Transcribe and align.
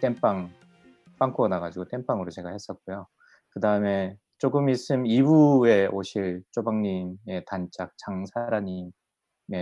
땜빵 0.00 0.50
빵꾸가 1.18 1.48
나가지고 1.48 1.86
땜빵으로 1.86 2.30
제가 2.30 2.50
했었고요. 2.50 3.06
그 3.50 3.60
다음에 3.60 4.16
조금 4.38 4.68
있으면 4.68 5.04
2부에 5.04 5.92
오실 5.92 6.42
쪼박님의 6.52 7.44
단짝 7.46 7.92
장사라님의 7.96 8.92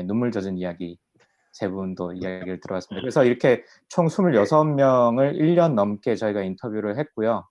눈물 0.07 0.33
젖은 0.33 0.59
이야기 0.59 0.99
세 1.53 1.69
분도 1.69 2.13
이야기를 2.13 2.59
들어봤습니다. 2.61 3.01
그래서 3.01 3.25
이렇게 3.25 3.65
총 3.89 4.07
26명을 4.07 5.39
1년 5.39 5.75
넘게 5.75 6.17
저희가 6.17 6.43
인터뷰를 6.43 6.99
했고요. 6.99 7.47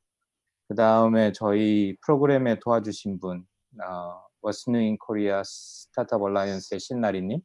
그 0.67 0.75
다음에 0.75 1.31
저희 1.31 1.95
프로그램에 2.01 2.59
도와주신 2.59 3.20
분, 3.20 3.45
어, 3.81 4.21
What's 4.43 4.67
New 4.67 4.81
in 4.81 4.97
Korea 5.03 5.41
스타트업 5.45 6.21
얼라이언스의 6.21 6.79
신나리님, 6.79 7.39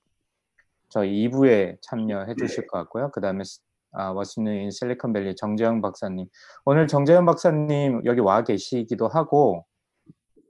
저희 0.88 1.28
2부에 1.28 1.78
참여해 1.82 2.34
주실 2.34 2.66
것 2.66 2.78
같고요. 2.78 3.10
그 3.12 3.20
다음에 3.20 3.44
아, 3.92 4.14
in 4.38 4.70
실리콘밸리 4.70 5.36
정재영 5.36 5.80
박사님, 5.80 6.26
오늘 6.64 6.86
정재영 6.86 7.26
박사님 7.26 8.02
여기 8.04 8.20
와 8.20 8.44
계시기도 8.44 9.08
하고, 9.08 9.64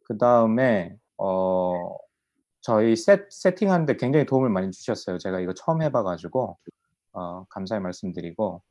그 0.05 0.19
다음에 0.19 0.97
어, 1.19 1.97
저희 2.61 2.97
세, 2.97 3.27
세팅하는데 3.31 3.97
굉장히 3.97 4.27
도움을 4.27 4.51
많이 4.51 4.71
주셨어요. 4.71 5.19
제가 5.19 5.41
이거 5.41 5.55
처음 5.55 5.83
해봐가지고 5.83 6.59
어, 7.13 7.45
감사의 7.51 7.81
말씀드리고 7.81 8.63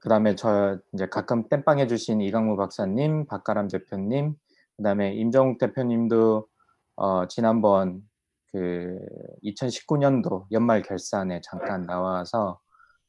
그 0.00 0.08
다음에 0.08 0.34
저 0.34 0.78
이제 0.92 1.06
가끔 1.08 1.48
땜빵 1.48 1.78
해주신 1.80 2.20
이강무 2.20 2.56
박사님, 2.56 3.26
박가람 3.26 3.68
대표님, 3.68 4.34
그 4.76 4.82
다음에 4.82 5.12
임정욱 5.14 5.58
대표님도 5.58 6.46
어, 6.96 7.26
지난번 7.28 8.02
그 8.52 8.98
2019년도 9.44 10.46
연말 10.52 10.82
결산에 10.82 11.40
잠깐 11.42 11.82
나와서 11.82 12.60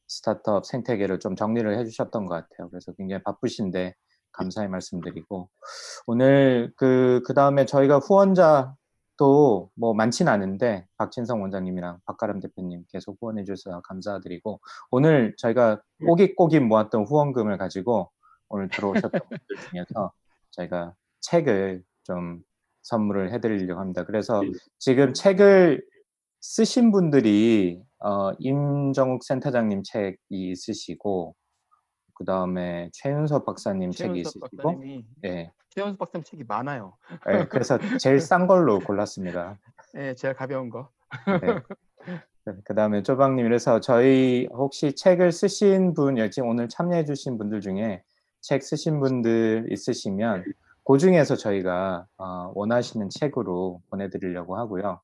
스타트업 0.08 0.66
생태계를 0.66 1.20
좀 1.20 1.36
정리를 1.36 1.78
해주셨던 1.78 2.26
것 2.26 2.34
같아요. 2.34 2.68
그래서 2.70 2.92
굉장히 2.92 3.22
바쁘신데 3.22 3.94
감사의 4.32 4.68
말씀드리고 4.68 5.48
오늘 6.06 6.72
그 6.76 7.20
그 7.26 7.34
다음에 7.34 7.66
저희가 7.66 7.98
후원자도 7.98 9.70
뭐 9.74 9.94
많진 9.94 10.28
않은데 10.28 10.86
박진성 10.96 11.42
원장님이랑 11.42 11.98
박가람 12.06 12.40
대표님 12.40 12.84
계속 12.90 13.18
후원해 13.20 13.44
주셔서 13.44 13.80
감사드리고 13.82 14.60
오늘 14.90 15.34
저희가 15.38 15.82
꼬깃꼬깃 16.06 16.62
모았던 16.62 17.04
후원금을 17.04 17.58
가지고 17.58 18.10
오늘 18.48 18.68
들어오셨던 18.68 19.10
분들 19.28 19.56
중에서 19.70 20.12
저희가 20.52 20.94
책을 21.20 21.82
좀 22.04 22.40
선물을 22.82 23.32
해드리려고 23.32 23.80
합니다. 23.80 24.04
그래서 24.04 24.40
지금 24.78 25.12
책을 25.12 25.84
쓰신 26.40 26.92
분들이 26.92 27.82
어, 28.00 28.32
임정욱 28.38 29.24
센터장님 29.24 29.82
책이 29.84 30.16
있으시고 30.30 31.34
그 32.14 32.24
다음에 32.24 32.90
최윤석 32.92 33.46
박사님 33.46 33.92
책이 33.92 34.20
있으시고 34.20 34.46
박사님이 34.56 35.04
예, 35.24 35.52
최연수 35.70 35.96
박사님 35.98 36.24
책이 36.24 36.44
많아요. 36.48 36.96
예, 37.30 37.44
그래서 37.44 37.78
제일 38.00 38.20
싼 38.20 38.46
걸로 38.46 38.80
골랐습니다. 38.80 39.58
예, 39.96 40.14
제일 40.14 40.34
가벼운 40.34 40.70
거. 40.70 40.90
그 42.64 42.74
다음에 42.74 43.02
쪼박님 43.02 43.44
그래서 43.44 43.78
저희 43.80 44.48
혹시 44.50 44.94
책을 44.94 45.32
쓰신 45.32 45.94
분 45.94 46.16
지금 46.30 46.48
오늘 46.48 46.68
참여해 46.68 47.04
주신 47.04 47.38
분들 47.38 47.60
중에 47.60 48.02
책 48.40 48.62
쓰신 48.62 49.00
분들 49.00 49.68
있으시면 49.70 50.44
그 50.84 50.98
중에서 50.98 51.36
저희가 51.36 52.06
어, 52.16 52.52
원하시는 52.54 53.10
책으로 53.10 53.82
보내드리려고 53.90 54.56
하고요. 54.56 55.00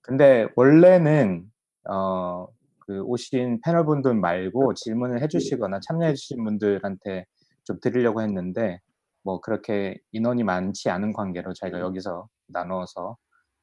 근데 0.00 0.46
원래는 0.56 1.44
어, 1.90 2.46
그 2.80 3.02
오신 3.02 3.60
패널분들 3.62 4.14
말고 4.14 4.74
질문을 4.74 5.22
해주시거나 5.22 5.80
참여해주신 5.80 6.44
분들한테 6.44 7.26
좀 7.64 7.78
드리려고 7.80 8.22
했는데 8.22 8.80
뭐 9.22 9.40
그렇게 9.40 9.98
인원이 10.12 10.44
많지 10.44 10.90
않은 10.90 11.12
관계로 11.12 11.54
저희가 11.54 11.80
여기서 11.80 12.28
나눠서 12.48 13.16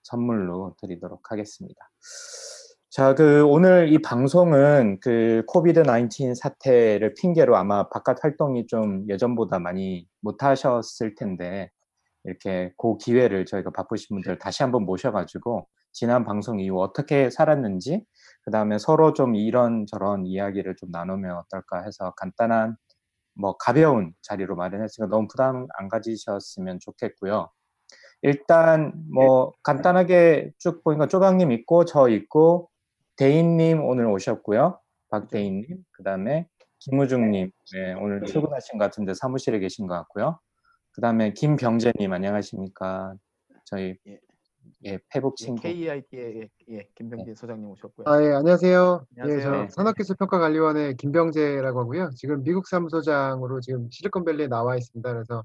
선물로 0.04 0.76
드리도록 0.80 1.32
하겠습니다. 1.32 1.92
자, 2.90 3.16
그 3.16 3.46
오늘 3.46 3.94
이 3.94 4.02
방송은 4.02 5.00
그 5.00 5.44
코비드 5.48 5.84
19 5.86 6.36
사태를 6.36 7.14
핑계로 7.14 7.56
아마 7.56 7.88
바깥 7.88 8.24
활동이 8.24 8.68
좀 8.68 9.06
예전보다 9.08 9.60
많이 9.60 10.08
못 10.20 10.44
하셨을 10.44 11.16
텐데 11.16 11.70
이렇게 12.26 12.74
그 12.78 12.98
기회를 12.98 13.46
저희가 13.46 13.72
바쁘신 13.72 14.16
분들 14.16 14.40
다시 14.40 14.64
한번 14.64 14.84
모셔가지고 14.84 15.68
지난 15.92 16.24
방송 16.24 16.60
이후 16.60 16.82
어떻게 16.82 17.30
살았는지 17.30 18.06
그 18.44 18.52
다음에 18.52 18.78
서로 18.78 19.14
좀 19.14 19.36
이런저런 19.36 20.26
이야기를 20.26 20.76
좀 20.78 20.92
나누면 20.92 21.38
어떨까 21.38 21.84
해서 21.84 22.14
간단한 22.18 22.76
뭐 23.34 23.56
가벼운 23.58 24.14
자리로 24.22 24.56
마련했으니까 24.56 25.10
너무 25.10 25.28
부담 25.28 25.68
안 25.78 25.90
가지셨으면 25.90 26.80
좋겠고요. 26.80 27.50
일단 28.24 28.94
뭐 29.14 29.54
간단하게 29.64 30.52
쭉 30.60 30.84
보니까 30.84 31.08
쪼박님 31.08 31.52
있고 31.52 31.86
저 31.86 32.10
있고 32.10 32.70
대인님 33.16 33.84
오늘 33.84 34.06
오셨고요. 34.08 34.80
박대인님 35.10 35.84
그 35.92 36.04
다음에 36.04 36.48
김우중님 36.80 37.52
네, 37.74 37.94
오늘 37.94 38.24
출근하신 38.24 38.80
것 38.80 38.86
같은데 38.86 39.14
사무실에 39.14 39.60
계신 39.60 39.88
것 39.88 39.96
같고요. 39.96 40.40
그 40.94 41.02
다음에 41.02 41.34
김병재님 41.34 42.12
안녕하십니까? 42.12 43.16
저희 43.66 43.96
예. 44.86 44.94
예 44.94 45.00
페북 45.10 45.36
예, 45.40 45.46
친구 45.46 45.62
KEIT의 45.62 46.38
예, 46.38 46.50
예, 46.70 46.88
김병재 46.96 47.36
소장님 47.36 47.70
오셨고요. 47.70 48.06
아, 48.08 48.22
예, 48.22 48.34
안녕하세요. 48.34 49.06
예, 49.18 49.22
안녕하세요. 49.22 49.52
저 49.52 49.62
네. 49.62 49.68
산업기술평가관리원의 49.70 50.98
김병재라고 50.98 51.82
하고요. 51.82 52.10
지금 52.16 52.44
미국 52.44 52.68
사무소장으로 52.68 53.62
지금 53.62 53.90
실리콘밸리에 53.92 54.48
나와 54.48 54.76
있습니다. 54.78 55.14
그래서 55.14 55.44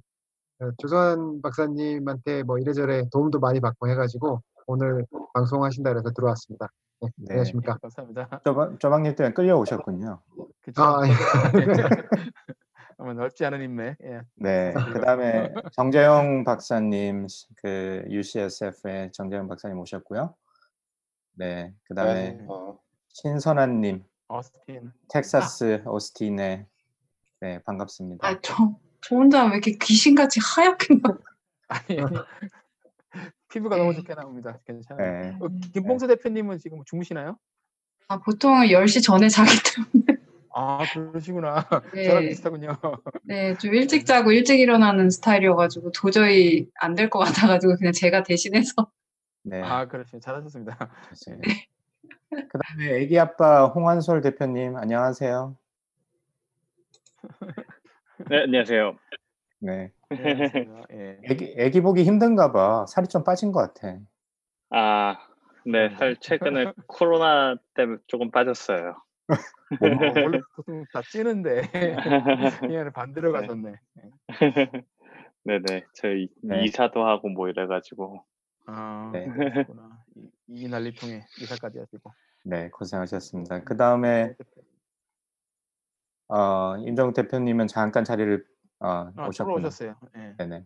어, 0.60 0.70
조선 0.78 1.42
박사님한테 1.42 2.42
뭐 2.44 2.58
이래저래 2.58 3.04
도움도 3.12 3.40
많이 3.40 3.60
받고 3.60 3.88
해가지고 3.88 4.40
오늘 4.66 5.04
방송하신다 5.34 5.90
그래서 5.90 6.10
들어왔습니다. 6.10 6.68
네, 7.02 7.08
네. 7.16 7.26
안녕하십니까. 7.30 7.72
예, 7.72 7.78
감사합니다. 7.82 8.40
쪼박, 8.44 8.80
쪼박님 8.80 9.14
때문에 9.14 9.34
끌려오셨군요. 9.34 10.20
그쵸? 10.62 10.82
아, 10.82 11.02
예. 11.06 11.10
넓지 12.98 13.44
않은 13.44 13.62
인맥. 13.62 13.96
예. 14.04 14.22
네, 14.36 14.72
그 14.92 15.00
다음에 15.00 15.52
정재영 15.72 16.44
박사님, 16.44 17.26
그 17.56 18.04
UCSF의 18.08 19.12
정재영 19.12 19.48
박사님 19.48 19.78
오셨고요. 19.78 20.34
네, 21.34 21.74
그 21.84 21.94
다음에 21.94 22.32
네. 22.32 22.46
신선아님, 23.12 24.04
어스틴. 24.28 24.92
텍사스 25.08 25.82
오스틴의 25.86 26.66
네 27.40 27.58
반갑습니다. 27.64 28.26
아, 28.26 28.40
저, 28.40 28.54
저 29.02 29.16
혼자 29.16 29.44
왜 29.44 29.52
이렇게 29.52 29.72
귀신같이 29.72 30.40
하얗게 30.40 30.94
나 31.02 31.18
아니, 31.68 31.98
피부가 33.50 33.76
너무 33.76 33.94
좋게 33.94 34.14
나옵니다. 34.14 34.58
괜찮아요. 34.66 35.22
네, 35.22 35.38
어, 35.40 35.48
김봉수 35.74 36.06
대표님은 36.06 36.58
지금 36.58 36.82
주무시나요? 36.86 37.38
아, 38.08 38.18
보통 38.18 38.54
10시 38.62 39.02
전에 39.02 39.28
자기 39.28 39.50
때문에. 39.92 40.15
아 40.58 40.78
그러시구나. 40.90 41.66
네. 41.94 42.04
저랑 42.04 42.22
비슷하군요. 42.28 42.78
네, 43.24 43.54
좀 43.58 43.74
일찍 43.74 44.06
자고 44.06 44.32
일찍 44.32 44.58
일어나는 44.58 45.10
스타일이어가지고 45.10 45.92
도저히 45.92 46.66
안 46.80 46.94
될 46.94 47.10
것 47.10 47.18
같아가지고 47.18 47.76
그냥 47.76 47.92
제가 47.92 48.22
대신해서. 48.22 48.72
네, 49.44 49.60
아 49.62 49.86
그러시면 49.86 50.22
잘하셨습니다. 50.22 50.78
좋습니다. 51.10 51.54
그 52.30 52.58
다음에 52.58 52.96
애기 53.02 53.18
아빠 53.18 53.66
홍한솔 53.66 54.22
대표님 54.22 54.76
안녕하세요. 54.76 55.56
네, 58.30 58.42
안녕하세요. 58.44 58.96
네, 59.60 59.92
네, 60.10 60.16
안녕하세요. 60.30 60.82
예. 60.92 61.18
애기 61.24 61.54
애기 61.58 61.80
보기 61.82 62.04
힘든가 62.04 62.52
봐. 62.52 62.86
살이 62.88 63.08
좀 63.08 63.24
빠진 63.24 63.52
것 63.52 63.60
같아. 63.74 63.98
아, 64.70 65.16
네, 65.66 65.90
살 65.98 66.16
최근에 66.18 66.72
코로나 66.88 67.56
때문에 67.74 67.98
조금 68.06 68.30
빠졌어요. 68.30 68.96
어, 69.28 70.20
원래 70.22 70.40
보통 70.54 70.84
다 70.92 71.02
찌는데 71.02 71.62
그냥 72.60 72.92
반대로 72.92 73.32
네. 73.32 73.40
가셨네. 73.40 73.74
네네, 75.44 75.86
저희 75.94 76.28
네. 76.42 76.64
이사도 76.64 77.04
하고 77.04 77.28
뭐 77.28 77.48
이래가지고. 77.48 78.24
아 78.66 79.10
네. 79.12 79.28
이, 80.16 80.30
이 80.48 80.68
난리통에 80.68 81.24
이사까지 81.40 81.78
하시고. 81.78 82.12
네, 82.44 82.68
고생하셨습니다. 82.70 83.64
그 83.64 83.76
다음에 83.76 84.34
어, 86.28 86.76
임정욱 86.78 87.14
대표님은 87.14 87.68
잠깐 87.68 88.04
자리를 88.04 88.44
어, 88.80 89.10
아, 89.16 89.26
오셨군요. 89.28 89.58
오셨어요. 89.58 89.96
예. 90.16 90.34
네네. 90.38 90.64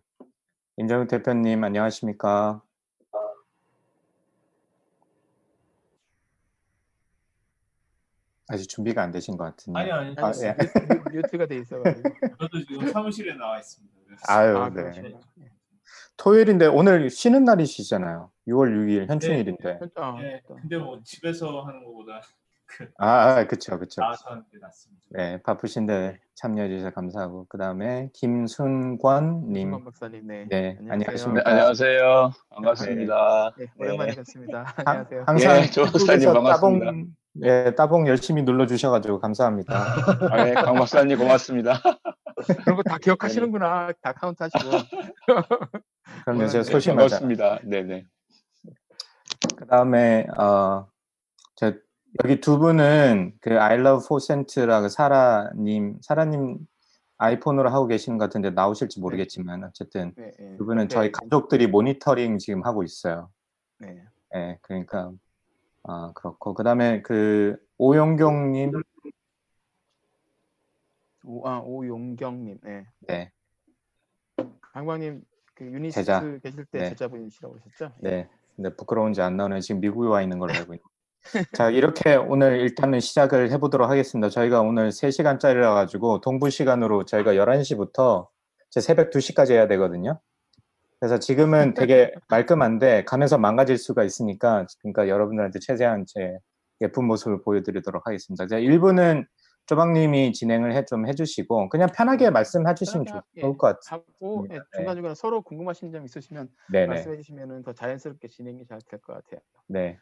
임정욱 0.76 1.08
대표님 1.08 1.62
안녕하십니까? 1.62 2.62
아직 8.50 8.68
준비가 8.68 9.02
안 9.02 9.10
되신 9.12 9.36
것 9.36 9.44
같은데. 9.44 9.78
아니요, 9.80 9.94
아니요. 9.94 10.14
아. 10.18 10.32
예. 10.42 10.54
뮤- 11.12 11.16
뮤트 11.22 11.38
가 11.38 11.46
돼 11.46 11.56
있어가지고. 11.58 12.08
저도 12.40 12.64
지금 12.66 12.88
사무실에 12.88 13.34
나와 13.36 13.58
있습니다. 13.58 13.94
그래서. 14.06 14.22
아유, 14.28 14.56
아, 14.58 14.70
네. 14.70 15.14
토요일인데 16.16 16.66
오늘 16.66 17.08
쉬는 17.08 17.44
날이시잖아요. 17.44 18.30
6월 18.48 18.68
6일 18.74 19.08
현충일인데. 19.08 19.78
아, 19.94 20.16
네, 20.20 20.42
또. 20.46 20.56
근데 20.56 20.76
뭐 20.76 21.00
집에서 21.04 21.62
하는 21.62 21.84
것보다 21.84 22.20
아, 22.98 23.36
아게 23.36 23.56
낫습니다. 24.60 25.06
네, 25.10 25.42
바쁘신데 25.42 26.20
참여해 26.36 26.68
주셔서 26.68 26.90
감사하고 26.94 27.46
그 27.48 27.58
다음에 27.58 28.10
김순권님, 28.14 29.52
김순관 29.52 29.84
박사님, 29.84 30.26
네. 30.26 30.46
네, 30.48 30.76
안녕하세요. 30.78 30.92
안녕하십니까? 30.94 31.42
네, 31.44 31.50
안녕하세요. 31.50 32.30
반갑습니다. 32.50 33.52
네, 33.58 33.66
오랜만에 33.78 34.14
뵙습니다. 34.14 34.62
하- 34.62 34.74
안녕하세요. 34.86 35.24
항상 35.26 35.56
예, 35.56 35.66
조 35.70 35.82
박사님 35.84 36.28
한국에서 36.28 36.32
반갑습니다. 36.32 36.84
따봉, 36.86 37.06
예, 37.42 37.74
따봉 37.76 38.08
열심히 38.08 38.42
눌러 38.42 38.66
주셔가지고 38.66 39.20
감사합니다. 39.20 39.74
아, 40.30 40.48
예, 40.48 40.54
강 40.54 40.74
박사님 40.74 41.18
고맙습니다. 41.18 41.72
그런 42.64 42.76
거 42.76 42.82
다 42.84 42.96
기억하시는구나. 42.98 43.92
다 44.00 44.12
카운트 44.12 44.42
하시고. 44.42 44.70
그럼 46.24 46.42
이제 46.44 46.58
네, 46.58 46.62
소심하자. 46.64 47.18
반갑습니다. 47.18 47.58
네네. 47.64 48.04
그 49.56 49.66
다음에 49.66 50.26
어, 50.38 50.86
저 50.86 50.89
여기 52.24 52.40
두 52.40 52.58
분은 52.58 53.34
그 53.40 53.58
I 53.60 53.78
love 53.78 54.06
포센트라 54.08 54.80
그 54.82 54.88
사라님, 54.88 55.98
사라님 56.02 56.58
아이폰으로 57.18 57.70
하고 57.70 57.86
계시는 57.86 58.18
것 58.18 58.24
같은데 58.24 58.50
나오실지 58.50 59.00
모르겠지만 59.00 59.64
어쨌든 59.64 60.12
네, 60.16 60.32
네. 60.38 60.56
두 60.56 60.64
분은 60.64 60.88
저희 60.88 61.12
가족들이 61.12 61.66
모니터링 61.66 62.38
지금 62.38 62.64
하고 62.64 62.82
있어요. 62.82 63.30
네. 63.78 64.02
예, 64.34 64.58
그러니까 64.62 65.12
아 65.82 66.12
그렇고 66.14 66.54
그다음에 66.54 67.02
그 67.02 67.56
오영경님, 67.78 68.72
오, 71.24 71.46
아, 71.48 71.58
오용경님. 71.60 72.58
네. 72.62 72.86
네, 73.00 73.32
방광님 74.72 75.22
그 75.54 75.64
유니스트 75.64 76.00
제자. 76.00 76.20
계실 76.42 76.64
때 76.66 76.78
네. 76.78 76.88
제자분이시라고 76.90 77.56
하셨죠? 77.56 77.94
네. 78.00 78.28
근데 78.56 78.74
부끄러운지 78.74 79.20
안 79.20 79.36
나오네. 79.36 79.60
지금 79.60 79.80
미국에 79.80 80.08
와 80.08 80.22
있는 80.22 80.38
걸로 80.38 80.52
알고 80.54 80.74
있는. 80.74 80.89
자, 81.52 81.70
이렇게 81.70 82.16
오늘 82.16 82.60
일단은 82.60 83.00
시작을 83.00 83.50
해보도록 83.52 83.88
하겠습니다. 83.90 84.28
저희가 84.30 84.62
오늘 84.62 84.88
3시간짜리라 84.90 85.74
가지고 85.74 86.20
동부 86.20 86.50
시간으로 86.50 87.04
저희가 87.04 87.34
11시부터 87.34 88.28
제 88.70 88.80
새벽 88.80 89.10
2시까지 89.10 89.52
해야 89.52 89.68
되거든요. 89.68 90.20
그래서 90.98 91.18
지금은 91.18 91.74
되게 91.74 92.12
말끔한데 92.28 93.04
가면서 93.04 93.38
망가질 93.38 93.78
수가 93.78 94.04
있으니까 94.04 94.66
그러니까 94.80 95.08
여러분들한테 95.08 95.58
최대한 95.60 96.04
제 96.06 96.38
예쁜 96.80 97.04
모습을 97.06 97.42
보여드리도록 97.42 98.06
하겠습니다. 98.06 98.46
자, 98.46 98.56
1부는 98.58 99.26
조박님이 99.66 100.32
진행을 100.32 100.74
해, 100.74 100.84
좀 100.84 101.06
해주시고 101.06 101.68
그냥 101.68 101.88
편하게 101.94 102.30
말씀해 102.30 102.74
주시면 102.74 103.04
편하게, 103.04 103.40
좋을 103.40 103.56
것 103.56 103.66
같아요. 103.80 104.02
하고 104.20 104.46
예, 104.50 104.54
네. 104.54 104.60
중간중간에 104.74 105.14
서로 105.14 105.42
궁금하신 105.42 105.92
점 105.92 106.04
있으시면 106.04 106.48
네네. 106.72 106.86
말씀해 106.86 107.16
주시면 107.18 107.62
더 107.62 107.72
자연스럽게 107.72 108.28
진행이 108.28 108.66
잘 108.66 108.80
될 108.80 109.00
것 109.00 109.12
같아요. 109.14 109.40
네. 109.68 109.98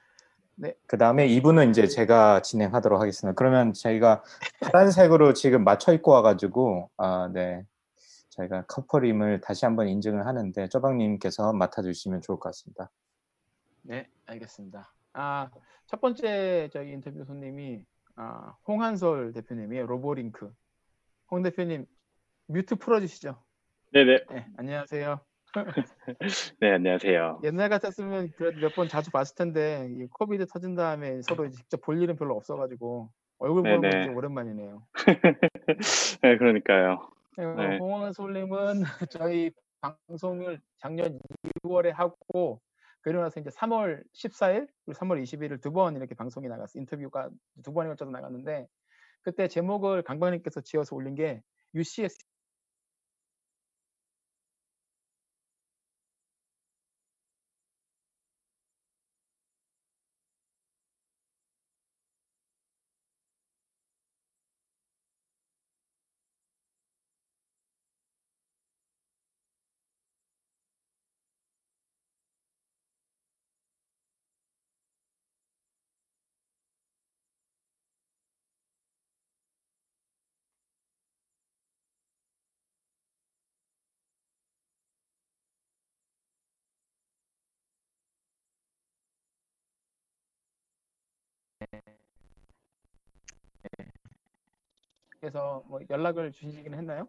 네. 0.61 0.75
그 0.87 0.99
다음에 0.99 1.29
2부는 1.29 1.71
이제 1.71 1.87
제가 1.87 2.43
진행하도록 2.43 3.01
하겠습니다. 3.01 3.35
그러면 3.37 3.73
저희가 3.73 4.25
파란색으로 4.61 5.33
지금 5.33 5.63
맞춰 5.63 5.93
입고 5.93 6.11
와가지고, 6.11 6.91
아, 6.97 7.31
네. 7.33 7.65
저희가 8.31 8.67
커플임을 8.67 9.41
다시 9.41 9.65
한번 9.65 9.87
인증을 9.87 10.27
하는데, 10.27 10.69
쪼박님께서 10.69 11.53
맡아주시면 11.53 12.23
좋을 12.23 12.41
것 12.41 12.49
같습니다. 12.49 12.91
네, 13.83 14.09
알겠습니다. 14.27 14.93
아, 15.13 15.49
첫 15.87 16.01
번째 16.01 16.69
저희 16.73 16.91
인터뷰 16.91 17.25
손님이 17.25 17.85
아, 18.17 18.57
홍한솔 18.67 19.33
대표님이에요. 19.35 19.87
로보링크. 19.87 20.53
홍 21.31 21.43
대표님 21.45 21.87
뮤트 22.47 22.75
풀어주시죠. 22.75 23.41
네네. 23.93 24.25
네, 24.31 24.47
안녕하세요. 24.57 25.21
네, 26.61 26.73
안녕하세요. 26.73 27.41
옛날 27.45 27.69
같았으면 27.69 28.33
그래도 28.37 28.61
몇 28.61 28.75
번 28.75 28.89
자주 28.89 29.11
봤을 29.11 29.35
텐데 29.35 29.89
이 29.91 30.06
코비드 30.12 30.47
터진 30.47 30.75
다음에 30.75 31.21
서로 31.23 31.47
이제 31.47 31.56
직접 31.56 31.81
볼 31.81 32.00
일은 32.03 32.17
별로 32.17 32.37
없어가지고 32.37 33.11
얼굴 33.39 33.62
보는 33.62 33.81
건 33.81 33.91
네네. 33.91 34.15
오랜만이네요. 34.15 34.83
네, 36.23 36.37
그러니까요. 36.39 37.09
네, 37.37 37.45
네. 37.55 37.79
홍한솔님은 37.79 38.83
저희 39.11 39.50
방송을 39.81 40.61
작년 40.79 41.19
2월에 41.65 41.93
하고 41.93 42.61
그리고 43.00 43.23
나서 43.23 43.41
이제 43.41 43.49
3월 43.50 44.03
14일 44.15 44.67
그리고 44.85 44.99
3월 44.99 45.23
20일을 45.23 45.62
두번 45.62 45.97
이렇게 45.97 46.15
방송이 46.15 46.49
나갔어 46.49 46.79
인터뷰가 46.79 47.31
두 47.65 47.73
번에 47.73 47.89
걸쳐서 47.89 48.11
나갔는데 48.11 48.67
그때 49.23 49.49
제목을 49.49 50.03
강박님께서 50.03 50.61
지어서 50.62 50.95
올린 50.97 51.15
게 51.15 51.41
UCS 51.75 52.19
에서 95.23 95.64
뭐 95.66 95.81
연락을 95.90 96.33
주시긴 96.33 96.75
했나요? 96.75 97.09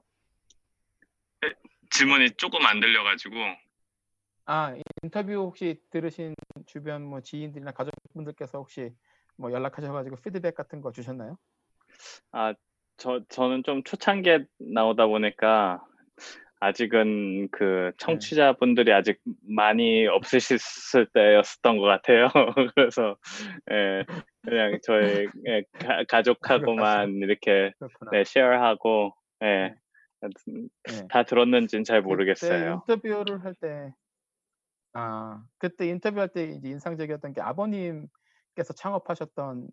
질문이 1.92 2.32
조금 2.38 2.66
안 2.66 2.80
들려가지고. 2.80 3.36
아 4.46 4.76
인터뷰 5.04 5.34
혹시 5.34 5.80
들으신 5.92 6.34
주변 6.66 7.04
뭐 7.04 7.22
지인들이나 7.22 7.72
가족분들께서 7.72 8.58
혹시 8.58 8.96
뭐 9.36 9.52
연락하셔가지고 9.52 10.18
피드백 10.18 10.56
같은 10.56 10.82
거 10.82 10.92
주셨나요? 10.92 11.38
아, 12.32 12.54
저, 12.98 13.22
저는 13.30 13.64
좀 13.64 13.84
초창기에 13.84 14.46
나오다 14.58 15.08
보니까 15.08 15.86
아직은 16.62 17.50
그 17.52 17.92
청취자분들이 17.98 18.92
아직 18.92 19.22
많이 19.48 20.06
없으셨을 20.08 21.08
때였었던 21.14 21.78
것 21.78 21.86
같아요. 21.86 22.28
그래서, 22.76 23.18
예, 23.72 24.06
그냥 24.44 24.78
저희 24.84 25.28
예, 25.48 25.64
가, 25.80 26.04
가족하고만 26.08 27.16
이렇게. 27.16 27.72
네, 28.12 28.24
쉐어하고, 28.26 29.14
예, 29.44 29.74
하여튼 30.22 30.70
네. 30.84 31.08
다 31.10 31.24
들었는지는 31.24 31.86
잘 31.86 32.02
모르겠어요. 32.02 32.84
인터뷰를 32.88 33.44
할 33.44 33.56
때, 33.56 33.94
아, 34.94 35.42
그때 35.60 35.88
인터뷰할 35.88 36.28
때 36.30 36.44
이제 36.44 36.68
인상적이었던 36.68 37.34
게 37.34 37.42
아버님께서 37.42 38.74
창업하셨던 38.76 39.70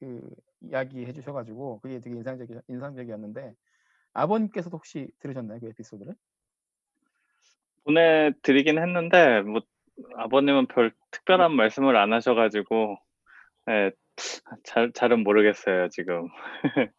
그 0.00 0.28
이야기 0.60 1.04
해주셔가지고 1.06 1.80
그게 1.80 2.00
되게 2.00 2.16
인상적이 2.16 2.54
인상적이었는데 2.68 3.54
아버님께서도 4.14 4.76
혹시 4.76 5.08
들으셨나요 5.20 5.60
그 5.60 5.68
에피소드를? 5.68 6.14
보내드리긴 7.84 8.78
했는데, 8.78 9.42
뭐, 9.42 9.60
아버님은 10.16 10.66
별 10.68 10.92
특별한 11.10 11.54
말씀을 11.54 11.96
안 11.96 12.12
하셔가지고, 12.12 12.96
예, 13.68 13.92
잘, 14.64 14.92
잘은 14.92 15.22
모르겠어요, 15.22 15.88
지금. 15.90 16.28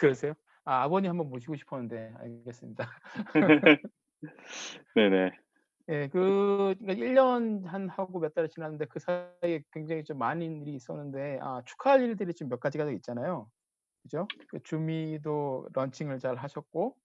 그러세요? 0.00 0.34
아 0.64 0.82
아버님 0.82 1.10
한번 1.10 1.30
모시고 1.30 1.56
싶었는데 1.56 2.14
알겠습니다. 2.18 2.86
네네. 4.94 5.32
예, 5.88 6.08
그 6.08 6.74
그러니까 6.78 7.04
1년 7.04 7.64
한 7.64 7.88
하고 7.88 8.20
몇 8.20 8.34
달이 8.34 8.48
지났는데 8.50 8.84
그 8.86 9.00
사이에 9.00 9.62
굉장히 9.72 10.04
좀 10.04 10.18
많은 10.18 10.62
일이 10.62 10.74
있었는데 10.74 11.38
아, 11.42 11.62
축하할 11.64 12.02
일들이 12.02 12.34
좀몇 12.34 12.60
가지가 12.60 12.84
더 12.84 12.92
있잖아요. 12.92 13.48
그죠? 14.02 14.26
그 14.48 14.62
주미도 14.62 15.68
런칭을 15.72 16.18
잘 16.18 16.36
하셨고 16.36 16.96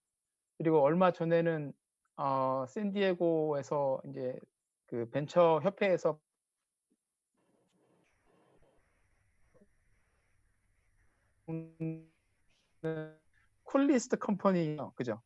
그리고 0.58 0.80
얼마 0.80 1.12
전에는 1.12 1.72
어, 2.16 2.64
샌디에고에서 2.68 4.00
이제 4.08 4.38
그 4.86 5.08
벤처 5.10 5.60
협회에서 5.62 6.18
coolest 13.64 14.16
company, 14.16 14.78
그죠? 14.94 15.20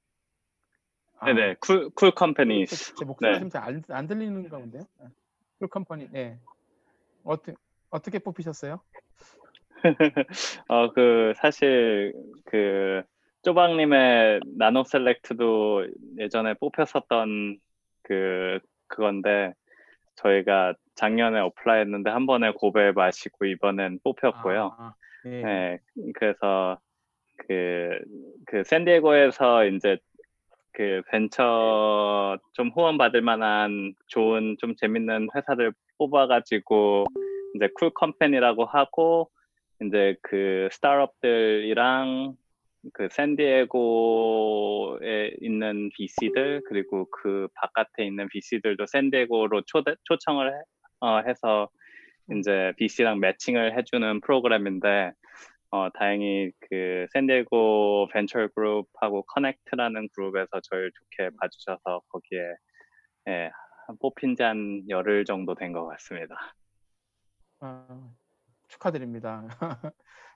아, 1.18 1.26
네네, 1.26 1.56
cool, 1.60 1.90
cool 1.90 2.10
company. 2.12 2.66
제 2.66 3.04
목소리 3.04 3.30
네. 3.30 3.34
지금 3.38 3.50
잘 3.50 3.69
안 3.69 3.82
안 3.88 4.06
들리는 4.06 4.48
가운데요? 4.48 4.82
네. 5.00 5.06
cool 5.58 5.68
company, 5.68 6.08
네. 6.10 6.40
어떻게 7.24 7.54
어떻게 7.90 8.18
뽑히셨어요? 8.18 8.80
어, 10.68 10.92
그, 10.92 11.32
사실, 11.36 12.12
그, 12.46 13.02
조박님의 13.42 14.40
나노 14.58 14.84
셀렉트도 14.84 15.86
예전에 16.18 16.54
뽑혔었던 16.54 17.58
그, 18.02 18.58
그건데, 18.86 19.54
저희가 20.16 20.74
작년에 20.96 21.40
apply 21.40 21.80
했는데 21.80 22.10
한 22.10 22.26
번에 22.26 22.52
고배 22.52 22.92
마시고 22.92 23.46
이번엔 23.46 24.00
뽑혔고요. 24.04 24.76
아, 24.78 24.94
네. 25.24 25.42
네, 25.42 25.78
그래서 26.14 26.78
그, 27.48 27.98
그 28.46 28.62
샌디에고에서 28.64 29.64
이제 29.66 29.96
그 30.72 31.02
벤처 31.10 32.38
좀 32.52 32.68
후원 32.68 32.98
받을 32.98 33.22
만한 33.22 33.94
좋은 34.06 34.56
좀 34.60 34.74
재밌는 34.76 35.28
회사들 35.34 35.72
뽑아가지고 35.98 37.06
이제 37.54 37.68
cool 37.74 37.90
company라고 37.90 38.66
하고 38.66 39.30
이제 39.82 40.16
그 40.22 40.68
스타트업들이랑 40.72 42.36
그 42.94 43.08
샌디에고에 43.10 43.72
있는 45.40 45.90
VC들 45.96 46.62
그리고 46.66 47.06
그 47.10 47.48
바깥에 47.54 48.04
있는 48.06 48.28
VC들도 48.28 48.86
샌디에고로 48.86 49.62
초대, 49.66 49.94
초청을 50.04 50.52
해, 50.52 50.56
어, 51.00 51.20
해서 51.20 51.68
이제 52.32 52.72
VC랑 52.78 53.20
매칭을 53.20 53.76
해주는 53.78 54.20
프로그램인데 54.22 55.12
어, 55.72 55.88
다행히 55.94 56.50
그 56.60 57.06
샌디에고 57.12 58.08
벤처 58.12 58.48
그룹하고 58.54 59.22
커넥트라는 59.24 60.08
그룹에서 60.14 60.60
저를 60.62 60.90
좋게 60.92 61.30
봐주셔서 61.40 62.02
거기에 62.08 62.40
예, 63.28 63.50
한 63.86 63.96
뽑힌 64.00 64.34
지 64.36 64.42
한 64.42 64.82
열흘 64.88 65.24
정도 65.24 65.54
된 65.54 65.72
것 65.72 65.86
같습니다. 65.88 66.54
아, 67.60 67.86
축하드립니다. 68.70 69.46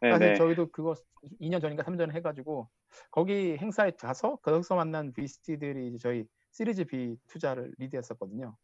네네. 0.01 0.13
사실 0.19 0.35
저희도 0.35 0.71
그거 0.71 0.95
2년 1.41 1.61
전인가 1.61 1.83
3년 1.85 1.99
전에 1.99 2.15
해가지고 2.15 2.69
거기 3.11 3.57
행사에 3.57 3.93
가서 3.93 4.37
거기서 4.37 4.77
만난 4.77 5.13
VC들이 5.13 5.89
이제 5.89 5.99
저희 5.99 6.25
시리즈 6.51 6.85
B 6.85 7.17
투자를 7.29 7.73
리드했었거든요. 7.79 8.57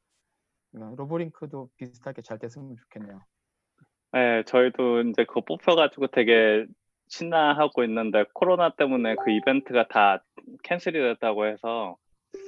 그러니까 0.70 0.96
로보링크도 0.96 1.70
비슷하게 1.76 2.22
잘 2.22 2.38
됐으면 2.38 2.76
좋겠네요. 2.76 3.20
네, 4.12 4.42
저희도 4.44 5.02
이제 5.02 5.24
그거 5.24 5.40
뽑혀가지고 5.42 6.08
되게 6.08 6.66
신나하고 7.08 7.84
있는데 7.84 8.24
코로나 8.34 8.70
때문에 8.70 9.16
그 9.16 9.30
이벤트가 9.30 9.86
다 9.88 10.24
캔슬이 10.62 10.94
됐다고 10.94 11.46
해서 11.46 11.96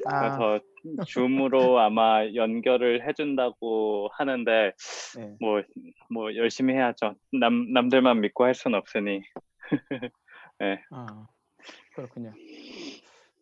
아, 0.07 0.19
그래서 0.19 0.61
줌으로 1.07 1.79
아마 1.79 2.27
연결을 2.35 3.07
해준다고 3.07 4.09
하는데 4.13 4.73
네. 5.17 5.37
뭐, 5.41 5.63
뭐 6.11 6.35
열심히 6.37 6.75
해야죠. 6.75 7.15
남, 7.33 7.73
남들만 7.73 8.21
믿고 8.21 8.45
할 8.45 8.55
수는 8.55 8.79
없으니. 8.79 9.23
아, 10.91 11.27
그렇군요. 11.95 12.33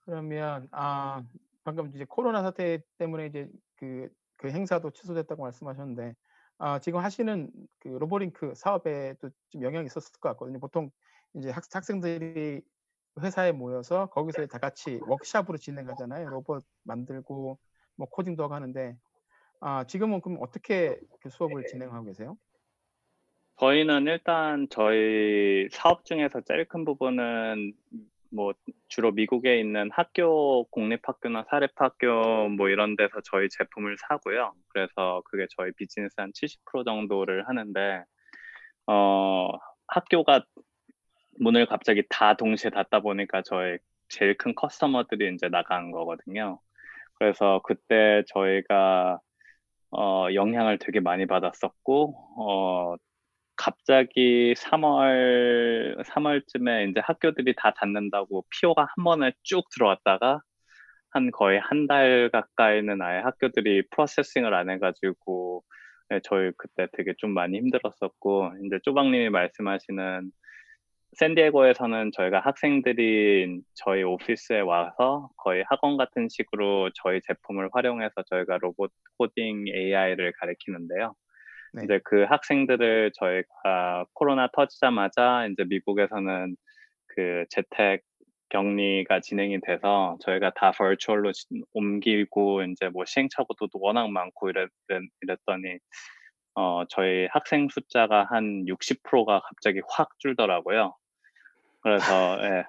그러면 0.04 0.68
아 0.72 1.22
방금 1.64 1.92
이제 1.94 2.04
코로나 2.08 2.42
사태 2.42 2.80
때문에 2.98 3.26
이제 3.26 3.48
그, 3.76 4.08
그 4.36 4.50
행사도 4.50 4.90
취소됐다고 4.90 5.42
말씀하셨는데 5.42 6.14
아, 6.58 6.78
지금 6.78 7.00
하시는 7.00 7.50
그 7.78 7.88
로보링크 7.88 8.54
사업에도 8.54 9.30
좀 9.48 9.62
영향이 9.62 9.86
있었을 9.86 10.12
것 10.20 10.30
같거든요. 10.30 10.58
보통 10.60 10.90
이제 11.34 11.50
학, 11.50 11.64
학생들이 11.72 12.60
회사에 13.20 13.52
모여서 13.52 14.06
거기서 14.06 14.46
다 14.46 14.58
같이 14.58 15.00
워크샵으로 15.06 15.58
진행하잖아요. 15.58 16.28
로봇 16.28 16.64
만들고 16.84 17.58
뭐 17.96 18.08
코딩도 18.08 18.42
하고 18.42 18.54
하는데 18.54 18.96
아, 19.60 19.84
지금은 19.84 20.20
그럼 20.20 20.38
어떻게 20.40 20.98
그 21.20 21.28
수업을 21.28 21.64
진행하고 21.66 22.06
계세요? 22.06 22.36
저희는 23.58 24.06
일단 24.06 24.66
저희 24.70 25.68
사업 25.70 26.06
중에서 26.06 26.40
제일 26.40 26.64
큰 26.64 26.86
부분은 26.86 27.74
뭐 28.30 28.54
주로 28.88 29.12
미국에 29.12 29.58
있는 29.60 29.90
학교, 29.92 30.64
공립학교나 30.70 31.44
사립학교 31.50 32.48
뭐 32.56 32.68
이런 32.68 32.96
데서 32.96 33.20
저희 33.24 33.48
제품을 33.50 33.96
사고요. 34.08 34.54
그래서 34.68 35.20
그게 35.26 35.46
저희 35.56 35.72
비즈니스 35.72 36.14
한 36.16 36.32
70% 36.32 36.84
정도를 36.84 37.48
하는데 37.48 38.04
어 38.86 39.50
학교가 39.88 40.44
문을 41.40 41.66
갑자기 41.66 42.04
다 42.10 42.34
동시에 42.36 42.70
닫다 42.70 43.00
보니까 43.00 43.42
저희 43.44 43.78
제일 44.08 44.36
큰 44.38 44.54
커스터머들이 44.54 45.34
이제 45.34 45.48
나간 45.50 45.90
거거든요. 45.92 46.60
그래서 47.14 47.60
그때 47.64 48.24
저희가 48.28 49.20
어 49.92 50.28
영향을 50.34 50.78
되게 50.78 51.00
많이 51.00 51.26
받았었고 51.26 52.14
어 52.38 52.96
갑자기 53.56 54.54
3월 54.56 56.02
3월쯤에 56.04 56.90
이제 56.90 57.00
학교들이 57.04 57.54
다 57.56 57.72
닫는다고 57.74 58.44
피오가 58.50 58.86
한 58.96 59.04
번에 59.04 59.32
쭉 59.44 59.64
들어왔다가 59.74 60.40
한 61.10 61.30
거의 61.32 61.60
한 61.60 61.86
달 61.88 62.30
가까이는 62.32 63.02
아예 63.02 63.20
학교들이 63.20 63.88
프로세싱을 63.90 64.54
안 64.54 64.70
해가지고 64.70 65.64
네, 66.10 66.20
저희 66.24 66.52
그때 66.56 66.88
되게 66.92 67.14
좀 67.18 67.32
많이 67.34 67.58
힘들었었고 67.58 68.52
이제 68.66 68.78
쪼박님이 68.84 69.30
말씀하시는 69.30 70.30
샌디에고에서는 71.12 72.12
저희가 72.12 72.40
학생들이 72.40 73.60
저희 73.74 74.02
오피스에 74.02 74.60
와서 74.60 75.28
거의 75.36 75.64
학원 75.68 75.96
같은 75.96 76.28
식으로 76.28 76.90
저희 76.94 77.20
제품을 77.22 77.68
활용해서 77.72 78.22
저희가 78.30 78.58
로봇 78.58 78.92
코딩 79.18 79.66
AI를 79.68 80.32
가르치는데요. 80.38 81.14
네. 81.74 81.84
이제 81.84 82.00
그 82.04 82.22
학생들을 82.24 83.12
저희가 83.14 84.06
코로나 84.12 84.48
터지자마자 84.52 85.46
이제 85.46 85.64
미국에서는 85.68 86.56
그 87.08 87.44
재택 87.50 88.02
격리가 88.50 89.20
진행이 89.20 89.60
돼서 89.60 90.16
저희가 90.20 90.50
다 90.56 90.72
버추얼로 90.72 91.32
지- 91.32 91.46
옮기고 91.72 92.62
이제 92.64 92.88
뭐 92.88 93.04
시행착오도 93.04 93.68
워낙 93.74 94.10
많고 94.10 94.50
이랬, 94.50 94.68
이랬더니 95.22 95.78
어 96.54 96.84
저희 96.88 97.26
학생 97.32 97.68
숫자가 97.68 98.26
한 98.30 98.64
60%가 98.66 99.40
갑자기 99.40 99.80
확 99.88 100.18
줄더라고요. 100.18 100.94
그래서 101.80 102.38
예. 102.42 102.64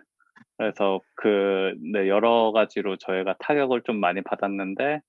그래서 0.57 1.01
그 1.15 1.73
네, 1.93 2.07
여러 2.07 2.51
가지로 2.53 2.97
저희가 2.97 3.35
타격을 3.39 3.81
좀 3.83 3.99
많이 3.99 4.21
받았는데 4.21 5.01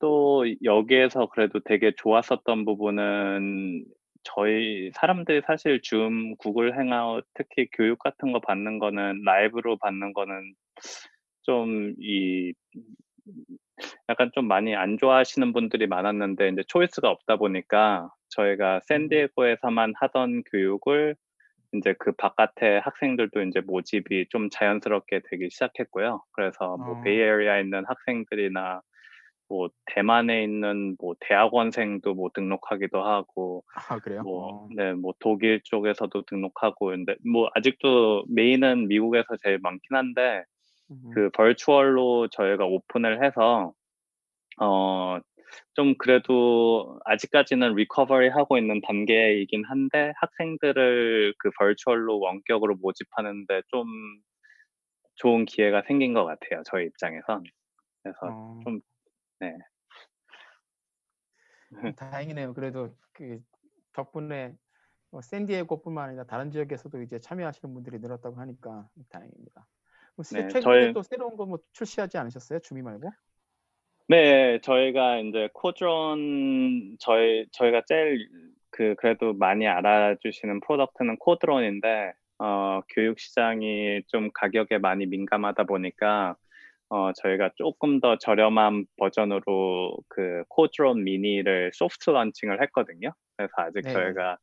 또 0.00 0.44
여기에서 0.64 1.26
그래도 1.26 1.60
되게 1.60 1.92
좋았었던 1.96 2.64
부분은 2.64 3.84
저희 4.24 4.90
사람들이 4.94 5.42
사실 5.46 5.82
줌, 5.82 6.36
구글 6.38 6.78
행아웃 6.78 7.26
특히 7.34 7.68
교육 7.72 7.98
같은 7.98 8.32
거 8.32 8.40
받는 8.40 8.78
거는 8.78 9.22
라이브로 9.24 9.76
받는 9.78 10.12
거는 10.14 10.54
좀 11.42 11.94
이 12.00 12.52
약간 14.08 14.30
좀 14.34 14.46
많이 14.46 14.74
안 14.74 14.98
좋아하시는 14.98 15.52
분들이 15.52 15.86
많았는데 15.86 16.48
이제 16.48 16.62
초이스가 16.68 17.10
없다 17.10 17.36
보니까 17.36 18.10
저희가 18.28 18.80
샌디에고에서만 18.84 19.94
하던 19.96 20.42
교육을 20.50 21.16
이제 21.72 21.94
그 21.98 22.12
바깥에 22.12 22.78
학생들도 22.78 23.42
이제 23.42 23.60
모집이 23.60 24.26
좀 24.30 24.48
자연스럽게 24.50 25.22
되기 25.28 25.50
시작했고요. 25.50 26.22
그래서 26.32 26.76
뭐 26.76 26.98
어. 26.98 27.02
베이에리아에 27.02 27.62
있는 27.62 27.84
학생들이나 27.86 28.80
뭐 29.48 29.68
대만에 29.86 30.42
있는 30.42 30.96
뭐 31.00 31.14
대학원생도 31.20 32.14
뭐 32.14 32.30
등록하기도 32.32 33.02
하고 33.02 33.64
아, 33.74 33.98
그래요? 33.98 34.22
뭐 34.22 34.46
어. 34.46 34.68
네, 34.74 34.92
뭐 34.94 35.12
독일 35.18 35.60
쪽에서도 35.64 36.22
등록하고 36.22 36.86
근데 36.86 37.16
뭐 37.30 37.50
아직도 37.54 38.24
메인은 38.28 38.88
미국에서 38.88 39.36
제일 39.42 39.58
많긴 39.62 39.96
한데 39.96 40.38
음. 40.38 40.53
그 41.10 41.30
버추얼로 41.30 42.28
저희가 42.28 42.64
오픈을 42.66 43.24
해서 43.24 43.72
어 44.58 45.20
좀 45.74 45.94
그래도 45.98 46.98
아직까지는 47.04 47.74
리커버리 47.74 48.28
하고 48.28 48.58
있는 48.58 48.80
단계이긴 48.80 49.64
한데 49.64 50.12
학생들을 50.16 51.34
그 51.38 51.50
버추얼로 51.58 52.18
원격으로 52.20 52.76
모집하는데 52.76 53.62
좀 53.68 53.86
좋은 55.16 55.44
기회가 55.44 55.82
생긴 55.82 56.12
것 56.14 56.24
같아요 56.24 56.62
저희 56.66 56.86
입장에선 56.86 57.44
그래서 58.02 58.18
어. 58.26 58.60
좀 58.64 58.80
네. 59.40 59.56
음, 61.72 61.94
다행이네요. 61.94 62.54
그래도 62.54 62.96
그 63.12 63.42
덕분에 63.92 64.56
뭐 65.10 65.20
샌디에고뿐만 65.20 66.10
아니라 66.10 66.24
다른 66.24 66.50
지역에서도 66.50 67.02
이제 67.02 67.18
참여하시는 67.18 67.74
분들이 67.74 67.98
늘었다고 67.98 68.36
하니까 68.36 68.88
다행입니다. 69.08 69.66
새- 70.22 70.42
네, 70.42 70.48
최근에 70.48 70.60
저희- 70.62 70.92
또 70.92 71.02
새로운 71.02 71.36
거 71.36 71.44
뭐 71.46 71.58
출시하지 71.72 72.18
않으셨어요? 72.18 72.60
주미 72.60 72.82
말고? 72.82 73.10
네, 74.08 74.60
저희가 74.60 75.18
이제 75.18 75.48
코드론 75.54 76.96
저희 77.00 77.46
저희가 77.52 77.82
제일 77.86 78.28
그 78.70 78.94
그래도 78.98 79.32
많이 79.34 79.66
알아주시는 79.66 80.60
product는 80.60 81.16
코드론인데 81.18 82.12
어, 82.38 82.80
교육 82.90 83.18
시장이 83.18 84.02
좀 84.08 84.30
가격에 84.34 84.78
많이 84.78 85.06
민감하다 85.06 85.64
보니까 85.64 86.36
어, 86.90 87.12
저희가 87.14 87.50
조금 87.56 88.00
더 88.00 88.18
저렴한 88.18 88.84
버전으로 88.98 89.96
그 90.08 90.44
코드론 90.48 91.02
미니를 91.04 91.70
soft 91.72 92.10
launching을 92.10 92.60
했거든요. 92.62 93.10
그래서 93.36 93.52
아직 93.56 93.80
네. 93.82 93.92
저희가 93.92 94.38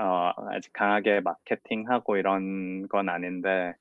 어, 0.00 0.30
아직 0.52 0.72
강하게 0.72 1.20
마케팅하고 1.20 2.16
이런 2.16 2.88
건 2.88 3.08
아닌데 3.08 3.74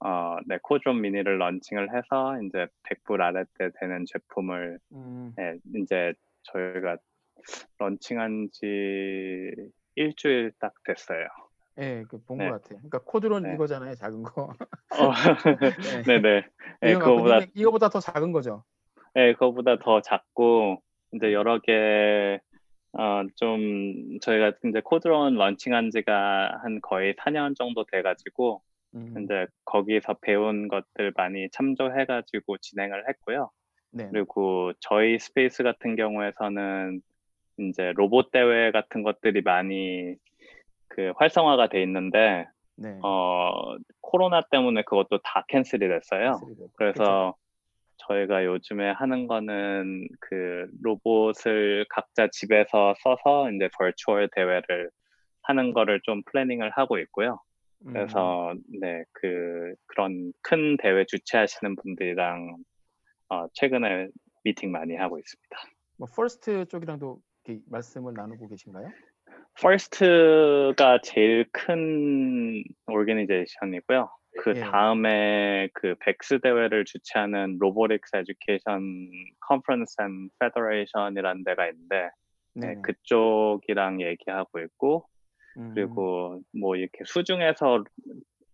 어, 0.00 0.36
네, 0.46 0.58
코드론 0.62 1.00
미니를 1.00 1.38
launching을 1.38 1.88
해서 1.96 2.40
이제 2.42 2.66
100불 2.84 3.20
아래대 3.22 3.70
되는 3.80 4.04
제품을 4.06 4.78
음, 4.92 5.32
네, 5.36 5.56
이제 5.74 6.12
저희가 6.42 6.96
launching한 7.78 8.48
지 8.52 9.52
일주일 9.94 10.52
딱 10.58 10.72
됐어요. 10.84 11.26
예, 11.78 12.04
그 12.08 12.18
본 12.24 12.38
것 12.38 12.44
네. 12.44 12.50
같아요. 12.50 12.78
그러니까 12.78 12.98
코드론 13.04 13.42
네. 13.44 13.54
이거잖아요, 13.54 13.94
작은 13.94 14.22
거. 14.22 14.44
어, 14.44 15.12
네네. 16.06 16.46
네, 16.80 16.90
이거 16.90 16.98
갖고 17.00 17.16
그거보다 17.16 17.46
이거보다 17.54 17.88
더 17.88 18.00
작은 18.00 18.32
거죠. 18.32 18.64
네, 19.14 19.32
그거보다 19.34 19.78
더 19.78 20.00
작고 20.00 20.82
이제 21.12 21.32
여러 21.32 21.58
개 21.60 22.40
어, 22.92 23.22
좀 23.36 24.18
저희가 24.20 24.52
이제 24.64 24.80
코드론 24.82 25.34
launching한 25.36 25.90
지가 25.90 26.60
한 26.62 26.80
거의 26.82 27.14
4 27.18 27.30
년 27.30 27.54
정도 27.54 27.84
돼 27.84 28.02
가지고 28.02 28.62
음, 28.96 29.22
이제 29.22 29.46
거기서 29.64 30.14
배운 30.22 30.68
것들 30.68 31.12
많이 31.16 31.48
참조해 31.50 32.06
가지고 32.06 32.56
진행을 32.58 33.08
했고요. 33.08 33.50
네. 33.92 34.08
그리고 34.10 34.72
저희 34.80 35.18
space 35.18 35.62
같은 35.62 35.96
경우에서는 35.96 37.00
이제 37.58 37.92
로봇 37.94 38.30
대회 38.30 38.70
같은 38.70 39.02
것들이 39.02 39.42
많이 39.42 40.14
그 40.88 41.12
활성화가 41.16 41.68
돼 41.68 41.82
있는데 41.82 42.46
네. 42.76 42.98
어 43.02 43.76
코로나 44.00 44.42
때문에 44.50 44.82
그것도 44.82 45.18
다 45.22 45.44
cancel이 45.48 45.88
됐어요. 45.88 46.40
그렇죠. 46.40 46.68
그래서 46.76 47.34
저희가 47.98 48.44
요즘에 48.44 48.90
하는 48.90 49.26
거는 49.26 50.06
그 50.20 50.66
로봇을 50.82 51.86
각자 51.88 52.28
집에서 52.30 52.94
써서 53.02 53.50
이제 53.50 53.68
virtual 53.78 54.28
대회를 54.32 54.90
하는 55.42 55.72
거를 55.72 56.00
좀 56.02 56.22
planning을 56.24 56.70
하고 56.70 56.98
있고요. 56.98 57.40
음, 57.84 57.92
그래서 57.92 58.54
네 58.80 59.04
그 59.12 59.74
그런 59.86 60.32
큰 60.42 60.76
대회 60.76 61.04
주최하시는 61.06 61.76
분들이랑 61.76 62.56
어, 63.28 63.46
최근에 63.54 64.08
미팅 64.44 64.70
많이 64.70 64.94
하고 64.96 65.18
있습니다. 65.18 65.56
뭐 65.98 66.08
FIRST 66.14 66.66
쪽이랑도 66.66 67.20
이렇게 67.44 67.62
말씀을 67.68 68.14
나누고 68.14 68.48
계신가요? 68.48 68.88
FIRST가 69.60 71.00
제일 71.02 71.46
큰 71.52 72.62
organization이고요. 72.86 74.08
그 74.38 74.52
예. 74.54 74.60
다음에 74.60 75.68
그 75.72 75.94
VEX 76.00 76.40
대회를 76.40 76.84
주최하는 76.84 77.56
Robotics 77.58 78.16
Education 78.16 79.10
Conference 79.40 79.96
and 80.02 80.28
Federation이라는 80.38 81.44
데가 81.44 81.68
있는데 81.68 82.10
네, 82.54 82.74
네. 82.74 82.82
그쪽이랑 82.82 84.02
얘기하고 84.02 84.60
있고 84.60 85.06
음, 85.56 85.72
그리고 85.74 86.40
뭐 86.52 86.76
이렇게 86.76 86.98
수중에서 87.04 87.84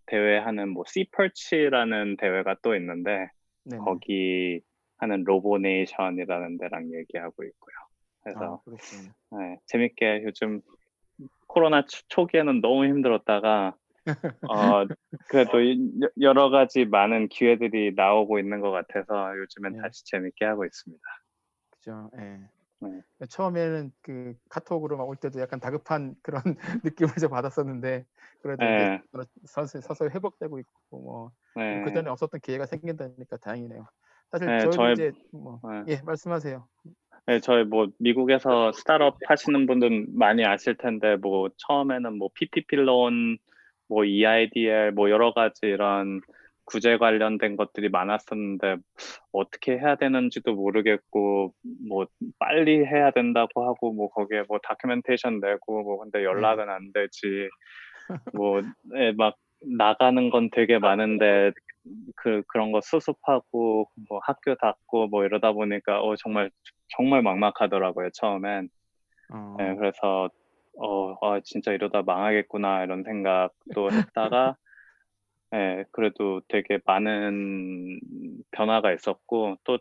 대회하는 0.06 0.68
뭐 0.71 0.85
씨퍼치라는 0.87 2.16
대회가 2.16 2.56
또 2.62 2.75
있는데 2.76 3.28
네네. 3.64 3.82
거기 3.85 4.61
하는 4.99 5.25
로보네이션이라는 5.25 6.59
데랑 6.59 6.92
얘기하고 6.92 7.44
있고요. 7.44 7.75
아, 7.76 8.23
그래서 8.23 8.62
그렇군요. 8.64 9.12
네, 9.32 9.59
재밌게 9.66 10.23
요즘 10.25 10.61
코로나 11.47 11.85
초- 11.87 12.02
초기에는 12.09 12.61
너무 12.61 12.85
힘들었다가 12.85 13.75
어, 14.49 14.85
그래도 15.28 15.59
여러 16.21 16.50
가지 16.50 16.84
많은 16.84 17.28
기회들이 17.28 17.93
나오고 17.95 18.38
있는 18.38 18.60
것 18.60 18.71
같아서 18.71 19.36
요즘엔 19.38 19.73
네. 19.75 19.78
다시 19.82 20.04
재밌게 20.04 20.45
하고 20.45 20.65
있습니다. 20.65 21.02
그죠. 21.71 22.10
예. 22.19 22.21
네. 22.23 22.41
처음에는 23.28 23.92
그 24.02 24.34
카톡으로 24.49 24.97
막 24.97 25.04
올 25.08 25.16
때도 25.16 25.40
약간 25.40 25.60
다급한 25.60 26.14
그런 26.23 26.42
느낌을 26.84 27.14
좀 27.21 27.30
받았었는데 27.30 28.04
그래도 28.42 28.64
네. 28.64 29.00
서서히, 29.45 30.10
회복되고 30.12 30.58
있고 30.58 30.73
뭐 30.90 31.30
네. 31.54 31.82
그 31.84 31.92
전에 31.92 32.10
없었던 32.10 32.40
기회가 32.40 32.66
생긴다니까 32.66 33.36
다행이네요. 33.38 33.86
사실 34.30 34.49
네, 34.49 34.71
저희- 34.71 34.92
이제 34.92 35.12
뭐 35.32 35.60
네. 35.86 35.95
예 35.95 36.00
말씀하세요. 36.02 36.66
네, 37.26 37.38
저희 37.40 37.64
뭐 37.64 37.86
미국에서 37.99 38.73
스타트업 38.73 39.18
하시는 39.28 39.66
분들 39.66 40.06
많이 40.12 40.45
아실 40.45 40.76
텐데 40.76 41.16
뭐 41.16 41.49
처음에는 41.56 42.18
뭐 42.18 42.30
PPP 42.34 42.76
론, 42.76 43.38
뭐 43.88 44.04
EIDL 44.04 44.92
뭐 44.92 45.08
여러 45.10 45.32
가지 45.32 45.60
이런 45.66 46.21
구제 46.65 46.97
관련된 46.97 47.57
것들이 47.57 47.89
많았었는데 47.89 48.77
어떻게 49.33 49.79
해야 49.79 49.97
되는지도 49.97 50.55
모르겠고 50.55 51.55
뭐 51.89 52.07
빨리 52.39 52.85
해야 52.85 53.11
된다고 53.11 53.67
하고 53.67 53.93
뭐 53.93 54.09
거기에 54.11 54.45
뭐 54.49 54.59
다큐멘테이션 54.63 55.41
내고 55.41 55.83
뭐 55.83 55.99
근데 55.99 56.25
연락은 56.25 56.69
안 56.69 56.93
되지. 56.93 57.49
뭐막 58.37 59.37
나가는 59.77 60.31
건 60.31 60.51
되게 60.51 60.79
많은데 60.79 61.53
그 62.17 62.43
그런 62.49 62.73
거 62.73 62.81
수습하고 62.81 63.89
뭐 64.09 64.21
학교 64.23 64.55
닫고 64.55 65.09
뭐 65.09 65.25
이러다 65.25 65.53
보니까 65.53 66.01
어 66.03 66.17
정말 66.17 66.51
정말 66.97 67.23
막막하더라고요 67.23 68.11
처음엔. 68.11 68.69
어, 69.33 69.57
네, 69.59 69.75
그래서 69.77 70.31
어 70.79 71.17
아, 71.23 71.41
진짜 71.45 71.73
이러다 71.73 72.03
망하겠구나 72.03 72.85
이런 72.85 73.03
생각도 73.03 73.91
했다가 73.91 74.57
네, 75.52 75.84
그래도 75.93 76.41
되게 76.49 76.78
많은 76.86 78.00
변화가 78.52 78.93
있었고 78.95 79.58
또 79.65 79.78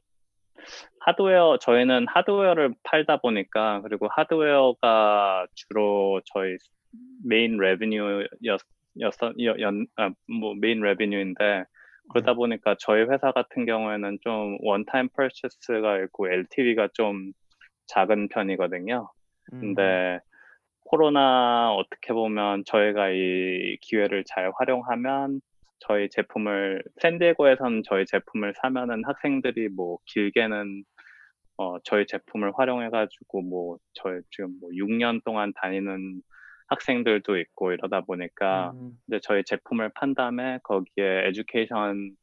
하드웨어 0.99 1.59
저희는 1.61 2.07
하드웨어를 2.09 2.75
팔다 2.83 3.21
보니까 3.21 3.81
그리고 3.81 4.09
하드웨어가 4.09 5.47
주로 5.55 6.19
저희 6.25 6.57
main 7.23 7.57
revenue였 7.57 8.27
뭐 10.27 10.53
main 10.59 10.81
revenue인데 10.81 11.63
그러다 12.09 12.33
보니까 12.33 12.75
저희 12.77 13.03
회사 13.03 13.31
같은 13.31 13.65
경우에는 13.65 14.17
좀 14.21 14.57
one-time 14.61 15.07
purchase가 15.15 15.99
있고 16.03 16.29
LTV가 16.29 16.89
좀 16.93 17.31
작은 17.87 18.27
편이거든요. 18.27 19.09
음, 19.53 19.59
근데 19.61 20.19
코로나 20.83 21.73
어떻게 21.73 22.11
보면 22.11 22.65
저희가 22.65 23.11
이 23.11 23.77
기회를 23.79 24.25
잘 24.25 24.51
활용하면 24.57 25.39
저희 25.81 26.09
제품을 26.09 26.83
샌디에고에서는 27.01 27.83
저희 27.85 28.05
제품을 28.05 28.53
사면은 28.61 29.03
학생들이 29.05 29.69
뭐 29.69 29.97
길게는 30.05 30.83
어 31.57 31.79
저희 31.83 32.05
제품을 32.07 32.53
활용해가지고 32.57 33.41
뭐 33.43 33.77
저희 33.93 34.21
지금 34.31 34.59
뭐 34.59 34.69
6년 34.71 35.23
동안 35.23 35.53
다니는 35.55 36.21
학생들도 36.67 37.37
있고 37.37 37.73
이러다 37.73 38.01
보니까 38.01 38.71
음, 38.71 38.91
이제 39.07 39.19
저희 39.23 39.43
제품을 39.43 39.91
판 39.93 40.13
다음에 40.13 40.59
거기에 40.63 41.27
에듀케이션 41.27 42.15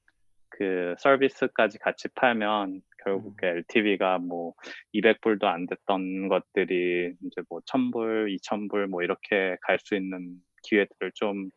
그 0.50 0.94
서비스까지 0.98 1.78
같이 1.78 2.08
팔면 2.14 2.80
결국에 3.04 3.48
LTV가 3.48 4.18
뭐 4.18 4.54
200불도 4.94 5.44
안 5.44 5.66
됐던 5.66 6.28
것들이 6.28 7.14
이제 7.22 7.42
뭐 7.48 7.60
1000불, 7.66 8.34
2000불 8.36 8.86
뭐 8.86 9.02
이렇게 9.02 9.56
갈 9.62 9.78
수 9.78 9.94
있는 9.94 10.36
기회들을 10.68 11.12
좀 11.14 11.50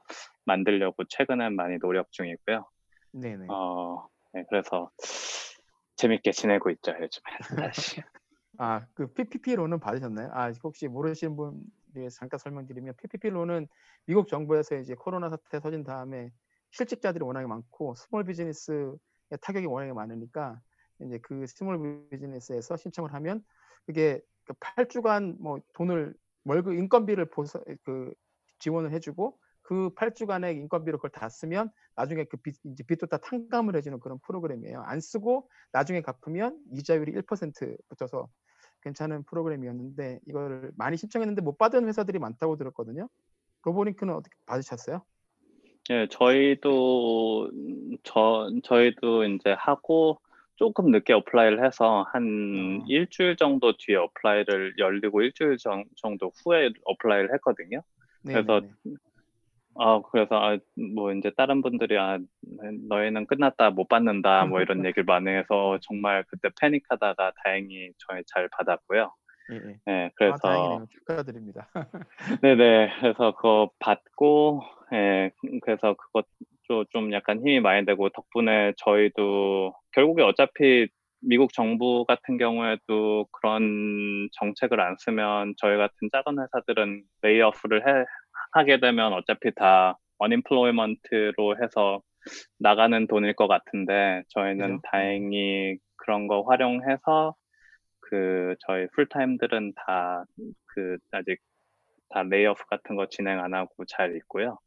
만들려고 0.46 1.04
최근에 1.06 1.50
많이 1.50 1.78
노력 1.80 2.12
중이고요. 2.12 2.66
네네. 3.12 3.46
어, 3.50 4.08
네, 4.34 4.44
그래서 4.50 4.90
재밌게 5.98 6.32
지내고 6.32 6.70
있죠, 6.72 6.92
요즘에. 6.92 7.62
다시. 7.62 8.02
아, 8.58 8.86
그 8.94 9.08
PPP 9.14 9.56
론은 9.56 9.80
받으셨나요? 9.80 10.30
아, 10.34 10.52
혹시 10.64 10.88
모르시는 10.88 11.36
분 11.36 11.62
위해 11.94 12.10
잠깐 12.10 12.38
설명드리면 12.38 12.96
PPP 12.98 13.30
론은 13.30 13.68
미국 14.06 14.28
정부에서 14.28 14.78
이제 14.78 14.94
코로나 14.96 15.30
사태 15.30 15.60
터진 15.60 15.84
다음에 15.84 16.32
실직자들이 16.72 17.24
워낙에 17.24 17.48
많고 17.48 17.96
small 17.96 18.24
business의 18.26 18.98
타격이 19.42 19.66
워낙에 19.66 19.94
많으니까 19.94 20.60
이제 21.02 21.20
그 21.22 21.46
small 21.48 22.08
business에서 22.10 22.78
신청을 22.78 23.14
하면 23.14 23.44
그게 23.86 24.22
그 24.46 24.54
8주간 24.54 25.38
뭐 25.40 25.60
돈을 25.74 26.14
월급 26.46 26.74
인건비를 26.74 27.26
보서 27.30 27.62
그 27.84 28.14
지원을 28.62 28.92
해주고 28.92 29.38
그 29.62 29.94
8주간의 29.96 30.56
인건비로 30.56 30.98
그걸 30.98 31.12
다 31.12 31.30
쓰면 31.30 31.70
나중에 31.96 32.26
그 32.26 32.38
빚, 32.38 32.56
이제 32.64 32.84
빚도 32.84 33.08
다 33.08 33.18
탕감을 33.18 33.76
해주는 33.76 34.00
그런 34.00 34.20
프로그램이에요. 34.26 34.82
안 34.86 35.00
쓰고 35.00 35.50
나중에 35.72 36.02
갚으면 36.02 36.58
이자율이 36.74 37.12
1% 37.14 37.78
붙어서 37.90 38.28
괜찮은 38.82 39.24
프로그램이었는데 39.24 40.20
이거를 40.28 40.72
많이 40.76 40.98
신청했는데 40.98 41.42
못 41.42 41.58
받은 41.58 41.88
회사들이 41.88 42.20
많다고 42.20 42.58
들었거든요. 42.58 43.08
로보링크는 43.64 44.14
어떻게 44.14 44.36
받으셨어요? 44.46 45.04
예, 45.90 46.08
저희도 46.10 47.52
저 48.04 48.50
저희도 48.64 49.26
이제 49.26 49.54
하고 49.58 50.20
조금 50.56 50.92
늦게 50.92 51.14
apply를 51.14 51.66
해서 51.66 52.06
한 52.12 52.82
어. 52.82 52.86
일주일 52.88 53.36
정도 53.36 53.74
뒤에 53.78 53.96
apply를 53.96 54.76
열리고 54.78 55.22
일주일 55.22 55.58
정, 55.58 55.84
정도 55.96 56.32
후에 56.44 56.70
apply를 56.86 57.34
했거든요. 57.34 57.82
그래서. 58.24 58.62
아, 59.76 60.02
그래서 60.12 60.36
아, 60.36 60.58
뭐 60.94 61.14
이제 61.14 61.32
다른 61.38 61.62
분들이 61.62 61.98
아, 61.98 62.20
너희는 62.90 63.26
끝났다 63.26 63.70
못 63.70 63.88
받는다 63.88 64.46
뭐 64.46 64.62
이런 64.62 64.84
얘기를 64.86 65.06
많이 65.06 65.30
해서 65.30 65.80
정말 65.82 66.26
그때 66.28 66.50
패닉하다가 66.60 67.32
다행히 67.44 67.92
저희 67.98 68.22
잘 68.28 68.50
받았고요. 68.50 69.14
예, 69.52 69.56
예. 69.56 69.80
네, 69.86 70.06
아, 70.06 70.10
그래서 70.16 70.38
다행이네요. 70.38 70.88
축하드립니다. 70.92 71.68
네네. 72.42 72.92
그래서 73.00 73.36
그거 73.36 73.72
받고, 73.80 74.62
예, 74.94 75.32
그래서 75.62 75.96
그것도 75.96 76.86
좀 76.90 77.12
약간 77.14 77.40
힘이 77.40 77.60
많이 77.60 77.86
되고, 77.86 78.10
덕분에 78.10 78.74
저희도, 78.78 79.74
결국에 79.92 80.24
어차피 80.24 80.88
미국 81.22 81.54
정부 81.54 82.06
같은 82.08 82.38
경우에도 82.38 83.28
그런 83.32 84.30
정책을 84.34 84.80
안 84.82 84.96
쓰면 85.00 85.56
저희 85.58 85.78
같은 85.78 86.10
작은 86.12 86.38
회사들은 86.42 87.04
레이오프를 87.22 87.88
해, 87.88 88.06
하게 88.54 88.80
되면 88.80 89.14
어차피 89.14 89.52
다 89.56 89.98
unemployment로 90.24 91.58
해서 91.64 92.02
나가는 92.60 93.08
돈일 93.08 93.36
것 93.36 93.48
같은데, 93.48 94.24
저희는 94.30 94.80
그죠? 94.80 94.82
다행히 94.92 95.78
그런 95.98 96.28
거 96.28 96.42
활용해서 96.44 97.36
그 98.02 98.56
저희 98.68 98.88
풀타임들은 98.96 99.74
다 99.76 100.26
그 100.74 100.98
아직 101.12 101.38
다 102.10 102.24
레이오프 102.24 102.66
같은 102.68 102.96
거 102.96 103.08
진행 103.10 103.40
안 103.42 103.54
하고 103.54 103.86
잘 103.86 104.16
있고요. 104.18 104.58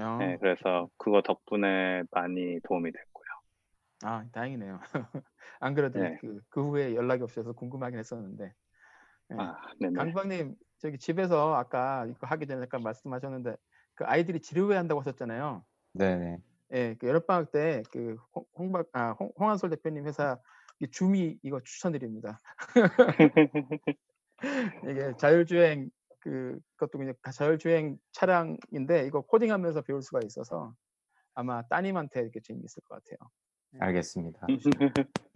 어, 0.00 0.18
네, 0.20 0.36
그래서 0.40 0.88
그거 0.98 1.22
덕분에 1.22 2.04
많이 2.12 2.60
도움이 2.68 2.92
됐고요. 2.92 3.07
아, 4.04 4.24
다행이네요. 4.32 4.80
안 5.60 5.74
그래도 5.74 5.98
네. 5.98 6.18
그, 6.20 6.40
그 6.48 6.68
후에 6.68 6.94
연락이 6.94 7.22
없어서 7.22 7.52
궁금하긴 7.52 7.98
했었는데. 7.98 8.52
예. 9.32 9.36
아, 9.36 9.56
네네. 9.80 9.96
강박님 9.96 10.54
저기 10.78 10.98
집에서 10.98 11.54
아까 11.54 12.06
이거 12.06 12.26
하기 12.26 12.46
전에 12.46 12.60
잠깐 12.60 12.82
말씀하셨는데 12.82 13.56
그 13.94 14.04
아이들이 14.04 14.40
지루해 14.40 14.76
한다고 14.76 15.00
하셨잖아요. 15.00 15.64
네네. 15.92 16.38
예, 16.72 16.96
그 16.98 17.08
여름방학 17.08 17.50
때 17.50 17.82
그 17.90 18.16
홍박 18.56 18.88
아 18.92 19.12
홍, 19.12 19.32
홍한솔 19.38 19.70
대표님 19.70 20.06
회사 20.06 20.38
이 20.80 20.88
주미 20.90 21.38
이거 21.42 21.60
추천드립니다. 21.62 22.38
이게 24.90 25.12
자율주행 25.18 25.90
그 26.20 26.58
그것도 26.76 26.98
그냥 26.98 27.14
자율주행 27.32 27.98
차량인데 28.12 29.06
이거 29.06 29.22
코딩하면서 29.22 29.82
배울 29.82 30.02
수가 30.02 30.20
있어서 30.24 30.74
아마 31.34 31.62
따님한테 31.68 32.20
이렇게 32.20 32.40
재미있을 32.40 32.82
것 32.84 33.02
같아요. 33.02 33.30
알겠습니다. 33.78 34.46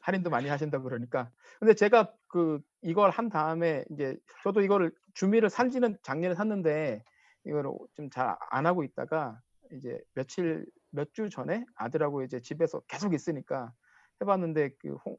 할인도 0.00 0.30
많이 0.30 0.48
하신다고 0.48 0.84
그러니까. 0.84 1.30
근데 1.58 1.74
제가 1.74 2.12
그 2.28 2.60
이걸 2.82 3.10
한 3.10 3.28
다음에 3.30 3.84
이제 3.90 4.16
저도 4.42 4.60
이거를 4.60 4.92
주미를 5.14 5.48
산지는 5.48 5.96
작년에 6.02 6.34
샀는데 6.34 7.02
이거를 7.44 7.70
좀잘 7.94 8.36
안 8.50 8.66
하고 8.66 8.84
있다가 8.84 9.40
이제 9.72 9.98
며칠 10.14 10.66
몇 10.90 11.12
주 11.14 11.30
전에 11.30 11.64
아들하고 11.74 12.22
이제 12.22 12.40
집에서 12.40 12.80
계속 12.80 13.14
있으니까 13.14 13.72
해봤는데 14.20 14.70
그 14.78 14.94
홈, 14.96 15.16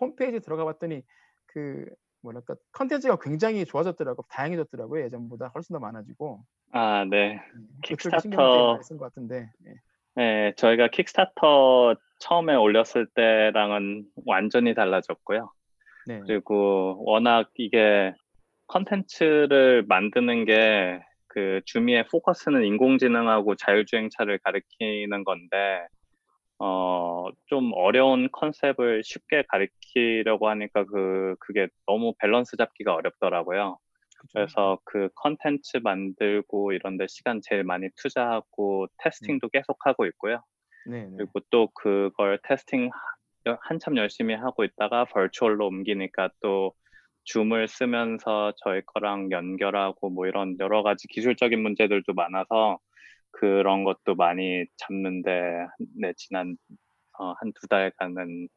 홈페이지 0.00 0.38
들어가 0.40 0.64
봤더니 0.64 1.02
그 1.46 1.86
뭐랄까 2.22 2.54
컨텐츠가 2.72 3.18
굉장히 3.20 3.64
좋아졌더라고 3.64 4.24
다양해졌더라고요 4.28 5.04
예전보다 5.04 5.48
훨씬 5.48 5.74
더 5.74 5.80
많아지고 5.80 6.44
아, 6.70 7.04
네. 7.04 7.40
신경 7.86 8.04
되게 8.12 8.22
킥스타터, 8.28 8.72
많이 8.72 8.84
쓴것 8.84 9.00
같은데 9.12 9.50
예. 9.66 9.74
네, 10.16 10.52
저희가 10.56 10.88
킥스타터 10.88 11.94
처음에 12.18 12.54
올렸을 12.54 13.06
때랑은 13.14 14.04
완전히 14.24 14.74
달라졌고요. 14.74 15.52
네. 16.06 16.20
그리고 16.26 17.02
워낙 17.04 17.50
이게 17.56 18.14
컨텐츠를 18.66 19.84
만드는 19.86 20.44
게 20.46 21.00
그 21.36 21.60
주미의 21.66 22.06
focus는 22.08 22.64
인공지능하고 22.64 23.56
자율주행차를 23.56 24.38
가리키는 24.38 25.22
건데 25.22 25.86
어, 26.58 27.26
좀 27.44 27.72
어려운 27.74 28.30
컨셉을 28.32 29.02
쉽게 29.04 29.44
가리키려고 29.48 30.48
하니까 30.48 30.86
그 30.86 31.36
그게 31.38 31.68
너무 31.86 32.14
밸런스 32.18 32.56
잡기가 32.56 32.94
어렵더라고요. 32.94 33.76
그래서 34.32 34.78
그 34.84 35.08
컨텐츠 35.16 35.78
만들고 35.82 36.72
이런 36.72 36.96
데 36.98 37.06
시간 37.08 37.40
제일 37.42 37.64
많이 37.64 37.88
투자하고 37.96 38.86
testing도 38.98 39.48
계속 39.50 39.76
하고 39.86 40.06
있고요. 40.06 40.42
네, 40.86 41.04
네. 41.06 41.16
그리고 41.16 41.40
또 41.50 41.68
그걸 41.74 42.38
testing 42.44 42.90
하- 43.46 43.58
한참 43.62 43.96
열심히 43.96 44.34
하고 44.34 44.64
있다가 44.64 45.04
버추얼로 45.06 45.66
옮기니까 45.68 46.30
또 46.40 46.74
줌을 47.24 47.68
쓰면서 47.68 48.52
저희 48.64 48.82
거랑 48.86 49.30
연결하고 49.32 50.10
뭐 50.10 50.26
이런 50.26 50.56
여러 50.60 50.82
가지 50.82 51.08
기술적인 51.08 51.60
문제들도 51.62 52.12
많아서 52.14 52.78
그런 53.32 53.84
것도 53.84 54.14
많이 54.16 54.64
잡는데 54.76 55.66
네, 56.00 56.12
지난 56.16 56.56
어, 57.18 57.32
한 57.40 57.52
두 57.54 57.66
달간은 57.68 58.48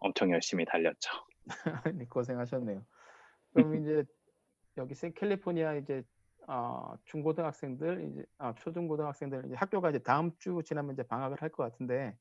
엄청 0.00 0.30
열심히 0.32 0.64
달렸죠. 0.64 1.10
네, 1.96 2.06
고생하셨네요. 2.06 2.84
그럼 3.52 3.76
이제 3.76 4.04
여기 4.78 4.94
생 4.94 5.12
캘리포니아 5.14 5.74
이제 5.74 6.02
어, 6.46 6.94
중고등학생들 7.04 8.08
이제 8.10 8.24
아, 8.38 8.54
초중고등학생들 8.54 9.44
이제 9.46 9.54
학교가 9.54 9.90
이제 9.90 9.98
다음 9.98 10.30
주 10.38 10.62
지나면 10.64 10.94
이제 10.94 11.02
방학을 11.02 11.36
할 11.42 11.50
것 11.50 11.64
같은데 11.64 12.16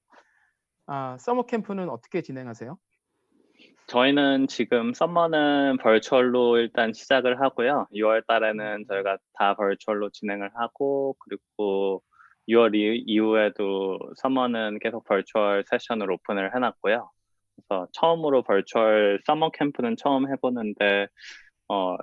아, 0.87 1.17
summer 1.19 1.45
camp는 1.45 1.89
어떻게 1.89 2.21
진행하세요? 2.21 2.77
저희는 3.87 4.47
지금 4.47 4.93
summer는 4.93 5.77
virtual로 5.77 6.57
일단 6.57 6.91
시작을 6.93 7.41
하고요. 7.41 7.87
6월 7.93 8.23
달에는 8.27 8.85
저희가 8.87 9.17
다 9.33 9.55
버추얼로 9.55 10.09
진행을 10.11 10.51
하고 10.55 11.15
그리고 11.19 12.03
6월 12.49 12.75
이, 12.75 13.03
이후에도 13.05 13.97
summer는 14.17 14.79
계속 14.79 15.05
virtual 15.05 15.63
session을 15.69 16.11
open을 16.11 16.53
해놨고요. 16.55 17.09
그래서 17.55 17.87
처음으로 17.93 18.43
virtual 18.43 19.21
summer 19.25 19.51
camp는 19.51 19.95
처음 19.97 20.29
해보는데 20.31 21.07
어, 21.69 21.95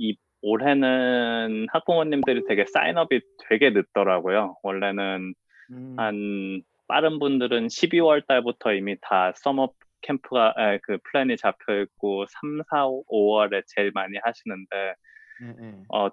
이 0.00 0.16
올해는 0.42 1.66
학부모님들이 1.70 2.44
되게 2.48 2.64
sign-up이 2.66 3.20
되게 3.48 3.70
늦더라고요. 3.70 4.56
원래는 4.62 5.34
음, 5.72 5.94
한 5.98 6.62
빠른 6.88 7.18
분들은 7.18 7.68
12월 7.68 8.22
달부터 8.26 8.72
이미 8.72 8.96
다 9.00 9.32
summer 9.36 9.68
camp가 10.00 10.54
에, 10.58 10.78
그 10.82 10.98
plan이 11.04 11.36
잡혀 11.36 11.82
있고 11.82 12.24
3, 12.26 12.62
4, 12.70 12.86
5월에 12.86 13.62
제일 13.66 13.92
많이 13.94 14.16
하시는데 14.22 14.94
예, 15.42 15.48
예. 15.60 15.74
어 15.92 16.10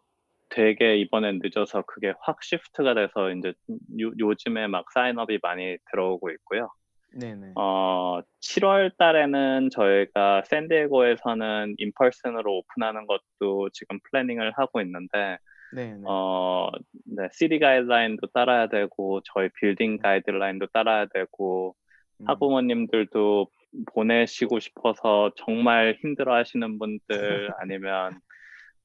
되게 0.50 0.98
이번엔 0.98 1.40
늦어서 1.42 1.84
그게 1.84 2.14
확 2.22 2.44
shift가 2.44 2.94
돼서 2.94 3.32
이제 3.32 3.54
요, 4.02 4.12
요즘에 4.20 4.68
막 4.68 4.92
sign-up이 4.92 5.40
많이 5.42 5.78
들어오고 5.92 6.32
있고요. 6.32 6.70
네, 7.20 7.34
네. 7.34 7.52
어 7.56 8.22
7월 8.42 8.92
달에는 8.98 9.70
저희가 9.72 10.44
샌디에고에서는 10.46 11.76
in-person으로 11.78 12.58
open하는 12.58 13.08
것도 13.08 13.70
지금 13.74 14.00
planning을 14.04 14.54
하고 14.56 14.82
있는데 14.82 15.40
네, 15.74 15.94
네. 15.96 16.02
어, 16.06 16.70
네, 17.06 17.28
city 17.32 17.60
가이드라인도 17.60 18.28
따라야 18.28 18.68
되고 18.68 19.22
저희 19.26 19.50
빌딩 19.60 19.98
가이드라인도 19.98 20.68
따라야 20.68 21.08
되고 21.08 21.76
음, 22.22 22.28
학부모님들도 22.28 23.48
보내시고 23.94 24.60
싶어서 24.60 25.32
정말 25.36 25.98
힘들어 26.02 26.36
하시는 26.36 26.78
분들 26.78 27.00
아니면 27.60 28.20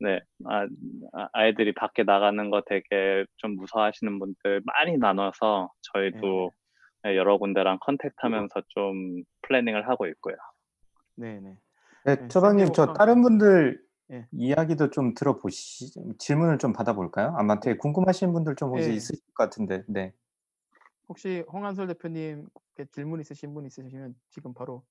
네, 0.01 0.21
아, 0.47 0.67
아- 1.13 1.29
아이들이 1.33 1.73
밖에 1.73 2.03
나가는 2.03 2.51
거 2.51 2.63
되게 2.67 3.25
좀 3.37 3.57
무서워하시는 3.57 4.19
분들 4.19 4.63
많이 4.65 4.97
나눠서 4.97 5.71
저희도 5.93 6.51
네, 6.51 6.62
여러 7.05 7.39
군데랑 7.39 7.79
contact하면서 7.81 8.63
좀 8.69 9.25
planning을 9.43 9.89
하고 9.89 10.07
있고요. 10.07 10.37
네, 11.17 11.41
네. 11.41 11.57
네, 12.05 12.17
네, 12.17 12.29
초방님 12.29 12.73
저 12.73 12.93
다른 12.93 13.23
분들 13.23 13.81
예. 14.13 14.27
이야기도 14.33 14.91
좀 14.91 15.15
들어보시 15.15 15.93
질문을 16.19 16.59
좀 16.59 16.73
받아볼까요? 16.73 17.35
아마 17.37 17.61
되게 17.61 17.77
궁금하신 17.77 18.33
분들 18.33 18.57
좀 18.57 18.71
혹시 18.71 18.91
예. 18.91 18.95
있으실 18.95 19.25
것 19.35 19.45
같은데. 19.45 19.85
네. 19.89 20.13
혹시 21.09 21.45
홍한솔 21.53 21.89
대표님 21.89 22.47
질문 22.93 23.21
있으신 23.21 23.53
분 23.55 23.67
있으시면 23.67 24.15
지금 24.31 24.55
바로 24.55 24.83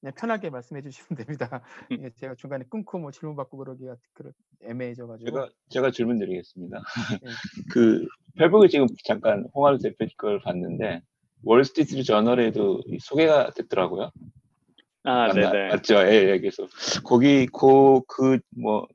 그냥 0.00 0.14
편하게 0.16 0.50
말씀해 0.50 0.82
주시면 0.82 1.08
됩니다. 1.48 1.62
이게 1.90 2.10
제가 2.16 2.34
중간에 2.34 2.64
끊고 2.68 2.98
뭐 2.98 3.10
질문 3.10 3.36
받고 3.36 3.58
그러기가 3.58 3.96
애매해져가지고. 4.62 5.30
제가 5.30 5.48
제가 5.68 5.90
질문 5.90 6.18
드리겠습니다. 6.18 6.78
네. 7.22 7.30
그 7.74 8.06
페북에 8.38 8.68
지금 8.68 8.86
잠깐 9.04 9.46
홍하루 9.54 9.78
대표 9.78 10.06
걸 10.16 10.40
봤는데 10.40 11.02
월스트리트 11.44 12.02
저널에도 12.02 12.80
이 12.86 12.98
소개가 13.00 13.50
됐더라고요. 13.50 14.10
아, 15.04 15.32
네네. 15.32 15.68
맞죠? 15.68 15.96
예, 16.06 16.30
예. 16.30 16.38
그래서 16.38 16.66
거기 17.04 17.46
그뭐 17.46 18.86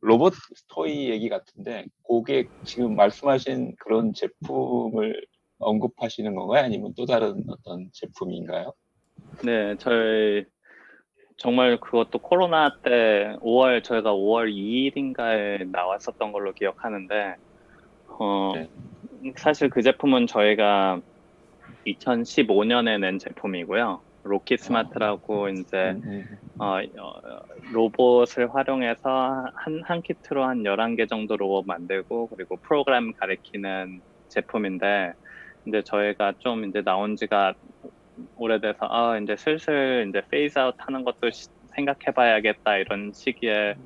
로봇 0.00 0.34
토이 0.68 1.10
얘기 1.10 1.28
같은데 1.28 1.86
그게 2.06 2.46
지금 2.64 2.94
말씀하신 2.94 3.74
그런 3.80 4.12
제품을 4.14 5.20
언급하시는 5.58 6.34
건가요? 6.34 6.64
아니면 6.64 6.94
또 6.96 7.04
다른 7.04 7.42
어떤 7.48 7.90
제품인가요? 7.92 8.72
네, 9.44 9.76
저희 9.78 10.44
정말 11.36 11.78
그것도 11.80 12.18
코로나 12.20 12.70
때 12.82 13.36
5월 13.40 13.82
저희가 13.82 14.12
5월 14.12 14.52
2일인가에 14.52 15.70
나왔었던 15.70 16.32
걸로 16.32 16.52
기억하는데 16.52 17.36
어 18.20 18.52
네. 18.54 18.68
사실 19.36 19.68
그 19.70 19.82
제품은 19.82 20.26
저희가 20.26 21.00
2015년에 21.96 22.98
낸 22.98 23.18
제품이고요. 23.18 24.02
Rokit 24.24 24.60
Smart라고 24.60 25.48
이제 25.48 25.96
음, 25.96 26.02
음. 26.04 26.38
어, 26.60 26.80
어, 26.80 27.40
로봇을 27.72 28.54
활용해서 28.54 29.46
한, 29.54 29.82
한 29.84 30.02
키트로 30.02 30.44
한 30.44 30.64
11개 30.64 31.06
정도 31.06 31.36
로봇 31.36 31.64
만들고 31.66 32.28
그리고 32.28 32.56
프로그램 32.62 33.12
가리키는 33.14 34.00
제품인데 34.28 35.12
이제 35.66 35.82
저희가 35.82 36.34
좀 36.40 36.64
이제 36.64 36.82
나온 36.82 37.16
지가 37.16 37.54
오래돼서 38.36 38.78
아 38.80 39.18
이제 39.18 39.36
슬슬 39.36 40.06
이제 40.08 40.22
phase 40.30 40.58
out 40.58 40.74
하는 40.78 41.04
것도 41.04 41.30
시- 41.30 41.48
생각해봐야겠다 41.76 42.78
이런 42.78 43.12
시기에 43.14 43.76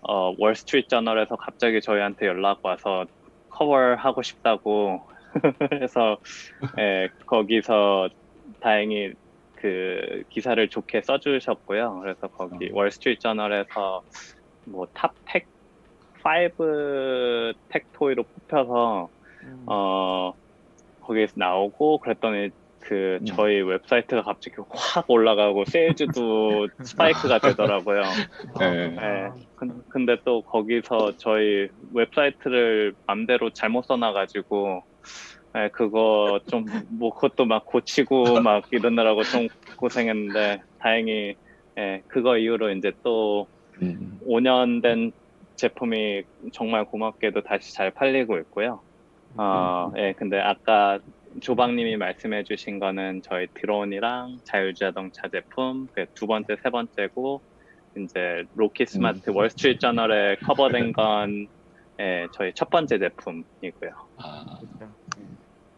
어, 0.00 0.32
월스트리트 0.38 0.88
저널에서 0.88 1.36
갑자기 1.36 1.80
저희한테 1.80 2.26
연락 2.26 2.60
와서 2.62 3.04
커버하고 3.48 4.22
싶다고 4.22 5.00
해서 5.82 6.18
예, 6.78 7.08
거기서 7.26 8.08
다행히 8.60 9.12
그 9.56 10.22
기사를 10.30 10.68
좋게 10.68 11.02
써주셨고요. 11.02 12.00
그래서 12.00 12.28
거기 12.28 12.70
월스트리트 12.72 13.20
저널에서 13.20 14.02
뭐탑텍5 14.68 17.54
텍토이로 17.68 18.24
뽑혀서 18.24 19.08
음. 19.44 19.64
어 19.66 20.32
거기에서 21.00 21.34
나오고 21.36 22.00
그랬더니 22.00 22.50
그 22.80 23.18
음. 23.20 23.24
저희 23.26 23.60
웹사이트가 23.60 24.22
갑자기 24.22 24.54
확 24.70 25.10
올라가고 25.10 25.64
sales도 25.64 26.68
스파이크가 26.84 27.40
되더라고요. 27.40 28.02
네. 28.60 28.88
네. 28.90 29.28
근- 29.56 29.82
근데 29.90 30.16
또 30.24 30.42
거기서 30.42 31.16
저희 31.18 31.68
웹사이트를 31.92 32.94
맘대로 33.06 33.50
잘못 33.50 33.84
써놔가지고 33.86 34.82
네, 35.54 35.68
그거 35.70 36.40
좀 36.48 36.64
뭐 36.90 37.14
그것도 37.14 37.44
막 37.46 37.64
고치고 37.66 38.40
막 38.42 38.64
이러느라고 38.70 39.22
좀 39.24 39.48
고생했는데 39.76 40.62
다행히 40.78 41.36
예, 41.78 42.02
그거 42.08 42.36
이후로 42.38 42.70
이제 42.72 42.92
또 43.02 43.46
음. 43.82 44.18
5년 44.26 44.82
된 44.82 45.12
제품이 45.56 46.24
정말 46.52 46.84
고맙게도 46.84 47.42
다시 47.42 47.72
잘 47.74 47.90
팔리고 47.92 48.38
있고요. 48.38 48.80
어, 49.36 49.92
예, 49.96 50.12
근데 50.16 50.40
아까 50.40 50.98
조방님이 51.40 51.96
말씀해 51.96 52.44
주신 52.44 52.78
거는 52.80 53.22
저희 53.22 53.46
드론이랑 53.54 54.38
자율자동차 54.44 55.28
제품, 55.28 55.86
그 55.92 56.06
두 56.14 56.26
번째, 56.26 56.56
세 56.62 56.70
번째고, 56.70 57.42
이제 57.96 58.44
로켓 58.54 58.88
스마트 58.88 59.30
월스트리트 59.30 59.78
저널에 59.80 60.36
커버된 60.36 60.92
건, 60.92 61.46
예, 62.00 62.26
저희 62.32 62.52
첫 62.54 62.70
번째 62.70 62.98
제품이고요. 62.98 63.90
아. 64.18 64.60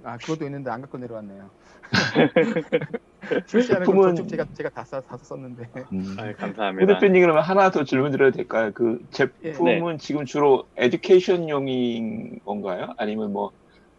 아 0.04 0.16
그것도 0.16 0.44
있는데 0.44 0.70
안 0.70 0.80
갖고 0.80 0.98
내려왔네요. 0.98 1.50
출시하는 3.46 3.86
건 3.86 4.16
저쪽 4.16 4.28
제가 4.28 4.46
제가 4.54 4.70
다, 4.70 4.84
써, 4.84 5.00
다 5.00 5.16
썼는데. 5.16 5.68
음. 5.92 6.16
아유, 6.18 6.30
호 6.32 6.36
감사합니다. 6.36 6.94
대표님 6.94 7.20
그러면 7.22 7.42
하나 7.42 7.70
더 7.70 7.84
질문 7.84 8.10
드려도 8.12 8.36
될까요? 8.36 8.70
그 8.74 9.04
제품은 9.10 9.98
지금 9.98 10.24
주로 10.24 10.66
education용인 10.76 12.40
건가요? 12.44 12.94
아니면 12.96 13.32
뭐, 13.32 13.52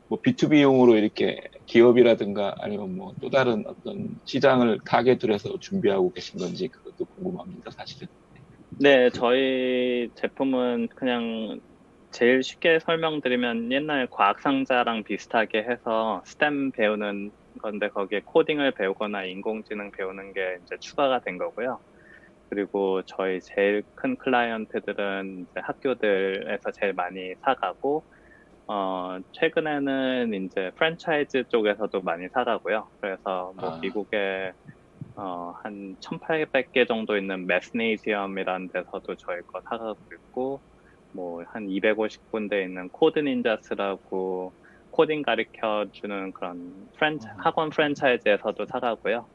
뭐 0.08 0.20
B2B용으로 0.22 0.98
이렇게 0.98 1.42
기업이라든가 1.66 2.56
아니면 2.60 2.96
뭐 2.96 3.14
또 3.22 3.30
다른 3.30 3.64
어떤 3.68 4.20
시장을 4.26 4.80
타겟으로 4.86 5.34
해서 5.34 5.58
준비하고 5.60 6.12
계신 6.14 6.40
건지 6.40 6.68
그것도 6.68 7.06
궁금합니다, 7.06 7.72
사실은. 7.72 8.08
네, 8.80 9.10
저희 9.12 10.10
제품은 10.16 10.88
그냥 10.96 11.60
제일 12.12 12.44
쉽게 12.44 12.80
설명드리면 12.80 13.72
옛날 13.72 14.08
과학상자랑 14.12 15.04
비슷하게 15.04 15.64
해서 15.64 16.22
스템 16.26 16.72
배우는 16.72 17.32
건데 17.62 17.90
거기에 17.90 18.22
코딩을 18.26 18.74
배우거나 18.74 19.26
인공지능 19.26 19.92
배우는 19.98 20.34
게 20.34 20.58
이제 20.62 20.76
추가가 20.82 21.20
된 21.26 21.38
거고요. 21.38 21.80
그리고 22.50 23.02
저희 23.08 23.40
제일 23.42 23.84
큰 23.96 24.18
클라이언트들은 24.18 25.44
이제 25.44 25.60
학교들에서 25.64 26.72
제일 26.80 26.94
많이 26.94 27.34
사가고, 27.46 28.06
어, 28.68 29.20
최근에는 29.34 30.34
이제 30.34 30.72
프랜차이즈 30.78 31.46
쪽에서도 31.50 32.02
많이 32.02 32.28
사가고요. 32.34 32.90
그래서 33.02 33.54
뭐 33.56 33.72
아. 33.72 33.80
미국에 33.82 34.52
어, 35.16 35.54
한 35.64 35.96
1800개 36.02 36.86
정도 36.88 37.18
있는 37.18 37.48
Mathnasium이라는 37.48 38.70
데서도 38.74 39.16
저희 39.18 39.42
거 39.48 39.62
사가고 39.70 40.00
있고, 40.14 40.62
뭐, 41.14 41.44
한 41.48 41.68
250군데 41.68 42.64
있는 42.64 42.90
Code 42.90 43.20
Ninjas라고 43.20 44.54
코딩 44.92 45.22
가르쳐 45.22 45.86
주는 45.92 46.32
그런 46.34 46.90
프랜차, 46.98 47.30
아. 47.32 47.36
학원 47.38 47.70
프랜차이즈에서도 47.70 48.66
사가고요. 48.66 49.26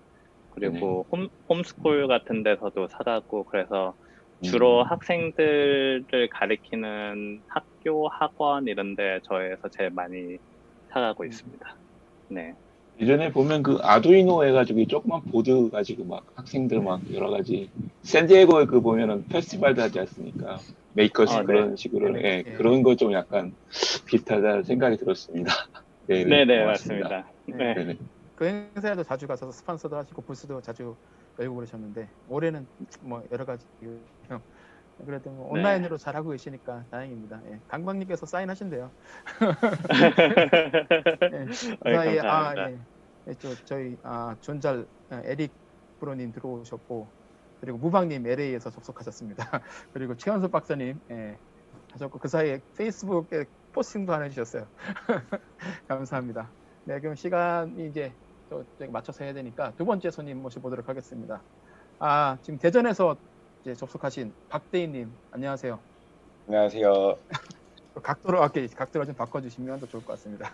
그리고 0.51 1.07
홈, 1.13 1.29
홈스쿨 1.49 2.09
같은 2.09 2.43
데서도 2.43 2.89
사가고, 2.89 3.45
그래서 3.45 3.95
주로 4.43 4.83
음. 4.83 4.87
학생들을 4.87 6.29
가리키는 6.31 7.43
학교, 7.49 8.09
학원 8.09 8.67
이런 8.67 8.95
데 8.97 9.21
저희에서 9.25 9.69
제일 9.71 9.91
많이 9.91 10.39
사가고 10.93 11.25
있습니다. 11.25 11.77
네. 12.29 12.55
예전에 13.01 13.31
보면 13.31 13.63
그 13.63 13.79
아두이노 13.83 14.45
해가지고 14.45 14.81
이 14.81 14.87
조그만 14.87 15.21
보드 15.23 15.69
가지고 15.71 16.05
막 16.05 16.25
학생들 16.35 16.81
막 16.81 17.01
여러 17.13 17.31
가지 17.31 17.71
샌디에고에 18.03 18.67
그 18.67 18.81
보면은 18.81 19.27
페스티벌도 19.27 19.83
하지 19.83 20.01
않습니까? 20.01 20.59
Makers 20.97 21.35
아, 21.35 21.41
네. 21.41 21.47
그런 21.47 21.77
식으로 21.77 22.11
네, 22.11 22.21
예, 22.25 22.43
네. 22.43 22.53
그런 22.55 22.83
거 22.83 22.97
좀 22.97 23.13
약간 23.13 23.55
비슷하다는 24.07 24.65
생각이 24.65 24.97
들었습니다. 24.97 25.53
네, 26.09 26.25
네네, 26.25 26.61
고맙습니다. 26.63 27.09
맞습니다. 27.09 27.33
네. 27.47 27.55
네. 27.57 27.75
네네. 27.75 27.99
그 28.35 28.45
행사에도 28.47 29.03
자주 29.03 29.27
가서 29.27 29.51
스폰서도 29.53 29.97
하시고 29.97 30.23
부스도 30.23 30.61
자주 30.63 30.97
열고 31.39 31.55
그러셨는데 31.57 32.11
올해는 32.27 32.67
뭐 33.03 33.23
여러 33.31 33.45
가지 33.45 33.67
이유- 33.83 34.07
그래도 35.05 35.31
뭐 35.31 35.53
네. 35.53 35.61
온라인으로 35.61 35.99
잘 35.99 36.17
하고 36.17 36.31
계시니까 36.31 36.87
다행입니다. 36.91 37.43
예. 37.51 37.61
강박님께서 37.69 38.25
사인하신대요. 38.25 38.91
예. 41.33 41.45
그 41.45 41.77
아이, 41.83 41.95
사이에 41.95 42.21
아. 42.21 42.55
예. 42.71 42.79
예, 43.29 43.35
저 43.35 43.55
저희 43.67 43.97
아 44.03 44.37
존잘 44.41 44.87
아, 45.11 45.21
에릭 45.25 45.55
프로님 45.99 46.33
들어오셨고 46.33 47.13
그리고 47.61 47.79
무방님 47.79 48.27
LA에서 48.27 48.71
접속하셨습니다. 48.71 49.45
그리고 49.93 50.17
최현수 50.17 50.49
박사님 50.49 51.01
예, 51.11 51.39
하셨고 51.93 52.19
그 52.19 52.29
사이에 52.29 52.61
페이스북에 52.77 53.47
포스팅도 53.73 54.13
하나 54.13 54.25
해주셨어요. 54.25 54.67
감사합니다. 55.89 56.53
네, 56.85 57.01
그럼 57.01 57.15
시간이 57.15 57.89
이제 57.89 58.15
또 58.49 58.65
맞춰서 58.91 59.25
해야 59.25 59.33
되니까 59.33 59.73
두 59.77 59.85
번째 59.85 60.11
손님 60.11 60.41
모셔보도록 60.43 60.89
하겠습니다. 60.89 61.43
아 61.99 62.39
지금 62.43 62.59
대전에서 62.59 63.17
이제 63.63 63.75
접속하신 63.75 64.33
박대희님 64.49 65.13
안녕하세요. 65.31 65.81
안녕하세요. 66.47 67.17
각도로 68.03 68.39
이렇게 68.39 68.67
각도를 68.69 69.07
좀 69.07 69.15
바꿔주시면 69.17 69.81
더 69.81 69.87
좋을 69.87 70.05
것 70.05 70.13
같습니다. 70.13 70.53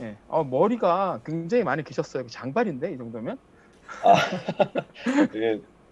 예, 0.00 0.16
어, 0.28 0.44
머리가 0.44 1.20
굉장히 1.24 1.64
많이 1.64 1.82
기셨어요. 1.82 2.26
장발인데 2.28 2.92
이 2.92 2.98
정도면? 2.98 3.38
아, 4.04 4.14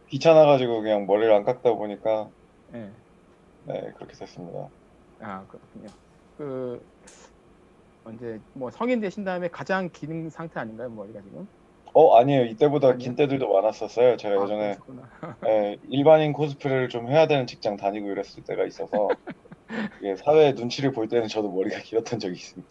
귀찮아가지고 0.09 0.83
그냥 0.83 1.07
머리를 1.07 1.33
안 1.33 1.45
깎다 1.45 1.75
보니까 1.75 2.31
예, 2.75 2.90
네 3.64 3.81
그렇게 3.97 4.14
됐습니다. 4.16 4.69
아 5.21 5.45
그렇군요. 5.47 5.87
그 6.37 6.81
언제 8.05 8.38
뭐 8.53 8.71
성인 8.71 9.01
되신 9.01 9.25
다음에 9.25 9.49
가장 9.49 9.90
긴 9.92 10.31
상태 10.31 10.61
아닌가요 10.61 10.90
머리가 10.90 11.21
지금? 11.23 11.47
어 11.95 12.16
아니에요. 12.19 12.45
이때보다 12.45 12.88
아니요? 12.88 12.99
긴 12.99 13.16
때들도 13.16 13.53
많았었어요. 13.53 14.16
제가 14.16 14.42
예전에 14.45 14.75
아, 14.75 14.77
그러시구나. 14.77 15.11
예, 15.49 15.79
일반인 15.88 16.33
코스프레를 16.33 16.88
좀 16.88 17.09
해야 17.09 17.27
되는 17.27 17.47
직장 17.47 17.77
다니고 17.77 18.11
이랬을 18.11 18.45
때가 18.47 18.64
있어서 18.66 19.09
이게 20.03 20.16
사회 20.16 20.53
눈치를 20.53 20.92
볼 20.92 21.09
때는 21.09 21.29
저도 21.29 21.51
머리가 21.53 21.81
길었던 21.81 22.19
적이 22.19 22.35
있습니다. 22.35 22.71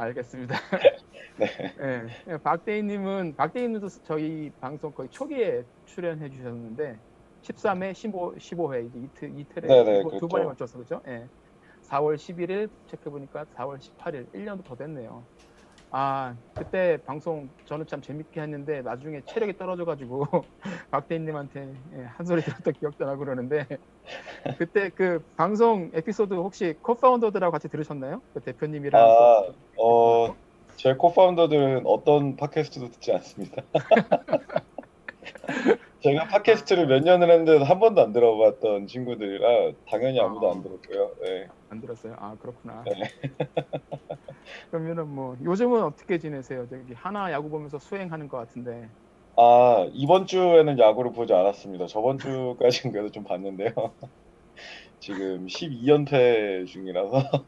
알겠습니다. 0.00 0.56
네. 1.38 1.46
예, 1.80 2.32
예, 2.32 2.36
박대희님은 2.38 3.36
박대희님도 3.36 3.88
저희 4.04 4.50
방송 4.60 4.92
거의 4.92 5.08
초기에 5.10 5.64
출연해 5.86 6.28
주셨는데 6.30 6.98
13회, 7.42 7.94
15, 7.94 8.34
15회 8.34 8.86
이제 8.86 8.98
이틀 8.98 9.38
이틀에 9.38 9.66
네네, 9.68 10.02
두, 10.02 10.02
두 10.02 10.08
그렇죠. 10.08 10.28
번에 10.28 10.44
걸쳐서 10.44 10.78
그죠? 10.78 11.00
예. 11.06 11.28
4월 11.88 12.16
11일 12.16 12.68
체크해 12.86 13.10
보니까 13.10 13.44
4월 13.56 13.78
18일 13.78 14.30
1년도 14.32 14.64
더 14.64 14.76
됐네요. 14.76 15.24
아 15.90 16.34
그때 16.54 16.98
방송 17.06 17.48
저는 17.66 17.86
참 17.86 18.02
재밌게 18.02 18.40
했는데 18.40 18.82
나중에 18.82 19.22
체력이 19.26 19.56
떨어져가지고 19.56 20.26
박대희님한테 20.90 21.72
예, 21.96 22.02
한 22.04 22.26
소리 22.26 22.42
들었던 22.42 22.74
기억도 22.74 23.06
나고 23.06 23.20
그러는데 23.20 23.66
그때 24.58 24.90
그 24.90 25.24
방송 25.36 25.90
에피소드 25.94 26.34
혹시 26.34 26.74
코파운더들하고 26.82 27.52
같이 27.52 27.68
들으셨나요? 27.68 28.20
그 28.34 28.40
대표님이랑 28.40 29.02
아, 29.02 29.06
또- 29.76 30.28
어, 30.30 30.36
제 30.76 30.94
코파운더들은 30.94 31.82
어떤 31.86 32.36
팟캐스트도 32.36 32.90
듣지 32.90 33.12
않습니다. 33.12 33.62
제가 36.00 36.28
팟캐스트를 36.28 36.86
몇 36.86 37.02
년을 37.02 37.30
했는데 37.30 37.64
한 37.64 37.80
번도 37.80 38.00
안 38.00 38.12
들어봤던 38.12 38.86
친구들이라 38.86 39.72
당연히 39.90 40.20
아무도 40.20 40.50
안 40.50 40.62
들었고요. 40.62 41.10
네. 41.22 41.48
안 41.68 41.80
들었어요? 41.80 42.14
아 42.18 42.36
그렇구나. 42.36 42.84
네. 42.84 42.92
그러면은 44.70 45.08
뭐 45.08 45.36
요즘은 45.42 45.82
어떻게 45.82 46.18
지내세요? 46.18 46.68
저기 46.68 46.94
하나 46.94 47.32
야구 47.32 47.50
보면서 47.50 47.78
수행하는 47.78 48.28
것 48.28 48.36
같은데. 48.36 48.88
아, 49.36 49.88
이번 49.92 50.26
주에는 50.26 50.78
야구를 50.78 51.12
보지 51.12 51.32
않았습니다. 51.32 51.86
저번 51.86 52.18
주까지는 52.18 52.92
그래도 52.92 53.10
좀 53.10 53.24
봤는데요. 53.24 53.72
지금 55.00 55.46
12연패 55.46 56.66
중이라서 56.66 57.46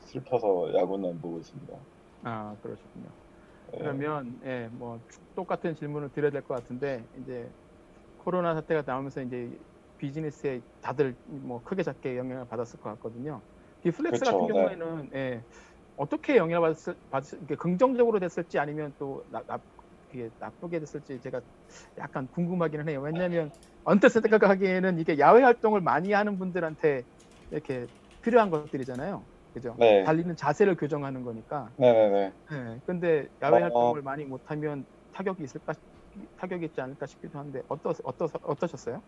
슬퍼서 0.00 0.74
야구는 0.74 1.10
안 1.10 1.20
보고 1.20 1.38
있습니다. 1.38 1.74
아 2.24 2.56
그러셨군요. 2.62 3.08
네. 3.72 3.78
그러면 3.78 4.38
예, 4.44 4.68
뭐 4.72 5.00
똑같은 5.34 5.74
질문을 5.74 6.10
드려야 6.10 6.30
될 6.30 6.42
것 6.42 6.54
같은데 6.54 7.08
이제 7.16 7.52
코로나 8.16 8.54
사태가 8.54 8.84
나오면서 8.86 9.22
이제 9.22 9.58
비즈니스에 9.98 10.62
다들 10.82 11.16
뭐 11.24 11.62
크게 11.62 11.82
작게 11.84 12.16
영향을 12.18 12.46
받았을 12.48 12.78
것 12.80 12.90
같거든요. 12.92 13.44
디플렉스 13.82 14.24
그쵸, 14.24 14.24
같은 14.26 14.46
네. 14.52 14.78
경우에는 14.78 15.10
예, 15.14 15.44
어떻게 15.96 16.36
영향을 16.36 16.62
받았을, 16.70 16.96
받았을 17.10 17.46
긍정적으로 17.58 18.20
됐을지 18.20 18.58
아니면 18.58 18.94
또 18.98 19.24
나, 19.28 19.42
나, 19.46 19.60
이게 20.12 20.30
나쁘게 20.38 20.80
됐을지 20.80 21.20
제가 21.20 21.42
약간 21.98 22.28
궁금하기는 22.30 22.88
해요. 22.88 23.00
왜냐하면 23.02 23.50
언뜻 23.84 24.10
생각하기에는 24.10 24.98
이게 24.98 25.18
야외 25.18 25.42
활동을 25.42 25.80
많이 25.80 26.12
하는 26.12 26.38
분들한테 26.38 27.04
이렇게 27.50 27.88
필요한 28.22 28.50
것들이잖아요. 28.50 29.28
그죠? 29.58 29.76
네. 29.78 30.04
달리는 30.04 30.34
자세를 30.36 30.76
교정하는 30.76 31.22
거니까. 31.22 31.72
네네네. 31.76 32.32
네, 32.50 32.80
근데 32.86 33.28
야외 33.42 33.58
어. 33.58 33.62
활동을 33.62 34.02
많이 34.02 34.24
못하면 34.24 34.86
타격이 35.12 35.42
있을까 35.42 35.74
타격이 36.36 36.66
있지 36.66 36.80
않을까 36.80 37.06
싶기도 37.06 37.38
한데 37.38 37.62
어떠 37.68 37.92
어떠 38.04 38.28
어떠셨어요? 38.42 39.02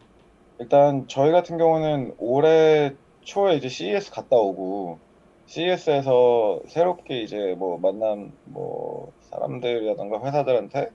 일단 0.58 1.06
저희 1.08 1.32
같은 1.32 1.58
경우는 1.58 2.14
올해 2.18 2.96
초에 3.22 3.56
이제 3.56 3.68
CES 3.68 4.10
갔다 4.10 4.36
오고 4.36 5.00
CES에서 5.46 6.60
새롭게 6.68 7.22
이제 7.22 7.54
뭐 7.58 7.78
만난 7.78 8.32
뭐 8.44 9.12
사람들이라던가 9.20 10.24
회사들한테 10.26 10.90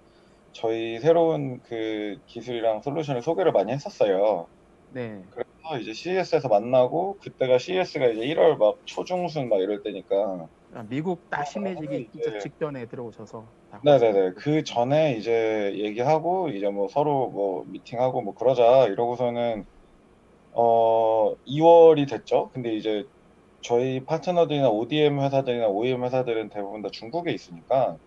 저희 0.53 0.99
새로운 0.99 1.61
그 1.63 2.17
기술이랑 2.27 2.81
솔루션을 2.81 3.21
소개를 3.21 3.51
많이 3.51 3.71
했었어요. 3.73 4.49
네, 4.87 5.25
그래서 5.69 5.81
이제 5.81 5.93
CES에서 5.93 6.47
만나고 6.47 7.17
그때가 7.21 7.57
CES가 7.57 8.07
이제 8.07 8.21
1월 8.25 8.57
막 8.57 8.77
초중순 8.85 9.49
막 9.49 9.59
이럴 9.61 9.81
때니까 9.83 10.47
아, 10.73 10.83
미국 10.83 11.29
딱 11.29 11.45
심해지기 11.45 12.09
이제- 12.13 12.21
진짜 12.21 12.39
직전에 12.39 12.85
들어오셔서 12.87 13.51
다 13.69 13.79
네네네. 13.83 14.33
그 14.37 14.63
전에 14.63 15.13
이제 15.17 15.73
얘기하고, 15.75 16.49
이제 16.49 16.69
뭐 16.69 16.87
서로 16.87 17.29
뭐 17.29 17.63
미팅하고 17.67 18.21
뭐 18.21 18.33
그러자 18.33 18.87
이러고서는, 18.87 19.65
어, 20.51 21.35
2월이 21.45 22.05
됐죠. 22.07 22.51
근데 22.53 22.75
이제 22.75 23.05
저희 23.61 24.05
파트너들이나 24.05 24.69
ODM 24.69 25.21
회사들이나 25.21 25.67
OEM 25.69 26.03
회사들은 26.05 26.49
대부분 26.49 26.81
다 26.83 26.89
중국에 26.93 27.31
있으니까, 27.33 27.97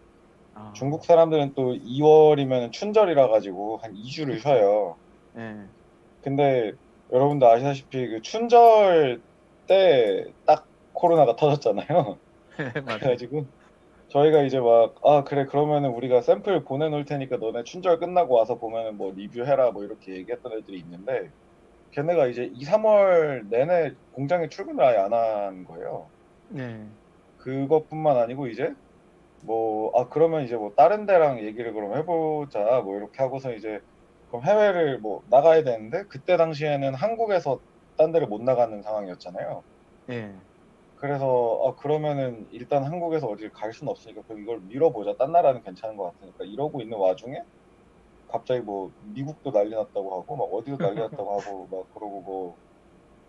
아, 0.54 0.72
중국 0.74 1.04
사람들은 1.04 1.54
또 1.56 1.74
2월이면 1.74 2.72
춘절이라 2.72 3.28
가지고 3.28 3.78
한 3.82 3.92
2주를 3.94 4.40
쉬어요. 4.40 4.98
네, 5.32 5.68
근데 6.20 6.72
여러분도 7.12 7.48
아시다시피 7.48 8.08
그 8.08 8.20
춘절 8.22 9.22
때 9.66 10.24
딱 10.46 10.68
코로나가 10.92 11.36
터졌잖아요. 11.36 12.20
맞아요. 12.84 12.98
그래가지고 13.00 13.52
저희가 14.08 14.42
이제 14.44 14.60
막 14.60 14.96
아 15.04 15.24
그래 15.24 15.46
그러면은 15.46 15.90
우리가 15.90 16.22
샘플 16.22 16.64
보내놓을 16.64 17.04
테니까 17.06 17.38
너네 17.38 17.64
춘절 17.64 18.00
끝나고 18.00 18.34
와서 18.34 18.58
보면은 18.58 18.96
뭐 18.96 19.12
리뷰해라 19.14 19.72
뭐 19.72 19.84
이렇게 19.84 20.16
얘기했던 20.16 20.52
애들이 20.58 20.80
있는데 20.80 21.32
걔네가 21.92 22.28
이제 22.28 22.50
2, 22.54 22.64
3월 22.64 23.48
내내 23.50 23.94
공장에 24.12 24.48
출근을 24.48 24.84
아예 24.84 24.98
안 24.98 25.12
한 25.14 25.64
거예요. 25.64 26.12
네, 26.48 26.90
그것뿐만 27.36 28.16
아니고 28.18 28.48
이제 28.48 28.74
뭐 29.42 29.92
아 29.96 30.08
그러면 30.08 30.44
이제 30.44 30.56
뭐 30.56 30.72
다른 30.76 31.06
데랑 31.06 31.40
얘기를 31.40 31.72
그럼 31.72 31.96
해보자 31.96 32.82
뭐 32.82 32.96
이렇게 32.96 33.22
하고서 33.22 33.52
이제 33.54 33.80
그럼 34.28 34.44
해외를 34.44 34.98
뭐 35.00 35.22
나가야 35.28 35.64
되는데 35.64 36.04
그때 36.10 36.36
당시에는 36.36 36.94
한국에서 36.94 37.60
딴 37.96 38.12
데를 38.12 38.26
못 38.28 38.42
나가는 38.42 38.80
상황이었잖아요. 38.82 39.64
네, 40.06 40.48
그래서 40.96 41.60
아 41.64 41.74
그러면은 41.80 42.46
일단 42.50 42.84
한국에서 42.84 43.28
어디를 43.28 43.50
갈 43.52 43.72
수는 43.72 43.90
없으니까 43.90 44.22
그럼 44.26 44.40
이걸 44.42 44.60
밀어보자. 44.62 45.14
딴 45.18 45.32
나라는 45.32 45.62
괜찮은 45.62 45.96
것 45.96 46.04
같으니까 46.12 46.44
이러고 46.44 46.80
있는 46.82 46.98
와중에 46.98 47.36
갑자기 48.28 48.62
뭐 48.62 48.92
미국도 49.00 49.52
난리 49.52 49.70
났다고 49.72 50.14
하고 50.20 50.36
막 50.36 50.44
어디도 50.46 50.78
난리 50.80 51.00
났다고 51.00 51.32
하고 51.38 51.68
막 51.70 51.88
그러고 51.94 52.22
뭐, 52.22 52.56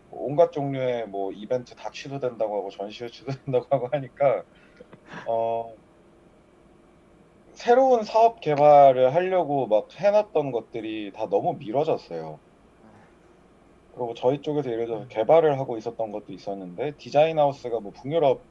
뭐 0.09 0.23
온갖 0.25 0.51
종류의 0.53 1.07
뭐 1.09 1.31
이벤트 1.33 1.75
다 1.75 1.89
취소된다고 1.93 2.57
하고 2.57 2.69
전시회 2.71 3.09
취소된다고 3.09 3.67
하고 3.71 3.89
하니까 3.93 4.43
어 5.25 5.75
새로운 7.60 8.04
사업 8.06 8.39
개발을 8.41 9.13
하려고 9.13 9.67
막 9.67 9.88
해놨던 10.00 10.52
것들이 10.52 11.12
다 11.13 11.28
너무 11.30 11.58
미뤄졌어요. 11.60 12.41
그리고 13.91 14.13
저희 14.13 14.41
쪽에서 14.41 14.72
예를 14.72 14.86
들어서 14.86 15.08
개발을 15.08 15.60
하고 15.60 15.78
있었던 15.78 16.12
것도 16.12 16.32
있었는데 16.34 16.95
디자인 16.98 17.39
하우스가 17.39 17.80
뭐 17.80 17.91
북유럽 17.91 18.45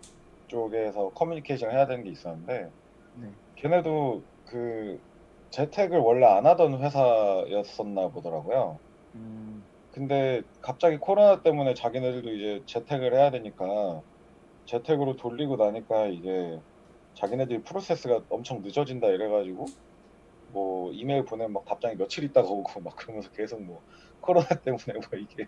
쪽에서 0.48 1.10
커뮤니케이션을 1.10 1.74
해야 1.74 1.86
되는 1.86 2.04
게 2.04 2.10
있었는데 2.10 2.70
네. 3.12 3.34
걔네도 3.56 4.24
그 4.44 4.98
재택을 5.50 5.98
원래 6.00 6.26
안 6.26 6.46
하던 6.46 6.82
회사였었나 6.82 8.10
보더라고요. 8.10 8.80
음, 9.14 9.68
근데 9.90 10.42
갑자기 10.60 10.98
코로나 10.98 11.42
때문에 11.42 11.74
자기네들도 11.74 12.32
이제 12.34 12.64
재택을 12.66 13.14
해야 13.14 13.30
되니까 13.30 14.02
재택으로 14.66 15.16
돌리고 15.16 15.56
나니까 15.56 16.08
이게 16.08 16.60
자기네들 17.18 17.62
프로세스가 17.64 18.22
엄청 18.30 18.62
늦어진다 18.62 19.08
이래가지고 19.08 19.66
뭐 20.52 20.92
이메일 20.92 21.24
보내면 21.24 21.52
막 21.52 21.64
답장이 21.64 21.96
며칠 21.96 22.24
있다가 22.24 22.48
오고 22.48 22.80
막 22.80 22.96
그러면서 22.96 23.30
계속 23.32 23.60
뭐 23.62 23.82
코로나 24.20 24.46
때문에 24.64 24.94
뭐 24.94 25.18
이게 25.18 25.46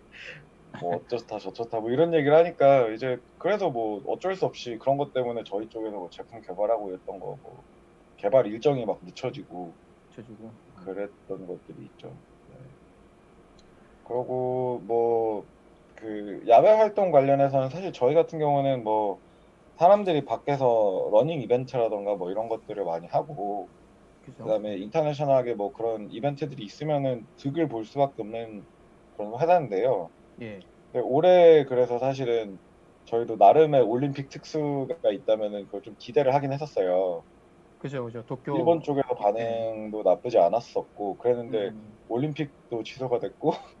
뭐 0.81 0.97
어쩌다 0.97 1.39
저쩌다 1.39 1.79
뭐 1.79 1.89
이런 1.91 2.13
얘기를 2.13 2.35
하니까 2.35 2.89
이제 2.89 3.19
그래서 3.37 3.69
뭐 3.69 4.03
어쩔 4.07 4.35
수 4.35 4.45
없이 4.45 4.77
그런 4.79 4.97
것 4.97 5.13
때문에 5.13 5.43
저희 5.45 5.69
쪽에서 5.69 5.97
뭐 5.97 6.09
제품 6.09 6.41
개발하고 6.41 6.93
있던 6.95 7.19
거 7.19 7.37
뭐 7.41 7.63
개발 8.17 8.45
일정이 8.47 8.85
막 8.85 8.99
늦춰지고 9.03 9.73
쳐주고. 10.15 10.51
그랬던 10.75 11.47
것들이 11.47 11.85
있죠. 11.85 12.09
네. 12.49 12.55
그리고 14.03 14.81
뭐 14.85 15.45
그 15.95 16.43
야외 16.47 16.69
활동 16.71 17.11
관련해서는 17.11 17.69
사실 17.69 17.93
저희 17.93 18.15
같은 18.15 18.39
경우는 18.39 18.83
뭐 18.83 19.19
사람들이 19.81 20.25
밖에서 20.25 21.09
러닝 21.11 21.41
이벤트라던가 21.41 22.15
뭐 22.15 22.29
이런 22.29 22.49
것들을 22.49 22.85
많이 22.85 23.07
하고 23.07 23.67
그죠? 24.21 24.43
그다음에 24.43 24.77
international하게 24.77 25.55
뭐 25.55 25.73
그런 25.73 26.07
이벤트들이 26.11 26.63
있으면은 26.63 27.27
득을 27.37 27.67
볼 27.67 27.83
수밖에 27.85 28.21
없는 28.21 28.63
그런 29.17 29.41
회사인데요. 29.41 30.11
예, 30.41 30.59
근데 30.91 31.03
올해 31.03 31.65
그래서 31.65 31.97
사실은 31.97 32.59
저희도 33.05 33.37
나름의 33.37 33.81
올림픽 33.81 34.29
특수가 34.29 34.99
있다면은 35.11 35.65
그걸 35.65 35.81
좀 35.81 35.95
기대를 35.97 36.35
하긴 36.35 36.53
했었어요. 36.53 37.23
그죠, 37.79 38.05
그죠. 38.05 38.23
도쿄. 38.23 38.55
일본 38.55 38.83
쪽에서 38.83 39.15
반응도 39.15 40.03
나쁘지 40.03 40.37
않았었고 40.37 41.17
그랬는데 41.17 41.69
음, 41.69 41.97
올림픽도 42.07 42.83
취소가 42.83 43.17
됐고 43.19 43.51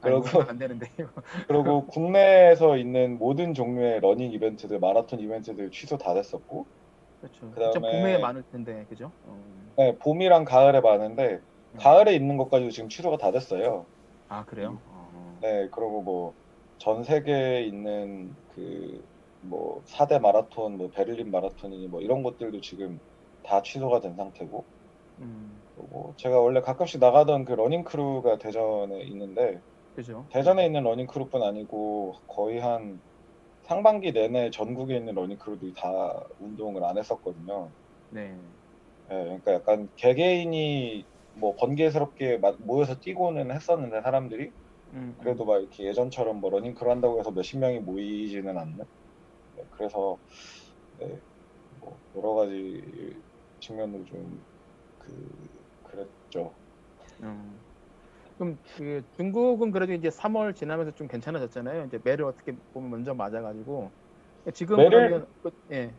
그러고- 0.00 0.24
웃으면 0.24 0.48
안 0.50 0.58
되는데. 0.58 0.90
그리고 1.48 1.86
국내에서 1.86 2.76
있는 2.76 3.18
모든 3.18 3.54
종류의 3.54 4.00
러닝 4.00 4.32
이벤트들 4.32 4.78
마라톤 4.78 5.20
이벤트들 5.20 5.70
취소 5.70 5.96
다 5.98 6.14
됐었고 6.14 6.66
그렇죠. 7.20 7.50
그다음에- 7.52 7.80
봄에 7.80 8.18
많을 8.18 8.44
텐데, 8.52 8.86
그죠? 8.88 9.10
어, 9.26 9.36
네, 9.76 9.96
봄이랑 9.98 10.44
가을에 10.44 10.80
많은데 10.80 11.40
음. 11.74 11.78
가을에 11.78 12.14
있는 12.14 12.36
것까지도 12.36 12.70
지금 12.70 12.88
취소가 12.88 13.16
다 13.16 13.30
됐어요. 13.32 13.86
아 14.28 14.44
그래요? 14.44 14.78
어, 14.86 15.38
네, 15.42 15.68
그리고 15.70 16.02
뭐 16.02 16.34
전 16.78 17.02
세계에 17.02 17.62
있는 17.64 18.34
그 18.54 19.02
뭐 19.40 19.82
4대 19.86 20.20
마라톤, 20.20 20.76
뭐 20.78 20.90
베를린 20.90 21.30
마라톤이니 21.30 21.86
뭐 21.86 22.00
이런 22.00 22.24
것들도 22.24 22.60
지금 22.60 22.98
다 23.44 23.62
취소가 23.62 24.00
된 24.00 24.16
상태고 24.16 24.64
음, 25.20 25.60
그리고 25.76 26.12
제가 26.16 26.40
원래 26.40 26.60
가끔씩 26.60 26.98
나가던 26.98 27.44
그 27.44 27.52
러닝 27.52 27.84
크루가 27.84 28.38
대전에 28.38 29.00
있는데 29.02 29.60
그죠? 29.98 30.30
대전에 30.30 30.64
있는 30.66 30.84
러닝 30.84 31.06
크루뿐 31.06 31.42
아니고 31.42 32.14
거의 32.28 32.60
한 32.60 33.00
상반기 33.64 34.12
내내 34.12 34.50
전국에 34.50 34.96
있는 34.96 35.14
러닝 35.14 35.38
크루들이 35.38 35.74
다 35.76 35.90
운동을 36.38 36.84
안 36.84 36.98
했었거든요. 36.98 37.74
네. 38.10 38.58
예, 39.10 39.14
그러니까 39.14 39.52
약간 39.54 39.88
개개인이 39.96 41.06
뭐 41.40 41.54
번개스럽게 41.56 42.38
마- 42.38 42.56
모여서 42.60 42.98
뛰고는 43.00 43.50
했었는데 43.52 44.02
사람들이 44.02 44.52
음, 44.92 45.16
그래도 45.18 45.44
막 45.46 45.58
이렇게 45.60 45.84
예전처럼 45.86 46.40
뭐 46.40 46.50
러닝 46.50 46.74
크루 46.74 46.90
한다고 46.90 47.20
해서 47.20 47.32
몇십 47.32 47.60
명이 47.60 47.80
모이지는 47.80 48.58
않는. 48.58 48.78
네, 49.56 49.64
그래서 49.72 50.18
네, 50.92 51.20
뭐 51.80 52.00
여러 52.16 52.34
가지 52.34 53.22
측면으로 53.60 54.04
좀 54.06 54.44
그 54.98 55.48
그랬죠. 55.82 56.58
음. 57.22 57.67
그럼 58.38 58.56
그 58.76 59.02
중국은 59.16 59.72
그래도 59.72 59.92
이제 59.92 60.08
3월 60.10 60.54
지나면서 60.54 60.92
좀 60.92 61.08
괜찮아졌잖아요. 61.08 61.84
이제 61.86 61.98
매를 62.04 62.24
어떻게 62.24 62.54
보면 62.72 62.90
먼저 62.90 63.12
맞아가지고 63.12 63.90
지금 64.54 64.76
매를- 64.78 65.26
그- 65.42 65.50
예. 65.72 65.92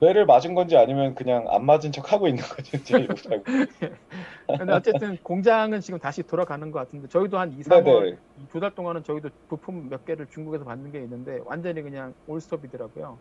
매를 0.00 0.26
맞은 0.26 0.54
건지 0.54 0.76
아니면 0.76 1.14
그냥 1.14 1.46
안 1.48 1.64
맞은 1.64 1.92
척 1.92 2.12
하고 2.12 2.26
있는 2.26 2.42
건지. 2.42 2.72
근데 4.58 4.72
어쨌든 4.72 5.16
공장은 5.22 5.80
지금 5.80 5.98
다시 5.98 6.22
돌아가는 6.22 6.68
것 6.70 6.78
같은데 6.80 7.06
저희도 7.08 7.38
한 7.38 7.52
2, 7.52 7.62
3월 7.62 7.82
네네. 7.84 8.16
두달 8.50 8.74
동안은 8.74 9.02
저희도 9.04 9.30
부품 9.48 9.88
몇 9.88 10.04
개를 10.04 10.26
중국에서 10.26 10.64
받는 10.64 10.90
게 10.90 11.00
있는데 11.02 11.38
완전히 11.44 11.82
그냥 11.82 12.14
올스톱이더라고요. 12.26 13.20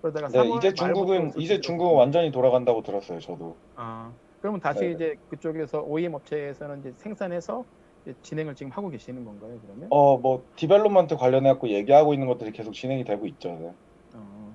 그러다가 0.00 0.28
네, 0.28 0.38
3월 0.38 0.58
이제 0.58 0.72
중국은 0.72 1.32
이제 1.38 1.60
중국은 1.60 1.96
완전히 1.96 2.30
돌아간다고 2.30 2.82
들었어요. 2.82 3.18
저도. 3.20 3.56
아, 3.74 4.14
그러면 4.40 4.60
다시 4.60 4.80
네. 4.80 4.90
이제 4.92 5.16
그쪽에서 5.28 5.82
OEM 5.82 6.14
업체에서는 6.14 6.80
이제 6.80 6.92
생산해서 6.98 7.64
진행을 8.22 8.54
지금 8.54 8.72
하고 8.72 8.88
계시는 8.88 9.24
건가요, 9.24 9.60
그러면? 9.60 9.86
어 9.90 10.18
뭐 10.18 10.44
development 10.56 11.16
관련해 11.16 11.48
갖고 11.50 11.68
얘기하고 11.68 12.14
있는 12.14 12.26
것들이 12.26 12.52
계속 12.52 12.72
진행이 12.72 13.04
되고 13.04 13.26
있죠. 13.26 13.48
네. 13.50 13.72
어. 14.14 14.52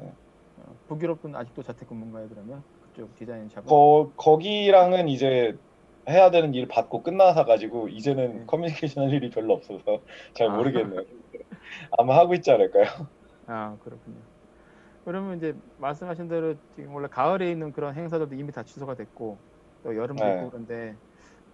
네. 0.00 0.12
어, 0.56 0.76
북유럽은 0.88 1.34
아직도 1.36 1.62
자택근무인가요, 1.62 2.28
그러면? 2.28 2.62
그쪽 2.80 3.14
디자인 3.14 3.48
작업? 3.48 3.68
거 3.68 4.12
거기랑은 4.16 5.08
이제 5.08 5.56
해야 6.08 6.30
되는 6.30 6.54
일 6.54 6.66
받고 6.68 7.02
끝나서 7.02 7.44
가지고 7.44 7.88
이제는 7.88 8.38
네. 8.40 8.44
커뮤니케이션 8.46 9.04
할 9.04 9.12
일이 9.12 9.30
별로 9.30 9.54
없어서 9.54 10.02
잘 10.34 10.48
아. 10.48 10.56
모르겠네요. 10.56 11.02
아마 11.98 12.16
하고 12.16 12.34
있지 12.34 12.50
않을까요? 12.50 12.84
아, 13.46 13.76
그렇군요. 13.80 14.16
그러면 15.04 15.36
이제 15.36 15.54
말씀하신 15.78 16.26
대로 16.28 16.54
지금 16.74 16.94
원래 16.94 17.06
가을에 17.08 17.50
있는 17.50 17.72
그런 17.72 17.94
행사들도 17.94 18.34
이미 18.34 18.50
다 18.50 18.64
취소가 18.64 18.94
됐고 18.96 19.38
또 19.84 19.96
여름도 19.96 20.24
네. 20.24 20.34
있고 20.38 20.50
그런데 20.50 20.96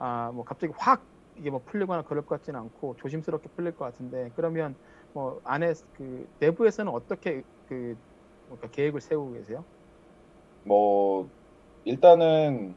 아, 0.05 0.33
뭐 0.33 0.45
갑자기 0.45 0.73
확 0.77 1.09
이게 1.37 1.49
뭐 1.49 1.63
풀리거나 1.65 2.03
그럴 2.03 2.27
것 2.27 2.35
같지는 2.41 2.59
않고 2.59 2.97
조심스럽게 2.97 3.51
풀릴 3.55 3.77
것 3.77 3.85
같은데 3.85 4.33
그러면 4.35 4.77
뭐 5.13 5.41
안에 5.45 5.73
그 5.93 6.27
내부에서는 6.41 6.91
어떻게 6.93 7.45
그 7.67 7.97
뭔가 8.49 8.69
계획을 8.69 9.01
세우고 9.01 9.35
계세요? 9.35 9.65
뭐 10.65 11.31
일단은 11.85 12.77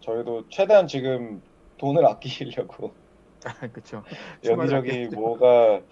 저희도 0.00 0.48
최대한 0.50 0.86
지금 0.86 1.42
돈을 1.78 2.06
아끼려고 2.06 2.96
그렇죠. 3.72 4.02
여기저기 4.44 5.08
뭐가 5.08 5.82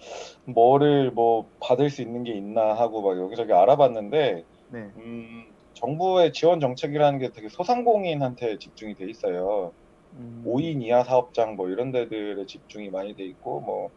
뭐를 0.45 1.11
뭐 1.11 1.49
받을 1.59 1.89
수 1.89 2.01
있는 2.01 2.23
게 2.23 2.33
있나 2.35 2.73
하고 2.73 3.01
막 3.01 3.19
여기저기 3.19 3.53
알아봤는데 3.53 4.45
네. 4.67 4.91
음, 4.97 5.55
정부의 5.75 6.33
지원 6.33 6.59
정책이라는 6.59 7.19
게 7.19 7.31
되게 7.33 7.47
소상공인한테 7.49 8.57
집중이 8.57 8.95
돼 8.95 9.05
있어요. 9.09 9.73
음, 10.13 10.43
5인 10.43 10.81
이하 10.81 11.03
사업장 11.03 11.55
뭐 11.55 11.69
이런 11.69 11.91
데들에 11.91 12.45
집중이 12.45 12.89
많이 12.91 13.15
돼 13.15 13.25
있고 13.25 13.61
뭐 13.61 13.91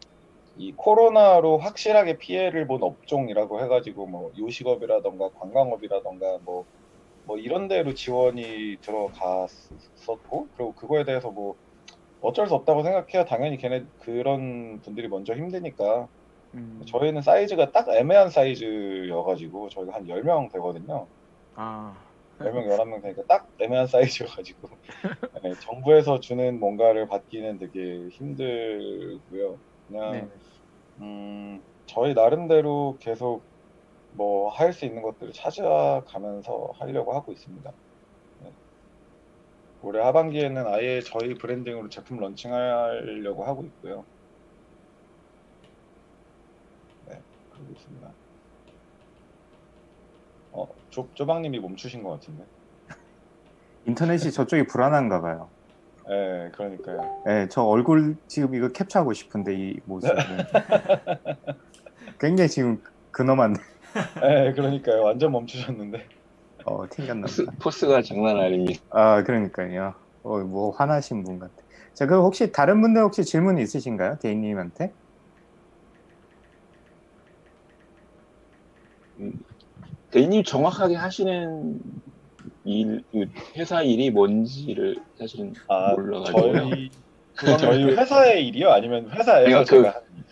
이 0.55 0.73
코로나로 0.75 1.57
확실하게 1.59 2.17
피해를 2.17 2.67
본 2.67 2.83
업종이라고 2.83 3.61
해가지고 3.63 4.07
뭐 4.07 4.31
요식업이라던가 4.37 5.31
관광업이라던가 5.35 6.39
뭐 6.43 6.67
뭐 7.23 7.37
이런 7.37 7.67
데로 7.67 7.93
지원이 7.93 8.77
들어갔었고 8.81 10.49
그리고 10.53 10.73
그거에 10.75 11.05
대해서 11.05 11.31
뭐 11.31 11.55
어쩔 12.21 12.47
수 12.47 12.55
없다고 12.55 12.83
생각해요. 12.83 13.25
당연히 13.25 13.57
걔네 13.57 13.85
그런 13.99 14.81
분들이 14.81 15.07
먼저 15.09 15.35
힘드니까 15.35 16.09
음, 16.53 16.81
저희는 16.87 17.21
사이즈가 17.21 17.71
딱 17.71 17.89
애매한 17.89 18.29
사이즈여가지고 18.29 19.69
저희가 19.69 19.93
한 19.95 20.07
10명 20.07 20.49
되거든요. 20.49 21.09
아, 21.53 22.04
10명, 22.43 22.67
11명 22.69 23.01
되니까 23.01 23.23
딱 23.27 23.49
애매한 23.59 23.87
사이즈여가지고 23.87 24.67
네, 25.43 25.55
정부에서 25.61 26.19
주는 26.19 26.59
뭔가를 26.59 27.07
받기는 27.07 27.57
되게 27.59 28.07
힘들고요. 28.13 29.61
그냥 29.87 30.29
네. 30.29 30.35
음, 31.01 31.63
저희 31.87 32.13
나름대로 32.13 32.97
계속 33.01 33.47
뭐 34.11 34.49
할 34.51 34.73
수 34.73 34.85
있는 34.85 35.03
것들을 35.03 35.33
찾아가면서 35.33 36.71
하려고 36.79 37.13
하고 37.15 37.33
있습니다. 37.33 37.71
네. 38.39 38.55
올해 39.79 40.01
하반기에는 40.01 40.67
아예 40.67 40.99
저희 41.01 41.37
브랜딩으로 41.37 41.87
제품 41.89 42.17
런칭하려고 42.17 43.45
하고 43.45 43.63
있고요. 43.65 44.05
네, 47.01 47.23
그러고 47.49 47.71
있습니다. 47.73 48.14
어, 50.95 50.95
조, 50.95 51.09
조방님이 51.13 51.59
멈추신 51.59 52.03
것 52.03 52.11
같은데. 52.11 52.45
인터넷이 53.85 54.31
저쪽이 54.31 54.67
불안한가 54.67 55.21
봐요. 55.21 55.51
네, 56.07 56.49
그러니까요. 56.53 57.23
네, 57.25 57.47
저 57.49 57.63
얼굴 57.63 58.17
지금 58.27 58.55
이거 58.55 58.69
캡처하고 58.69 59.13
싶은데 59.13 59.55
이 59.55 59.79
모습을 59.85 60.15
굉장히 62.19 62.49
지금 62.49 62.81
근엄한데 63.11 63.61
네, 64.21 64.53
그러니까요. 64.53 65.03
완전 65.03 65.31
멈추셨는데. 65.31 66.07
어 66.65 66.77
포스, 66.77 66.95
튕겼납니다. 66.95 67.51
포스 67.61 67.87
가 67.87 68.01
장난 68.01 68.37
아닙니다. 68.37 68.81
아 68.91 69.23
그러니까요. 69.23 69.93
어, 70.23 70.39
뭐 70.39 70.71
화나신 70.71 71.23
분 71.23 71.37
같아. 71.37 71.53
자, 71.93 72.07
그 72.07 72.19
혹시 72.19 72.51
다른 72.51 72.81
분들 72.81 73.03
혹시 73.03 73.23
질문 73.23 73.57
있으신가요, 73.57 74.17
대인님한테? 74.21 74.93
대리님 80.15 80.43
정확하게 80.43 80.95
하시는 80.95 81.77
일, 82.63 83.03
그 83.11 83.25
회사 83.57 83.81
일이 83.81 84.09
뭔지를 84.09 84.95
사실은 85.19 85.51
아, 85.67 85.91
몰라가지고요. 85.93 86.53
저희 86.69 86.89
그건 87.35 87.57
저희 87.57 87.83
회사의 87.83 88.47
일이요? 88.47 88.69
아니면 88.69 89.09
회사에서 89.11 89.45
아니요, 89.45 89.59
그- 89.59 89.65
제가 89.65 90.01
일? 90.15 90.23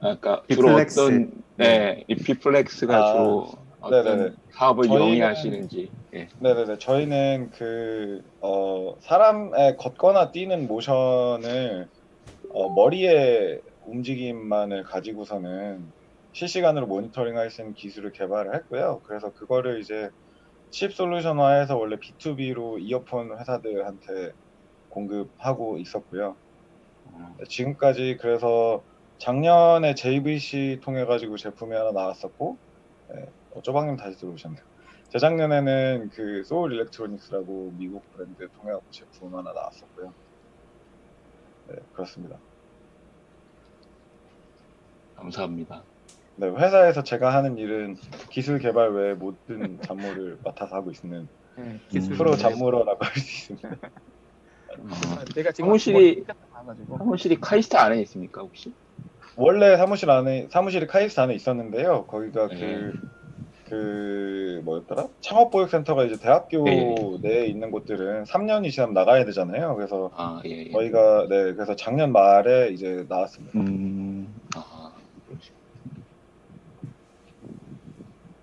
아까 0.00 0.42
주로 0.50 0.68
비플렉스. 0.68 1.00
어떤 1.00 1.32
네, 1.56 2.04
이 2.06 2.14
비플렉스가 2.16 2.96
아, 2.96 3.12
주로 3.14 3.46
어떤 3.80 4.04
네네네. 4.04 4.30
사업을 4.52 4.84
저희는- 4.84 5.00
영위하시는지. 5.00 5.90
예. 6.14 6.28
네네네. 6.38 6.76
저희는 6.78 7.50
그, 7.54 8.20
어, 8.42 8.94
사람의 9.00 9.78
걷거나 9.78 10.32
뛰는 10.32 10.68
모션을, 10.68 11.88
어, 12.50 12.68
머리의 12.74 13.62
움직임만을 13.86 14.82
가지고서는 14.82 15.92
실시간으로 16.38 16.86
모니터링 16.86 17.36
할 17.38 17.50
수 17.50 17.62
있는 17.62 17.74
기술을 17.74 18.12
개발을 18.12 18.54
했고요. 18.56 19.00
그래서 19.04 19.32
그거를 19.32 19.80
이제 19.80 20.10
칩 20.70 20.94
솔루션화해서 20.94 21.76
원래 21.78 21.98
B2B로 22.00 22.78
이어폰 22.80 23.38
회사들한테 23.40 24.32
공급하고 24.88 25.78
있었고요. 25.78 26.38
네, 27.38 27.44
지금까지 27.48 28.16
그래서 28.20 28.84
작년에 29.18 29.94
JVC 29.94 30.80
통해 30.84 31.04
가지고 31.04 31.36
제품이 31.36 31.74
하나 31.76 31.92
나왔었고, 31.92 32.58
네, 33.08 33.26
어, 33.50 33.62
쪼방님 33.62 33.96
다시 33.96 34.16
들어오셨네요. 34.18 34.60
재작년에는 35.10 36.10
그 36.14 36.44
소울 36.44 36.72
일렉트로닉스라고 36.74 37.72
미국 37.76 38.08
브랜드 38.10 38.48
통해 38.58 38.72
갖고 38.72 38.86
제품 38.92 39.34
하나 39.36 39.52
나왔었고요. 39.52 40.14
네, 41.64 41.74
그렇습니다. 41.92 42.42
감사합니다. 45.14 45.86
네, 46.40 46.48
회사에서 46.48 47.02
제가 47.02 47.34
하는 47.34 47.58
일은 47.58 47.96
기술 48.30 48.60
개발 48.60 48.92
외에 48.92 49.14
모든 49.14 49.78
잡무를 49.82 50.38
맡아서 50.44 50.76
하고 50.76 50.92
있는 50.92 51.26
네, 51.56 51.80
기술 51.88 52.16
프로. 52.16 52.36
잡무러라고 52.36 53.04
할 53.04 53.12
수 53.16 53.52
있습니다. 53.52 53.68
어, 54.78 55.24
내가 55.34 55.50
지금 55.50 55.70
사무실이- 55.72 56.24
사무실이 56.96 57.40
카이스트 57.40 57.76
안에 57.76 58.00
있습니까 58.02 58.42
혹시? 58.42 58.72
원래 59.36 59.76
사무실 59.76 60.08
안에 60.10 60.46
사무실이 60.50 60.86
카이스트 60.86 61.18
안에 61.18 61.34
있었는데요. 61.34 62.04
거기가 62.06 62.46
네. 62.48 62.56
그, 62.56 62.92
그 63.68 64.60
뭐였더라? 64.64 65.08
창업 65.20 65.50
보육 65.50 65.68
센터가 65.70 66.04
이제 66.04 66.16
대학교 66.20 66.62
네. 66.64 66.94
내에 67.20 67.46
있는 67.46 67.72
곳들은 67.72 68.24
3년이 68.24 68.70
지나면 68.70 68.94
나가야 68.94 69.24
되잖아요. 69.24 69.74
그래서 69.74 70.10
아 70.14 70.40
예. 70.44 70.66
예. 70.66 70.70
저희가 70.70 71.26
네 71.28 71.52
그래서 71.54 71.74
작년 71.74 72.12
말에 72.12 72.68
이제 72.68 73.04
나왔습니다. 73.08 73.58
음. 73.58 74.32
아, 74.54 74.92
그러시- 75.28 75.50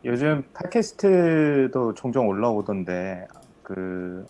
요즘 0.06 0.44
팟캐스트도 0.54 1.94
종종 1.96 2.28
올라오던데 2.28 3.28
그 3.64 4.26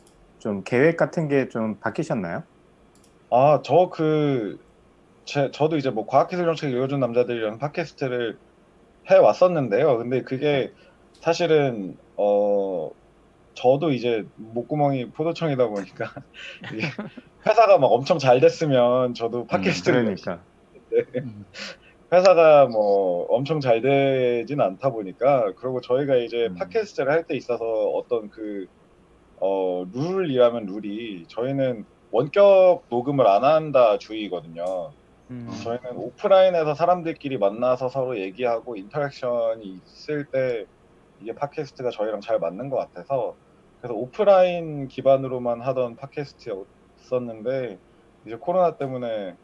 좀 0.45 0.61
계획 0.63 0.95
같은 0.95 1.27
게 1.27 1.49
좀 1.49 1.79
바뀌셨나요? 1.79 2.43
아, 3.31 3.61
저 3.63 3.89
그, 3.91 4.59
제, 5.25 5.49
저도 5.49 5.75
이제 5.75 5.89
뭐 5.89 6.05
과학기술 6.05 6.45
정책 6.45 6.71
읽어준 6.71 6.99
남자들이라는 6.99 7.57
팟캐스트를 7.57 8.37
해 9.09 9.15
왔었는데요. 9.15 9.97
근데 9.97 10.21
그게 10.21 10.71
사실은, 11.13 11.97
어, 12.15 12.91
저도 13.55 13.91
이제 13.91 14.27
목구멍이 14.35 15.09
포도청이다 15.13 15.67
보니까 15.67 16.13
회사가 17.47 17.79
막 17.79 17.87
엄청 17.87 18.19
잘 18.19 18.39
됐으면 18.39 19.15
저도 19.15 19.47
팟캐스트를 19.47 20.03
그러니까 20.03 20.41
회사가 22.11 22.67
뭐 22.67 23.25
엄청 23.29 23.59
잘 23.59 23.81
되진 23.81 24.61
않다 24.61 24.91
보니까 24.91 25.53
그리고 25.55 25.81
저희가 25.81 26.15
이제 26.17 26.47
음. 26.47 26.55
팟캐스트를 26.55 27.11
할 27.11 27.25
때 27.25 27.35
있어서 27.35 27.65
어떤 27.65 28.29
그 28.29 28.67
어, 29.37 29.85
룰이라면 29.91 30.65
룰이 30.67 31.25
저희는 31.27 31.85
원격 32.11 32.85
녹음을 32.89 33.27
안 33.27 33.43
한다 33.43 33.97
주의거든요. 33.97 34.93
음. 35.31 35.49
저희는 35.63 35.97
오프라인에서 35.97 36.75
사람들끼리 36.75 37.37
만나서 37.39 37.89
서로 37.89 38.17
얘기하고 38.19 38.75
인터랙션이 38.77 39.81
있을 39.85 40.25
때 40.25 40.65
이게 41.21 41.33
팟캐스트가 41.33 41.89
저희랑 41.89 42.21
잘 42.21 42.39
맞는 42.39 42.69
것 42.69 42.77
같아서 42.77 43.35
그래서 43.81 43.95
오프라인 43.95 44.87
기반으로만 44.87 45.61
하던 45.61 45.95
팟캐스트였었는데 45.95 47.79
이제 48.25 48.35
코로나 48.37 48.77
때문에 48.77 49.35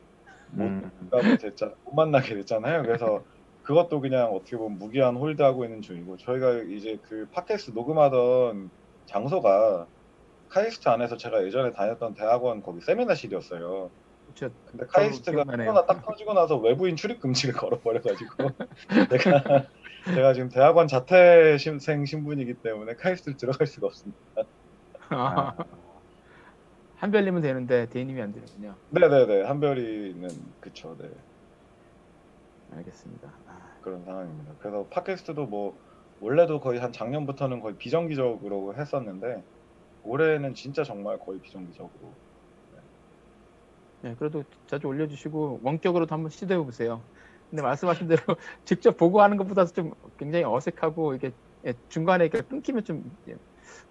못, 0.51 0.65
음. 0.65 0.91
만나게 1.11 1.37
됐자, 1.37 1.73
못 1.85 1.93
만나게 1.93 2.35
됐잖아요. 2.35 2.83
그래서 2.83 3.23
그것도 3.63 4.01
그냥 4.01 4.33
어떻게 4.33 4.57
보면 4.57 4.79
무기한 4.79 5.15
홀드하고 5.15 5.65
있는 5.65 5.81
중이고 5.81 6.17
저희가 6.17 6.63
이제 6.69 6.99
그 7.03 7.27
팟캐스트 7.31 7.71
녹음하던 7.71 8.69
장소가 9.05 9.87
카이스트 10.49 10.89
안에서 10.89 11.17
제가 11.17 11.45
예전에 11.45 11.71
다녔던 11.71 12.15
대학원 12.15 12.61
거기 12.61 12.81
세미나실이었어요. 12.81 13.89
근데 14.65 14.85
카이스트가. 14.87 15.43
코로나 15.43 15.85
딱 15.85 16.05
터지고 16.05 16.33
나서 16.33 16.57
외부인 16.57 16.95
출입 16.95 17.19
금지를 17.19 17.53
걸어버려가지고 17.55 18.49
제가 19.21 19.67
제가 20.13 20.33
지금 20.33 20.49
대학원 20.49 20.87
자퇴생 20.87 22.05
신분이기 22.05 22.55
때문에 22.55 22.95
카이스트 22.95 23.35
들어갈 23.37 23.67
수가 23.67 23.87
없습니다. 23.87 24.19
아, 25.09 25.53
한별님은 27.01 27.41
되는데 27.41 27.89
대인님이 27.89 28.21
안 28.21 28.31
되는군요. 28.31 28.77
네네네 28.91 29.43
한별이는 29.43 30.29
그쵸 30.59 30.95
네 30.99 31.09
알겠습니다. 32.69 33.27
아, 33.47 33.79
그런 33.81 34.05
상황입니다. 34.05 34.53
그래서 34.59 34.87
팟캐스트도 34.89 35.47
뭐 35.47 35.79
원래도 36.19 36.59
거의 36.59 36.79
한 36.79 36.91
작년부터는 36.91 37.59
거의 37.59 37.75
비정기적으로 37.77 38.75
했었는데 38.75 39.43
올해는 40.03 40.53
진짜 40.53 40.83
정말 40.83 41.17
거의 41.17 41.41
비정기적으로 41.41 42.15
네, 44.03 44.15
그래도 44.15 44.43
자주 44.67 44.87
올려주시고 44.87 45.61
원격으로도 45.63 46.13
한번 46.13 46.29
시도해 46.29 46.59
보세요. 46.63 47.03
근데 47.49 47.61
말씀하신 47.61 48.07
대로 48.07 48.21
직접 48.65 48.97
보고 48.97 49.21
하는 49.21 49.37
것보다 49.37 49.65
좀 49.65 49.91
굉장히 50.17 50.45
어색하고 50.45 51.15
이게 51.15 51.31
예, 51.65 51.73
중간에 51.89 52.25
이렇게 52.25 52.47
끊기면 52.47 52.83
좀 52.83 53.03
예, 53.29 53.35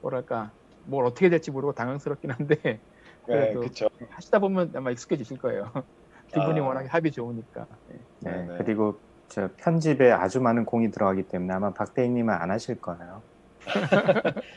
뭐랄까 0.00 0.54
뭘 0.84 1.06
어떻게 1.06 1.28
될지 1.28 1.50
모르고 1.52 1.74
당황스럽긴 1.74 2.30
한데 2.32 2.82
네 3.30 3.40
그래도 3.40 3.60
그쵸 3.60 3.88
하시다 4.10 4.38
보면 4.38 4.72
아마 4.74 4.90
익숙해지실 4.90 5.38
거예요. 5.38 5.70
두 6.32 6.40
분이 6.40 6.60
아. 6.60 6.64
워낙에 6.64 6.88
합이 6.88 7.10
좋으니까. 7.10 7.66
예. 7.92 7.98
네, 8.20 8.46
네. 8.46 8.54
그리고 8.58 8.98
저 9.28 9.48
편집에 9.56 10.10
아주 10.12 10.40
많은 10.40 10.64
공이 10.64 10.90
들어가기 10.90 11.24
때문에 11.24 11.52
아마 11.52 11.72
박대희님은 11.72 12.32
안 12.32 12.50
하실 12.50 12.80
거예요. 12.80 13.22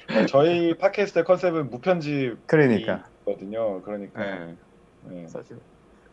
네, 0.10 0.26
저희 0.28 0.78
팟캐스트의 0.78 1.26
컨셉은 1.26 1.70
무편집이거든요. 1.70 2.48
그러니까. 2.48 3.04
그러니까 3.84 4.20
네. 4.24 4.56
네. 5.06 5.28
사실 5.28 5.58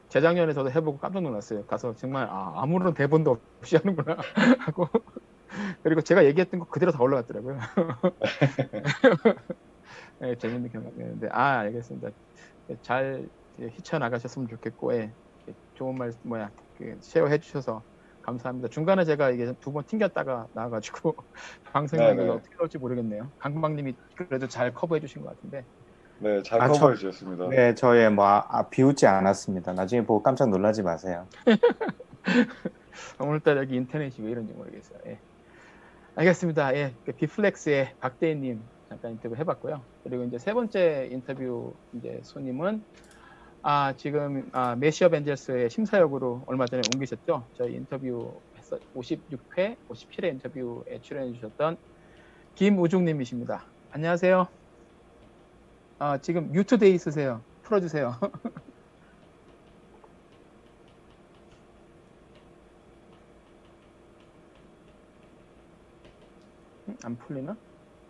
재작년에 0.08 0.52
저도 0.52 0.70
해보고 0.70 0.98
깜짝 0.98 1.22
놀랐어요. 1.22 1.64
가서 1.66 1.94
정말 1.94 2.26
아, 2.28 2.52
아무런 2.56 2.94
대본도 2.94 3.38
없이 3.61 3.76
하는구나 3.82 4.16
하고 4.58 4.88
그리고 5.82 6.00
제가 6.00 6.24
얘기했던 6.24 6.61
거 6.61 6.66
그대로 6.66 6.92
다 6.92 7.02
올라갔더라고요. 7.02 7.58
네, 10.18 10.36
재밌는 10.36 10.70
경험이었는데 10.70 11.28
아 11.30 11.61
알겠습니다. 11.61 12.11
잘 12.83 13.29
휘쳐 13.59 13.99
나가셨으면 13.99 14.49
좋겠고 14.49 14.95
예, 14.95 15.11
좋은 15.75 15.95
말 15.97 16.12
뭐야 16.23 16.51
그 16.79 16.97
쉐어해 17.01 17.39
주셔서 17.39 17.83
감사합니다. 18.23 18.68
중간에 18.68 19.05
제가 19.05 19.31
이게 19.31 19.53
두 19.61 19.73
번 19.73 19.85
튕겼다가 19.85 20.47
나와가지고 20.55 21.14
방송이 21.73 22.03
네, 22.03 22.14
네. 22.14 22.29
어떻게 22.29 22.55
나올지 22.57 22.79
모르겠네요. 22.79 23.31
강박님이 23.39 23.95
그래도 24.14 24.47
잘 24.47 24.73
커버해 24.75 25.01
주신 25.01 25.23
것 25.23 25.29
같은데 25.35 25.64
네, 26.18 26.43
잘 26.43 26.61
아, 26.61 26.68
저- 26.68 26.75
커버해 26.75 26.97
주셨습니다. 26.97 27.49
네, 27.49 27.75
저의 27.75 28.11
뭐 28.11 28.25
아, 28.27 28.45
아, 28.49 28.68
비웃지 28.68 29.07
않았습니다. 29.07 29.73
나중에 29.73 30.05
보고 30.05 30.23
깜짝 30.23 30.49
놀라지 30.51 30.83
마세요. 30.83 31.27
오늘따라 33.18 33.61
여기 33.62 33.77
인터넷이 33.77 34.25
왜 34.25 34.33
이런지 34.33 34.53
모르겠어요. 34.53 34.99
예. 35.07 35.18
알겠습니다. 36.16 36.75
예, 36.77 36.95
그 37.07 37.12
비플렉스의 37.12 37.95
박대희님 38.01 38.61
잠깐 38.91 39.12
인터뷰 39.12 39.36
해봤고요. 39.36 39.86
그리고 40.03 40.24
이제 40.24 40.36
세 40.38 40.53
번째 40.53 41.09
인터뷰 41.12 41.74
이제 41.93 42.20
손님은 42.24 42.84
아 43.62 43.95
지금 43.97 44.49
아, 44.53 44.76
메시업 44.76 45.14
엔젤스의 45.14 45.70
심사역으로 45.70 46.45
얼마 46.49 46.68
전에 46.68 46.82
옮기셨죠. 46.82 47.51
저희 47.55 47.74
인터뷰 47.74 48.43
했어 48.59 48.78
56회, 48.95 49.76
57회 49.88 50.28
인터뷰에 50.30 51.01
출연해 51.03 51.32
주셨던 51.34 51.76
김우중님이십니다. 52.57 53.72
안녕하세요. 53.91 54.49
아 55.99 56.18
지금 56.20 56.51
뮤트돼 56.53 56.91
있으세요. 56.91 57.45
풀어주세요. 57.62 58.18
음, 66.88 66.97
안 67.05 67.16
풀리나? 67.16 67.57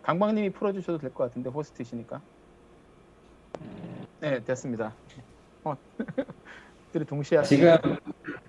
강박님이 0.01 0.51
풀어주셔도 0.51 0.97
될 0.97 1.13
것 1.13 1.23
같은데 1.25 1.49
호스트이시니까. 1.49 2.21
네, 4.19 4.43
됐습니다. 4.43 4.95
어, 5.63 5.75
둘이 6.91 7.05
동시에 7.05 7.41
지금 7.43 7.77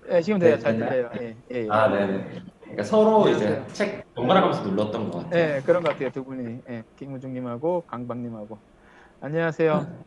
네, 0.07 0.21
지금 0.21 0.39
돼요. 0.39 0.55
네, 0.55 0.59
잘? 0.59 0.77
들려요. 0.77 1.09
예, 1.21 1.37
예, 1.51 1.65
예. 1.65 1.69
아 1.69 1.87
네네. 1.89 2.41
그러니까 2.61 2.83
서로 2.83 3.27
이제 3.29 3.45
안녕하세요. 3.47 3.73
책 3.73 4.03
번갈아 4.13 4.41
가면서 4.41 4.63
눌렀던 4.63 5.11
것 5.11 5.17
같아요. 5.23 5.29
네, 5.29 5.61
그런 5.61 5.83
것 5.83 5.89
같아요. 5.93 6.11
두 6.11 6.23
분이 6.23 6.61
예, 6.69 6.83
김우중님하고 6.95 7.85
강박님하고. 7.87 8.59
안녕하세요. 9.19 10.05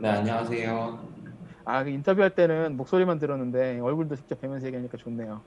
네 0.00 0.08
안녕하세요. 0.08 1.16
아, 1.64 1.82
그 1.84 1.90
인터뷰할 1.90 2.34
때는 2.34 2.76
목소리만 2.76 3.18
들었는데 3.18 3.80
얼굴도 3.80 4.14
직접 4.16 4.40
뵈면서 4.40 4.66
얘기하니까 4.66 4.96
좋네요. 4.98 5.44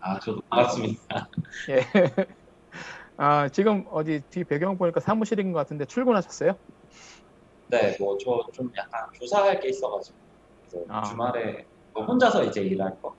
아 0.00 0.18
저도 0.20 0.40
반갑습니다. 0.48 1.28
예. 1.70 2.37
아, 3.20 3.48
지금 3.48 3.84
어디 3.90 4.22
뒤 4.30 4.44
배경 4.44 4.78
보니까 4.78 5.00
사무실인 5.00 5.52
것 5.52 5.58
같은데 5.58 5.84
출근하셨어요? 5.86 6.56
네, 7.66 7.96
뭐 7.98 8.16
저 8.18 8.50
좀 8.54 8.70
약간 8.76 9.08
조사할 9.18 9.60
게 9.60 9.68
있어가지고 9.70 10.16
아. 10.88 11.02
주말에 11.02 11.66
뭐 11.92 12.04
혼자서 12.06 12.44
이제 12.44 12.62
일할 12.62 13.00
거 13.00 13.16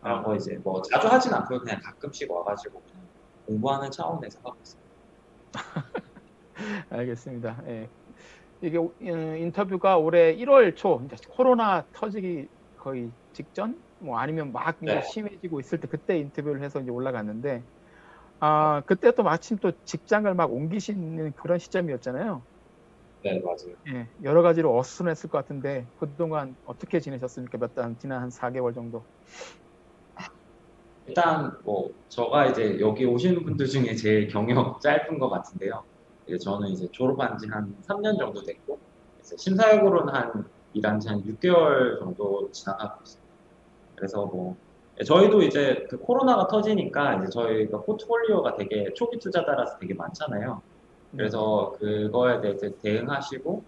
그런 0.00 0.18
아. 0.18 0.22
거 0.24 0.34
이제 0.34 0.58
뭐 0.64 0.82
자주 0.82 1.06
하진 1.08 1.32
않고요. 1.34 1.60
그냥 1.60 1.80
가끔씩 1.84 2.30
와가지고 2.30 2.82
그냥 2.82 3.08
공부하는 3.46 3.90
차원에서 3.92 4.40
하고 4.44 4.58
있어요. 4.62 4.82
알겠습니다. 6.90 7.62
예. 7.68 7.92
이게 8.60 8.76
오- 8.78 8.88
어, 9.00 9.36
인터뷰가 9.36 9.98
올해 9.98 10.34
1월 10.34 10.74
초 10.74 11.00
이제 11.06 11.16
코로나 11.30 11.86
터지기 11.92 12.48
거의 12.76 13.12
직전 13.32 13.80
뭐 13.98 14.18
아니면 14.18 14.52
막 14.52 14.76
네. 14.80 15.00
심해지고 15.02 15.60
있을 15.60 15.80
때 15.80 15.86
그때 15.88 16.18
인터뷰를 16.18 16.62
해서 16.62 16.80
이제 16.80 16.90
올라갔는데 16.90 17.64
아 18.40 18.82
그때 18.86 19.12
또 19.12 19.22
마침 19.22 19.56
또 19.58 19.72
직장을 19.84 20.32
막 20.34 20.52
옮기시는 20.52 21.32
그런 21.34 21.58
시점이었잖아요. 21.58 22.46
네 23.22 23.40
맞아요. 23.40 23.76
예, 23.88 24.10
여러 24.22 24.42
가지로 24.42 24.76
어수선했을 24.78 25.30
것 25.30 25.38
같은데 25.38 25.88
그동안 25.96 26.56
어떻게 26.64 27.00
지내셨습니까? 27.00 27.58
몇 27.58 27.74
달, 27.74 27.96
지난 27.98 28.22
한 28.22 28.30
4개월 28.30 28.72
정도. 28.74 29.06
일단 31.06 31.52
뭐 31.64 31.90
저가 32.08 32.46
이제 32.50 32.78
여기 32.80 33.04
오시는 33.04 33.44
분들 33.44 33.66
중에 33.66 33.94
제일 33.94 34.28
경력 34.28 34.80
짧은 34.82 35.18
것 35.18 35.28
같은데요. 35.30 35.84
이제 36.26 36.38
저는 36.38 36.68
이제 36.68 36.86
졸업한 36.92 37.38
지 37.38 37.48
한 37.50 37.74
3년 37.86 38.16
정도 38.18 38.42
됐고 38.42 38.80
이제 39.20 39.36
심사역으로는 39.38 40.14
한 40.14 40.44
일한 40.72 41.00
지 41.00 41.08
한 41.08 41.24
6개월 41.24 41.98
정도 42.00 42.50
지나가고 42.52 43.02
있습니다. 43.02 43.34
그래서 43.96 44.26
뭐 44.26 44.58
저희도 45.04 45.42
이제 45.42 45.86
그 45.88 45.98
코로나가 45.98 46.46
터지니까 46.48 47.16
이제 47.16 47.28
저희가 47.30 47.82
포트폴리오가 47.82 48.54
되게 48.56 48.92
초기 48.94 49.18
투자자라서 49.18 49.78
되게 49.78 49.94
많잖아요. 49.94 50.62
그래서 51.16 51.72
그거에 51.78 52.40
대해 52.40 52.54
이제 52.54 52.70
대응하시고 52.82 53.64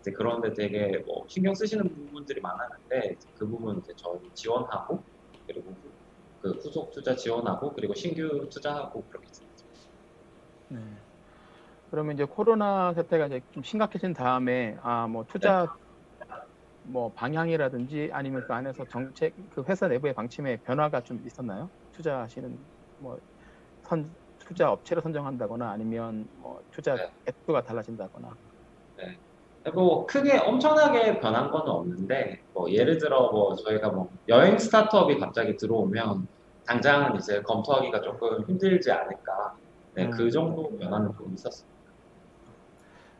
이제 0.00 0.12
그런데 0.12 0.52
되게 0.54 0.98
뭐 1.06 1.24
신경 1.28 1.54
쓰시는 1.54 1.88
부분들이 1.94 2.40
많았는데 2.40 3.16
그 3.34 3.46
부분 3.48 3.78
이제 3.78 3.92
저희 3.96 4.30
지원하고 4.34 5.04
그리고 5.46 5.76
그 6.40 6.50
후속 6.52 6.92
투자 6.92 7.14
지원하고 7.16 7.74
그리고 7.74 7.94
신규 7.94 8.48
투자하고 8.50 9.06
그렇게 9.08 9.26
지냈죠. 9.32 9.66
네. 10.68 10.78
그러면 11.90 12.14
이제 12.14 12.24
코로나 12.24 12.92
사태가 12.94 13.26
이제 13.26 13.40
좀 13.50 13.62
심각해진 13.62 14.12
다음에 14.12 14.76
아 14.82 15.08
뭐 15.08 15.24
투자 15.28 15.66
뭐 16.90 17.12
방향이라든지 17.14 18.10
아니면 18.12 18.42
그 18.44 18.52
안에서 18.54 18.86
정책 18.90 19.34
그 19.50 19.64
회사 19.68 19.88
내부의 19.88 20.14
방침에 20.14 20.58
변화가 20.64 21.02
좀 21.02 21.20
있었나요? 21.26 21.70
투자하시는 21.92 22.58
뭐 22.98 23.18
선 23.82 24.14
투자 24.38 24.70
업체를 24.72 25.02
선정한다거나 25.02 25.70
아니면 25.70 26.28
뭐 26.32 26.60
투자 26.70 26.94
네. 26.96 27.08
액수가 27.26 27.64
달라진다거나. 27.64 28.36
뭐 29.74 30.06
크게 30.06 30.38
엄청나게 30.38 31.20
변한 31.20 31.50
건 31.50 31.68
없는데 31.68 32.36
뭐 32.54 32.70
예를 32.72 32.98
들어 32.98 33.30
뭐 33.30 33.54
저희가 33.66 33.90
뭐 33.90 34.08
여행 34.28 34.56
스타트업이 34.58 35.18
갑자기 35.18 35.56
들어오면 35.58 36.26
당장은 36.66 37.16
이제 37.16 37.42
검토하기가 37.42 38.00
조금 38.02 38.44
힘들지 38.48 38.90
않을까. 38.90 39.32
네, 39.94 40.06
음. 40.06 40.10
그 40.10 40.30
정도 40.30 40.76
변화는 40.78 41.10
좀 41.18 41.34
있었어요. 41.34 41.68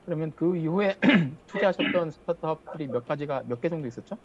그러면 0.08 0.32
그 0.34 0.56
이후에 0.56 0.96
투자하셨던 1.46 2.10
스타트업들이 2.12 2.86
몇 2.88 3.04
가지가 3.06 3.42
몇 3.46 3.60
개 3.60 3.68
정도 3.68 3.86
있었죠? 3.88 4.16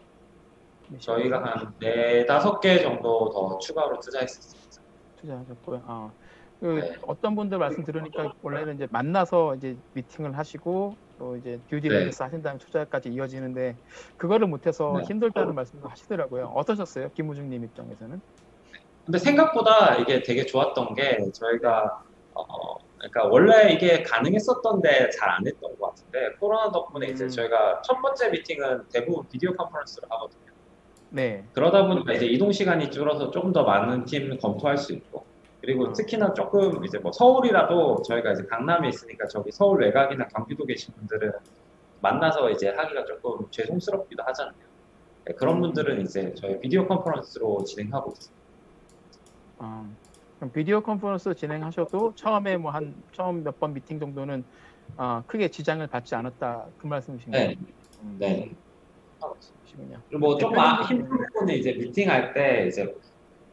저희가 1.01 1.43
한 1.43 1.75
네 1.81 2.25
다섯 2.25 2.61
개 2.61 2.79
정도 2.79 3.29
더 3.31 3.57
추가로 3.57 3.99
투자했었습니다. 3.99 4.69
투자하셨고요. 5.17 5.84
아, 5.86 6.13
그 6.61 6.79
네. 6.79 6.95
어떤 7.05 7.36
분들 7.36 7.57
말씀 7.57 7.84
들으니까 7.84 8.31
원래는 8.41 8.75
이제 8.75 8.88
만나서 8.91 9.55
이제 9.55 9.75
미팅을 9.91 10.38
하시고 10.38 10.95
또 11.17 11.36
이제 11.36 11.59
듀디리전스 11.67 12.23
하신 12.23 12.41
다음에 12.41 12.57
투자까지 12.59 13.09
이어지는데 13.09 13.77
그거를 14.15 14.47
못해서 14.47 14.93
네. 14.99 15.03
힘들다는 15.03 15.53
말씀도 15.53 15.89
하시더라고요. 15.89 16.45
어떠셨어요, 16.55 17.09
김우중님 17.09 17.65
입장에서는? 17.65 18.21
근데 19.05 19.17
생각보다 19.19 19.97
이게 19.97 20.23
되게 20.23 20.45
좋았던 20.45 20.93
게 20.93 21.17
저희가 21.34 21.89
어 22.36 22.77
그러니까 22.97 23.25
원래 23.25 23.71
이게 23.73 24.03
가능했었던데 24.03 25.09
잘 25.11 25.29
안 25.29 25.45
했던 25.45 25.77
것 25.77 25.89
같은데 25.89 26.31
코로나 26.39 26.71
덕분에 26.71 27.07
이제 27.07 27.25
음. 27.25 27.29
저희가 27.29 27.81
첫 27.81 28.01
번째 28.01 28.29
미팅은 28.29 28.86
대부분 28.91 29.27
비디오 29.29 29.53
컨퍼런스로 29.55 30.07
하거든요. 30.09 30.41
네. 31.09 31.45
그러다 31.53 31.88
보니까 31.88 32.13
이제 32.13 32.25
이동 32.25 32.51
시간이 32.51 32.89
줄어서 32.91 33.29
조금 33.31 33.51
더 33.53 33.63
많은 33.63 34.05
팀 34.05 34.38
검토할 34.38 34.77
수 34.77 34.93
있고 34.93 35.25
그리고 35.61 35.86
음. 35.86 35.93
특히나 35.93 36.34
조금 36.34 36.84
이제 36.86 36.97
뭐 36.99 37.11
서울이라도 37.11 38.01
저희가 38.03 38.31
이제 38.34 38.43
강남에 38.45 38.89
있으니까 38.89 39.27
저기 39.27 39.51
서울 39.51 39.81
외곽이나 39.81 40.27
경기도 40.27 40.65
계신 40.65 40.93
분들은 40.95 41.31
만나서 42.01 42.49
이제 42.51 42.69
하기가 42.69 43.05
조금 43.05 43.49
죄송스럽기도 43.49 44.23
하잖아요. 44.23 44.55
네, 45.25 45.34
그런 45.36 45.55
음. 45.57 45.61
분들은 45.61 46.01
이제 46.01 46.34
저희 46.36 46.59
비디오 46.59 46.86
컨퍼런스로 46.88 47.63
진행하고 47.63 48.11
있습니다. 48.11 48.43
아, 49.59 49.89
그럼 49.89 49.97
비디오 50.52 50.82
컨퍼런스 50.82 51.36
진행하셔도 51.36 52.14
처음에 52.16 52.58
뭐 52.58 52.72
한 52.72 52.96
처음 53.14 53.44
몇 53.44 53.60
번 53.60 53.74
미팅 53.74 54.00
정도는 54.00 54.46
아, 54.98 55.24
크게 55.28 55.50
지장을 55.50 55.86
받지 55.88 56.16
않았다 56.16 56.70
그 56.78 56.88
말씀이신가요? 56.88 57.48
네. 57.50 57.56
음, 58.02 58.18
네. 58.20 58.50
그리고 60.10 60.20
뭐 60.20 60.38
조금 60.38 60.60
아- 60.60 60.82
힘든 60.84 61.08
부분은 61.10 61.56
이제 61.56 61.74
미팅할 61.74 62.34
때 62.34 62.68
이제 62.68 62.86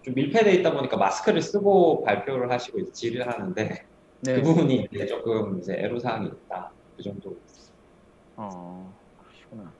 좀 0.02 0.14
밀폐돼 0.14 0.54
있다 0.54 0.72
보니까 0.72 0.96
마스크를 0.96 1.42
쓰고 1.42 2.02
발표를 2.04 2.50
하시고 2.50 2.78
이제 2.80 2.92
질의를 2.92 3.28
하는데 3.28 3.86
네. 4.20 4.34
그 4.34 4.42
부분이 4.42 4.86
이제 4.90 5.06
조금 5.06 5.58
이제 5.58 5.74
애로사항이 5.74 6.28
있다 6.28 6.74
그 6.96 7.02
정도. 7.02 7.36
어, 8.36 8.96
그러시구나. 9.16 9.76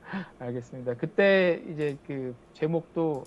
알겠습니다. 0.38 0.94
그때 0.94 1.62
이제 1.68 1.98
그 2.02 2.34
제목도 2.54 3.24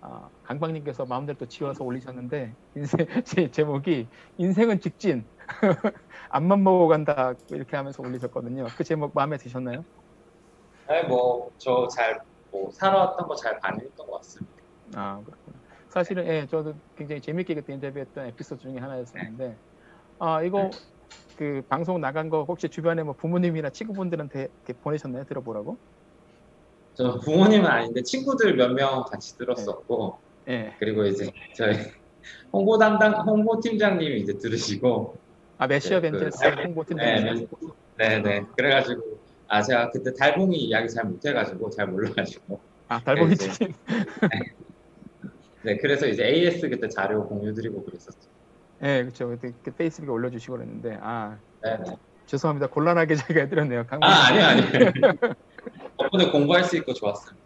아, 0.00 0.30
강박님께서 0.44 1.06
마음대로 1.06 1.38
또 1.38 1.46
지어서 1.46 1.84
올리셨는데 1.84 2.56
인생 2.76 3.06
제 3.26 3.50
제목이 3.50 4.10
인생은 4.38 4.80
직진 4.80 5.28
앞만 6.30 6.64
보고 6.64 6.88
간다 6.88 7.34
이렇게 7.50 7.76
하면서 7.76 8.02
올리셨거든요. 8.02 8.72
그 8.76 8.84
제목 8.84 9.14
마음에 9.14 9.38
드셨나요? 9.38 9.84
네, 10.88 11.02
뭐저 11.04 11.88
잘 11.96 12.20
뭐 12.52 12.70
살아왔던 12.70 13.26
거 13.26 13.34
잘 13.34 13.58
반영했던 13.60 14.06
것 14.06 14.12
같습니다. 14.18 14.54
아 14.94 15.22
그렇구나. 15.24 15.60
사실은 15.88 16.26
예, 16.26 16.46
저도 16.46 16.74
굉장히 16.96 17.20
재밌게 17.20 17.54
그때 17.56 17.72
인터뷰했던 17.74 18.26
에피소드 18.28 18.60
중에 18.62 18.76
하나였었는데 18.78 19.58
아 20.20 20.42
이거 20.44 20.70
그 21.36 21.62
방송 21.68 22.00
나간 22.00 22.28
거 22.30 22.44
혹시 22.44 22.68
주변에 22.70 23.02
뭐 23.02 23.14
부모님이나 23.14 23.70
친구분들한테 23.70 24.48
이렇게 24.66 24.80
보내셨나요? 24.80 25.24
들어보라고? 25.24 25.80
저 26.94 27.18
부모님은 27.20 27.66
아닌데 27.66 28.02
친구들 28.02 28.54
몇 28.56 28.72
명 28.74 29.04
같이 29.04 29.36
들었었고 29.36 30.22
예. 30.48 30.74
그리고 30.78 31.04
이제 31.06 31.30
저희 31.56 31.76
홍보 32.52 32.78
담당 32.78 33.12
홍보 33.26 33.60
팀장님이 33.60 34.20
이제 34.20 34.36
들으시고 34.38 35.16
아 35.58 35.66
매쉬업 35.66 36.00
네, 36.00 36.10
그- 36.10 36.18
벤처스 36.18 36.44
홍보 36.64 36.84
팀장. 36.84 37.06
네, 37.06 37.46
네 37.96 38.18
네 38.22 38.42
그래가지고 38.56 39.02
아 39.46 39.62
제가 39.62 39.90
그때 39.90 40.12
달봉이 40.18 40.56
이야기 40.56 40.88
잘 40.88 41.04
못해가지고 41.04 41.70
잘 41.70 41.86
몰라가지고 41.86 42.60
아 42.88 43.00
달봉이 43.00 43.30
네, 43.30 43.36
치킨. 43.36 43.74
네 45.62 45.76
그래서 45.78 46.06
이제 46.06 46.26
AS 46.26 46.68
그때 46.68 46.88
자료 46.88 47.26
공유드리고 47.26 47.84
그랬었죠. 47.84 48.30
예, 48.82 49.02
그렇죠. 49.02 49.28
그때 49.28 49.52
그 49.62 49.70
페이스북에 49.74 50.10
올려주시고 50.10 50.54
그랬는데 50.56 50.98
아 51.00 51.38
네네. 51.62 51.84
죄송합니다. 52.26 52.66
곤란하게 52.68 53.14
저희가 53.32 53.42
해드렸네요. 53.42 53.86
강민. 53.86 54.04
아 54.08 54.26
아니요 54.28 54.44
아니요. 54.44 54.64
덕분에 55.98 56.30
공부할 56.30 56.64
수 56.64 56.76
있고 56.76 56.92
좋았어요. 56.92 57.36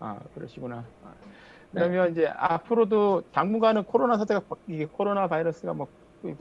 아 0.00 0.18
그러시구나. 0.34 0.88
아, 1.02 1.14
그러면 1.74 2.12
이제 2.12 2.26
앞으로도 2.28 3.24
당분간은 3.32 3.84
코로나 3.84 4.16
사태가 4.18 4.40
바- 4.48 4.56
이게 4.66 4.86
코로나 4.86 5.28
바이러스가 5.28 5.74
뭐 5.74 5.88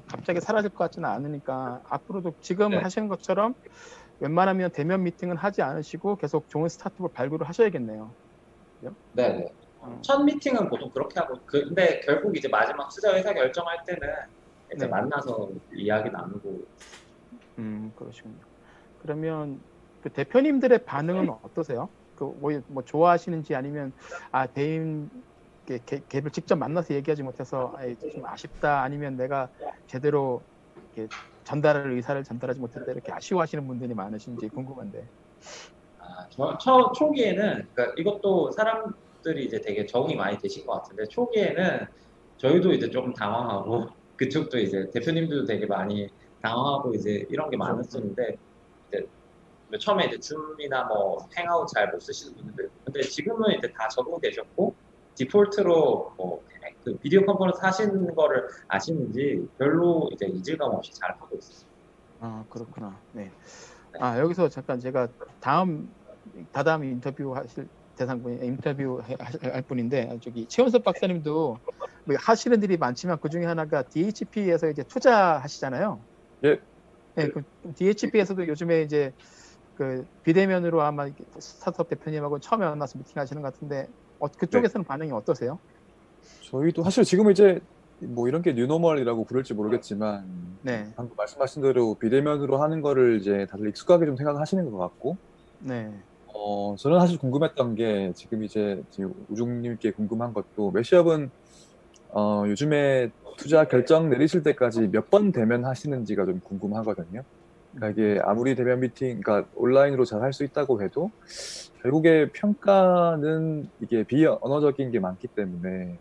갑자기 0.08 0.40
사라질 0.40 0.70
것 0.70 0.84
같지는 0.86 1.10
않으니까 1.10 1.82
앞으로도 1.90 2.36
지금 2.40 2.72
네. 2.72 2.80
하시는 2.80 3.08
것처럼 3.08 3.56
웬만하면 4.20 4.72
대면 4.74 5.04
미팅은 5.04 5.38
하지 5.38 5.62
않으시고 5.62 6.18
계속 6.18 6.48
좋은 6.50 6.70
스타트업을 6.70 7.12
발굴을 7.14 7.48
하셔야겠네요. 7.48 8.16
네네. 9.12 9.46
어. 9.80 10.02
첫 10.04 10.24
미팅은 10.24 10.70
보통 10.70 10.90
그렇게 10.92 11.20
하고 11.20 11.40
그- 11.46 11.66
근데 11.66 12.00
결국 12.06 12.36
이제 12.38 12.48
마지막 12.48 12.88
투자 12.94 13.14
회사 13.16 13.34
결정할 13.34 13.78
때는 13.86 14.00
이제 14.76 14.86
네. 14.86 14.92
만나서 14.92 15.52
이야기 15.76 16.10
나누고 16.10 16.62
음 17.60 17.92
그러시군요. 17.96 18.40
그러면 18.98 19.62
그 20.02 20.12
대표님들의 20.12 20.86
반응은 20.86 21.30
어떠세요? 21.44 21.94
그뭐 22.16 22.62
뭐 22.68 22.84
좋아하시는지 22.84 23.56
아니면 23.56 23.94
아 24.32 24.48
대인 24.48 25.10
갭을 25.66 26.34
직접 26.34 26.56
만나서 26.58 26.94
얘기하지 26.96 27.24
못해서 27.24 27.74
아이, 27.78 27.96
좀 27.98 28.26
아쉽다 28.26 28.82
아니면 28.84 29.16
내가 29.16 29.50
제대로 29.88 30.44
이렇게 30.96 31.14
전달할 31.44 31.92
의사를 31.92 32.22
전달하지 32.24 32.60
못했다 32.60 32.92
이렇게 32.92 33.12
아쉬워하시는 33.12 33.66
분들이 33.68 33.94
많으신지 33.94 34.50
궁금한데. 34.50 35.10
아, 36.00 36.28
저, 36.32 36.58
초, 36.58 36.92
초기에는 36.92 37.70
그러니까 37.74 37.96
이것도 37.98 38.52
사람들이 38.52 39.46
이제 39.46 39.62
되게 39.62 39.86
적응이 39.86 40.16
많이 40.16 40.38
되신 40.38 40.66
것 40.66 40.74
같은데 40.74 41.06
초기에는 41.10 41.86
저희도 42.38 42.74
이제 42.74 42.90
조금 42.90 43.14
당황하고 43.14 43.88
그쪽도 44.18 44.60
이제 44.60 44.90
대표님들도 44.94 45.46
되게 45.46 45.66
많이 45.66 46.08
당황하고 46.42 46.94
이제 46.94 47.26
이런 47.30 47.50
게 47.50 47.58
많았었는데 47.58 48.38
이제 48.88 49.00
뭐 49.00 49.23
처음에 49.78 50.06
이제 50.08 50.20
줌이나 50.20 50.86
뭐 50.86 51.18
행아웃 51.38 51.68
잘 51.74 51.92
못 51.92 52.00
쓰시는 52.00 52.36
분들 52.36 52.70
근데 52.86 53.02
지금은 53.02 53.58
이제 53.58 53.68
다 53.78 53.88
적응 53.90 54.20
되셨고 54.22 54.76
디폴트로 55.16 56.14
뭐 56.18 56.44
그 56.84 56.98
비디오 56.98 57.26
컨퍼런스 57.26 57.60
하시는 57.62 58.14
거를 58.16 58.46
아시는지 58.68 59.48
별로 59.58 60.10
이제 60.12 60.26
이질감 60.28 60.70
없이 60.72 60.92
잘 61.00 61.12
하고 61.12 61.38
있어요. 61.38 61.70
아 62.20 62.46
그렇구나. 62.50 63.02
네. 63.12 63.32
아 64.00 64.20
여기서 64.20 64.50
잠깐 64.50 64.80
제가 64.80 65.08
다음 65.40 65.88
다다음 66.52 66.84
인터뷰 66.84 67.34
하실 67.36 67.70
대상분 67.96 68.42
인터뷰 68.44 69.02
해- 69.04 69.16
할 69.50 69.62
분인데 69.62 70.20
저기 70.22 70.48
최원섭 70.48 70.84
박사님도 70.84 71.58
뭐 72.06 72.16
하시는 72.20 72.62
일이 72.64 72.76
많지만 72.78 73.18
그 73.22 73.30
중에 73.30 73.46
하나가 73.46 73.84
DHP에서 73.84 74.70
이제 74.70 74.84
투자하시잖아요. 74.84 76.04
예. 76.46 76.60
네, 77.16 77.30
그 77.30 77.44
DHP에서도 77.76 78.48
요즘에 78.48 78.82
이제 78.82 79.14
그 79.76 80.06
비대면으로 80.24 80.82
아마 80.82 81.08
스타트업 81.40 81.90
대표님하고 81.90 82.40
처음에 82.40 82.66
만나서 82.66 83.00
미팅하시는 83.00 83.42
것 83.42 83.54
같은데 83.54 83.88
어, 84.20 84.28
그쪽에서는 84.28 84.86
반응이 84.86 85.12
어떠세요? 85.12 85.60
저희도 86.50 86.84
사실 86.84 87.04
지금 87.04 87.32
이제 87.32 87.60
뭐 88.00 88.28
이런 88.28 88.42
게 88.42 88.54
new 88.54 88.69
normal이라고 88.69 89.26
부를지 89.26 89.54
모르겠지만 89.54 90.60
네, 90.62 90.86
방금 90.96 91.16
말씀하신 91.16 91.62
대로 91.62 91.96
비대면으로 91.96 92.62
하는 92.62 92.82
거를 92.82 93.18
이제 93.20 93.48
다들 93.50 93.68
익숙하게 93.70 94.06
좀 94.06 94.16
생각하시는 94.16 94.70
것 94.72 94.78
같고 94.78 95.18
네, 95.60 95.92
어 96.28 96.76
저는 96.78 97.00
사실 97.00 97.18
궁금했던 97.18 97.76
게 97.76 98.12
지금 98.16 98.44
이제 98.44 98.82
지금 98.90 99.14
우중님께 99.30 99.92
궁금한 99.92 100.34
것도 100.34 100.72
매쉬업은 100.72 101.32
어 102.16 102.44
요즘에 102.48 103.10
투자 103.38 103.66
결정 103.68 104.10
내리실 104.10 104.44
때까지 104.44 104.88
몇 104.92 105.10
번 105.10 105.32
대면 105.32 105.66
하시는지가 105.66 106.26
좀 106.26 106.40
궁금하거든요. 106.42 107.24
그러니까 107.76 107.90
이게 107.90 108.20
아무리 108.24 108.56
대면 108.56 108.80
미팅, 108.80 109.20
그러니까 109.22 109.50
온라인으로 109.56 110.06
잘 110.06 110.22
할 110.22 110.32
수 110.34 110.44
있다고 110.44 110.82
해도 110.82 111.12
결국에 111.82 112.30
평가는 112.32 113.68
이게 113.82 114.04
비언어적인 114.04 114.92
게 114.92 115.00
많기 115.00 115.28
때문에 115.28 115.98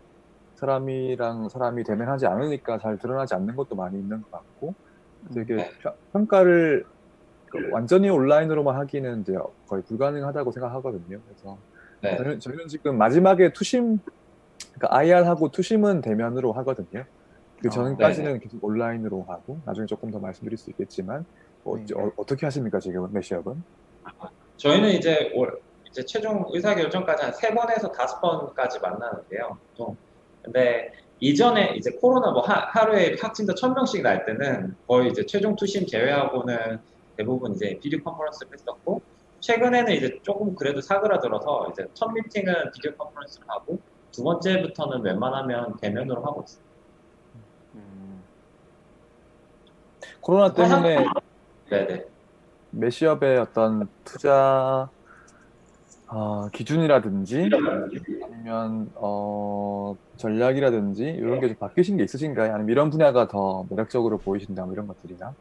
사람이랑 0.55 1.49
사람이 1.49 1.83
대면하지 1.83 2.25
않으니까 2.27 2.77
잘 2.77 2.97
드러나지 2.97 3.33
않는 3.35 3.55
것도 3.55 3.75
많이 3.75 3.99
있는 3.99 4.21
것 4.21 4.31
같고 4.31 4.73
되게 5.33 5.55
네. 5.55 5.71
평- 5.81 5.93
평가를 6.13 6.85
그 7.49 7.69
완전히 7.71 8.09
온라인으로만 8.09 8.75
하기는 8.77 9.21
이제 9.21 9.35
거의 9.67 9.83
불가능하다고 9.83 10.51
생각하거든요. 10.51 11.19
그래서 11.25 11.57
네. 12.01 12.15
저희는, 12.17 12.39
저희는 12.39 12.67
지금 12.67 12.97
마지막에 12.97 13.51
투심, 13.53 13.99
그러니까 14.73 14.97
IR하고 14.97 15.49
투심은 15.51 16.01
대면으로 16.01 16.51
하거든요. 16.53 17.03
그 17.61 17.67
어, 17.67 17.71
전까지는 17.71 18.39
계속 18.39 18.63
온라인으로 18.63 19.23
하고 19.27 19.59
나중에 19.65 19.85
조금 19.85 20.11
더 20.11 20.19
말씀드릴 20.19 20.57
수 20.57 20.69
있겠지만 20.71 21.25
뭐 21.63 21.77
네. 21.77 21.85
어, 21.95 22.11
어떻게 22.17 22.45
하십니까 22.45 22.79
지금은 22.79 23.11
메시업은? 23.13 23.63
저희는 24.57 24.89
이제 24.91 25.31
올 25.33 25.59
이제 25.89 26.03
최종 26.05 26.45
의사 26.49 26.75
결정까지 26.75 27.23
한 27.23 27.33
세 27.33 27.53
번에서 27.53 27.91
다섯 27.91 28.19
번까지 28.21 28.79
만나는데요. 28.79 29.57
보통. 29.69 29.95
근데 30.41 30.91
이전에 31.19 31.73
이제 31.75 31.91
코로나 32.01 32.31
뭐 32.31 32.41
하, 32.41 32.65
하루에 32.67 33.15
확진자 33.19 33.53
천 33.55 33.73
명씩 33.73 34.01
날 34.01 34.25
때는 34.25 34.75
거의 34.87 35.09
이제 35.09 35.25
최종 35.25 35.55
투심 35.55 35.87
제외하고는 35.87 36.79
대부분 37.17 37.53
이제 37.53 37.77
비디오 37.81 37.99
컨퍼런스를 38.03 38.53
했었고 38.53 39.01
최근에는 39.39 39.93
이제 39.93 40.19
조금 40.23 40.55
그래도 40.55 40.81
사그라들어서 40.81 41.69
이제 41.71 41.85
첫 41.93 42.07
미팅은 42.11 42.71
비디오 42.73 42.93
컨퍼런스를 42.95 43.45
하고 43.49 43.79
두 44.11 44.23
번째부터는 44.23 45.01
웬만하면 45.01 45.77
대면으로 45.77 46.23
하고 46.23 46.43
있어요. 46.45 46.63
코로나 50.21 50.53
때문에 50.53 51.05
네네. 51.69 52.05
메시업의 52.71 53.37
어떤 53.39 53.87
투자 54.03 54.89
어, 56.07 56.47
기준이라든지 56.49 57.49
아니면 58.23 58.91
어, 58.95 59.95
전략이라든지 60.17 61.03
이런 61.03 61.39
게 61.39 61.47
좀 61.47 61.55
바뀌신 61.57 61.97
게 61.97 62.03
있으신가요? 62.03 62.53
아니면 62.53 62.69
이런 62.71 62.89
분야가 62.89 63.27
더 63.27 63.65
매력적으로 63.69 64.17
보이신다 64.19 64.65
뭐 64.65 64.73
이런 64.73 64.87
것들이나? 64.87 65.33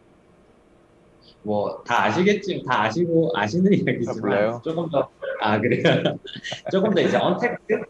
뭐 1.45 1.83
다 1.85 2.05
아시겠지만 2.05 2.65
다 2.65 2.83
아시고 2.85 3.33
아시는 3.35 3.73
이야기지만 3.73 4.21
몰라요? 4.21 4.61
조금 4.65 4.89
더 4.91 5.09
아 5.41 5.59
그래요 5.61 5.83
조금 6.71 6.95
더 6.95 7.01
이제 7.01 7.17
언택트 7.17 7.83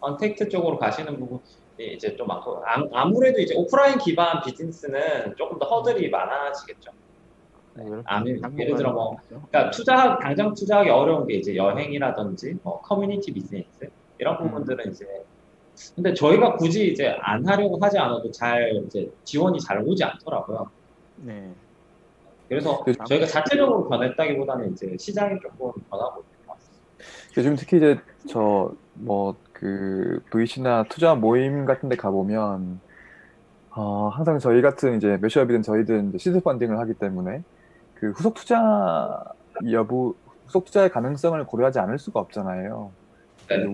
언택트 0.00 0.48
쪽으로 0.48 0.78
가시는 0.78 1.18
부분이 1.18 1.42
이제 1.94 2.16
좀 2.16 2.26
많고 2.26 2.62
아, 2.64 2.82
아무래도 2.92 3.40
이제 3.40 3.54
오프라인 3.54 3.98
기반 3.98 4.40
비즈니스는 4.42 5.34
조금 5.36 5.58
더 5.58 5.66
허들이 5.66 6.08
많아지겠죠. 6.10 6.90
아니, 8.04 8.30
예를 8.58 8.76
들어 8.76 8.92
뭐 8.92 9.16
그러니까 9.28 9.70
투자 9.70 10.18
당장 10.18 10.54
투자하기 10.54 10.90
어려운 10.90 11.26
게 11.26 11.34
이제 11.34 11.56
여행이라든지 11.56 12.58
뭐 12.62 12.80
커뮤니티 12.80 13.32
비즈니스 13.32 13.90
이런 14.18 14.38
부분들은 14.38 14.92
이제 14.92 15.06
근데 15.94 16.14
저희가 16.14 16.56
굳이 16.56 16.92
이제 16.92 17.16
안 17.20 17.46
하려고 17.46 17.78
하지 17.80 17.98
않아도 17.98 18.30
잘 18.30 18.82
이제 18.86 19.10
지원이 19.24 19.58
잘 19.60 19.82
오지 19.84 20.04
않더라고요. 20.04 20.70
네. 21.16 21.50
그래서 22.48 22.84
저희가 23.08 23.26
자체적으로 23.26 23.88
변했다기보다는 23.88 24.72
이제 24.72 24.96
시장이 24.98 25.40
조금 25.40 25.72
변하고 25.90 26.22
있는 26.22 26.46
것 26.46 26.52
같습니다. 26.52 26.84
요즘 27.36 27.56
특히 27.56 27.78
이제 27.78 27.98
저 28.28 28.72
뭐 28.94 29.34
그 29.64 30.20
VC나 30.30 30.84
투자 30.90 31.14
모임 31.14 31.64
같은 31.64 31.88
데 31.88 31.96
가보면 31.96 32.80
어, 33.70 34.08
항상 34.08 34.38
저희 34.38 34.60
같은 34.60 34.96
이제 34.96 35.16
매시업이든 35.22 35.62
저희든 35.62 36.18
시드 36.18 36.40
펀딩을 36.40 36.78
하기 36.80 36.94
때문에 36.94 37.42
그 37.94 38.10
후속 38.10 38.34
투자 38.34 39.22
여부, 39.70 40.14
후속 40.46 40.64
투자의 40.66 40.90
가능성을 40.90 41.42
고려하지 41.46 41.78
않을 41.78 41.98
수가 41.98 42.20
없잖아요. 42.20 42.92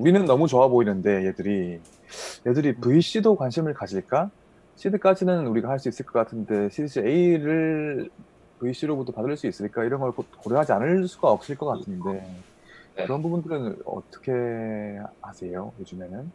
우리는 0.00 0.24
너무 0.24 0.46
좋아 0.48 0.68
보이는데 0.68 1.26
얘들이 1.26 1.80
얘들이 2.46 2.76
VC도 2.80 3.36
관심을 3.36 3.74
가질까? 3.74 4.30
시드까지는 4.76 5.46
우리가 5.46 5.68
할 5.68 5.78
수 5.78 5.88
있을 5.88 6.06
것 6.06 6.18
같은데 6.18 6.68
시리즈 6.70 6.98
A를 7.00 8.10
VC로부터 8.58 9.12
받을 9.12 9.36
수 9.36 9.46
있을까? 9.46 9.84
이런 9.84 10.00
걸 10.00 10.12
고- 10.12 10.24
고려하지 10.42 10.72
않을 10.72 11.06
수가 11.06 11.30
없을 11.30 11.56
것 11.56 11.66
같은데 11.66 12.20
그런 12.96 13.22
부분들은 13.22 13.76
어떻게 13.84 14.32
하세요 15.22 15.72
요즘에는? 15.78 16.32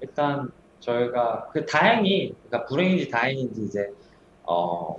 일단 0.00 0.50
저희가 0.80 1.48
그 1.52 1.64
다행히 1.64 2.34
그러니까 2.48 2.66
불행인지 2.66 3.08
다행인지 3.10 3.62
이제 3.62 3.88
어 4.42 4.96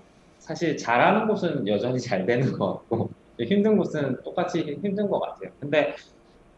사실 0.47 0.77
잘하는 0.77 1.27
곳은 1.27 1.67
여전히 1.67 1.99
잘 1.99 2.25
되는 2.25 2.53
것 2.57 2.73
같고 2.79 3.11
힘든 3.39 3.77
곳은 3.77 4.17
똑같이 4.23 4.61
힘든 4.61 5.09
것 5.09 5.19
같아요. 5.19 5.51
근데 5.59 5.93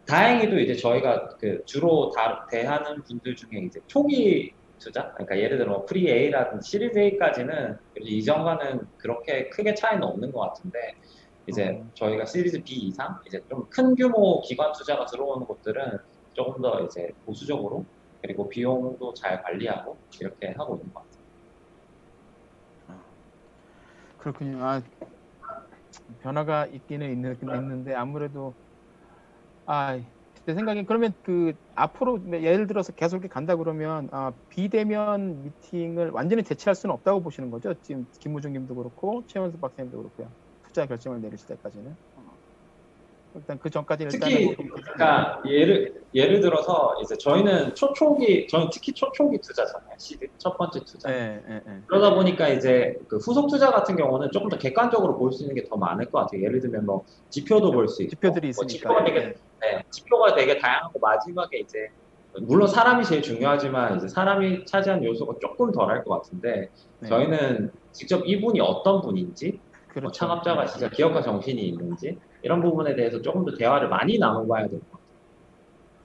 다행히도 0.08 0.60
이제 0.60 0.76
저희가 0.76 1.28
그 1.40 1.64
주로 1.66 2.12
다 2.16 2.46
대하는 2.52 3.04
분들 3.04 3.36
중에 3.36 3.50
이제 3.68 3.80
초기 3.88 4.54
투자, 4.80 5.12
그러니까 5.14 5.38
예를 5.40 5.58
들어 5.60 5.72
뭐 5.74 5.86
pre 5.86 6.10
A라든지 6.12 6.70
시리즈 6.72 6.98
A까지는 7.00 7.78
이전과는 8.02 8.82
그렇게 8.98 9.50
크게 9.50 9.74
차이는 9.76 10.04
없는 10.04 10.32
것 10.32 10.42
같은데 10.42 10.80
이제 11.48 11.84
저희가 11.96 12.26
시리즈 12.26 12.64
B 12.64 12.76
이상 12.88 13.20
이제 13.28 13.42
좀 13.50 13.68
큰 13.72 13.96
규모 13.96 14.42
기관 14.42 14.72
투자가 14.74 15.06
들어오는 15.08 15.46
곳들은 15.48 15.98
조금 16.34 16.62
더 16.62 16.82
이제 16.86 17.10
보수적으로 17.26 17.88
그리고 18.22 18.50
비용도 18.50 19.14
잘 19.16 19.42
관리하고 19.44 20.00
이렇게 20.22 20.54
하고 20.58 20.76
있는 20.78 20.94
것 20.94 21.02
같아요. 21.02 21.09
그렇군요. 24.20 24.64
아, 24.64 24.82
변화가 26.20 26.68
있기는 26.68 27.10
있는, 27.12 27.36
있는데 27.56 27.94
아무래도 27.96 28.56
아, 29.66 30.00
제 30.46 30.56
생각엔 30.56 30.86
그러면 30.86 31.14
그 31.22 31.54
앞으로 31.76 32.20
예를 32.34 32.68
들어서 32.68 32.92
계속 32.94 33.18
이렇게 33.18 33.28
간다 33.28 33.56
그러면 33.56 34.10
아, 34.12 34.34
비대면 34.50 35.44
미팅을 35.44 36.12
완전히 36.12 36.44
대체할 36.44 36.76
수는 36.76 36.94
없다고 36.96 37.22
보시는 37.22 37.50
거죠? 37.52 37.74
지금 37.82 38.06
김무중님도 38.20 38.76
그렇고 38.76 39.26
최원수 39.28 39.60
박사님도 39.60 39.98
그렇고요. 39.98 40.34
투자 40.64 40.86
결정을 40.88 41.22
내리실 41.22 41.48
때까지는. 41.48 41.98
일단 43.36 43.60
그 43.60 43.70
전까지는 43.70 44.10
특히 44.10 44.34
일단은 44.48 44.72
그러니까 44.82 45.42
예를 45.46 46.02
예를 46.16 46.40
들어서 46.42 46.96
이제 47.04 47.16
저희는 47.16 47.76
초초기 47.76 48.48
저는 48.48 48.70
특히 48.74 48.92
초초기 48.92 49.38
투자잖아요. 49.40 49.92
시드 50.00 50.28
첫 50.38 50.58
번째 50.58 50.80
투자. 50.84 51.12
예, 51.14 51.40
예, 51.48 51.56
예. 51.56 51.82
그러다 51.86 52.16
보니까 52.16 52.48
이제 52.50 52.96
그 53.08 53.18
후속 53.18 53.48
투자 53.48 53.70
같은 53.72 53.96
경우는 53.96 54.32
조금 54.32 54.50
더 54.50 54.58
객관적으로 54.58 55.18
볼 55.18 55.32
수 55.32 55.44
있는 55.44 55.56
게 55.56 55.64
더 55.70 55.76
많을 55.78 56.10
것 56.10 56.20
같아요. 56.20 56.42
예를 56.44 56.60
들면 56.60 56.86
뭐 56.88 57.06
지표도 57.30 57.72
볼 57.72 57.88
수 57.88 58.02
있고 58.04 58.10
지표들이 58.10 58.52
뭐 58.56 58.66
있으니까. 58.66 58.90
지표가 58.90 59.04
되게 59.04 59.20
네, 59.62 59.84
지표가 59.92 60.36
되게 60.36 60.58
다양하고 60.58 61.00
마지막에 61.00 61.60
이제 61.60 61.90
물론 62.48 62.68
사람이 62.68 63.04
제일 63.06 63.22
중요하지만 63.22 63.98
이제 63.98 64.08
사람이 64.08 64.66
차지한 64.66 65.04
요소가 65.04 65.36
조금 65.40 65.72
덜할 65.72 66.04
것 66.04 66.16
같은데 66.16 66.70
네. 67.00 67.08
저희는 67.10 67.72
직접 67.92 68.26
이분이 68.26 68.60
어떤 68.62 69.02
분인지 69.02 69.52
뭐 69.52 69.94
그렇죠. 69.94 70.12
창업자가 70.14 70.66
진짜 70.66 70.90
기업가 70.90 71.22
정신이 71.22 71.62
있는지 71.62 72.18
이런 72.42 72.62
부분에 72.62 72.96
대해서 72.96 73.22
조금 73.22 73.46
더 73.46 73.56
대화를 73.58 73.90
많이 73.90 74.18
나눠봐야 74.18 74.68
될 74.68 74.80
것 74.80 74.92
같아요. 74.92 75.10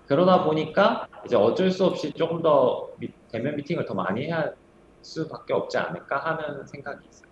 그러다 0.07 0.45
보니까 0.45 1.09
이제 1.25 1.35
어쩔 1.37 1.71
수 1.71 1.85
없이 1.87 2.13
조금 2.13 2.43
더 2.43 2.91
미- 2.99 3.09
대면 3.33 3.57
미팅을 3.57 3.87
더 3.87 3.95
많이 3.95 4.27
해야 4.27 4.39
할 4.41 4.55
수밖에 5.03 5.55
없지 5.55 5.79
않을까 5.79 6.19
하는 6.19 6.67
생각이 6.67 7.07
있어요. 7.09 7.31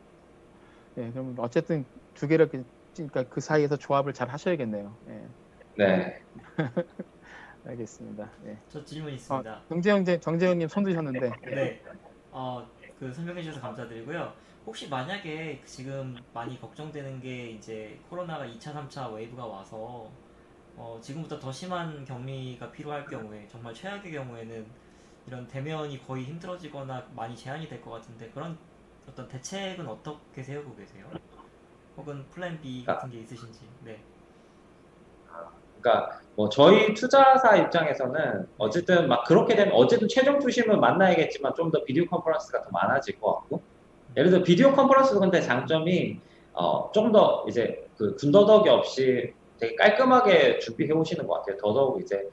예, 0.99 1.11
그럼 1.11 1.35
어쨌든 1.39 1.85
두 2.15 2.27
개를 2.29 2.49
그, 2.49 2.65
그러니까 2.95 3.25
그 3.25 3.41
사이에서 3.41 3.77
조합을 3.77 4.13
잘 4.13 4.29
하셔야겠네요. 4.29 4.97
예. 5.09 5.29
네. 5.77 6.19
알겠습니다. 7.65 8.31
예. 8.47 8.59
저 8.69 8.85
질문 8.85 9.13
있습니다. 9.15 9.51
어, 9.53 9.65
정재영 9.69 10.05
제- 10.05 10.19
정재영님 10.21 10.69
손 10.69 10.85
드셨는데. 10.85 11.31
네. 11.55 11.83
어, 12.31 12.67
그 12.99 13.13
설명해 13.13 13.43
주셔서 13.43 13.61
감사드리고요. 13.61 14.33
혹시 14.67 14.89
만약에 14.89 15.63
지금 15.65 16.25
많이 16.33 16.59
걱정되는 16.61 17.21
게 17.21 17.51
이제 17.51 18.01
코로나가 18.09 18.45
2차, 18.47 18.73
3차 18.73 19.09
wave가 19.09 19.47
와서 19.47 20.17
어, 20.77 21.01
지금부터 21.03 21.39
더 21.41 21.53
심한 21.53 22.05
격리가 22.05 22.73
필요할 22.73 23.09
경우에 23.09 23.47
정말 23.49 23.75
최악의 23.75 24.13
경우에는 24.13 24.75
이런 25.27 25.49
대면이 25.49 26.03
거의 26.03 26.25
힘들어지거나 26.27 27.11
많이 27.15 27.37
제한이 27.37 27.69
될 27.69 27.81
것 27.83 27.91
같은데 27.93 28.31
그런 28.31 28.59
어떤 29.07 29.29
대책은 29.29 29.87
어떻게 29.89 30.43
세우고 30.43 30.77
계세요? 30.77 31.17
혹은 31.97 32.29
plan 32.31 32.61
B 32.61 32.85
같은 32.85 33.11
게 33.11 33.21
있으신지. 33.21 33.77
네. 33.81 34.05
그러니까 35.81 36.09
뭐 36.35 36.49
저희 36.49 36.95
투자사 36.95 37.57
입장에서는 37.57 38.47
어쨌든 38.57 39.09
막 39.09 39.25
그렇게 39.25 39.57
되면 39.57 39.75
어쨌든 39.75 40.09
최종 40.09 40.39
투심은 40.39 40.81
만나야겠지만 40.81 41.55
좀 41.57 41.71
더 41.73 41.83
video 41.85 42.05
conference가 42.07 42.61
더 42.63 42.71
많아질 42.71 43.19
것 43.19 43.35
같고 43.35 43.65
예를 44.17 44.31
들어 44.31 44.43
video 44.43 44.73
conference 44.73 45.19
근데 45.19 45.41
장점이 45.41 46.21
어, 46.55 46.91
좀 46.93 47.13
더 47.13 47.45
이제 47.49 47.87
그 47.97 48.15
군더더기 48.17 48.69
없이 48.69 49.33
되게 49.59 49.75
깔끔하게 49.77 50.59
준비해 50.59 50.93
오시는 50.93 51.27
것 51.27 51.35
같아요. 51.35 51.57
더더욱 51.59 52.01
이제 52.03 52.29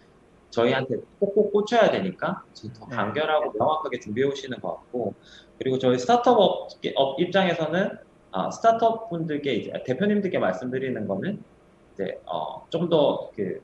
저희한테 0.50 0.98
꼭꼭 1.20 1.52
꽂혀야 1.54 1.92
되니까 1.92 2.44
더 2.80 2.86
간결하고 2.88 3.54
명확하게 3.58 4.00
준비해 4.00 4.28
오시는 4.28 4.60
것 4.62 4.76
같고 4.76 5.14
그리고 5.60 5.78
저희 5.78 5.98
스타트업 6.00 6.38
업, 6.40 6.70
업 6.96 7.20
입장에서는 7.20 7.92
아, 8.32 8.52
스타트업 8.52 9.10
분들께 9.10 9.54
이제 9.56 9.74
대표님들께 9.86 10.40
말씀드리는 10.40 11.08
거는 11.08 11.44
이제 11.94 12.20
어, 12.26 12.66
좀 12.70 12.90
더그 12.90 13.62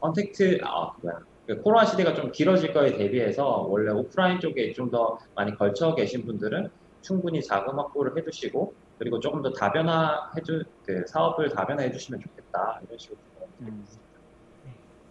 언택트 0.00 0.60
아 0.62 0.92
뭐야 1.02 1.18
그 1.46 1.60
코로나 1.62 1.84
시대가 1.84 2.14
좀 2.14 2.30
길어질 2.32 2.72
거에 2.72 2.96
대비해서 2.96 3.66
원래 3.68 3.92
오프라인 3.92 4.40
쪽에 4.40 4.72
좀 4.72 4.90
더 4.90 5.18
많이 5.34 5.54
걸쳐 5.56 5.94
계신 5.94 6.24
분들은 6.24 6.70
충분히 7.06 7.40
자금 7.40 7.78
확보를 7.78 8.16
해두시고 8.18 8.74
그리고 8.98 9.20
조금 9.20 9.40
더 9.40 9.52
다변화 9.52 10.28
해주 10.36 10.64
그 10.84 11.06
사업을 11.06 11.50
다변화해 11.50 11.92
주시면 11.92 12.20
좋겠다 12.20 12.80
이런 12.84 12.98
식으로 12.98 13.18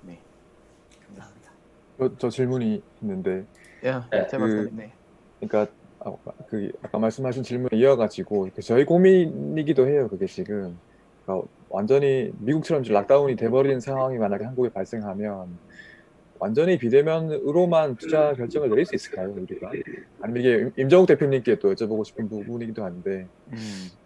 네. 0.01 0.21
저, 1.97 2.17
저 2.17 2.29
질문이 2.29 2.83
있는데 3.01 3.45
예, 3.83 3.93
네. 4.11 4.27
제 4.27 4.37
그- 4.37 4.41
말씀. 4.41 4.75
네. 4.75 4.93
그러니까 5.39 5.71
아, 5.99 6.13
그 6.49 6.69
아까 6.81 6.99
말씀하신 6.99 7.43
질문에 7.43 7.69
이어가지고 7.77 8.49
그 8.53 8.61
저희 8.61 8.83
고민이기도 8.83 9.87
해요. 9.87 10.09
그게 10.09 10.25
지금 10.25 10.77
그러니까 11.23 11.47
완전히 11.69 12.31
미국처럼 12.39 12.83
락다운이 12.83 13.37
돼버리는 13.37 13.79
상황이 13.79 14.17
만약에 14.17 14.43
한국에 14.43 14.69
발생하면 14.69 15.57
완전히 16.39 16.77
비대면으로만 16.77 17.95
투자 17.95 18.33
결정을 18.33 18.69
내릴 18.69 18.85
수 18.85 18.95
있을까요, 18.95 19.31
우리가? 19.31 19.71
아니면 20.21 20.41
이게 20.43 20.57
임- 20.59 20.71
임정욱 20.77 21.07
대표님께 21.07 21.59
또 21.59 21.73
여쭤보고 21.73 22.03
싶은 22.05 22.27
부분이기도 22.29 22.83
한데, 22.83 23.27
음. 23.47 23.57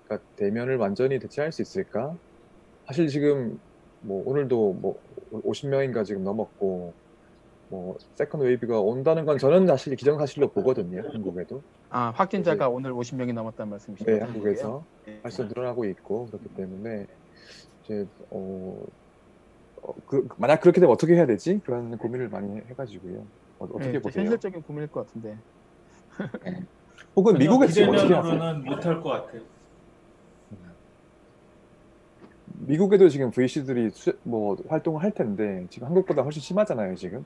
그러니까 0.05 0.27
대면을 0.35 0.77
완전히 0.77 1.19
대체할 1.19 1.51
수 1.51 1.61
있을까? 1.61 2.15
사실 2.85 3.07
지금 3.07 3.59
뭐 4.01 4.23
오늘도 4.27 4.73
뭐 4.73 4.99
50명인가 5.31 6.05
지금 6.05 6.23
넘었고 6.23 6.93
뭐 7.69 7.97
second 8.15 8.45
wave가 8.45 8.79
온다는 8.79 9.25
건 9.25 9.37
저는 9.37 9.67
사실 9.67 9.95
기정사실로 9.95 10.49
보거든요. 10.49 11.03
한국에도. 11.11 11.61
아 11.89 12.11
확진자가 12.15 12.69
오늘 12.69 12.91
50명이 12.93 13.33
넘었다는 13.33 13.69
말씀이시죠? 13.71 14.09
네, 14.11 14.19
한국에서 14.19 14.83
네. 15.05 15.19
벌써 15.21 15.43
늘어나고 15.43 15.85
있고 15.85 16.27
그렇기 16.27 16.49
때문에 16.55 17.05
이제 17.83 18.07
어, 18.31 18.83
어, 19.81 19.93
그, 20.05 20.27
만약 20.37 20.61
그렇게 20.61 20.79
되면 20.79 20.93
어떻게 20.93 21.15
해야 21.15 21.25
되지? 21.25 21.59
그런 21.63 21.97
고민을 21.97 22.29
많이 22.29 22.55
해- 22.57 22.63
해가지고요. 22.69 23.25
어, 23.59 23.67
떻게 23.67 23.91
네, 23.93 23.99
보세요? 23.99 24.23
현실적인 24.23 24.61
고민일 24.63 24.89
것 24.89 25.05
같은데. 25.05 25.41
혹은 27.15 27.37
미국에서 27.37 27.73
지금 27.73 27.89
어떻게 27.89 28.13
하세요? 28.13 28.53
못할 28.65 29.01
것 29.01 29.09
같아요. 29.09 29.41
미국에도 32.45 33.09
지금 33.09 33.31
VC들이 33.31 33.89
뭐 34.23 34.57
활동을 34.67 35.03
할 35.03 35.11
텐데 35.13 35.65
지금 35.69 35.87
한국보다 35.87 36.21
훨씬 36.23 36.41
심하잖아요 36.41 36.95
지금. 36.95 37.23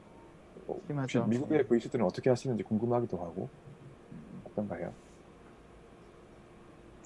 어, 0.67 0.77
심하죠. 0.87 1.27
미국의 1.27 1.67
VC들은 1.67 2.05
어떻게 2.05 2.29
하시는지 2.29 2.63
궁금하기도 2.63 3.17
하고 3.17 3.49
어떤가요? 4.43 4.93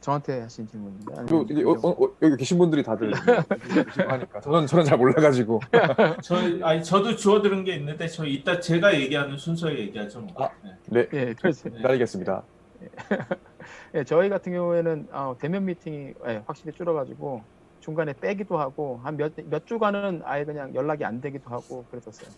저한테 0.08 0.40
하신 0.40 0.66
질문인데. 0.68 1.06
그, 1.06 1.20
아니면 1.20 1.48
이게 1.50 1.64
어, 1.66 1.72
어, 1.72 1.90
어, 1.90 2.10
여기 2.22 2.38
계신 2.38 2.58
분들이 2.58 2.82
다들 2.82 3.12
하니까 4.08 4.40
저는 4.40 4.66
저는 4.66 4.86
잘 4.86 4.98
몰라가지고 4.98 5.60
저 6.24 6.38
아니 6.66 6.82
저도 6.82 7.18
주워 7.18 7.42
들은 7.42 7.66
게 7.66 7.76
있는데 7.76 8.08
저 8.08 8.26
이따 8.26 8.58
제가 8.58 8.96
얘기하는 8.96 9.38
순서에 9.38 9.78
얘기하죠. 9.80 10.22
뭐. 10.22 10.46
아. 10.46 10.50
네. 10.64 11.10
네 11.10 11.10
예, 11.12 11.34
그렇죠. 11.34 11.70
기다리겠습니다. 11.70 12.42
예, 13.96 14.04
저희 14.06 14.30
같은 14.30 14.54
경우에는 14.54 15.10
어, 15.12 15.36
대면 15.38 15.66
미팅이 15.66 16.14
예, 16.28 16.42
확실히 16.46 16.72
줄어가지고 16.72 17.42
중간에 17.82 18.14
빼기도 18.14 18.58
하고 18.58 19.02
한몇몇 19.04 19.66
주간은 19.66 20.22
아예 20.24 20.46
그냥 20.46 20.74
연락이 20.74 21.04
안 21.04 21.20
되기도 21.20 21.50
하고 21.50 21.84
그랬었어요. 21.92 22.30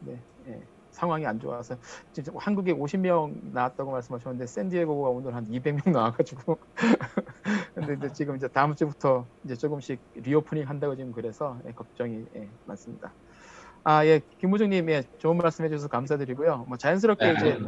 네, 0.00 0.16
예, 0.46 0.60
상황이 0.94 1.26
안 1.26 1.40
좋아서 1.40 1.76
진짜 2.12 2.32
한국에 2.36 2.72
50명 2.74 3.52
나왔다고 3.52 3.92
말씀하셨는데 3.92 4.46
샌디에고가 4.46 5.10
오늘 5.10 5.34
한 5.36 5.46
200명 5.46 5.92
나와가지고 5.92 6.60
근데 7.74 7.94
이제 7.94 8.12
지금 8.12 8.36
이제 8.36 8.48
다음 8.48 8.74
주부터 8.74 9.28
이제 9.44 9.56
조금씩 9.56 10.02
reopening 10.14 10.68
한다고 10.68 10.96
지금 10.96 11.12
그래서 11.12 11.60
예, 11.68 11.72
걱정이 11.72 12.26
예, 12.36 12.52
많습니다. 12.64 13.16
아, 13.84 14.06
예, 14.06 14.22
김우중님, 14.40 14.90
예, 14.90 15.04
좋은 15.18 15.36
말씀 15.38 15.64
해 15.64 15.68
주셔서 15.68 15.88
감사드리고요. 15.88 16.66
뭐 16.68 16.76
자연스럽게 16.78 17.32
이제 17.32 17.58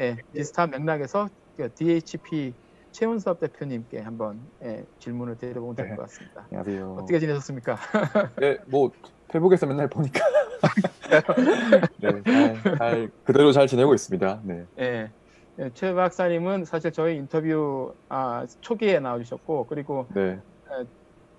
예, 0.00 0.16
비슷한 0.32 0.70
맥락에서 0.70 1.28
그 1.56 1.72
DHP 1.74 2.56
최훈섭 2.92 3.40
대표님께 3.40 4.00
한번 4.00 4.48
예, 4.64 4.84
질문을 5.00 5.36
드려보면 5.38 5.76
될 5.76 5.86
것 5.94 6.02
같습니다. 6.02 6.48
안녕하세요. 6.52 6.94
어떻게 6.94 7.18
지내셨습니까? 7.20 7.76
네, 8.40 8.58
뭐 8.68 8.90
페북에서 9.28 9.66
맨날 9.66 9.88
보니까 9.88 10.20
네, 12.00 12.22
잘, 12.22 12.78
잘 12.78 13.10
그대로 13.24 13.52
잘 13.52 13.66
지내고 13.66 13.94
있습니다. 13.94 14.40
네. 14.44 14.64
예, 14.78 15.10
예, 15.58 15.70
최 15.74 15.92
박사님은 15.94 16.64
사실 16.64 16.92
저희 16.92 17.16
인터뷰 17.16 17.94
아, 18.08 18.44
초기에 18.60 19.00
나와주셨고 19.00 19.66
그리고 19.68 20.06
네. 20.14 20.32
에, 20.70 20.84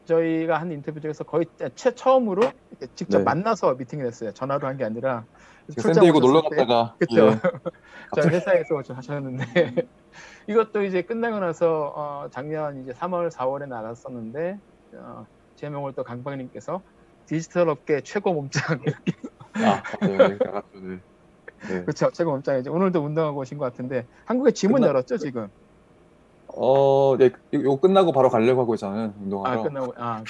저희가 0.06 0.60
한 0.60 0.72
인터뷰 0.72 1.00
중에서 1.02 1.24
거의 1.24 1.46
최 1.76 1.94
처음으로 1.94 2.42
직접 2.96 3.20
네. 3.20 3.24
만나서 3.24 3.74
미팅을 3.76 4.06
했어요. 4.06 4.32
전화로 4.32 4.68
한 4.68 4.78
게 4.78 4.86
아니라 4.86 5.26
지금 5.70 5.94
샌디에고 5.94 6.20
놀러 6.22 6.42
갔다가 6.44 6.96
그렇죠. 7.00 7.28
예. 7.28 7.40
저희 8.22 8.30
회사에서 8.36 8.82
좀 8.84 8.96
하셨는데 8.96 9.76
이것도 10.48 10.84
이제 10.84 11.02
끝나고 11.02 11.40
나서 11.40 11.94
어, 11.96 12.28
작년 12.32 12.82
이제 12.82 12.94
3월 12.94 13.30
4월에 13.30 13.68
나갔었는데 13.68 14.58
어, 14.94 15.26
제명을 15.58 15.92
또 15.94 16.04
강박님께서 16.06 16.82
디지털 17.28 17.70
업계 17.70 18.02
최고 18.02 18.34
몸짱 18.34 18.80
이렇게 18.84 19.12
아 19.56 19.84
맞아요. 20.02 20.18
네, 20.30 20.38
나갔죠. 20.44 20.80
네. 20.82 21.00
네. 21.70 21.82
그렇죠 21.82 22.10
최고 22.12 22.32
몸짱이죠. 22.32 22.72
오늘도 22.74 23.00
운동하고 23.02 23.42
오신 23.42 23.58
것 23.58 23.66
같은데 23.66 24.06
한국에 24.26 24.52
지문 24.52 24.82
끝나- 24.82 24.88
열었죠 24.88 25.18
지금? 25.18 25.48
어, 26.60 27.16
네, 27.20 27.30
이거 27.52 27.80
끝나고 27.80 28.12
바로 28.14 28.30
가려고 28.30 28.62
하고 28.62 28.76
아 28.82 29.12
운동하러. 29.22 29.64
끝나고 29.64 29.94
아. 29.98 30.24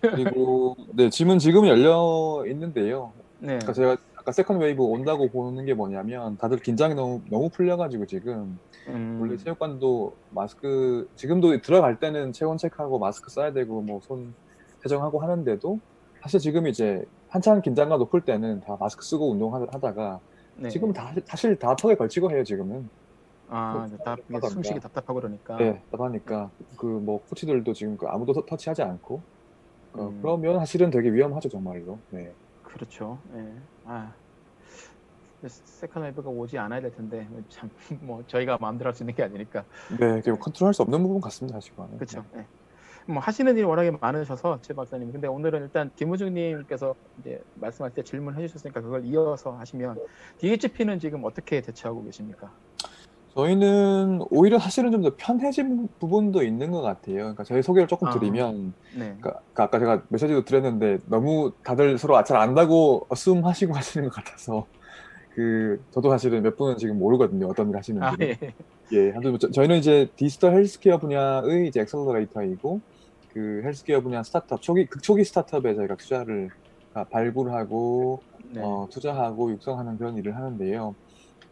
그리고 0.00 0.76
네, 0.94 1.10
짐은 1.10 1.38
지금 1.38 1.66
열려 1.66 2.42
있는데요. 2.48 3.12
네. 3.38 3.48
그러니까 3.58 3.72
제가 3.74 3.96
아까 4.16 4.32
second 4.32 4.58
wave 4.58 4.82
온다고 4.82 5.28
보는 5.28 5.64
게 5.66 5.74
뭐냐면 5.74 6.38
다들 6.38 6.58
긴장이 6.58 6.94
너무 6.94 7.20
너무 7.30 7.50
풀려가지고 7.50 8.06
지금 8.06 8.58
음, 8.88 9.18
원래 9.20 9.36
체육관도 9.36 10.14
마스크 10.30 11.08
지금도 11.14 11.60
들어갈 11.60 12.00
때는 12.00 12.32
체온 12.32 12.56
체크하고 12.56 12.98
마스크 12.98 13.30
써야 13.30 13.52
되고 13.52 13.80
뭐 13.82 14.00
손 14.00 14.34
세정하고 14.82 15.20
하는데도 15.20 15.78
사실 16.24 16.40
지금 16.40 16.66
이제 16.66 17.04
한창 17.28 17.60
긴장감 17.60 17.98
높을 17.98 18.22
때는 18.22 18.60
다 18.60 18.78
마스크 18.80 19.04
쓰고 19.04 19.32
운동하다가 19.32 20.20
네. 20.56 20.70
지금 20.70 20.90
다 20.90 21.12
사실 21.26 21.54
다 21.58 21.76
턱에 21.76 21.96
걸치고 21.96 22.30
해요 22.30 22.42
지금은. 22.42 22.88
아 23.50 23.84
이제 23.86 23.98
답 24.02 24.18
숨쉬기 24.48 24.80
답답하고 24.80 25.20
그러니까. 25.20 25.58
네, 25.58 25.82
답하니까 25.90 26.50
그 26.78 26.86
뭐 26.86 27.20
코치들도 27.28 27.70
지금 27.74 27.98
그 27.98 28.06
아무도 28.06 28.32
터- 28.32 28.46
터치하지 28.46 28.80
않고 28.82 29.20
어, 29.92 30.02
음. 30.08 30.18
그러면 30.22 30.58
사실은 30.60 30.88
되게 30.90 31.12
위험하죠 31.12 31.50
정말로. 31.50 31.98
네. 32.08 32.32
그렇죠. 32.62 33.18
예. 33.36 33.52
아. 33.84 34.10
second 35.46 36.04
wave가 36.04 36.30
오지 36.30 36.56
않아야 36.56 36.80
될 36.80 36.90
텐데 36.96 37.28
참 37.50 37.68
뭐 38.00 38.24
저희가 38.26 38.56
마음대로 38.58 38.88
할 38.88 38.94
수 38.94 39.02
있는 39.02 39.14
게 39.14 39.24
아니니까 39.24 39.62
네, 40.00 40.22
지금 40.22 40.38
컨트롤할 40.38 40.72
수 40.72 40.80
없는 40.80 41.02
부분 41.02 41.20
같습니다 41.20 41.60
사실은. 41.60 41.86
그렇죠. 41.98 42.24
예. 42.36 42.46
뭐 43.06 43.18
하시는 43.18 43.52
일이 43.56 43.64
워낙에 43.64 43.90
많으셔서 44.00 44.58
최 44.62 44.72
박사님. 44.72 45.12
근데 45.12 45.26
오늘은 45.28 45.62
일단 45.62 45.90
김우중님께서 45.96 46.94
이제 47.20 47.40
말씀할 47.56 47.92
때 47.92 48.02
질문해 48.02 48.46
주셨으니까 48.46 48.80
그걸 48.80 49.04
이어서 49.04 49.52
하시면 49.52 49.98
DHP는 50.38 50.98
지금 51.00 51.22
어떻게 51.24 51.60
대처하고 51.60 52.02
계십니까? 52.04 52.50
저희는 53.34 54.20
오히려 54.30 54.58
사실은 54.60 54.92
좀 54.92 55.02
더 55.02 55.12
편해진 55.16 55.88
부분도 55.98 56.42
있는 56.44 56.70
것 56.70 56.80
같아요. 56.82 57.16
그러니까 57.16 57.42
저희 57.44 57.62
소개를 57.62 57.88
조금 57.88 58.08
아. 58.08 58.12
드리면, 58.12 58.72
네. 58.96 59.16
그러니까 59.20 59.40
아까 59.54 59.78
제가 59.78 60.02
메시지도 60.08 60.44
드렸는데 60.44 60.98
너무 61.06 61.52
다들 61.64 61.98
서로 61.98 62.22
잘 62.24 62.36
안다고 62.38 63.06
assume 63.10 63.44
하시고 63.44 63.74
하시는 63.76 64.08
것 64.08 64.14
같아서 64.14 64.66
그 65.34 65.82
저도 65.90 66.10
사실은 66.10 66.42
몇 66.44 66.56
분은 66.56 66.78
지금 66.78 66.98
모르거든요. 66.98 67.48
어떤 67.48 67.68
일 67.70 67.76
하시는지. 67.76 68.06
아 68.06 68.16
예. 68.20 68.38
예, 68.92 69.12
저- 69.40 69.50
저희는 69.50 69.78
이제 69.78 70.08
디지털 70.14 70.54
헬스케어 70.54 70.98
분야의 70.98 71.66
이제 71.66 71.80
accelerator이고 71.80 72.80
그 73.34 73.62
헬스케어 73.64 74.00
분야 74.00 74.22
스타트업 74.22 74.62
초기 74.62 74.86
극초기 74.86 75.24
스타트업에 75.24 75.74
저희가 75.74 75.96
투자를 75.96 76.50
아, 76.94 77.02
발굴하고 77.04 78.22
네. 78.52 78.60
어, 78.62 78.86
투자하고 78.90 79.50
육성하는 79.50 79.98
그런 79.98 80.16
일을 80.16 80.36
하는데요. 80.36 80.94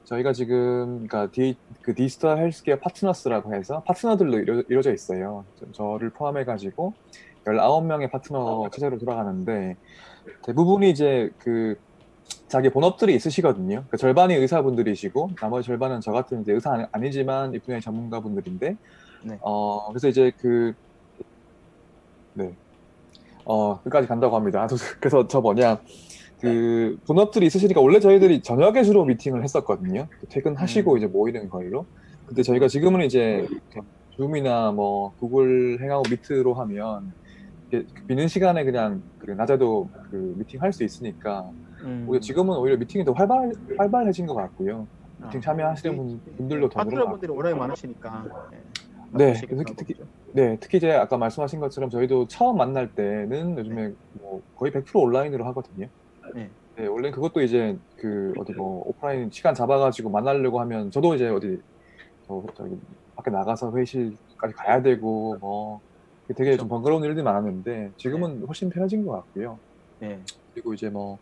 저희가 0.05 0.33
지금 0.33 1.07
그러니까 1.09 1.28
디, 1.33 1.57
그 1.80 1.95
디지털 1.95 2.39
헬스케어 2.39 2.78
파트너스라고 2.78 3.55
해서 3.55 3.83
파트너들로 3.83 4.39
이루, 4.39 4.64
이루어져 4.68 4.93
있어요. 4.95 5.45
저- 5.57 5.72
저를 5.72 6.11
포함해 6.11 6.45
가지고 6.45 6.95
19명의 7.45 8.09
파트너 8.11 8.68
체제로 8.72 8.99
돌아가는데 8.99 9.76
대부분이 10.45 10.89
이제 10.91 11.30
그 11.39 11.76
자기 12.47 12.68
본업들이 12.70 13.12
있으시거든요. 13.16 13.66
그러니까 13.68 13.97
절반이 13.97 14.35
의사분들이시고 14.35 15.30
나머지 15.41 15.66
절반은 15.66 16.01
저 16.01 16.12
같은 16.12 16.43
이제 16.43 16.53
의사 16.53 16.72
아니- 16.74 16.87
아니지만 16.93 17.55
이 17.55 17.59
분야의 17.59 17.80
전문가분들인데 17.83 18.76
네. 19.24 19.39
어 19.41 19.89
그래서 19.89 20.07
이제 20.09 20.30
그 20.39 20.74
네. 22.35 22.55
어, 23.45 23.80
끝까지 23.83 24.07
간다고 24.09 24.37
합니다. 24.37 24.66
그래서 25.01 25.26
저 25.26 25.41
뭐냐, 25.41 25.80
그, 26.41 26.99
본업들이 27.07 27.47
있으시니까 27.47 27.80
원래 27.80 28.01
저희들이 28.01 28.43
저녁에 28.43 28.83
주로 28.83 29.05
미팅을 29.05 29.43
했었거든요. 29.43 30.07
퇴근하시고 30.28 30.93
음. 30.93 30.99
이제 30.99 31.07
모이는 31.07 31.49
거리로. 31.49 31.87
근데 32.26 32.43
저희가 32.43 32.68
지금은 32.68 33.05
이제 33.05 33.47
줌이나 34.16 34.72
뭐 34.72 35.12
구글 35.18 35.78
행하고 35.80 36.03
미트로 36.11 36.55
하면 36.55 37.12
이렇게 37.70 37.87
비는 38.07 38.28
시간에 38.28 38.64
그냥 38.64 39.03
그 39.18 39.30
낮에도 39.33 39.89
그 40.11 40.35
미팅 40.37 40.61
할 40.62 40.72
수 40.72 40.85
있으니까 40.85 41.51
음. 41.83 42.05
오히려 42.09 42.20
지금은 42.20 42.57
오히려 42.57 42.76
미팅이 42.76 43.05
더 43.05 43.12
활발, 43.12 43.53
활발해진 43.76 44.26
것 44.26 44.35
같고요. 44.35 44.87
미팅 45.24 45.39
아, 45.39 45.41
참여하시는 45.41 45.97
분, 45.97 46.20
분들도 46.37 46.68
더 46.68 46.85
늘어나고. 46.85 46.91
파트너분들이 47.18 47.33
워낙에 47.33 47.55
많으시니까. 47.55 48.24
예. 48.53 48.57
네, 49.13 49.27
바쁘시겠다 49.35 49.63
특히, 49.67 49.75
특히. 49.95 50.05
네, 50.33 50.57
특히 50.61 50.79
이제 50.79 50.93
아까 50.93 51.17
말씀하신 51.19 51.61
것처럼 51.61 51.91
저희도 51.91 52.29
처음 52.29 52.57
만날 52.57 52.95
때는 52.95 53.59
요즘에 53.59 53.93
뭐 54.15 54.43
거의 54.57 54.73
100% 54.73 54.97
온라인으로 55.01 55.45
하거든요. 55.47 55.89
네. 56.35 56.51
네, 56.77 56.87
원래 56.87 57.11
그것도 57.11 57.43
이제 57.43 57.77
그 57.97 58.33
어디 58.39 58.53
뭐 58.55 58.83
오프라인 58.87 59.31
시간 59.31 59.55
잡아가지고 59.55 60.09
만나려고 60.11 60.61
하면 60.61 60.91
저도 60.91 61.15
이제 61.15 61.29
어디 61.29 61.61
저 62.27 62.43
저기 62.55 62.79
밖에 63.15 63.31
나가서 63.31 63.73
회의실까지 63.77 64.55
가야 64.55 64.81
되고 64.81 65.37
뭐 65.41 65.81
되게 66.35 66.57
좀 66.57 66.69
번거로운 66.69 67.05
일들이 67.05 67.23
많았는데 67.23 67.93
지금은 67.99 68.47
훨씬 68.47 68.71
편해진 68.71 69.05
것 69.05 69.13
같고요. 69.13 69.59
네. 70.01 70.19
그리고 70.55 70.73
이제 70.73 70.89
뭐 70.89 71.19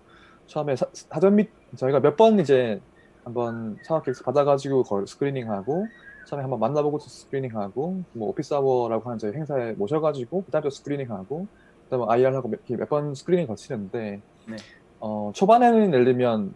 처음에 0.47 0.77
사, 0.77 0.87
사전 0.93 1.35
및 1.35 1.51
저희가 1.77 1.99
몇 2.01 2.17
번 2.17 2.39
이제 2.39 2.81
한번 3.25 3.77
사업 3.83 4.05
계획서 4.05 4.23
받아가지고 4.23 4.85
그걸 4.85 5.07
screening하고 5.07 5.87
처음에 6.27 6.43
한번 6.43 6.61
만나보고 6.61 6.99
또 6.99 7.05
screening하고 7.05 8.03
뭐 8.13 8.29
office 8.29 8.55
hour라고 8.55 9.09
하는 9.09 9.19
저희 9.19 9.33
행사에 9.35 9.73
모셔가지고 9.73 10.45
그다음에 10.45 10.63
또 10.65 10.71
screening하고 10.71 11.47
그다음에 11.85 12.05
IR하고 12.09 12.49
몇 12.51 12.89
번 12.89 13.15
screening 13.15 13.47
거치는데 13.47 14.21
네. 14.49 14.57
어, 15.01 15.33
초반에는 15.35 15.93
예를 15.93 16.05
들면 16.05 16.55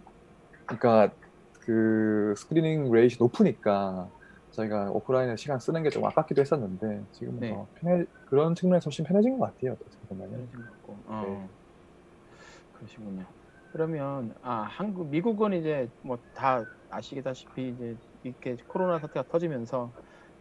그러니까 0.67 1.11
그 1.61 2.35
screening 2.37 2.93
rate 2.93 3.17
높으니까 3.19 4.09
저희가 4.53 4.91
오프라인에 4.93 5.37
시간 5.37 5.59
쓰는 5.59 5.83
게 5.83 5.91
좀 5.91 6.05
아깝기도 6.05 6.41
했었는데 6.41 7.03
지금 7.13 7.41
네. 7.41 7.51
더 7.53 7.67
편해 7.81 8.05
그런 8.27 8.55
측면에서 8.55 8.85
훨씬 8.87 9.05
편해진 9.05 9.39
것 9.39 9.47
같아요. 9.47 9.77
편해진 10.09 10.53
것 10.53 10.71
같고. 10.71 10.97
어. 11.07 11.49
그러시군요. 12.75 13.25
그러면 13.73 14.35
아 14.43 14.67
한국 14.69 15.09
미국은 15.09 15.53
이제 15.55 15.89
뭐 16.03 16.19
다 16.35 16.65
아시다시피 16.91 17.71
이제 17.71 17.97
이렇게 18.25 18.57
코로나 18.69 18.99
사태가 18.99 19.29
터지면서 19.29 19.93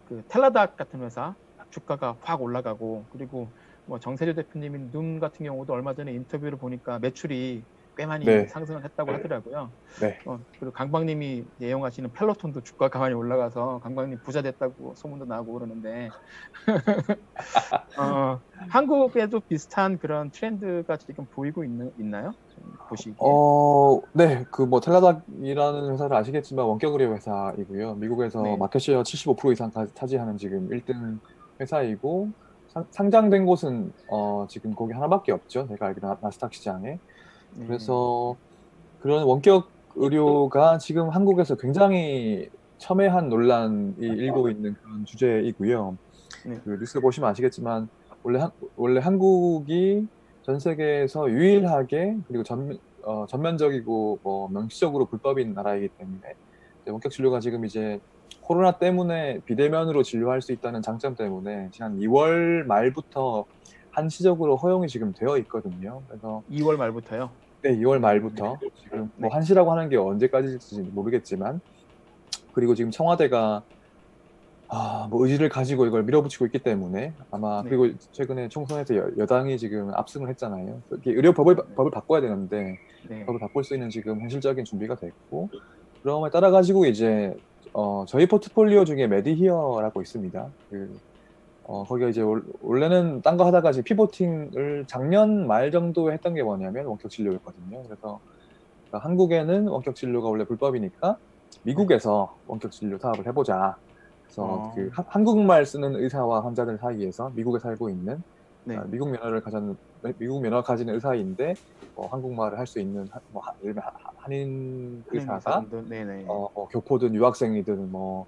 그 0.08 0.24
텔라닥 0.28 0.78
같은 0.78 1.02
회사 1.02 1.36
주가가 1.70 2.18
확 2.22 2.42
올라가고 2.42 3.06
그리고 3.12 3.50
뭐 3.86 4.00
정세주 3.99 4.34
대표님이 4.36 4.92
Noom 4.91 5.20
같은 5.20 5.46
경우도 5.46 5.74
얼마 5.74 5.94
전에 5.94 6.14
인터뷰를 6.14 6.58
보니까 6.58 7.00
매출이 7.00 7.64
꽤 7.96 8.06
많이 8.08 8.26
네. 8.26 8.48
상승을 8.48 8.84
했다고 8.84 9.12
하더라고요. 9.12 9.70
네. 10.02 10.18
어, 10.26 10.39
그리고 10.60 10.72
강박님이 10.74 11.46
애용하시는 11.62 12.12
펠로톤도 12.12 12.62
주가가 12.62 12.98
많이 12.98 13.14
올라가서 13.14 13.82
강박님 13.84 14.20
부자 14.24 14.41
됐다고 14.41 14.94
소문도 14.96 15.26
나고 15.26 15.54
그러는데 15.54 16.10
어, 18.00 18.39
한국에도 18.70 19.39
비슷한 19.41 19.98
그런 20.00 20.32
트렌드가 20.32 20.98
지금 20.98 21.26
보이고 21.26 21.64
있는, 21.64 21.91
있나요? 22.00 22.34
좀 22.56 22.74
보시기에. 22.89 23.16
어, 23.20 24.02
네, 24.14 24.44
그 24.50 24.64
뭐 24.64 24.80
텔라닥이라는 24.80 25.91
회사를 25.94 26.16
아시겠지만 26.18 26.66
원격 26.66 26.94
의료 26.94 27.14
회사이고요. 27.14 27.96
미국에서 27.96 28.41
네. 28.41 28.58
마켓쉐어 28.58 29.04
75% 29.04 29.52
이상 29.54 29.70
가- 29.72 29.86
차지하는 29.94 30.38
지금 30.38 30.70
1등 30.70 31.20
회사이고 31.60 32.30
상, 32.70 32.86
상장된 32.89 33.46
곳은 33.46 33.94
어, 34.10 34.48
지금 34.50 34.74
거기 34.74 34.94
하나밖에 34.94 35.32
없죠. 35.32 35.68
제가 35.68 35.88
알기로 35.88 36.08
나- 36.08 36.18
나스닥 36.22 36.54
시장에. 36.56 36.98
네. 37.56 37.66
그래서 37.68 38.36
그런 39.01 39.24
원격 39.24 39.70
의료가 39.95 40.78
지금 40.80 41.10
한국에서 41.10 41.56
굉장히 41.56 42.49
첨예한 42.78 43.30
논란이 43.30 43.95
일고 43.99 44.49
있는 44.49 44.76
그런 44.82 45.06
주제이고요. 45.06 45.97
네. 46.45 46.60
그 46.64 46.78
뉴스 46.80 46.99
보시면 46.99 47.30
아시겠지만 47.30 47.88
원래 48.24 48.39
한, 48.39 48.51
원래 48.76 48.99
한국이 48.99 50.08
전 50.41 50.60
세계에서 50.60 51.30
유일하게 51.30 52.18
그리고 52.28 52.43
전, 52.43 52.78
어, 53.04 53.26
전면적이고 53.28 54.20
뭐 54.24 54.49
명시적으로 54.49 55.06
불법인 55.06 55.54
나라이기 55.54 55.89
때문에 55.89 56.34
원격 56.88 57.12
진료가 57.12 57.39
지금 57.39 57.66
이제 57.66 57.99
코로나 58.41 58.74
때문에 58.74 59.39
비대면으로 59.45 60.04
진료할 60.04 60.41
수 60.41 60.51
있다는 60.51 60.82
장점 60.82 61.16
때문에 61.16 61.70
지난 61.72 61.97
2월 61.99 62.66
말부터 62.66 63.45
한시적으로 63.91 64.58
허용이 64.58 64.88
지금 64.88 65.14
되어 65.14 65.38
있거든요. 65.39 66.01
그래서 66.08 66.43
2월 66.51 66.78
말부터요. 66.78 67.30
네, 67.64 67.78
2월 67.78 67.99
말부터 67.99 68.57
지금 68.76 69.09
뭐 69.16 69.30
네. 69.30 69.34
한시라고 69.34 69.72
하는 69.72 69.88
게 69.88 69.95
언제까지일지 69.95 70.82
모르겠지만 70.91 71.61
그리고 72.51 72.76
지금 72.76 72.91
청와대가 72.91 73.64
아, 74.68 75.07
뭐 75.09 75.24
의지를 75.24 75.47
가지고 75.47 75.86
이걸 75.86 76.03
밀어붙이고 76.03 76.45
있기 76.47 76.59
때문에 76.59 77.14
아마 77.32 77.61
네. 77.64 77.70
그리고 77.70 77.97
최근에 78.11 78.49
총선에서 78.49 78.97
여, 78.97 79.09
여당이 79.18 79.57
지금 79.57 79.91
압승을 79.93 80.28
했잖아요. 80.30 80.82
의료법을 81.05 81.55
법을 81.76 81.91
바꿔야 81.91 82.20
되는데 82.20 82.80
네. 83.07 83.26
법을 83.26 83.39
바꿀 83.39 83.64
수 83.64 83.76
있는 83.76 83.89
지금 83.89 84.20
현실적인 84.20 84.66
준비가 84.66 84.95
됐고 84.95 85.49
그럼에 86.01 86.30
따라 86.32 86.51
가지고 86.51 86.86
이제 86.86 87.34
어, 87.72 88.03
저희 88.09 88.26
포트폴리오 88.26 88.84
중에 88.84 89.07
메디히어라고 89.07 90.01
있습니다. 90.01 90.47
그 90.70 90.99
어, 91.74 91.84
거기가 91.86 92.09
이제 92.09 92.21
올- 92.21 92.43
원래는 92.61 93.21
딴 93.24 93.38
거 93.38 93.45
하다가 93.45 93.71
지금 93.71 93.84
피보팅을 93.86 94.86
작년 94.88 95.47
말 95.47 95.71
정도에 95.71 96.13
했던 96.13 96.34
게 96.36 96.43
뭐냐면 96.43 96.86
원격 96.86 97.09
진료였거든요. 97.11 97.84
그래서 97.84 98.21
그러니까 98.89 99.07
한국에는 99.09 99.67
원격 99.67 99.95
진료가 99.95 100.30
원래 100.30 100.45
불법이니까 100.45 101.17
미국에서 101.63 102.36
원격 102.45 102.71
진료 102.71 102.97
사업을 102.99 103.28
해보자. 103.28 103.76
그래서 104.24 104.43
어. 104.43 104.74
그 104.76 104.89
하- 104.93 105.05
한국말 105.09 105.65
쓰는 105.65 105.95
의사와 105.95 106.45
환자들 106.45 106.78
사이에서 106.80 107.32
미국에 107.36 107.59
살고 107.59 107.89
있는 107.89 108.24
네. 108.65 108.78
아, 108.78 108.86
미국 108.89 109.09
면허를 109.11 109.41
가진 109.41 109.76
미국 110.19 110.41
면허 110.41 110.61
가진 110.63 110.89
의사인데 110.89 111.55
뭐 111.95 112.07
한국말을 112.09 112.57
할 112.59 112.67
수 112.67 112.80
있는 112.80 113.07
한- 113.11 113.21
뭐 113.30 113.41
하- 113.45 113.53
예를 113.61 113.74
들면 113.76 113.84
하- 113.86 113.91
한인 114.24 115.03
의사가. 115.11 115.65
어, 116.28 116.47
뭐 116.55 116.67
교포든 116.69 117.15
유학생이든 117.15 117.91
뭐, 117.91 118.28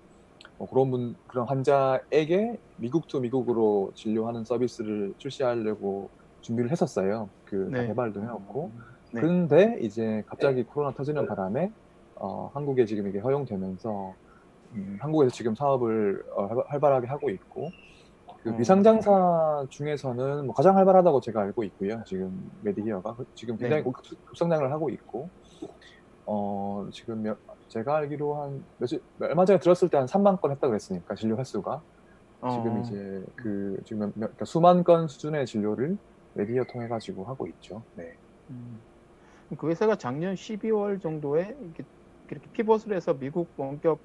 뭐 0.58 0.68
그런 0.70 0.90
분 0.92 1.16
그런 1.28 1.48
환자에게 1.48 2.58
미국 2.78 3.08
to 3.08 3.20
미국으로 3.20 3.92
진료하는 3.96 4.44
서비스를 4.46 5.14
출시하려고 5.18 6.12
준비를 6.42 6.72
했었어요. 6.72 7.30
그다 7.46 7.82
네. 7.82 7.88
개발도 7.88 8.22
해놓고. 8.22 8.72
네. 9.14 9.22
근데 9.22 9.78
이제 9.82 10.24
갑자기 10.28 10.64
코로나 10.64 10.94
터지는 10.94 11.28
바람에 11.28 11.72
어, 12.16 12.48
한국에 12.54 12.86
지금 12.86 13.08
이게 13.08 13.20
허용되면서 13.20 14.14
음, 14.74 14.98
한국에서 15.00 15.34
지금 15.34 15.56
사업을 15.56 16.24
어, 16.36 16.46
활발- 16.48 16.66
활발하게 16.70 17.08
하고 17.08 17.30
있고 17.30 17.72
그 18.42 18.50
음. 18.50 18.58
비상장사 18.58 19.66
중에서는 19.70 20.46
뭐 20.46 20.54
가장 20.56 20.78
활발하다고 20.78 21.22
제가 21.22 21.42
알고 21.42 21.64
있고요. 21.66 22.02
지금 22.06 22.32
메디히어가 22.62 23.16
지금 23.36 23.58
굉장히 23.58 23.84
네. 23.84 23.92
급- 23.92 24.26
급성장을 24.26 24.72
하고 24.72 24.90
있고 24.90 25.30
어 26.26 26.88
지금 26.92 27.22
몇- 27.22 27.38
제가 27.70 27.98
알기로 27.98 28.36
한 28.36 28.66
며칠 28.78 29.02
얼마 29.20 29.46
전에 29.46 29.60
들었을 29.60 29.90
때 29.90 29.98
한 29.98 30.06
3만 30.08 30.40
건 30.42 30.52
했다 30.52 30.68
그랬으니까 30.68 31.16
진료 31.16 31.38
횟수가 31.38 31.82
지금 32.52 32.78
어. 32.78 32.82
이제 32.82 33.24
그 33.36 33.78
지금 33.86 34.00
몇- 34.00 34.06
몇- 34.08 34.14
그러니까 34.28 34.46
수만 34.46 34.84
건 34.84 35.08
수준의 35.08 35.46
진료를 35.46 35.98
메디히어 36.34 36.64
통해 36.66 36.88
가지고 36.88 37.24
하고 37.26 37.48
있죠. 37.48 37.84
네. 37.94 38.18
음. 38.50 38.80
그 39.58 39.70
회사가 39.70 39.96
작년 39.96 40.34
12월 40.36 41.00
정도에 41.00 41.56
이렇게, 41.62 41.84
이렇게 42.30 42.50
피벗을 42.52 42.94
해서 42.96 43.14
미국 43.14 43.54
원격 43.58 44.00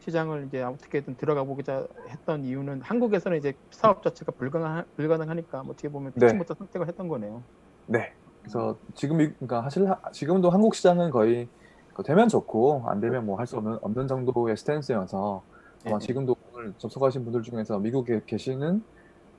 시장을 0.00 0.46
이제 0.46 0.62
어떻게든 0.62 1.16
들어가 1.16 1.44
보고자 1.44 1.86
했던 2.08 2.44
이유는 2.44 2.80
한국에서는 2.82 3.38
이제 3.38 3.54
사업 3.70 4.02
자체가 4.02 4.32
불가능 4.32 4.84
불가능하니까 4.96 5.62
뭐 5.62 5.72
어떻게 5.72 5.88
보면 5.88 6.12
네. 6.16 6.26
피치부터 6.26 6.54
선택을 6.54 6.88
했던 6.88 7.08
거네요. 7.08 7.42
네. 7.86 8.12
그래서 8.44 8.76
지금 8.94 9.20
이- 9.22 9.32
그러니까 9.32 9.62
사실 9.62 9.88
하- 9.88 9.98
지금도 10.12 10.50
한국 10.50 10.74
시장은 10.74 11.10
거의 11.10 11.48
그 11.94 12.02
되면 12.02 12.28
좋고 12.28 12.84
안 12.86 13.00
되면 13.00 13.24
뭐 13.24 13.38
할 13.38 13.46
수 13.46 13.56
없는 13.56 13.78
없는 13.80 14.06
정도의 14.06 14.56
스탠스여서 14.56 15.42
아마 15.86 15.98
네. 15.98 16.06
지금도 16.06 16.36
오늘 16.52 16.74
접속하신 16.78 17.24
분들 17.24 17.42
중에서 17.42 17.78
미국에 17.78 18.20
계시는 18.26 18.82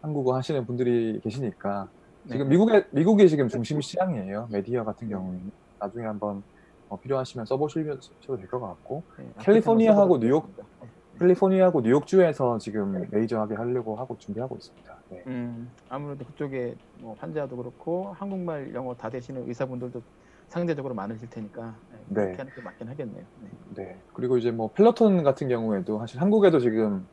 한국어 0.01 0.35
하시는 0.35 0.65
분들이 0.65 1.19
계시니까 1.21 1.87
지금 2.29 2.45
네. 2.45 2.49
미국에 2.51 2.85
미국이 2.91 3.29
지금 3.29 3.47
중심 3.47 3.79
시장이에요. 3.81 4.47
메디어 4.51 4.83
같은 4.83 5.07
경우에는 5.09 5.51
나중에 5.79 6.05
한번 6.05 6.43
어, 6.89 6.99
필요하시면 6.99 7.45
써보시면 7.45 7.99
될것 8.27 8.59
같고 8.61 9.03
네, 9.17 9.29
캘리포니아하고 9.39 10.01
한번 10.01 10.19
뉴욕 10.21 10.43
써보도록 10.43 10.69
하겠습니다. 10.79 11.19
캘리포니아하고 11.19 11.81
뉴욕주에서 11.81 12.57
지금 12.57 13.07
메이저하게 13.11 13.55
하려고 13.55 13.95
하고 13.95 14.17
준비하고 14.17 14.55
있습니다. 14.55 14.94
네. 15.09 15.23
음, 15.27 15.71
아무래도 15.89 16.25
그쪽에 16.25 16.75
뭐 16.99 17.15
환자도 17.19 17.55
그렇고 17.57 18.13
한국말 18.13 18.73
영어 18.73 18.95
다 18.95 19.09
되시는 19.09 19.47
의사분들도 19.47 20.01
상대적으로 20.47 20.93
많으실 20.93 21.29
테니까 21.29 21.75
네, 21.91 21.97
네. 22.07 22.13
그렇게 22.13 22.37
하는 22.37 22.51
게 22.53 22.61
맞긴 22.61 22.87
하겠네요. 22.87 23.23
네. 23.41 23.49
네. 23.75 24.01
그리고 24.13 24.37
이제 24.37 24.51
뭐 24.51 24.71
Peloton 24.73 25.23
같은 25.23 25.47
경우에도 25.47 25.99
사실 25.99 26.21
한국에도 26.21 26.59
지금 26.59 27.07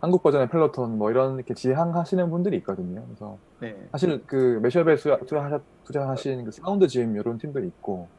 한국 0.00 0.22
버전의 0.22 0.48
Peloton 0.50 0.98
뭐 0.98 1.10
이런 1.10 1.36
이렇게 1.36 1.54
지향하시는 1.54 2.30
분들이 2.30 2.56
있거든요. 2.58 3.04
그래서 3.06 3.38
네. 3.60 3.74
사실 3.92 4.22
그 4.26 4.60
Mashup에 4.62 4.96
투자, 4.96 5.18
투자하셨, 5.18 5.62
투자하신 5.84 6.44
그 6.44 6.50
Sound 6.50 6.86
Gym 6.88 7.16
이런 7.16 7.38
팀들이 7.38 7.66
있고 7.68 8.10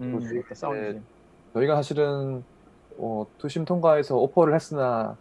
음, 0.00 0.18
그리고 0.18 0.34
이것도 0.38 0.54
Sound 0.54 0.92
Gym. 0.92 1.04
저희가 1.54 1.74
사실은 1.76 2.42
어, 2.98 3.26
투심 3.38 3.64
통과해서 3.64 4.16
오퍼를 4.16 4.54
했으나 4.54 5.18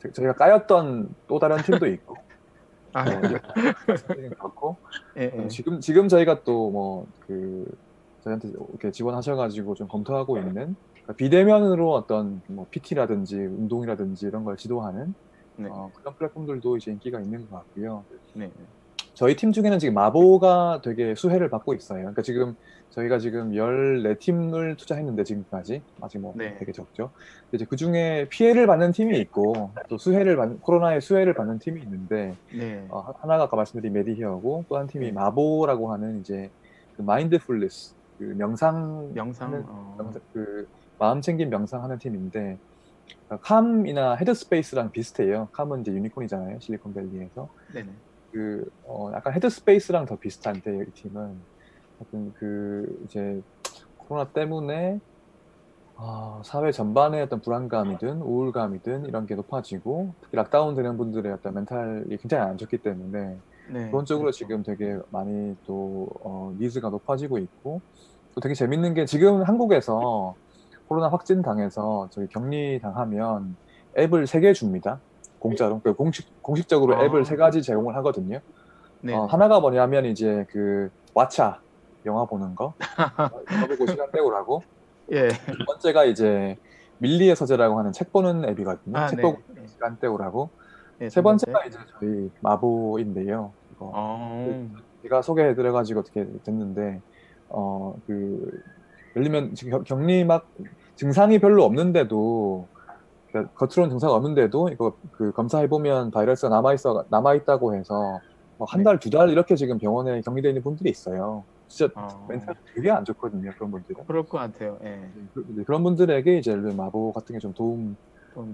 저- 0.00 0.10
저희가 0.10 0.34
까였던 0.34 1.08
또 1.28 1.38
다른 1.38 1.58
팀도 1.58 1.86
있고 1.86 2.16
아, 2.96 3.02
어, 3.02 3.20
그래요? 3.20 3.38
그렇고 4.38 4.76
예, 5.16 5.26
어, 5.28 5.42
예. 5.44 5.48
지금 5.48 5.80
지금 5.80 6.08
저희가 6.08 6.42
또 6.44 6.70
뭐 6.70 7.06
그 7.20 7.64
저희한테 8.22 8.48
이렇게 8.48 8.90
지원하셔가지고 8.90 9.74
좀 9.74 9.86
검토하고 9.88 10.38
있는 10.38 10.74
그러니까 10.92 11.12
비대면으로 11.16 11.92
어떤 11.92 12.42
뭐 12.48 12.66
PT라든지 12.70 13.36
운동이라든지 13.36 14.26
이런 14.26 14.42
걸 14.44 14.56
지도하는 14.56 15.14
네. 15.58 15.68
어, 15.70 15.90
그런 15.94 16.14
플랫폼들도 16.16 16.76
이제 16.78 16.90
인기가 16.90 17.20
있는 17.20 17.48
것 17.48 17.56
같고요. 17.58 18.04
네. 18.34 18.50
저희 19.16 19.34
팀 19.34 19.50
중에는 19.50 19.78
지금 19.78 19.94
마보가 19.94 20.82
되게 20.84 21.14
수혜를 21.14 21.48
받고 21.48 21.72
있어요. 21.72 22.00
그러니까 22.00 22.20
지금 22.20 22.54
저희가 22.90 23.18
지금 23.18 23.52
14팀을 23.52 24.76
투자했는데 24.76 25.24
지금까지 25.24 25.80
아직 26.02 26.18
뭐 26.18 26.34
네. 26.36 26.54
되게 26.58 26.70
적죠. 26.70 27.10
이제 27.52 27.64
그 27.64 27.76
중에 27.76 28.26
피해를 28.28 28.66
받는 28.66 28.92
팀이 28.92 29.18
있고 29.20 29.70
또 29.88 29.96
수혜를 29.96 30.36
받는 30.36 30.60
코로나의 30.60 31.00
수혜를 31.00 31.32
받는 31.32 31.58
팀이 31.60 31.80
있는데 31.80 32.36
네. 32.54 32.84
어, 32.90 33.00
하- 33.00 33.14
하나가 33.20 33.44
아까 33.44 33.56
말씀드린 33.56 33.94
메디히어고 33.94 34.66
또 34.68 34.76
한 34.76 34.86
팀이 34.86 35.06
네. 35.06 35.12
마보라고 35.12 35.92
하는 35.94 36.20
이제 36.20 36.50
그 36.98 37.02
mindfulness 37.02 37.94
그 38.18 38.24
명상 38.36 39.12
명상, 39.14 39.50
하는- 39.50 39.64
어. 39.66 39.96
명상- 39.98 40.20
그 40.34 40.68
마음 40.98 41.22
챙김 41.22 41.48
명상하는 41.48 41.98
팀인데 41.98 42.58
그러니까 43.26 43.46
Calm이나 43.48 44.14
Headspace랑 44.16 44.90
비슷해요. 44.90 45.48
Calm은 45.52 45.80
이제 45.80 45.90
유니콘이잖아요. 45.92 46.60
실리콘밸리에서 46.60 47.48
네네. 47.72 47.88
그 48.36 48.64
어, 48.82 49.10
약간 49.14 49.32
Headspace랑 49.34 50.06
더 50.06 50.16
비슷한데 50.18 50.70
이 50.88 50.92
팀은 50.94 51.46
하여튼 51.98 52.32
그 52.34 52.86
이제 53.04 53.42
코로나 53.96 54.30
때문에 54.32 55.00
아, 55.98 56.42
사회 56.44 56.72
전반의 56.72 57.22
어떤 57.22 57.40
불안감이든 57.40 58.20
우울감이든 58.20 59.06
이런 59.06 59.24
게 59.26 59.34
높아지고 59.34 60.14
특히 60.20 60.36
lockdown 60.36 60.74
되는 60.74 60.96
분들의 60.98 61.32
어떤 61.32 61.54
멘탈이 61.54 62.04
굉장히 62.20 62.44
안 62.50 62.58
좋기 62.58 62.78
때문에 62.82 63.40
네. 63.64 63.84
기본적으로 63.86 64.30
지금 64.32 64.62
되게 64.62 64.98
많이 65.10 65.56
또 65.64 66.08
어, 66.22 66.52
needs가 66.58 66.90
높아지고 66.90 67.38
있고 67.38 67.82
또 68.34 68.40
되게 68.42 68.54
재밌는 68.54 68.92
게 68.94 69.06
지금 69.06 69.42
한국에서 69.42 70.36
코로나 70.86 71.08
확진 71.08 71.42
당해서 71.42 72.08
저기 72.12 72.28
격리 72.28 72.80
당하면 72.82 73.56
앱을 73.98 74.26
세 74.26 74.40
개 74.40 74.52
줍니다. 74.52 75.02
공짜로. 75.48 75.80
그러니까 75.80 75.92
공식 75.96 76.42
공식적으로 76.42 76.96
아. 76.96 77.04
앱을 77.04 77.24
세 77.24 77.36
가지 77.36 77.62
제공을 77.62 77.94
하거든요. 77.96 78.40
네. 79.00 79.14
어, 79.14 79.26
하나가 79.26 79.60
뭐냐면 79.60 80.04
이제 80.06 80.46
그 80.50 80.90
왓챠 81.14 81.56
영화 82.06 82.24
보는 82.24 82.54
거, 82.54 82.74
영화 83.52 83.66
보고 83.66 83.86
시간 83.86 84.10
때우라고. 84.10 84.62
예. 85.12 85.28
두 85.28 85.64
번째가 85.66 86.04
이제 86.04 86.56
밀리의 86.98 87.36
서재라고 87.36 87.78
하는 87.78 87.92
책 87.92 88.12
보는 88.12 88.44
앱이거든요. 88.48 88.96
아, 88.96 89.06
책 89.08 89.16
네. 89.16 89.22
보고 89.22 89.38
시간 89.66 89.96
때우라고. 89.98 90.50
예, 91.02 91.10
세 91.10 91.20
번째가 91.22 91.64
이제 91.66 91.78
저희 92.00 92.30
마보인데요. 92.40 93.52
이거 93.74 93.90
어. 93.94 94.68
제가 95.02 95.22
소개해드려가지고 95.22 96.00
어떻게 96.00 96.26
됐는데 96.44 97.00
어그 97.50 98.62
예를 99.14 99.22
들면 99.30 99.54
지금 99.54 99.70
겨- 99.72 99.82
격리 99.82 100.24
막 100.24 100.48
증상이 100.96 101.38
별로 101.38 101.64
없는데도 101.64 102.66
그러니까 103.40 103.52
겉으로는 103.54 103.90
증상이 103.90 104.12
없는데도 104.12 104.68
이거 104.70 104.96
그 105.12 105.32
검사해 105.32 105.68
보면 105.68 106.10
바이러스가 106.10 106.48
남아 106.54 106.74
있어 106.74 107.04
남아 107.10 107.34
있다고 107.36 107.74
해서 107.76 108.22
뭐 108.58 108.66
한달 108.70 108.98
두달 108.98 109.30
이렇게 109.30 109.56
지금 109.56 109.78
병원에 109.78 110.20
격리돼 110.22 110.48
있는 110.48 110.62
분들이 110.62 110.90
있어요. 110.90 111.46
진짜 111.68 111.92
어. 111.94 112.28
멘탈 112.28 112.54
되게 112.74 112.90
안 112.90 113.04
좋거든요 113.04 113.50
그런 113.58 113.70
분들은. 113.70 114.04
그럴 114.06 114.24
것 114.28 114.38
같아요. 114.38 114.78
예. 114.84 115.12
그- 115.34 115.64
그런 115.64 115.82
분들에게 115.82 116.38
이제 116.38 116.54
마보 116.56 117.12
같은 117.12 117.34
게 117.34 117.38
좀 117.40 117.52
도움. 117.54 117.96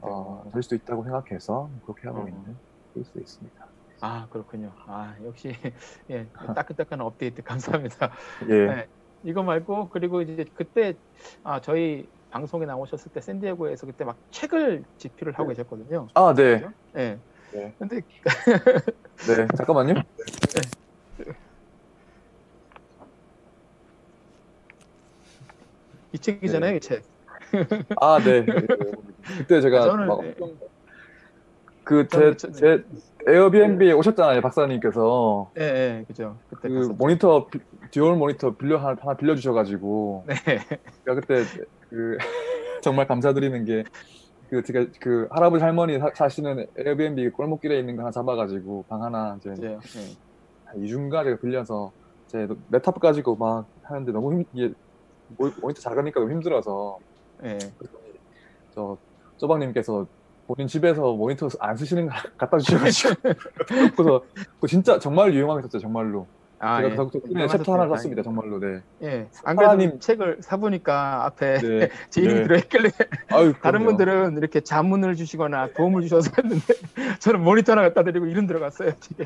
어, 0.00 0.42
될 0.52 0.62
수도 0.62 0.76
있다고 0.76 1.04
생각해서 1.04 1.70
그렇게 1.84 2.08
하고 2.08 2.20
어. 2.22 2.28
있는 2.28 2.60
수도 3.04 3.20
있습니다. 3.20 3.56
아 4.00 4.28
그렇군요. 4.28 4.74
아 4.86 5.16
역시 5.22 5.50
예 6.10 6.28
따끈따끈한 6.54 7.06
업데이트 7.06 7.42
감사합니다. 7.44 8.12
예. 8.50 8.76
네, 8.76 8.88
이거 9.22 9.42
말고 9.44 9.90
그리고 9.90 10.22
이제 10.22 10.44
그때 10.54 10.94
아 11.44 11.60
저희 11.60 12.08
방송에 12.32 12.64
나오셨을 12.66 13.12
때 13.12 13.20
샌디에고에서 13.20 13.86
그때 13.86 14.04
막 14.04 14.16
책을 14.30 14.84
집필을 14.96 15.34
하고 15.34 15.50
계셨거든요. 15.50 16.08
아 16.14 16.32
네. 16.34 16.60
그죠? 16.60 16.72
예. 16.96 17.18
네. 17.52 17.74
근데 17.78 18.00
네 18.00 19.46
잠깐만요. 19.56 19.94
이 26.12 26.18
책이잖아요, 26.18 26.76
이 26.76 26.80
책. 26.80 27.02
아, 28.00 28.18
네. 28.18 28.44
네. 28.44 28.54
그때 29.38 29.60
제가 29.60 29.82
저는 29.82 30.06
막 30.06 30.20
네. 30.22 30.34
그 31.84 32.06
저는 32.08 32.36
제 32.36 32.48
저- 32.48 32.52
제 32.52 32.84
Airbnb에 33.26 33.92
오셨잖아요, 33.92 34.40
박사님께서. 34.40 35.50
예, 35.58 35.62
예, 35.62 36.04
그죠. 36.06 36.36
그때 36.50 36.68
그 36.68 36.74
갔었죠. 36.74 36.94
모니터 36.94 37.46
비- 37.46 37.60
dual 37.90 38.16
모니터 38.16 38.54
빌려 38.56 38.78
하나, 38.78 38.96
하나 39.00 39.14
빌려 39.16 39.34
주셔 39.34 39.52
가지고 39.52 40.24
네. 40.26 40.34
제가 41.04 41.20
그때 41.20 41.44
그 41.92 42.16
정말 42.82 43.06
감사드리는 43.06 43.64
게 43.64 43.84
그 44.52 44.62
제가 44.62 44.84
그 45.00 45.26
할아버지 45.30 45.64
할머니 45.64 45.98
사, 45.98 46.10
사시는 46.14 46.66
Airbnb 46.76 47.30
골목길에 47.30 47.78
있는 47.78 47.96
거 47.96 48.02
하나 48.02 48.10
잡아 48.10 48.36
가지고 48.36 48.84
방 48.86 49.02
하나 49.02 49.38
이제. 49.40 49.50
한 50.66 50.76
2주인가 50.76 51.24
제가 51.24 51.38
빌려서 51.40 51.90
제 52.26 52.46
랩탑 52.70 53.00
가지고 53.00 53.34
막 53.36 53.64
하는데 53.82 54.12
너무 54.12 54.34
힘 54.34 54.44
이게 54.52 54.74
모- 55.38 55.50
모니터 55.62 55.80
작으니까 55.80 56.20
너무 56.20 56.32
힘들어서 56.32 56.98
예. 57.44 57.56
저 58.74 58.98
최박님께서 59.38 60.06
본인 60.46 60.66
집에서 60.68 61.14
모니터 61.14 61.48
안 61.58 61.74
쓰시는 61.74 62.06
거 62.08 62.12
갖다 62.36 62.58
주셔가지고 62.58 63.14
그래서 63.96 64.22
진짜 64.68 64.98
정말 64.98 65.32
유용하게 65.32 65.62
썼죠 65.62 65.78
정말로 65.78 66.26
아, 66.64 66.76
제가 66.80 66.92
예. 66.92 66.94
덕- 66.96 67.10
덕분에 67.10 67.48
챕터 67.48 67.72
하나. 67.74 67.88
썼습니다 67.88 68.22
정말로 68.22 68.60
네 68.60 68.82
예. 69.02 69.28
안 69.44 69.56
그래도 69.56 69.72
하나님- 69.72 69.98
책을 69.98 70.38
사보니까 70.42 71.24
앞에 71.26 71.58
네. 71.58 71.88
제 72.08 72.20
이름이 72.20 72.38
네. 72.40 72.44
들어있길래 72.44 72.90
아유, 73.30 73.52
다른 73.60 73.80
그럼요. 73.80 73.86
분들은 73.96 74.36
이렇게 74.38 74.60
자문을 74.60 75.16
주시거나 75.16 75.70
도움을 75.76 76.02
주셔서 76.02 76.30
했는데 76.38 76.64
저는 77.20 77.42
모니터 77.42 77.72
하나 77.72 77.82
갖다 77.82 78.04
드리고 78.04 78.26
이름 78.26 78.46
들어갔어요. 78.46 78.92
집에. 79.00 79.24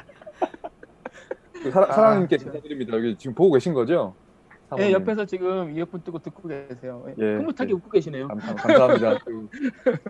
그 1.62 1.70
사라, 1.70 1.86
아, 1.90 1.92
사랑님께. 1.92 2.38
감사드립니다 2.38 2.96
여기 2.96 3.16
지금 3.18 3.34
보고 3.34 3.52
계신 3.52 3.74
거죠? 3.74 4.14
예, 4.52 4.56
사모님. 4.70 4.92
옆에서 4.92 5.26
지금 5.26 5.76
이어폰 5.76 6.02
뜨고 6.04 6.18
듣고 6.20 6.48
계세요. 6.48 7.04
예. 7.08 7.14
예, 7.18 7.34
흐뭇하게 7.36 7.70
예. 7.70 7.74
웃고 7.74 7.90
계시네요. 7.90 8.28
감, 8.28 8.38
감- 8.38 8.56
감사합니다 8.56 9.18
그, 9.26 9.48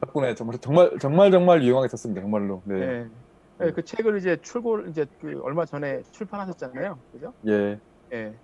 덕분에 0.06 0.34
정말 0.36 0.58
정말 0.60 0.90
정말 1.00 1.30
정말 1.32 1.62
유용하게 1.64 1.88
썼습니다 1.88 2.20
정말로 2.22 2.62
네. 2.66 2.80
예. 2.80 3.06
예, 3.62 3.72
그 3.72 3.82
책을 3.84 4.18
이제 4.18 4.36
출고 4.42 4.86
이제 4.88 5.06
그 5.20 5.40
얼마 5.42 5.64
전에 5.64 6.02
출판하셨잖아요. 6.12 6.98
그죠? 7.12 7.32
예. 7.46 7.78
예. 8.12 8.34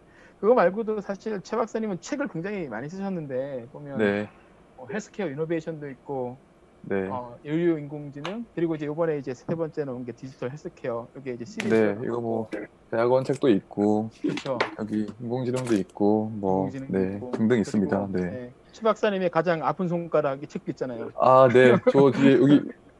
그거 0.40 0.54
말고도 0.54 1.00
사실 1.00 1.40
최 1.42 1.56
박사님은 1.56 2.00
책을 2.00 2.28
굉장히 2.28 2.68
많이 2.68 2.88
쓰셨는데 2.88 3.66
보면 3.72 3.98
네. 3.98 4.28
뭐 4.76 4.88
헬스케어 4.92 5.28
innovation도 5.28 5.88
있고 5.90 6.38
네. 6.80 7.08
어, 7.08 7.36
의료 7.44 7.78
인공지능 7.78 8.44
그리고 8.54 8.74
이제 8.74 8.86
이번에 8.86 9.18
이제 9.18 9.34
세 9.34 9.54
번째 9.54 9.84
나온 9.84 10.04
게 10.04 10.12
디지털 10.12 10.50
헬스케어 10.50 11.08
이게 11.16 11.34
이제 11.34 11.44
시리즈 11.44 11.72
네, 11.72 11.96
이거 12.02 12.20
뭐 12.20 12.50
대학원 12.90 13.22
책도 13.22 13.50
있고 13.50 14.10
그렇죠. 14.20 14.58
여기 14.80 15.06
인공지능도 15.20 15.74
있고 15.74 16.30
뭐 16.30 16.68
네, 16.88 17.16
있고. 17.16 17.30
등등 17.30 17.60
있습니다. 17.60 18.08
네. 18.10 18.22
예, 18.22 18.54
최 18.72 18.82
박사님의 18.82 19.30
가장 19.30 19.62
아픈 19.64 19.86
손가락 19.86 20.42
이 20.42 20.46
책도 20.48 20.72
있잖아요. 20.72 21.10
아, 21.20 21.48
네. 21.48 21.76
저 21.92 22.10
뒤에 22.10 22.34
여기 22.34 22.60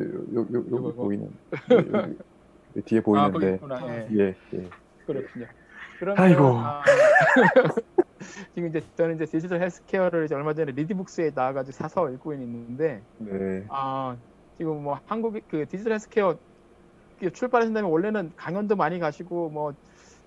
요, 0.00 0.40
요, 0.40 0.46
요, 0.52 0.64
여기 0.72 0.90
이거. 0.90 0.92
보이는 0.92 1.38
여기, 1.70 1.90
여기 2.76 2.82
뒤에 2.84 3.00
아, 3.12 3.30
거기 3.30 3.40
보이는데 3.40 3.54
있구나. 3.54 3.86
예. 3.88 4.08
예, 4.12 4.36
예. 4.54 4.70
그렇군요. 5.06 5.46
그러면 5.98 6.24
아이고. 6.24 6.44
아, 6.58 6.82
지금 8.54 8.68
이제 8.68 8.82
저는 8.96 9.16
이제 9.16 9.26
디지털 9.26 9.60
헬스케어를 9.62 10.24
이제 10.26 10.34
얼마 10.34 10.54
전에 10.54 10.72
리디북스에 10.72 11.32
나와가지고 11.34 11.72
사서 11.72 12.10
읽고 12.10 12.34
있는데 12.34 13.02
네. 13.18 13.64
아 13.68 14.16
지금 14.56 14.82
뭐 14.82 15.00
한국 15.06 15.34
그 15.48 15.66
디지털 15.68 15.92
헬스케어 15.94 16.38
다음에 17.52 17.80
원래는 17.80 18.32
강연도 18.36 18.76
많이 18.76 18.98
가시고 18.98 19.50
뭐 19.50 19.74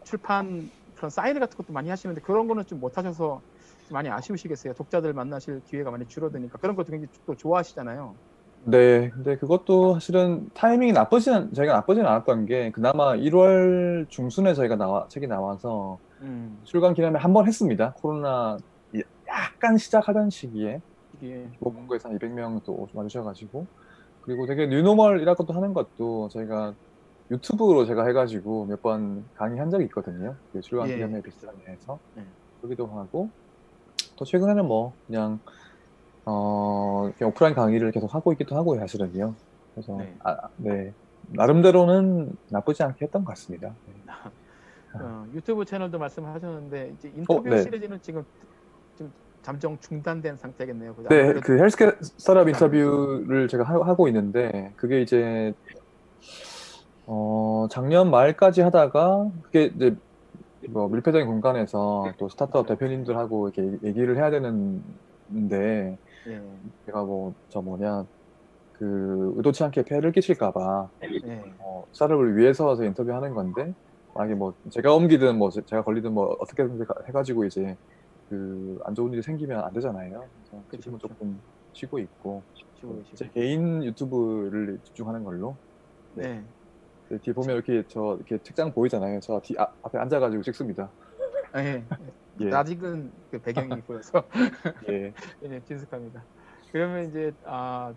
출판 0.03 0.69
그런 0.95 1.09
사인 1.09 1.39
같은 1.39 1.57
것도 1.57 1.73
많이 1.73 1.89
하시는데 1.89 2.21
그런 2.21 2.47
거는 2.47 2.65
좀 2.65 2.79
못 2.79 2.97
하셔서 2.97 3.41
좀 3.87 3.93
많이 3.95 4.09
아쉬우시겠어요. 4.09 4.73
독자들 4.73 5.13
만나실 5.13 5.61
기회가 5.65 5.91
많이 5.91 6.07
줄어드니까 6.07 6.57
그런 6.59 6.75
것도 6.75 6.91
굉장히 6.91 7.11
또 7.25 7.35
좋아하시잖아요. 7.35 8.15
네, 8.63 9.09
근데 9.09 9.37
그것도 9.37 9.95
사실은 9.95 10.49
타이밍이 10.53 10.91
나쁘진 10.93 11.51
저희가 11.53 11.73
나쁘진 11.73 12.05
않았던 12.05 12.45
게 12.45 12.71
그나마 12.71 13.15
1 13.15 13.33
월 13.33 14.05
중순에 14.09 14.53
저희가 14.53 14.75
나와 14.75 15.07
책이 15.09 15.25
나와서 15.27 15.97
음, 16.21 16.59
출간 16.63 16.93
기념회 16.93 17.17
한 17.19 17.33
번 17.33 17.47
했습니다. 17.47 17.93
코로나 17.97 18.57
이- 18.93 19.01
약간 19.27 19.77
시작하던 19.77 20.29
시기에 20.29 20.79
이게 21.19 21.47
모국에서 21.59 22.09
한 22.09 22.19
200명 22.19 22.61
또 22.63 22.87
와주셔 22.93 23.23
가지고 23.23 23.65
그리고 24.21 24.45
되게 24.45 24.67
뉴노멀이라 24.67 25.33
것도 25.33 25.53
하는 25.53 25.73
것도 25.73 26.29
저희가 26.29 26.75
유튜브로 27.31 27.85
제가 27.85 28.05
해가지고 28.05 28.65
몇 28.65 28.81
번 28.83 29.25
강의한 29.35 29.71
적이 29.71 29.85
있거든요. 29.85 30.35
그 30.53 30.61
출간 30.61 30.87
예. 30.89 30.95
기념회 30.95 31.21
비슷한데서 31.21 31.97
네. 32.15 32.23
그러기도 32.59 32.85
하고 32.87 33.29
또 34.17 34.25
최근에는 34.25 34.67
뭐 34.67 34.93
그냥 35.07 35.39
어 36.25 37.11
그냥 37.17 37.29
오프라인 37.29 37.55
강의를 37.55 37.91
계속 37.91 38.13
하고 38.13 38.31
있기도 38.33 38.55
하고요, 38.55 38.79
사실은요. 38.79 39.33
그래서 39.73 39.97
네. 39.97 40.15
아, 40.23 40.37
네 40.57 40.93
나름대로는 41.29 42.35
나쁘지 42.49 42.83
않게 42.83 43.05
했던 43.05 43.23
것 43.23 43.29
같습니다. 43.31 43.73
네. 43.87 43.93
어, 44.93 45.25
유튜브 45.33 45.63
채널도 45.63 45.97
말씀하셨는데 45.97 46.93
이제 46.97 47.11
인터뷰 47.15 47.49
네. 47.49 47.61
시리즈는 47.63 48.01
지금 48.01 48.25
좀 48.97 49.11
잠정 49.41 49.77
중단된 49.79 50.37
상태겠네요. 50.37 50.93
그죠? 50.95 51.09
네, 51.09 51.33
그 51.33 51.57
헬스케어 51.57 51.93
스타트업 52.01 52.49
인터뷰를 52.49 53.47
제가 53.47 53.63
하- 53.63 53.85
하고 53.85 54.07
있는데 54.09 54.73
그게 54.75 55.01
이제 55.01 55.53
어 57.07 57.67
작년 57.71 58.11
말까지 58.11 58.61
하다가 58.61 59.29
그게 59.43 59.71
이제 59.75 59.95
뭐 60.69 60.87
밀폐적인 60.89 61.25
공간에서 61.25 62.13
또 62.17 62.29
스타트업 62.29 62.67
대표님들하고 62.67 63.49
이렇게 63.49 63.79
얘기를 63.83 64.17
해야 64.17 64.29
되는데 64.29 65.97
예, 66.27 66.39
제가 66.85 67.03
뭐 67.03 67.33
저 67.49 67.61
뭐냐 67.61 68.05
그 68.73 69.33
의도치 69.37 69.63
않게 69.65 69.83
폐해를 69.85 70.11
끼칠까봐 70.13 70.91
예, 71.27 71.43
어, 71.59 71.83
스타트업을 71.93 72.37
위해서 72.37 72.75
저 72.75 72.83
인터뷰하는 72.85 73.33
건데 73.33 73.73
만약에 74.15 74.35
뭐 74.35 74.55
제가 74.71 74.93
옮기든 74.95 75.37
뭐 75.37 75.49
제- 75.51 75.61
제가 75.67 75.83
걸리든 75.83 76.13
뭐 76.13 76.35
어떻게든 76.39 76.79
가- 76.85 76.95
해가지고 77.07 77.45
이제 77.45 77.77
그 78.29 78.79
안 78.85 78.95
좋은 78.95 79.13
일이 79.13 79.21
생기면 79.21 79.59
안 79.63 79.73
되잖아요. 79.73 80.29
그래서 80.35 80.65
그쵸, 80.67 80.81
지금은 80.81 80.99
그쵸. 80.99 81.07
조금 81.09 81.43
쉬고 81.73 81.99
있고 81.99 82.45
쉬고 82.73 83.03
제 83.15 83.25
계시고. 83.25 83.31
개인 83.39 83.83
유튜브를 83.83 84.79
집중하는 84.85 85.23
걸로 85.23 85.59
네. 86.11 86.45
네, 87.09 87.19
뒤에 87.23 87.33
보면 87.33 87.55
이렇게 87.55 87.83
저 87.89 88.17
이렇게 88.17 88.39
책장 88.43 88.73
보이잖아요. 88.73 89.19
저뒤 89.21 89.55
앞, 89.57 89.69
앞에 89.83 89.97
앉아가지고 89.99 90.43
찍습니다. 90.43 90.93
아, 91.53 91.61
예. 91.63 91.85
예. 92.41 92.51
아직은 92.53 93.11
그 93.31 93.39
배경이 93.39 93.81
보여서 93.87 94.27
예. 94.89 95.13
예, 95.43 95.61
친숙합니다. 95.63 96.25
그러면 96.71 97.09
이제 97.09 97.31
아, 97.45 97.93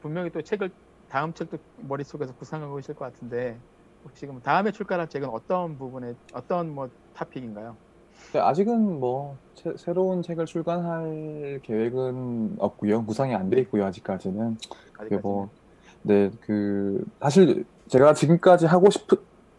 분명히 0.00 0.30
또 0.30 0.42
책을 0.42 0.70
다음 1.08 1.34
책도 1.34 1.58
머릿속에서 1.76 2.34
구상하고 2.34 2.76
계실 2.76 2.94
것 2.94 3.04
같은데 3.06 3.60
혹시 4.04 4.26
그럼 4.26 4.40
다음에 4.42 4.72
출간할 4.72 5.08
책은 5.08 5.28
어떤 5.28 5.78
부분에 5.78 6.14
어떤 6.34 6.70
뭐 6.70 6.88
토픽인가요? 7.14 7.78
네, 8.32 8.38
아직은 8.40 9.00
뭐 9.00 9.38
새- 9.56 9.74
새로운 9.76 10.22
책을 10.22 10.46
출간할 10.46 11.60
계획은 11.64 12.56
없고요. 12.60 13.04
구상이 13.06 13.34
안 13.34 13.50
돼 13.50 13.60
있고요. 13.62 13.84
아직까지는. 13.86 14.56
그게 14.92 15.16
뭐, 15.18 15.50
네, 16.02 16.30
그 16.40 17.04
사실 17.20 17.64
제가 17.88 18.14
지금까지 18.14 18.66
하고 18.66 18.88
싶, 18.90 19.06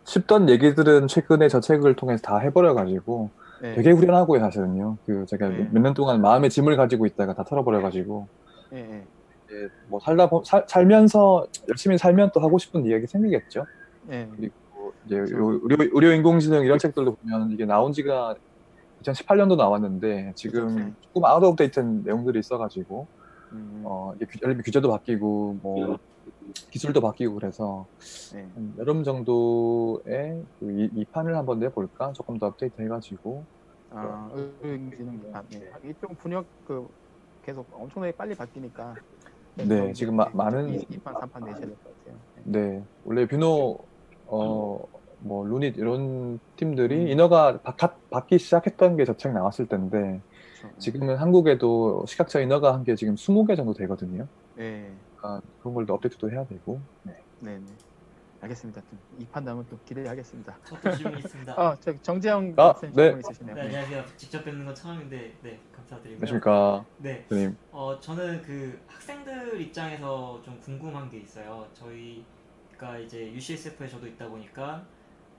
싶던 0.05 0.49
얘기들은 0.49 1.07
최근에 1.07 1.49
저 1.49 1.59
책을 1.59 1.95
통해서 1.97 2.21
다 2.23 2.37
해버려 2.39 2.73
가지고 2.73 3.33
네. 3.61 3.75
되게 3.75 3.91
후련하고요, 3.91 4.39
사실은요. 4.39 4.97
그 5.05 5.25
제가 5.27 5.49
네. 5.49 5.69
몇년 5.71 5.93
동안 5.93 6.19
마음의 6.21 6.49
짐을 6.49 6.75
가지고 6.75 7.05
있다가 7.05 7.33
다 7.35 7.43
털어버려가지고 7.43 8.27
예, 8.73 8.77
예. 8.77 9.03
이제 9.45 9.69
뭐 9.87 9.99
살다 9.99 10.29
보, 10.29 10.43
살, 10.43 10.65
살면서 10.67 11.45
열심히 11.69 11.97
살면 11.97 12.31
또 12.33 12.39
하고 12.39 12.57
싶은 12.57 12.85
이야기 12.85 13.05
생기겠죠. 13.05 13.65
예. 14.11 14.27
그리고 14.35 14.53
이제 15.05 15.17
의료, 15.17 15.59
의료, 15.93 16.11
인공지능 16.11 16.63
이런 16.63 16.79
책들도 16.79 17.15
보면 17.15 17.51
이게 17.51 17.65
나온 17.65 17.93
지가 17.93 18.35
2018년도 19.03 19.55
나왔는데 19.57 20.33
지금 20.35 20.95
조금 21.01 21.25
out 21.25 21.43
of 21.43 21.55
date한 21.57 22.03
내용들이 22.03 22.39
있어가지고 22.39 23.07
음. 23.51 23.81
어, 23.83 24.13
이게 24.15 24.25
규- 24.25 24.57
규제도 24.63 24.89
바뀌고 24.89 25.59
뭐 25.61 25.97
기술도 26.71 27.01
바뀌고 27.01 27.35
그래서 27.35 27.87
네. 28.33 28.47
한 28.55 28.73
여름 28.77 29.03
정도에 29.03 30.41
그 30.59 30.71
이, 30.71 30.89
이 30.93 31.05
판을 31.05 31.35
한번 31.35 31.59
내볼까 31.59 32.13
조금 32.13 32.37
더 32.39 32.47
업데이트 32.47 32.81
해가지고 32.81 33.45
아, 33.91 34.29
아, 35.33 35.43
네. 35.49 35.69
이쪽 35.89 36.17
분야 36.17 36.45
그 36.65 36.87
계속 37.43 37.67
엄청나게 37.71 38.13
빨리 38.15 38.35
바뀌니까 38.35 38.95
네 39.55 39.93
지금 39.93 40.15
마- 40.15 40.29
많은 40.33 40.77
2판 40.79 41.13
3판 41.15 41.43
내셔야 41.45 41.65
될 41.67 41.75
것 41.83 41.97
같아요. 42.05 42.19
네 42.45 42.83
원래 43.03 43.27
뷰노 43.27 43.77
어뭐 44.27 45.47
루닛 45.47 45.77
이런 45.77 46.39
팀들이 46.55 47.11
인허가 47.11 47.59
바, 47.61 47.75
바, 47.75 47.97
받기 48.09 48.39
시작했던 48.39 48.95
게 48.97 49.05
저책 49.05 49.33
나왔을 49.33 49.67
때인데 49.67 50.21
지금은 50.79 51.17
한국에도 51.17 52.05
시각차 52.07 52.39
인어가 52.39 52.73
한 52.73 52.83
게 52.83 52.95
지금 52.95 53.15
20개 53.15 53.55
정도 53.55 53.73
되거든요. 53.73 54.27
네. 54.55 54.95
그러니까 55.21 55.41
그런 55.59 55.75
걸또 55.75 55.93
업데이트도 55.93 56.31
해야 56.31 56.43
되고. 56.45 56.81
네. 57.03 57.15
네, 57.39 57.59
네. 57.59 57.65
알겠습니다. 58.41 58.81
2판 59.19 59.45
다음은 59.45 59.67
또 59.69 59.77
기대하겠습니다. 59.85 60.57
저도 60.65 60.95
질문 60.97 61.19
있습니다. 61.19 61.53
어, 61.61 61.77
저 61.79 62.01
정재영 62.01 62.53
아, 62.57 62.73
박사님 62.73 62.95
네. 62.95 63.03
질문 63.03 63.19
있으시네요. 63.19 63.55
네, 63.55 63.61
안녕하세요. 63.61 64.05
직접 64.17 64.43
뵙는 64.43 64.65
건 64.65 64.73
처음인데, 64.73 65.37
네, 65.43 65.59
감사드리고요. 65.71 66.15
안녕하십니까, 66.15 66.85
네. 66.97 67.25
선생님. 67.29 67.55
어, 67.71 67.99
저는 67.99 68.41
그 68.41 68.81
학생들 68.87 69.61
입장에서 69.61 70.41
좀 70.43 70.59
궁금한 70.59 71.07
게 71.07 71.19
있어요. 71.19 71.67
저희가 71.75 72.97
이제 72.97 73.31
UCSF에 73.31 73.87
저도 73.87 74.07
있다 74.07 74.27
보니까, 74.27 74.83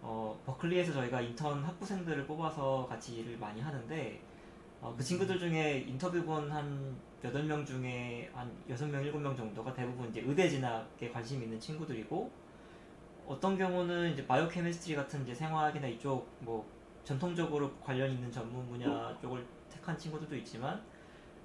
어, 0.01 0.41
버클리에서 0.47 0.93
저희가 0.93 1.21
인턴 1.23 1.65
학부생들을 1.65 2.25
뽑아서 2.29 2.87
같이 2.89 3.17
일을 3.17 3.37
많이 3.37 3.61
하는데, 3.61 4.21
어, 4.81 4.95
그 4.97 5.03
친구들 5.03 5.41
중에 5.41 5.81
인터뷰 5.89 6.23
본 6.25 6.53
한 6.53 6.97
8명 7.23 7.65
중에 7.65 8.31
한 8.35 8.51
6명, 8.69 9.13
7명 9.13 9.37
정도가 9.37 9.73
대부분 9.73 10.09
이제 10.11 10.23
의대 10.27 10.49
진학에 10.49 11.11
관심 11.11 11.43
있는 11.43 11.59
친구들이고, 11.59 12.31
어떤 13.27 13.57
경우는 13.57 14.13
이제 14.13 14.27
biochemistry 14.27 14.97
같은 14.97 15.23
이제 15.23 15.35
생화학이나 15.35 15.87
이쪽 15.87 16.29
뭐 16.41 16.67
전통적으로 17.05 17.73
관련 17.77 18.11
있는 18.11 18.31
전문 18.31 18.69
분야 18.69 19.17
쪽을 19.21 19.45
택한 19.71 19.97
친구들도 19.97 20.37
있지만 20.37 20.83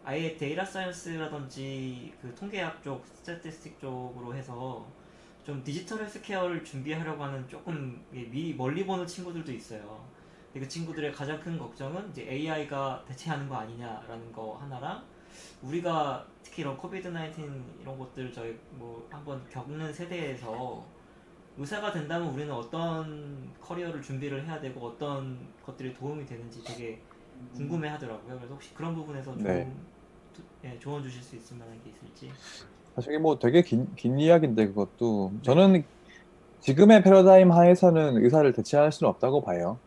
아예 0.03 0.35
data 0.37 0.63
science라든지 0.63 2.13
그 2.21 2.33
통계학 2.33 2.81
쪽, 2.83 3.05
statistic 3.05 3.79
쪽으로 3.79 4.33
해서 4.33 4.85
좀 5.43 5.63
디지털 5.63 6.01
헬스케어를 6.01 6.63
준비하려고 6.63 7.23
하는 7.23 7.47
조금 7.47 8.03
미리 8.09 8.53
멀리 8.53 8.85
보는 8.85 9.05
친구들도 9.05 9.51
있어요. 9.51 10.05
그 10.53 10.67
친구들의 10.67 11.11
가장 11.11 11.39
큰 11.39 11.57
걱정은 11.57 12.09
이제 12.09 12.23
AI가 12.23 13.03
대체하는 13.07 13.47
거 13.47 13.55
아니냐라는 13.57 14.31
거 14.31 14.57
하나랑 14.57 15.03
우리가 15.61 16.25
특히 16.43 16.61
이런 16.61 16.77
COVID 16.77 17.11
19 17.11 17.41
이런 17.81 17.97
것들 17.97 18.31
저희 18.31 18.57
뭐 18.71 19.07
한번 19.11 19.47
겪는 19.49 19.93
세대에서 19.93 20.85
의사가 21.57 21.91
된다면 21.91 22.33
우리는 22.33 22.53
어떤 22.53 23.51
커리어를 23.59 24.01
준비를 24.01 24.45
해야 24.45 24.59
되고 24.59 24.79
어떤 24.85 25.37
것들이 25.65 25.93
도움이 25.93 26.25
되는지 26.25 26.63
되게 26.63 26.99
궁금해 27.55 27.89
하더라고요. 27.89 28.37
그래서 28.37 28.53
혹시 28.53 28.73
그런 28.73 28.93
부분에서 28.95 29.31
좀 29.37 29.43
네. 29.43 29.67
투- 30.33 30.43
예, 30.63 30.77
조언 30.79 31.01
주실 31.01 31.21
수 31.23 31.35
있을 31.35 31.57
만한 31.57 31.81
게 31.83 31.89
있을지. 31.89 32.31
사실 32.95 33.19
뭐 33.19 33.39
되게 33.39 33.61
긴, 33.61 33.93
긴 33.95 34.19
이야기인데 34.19 34.67
그것도 34.67 35.33
저는 35.43 35.83
지금의 36.61 37.03
패러다임 37.03 37.51
하에서는 37.51 38.23
의사를 38.23 38.51
대체할 38.53 38.91
수는 38.91 39.09
없다고 39.09 39.41
봐요. 39.41 39.79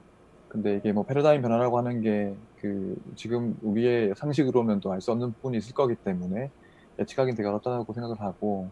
근데 0.48 0.76
이게 0.76 0.92
뭐 0.92 1.04
패러다임 1.04 1.42
변화라고 1.42 1.78
하는 1.78 2.00
게 2.00 2.34
그 2.60 2.94
지금 3.16 3.56
우리의 3.62 4.14
상식으로는 4.16 4.80
또 4.80 4.92
알 4.92 5.00
수 5.00 5.10
없는 5.12 5.32
부분이 5.34 5.56
있을 5.58 5.74
거기 5.74 5.94
때문에 5.96 6.50
예측하기는 6.98 7.36
되게 7.36 7.48
어렵다고 7.48 7.92
생각을 7.92 8.20
하고 8.20 8.68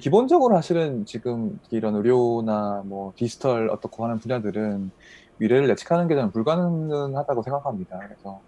기본적으로 0.00 0.54
사실은 0.56 1.04
지금 1.04 1.58
이런 1.70 1.96
의료나 1.96 2.82
뭐 2.86 3.12
디지털 3.16 3.68
어떻고 3.70 4.04
하는 4.04 4.18
분야들은 4.18 4.90
미래를 5.38 5.68
예측하는 5.70 6.06
게 6.08 6.14
저는 6.14 6.30
불가능하다고 6.32 7.42
생각합니다. 7.42 7.98
그래서 7.98 8.40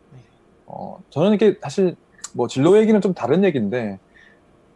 어 0.66 0.98
저는 1.10 1.34
이게 1.34 1.56
사실 1.60 1.96
뭐 2.34 2.46
진로 2.48 2.78
얘기는 2.78 2.98
좀 3.00 3.12
다른 3.14 3.44
얘기인데 3.44 3.98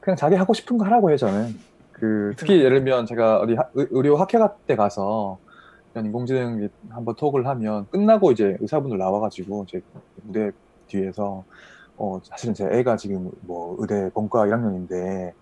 그냥 0.00 0.16
자기 0.16 0.34
하고 0.36 0.54
싶은 0.54 0.78
거 0.78 0.84
하라고 0.86 1.10
해요 1.10 1.16
저는. 1.16 1.54
그 1.92 2.34
특히 2.36 2.58
예를 2.62 2.78
들면 2.84 3.06
제가 3.06 3.40
어디 3.40 3.54
하- 3.54 3.68
의- 3.74 3.86
의료 3.90 4.16
학회가 4.16 4.56
때 4.66 4.76
가서 4.76 5.38
이런 5.38 5.45
인공지능 6.05 6.68
한번 6.90 7.14
톡을 7.16 7.47
하면 7.47 7.86
끝나고 7.90 8.32
이제 8.32 8.56
의사분들 8.60 8.98
나와가지고 8.98 9.64
제 9.66 9.81
무대 10.23 10.51
뒤에서 10.89 11.44
어 11.97 12.20
사실은 12.24 12.52
제 12.55 12.66
애가 12.66 12.97
지금 12.97 13.31
뭐 13.47 13.77
의대 13.78 14.10
본과 14.12 14.47
1학년인데 14.48 15.32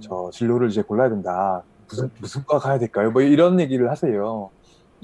저 0.00 0.30
진로를 0.32 0.68
이제 0.68 0.82
골라야 0.82 1.08
된다. 1.08 1.64
무슨 1.88 2.10
무슨 2.20 2.42
과 2.46 2.58
가야 2.58 2.78
될까요? 2.78 3.10
뭐 3.10 3.22
이런 3.22 3.58
얘기를 3.58 3.90
하세요. 3.90 4.50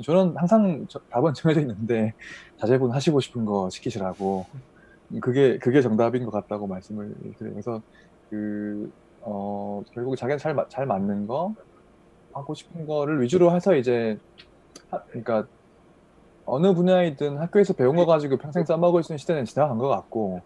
저는 0.04 0.34
항상 0.36 0.86
저- 0.88 1.00
답은 1.10 1.34
정해져 1.34 1.60
있는데 1.62 2.12
자제분 2.58 2.92
하시고 2.92 3.20
싶은 3.20 3.44
거 3.44 3.68
시키시라고 3.70 4.46
그게 5.20 5.58
그게 5.58 5.82
정답인 5.82 6.24
것 6.24 6.30
같다고 6.30 6.66
말씀을 6.66 7.14
드려요. 7.38 7.52
그래서 7.54 7.82
그 8.30 8.90
어, 9.20 9.82
결국 9.92 10.16
자기가 10.16 10.38
잘, 10.38 10.54
맞- 10.54 10.68
잘 10.70 10.86
맞는 10.86 11.26
거 11.26 11.54
하고 12.32 12.54
싶은 12.54 12.86
거를 12.86 13.20
위주로 13.22 13.54
해서 13.54 13.74
이제 13.76 14.16
하- 14.90 15.02
그러니까 15.04 15.46
어느 16.44 16.74
분야이든 16.74 17.38
학교에서 17.38 17.72
배운 17.72 17.96
거 17.96 18.04
가지고 18.04 18.36
평생 18.36 18.64
써먹을 18.64 19.02
수 19.02 19.12
있는 19.12 19.18
시대는 19.18 19.44
지나간 19.44 19.78
것 19.78 19.88
같고 19.88 20.42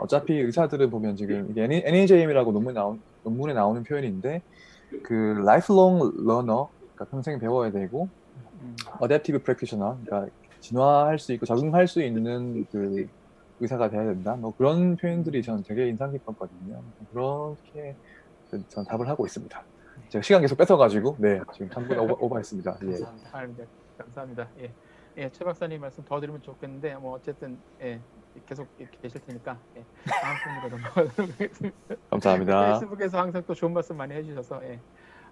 어차피 0.00 0.34
의사들은 0.34 0.90
보면 0.90 1.16
지금 1.16 1.48
이게 1.50 1.64
NAJM이라고 1.64 2.52
논문에 2.52 2.74
나온 2.74 3.02
논문에 3.24 3.52
나오는 3.52 3.82
표현인데 3.82 4.42
그 5.04 5.14
lifelong 5.40 6.16
learner 6.20 6.66
그러니까 6.94 7.04
평생 7.10 7.38
배워야 7.38 7.70
되고 7.70 8.08
adaptive 9.02 9.42
practitioner 9.42 9.96
그러니까 10.04 10.30
진화할 10.60 11.18
수 11.18 11.32
있고 11.32 11.46
적응할 11.46 11.86
수 11.88 12.02
있는 12.02 12.64
그 12.70 13.06
의사가 13.60 13.90
돼야 13.90 14.04
된다. 14.04 14.36
뭐 14.36 14.54
그런 14.56 14.96
표현들이 14.96 15.42
저는 15.42 15.62
되게 15.66 15.88
인상 15.88 16.12
깊었거든요. 16.12 16.82
그렇게 17.12 17.96
전 18.68 18.84
답을 18.84 19.08
하고 19.08 19.26
있습니다. 19.26 19.62
제가 20.10 20.22
시간 20.22 20.40
계속 20.42 20.56
뺏어가지고 20.58 21.16
네 21.18 21.40
지금 21.54 21.68
3분 21.68 21.98
오버, 22.02 22.14
오버했습니다. 22.24 22.78
예. 22.82 22.86
아, 23.32 23.46
네. 23.46 23.64
감사합니다. 23.96 24.48
예. 24.60 24.72
예, 25.18 25.30
최 25.30 25.44
박사님 25.44 25.80
말씀 25.80 26.04
더 26.04 26.20
드리면 26.20 26.42
좋겠는데 26.42 26.94
뭐 26.96 27.14
어쨌든 27.14 27.58
예, 27.80 28.00
계속 28.46 28.66
이렇게 28.78 28.96
계실 29.02 29.20
테니까 29.26 29.56
예, 29.76 29.84
다음 30.06 30.62
분으로 30.62 30.76
넘어가도록 30.78 31.30
하겠습니다. 31.34 31.76
감사합니다. 32.10 32.66
페이스북에서 32.80 33.18
항상 33.20 33.42
또 33.46 33.54
좋은 33.54 33.72
말씀 33.72 33.96
많이 33.96 34.14
해주셔서 34.14 34.62
예. 34.64 34.80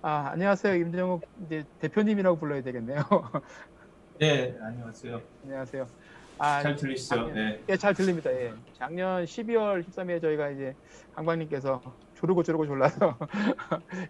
아 0.00 0.30
안녕하세요 0.32 0.74
임정욱 0.76 1.22
이제 1.46 1.64
대표님이라고 1.80 2.38
불러야 2.38 2.62
되겠네요. 2.62 3.02
네, 4.20 4.56
안녕하세요. 4.60 5.20
안녕하세요. 5.44 5.86
아, 6.38 6.62
잘 6.62 6.76
들리시죠? 6.76 7.14
작년- 7.16 7.34
네. 7.34 7.62
예, 7.68 7.76
잘 7.76 7.94
들립니다. 7.94 8.30
예. 8.32 8.52
작년 8.74 9.24
12월 9.24 9.84
13일에 9.84 10.20
저희가 10.22 10.50
이제 10.50 10.74
강박님께서 11.16 11.80
조르고 12.18 12.42
조르고 12.42 12.66
졸라서 12.66 13.16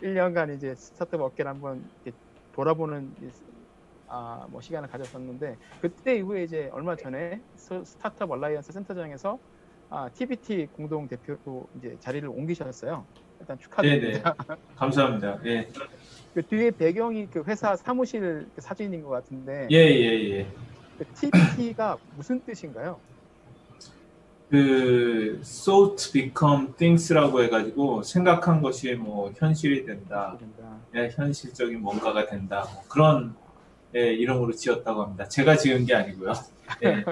1년간 0.01 0.51
이제 0.57 0.75
스타트업 0.75 1.21
업계를 1.23 1.51
한번 1.51 1.85
돌아보는 2.53 3.15
이- 3.21 3.31
아, 4.07 4.47
뭐 4.51 4.63
시간을 4.63 4.89
가졌었는데 4.89 5.59
그때 5.83 6.17
이후에 6.17 6.43
이제 6.45 6.71
얼마 6.73 6.97
전에 6.97 7.43
스- 7.55 7.85
Startup 7.85 8.31
Alliance 8.31 8.73
센터장에서 8.73 9.39
아, 9.91 10.09
TBT 10.09 10.69
공동 10.73 11.07
대표로 11.09 11.69
이제 11.77 11.99
자리를 12.01 12.27
옮기셨어요. 12.27 13.07
일단 13.41 13.59
축하드립니다. 13.59 14.35
네네. 14.49 14.61
감사합니다. 14.77 15.41
예. 15.45 15.69
그 16.35 16.47
뒤에 16.47 16.71
배경이 16.71 17.29
그 17.29 17.43
회사 17.47 17.77
사무실 17.77 18.49
그 18.55 18.61
사진인 18.63 19.03
것 19.03 19.11
같은데 19.11 19.69
예, 19.71 19.77
예, 19.77 20.31
예. 20.31 20.53
그 20.97 21.05
TBT가 21.13 21.99
무슨 22.17 22.43
뜻인가요? 22.45 23.03
그 24.51 25.41
thought 25.45 26.13
become 26.13 26.73
things라고 26.77 27.43
해가지고 27.43 28.03
생각한 28.03 28.63
것이 28.63 28.95
뭐 28.95 29.31
현실이 29.37 29.85
된다. 29.85 30.39
예, 30.95 31.11
현실적인 31.15 31.81
뭔가가 31.83 32.27
된다. 32.27 32.67
뭐 32.73 32.83
그런 32.89 33.35
예, 33.95 34.13
이름으로 34.13 34.53
지었다고 34.53 35.03
합니다. 35.03 35.29
제가 35.29 35.57
지은 35.57 35.85
게 35.85 35.95
아니고요. 35.95 36.33
예, 36.85 37.05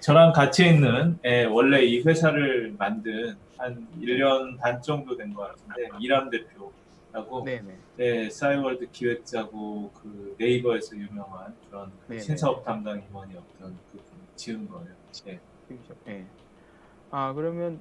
저랑 0.00 0.32
같이 0.32 0.66
있는 0.68 1.18
예, 1.24 1.44
원래 1.44 1.82
이 1.84 2.02
회사를 2.02 2.74
만든 2.78 3.36
한 3.58 3.86
1년 4.00 4.58
반 4.58 4.80
정도 4.82 5.16
된 5.16 5.32
것 5.34 5.42
같은데 5.48 5.88
이람 6.00 6.30
대표라고 6.30 7.44
네네. 7.44 7.76
예, 7.98 8.30
싸이월드 8.30 8.90
기획자고 8.92 9.90
그 9.94 10.36
네이버에서 10.38 10.96
유명한 10.96 11.54
그런 11.68 11.90
그 12.06 12.12
네네. 12.12 12.20
신사업 12.22 12.64
담당 12.64 13.02
임원이었던 13.08 13.44
그분 13.58 14.04
지은 14.36 14.68
거예요. 14.68 14.88
예. 15.28 15.40
예. 16.08 16.26
아 17.10 17.32
그러면 17.32 17.80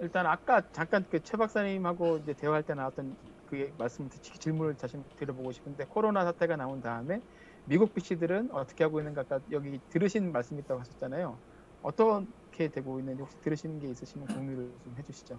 일단 0.00 0.26
아까 0.26 0.62
잠깐 0.72 1.04
그 1.10 1.20
최 1.20 1.36
박사님하고 1.36 2.18
이제 2.18 2.32
대화할 2.34 2.62
때 2.62 2.74
나왔던 2.74 3.16
그 3.48 3.72
말씀 3.78 4.08
질문을 4.10 4.76
다시 4.76 4.96
드려보고 5.16 5.52
싶은데 5.52 5.84
코로나 5.88 6.24
사태가 6.24 6.56
나온 6.56 6.80
다음에 6.80 7.20
미국 7.64 7.94
BC들은 7.94 8.50
어떻게 8.52 8.84
하고 8.84 8.98
있는가 9.00 9.22
아까 9.22 9.40
여기 9.52 9.80
들으신 9.90 10.32
말씀 10.32 10.58
있다고 10.58 10.80
하셨잖아요. 10.80 11.38
어떻게 11.82 12.68
되고 12.68 12.98
있는지 12.98 13.22
혹시 13.22 13.36
들으시는 13.40 13.80
게 13.80 13.88
있으시면 13.90 14.26
공유를 14.28 14.72
좀 14.84 14.94
해주시죠. 14.98 15.38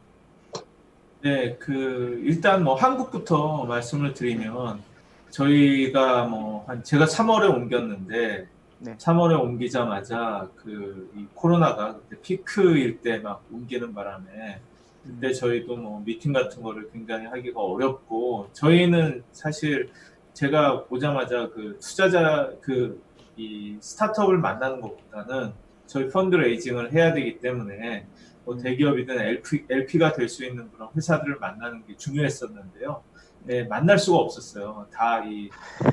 네, 1.21 1.55
그 1.57 2.21
일단 2.23 2.63
뭐 2.63 2.75
한국부터 2.75 3.65
말씀을 3.65 4.13
드리면 4.13 4.83
저희가 5.29 6.25
뭐 6.25 6.65
한 6.67 6.83
제가 6.83 7.05
3월에 7.05 7.49
옮겼는데 7.49 8.47
네. 8.83 8.95
3월에 8.97 9.39
옮기자마자 9.39 10.49
그이 10.57 11.27
코로나가 11.33 11.95
그때 11.95 12.21
피크일 12.21 13.01
때 13.01 13.19
막 13.19 13.43
옮기는 13.51 13.93
바람에 13.93 14.59
그때 15.03 15.31
저희도 15.33 15.77
뭐 15.77 16.01
미팅 16.05 16.33
같은 16.33 16.61
거를 16.61 16.89
굉장히 16.91 17.25
하기가 17.27 17.59
어렵고 17.61 18.49
저희는 18.53 19.23
사실 19.31 19.89
제가 20.33 20.83
보자마자 20.85 21.49
그 21.49 21.77
투자자 21.81 22.51
그 22.61 23.01
이 23.35 23.77
스타트업을 23.79 24.37
만나는 24.37 24.79
것보다는 24.79 25.53
저희 25.87 26.07
펀드 26.07 26.35
레이징을 26.35 26.93
해야 26.93 27.13
되기 27.13 27.39
때문에 27.39 28.05
뭐 28.45 28.55
대기업이든 28.55 29.17
LP, 29.19 29.65
LP가 29.67 30.13
될 30.13 30.29
수 30.29 30.45
있는 30.45 30.69
그런 30.71 30.89
회사들을 30.95 31.37
만나는 31.39 31.83
게 31.87 31.97
중요했었는데요. 31.97 33.01
네, 33.45 33.63
만날 33.63 33.97
수가 33.97 34.17
없었어요. 34.19 34.87
다 34.91 35.23
이 35.25 35.49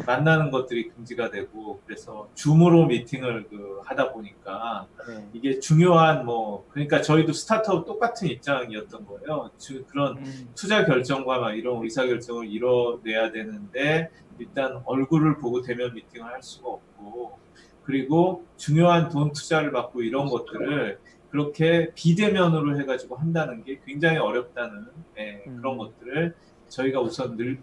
만나는 0.07 0.51
것들이 0.51 0.89
금지가 0.91 1.31
되고 1.31 1.81
그래서 1.87 2.29
줌으로 2.35 2.87
미팅을 2.87 3.49
그 3.49 3.81
하다 3.85 4.13
보니까 4.13 4.87
네. 5.09 5.29
이게 5.33 5.59
중요한 5.61 6.25
뭐 6.25 6.67
그러니까 6.71 7.01
저희도 7.01 7.33
스타트업 7.33 7.87
똑같은 7.87 8.29
입장이었던 8.29 9.05
거예요. 9.07 9.51
주- 9.59 9.85
그런 9.87 10.23
투자 10.55 10.85
결정과 10.85 11.39
막 11.39 11.53
이런 11.53 11.83
의사 11.83 12.07
결정을 12.07 12.47
이뤄내야 12.47 13.31
되는데 13.33 14.11
일단 14.39 14.81
얼굴을 14.85 15.39
보고 15.39 15.61
대면 15.63 15.95
미팅을 15.95 16.27
할 16.33 16.43
수가 16.43 16.69
없고 16.71 17.39
그리고 17.85 18.45
중요한 18.57 19.09
돈 19.09 19.33
투자를 19.33 19.73
받고 19.73 20.03
이런 20.03 20.27
것들을 20.27 20.99
그렇게 21.31 21.93
비대면으로 21.95 22.79
해가지고 22.81 23.17
한다는 23.17 23.63
게 23.65 23.81
굉장히 23.87 24.19
어렵다는 24.19 24.87
예, 25.19 25.45
그런 25.45 25.77
것들을 25.79 26.35
저희가 26.71 27.01
우선 27.03 27.37
늘 27.37 27.61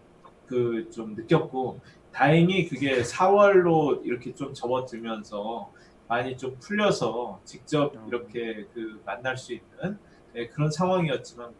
그 0.48 0.90
좀 0.92 1.14
느꼈고 1.16 1.82
다행히 2.14 2.68
그게 2.70 3.02
4월로 3.02 4.06
이렇게 4.06 4.34
좀 4.34 4.54
접어들면서 4.54 5.72
많이 6.08 6.38
좀 6.38 6.56
풀려서 6.62 7.42
직접 7.44 7.94
이렇게 8.08 8.66
그 8.74 9.02
만날 9.06 9.36
수 9.36 9.52
있는 9.54 10.00
예, 10.36 10.48
그런 10.48 10.72
상황이었지만 10.72 11.54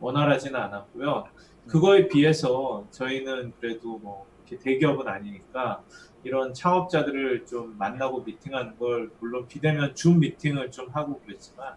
원활하지는 0.00 0.58
않았고요. 0.58 1.24
그거에 1.68 2.08
비해서 2.08 2.86
저희는 2.90 3.52
그래도 3.60 3.98
뭐 3.98 4.26
이렇게 4.46 4.58
대기업은 4.62 5.06
아니니까 5.06 5.82
이런 6.22 6.54
창업자들을 6.54 7.44
좀 7.44 7.76
만나고 7.76 8.22
미팅하는 8.22 8.78
걸 8.78 9.10
물론 9.20 9.46
비대면 9.46 9.94
줌 9.94 10.18
미팅을 10.18 10.70
좀 10.70 10.88
하고 10.88 11.20
그랬지만 11.20 11.74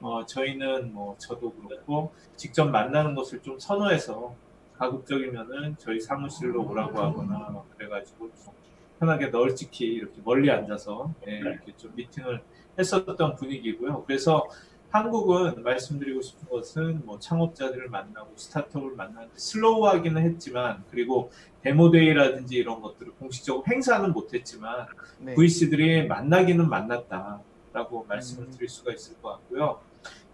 어, 0.00 0.24
저희는 0.24 0.94
뭐 0.94 1.14
저도 1.18 1.52
그렇고 1.52 2.12
직접 2.36 2.64
만나는 2.70 3.14
것을 3.14 3.42
좀 3.42 3.58
선호해서 3.58 4.34
가급적이면은 4.80 5.76
저희 5.78 6.00
사무실로 6.00 6.66
오라고 6.66 6.98
하거나 6.98 7.50
막 7.50 7.66
그래가지고 7.76 8.30
좀 8.30 8.54
편하게 8.98 9.26
널찍히 9.26 9.84
이렇게 9.86 10.20
멀리 10.24 10.50
앉아서 10.50 11.14
예, 11.28 11.38
이렇게 11.38 11.76
좀 11.76 11.92
미팅을 11.94 12.42
했었던 12.78 13.36
분위기고요. 13.36 14.04
그래서 14.06 14.48
한국은 14.88 15.62
말씀드리고 15.62 16.22
싶은 16.22 16.48
것은 16.48 17.02
뭐 17.04 17.18
창업자들을 17.18 17.90
만나고 17.90 18.32
스타트업을 18.36 18.96
만나는데 18.96 19.34
slow하기는 19.36 20.22
했지만 20.22 20.82
그리고 20.90 21.30
demo 21.62 21.87
day라든지 21.87 22.56
이런 22.56 22.80
것들을 22.80 23.12
공식적으로 23.12 23.64
행사는 23.68 24.10
못했지만 24.12 24.86
네. 25.18 25.34
VC들이 25.34 26.08
만나기는 26.08 26.68
만났다라고 26.68 28.06
말씀을 28.08 28.50
드릴 28.50 28.68
수가 28.68 28.92
있을 28.92 29.20
것 29.20 29.32
같고요. 29.32 29.78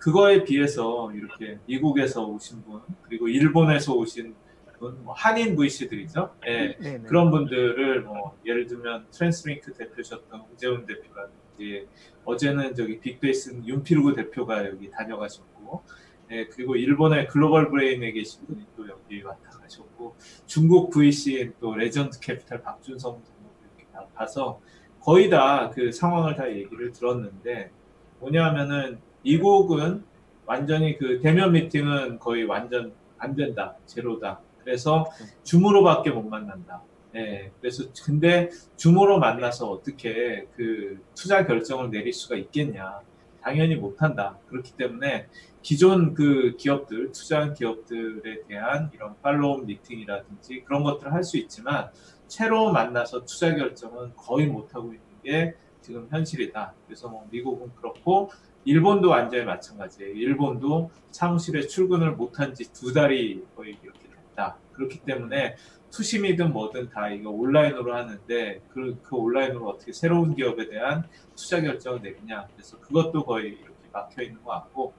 그거에 0.06 0.44
비해서 0.44 1.10
이렇게 1.12 1.58
미국에서 1.66 2.24
오신 2.24 2.62
분 2.62 2.80
그리고 3.02 3.26
일본에서 3.26 3.92
오신 3.92 4.36
분, 4.78 5.02
뭐 5.02 5.12
한인 5.12 5.56
VC들이죠. 5.56 6.32
예, 6.46 6.76
네, 6.78 6.98
네. 6.98 7.02
그런 7.08 7.32
분들을 7.32 8.02
뭐 8.02 8.38
예를 8.46 8.68
들면 8.68 9.08
트랜스링크 9.10 9.72
대표셨던 9.72 10.44
음재훈 10.52 10.86
대표라든지 10.86 11.88
어제는 12.24 12.76
저기 12.76 13.00
빅베이스 13.00 13.62
윤필구 13.64 14.14
대표가 14.14 14.64
여기 14.66 14.88
다녀가셨고 14.92 15.82
예, 16.30 16.46
그리고 16.46 16.76
일본의 16.76 17.26
글로벌 17.26 17.68
브레인에 17.68 18.12
계신 18.12 18.46
분이 18.46 18.64
또 18.76 18.88
여기 18.88 19.20
왔다 19.24 19.58
가셨고 19.58 20.14
중국 20.46 20.90
VC인 20.90 21.54
또 21.58 21.74
레전드 21.74 22.20
캐피탈 22.20 22.62
박준성 22.62 23.24
등도 23.24 23.50
이렇게 23.64 23.92
다 23.92 24.06
가서 24.14 24.60
거의 25.00 25.28
다 25.28 25.72
그 25.74 25.90
상황을 25.90 26.36
다 26.36 26.48
얘기를 26.48 26.92
들었는데 26.92 27.72
뭐냐면은 28.20 29.00
미국은 29.26 30.04
완전히 30.46 30.96
그 30.96 31.20
대면 31.20 31.50
미팅은 31.50 32.20
거의 32.20 32.44
완전 32.44 32.94
안 33.18 33.34
된다. 33.34 33.74
제로다. 33.84 34.40
그래서 34.62 35.10
줌으로밖에 35.42 36.10
못 36.10 36.22
만난다. 36.22 36.80
예, 37.16 37.50
그래서 37.60 37.84
근데 38.04 38.50
줌으로 38.76 39.18
만나서 39.18 39.68
어떻게 39.68 40.46
그 40.54 41.02
투자 41.16 41.44
결정을 41.44 41.90
내릴 41.90 42.12
수가 42.12 42.36
있겠냐. 42.36 43.00
당연히 43.42 43.74
못한다. 43.74 44.38
그렇기 44.48 44.72
때문에 44.76 45.26
기존 45.60 46.14
그 46.14 46.54
기업들 46.56 47.10
투자한 47.10 47.54
기업들에 47.54 48.42
대한 48.46 48.90
이런 48.94 49.16
팔로우 49.22 49.64
미팅이라든지 49.64 50.62
그런 50.64 50.84
것들을 50.84 51.12
할 51.12 51.24
수 51.24 51.36
있지만 51.36 51.90
새로 52.28 52.70
만나서 52.70 53.24
투자 53.24 53.54
결정은 53.54 54.12
거의 54.16 54.46
못하고 54.46 54.92
있는 54.92 55.00
게 55.24 55.54
지금 55.80 56.06
현실이다. 56.10 56.74
그래서 56.86 57.08
뭐 57.08 57.26
미국은 57.30 57.72
그렇고 57.76 58.30
일본도 58.66 59.08
완전히 59.08 59.44
마찬가지예요. 59.44 60.12
일본도 60.12 60.90
사무실에 61.12 61.66
출근을 61.66 62.12
못한 62.12 62.52
지 62.52 62.70
두 62.72 62.92
달이 62.92 63.44
거의 63.56 63.78
이렇게 63.82 64.00
됐다. 64.08 64.56
그렇기 64.72 64.98
때문에 65.00 65.56
투심이든 65.90 66.52
뭐든 66.52 66.90
다 66.90 67.08
이거 67.08 67.30
온라인으로 67.30 67.94
하는데 67.94 68.60
그, 68.74 68.98
그 69.02 69.16
온라인으로 69.16 69.68
어떻게 69.68 69.92
새로운 69.92 70.34
기업에 70.34 70.68
대한 70.68 71.04
투자 71.36 71.60
결정을 71.60 72.02
내리냐. 72.02 72.48
그래서 72.54 72.78
그것도 72.80 73.24
거의 73.24 73.50
이렇게 73.52 73.70
막혀 73.92 74.22
있는 74.22 74.42
것 74.42 74.50
같고 74.50 74.92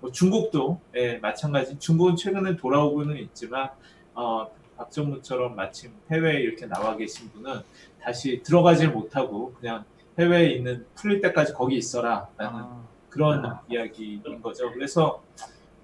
뭐 0.00 0.12
중국도 0.12 0.78
예, 0.94 1.16
마찬가지. 1.18 1.78
중국은 1.78 2.16
최근에 2.16 2.56
돌아오고는 2.56 3.16
있지만 3.16 3.70
어, 4.14 4.46
박정무처럼 4.76 5.56
마침 5.56 5.90
해외에 6.10 6.40
이렇게 6.40 6.66
나와 6.66 6.96
계신 6.96 7.30
분은 7.30 7.60
다시 8.02 8.42
들어가질 8.42 8.90
못하고 8.90 9.54
그냥 9.54 9.84
해외에 10.18 10.50
있는 10.50 10.86
풀릴 10.94 11.20
때까지 11.22 11.54
거기 11.54 11.76
있어라. 11.76 12.28
라는 12.36 12.62
그런 13.16 13.58
이야기인 13.70 14.22
거죠 14.42 14.70
그래서 14.72 15.22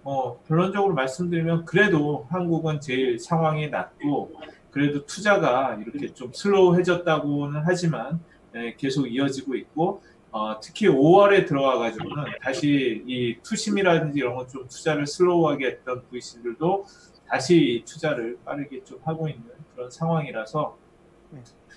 어, 0.04 0.38
결론적으로 0.46 0.94
말씀드리면 0.94 1.64
그래도 1.64 2.26
한국은 2.28 2.80
제일 2.80 3.18
상황이 3.18 3.68
낮고 3.68 4.32
그래도 4.70 5.06
투자가 5.06 5.78
이렇게 5.80 6.12
좀 6.12 6.32
슬로우해졌다고는 6.32 7.62
하지만 7.64 8.20
예, 8.54 8.74
계속 8.76 9.06
이어지고 9.06 9.54
있고 9.54 10.02
어, 10.30 10.58
특히 10.60 10.88
5월에 10.88 11.46
들어와 11.46 11.78
가지고는 11.78 12.24
다시 12.42 13.02
이 13.06 13.36
투심이라든지 13.42 14.18
이런 14.18 14.34
건좀 14.34 14.66
투자를 14.68 15.06
슬로우하게 15.06 15.66
했던 15.66 16.02
VC들도 16.10 16.86
다시 17.28 17.56
이 17.56 17.84
투자를 17.84 18.38
빠르게 18.44 18.82
좀 18.84 18.98
하고 19.04 19.28
있는 19.28 19.44
그런 19.74 19.90
상황이라서 19.90 20.76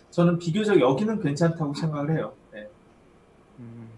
저는 0.09 0.39
비교적 0.39 0.79
여기는 0.79 1.21
괜찮다고 1.21 1.73
생각을 1.73 2.17
해요. 2.17 2.33
네. 2.51 2.67
음, 3.59 3.89
어, 3.89 3.94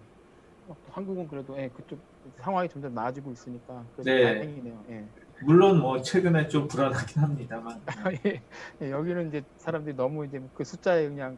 한국은 0.97 1.27
그래도 1.27 1.55
예, 1.59 1.69
그쪽 1.69 1.99
상황이 2.39 2.67
점점 2.67 2.91
나아지고 2.95 3.31
있으니까 3.31 3.85
그래도 3.95 4.09
네. 4.09 4.33
다행이네요. 4.33 4.83
예. 4.89 5.05
물론 5.43 5.79
뭐 5.79 6.01
최근에 6.01 6.47
좀 6.47 6.67
불안하긴 6.67 7.21
합니다만. 7.21 7.79
예, 8.25 8.41
예, 8.81 8.89
여기는 8.89 9.27
이제 9.27 9.43
사람들이 9.57 9.95
너무 9.95 10.25
이제 10.25 10.41
그 10.55 10.63
숫자에 10.63 11.07
그냥 11.07 11.37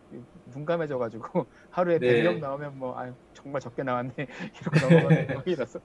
둔감해져 0.54 0.98
가지고 0.98 1.46
하루에 1.72 2.00
네. 2.00 2.24
100명 2.24 2.40
나오면 2.40 2.80
뭐 2.80 2.98
아유 2.98 3.14
정말 3.34 3.60
적게 3.60 3.84
나왔네 3.84 4.14
이러고 4.62 4.96
넘어가는 4.96 5.28
경우이라서. 5.28 5.80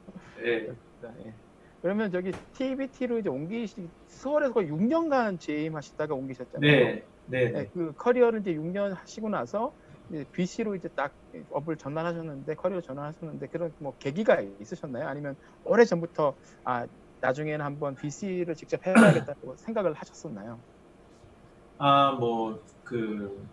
예. 0.44 0.60
그렇습니다. 0.60 1.26
예. 1.26 1.34
그러면 1.82 2.12
저기 2.12 2.30
TBT로 2.52 3.18
이제 3.18 3.28
옮기시 3.28 3.88
수월에서 4.06 4.54
거의 4.54 4.70
6년간 4.70 5.40
재임하시다가 5.40 6.14
옮기셨잖아요. 6.14 6.60
네, 6.60 7.04
네, 7.26 7.50
네. 7.50 7.58
예, 7.58 7.70
그 7.74 7.92
커리어를 7.96 8.38
이제 8.40 8.54
6년 8.54 8.94
하시고 8.94 9.28
나서 9.30 9.74
BC로 10.32 10.74
이제 10.74 10.88
딱 10.88 11.12
업을 11.50 11.76
전환하셨는데 11.76 12.54
커리어 12.54 12.80
전환하셨는데 12.80 13.48
그런 13.48 13.72
뭐 13.78 13.94
계기가 13.98 14.40
있으셨나요? 14.60 15.08
아니면 15.08 15.36
오래 15.64 15.84
전부터 15.84 16.34
아 16.64 16.86
나중에는 17.20 17.64
한번 17.64 17.94
VC를 17.94 18.54
직접 18.54 18.86
해봐야겠다고 18.86 19.56
생각을 19.56 19.94
하셨었나요? 19.94 20.58
아, 21.78 22.12
뭐, 22.12 22.62
그, 22.84 23.46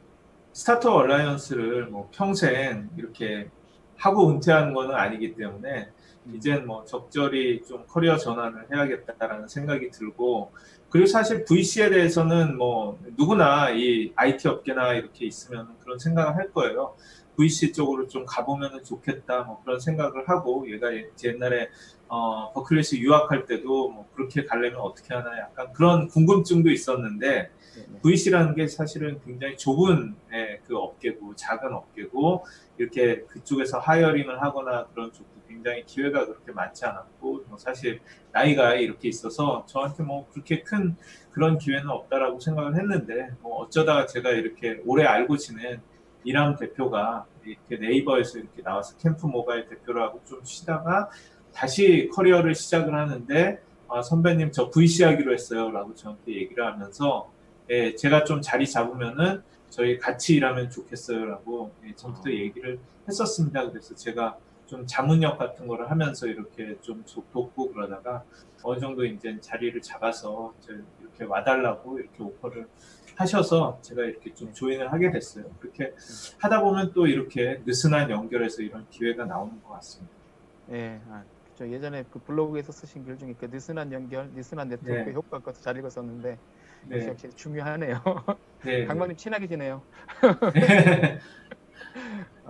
스타트업 0.54 0.96
얼라이언스를 0.98 1.88
뭐 1.88 2.10
평생 2.14 2.90
이렇게 2.98 3.50
하고 3.96 4.30
은퇴하는 4.30 4.74
거는 4.74 4.94
아니기 4.94 5.36
때문에 5.36 5.90
이젠 6.34 6.68
뭐 6.68 6.84
적절히 6.84 7.64
좀 7.64 7.86
커리어 7.88 8.18
전환을 8.18 8.68
해야겠다라는 8.74 9.48
생각이 9.48 9.90
들고 9.92 10.52
그리고 10.92 11.08
사실 11.08 11.46
VC에 11.46 11.90
대해서는 11.90 12.58
뭐 12.58 13.00
누구나 13.18 13.70
이 13.70 14.12
IT 14.14 14.48
업계나 14.48 14.94
이렇게 14.94 15.26
있으면 15.26 15.70
그런 15.80 15.98
생각을 15.98 16.36
할 16.36 16.52
거예요. 16.52 16.96
VC 17.38 17.72
쪽으로 17.72 18.08
좀 18.08 18.26
가보면 18.26 18.84
좋겠다 18.84 19.44
뭐 19.44 19.62
그런 19.64 19.80
생각을 19.80 20.28
하고 20.28 20.70
제가 20.70 20.90
옛날에 21.24 21.70
어, 22.10 22.52
버클리에서 22.52 22.98
유학할 22.98 23.46
때도 23.46 23.90
뭐 23.90 24.10
그렇게 24.14 24.44
가려면 24.44 24.82
어떻게 24.82 25.14
하나 25.14 25.40
약간 25.40 25.72
그런 25.72 26.10
궁금증도 26.10 26.70
있었는데 26.70 27.50
VC라는 28.04 28.54
게 28.56 28.68
사실은 28.68 29.22
굉장히 29.24 29.56
좁은 29.56 30.14
예, 30.34 30.60
그 30.68 30.76
업계고 30.78 31.38
작은 31.38 31.74
업계고 31.74 32.46
이렇게 32.78 33.22
그쪽에서 33.22 33.80
hiring을 33.80 34.42
하거나 34.42 34.88
그런 34.88 35.14
쪽도 35.14 35.41
굉장히 35.62 35.86
기회가 35.86 36.26
그렇게 36.26 36.52
많지 36.52 36.86
않았고 36.86 37.44
뭐 37.48 37.58
사실 37.58 38.02
나이가 38.32 38.74
이렇게 38.74 39.08
있어서 39.08 39.64
저한테 39.68 40.04
뭐 40.04 40.28
그렇게 40.32 40.64
큰 40.64 40.96
그런 41.32 41.60
기회는 41.60 41.88
없다라고 41.88 42.40
생각을 42.40 42.76
했는데 42.76 43.30
뭐 43.42 43.58
어쩌다가 43.58 44.08
제가 44.08 44.32
이렇게 44.32 44.82
오래 44.86 45.06
알고 45.06 45.38
지낸 45.38 45.80
이람 46.24 46.56
대표가 46.56 47.26
이렇게 47.46 47.78
네이버에서 47.78 48.40
이렇게 48.40 48.64
나와서 48.64 48.98
캠프 48.98 49.28
모바일 49.28 49.68
대표를 49.68 50.02
하고 50.02 50.22
좀 50.26 50.44
쉬다가 50.44 51.10
다시 51.54 52.10
커리어를 52.12 52.56
시작을 52.56 52.94
하는데 52.94 53.62
아, 53.88 54.02
선배님 54.02 54.52
저 54.52 54.70
VC 54.70 55.04
하기로 55.04 55.34
했어요 55.34 55.70
라고 55.70 55.94
저한테 55.94 56.34
얘기를 56.34 56.66
하면서 56.66 57.32
예, 57.70 57.96
제가 57.96 58.24
좀 58.24 58.42
자리 58.42 58.68
잡으면은 58.68 59.44
저희 59.70 59.98
같이 59.98 60.36
일하면 60.36 60.70
좋겠어요 60.70 61.26
라고 61.26 61.72
예, 61.86 61.94
전부터 61.96 62.32
얘기를 62.32 62.80
했었습니다. 63.08 63.70
그래서 63.70 63.96
제가 63.96 64.38
좀 64.72 64.88
자문역 64.88 65.38
같은 65.38 65.68
거를 65.68 65.92
하면서 65.92 66.28
이렇게 66.28 66.78
좀 66.80 67.04
돕고 67.34 67.74
그러다가 67.74 68.24
어느 68.64 68.80
정도 68.80 69.04
이제 69.04 69.38
자리를 69.42 69.82
잡아서 69.82 70.54
이렇게 71.02 71.26
와달라고 71.26 72.00
이렇게 72.00 72.24
오퍼를 72.24 72.70
하셔서 73.18 73.80
제가 73.82 74.04
이렇게 74.04 74.34
좀 74.34 74.54
조인을 74.54 74.94
하게 74.94 75.12
됐어요. 75.12 75.44
그렇게 75.60 75.94
하다 76.40 76.62
보면 76.62 76.94
또 76.94 77.06
이렇게 77.06 77.62
느슨한 77.66 78.10
연결해서 78.12 78.62
이런 78.62 78.88
기회가 78.90 79.26
나오는 79.26 79.62
것 79.62 79.74
같습니다. 79.74 80.14
예, 80.72 81.02
아, 81.10 81.22
저 81.56 81.68
예전에 81.68 82.06
그 82.10 82.20
블로그에서 82.20 82.72
쓰신 82.72 83.04
글 83.04 83.18
중에 83.18 83.36
그 83.38 83.50
느슨한 83.52 83.92
연결, 83.92 84.30
느슨한 84.34 84.70
네트워크 84.70 85.10
네. 85.10 85.14
효과 85.14 85.40
것도 85.40 85.60
잘 85.60 85.76
읽었었는데 85.76 86.38
네. 86.88 86.96
역시, 86.96 87.10
역시 87.10 87.30
중요하네요. 87.36 88.02
네, 88.64 88.86
강박님 88.88 89.18
친하게 89.18 89.48
지내요. 89.48 89.82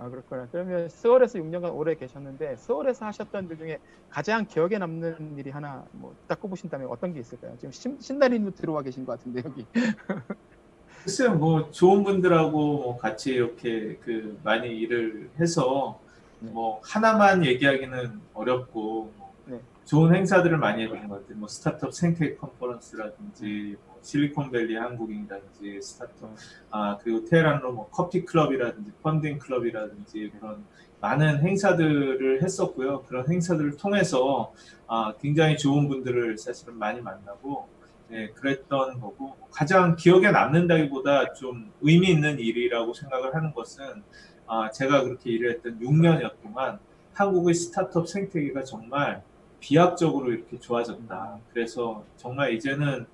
아 0.02 0.08
그렇구나. 0.08 0.48
그러면 0.50 0.88
스월에서 0.88 1.38
6년간 1.38 1.72
오래 1.76 1.94
계셨는데 1.94 2.56
스월에서 2.56 3.06
하셨던 3.06 3.48
일 3.50 3.56
중에 3.56 3.78
가장 4.10 4.46
기억에 4.46 4.76
남는 4.76 5.38
일이 5.38 5.50
하나 5.50 5.84
뭐딱 5.92 6.40
꼽으신다면 6.40 6.88
어떤 6.88 7.14
게 7.14 7.20
있을까요? 7.20 7.54
지금 7.56 7.70
신, 7.70 7.96
신달인도 8.00 8.50
들어와 8.50 8.82
계신 8.82 9.06
것 9.06 9.12
같은데 9.12 9.42
여기. 9.44 9.64
글쎄요, 11.04 11.34
뭐 11.34 11.70
좋은 11.70 12.02
분들하고 12.02 12.50
뭐 12.50 12.96
같이 12.96 13.34
이렇게 13.34 13.96
그 14.02 14.40
많이 14.42 14.76
일을 14.76 15.30
해서 15.38 16.00
뭐 16.40 16.80
하나만 16.82 17.44
얘기하기는 17.44 18.20
어렵고 18.34 19.12
뭐 19.16 19.34
네. 19.46 19.60
좋은 19.84 20.14
행사들을 20.14 20.58
많이 20.58 20.82
해본 20.82 21.06
것 21.06 21.20
같아요. 21.20 21.38
뭐 21.38 21.48
스타트업 21.48 21.94
생태 21.94 22.34
컨퍼런스라든지 22.34 23.76
뭐 23.86 23.91
실리콘밸리 24.02 24.76
한국인이라든지 24.76 25.80
스타트업 25.80 26.34
아 26.70 26.98
그리고 27.02 27.24
테헤란로 27.24 27.72
뭐 27.72 27.88
커피 27.90 28.24
클럽이라든지 28.24 28.92
펀딩 29.02 29.38
클럽이라든지 29.38 30.32
그런 30.38 30.64
많은 31.00 31.40
행사들을 31.42 32.42
했었고요. 32.42 33.02
그런 33.02 33.28
행사들을 33.28 33.76
통해서 33.76 34.52
아 34.86 35.14
굉장히 35.20 35.56
좋은 35.56 35.88
분들을 35.88 36.38
사실은 36.38 36.78
많이 36.78 37.00
만나고 37.00 37.68
네, 38.12 38.28
그랬던 38.32 39.00
거고 39.00 39.36
가장 39.50 39.96
기억에 39.96 40.30
남는다기보다 40.30 41.32
좀 41.32 41.72
의미 41.80 42.10
있는 42.10 42.38
일이라고 42.38 42.92
생각을 42.92 43.34
하는 43.34 43.54
것은 43.54 44.02
아, 44.46 44.70
제가 44.70 45.04
그렇게 45.04 45.30
일을 45.30 45.52
했던 45.52 45.80
6년여 45.80 46.42
동안 46.42 46.78
한국의 47.14 47.54
스타트업 47.54 48.06
생태계가 48.06 48.64
정말 48.64 49.22
비약적으로 49.60 50.30
이렇게 50.30 50.58
좋아졌다. 50.58 51.38
그래서 51.54 52.04
정말 52.16 52.52
이제는 52.52 53.06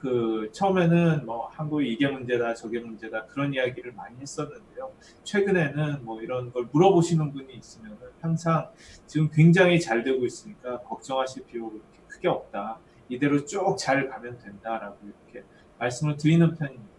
그 0.00 0.48
처음에는 0.52 1.26
뭐 1.26 1.48
한국이 1.48 1.92
이게 1.92 2.08
문제다 2.08 2.54
저게 2.54 2.80
문제다 2.80 3.26
그런 3.26 3.52
이야기를 3.52 3.92
많이 3.92 4.18
했었는데요. 4.20 4.92
최근에는 5.24 6.04
뭐 6.04 6.22
이런 6.22 6.50
걸 6.52 6.68
물어보시는 6.72 7.32
분이 7.32 7.52
있으면 7.54 7.98
항상 8.20 8.70
지금 9.06 9.28
굉장히 9.30 9.78
잘 9.80 10.02
되고 10.02 10.24
있으니까 10.24 10.80
걱정하실 10.80 11.44
필요가 11.46 11.72
그렇게 11.72 11.98
크게 12.08 12.28
없다. 12.28 12.78
이대로 13.08 13.44
쭉 13.44 13.76
잘 13.76 14.08
가면 14.08 14.38
된다라고 14.38 14.96
이렇게 15.04 15.46
말씀을 15.78 16.16
드리는 16.16 16.54
편입니다. 16.54 16.90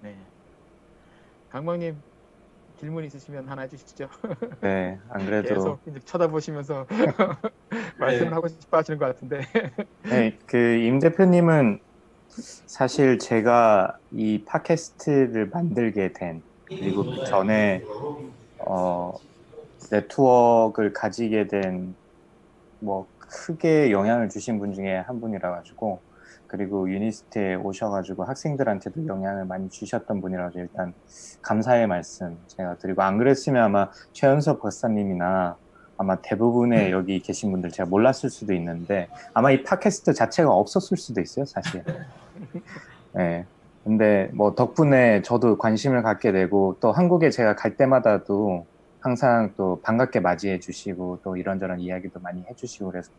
네. 0.00 0.16
강박님 1.50 1.96
질문 2.78 3.04
있으시면 3.04 3.48
하나 3.48 3.62
해주시죠. 3.62 4.08
네, 4.60 4.98
안 5.10 5.24
그래도 5.26 5.48
계속 5.48 5.80
이제 5.86 5.98
쳐다보시면서 6.00 6.86
말씀을 7.98 8.28
네. 8.30 8.34
하고 8.34 8.48
싶어 8.48 8.78
하시는 8.78 8.98
것 8.98 9.06
같은데. 9.06 9.42
네, 10.04 10.38
그 10.46 10.56
임 10.56 10.98
대표님은 10.98 11.80
사실 12.28 13.18
제가 13.18 13.98
이 14.12 14.42
팟캐스트를 14.44 15.48
만들게 15.48 16.12
된 16.12 16.42
그리고 16.66 17.04
그 17.04 17.24
전에 17.24 17.82
어, 18.58 19.14
네트워크를 19.90 20.92
가지게 20.92 21.46
된 21.46 21.94
뭐 22.80 23.06
크게 23.18 23.90
영향을 23.90 24.28
주신 24.28 24.58
분 24.58 24.72
중에 24.72 24.98
한 24.98 25.20
분이라 25.20 25.50
가지고 25.50 26.00
그리고 26.46 26.88
유니스트에 26.88 27.56
오셔가지고 27.56 28.24
학생들한테도 28.24 29.06
영향을 29.06 29.44
많이 29.46 29.68
주셨던 29.68 30.20
분이라서 30.20 30.60
일단 30.60 30.94
감사의 31.42 31.88
말씀 31.88 32.38
제가 32.46 32.76
드리고 32.76 33.02
안 33.02 33.18
그랬으면 33.18 33.62
아마 33.64 33.90
최연석 34.12 34.62
박사님이나 34.62 35.56
아마 35.98 36.16
대부분의 36.16 36.90
여기 36.90 37.20
계신 37.20 37.50
분들 37.50 37.70
제가 37.70 37.88
몰랐을 37.88 38.30
수도 38.30 38.52
있는데 38.54 39.08
아마 39.32 39.50
이 39.50 39.62
팟캐스트 39.62 40.12
자체가 40.12 40.50
없었을 40.50 40.96
수도 40.96 41.20
있어요 41.20 41.44
사실. 41.44 41.82
네. 43.12 43.44
근데 43.84 44.28
뭐 44.32 44.54
덕분에 44.54 45.22
저도 45.22 45.58
관심을 45.58 46.02
갖게 46.02 46.32
되고 46.32 46.76
또 46.80 46.90
한국에 46.90 47.30
제가 47.30 47.54
갈 47.54 47.76
때마다도 47.76 48.66
항상 49.00 49.52
또 49.56 49.80
반갑게 49.82 50.20
맞이해 50.20 50.58
주시고 50.58 51.20
또 51.22 51.36
이런저런 51.36 51.78
이야기도 51.78 52.18
많이 52.18 52.42
해주시고 52.50 52.90
그래서 52.90 53.12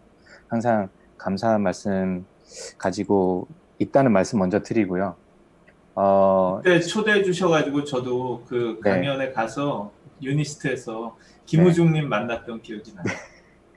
항상 0.50 0.90
감사한 1.18 1.62
말씀 1.62 2.26
가지고 2.78 3.48
있다는 3.80 4.12
말씀 4.12 4.40
먼저 4.40 4.62
드리고요. 4.62 5.16
어, 5.96 6.60
그때 6.64 6.80
초대해 6.82 7.24
주셔가지고 7.24 7.86
저도 7.86 8.44
그 8.48 8.80
네. 8.84 8.92
강연에 8.92 9.32
가서 9.32 9.92
유니스트에서 10.22 11.16
김우중님 11.48 12.08
만났던 12.08 12.62
기억이 12.62 12.94
나요. 12.94 13.06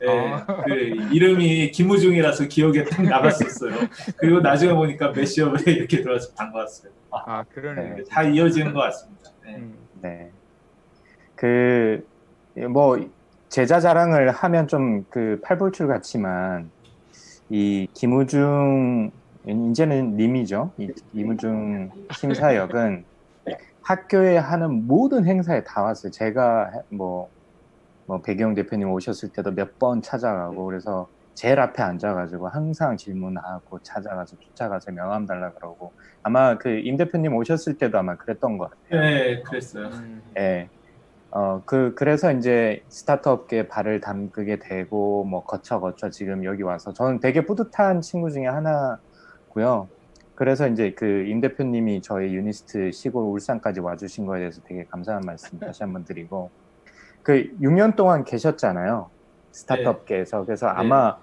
네, 0.01 0.33
아. 0.33 0.63
그 0.65 0.73
이름이 1.13 1.71
김우중이라서 1.71 2.49
기억에 2.49 2.85
딱 2.85 3.03
남았었어요. 3.03 3.73
그리고 4.19 4.41
나중에 4.41 4.75
보니까 4.75 5.13
메시업에 5.13 5.73
이렇게 5.73 6.03
들어와서 6.03 6.33
반가웠어요. 6.35 6.93
아 7.11 7.45
그러네요. 7.45 8.05
다 8.11 8.23
이어지는 8.23 8.75
것 8.75 8.81
같습니다. 8.81 9.31
네. 9.45 9.57
음. 9.57 9.75
네. 10.03 10.31
그, 11.41 12.07
뭐, 12.69 12.99
제자 13.49 13.81
자랑을 13.81 14.31
하면 14.31 14.69
좀 14.69 15.05
그 15.09 15.41
팔불출 15.43 15.87
같지만, 15.89 16.71
이 17.49 17.89
김우중, 17.95 19.11
이제는 19.47 20.17
님이죠. 20.17 20.73
이 20.77 20.93
김우중 21.13 21.91
심사역은 22.13 23.05
학교에 23.83 24.37
하는 24.37 24.87
모든 24.87 25.25
행사에 25.27 25.65
다 25.65 25.83
왔어요. 25.83 26.13
제가 26.13 26.71
뭐, 26.91 27.31
뭐, 28.11 28.21
배경 28.23 28.55
대표님 28.55 28.91
오셨을 28.91 29.29
때도 29.31 29.53
몇 29.53 29.79
번 29.79 30.03
찾아가고, 30.03 30.65
그래서 30.65 31.09
제일 31.35 31.61
앞에 31.61 31.81
앉아가지고 31.81 32.49
항상 32.49 32.97
질문하고 32.97 33.79
찾아가서 33.83 34.37
쫓아가서 34.41 34.91
명함 34.93 35.27
달라 35.27 35.53
그러고 35.53 35.93
아마 36.25 36.59
그 36.59 36.69
임 36.71 36.97
대표님 36.97 37.35
오셨을 37.37 37.79
때도 37.79 37.99
아마 37.99 38.17
그랬던 38.17 38.59
것 38.59 38.71
같아요. 38.71 39.01
네, 39.01 39.41
그랬어요. 39.43 39.87
음. 39.87 40.23
예. 40.37 40.69
어, 41.31 41.63
그, 41.65 41.95
그래서 41.95 42.33
이제 42.33 42.83
스타트업계에 42.89 43.69
발을 43.69 44.01
담그게 44.01 44.59
되고, 44.59 45.23
뭐, 45.25 45.45
거쳐 45.45 45.79
거쳐 45.79 46.11
지금 46.11 46.45
여기 46.45 46.63
와서, 46.65 46.93
저는 46.93 47.21
되게 47.21 47.47
뿌듯한 47.47 48.01
친구 48.01 48.31
중에 48.33 48.47
하나고요. 48.49 49.89
그래서 50.35 50.67
이제 50.67 50.93
그 50.95 51.25
임 51.29 51.41
대표님이 51.41 52.03
저희 52.03 52.35
유니스트 52.35 52.91
시골 52.93 53.25
울산까지 53.27 53.79
와주신 53.81 54.27
거에 54.27 54.41
대해서 54.41 54.61
되게 54.65 54.85
감사한 54.87 55.23
말씀 55.25 55.59
다시 55.61 55.85
한번 55.85 56.05
드리고, 56.05 56.51
그 57.23 57.51
6년 57.61 57.97
동안 57.97 58.25
계셨잖아요. 58.25 59.11
스타트업계에서. 59.53 60.45
그래서 60.45 60.69
아마 60.69 61.17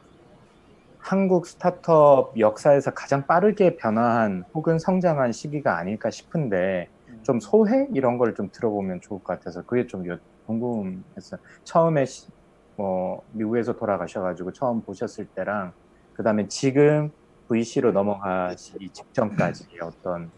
한국 0.99 1.47
스타트업 1.47 2.37
역사에서 2.39 2.91
가장 2.93 3.25
빠르게 3.27 3.77
변화한 3.77 4.43
혹은 4.53 4.79
성장한 4.79 5.31
시기가 5.31 5.77
아닐까 5.77 6.09
싶은데, 6.11 6.89
좀 7.23 7.39
소회 7.39 7.87
이런 7.93 8.17
걸 8.17 8.33
좀 8.35 8.49
들어보면 8.51 8.99
좋을 9.03 9.19
것 9.23 9.33
같아서 9.33 9.63
그게 9.63 9.85
좀 9.87 10.07
여- 10.09 10.19
궁금했어요. 10.45 11.39
처음에 11.65 12.05
시- 12.05 12.31
뭐 12.75 13.21
미국에서 13.31 13.75
돌아가셔가지고 13.75 14.53
처음 14.53 14.81
보셨을 14.83 15.27
때랑 15.35 15.73
그 16.13 16.23
다음에 16.23 16.47
지금 16.47 17.11
VC로 17.47 17.91
넘어가시기 17.91 18.91
직전까지 18.91 19.65
어떤 19.83 20.31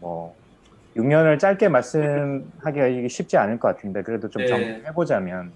뭐 0.00 0.36
6년을 0.96 1.38
짧게 1.38 1.68
말씀하기가 1.68 3.08
쉽지 3.08 3.36
않을 3.36 3.58
것 3.58 3.68
같은데 3.68 4.02
그래도 4.02 4.28
좀 4.28 4.42
네. 4.42 4.48
정리해보자면 4.48 5.52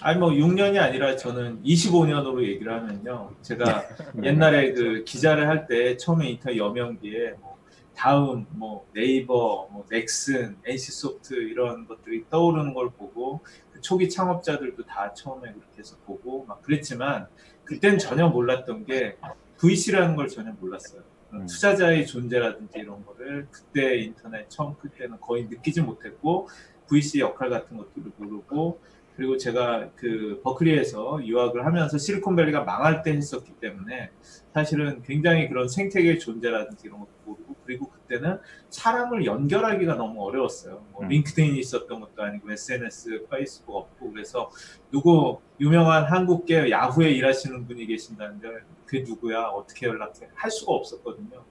아니 0.00 0.18
뭐 0.18 0.30
6년이 0.30 0.78
아니라 0.78 1.16
저는 1.16 1.62
25년으로 1.64 2.42
얘기를 2.44 2.72
하면요. 2.72 3.30
제가 3.42 3.82
옛날에 4.22 4.72
그 4.72 5.02
기자를 5.04 5.48
할 5.48 5.66
때 5.66 5.96
처음에 5.96 6.28
인터넷 6.28 6.56
여명기에 6.58 7.34
뭐 7.40 7.56
다음, 7.96 8.46
뭐 8.50 8.86
네이버, 8.94 9.68
뭐 9.72 9.84
넥슨, 9.90 10.56
NC소프트 10.64 11.34
이런 11.34 11.84
것들이 11.88 12.24
떠오르는 12.30 12.72
걸 12.74 12.90
보고 12.90 13.40
그 13.72 13.80
초기 13.80 14.08
창업자들도 14.08 14.84
다 14.84 15.12
처음에 15.14 15.50
그렇게 15.52 15.78
해서 15.78 15.96
보고 16.06 16.44
막 16.46 16.62
그랬지만 16.62 17.26
그땐 17.64 17.98
전혀 17.98 18.28
몰랐던 18.28 18.84
게 18.84 19.16
VC라는 19.56 20.14
걸 20.14 20.28
전혀 20.28 20.52
몰랐어요. 20.60 21.02
음. 21.32 21.46
투자자의 21.46 22.06
존재라든지 22.06 22.78
이런 22.78 23.04
거를 23.04 23.46
그때 23.50 23.98
인터넷 23.98 24.48
처음 24.48 24.76
클 24.76 24.90
때는 24.90 25.20
거의 25.20 25.44
느끼지 25.44 25.82
못했고 25.82 26.48
VC 26.88 27.20
역할 27.20 27.50
같은 27.50 27.76
것들을 27.76 28.12
모르고 28.16 28.80
그리고 29.18 29.36
제가 29.36 29.90
그 29.96 30.40
버클리에서 30.44 31.26
유학을 31.26 31.66
하면서 31.66 31.98
실리콘밸리가 31.98 32.62
망할 32.62 33.02
때 33.02 33.10
했었기 33.10 33.54
때문에 33.60 34.10
사실은 34.54 35.02
굉장히 35.02 35.48
그런 35.48 35.68
생태계의 35.68 36.20
존재라든지 36.20 36.86
이런 36.86 37.00
것도 37.00 37.10
모르고 37.24 37.56
그리고 37.64 37.90
그때는 37.90 38.38
사람을 38.70 39.26
연결하기가 39.26 39.96
너무 39.96 40.24
어려웠어요. 40.24 40.84
뭐 40.92 41.02
음. 41.02 41.08
링크드인이 41.08 41.58
있었던 41.58 41.98
것도 41.98 42.22
아니고 42.22 42.52
SNS, 42.52 43.26
페이스북 43.28 43.76
없고 43.76 44.12
그래서 44.12 44.52
누구 44.92 45.40
유명한 45.58 46.04
한국계 46.04 46.70
야후에 46.70 47.10
일하시는 47.10 47.66
분이 47.66 47.86
계신다는데 47.86 48.48
그게 48.88 49.04
누구야 49.06 49.42
어떻게 49.42 49.86
연락해 49.86 50.28
할 50.34 50.50
수가 50.50 50.72
없었거든요. 50.72 51.44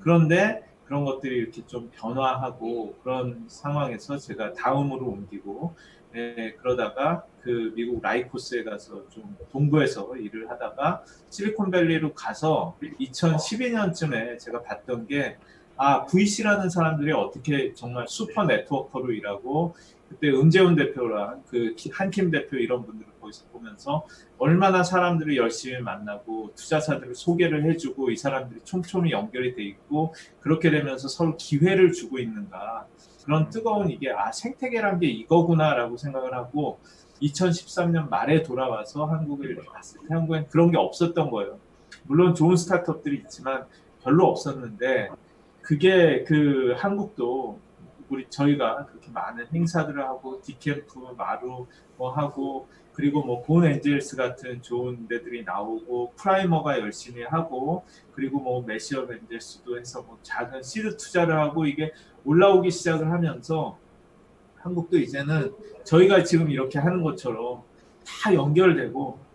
그런데 0.00 0.66
그런 0.86 1.04
것들이 1.04 1.36
이렇게 1.36 1.64
좀 1.66 1.90
변화하고 1.94 2.96
그런 3.02 3.44
상황에서 3.46 4.16
제가 4.16 4.54
다음으로 4.54 5.06
옮기고 5.06 5.76
예, 6.16 6.54
그러다가 6.58 7.24
그 7.42 7.72
미국 7.76 8.02
라이코스에 8.02 8.64
가서 8.64 9.06
좀 9.10 9.36
동부에서 9.52 10.16
일을 10.16 10.50
하다가 10.50 11.04
실리콘밸리로 11.28 12.14
가서 12.14 12.76
2012년쯤에 12.80 14.38
제가 14.38 14.62
봤던 14.62 15.06
게 15.06 15.36
아, 15.76 16.06
VC라는 16.06 16.70
사람들이 16.70 17.12
어떻게 17.12 17.72
정말 17.74 18.08
슈퍼 18.08 18.44
네트워커로 18.44 19.12
일하고 19.12 19.74
그때 20.08 20.30
은재훈 20.30 20.74
대표랑 20.74 21.42
그 21.48 21.74
키- 21.76 21.90
한킴 21.92 22.30
대표 22.30 22.56
이런 22.56 22.84
분들을 22.86 23.12
거기서 23.20 23.44
보면서 23.52 24.06
얼마나 24.38 24.82
사람들을 24.82 25.36
열심히 25.36 25.80
만나고 25.80 26.52
투자사들을 26.54 27.14
소개를 27.14 27.64
해주고 27.70 28.10
이 28.10 28.16
사람들이 28.16 28.60
촘촘히 28.64 29.10
연결이 29.12 29.54
돼 29.54 29.62
있고 29.64 30.14
그렇게 30.40 30.70
되면서 30.70 31.08
서로 31.08 31.36
기회를 31.36 31.92
주고 31.92 32.18
있는가 32.18 32.86
그런 33.24 33.50
뜨거운 33.50 33.90
이게 33.90 34.10
아 34.10 34.32
생태계란 34.32 35.00
게 35.00 35.06
이거구나라고 35.08 35.98
생각을 35.98 36.32
하고 36.34 36.78
2013년 37.20 38.08
말에 38.08 38.42
돌아와서 38.42 39.06
이렇게 39.42 39.68
갔을 39.68 40.00
때 40.00 40.14
한국엔 40.14 40.46
그런 40.48 40.70
게 40.70 40.78
없었던 40.78 41.30
거예요. 41.30 41.58
물론 42.04 42.34
좋은 42.34 42.56
스타트업들이 42.56 43.18
있지만 43.18 43.66
별로 44.02 44.26
없었는데 44.28 45.10
그게 45.60 46.24
그 46.26 46.74
한국도 46.78 47.58
우리 48.08 48.26
저희가 48.28 48.86
그렇게 48.86 49.10
많은 49.10 49.46
행사들을 49.52 50.02
하고 50.02 50.40
디캠프 50.40 50.98
마루 51.16 51.66
뭐 51.96 52.10
하고 52.10 52.68
그리고 52.92 53.22
뭐 53.22 53.64
본엔젤스 53.64 54.16
같은 54.16 54.60
좋은 54.60 55.06
데들이 55.06 55.44
나오고 55.44 56.14
프라이머가 56.16 56.80
열심히 56.80 57.22
하고 57.22 57.84
그리고 58.12 58.40
뭐 58.40 58.62
매쉬업 58.62 59.10
엔젤스도 59.12 59.78
해서 59.78 60.02
뭐 60.02 60.18
작은 60.22 60.62
시드 60.62 60.96
투자를 60.96 61.38
하고 61.38 61.66
이게 61.66 61.92
올라오기 62.24 62.70
시작을 62.70 63.10
하면서 63.10 63.78
한국도 64.56 64.98
이제는 64.98 65.54
저희가 65.84 66.24
지금 66.24 66.50
이렇게 66.50 66.78
하는 66.78 67.02
것처럼 67.02 67.62
다 68.04 68.34
연결되고 68.34 69.18
네. 69.20 69.27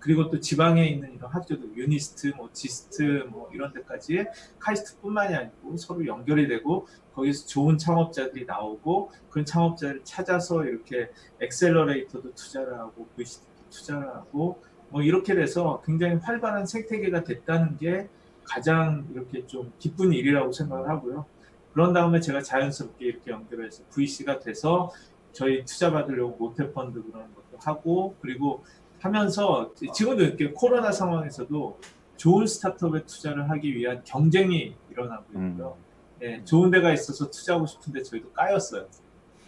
그리고 0.00 0.30
또 0.30 0.40
지방에 0.40 0.86
있는 0.86 1.14
이런 1.14 1.30
학교들 1.30 1.76
유니스트, 1.76 2.32
뭐 2.36 2.48
지스트 2.52 3.24
뭐 3.30 3.50
이런 3.52 3.72
데까지 3.72 4.24
카이스트뿐만이 4.58 5.34
아니고 5.34 5.76
서로 5.76 6.04
연결이 6.06 6.48
되고 6.48 6.88
거기서 7.14 7.46
좋은 7.46 7.76
창업자들이 7.78 8.46
나오고 8.46 9.12
그 9.28 9.44
창업자를 9.44 10.00
찾아서 10.04 10.64
이렇게 10.64 11.10
accelerator도 11.40 12.34
투자를 12.34 12.78
하고 12.78 13.06
VC도 13.14 13.46
투자를 13.68 14.08
하고 14.08 14.62
뭐 14.88 15.02
이렇게 15.02 15.34
돼서 15.34 15.82
굉장히 15.84 16.14
활발한 16.16 16.66
생태계가 16.66 17.24
됐다는 17.24 17.76
게 17.76 18.08
가장 18.44 19.06
이렇게 19.12 19.46
좀 19.46 19.72
기쁜 19.78 20.12
일이라고 20.12 20.50
생각을 20.50 20.88
하고요. 20.88 21.26
그런 21.72 21.92
다음에 21.92 22.20
제가 22.20 22.42
자연스럽게 22.42 23.04
이렇게 23.04 23.30
연결해서 23.30 23.84
VC가 23.90 24.40
돼서 24.40 24.92
저희 25.32 25.64
투자 25.64 25.92
받으려고 25.92 26.36
모태펀드 26.36 27.02
그런 27.04 27.32
것도 27.34 27.58
하고 27.58 28.16
그리고 28.20 28.64
하면서 29.00 29.72
지금도 29.94 30.22
이렇게 30.22 30.50
코로나 30.52 30.92
상황에서도 30.92 31.78
좋은 32.16 32.46
스타트업에 32.46 33.04
투자를 33.06 33.48
하기 33.50 33.74
위한 33.74 34.02
경쟁이 34.04 34.74
일어나고 34.90 35.24
있고요. 35.32 35.76
예, 36.22 36.44
좋은 36.44 36.70
데가 36.70 36.92
있어서 36.92 37.30
투자하고 37.30 37.66
싶은데 37.66 38.02
저희도 38.02 38.30
까였어요. 38.32 38.86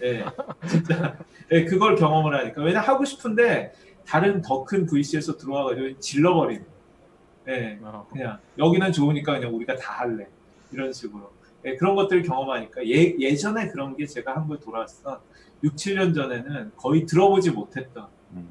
예, 0.02 0.24
진짜 0.66 1.18
예, 1.50 1.64
그걸 1.66 1.96
경험을 1.96 2.34
하니까 2.38 2.62
왜냐 2.62 2.80
하고 2.80 3.04
싶은데 3.04 3.74
다른 4.06 4.40
더 4.40 4.64
큰 4.64 4.86
VC에서 4.86 5.36
들어와가지고 5.36 6.00
질러버리는. 6.00 6.64
예, 7.48 7.78
그냥 8.10 8.38
여기는 8.56 8.92
좋으니까 8.92 9.34
그냥 9.38 9.54
우리가 9.54 9.76
다 9.76 10.00
할래 10.00 10.26
이런 10.72 10.92
식으로. 10.92 11.30
예, 11.66 11.76
그런 11.76 11.94
것들을 11.94 12.22
경험하니까 12.22 12.86
예, 12.88 13.14
예전에 13.18 13.68
그런 13.68 13.94
게 13.96 14.06
제가 14.06 14.34
한국에 14.34 14.60
돌아왔던 14.60 15.18
6, 15.62 15.76
7년 15.76 16.14
전에는 16.14 16.72
거의 16.76 17.04
들어보지 17.04 17.50
못했던 17.50 18.06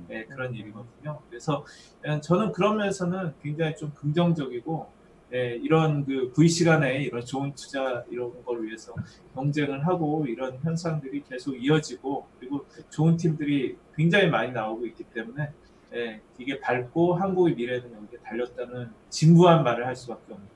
예, 0.09 0.25
그런 0.25 0.53
일이거든요. 0.53 1.19
그래서 1.29 1.65
예, 2.05 2.19
저는 2.21 2.51
그런 2.51 2.77
면에서는 2.77 3.33
굉장히 3.41 3.75
좀 3.75 3.91
긍정적이고 3.95 4.89
예, 5.33 5.55
이런 5.55 6.05
그 6.05 6.31
V 6.33 6.47
시간에 6.47 7.03
이런 7.03 7.23
좋은 7.23 7.53
투자 7.55 8.03
이런 8.09 8.43
걸 8.43 8.63
위해서 8.63 8.93
경쟁을 9.33 9.85
하고 9.87 10.25
이런 10.27 10.57
현상들이 10.61 11.23
계속 11.23 11.55
이어지고 11.55 12.27
그리고 12.39 12.65
좋은 12.89 13.15
팀들이 13.15 13.77
굉장히 13.95 14.27
많이 14.27 14.51
나오고 14.51 14.85
있기 14.87 15.03
때문에 15.05 15.51
예, 15.93 16.21
이게 16.37 16.59
밝고 16.59 17.15
한국의 17.15 17.55
미래는 17.55 17.93
여기에 17.93 18.19
달렸다는 18.23 18.91
진부한 19.09 19.63
말을 19.63 19.85
할 19.85 19.95
수밖에 19.95 20.33
없는 20.33 20.47
거예요. 20.47 20.51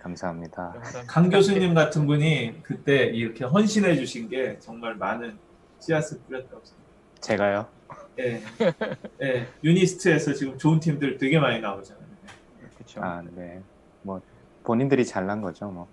감사합니다. 0.00 0.80
강 1.08 1.28
교수님 1.28 1.74
같은 1.74 2.06
분이 2.06 2.62
그때 2.62 3.06
이렇게 3.06 3.44
헌신해 3.44 3.96
주신 3.96 4.28
게 4.28 4.58
정말 4.60 4.94
많은 4.94 5.36
씨앗을 5.80 6.18
뿌렸다고 6.26 6.62
생각합니다. 6.64 7.20
제가요? 7.20 7.66
예, 8.18 8.42
예, 9.22 9.46
유니스트에서 9.62 10.32
지금 10.32 10.56
좋은 10.56 10.80
팀들 10.80 11.18
되게 11.18 11.38
많이 11.38 11.60
나오잖아요. 11.60 12.04
그렇죠. 12.76 13.02
아, 13.02 13.22
네. 13.34 13.60
뭐 14.02 14.20
본인들이 14.64 15.04
잘난 15.04 15.40
거죠, 15.42 15.66
뭐. 15.66 15.88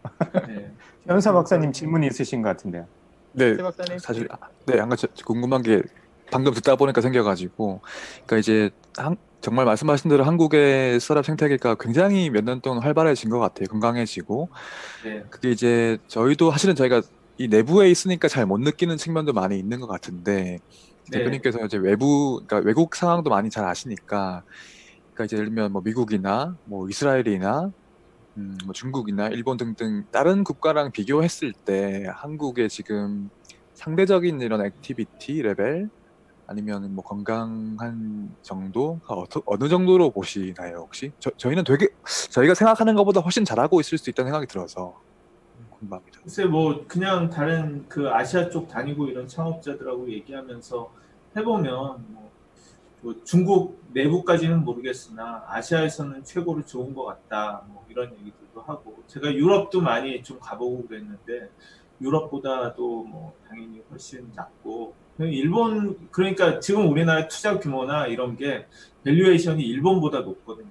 네. 0.48 0.72
현사 1.06 1.32
박사님 1.34 1.74
질문이 1.74 2.08
있으신 2.08 2.42
것 2.42 2.50
같은데요. 2.50 2.88
네. 3.34 3.56
사실 4.00 4.28
네, 4.66 4.80
한 4.80 4.90
가지 4.90 5.08
궁금한 5.26 5.62
게 5.64 5.82
방금 6.32 6.54
듣다 6.54 6.76
보니까 6.76 7.02
생겨가지고, 7.02 7.82
그러니까 8.26 8.38
이제 8.38 8.70
한, 8.98 9.18
정말 9.42 9.66
말씀하신 9.66 10.10
대로 10.10 10.24
한국의 10.24 11.00
스타트업 11.00 11.26
생태계가 11.26 11.76
굉장히 11.76 12.30
몇 12.30 12.46
년 12.46 12.62
동안 12.62 12.82
활발해진 12.82 13.30
것 13.30 13.40
같아요. 13.40 13.68
건강해지고, 13.68 14.50
네. 15.04 15.24
그게 15.30 15.52
이제 15.52 15.98
저희도 16.08 16.52
사실은 16.52 16.76
저희가 16.76 17.02
이 17.38 17.48
내부에 17.48 17.90
있으니까 17.90 18.28
잘 18.28 18.46
못 18.46 18.60
느끼는 18.60 18.98
측면도 18.98 19.34
많이 19.34 19.58
있는 19.60 19.80
것 19.80 19.88
같은데, 19.88 20.60
네. 21.12 21.20
대표님께서 21.20 21.66
이제 21.66 21.78
외부, 21.78 22.42
그러니까 22.48 22.68
외국 22.68 22.96
상황도 22.96 23.30
많이 23.30 23.50
잘 23.50 23.66
아시니까, 23.66 24.44
그러니까 25.14 25.26
이제 25.26 25.38
예를 25.38 25.48
들면 25.50 25.72
뭐 25.74 25.82
미국이나 25.84 26.56
뭐 26.66 26.88
이스라엘이나 26.90 27.72
음, 28.38 28.58
뭐 28.66 28.74
중국이나 28.74 29.28
일본 29.30 29.58
등등 29.58 30.06
다른 30.12 30.44
국가랑 30.44 30.92
비교했을 30.92 31.54
때 31.66 32.06
한국의 32.16 32.70
지금 32.70 33.30
상대적인 33.76 34.42
이런 34.42 34.66
activity 34.66 35.42
level 35.44 35.90
아니면 36.48 36.94
뭐 36.96 37.04
건강한 37.04 38.30
정도가 38.44 39.14
어떠, 39.16 39.42
어느 39.46 39.70
정도로 39.70 40.12
보시나요 40.12 40.78
혹시? 40.80 41.14
저, 41.20 41.32
저희는 41.38 41.64
되게 41.66 41.88
저희가 42.32 42.56
생각하는 42.56 42.96
것보다 42.96 43.22
훨씬 43.22 43.46
잘하고 43.46 43.80
있을 43.82 43.98
수 44.00 44.10
있다는 44.10 44.32
생각이 44.32 44.48
들어서 44.48 44.96
궁금합니다. 45.84 46.22
글쎄 46.22 46.46
뭐 46.46 46.86
그냥 46.88 47.30
다른 47.30 47.88
그 47.88 48.10
아시아 48.10 48.50
쪽 48.50 48.68
다니고 48.68 49.08
이런 49.08 49.28
창업자들하고 49.28 50.10
얘기하면서 50.12 50.92
해보면 51.36 52.06
뭐, 52.10 52.32
뭐 53.02 53.16
중국 53.24 53.82
내부까지는 53.94 54.64
모르겠으나 54.64 55.46
아시아에서는 55.48 56.24
최고로 56.24 56.66
좋은 56.66 56.94
것 56.94 57.06
같다 57.06 57.64
뭐 57.68 57.86
이런 57.90 58.12
얘기들도 58.14 58.62
하고 58.62 59.04
제가 59.08 59.34
유럽도 59.34 59.82
많이 59.82 60.24
좀 60.24 60.40
가보고 60.40 60.88
그랬는데 60.88 61.50
유럽보다도 62.02 63.04
뭐 63.04 63.34
당연히 63.48 63.82
훨씬 63.90 64.32
작고 64.34 64.94
일본 65.20 66.10
그러니까 66.12 66.60
지금 66.60 66.90
우리나라 66.90 67.28
투자 67.28 67.60
규모나 67.60 68.08
이런 68.08 68.36
게 68.36 68.66
valuation이 69.04 69.64
일본보다 69.64 70.22
높거든요. 70.22 70.70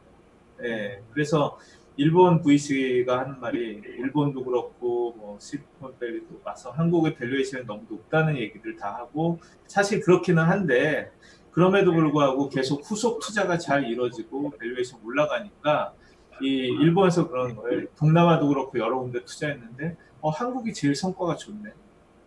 예, 0.64 1.02
그래서 1.12 1.58
일본 1.96 2.40
VC가 2.40 3.20
하는 3.20 3.40
말이 3.40 3.82
일본도 3.98 4.44
그렇고 4.44 5.12
뭐 5.16 5.38
실리콘밸리도 5.40 6.40
와서 6.44 6.70
한국의 6.70 7.16
valuation이 7.16 7.66
너무 7.66 7.82
높다는 7.88 8.36
얘기들 8.38 8.76
다 8.76 8.94
하고 8.94 9.38
사실 9.66 10.00
그렇기는 10.00 10.42
한데 10.42 11.12
그럼에도 11.50 11.92
불구하고 11.92 12.48
계속 12.48 12.80
후속 12.82 13.20
투자가 13.20 13.58
잘 13.58 13.84
이루어지고 13.84 14.50
valuation 14.58 15.00
올라가니까 15.04 15.92
이 16.40 16.46
일본에서 16.46 17.28
그런 17.28 17.54
걸 17.54 17.88
동남아도 17.96 18.48
그렇고 18.48 18.78
여러 18.78 18.98
군데 18.98 19.22
투자했는데 19.24 19.96
어, 20.22 20.30
한국이 20.30 20.72
제일 20.72 20.94
성과가 20.94 21.36
좋네. 21.36 21.70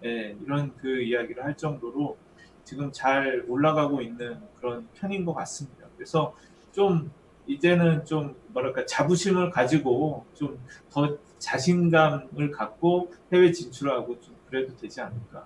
예, 0.04 0.36
이런 0.46 0.76
그 0.78 1.02
이야기를 1.02 1.44
할 1.44 1.58
정도로 1.58 2.18
지금 2.64 2.92
잘 2.92 3.46
올라가고 3.48 4.02
있는 4.02 4.40
그런 4.60 4.88
편인 4.94 5.26
것 5.26 5.34
같습니다. 5.34 5.88
그래서 5.96 6.36
좀 6.72 7.10
이제는 7.48 8.06
좀 8.06 8.36
뭐랄까 8.50 8.86
자부심을 8.86 9.50
가지고 9.52 10.26
좀 10.34 10.58
더 10.92 11.18
자신감을 11.40 12.52
갖고 12.52 13.12
해외 13.34 13.52
진출하고 13.52 14.20
좀 14.22 14.36
그래도 14.50 14.76
되지 14.78 15.02
않을까. 15.02 15.46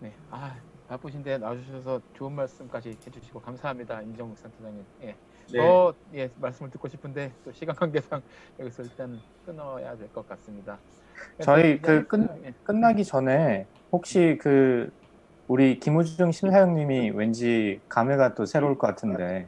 네, 0.00 0.14
아 0.30 0.56
바쁘신데 0.88 1.38
나와주셔서 1.38 2.00
좋은 2.14 2.32
말씀까지 2.32 2.90
해주시고 3.04 3.40
감사합니다, 3.40 4.02
임정국 4.02 4.38
센터장님. 4.38 4.84
예, 5.02 5.06
네. 5.06 5.16
저 5.52 5.94
예, 6.14 6.30
말씀을 6.40 6.70
듣고 6.70 6.86
싶은데 6.88 7.32
또 7.44 7.52
시간 7.52 7.74
관계상 7.74 8.22
여기서 8.60 8.84
일단 8.84 9.20
끊어야 9.44 9.96
될 9.96 10.08
것 10.12 10.26
같습니다. 10.28 10.78
저희 11.42 11.80
그 11.80 12.06
끝, 12.06 12.20
예. 12.44 12.54
끝나기 12.62 13.04
전에 13.04 13.66
혹시 13.90 14.38
그 14.40 14.92
우리 15.48 15.78
김우중 15.78 16.32
심사영님이 16.32 17.10
왠지 17.10 17.80
감회가 17.88 18.34
또 18.34 18.46
새로울 18.46 18.76
것 18.78 18.86
같은데 18.88 19.46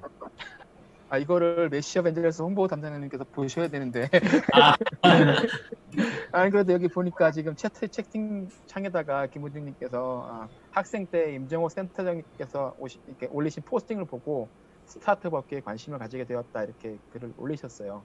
아 1.11 1.17
이거를 1.19 1.69
메시 1.71 1.99
어벤져스 1.99 2.43
홍보 2.43 2.69
담당자님께서 2.69 3.25
보셔야 3.33 3.69
되는데 3.69 4.09
아니 6.33 6.51
그래도 6.51 6.73
여기 6.75 6.87
보니까 6.87 7.31
지금 7.33 7.57
채트 7.57 7.89
채팅 7.89 8.49
창에다가 8.67 9.27
김우중님께서 9.27 10.27
아, 10.31 10.49
학생 10.71 11.07
때 11.07 11.35
임정호 11.35 11.69
센터장님께서 11.71 12.77
오시, 12.79 13.01
이렇게 13.09 13.27
올리신 13.33 13.63
포스팅을 13.65 14.05
보고 14.05 14.49
스타트업 14.87 15.35
업계에 15.35 15.61
관심을 15.61 15.99
가지게 15.99 16.25
되었다 16.25 16.63
이렇게 16.65 16.97
글을 17.13 17.33
올리셨어요. 17.39 18.03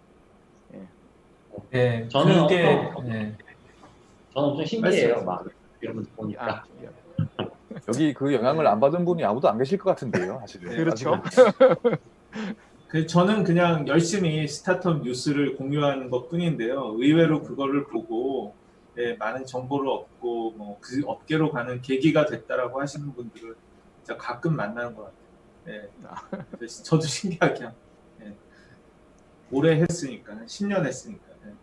예. 0.74 0.88
네, 1.72 2.08
저는 2.08 2.48
그게 2.48 2.68
엄청- 2.96 3.08
네. 3.10 3.36
저는 4.34 4.50
엄청 4.50 4.66
신기해요. 4.66 5.10
말씀- 5.10 5.26
막 5.26 5.46
이런 5.82 5.96
거 5.98 6.04
보니까. 6.16 6.64
아, 7.38 7.46
여기 7.88 8.14
그 8.14 8.34
영향을 8.34 8.66
안 8.68 8.80
받은 8.80 9.04
분이 9.06 9.24
아무도 9.24 9.50
안 9.50 9.58
계실 9.58 9.78
것 9.78 9.90
같은데요, 9.92 10.40
사실은. 10.42 10.76
그렇죠. 10.76 11.22
그 12.88 13.08
저는 13.08 13.44
그냥 13.44 13.88
열심히 13.88 14.48
스타트업 14.48 15.02
뉴스를 15.02 15.56
공유하는 15.56 16.10
것 16.10 16.30
뿐인데요. 16.30 16.94
의외로 16.98 17.42
그거를 17.42 17.86
보고 17.86 18.56
예, 18.98 19.14
많은 19.16 19.46
정보를 19.46 19.90
얻고 19.90 20.52
뭐 20.52 20.78
그 20.80 21.02
업계로 21.06 21.52
가는 21.52 21.82
계기가 21.82 22.26
됐다라고 22.26 22.80
하시는 22.80 23.12
분들을 23.14 23.56
진짜 24.04 24.18
가끔 24.18 24.56
만나는 24.56 24.94
것 24.96 25.06
같아요. 25.06 25.24
예. 25.70 25.90
그래서 26.52 26.84
저도 26.84 27.02
신기하게 27.08 27.70
예. 28.22 28.34
오래 29.52 29.76
했으니까 29.80 30.34
10년 30.46 30.86
했으니까. 30.86 31.24
예. 31.48 31.54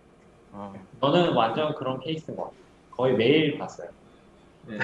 아, 0.52 0.72
저는 1.00 1.34
완전 1.34 1.74
그런 1.74 2.00
케이스인 2.00 2.36
것 2.36 2.44
같아요. 2.44 2.60
거의 2.90 3.14
매일 3.14 3.58
봤어요. 3.58 3.90
예. 4.70 4.78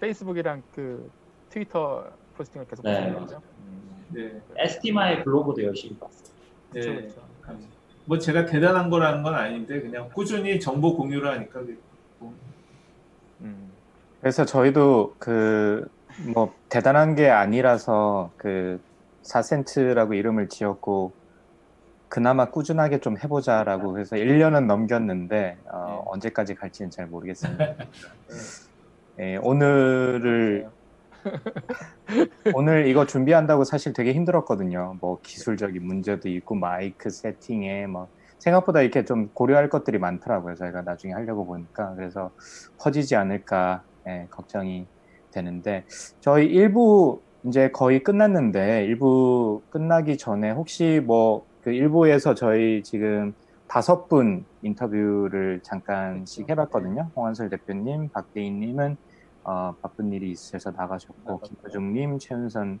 페이스북이랑 0.00 0.62
그 0.74 1.10
트위터 1.50 2.04
포스팅을 2.36 2.66
계속 2.66 2.82
네. 2.84 2.94
보시는 2.94 3.20
거죠? 3.20 3.42
네. 4.08 4.40
에스티마의 4.56 5.24
블로그도 5.24 5.62
열심히 5.62 5.96
봤어요. 5.98 6.30
예. 6.76 6.80
그렇죠, 6.80 7.20
그렇죠. 7.42 7.66
뭐 8.06 8.18
제가 8.18 8.46
대단한 8.46 8.90
거라는 8.90 9.22
건 9.22 9.34
아닌데 9.34 9.80
그냥 9.80 10.08
꾸준히 10.12 10.58
정보 10.58 10.96
공유를 10.96 11.30
하니까 11.30 11.60
뭐 12.18 12.34
음. 13.42 13.70
그래서 14.20 14.44
저희도 14.44 15.16
그 15.18 15.88
뭐 16.26 16.54
대단한 16.68 17.14
게 17.14 17.28
아니라서 17.30 18.30
그 18.36 18.80
4센트라고 19.22 20.14
이름을 20.16 20.48
지었고 20.48 21.12
그나마 22.08 22.50
꾸준하게 22.50 22.98
좀 22.98 23.16
해보자라고 23.16 23.98
해서 23.98 24.16
1년은 24.16 24.66
넘겼는데 24.66 25.58
어, 25.66 26.04
언제까지 26.06 26.54
갈지는 26.54 26.90
잘 26.90 27.06
모르겠습니다. 27.06 27.74
예, 29.20 29.36
오늘을 29.36 30.68
오늘 32.54 32.86
이거 32.86 33.04
준비한다고 33.06 33.64
사실 33.64 33.92
되게 33.92 34.12
힘들었거든요. 34.12 34.96
뭐 35.00 35.20
기술적인 35.22 35.84
문제도 35.84 36.28
있고 36.28 36.54
마이크 36.54 37.10
세팅에 37.10 37.86
뭐 37.86 38.08
생각보다 38.38 38.80
이렇게 38.80 39.04
좀 39.04 39.28
고려할 39.34 39.68
것들이 39.68 39.98
많더라고요. 39.98 40.54
저희가 40.54 40.82
나중에 40.82 41.12
하려고 41.12 41.44
보니까 41.44 41.94
그래서 41.94 42.30
퍼지지 42.78 43.16
않을까 43.16 43.82
예, 44.08 44.26
걱정이 44.30 44.86
되는데 45.30 45.84
저희 46.20 46.46
일부 46.46 47.20
이제 47.44 47.70
거의 47.70 48.02
끝났는데 48.02 48.84
일부 48.86 49.62
끝나기 49.70 50.16
전에 50.16 50.50
혹시 50.50 51.00
뭐 51.04 51.50
그 51.62 51.70
일부에서 51.70 52.34
저희 52.34 52.82
지금 52.82 53.34
다섯 53.68 54.08
분 54.08 54.44
인터뷰를 54.62 55.60
잠깐씩 55.62 56.48
해봤거든요. 56.48 57.10
홍한솔 57.14 57.50
대표님, 57.50 58.08
박대인님은 58.08 58.96
어, 59.44 59.74
바쁜 59.80 60.12
일이 60.12 60.30
있으셔서 60.30 60.72
나가셨고 60.72 61.40
김호중님, 61.40 62.18
최윤선 62.18 62.80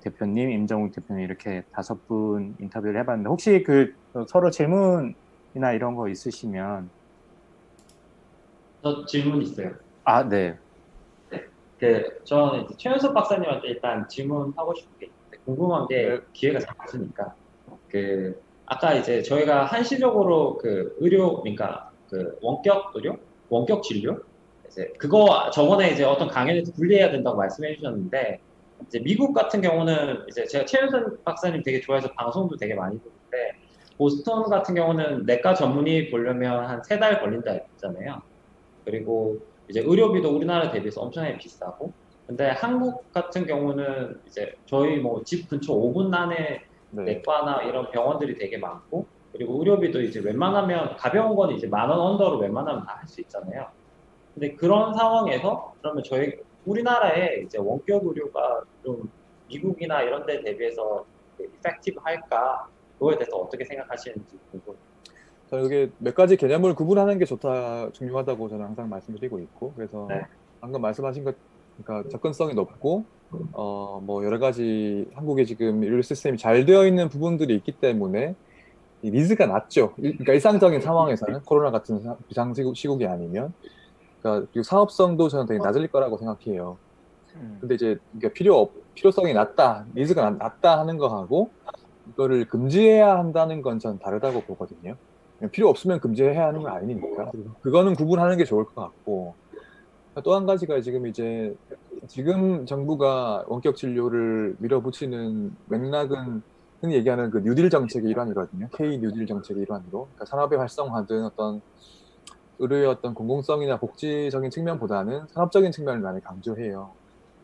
대표님, 0.00 0.50
임정욱 0.50 0.92
대표님 0.94 1.24
이렇게 1.24 1.64
다섯 1.72 2.06
분 2.06 2.54
인터뷰를 2.60 3.00
해봤는데 3.00 3.28
혹시 3.28 3.62
그 3.62 3.94
서로 4.28 4.50
질문이나 4.50 5.72
이런 5.74 5.94
거 5.94 6.08
있으시면? 6.08 6.90
저 8.82 9.06
질문 9.06 9.40
있어요. 9.42 9.72
아 10.04 10.28
네. 10.28 10.58
그 11.78 12.02
저는 12.24 12.64
이제 12.64 12.74
최현석 12.78 13.14
박사님한테 13.14 13.68
일단 13.68 14.06
질문하고 14.08 14.74
싶은 14.74 14.98
게 14.98 15.06
있는데 15.06 15.38
궁금한 15.44 15.88
게 15.88 16.20
기회가 16.32 16.58
잘 16.58 16.74
없으니까. 16.78 17.34
그 17.88 18.42
아까 18.66 18.94
이제 18.94 19.22
저희가 19.22 19.64
한시적으로 19.64 20.58
그 20.58 20.94
의료 20.98 21.40
그러니까 21.40 21.90
그 22.10 22.36
원격 22.42 22.92
의료? 22.94 23.16
원격 23.48 23.82
진료 23.82 24.20
이제 24.74 24.92
그거 24.98 25.50
저번에 25.50 25.90
이제 25.92 26.04
어떤 26.04 26.28
강연에서 26.28 26.72
분리해야 26.76 27.10
된다고 27.12 27.36
말씀해 27.36 27.76
주셨는데 27.76 28.40
이제 28.86 29.00
미국 29.02 29.32
같은 29.32 29.60
경우는 29.60 30.24
이제 30.28 30.44
제가 30.46 30.64
최현선 30.64 31.18
박사님 31.24 31.62
되게 31.62 31.80
좋아해서 31.80 32.08
방송도 32.16 32.56
되게 32.56 32.74
많이 32.74 32.98
보는데 32.98 33.52
보스턴 33.96 34.42
같은 34.50 34.74
경우는 34.74 35.24
내과 35.26 35.54
전문의 35.54 36.10
보려면 36.10 36.66
한 36.66 36.82
세 36.82 36.98
달 36.98 37.20
걸린다 37.20 37.52
했잖아요. 37.52 38.22
그리고 38.84 39.38
이제 39.68 39.80
의료비도 39.80 40.34
우리나라 40.36 40.70
대비해서 40.72 41.00
엄청나게 41.02 41.38
비싸고 41.38 41.94
근데 42.26 42.48
한국 42.50 43.12
같은 43.12 43.46
경우는 43.46 44.20
이제 44.26 44.52
저희 44.66 44.96
뭐 44.98 45.22
집 45.24 45.48
근처 45.48 45.72
5분 45.74 46.12
안에 46.14 46.60
내과나 47.04 47.62
이런 47.62 47.90
병원들이 47.90 48.36
되게 48.38 48.58
많고 48.58 49.08
그리고 49.32 49.58
의료비도 49.60 50.02
이제 50.02 50.20
웬만하면 50.20 50.96
가벼운 50.96 51.36
건 51.36 51.52
이제 51.52 51.66
만 51.68 51.88
원 51.90 52.00
언더로 52.00 52.38
웬만하면 52.38 52.84
다 52.84 52.94
할 52.98 53.06
수 53.08 53.20
있잖아요. 53.22 53.66
근데 54.34 54.54
그런 54.56 54.94
상황에서 54.94 55.74
그러면 55.80 56.02
저희 56.04 56.32
우리나라에 56.64 57.42
이제 57.44 57.58
원격 57.58 58.04
의료가 58.06 58.62
좀 58.84 59.10
미국이나 59.48 60.02
이런 60.02 60.26
데 60.26 60.42
대비해서 60.42 61.04
이펙티브 61.38 62.00
할까? 62.02 62.66
그거에 62.98 63.16
대해서 63.16 63.36
어떻게 63.36 63.64
생각하시는지. 63.64 64.38
저는 65.50 65.66
이게 65.66 65.90
몇 65.98 66.14
가지 66.14 66.36
개념을 66.36 66.74
구분하는 66.74 67.18
게 67.18 67.24
좋다, 67.24 67.90
중요하다고 67.92 68.48
저는 68.48 68.64
항상 68.66 68.88
말씀드리고 68.88 69.38
있고, 69.40 69.74
그래서 69.74 70.06
네. 70.08 70.22
방금 70.60 70.80
말씀하신 70.80 71.24
것, 71.24 71.36
그러니까 71.84 72.08
접근성이 72.08 72.54
높고, 72.54 73.04
어, 73.52 74.00
뭐 74.00 74.24
여러 74.24 74.38
가지 74.38 75.06
한국에 75.14 75.44
지금 75.44 75.82
의료 75.82 76.00
시스템이 76.02 76.38
잘 76.38 76.64
되어 76.64 76.86
있는 76.86 77.08
부분들이 77.08 77.54
있기 77.56 77.78
때문에 77.78 78.34
이 79.02 79.10
니즈가 79.10 79.46
낮죠. 79.46 79.92
일- 79.98 80.12
그러니까 80.12 80.32
일상적인 80.32 80.80
상황에서는 80.80 81.40
코로나 81.44 81.70
같은 81.70 82.00
사- 82.00 82.16
비상 82.26 82.54
시국- 82.54 82.76
시국이 82.76 83.06
아니면, 83.06 83.52
그러니까 84.24 84.62
사업성도 84.62 85.28
저는 85.28 85.44
되게 85.46 85.58
낮을 85.62 85.86
거라고 85.88 86.16
생각해요. 86.16 86.78
음. 87.36 87.58
근데 87.60 87.74
이제 87.74 87.98
이게 88.16 88.32
필요 88.32 88.56
없, 88.58 88.72
필요성이 88.94 89.34
낮다, 89.34 89.84
니즈가 89.94 90.22
낮- 90.30 90.38
낮다 90.38 90.78
하는 90.80 90.96
거하고 90.98 91.50
이거를 92.08 92.46
금지해야 92.48 93.18
한다는 93.18 93.60
건 93.60 93.78
전 93.78 93.98
다르다고 93.98 94.40
보거든요. 94.42 94.96
필요 95.52 95.68
없으면 95.68 96.00
금지해야 96.00 96.46
하는 96.46 96.62
건 96.62 96.72
아니니까. 96.72 97.30
그거는 97.60 97.94
구분하는 97.94 98.38
게 98.38 98.44
좋을 98.44 98.64
것 98.64 98.74
같고 98.76 99.34
또 100.22 100.34
한 100.34 100.46
가지가 100.46 100.80
지금 100.80 101.06
이제 101.06 101.54
지금 102.06 102.64
정부가 102.66 103.44
원격 103.48 103.76
진료를 103.76 104.56
밀어붙이는 104.58 105.54
맥락은 105.66 106.42
흔히 106.80 106.94
얘기하는 106.94 107.30
그 107.30 107.38
뉴딜 107.40 107.68
정책의 107.68 108.10
일환이거든요. 108.10 108.68
K 108.74 108.98
뉴딜 108.98 109.26
정책의 109.26 109.64
일환으로. 109.64 110.06
그러니까 110.14 110.24
산업의 110.26 110.58
활성화든 110.58 111.24
어떤 111.24 111.60
의료의 112.58 112.86
어떤 112.86 113.14
공공성이나 113.14 113.78
복지적인 113.78 114.50
측면보다는 114.50 115.26
산업적인 115.28 115.72
측면을 115.72 116.00
많이 116.00 116.20
강조해요. 116.22 116.96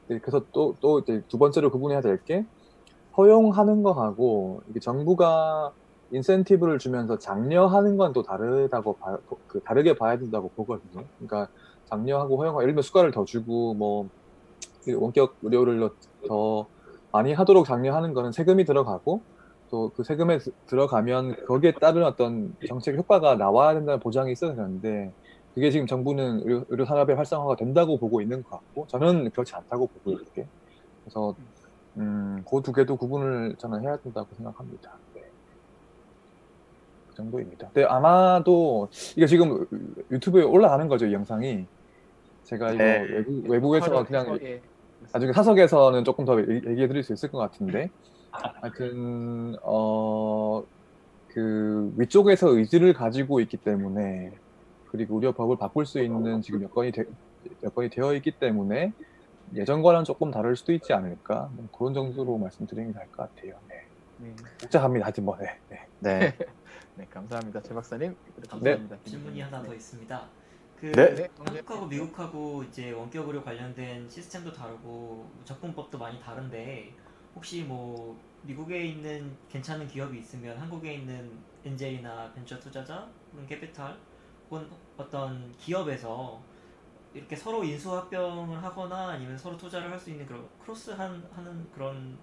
네, 0.09 0.19
그래서 0.21 0.47
또, 0.53 0.77
또 0.81 1.03
두 1.29 1.39
번째로 1.39 1.71
구분해야 1.71 2.01
될 2.03 2.23
게 2.25 2.47
허용하는 3.17 3.83
거하고 3.83 4.63
정부가 4.83 5.73
인센티브를 6.11 6.79
주면서 6.79 7.19
장려하는 7.19 7.97
건 7.97 8.13
또 8.13 8.23
다르다고 8.23 8.97
봐, 8.99 9.19
그 9.47 9.61
다르게 9.65 9.97
봐야 9.97 10.19
된다고 10.19 10.53
보거든요. 10.55 11.09
그러니까 11.19 11.51
장려하고 11.87 12.39
허용하고 12.39 12.63
예를 12.63 12.73
들면 12.75 12.83
수가를 12.83 13.11
더 13.13 13.25
주고 13.25 13.75
뭐그 13.75 14.97
원격 15.01 15.39
의료를 15.43 15.91
더 16.29 16.69
많이 17.13 17.33
하도록 17.33 17.67
장려하는 17.67 18.15
거는 18.15 18.33
세금이 18.33 18.65
들어가고 18.65 19.25
또 19.71 19.91
그 19.95 20.03
세금에 20.05 20.39
드- 20.39 20.53
들어가면 20.67 21.47
거기에 21.47 21.73
따른 21.81 22.05
어떤 22.05 22.55
정책 22.67 22.97
효과가 22.97 23.37
나와야 23.37 23.75
된다는 23.75 24.01
보장이 24.01 24.33
있어야 24.33 24.55
되는데 24.55 25.13
그게 25.55 25.71
지금 25.71 25.87
정부는 25.87 26.41
의료, 26.45 26.65
의료 26.69 26.85
산업의 26.85 27.17
활성화가 27.17 27.57
된다고 27.57 27.99
보고 27.99 28.21
있는 28.21 28.43
것 28.43 28.51
같고 28.51 28.87
저는 28.89 29.31
그렇지 29.31 29.55
않다고 29.55 29.89
보고 29.89 30.13
있게 30.13 30.47
그래서 31.05 31.35
음, 31.97 32.43
그 32.49 32.63
두 32.63 32.73
개도 32.73 32.97
구분을 32.97 33.57
저는 33.59 33.83
해야 33.83 33.97
된다고 33.97 34.29
생각합니다. 34.37 35.01
네. 35.15 35.23
그 37.09 37.15
정도입니다. 37.17 37.71
근데 37.73 37.85
아마도 37.89 38.89
이게 39.17 39.27
지금 39.27 39.67
유튜브에 40.11 40.43
올라가는 40.45 40.87
거죠, 40.89 41.07
이 41.07 41.13
영상이. 41.13 41.67
제가 42.45 42.73
이거 42.73 42.83
네. 42.83 43.01
외부, 43.03 43.43
외부에서 43.49 43.87
사설, 43.87 44.05
그냥 44.05 44.39
나중에 45.13 45.33
사석에서는 45.33 46.05
조금 46.05 46.25
더 46.25 46.41
얘기해 46.41 46.89
드릴 46.89 47.03
수 47.03 47.13
있을 47.13 47.31
것 47.31 47.39
같은데 47.39 47.91
하여튼 48.33 49.57
어, 49.63 50.65
그 51.29 51.93
위쪽에서 51.97 52.49
의지를 52.49 52.93
가지고 52.93 53.41
있기 53.41 53.57
때문에 53.57 54.33
그리고 54.91 55.17
의료법을 55.17 55.57
바꿀 55.57 55.87
수 55.87 56.01
있는 56.01 56.43
지금 56.43 56.63
여건이 56.63 56.93
되, 56.93 57.05
여건이 57.63 57.91
되어 57.91 58.15
있기 58.15 58.33
때문에 58.33 58.93
예전과는 59.55 60.05
조금 60.05 60.31
다를 60.31 60.57
수도 60.57 60.73
있지 60.73 60.93
않을까 60.93 61.51
뭐 61.55 61.69
그런 61.77 61.95
정도로 61.95 62.39
말씀드리는 62.39 62.93
게 62.93 62.99
나을 62.99 63.11
것 63.11 63.35
같아요. 63.35 63.55
네. 63.69 63.87
네. 64.19 64.35
복잡합니다. 64.61 65.07
하여튼 65.07 65.25
뭐 65.25 65.37
네. 65.39 65.59
네. 65.69 65.87
네. 66.01 66.37
네, 66.97 67.07
감사합니다. 67.09 67.63
최 67.63 67.75
박사님. 67.75 68.17
네. 68.37 68.49
감사합니다. 68.49 68.97
질문이 69.05 69.41
하나 69.41 69.63
더 69.63 69.75
있습니다. 69.75 70.29
그 70.81 70.93
네. 70.93 71.15
네. 71.15 71.29
한국하고 71.39 71.87
미국하고 71.87 72.65
이제 72.65 72.91
원격 72.93 73.29
의료 73.29 73.43
관련된 73.43 74.09
시스템도 74.09 74.53
다르고 74.53 75.27
접근법도 75.45 75.99
많이 75.99 76.21
다른데 76.21 76.95
혹시 77.41 77.63
뭐 77.65 78.21
미국에 78.43 78.85
있는 78.85 79.35
괜찮은 79.49 79.89
기업이 79.89 80.19
있으면 80.19 80.59
한국에 80.59 80.93
있는 80.93 81.43
NJ나 81.65 82.35
벤처 82.35 82.61
투자자 82.61 83.11
혹은 83.33 83.47
캐피탈 83.47 83.97
혹은 84.51 84.69
어떤 84.99 85.51
기업에서 85.57 86.45
이렇게 87.15 87.37
서로 87.37 87.65
인수합병을 87.65 88.63
하거나 88.63 89.09
아니면 89.11 89.39
서로 89.39 89.57
투자를 89.57 89.91
할 89.91 89.99
수 90.01 90.11
있는 90.11 90.27
그런 90.27 90.49
크로스 90.61 90.91
한, 90.93 91.27
하는 91.33 91.67
그런 91.73 92.19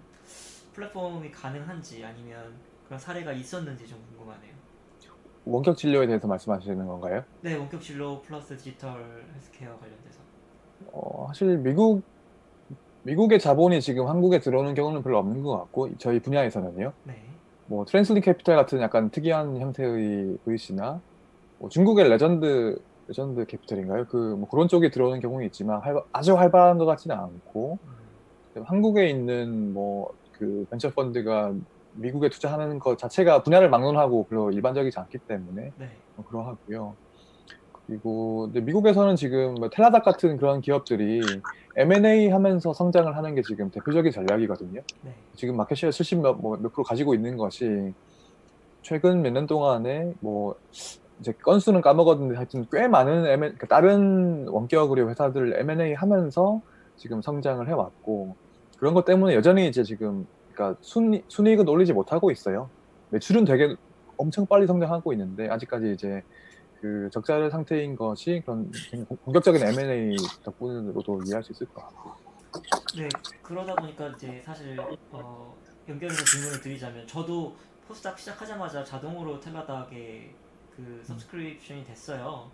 플랫폼이 0.74 1.32
가능한지 1.32 2.04
아니면 2.04 2.60
그런 2.86 3.00
사례가 3.00 3.32
있었는지 3.32 3.88
좀 3.88 4.02
궁금하네요. 4.08 4.54
원격 5.44 5.76
진료에 5.76 6.06
대해서 6.06 6.28
말씀하시는 6.28 6.86
건가요? 6.86 7.24
네, 7.40 7.54
원격 7.56 7.82
진료 7.82 8.20
플러스 8.22 8.56
디지털 8.56 9.28
헬스케어 9.34 9.78
관련돼서. 9.78 10.20
어, 10.92 11.26
사실 11.28 11.58
미국 11.58 12.04
미국의 13.08 13.38
자본이 13.38 13.80
지금 13.80 14.06
한국에 14.06 14.38
들어오는 14.38 14.74
경우는 14.74 15.02
별로 15.02 15.18
없는 15.18 15.42
것 15.42 15.56
같고 15.56 15.88
저희 15.96 16.20
분야에서는요. 16.20 16.92
네. 17.04 17.14
뭐 17.66 17.84
트랜스링크 17.86 18.20
캐피탈 18.22 18.54
같은 18.54 18.80
약간 18.82 19.08
특이한 19.10 19.58
형태의 19.58 20.36
VC나 20.44 21.00
뭐 21.58 21.68
중국의 21.70 22.08
레전드 22.10 22.78
레전드 23.06 23.46
캐피탈인가요? 23.46 24.04
그 24.08 24.36
뭐 24.38 24.46
그런 24.50 24.68
쪽에 24.68 24.90
들어오는 24.90 25.20
경우는 25.20 25.46
있지만 25.46 25.80
활- 25.80 26.02
아주 26.12 26.36
활발한 26.36 26.76
것 26.78 26.84
같지는 26.84 27.16
않고 27.16 27.78
한국에 28.64 29.08
있는 29.08 29.72
뭐 29.72 30.10
그 30.38 30.64
벤처 30.70 30.88
펀드가 30.90 31.52
미국에 31.94 32.28
투자하는 32.28 32.78
것 32.78 32.96
자체가 32.96 33.42
분야를 33.42 33.68
막론하고 33.70 34.26
별로 34.28 34.52
일반적이지 34.52 34.96
않기 35.00 35.18
때문에 35.26 35.72
네. 35.76 35.90
뭐 36.14 36.24
그러하고요. 36.26 36.94
그리고 37.88 38.50
미국에서는 38.52 39.16
지금 39.16 39.54
뭐 39.54 39.70
텔라닥 39.70 40.04
같은 40.04 40.36
그런 40.36 40.60
기업들이 40.60 41.22
M&A 41.74 42.28
하면서 42.28 42.74
성장을 42.74 43.16
하는 43.16 43.34
게 43.34 43.40
지금 43.40 43.70
대표적인 43.70 44.12
전략이거든요. 44.12 44.82
네. 45.02 45.14
지금 45.34 45.56
마켓시ェ어 45.56 45.90
70 45.90 46.20
몇, 46.20 46.34
뭐, 46.34 46.58
몇 46.58 46.70
프로 46.70 46.84
가지고 46.84 47.14
있는 47.14 47.38
것이 47.38 47.94
최근 48.82 49.22
몇 49.22 49.30
년 49.32 49.46
동안에 49.46 50.12
뭐 50.20 50.54
이제 51.18 51.32
건수는 51.32 51.80
까먹었는데 51.80 52.36
하여튼 52.36 52.66
꽤 52.70 52.86
많은 52.88 53.24
M&A, 53.26 53.38
그러니까 53.38 53.66
다른 53.66 54.46
원격 54.48 54.90
의료 54.90 55.08
회사들 55.08 55.58
M&A 55.58 55.94
하면서 55.94 56.60
지금 56.96 57.22
성장을 57.22 57.66
해왔고 57.66 58.36
그런 58.76 58.92
것 58.92 59.06
때문에 59.06 59.34
여전히 59.34 59.66
이제 59.66 59.82
지금 59.82 60.26
그러니까 60.52 60.78
순이, 60.82 61.22
순이익은 61.28 61.66
올리지 61.66 61.94
못하고 61.94 62.30
있어요. 62.30 62.68
매출은 63.10 63.46
되게 63.46 63.74
엄청 64.18 64.44
빨리 64.44 64.66
성장하고 64.66 65.10
있는데 65.14 65.48
아직까지 65.48 65.92
이제 65.92 66.22
그 66.80 67.08
적자 67.12 67.48
상태인 67.50 67.96
것이 67.96 68.42
그런 68.44 68.70
본격적인 69.24 69.62
M&A 69.62 70.16
덕분으로도 70.44 71.20
이해할 71.26 71.42
수 71.42 71.52
있을 71.52 71.66
것 71.66 71.82
같고. 71.82 72.10
네, 72.96 73.08
그러다 73.42 73.74
보니까 73.74 74.08
이제 74.08 74.40
사실 74.44 74.78
어, 75.10 75.56
연결해서 75.88 76.24
질문을 76.24 76.60
드리자면 76.60 77.06
저도 77.06 77.56
포스닥 77.86 78.18
시작하자마자 78.18 78.84
자동으로 78.84 79.40
텔라닥에 79.40 80.34
그 80.76 81.02
서브스크립션이 81.04 81.84
됐어요. 81.84 82.50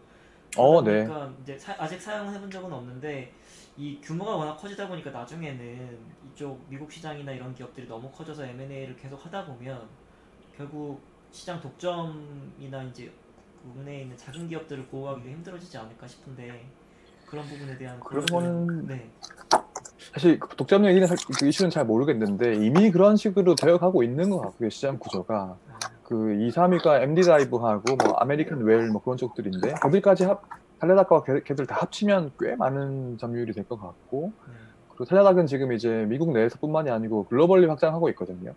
어, 0.56 0.82
네. 0.82 1.04
보니까 1.04 1.32
이제 1.42 1.58
사- 1.58 1.74
아직 1.78 2.00
사용해 2.00 2.38
본 2.40 2.50
적은 2.50 2.72
없는데 2.72 3.32
이 3.76 4.00
규모가 4.00 4.36
워낙 4.36 4.56
커지다 4.56 4.86
보니까 4.88 5.10
나중에는 5.10 5.98
이쪽 6.32 6.64
미국 6.68 6.90
시장이나 6.90 7.32
이런 7.32 7.52
기업들이 7.54 7.88
너무 7.88 8.10
커져서 8.10 8.44
M&A를 8.46 8.96
계속 8.96 9.24
하다 9.26 9.46
보면 9.46 9.88
결국 10.56 11.02
시장 11.32 11.60
독점이나 11.60 12.84
이제 12.84 13.12
국내에 13.72 14.02
있는 14.02 14.16
작은 14.16 14.48
기업들을 14.48 14.86
보호하기가 14.86 15.28
힘들어지지 15.30 15.78
않을까 15.78 16.06
싶은데 16.06 16.66
그런 17.26 17.44
부분에 17.46 17.76
대한 17.78 17.98
그런 18.00 18.86
네. 18.86 19.10
사실 20.12 20.38
그 20.38 20.54
독점 20.56 20.84
얘기는 20.86 21.06
사- 21.06 21.14
그 21.38 21.46
이슈는 21.48 21.70
잘 21.70 21.86
모르겠는데 21.86 22.54
이미 22.64 22.90
그런 22.90 23.16
식으로 23.16 23.54
되어가고 23.54 24.02
있는 24.02 24.28
것 24.30 24.40
같고요 24.40 24.68
시장 24.68 24.98
구조가 24.98 25.56
그 26.02 26.34
2, 26.34 26.50
3위가 26.50 27.00
MD 27.02 27.22
라이브하고 27.22 27.96
뭐 27.96 28.12
아메리칸 28.18 28.58
웰 28.62 28.88
뭐 28.90 29.02
그런 29.02 29.16
쪽들인데 29.16 29.74
거기까지 29.74 30.24
합 30.24 30.42
걔- 31.24 31.42
걔들 31.42 31.66
다 31.66 31.76
합치면 31.80 32.32
꽤 32.38 32.54
많은 32.56 33.16
점유율이 33.16 33.54
될 33.54 33.64
것 33.66 33.80
같고 33.80 34.32
그리고 34.90 35.04
텔레닥은 35.06 35.46
지금 35.46 35.72
이제 35.72 36.04
미국 36.08 36.32
내에서뿐만이 36.32 36.90
아니고 36.90 37.24
globally 37.26 37.66
확장하고 37.66 38.10
있거든요. 38.10 38.52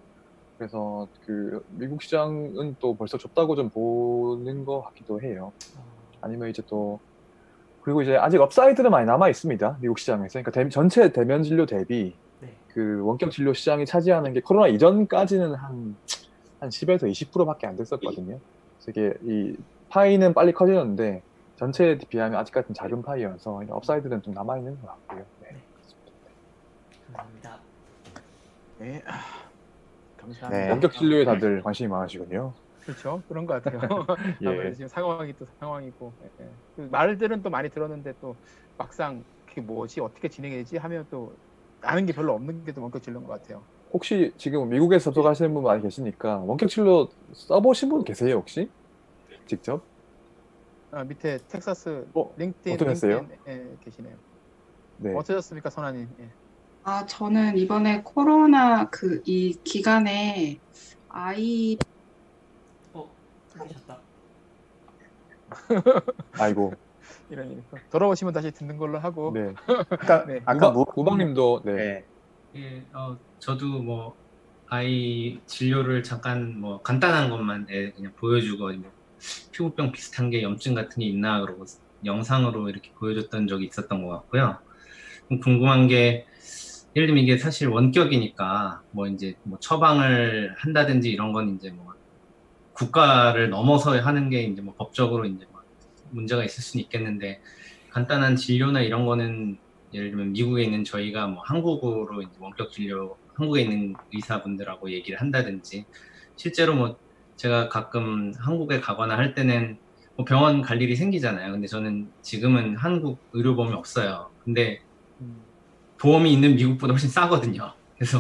그래서 0.58 1.08
그 1.26 1.62
미국 1.68 2.02
시장은 2.02 2.78
또 2.80 2.98
벌써 2.98 3.18
좁다고 3.18 3.56
좀 3.56 3.70
보는 3.70 4.66
것 4.66 4.82
같기도 4.82 5.22
해요. 5.22 5.54
아니면 6.22 6.50
이제 6.50 6.64
또 6.68 7.00
그리고 7.82 8.02
이제 8.02 8.18
아직 8.18 8.42
upside는 8.42 8.90
많이 8.92 9.06
남아 9.06 9.30
있습니다. 9.30 9.78
미국 9.82 10.00
시장에서. 10.00 10.34
그러니까 10.42 10.52
대- 10.52 10.68
전체 10.70 11.12
대면 11.12 11.44
진료 11.44 11.66
대비 11.66 12.20
네. 12.40 12.60
그 12.68 13.02
원격 13.04 13.32
진료 13.32 13.54
시장이 13.54 13.86
차지하는 13.86 14.34
게 14.34 14.42
코로나 14.42 14.68
이전까지는 14.68 15.56
한, 15.56 15.98
한 16.60 16.70
10에서 16.70 17.08
20%밖에 17.08 17.66
안 17.68 17.76
됐었거든요. 17.76 18.40
그래서 18.78 18.90
이게 18.90 19.14
이 19.24 19.56
파이는 19.90 20.34
빨리 20.34 20.52
커지는데 20.54 21.24
전체에 21.56 21.98
비하면 22.10 22.38
아직까지는 22.40 22.74
작은 22.74 23.04
파이여서 23.04 23.62
upside는 23.70 24.22
좀 24.24 24.34
남아 24.34 24.58
있는 24.58 24.80
것 24.82 24.88
같고요. 24.88 25.26
네. 25.40 25.48
감사합니다. 27.06 27.64
네. 28.80 29.02
아, 30.48 30.50
감사합니다. 30.50 30.72
원격 30.72 30.94
진료에 30.94 31.26
다들 31.26 31.62
관심이 31.64 31.90
많으시군요. 31.90 32.56
그렇죠. 32.86 33.24
그런 33.28 33.46
것 33.46 33.54
같아요. 33.64 33.82
예. 34.42 34.48
아무래도 34.50 34.74
지금 34.74 34.88
상황이 34.88 35.34
또 35.36 35.46
상황이고 35.60 36.16
예, 36.24 36.30
예. 36.42 36.56
그 36.76 36.82
말들은 36.82 37.42
또 37.42 37.50
많이 37.50 37.70
들었는데 37.70 38.14
또 38.20 38.40
막상 38.78 39.26
그게 39.46 39.62
뭐지 39.62 40.00
어떻게 40.00 40.30
진행해야지 40.30 40.78
하면 40.78 41.06
또 41.10 41.36
아는 41.82 42.06
게 42.06 42.14
별로 42.14 42.34
없는 42.34 42.64
게 42.64 42.72
또 42.74 42.82
원격 42.82 43.04
진료인 43.04 43.26
것 43.26 43.34
같아요. 43.34 43.68
혹시 43.92 44.34
지금 44.38 44.70
미국에 44.70 45.00
접속하시는 45.00 45.54
분 45.54 45.64
많이 45.64 45.82
계시니까 45.82 46.40
원격 46.40 46.70
진료 46.70 47.10
써보신 47.34 47.90
분 47.90 48.04
계세요 48.04 48.36
혹시? 48.36 48.70
직접? 49.48 49.88
아, 50.92 51.04
밑에 51.04 51.38
텍사스 51.48 52.10
어, 52.14 52.34
링크드인, 52.38 52.76
어떠셨어요? 52.76 53.28
링크드인에 53.28 53.78
계시네요. 53.82 54.18
네. 54.98 55.14
어떠셨습니까, 55.14 55.70
선아님? 55.70 56.10
예. 56.20 56.34
아, 56.90 57.06
저는 57.06 57.58
이번에 57.58 58.02
코로나 58.02 58.90
그 58.90 59.22
이 59.26 59.54
기간에 59.66 60.58
아이 61.10 61.78
어, 62.94 63.14
끊기셨다. 63.52 64.02
아이고. 66.40 66.74
이런 67.30 67.52
일. 67.52 67.64
돌아오시면 67.92 68.34
다시 68.34 68.52
듣는 68.52 68.78
걸로 68.78 69.00
하고. 69.00 69.34
네. 69.34 69.54
아까 69.92 70.26
네. 70.26 70.40
아까 70.46 70.72
무, 70.72 70.86
우방님도 70.96 71.64
네. 71.66 72.06
예, 72.56 72.86
어, 72.94 73.20
저도 73.40 73.82
뭐 73.84 74.16
아이 74.70 75.42
진료를 75.46 76.04
잠깐 76.04 76.58
뭐 76.58 76.82
간단한 76.82 77.30
것만 77.30 77.68
예, 77.70 77.92
그냥 77.92 78.14
보여주고 78.18 78.72
뭐 78.76 78.92
피부병 79.52 79.92
비슷한 79.92 80.30
게 80.30 80.42
염증 80.42 80.74
같은 80.74 81.02
게 81.02 81.06
있나 81.08 81.42
그러고 81.42 81.66
영상으로 82.06 82.70
이렇게 82.70 82.92
보여줬던 82.98 83.48
적이 83.48 83.66
있었던 83.66 84.06
것 84.06 84.10
같고요. 84.20 84.58
좀 85.28 85.42
궁금한 85.42 85.88
게 85.90 86.26
예를 86.98 87.06
들면 87.06 87.24
이게 87.24 87.38
사실 87.38 87.68
원격이니까 87.68 88.82
뭐 88.90 89.06
이제 89.06 89.36
뭐 89.44 89.60
처방을 89.60 90.56
한다든지 90.58 91.12
이런 91.12 91.32
건 91.32 91.56
이제 91.56 91.70
뭐 91.70 91.94
국가를 92.74 93.52
넘어서 93.52 93.92
하는 94.00 94.32
게 94.32 94.42
이제 94.42 94.64
뭐 94.64 94.74
법적으로 94.76 95.26
이제 95.26 95.46
뭐 95.52 95.62
문제가 96.10 96.44
있을 96.44 96.64
수는 96.64 96.84
있겠는데 96.86 97.40
간단한 97.92 98.36
진료나 98.36 98.82
이런 98.82 99.06
거는 99.06 99.60
예를 99.94 100.10
들면 100.10 100.32
미국에 100.32 100.64
있는 100.64 100.84
저희가 100.84 101.28
뭐 101.28 101.44
한국어로 101.44 102.24
이제 102.24 102.32
원격 102.40 102.72
진료 102.72 103.16
한국에 103.36 103.62
있는 103.62 103.94
의사분들하고 104.12 104.90
얘기를 104.92 105.22
한다든지 105.22 105.86
실제로 106.36 106.74
뭐 106.74 106.98
제가 107.36 107.70
가끔 107.70 108.34
한국에 108.40 108.80
가거나 108.80 109.16
할 109.20 109.36
때는 109.36 109.78
뭐 110.16 110.26
병원 110.26 110.64
갈 110.64 110.82
일이 110.82 110.96
생기잖아요. 110.96 111.52
근데 111.52 111.68
저는 111.68 112.12
지금은 112.24 112.76
한국 112.76 113.20
의료보험이 113.34 113.76
없어요. 113.76 114.32
근데 114.44 114.82
보험이 116.00 116.34
있는 116.34 116.56
미국보다 116.56 116.94
훨씬 116.94 117.10
싸거든요. 117.10 117.74
그래서 117.98 118.20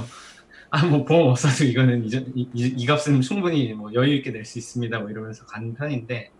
아 0.71 0.85
뭐 0.85 1.05
보험 1.05 1.29
없어도 1.29 1.63
이거는 1.65 2.05
이, 2.05 2.09
이, 2.35 2.49
이 2.53 2.85
값은 2.85 3.21
충분히 3.21 3.73
뭐 3.73 3.93
여유 3.93 4.15
있게 4.15 4.31
낼 4.31 4.45
수 4.45 4.59
있습니다. 4.59 4.99
뭐 4.99 5.09
이러면서 5.09 5.45
가는 5.45 5.73
편인데 5.73 6.31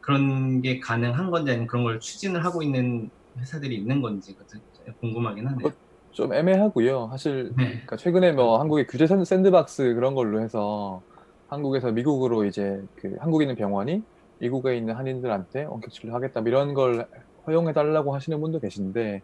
그런 0.00 0.62
게 0.62 0.78
가능한 0.80 1.30
건지 1.30 1.50
아니면 1.50 1.66
그런 1.66 1.84
걸 1.84 2.00
추진을 2.00 2.44
하고 2.44 2.62
있는 2.62 3.10
회사들이 3.38 3.76
있는 3.76 4.00
건지 4.02 4.34
그것도 4.36 4.62
궁금하긴 5.00 5.46
하네요. 5.48 5.72
좀 6.12 6.32
애매하고요. 6.32 7.08
사실 7.10 7.52
네. 7.56 7.64
그러니까 7.72 7.96
최근에 7.96 8.32
뭐 8.32 8.58
한국의 8.60 8.86
규제 8.86 9.06
샌- 9.06 9.24
샌드박스 9.24 9.94
그런 9.94 10.14
걸로 10.14 10.40
해서 10.40 11.02
한국에서 11.48 11.92
미국으로 11.92 12.44
이제 12.46 12.80
그 12.96 13.14
한국에 13.20 13.44
있는 13.44 13.54
병원이 13.56 14.02
미국에 14.38 14.76
있는 14.76 14.94
한인들한테 14.96 15.64
원격 15.64 15.90
진료 15.92 16.14
하겠다 16.14 16.40
뭐 16.40 16.48
이런 16.48 16.72
걸 16.74 17.06
허용해 17.46 17.72
달라고 17.74 18.14
하시는 18.14 18.40
분도 18.40 18.60
계신데 18.60 19.22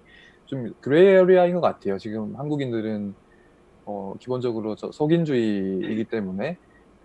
좀 0.53 0.73
gray 0.81 1.07
area인 1.17 1.55
것 1.55 1.61
같아요. 1.63 1.99
지금 1.99 2.37
한국인들은 2.39 3.15
어 3.87 4.15
기본적으로 4.21 4.77
저 4.77 4.91
속인주의이기 4.93 6.07
때문에 6.07 6.59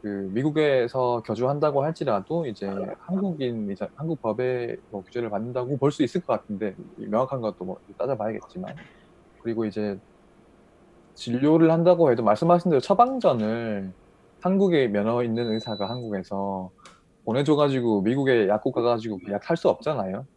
그 0.03 0.07
미국에서 0.33 1.23
거주한다고 1.25 1.83
할지라도 1.83 2.47
이제 2.47 2.67
한국인 3.07 3.71
이제 3.71 3.87
한국 3.97 4.21
법의 4.21 4.77
뭐 4.91 5.03
규제를 5.03 5.29
받는다고 5.31 5.77
볼 5.79 5.91
수 5.91 6.03
있을 6.03 6.21
것 6.23 6.33
같은데 6.33 6.75
명확한 6.97 7.41
것도 7.41 7.65
뭐 7.65 7.77
따져봐야겠지만 7.99 8.79
그리고 9.39 9.65
이제 9.65 9.97
진료를 11.15 11.71
한다고 11.71 12.11
해도 12.11 12.23
말씀하신 12.23 12.69
대로 12.71 12.79
처방전을 12.81 13.93
한국에 14.41 14.87
면허 14.87 15.23
있는 15.23 15.51
의사가 15.53 15.89
한국에서 15.89 16.71
보내줘가지고 17.25 18.03
미국에 18.03 18.47
약국 18.49 18.73
가가지고 18.73 19.19
약 19.31 19.43
살 19.45 19.57
수 19.57 19.69
없잖아요. 19.69 20.27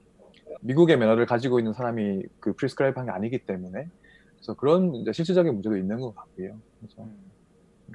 미국의 0.60 0.98
면허를 0.98 1.26
가지고 1.26 1.58
있는 1.58 1.72
사람이 1.72 2.24
그 2.40 2.54
prescribe 2.54 2.98
한게 2.98 3.12
아니기 3.12 3.44
때문에 3.46 3.88
그래서 4.36 4.54
그런 4.54 4.94
이제 4.94 5.12
실질적인 5.12 5.52
문제도 5.52 5.76
있는 5.76 6.00
것 6.00 6.14
같고요. 6.14 6.58
그래서 6.80 7.02
음, 7.02 7.94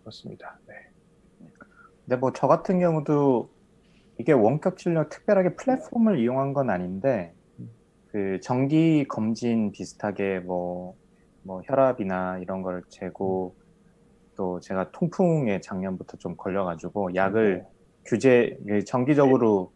그렇습니다. 0.00 0.58
네. 0.66 0.74
근데 2.04 2.16
뭐 2.16 2.32
저 2.34 2.46
같은 2.46 2.78
경우도 2.80 3.50
이게 4.18 4.32
원격 4.32 4.78
진료 4.78 5.08
특별하게 5.08 5.54
플랫폼을 5.56 6.18
이용한 6.18 6.52
건 6.52 6.70
아닌데 6.70 7.34
그 8.08 8.40
정기 8.42 9.06
검진 9.06 9.70
비슷하게 9.70 10.40
뭐, 10.40 10.96
뭐 11.42 11.62
혈압이나 11.66 12.38
이런 12.38 12.62
걸 12.62 12.82
재고 12.88 13.54
또 14.36 14.60
제가 14.60 14.90
통풍에 14.92 15.60
작년부터 15.60 16.16
좀 16.16 16.36
걸려가지고 16.36 17.14
약을 17.14 17.66
규제 18.06 18.56
이게 18.62 18.82
정기적으로 18.84 19.72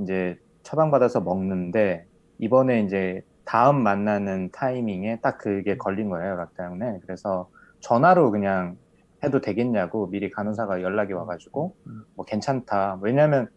이제 0.00 0.38
처방받아서 0.68 1.22
먹는데 1.22 2.04
이번에 2.38 2.82
이제 2.82 3.22
다음 3.44 3.82
만나는 3.82 4.50
타이밍에 4.52 5.20
딱 5.22 5.38
그게 5.38 5.78
걸린 5.78 6.10
거예요 6.10 6.36
락 6.36 6.54
때문에. 6.56 6.98
그래서 7.02 7.48
전화로 7.80 8.30
그냥 8.30 8.76
해도 9.24 9.40
되겠냐고 9.40 10.08
미리 10.10 10.30
간호사가 10.30 10.82
연락이 10.82 11.14
와가지고 11.14 11.74
뭐 12.14 12.24
괜찮다. 12.26 12.98
왜냐면 13.00 13.48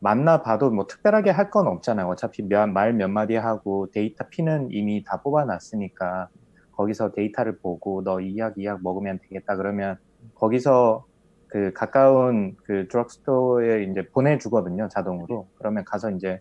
만나봐도 0.00 0.70
뭐 0.70 0.86
특별하게 0.86 1.30
할 1.30 1.50
건 1.50 1.66
없잖아요. 1.66 2.06
어차피 2.08 2.42
말 2.42 2.92
몇 2.92 3.08
마디 3.08 3.34
하고 3.36 3.90
데이터 3.90 4.28
피는 4.28 4.68
이미 4.70 5.02
다 5.04 5.20
뽑아놨으니까 5.22 6.28
거기서 6.72 7.12
데이터를 7.12 7.58
보고 7.58 8.02
너 8.04 8.20
이 8.20 8.36
약 8.38 8.54
이 8.58 8.64
약 8.66 8.80
먹으면 8.82 9.18
되겠다 9.22 9.56
그러면 9.56 9.96
거기서 10.36 11.04
그 11.48 11.72
가까운 11.72 12.56
그 12.64 12.86
드럭스토어에 12.88 13.84
이제 13.84 14.06
보내주거든요 14.12 14.88
자동으로 14.88 15.48
그러면 15.56 15.84
가서 15.84 16.10
이제 16.10 16.40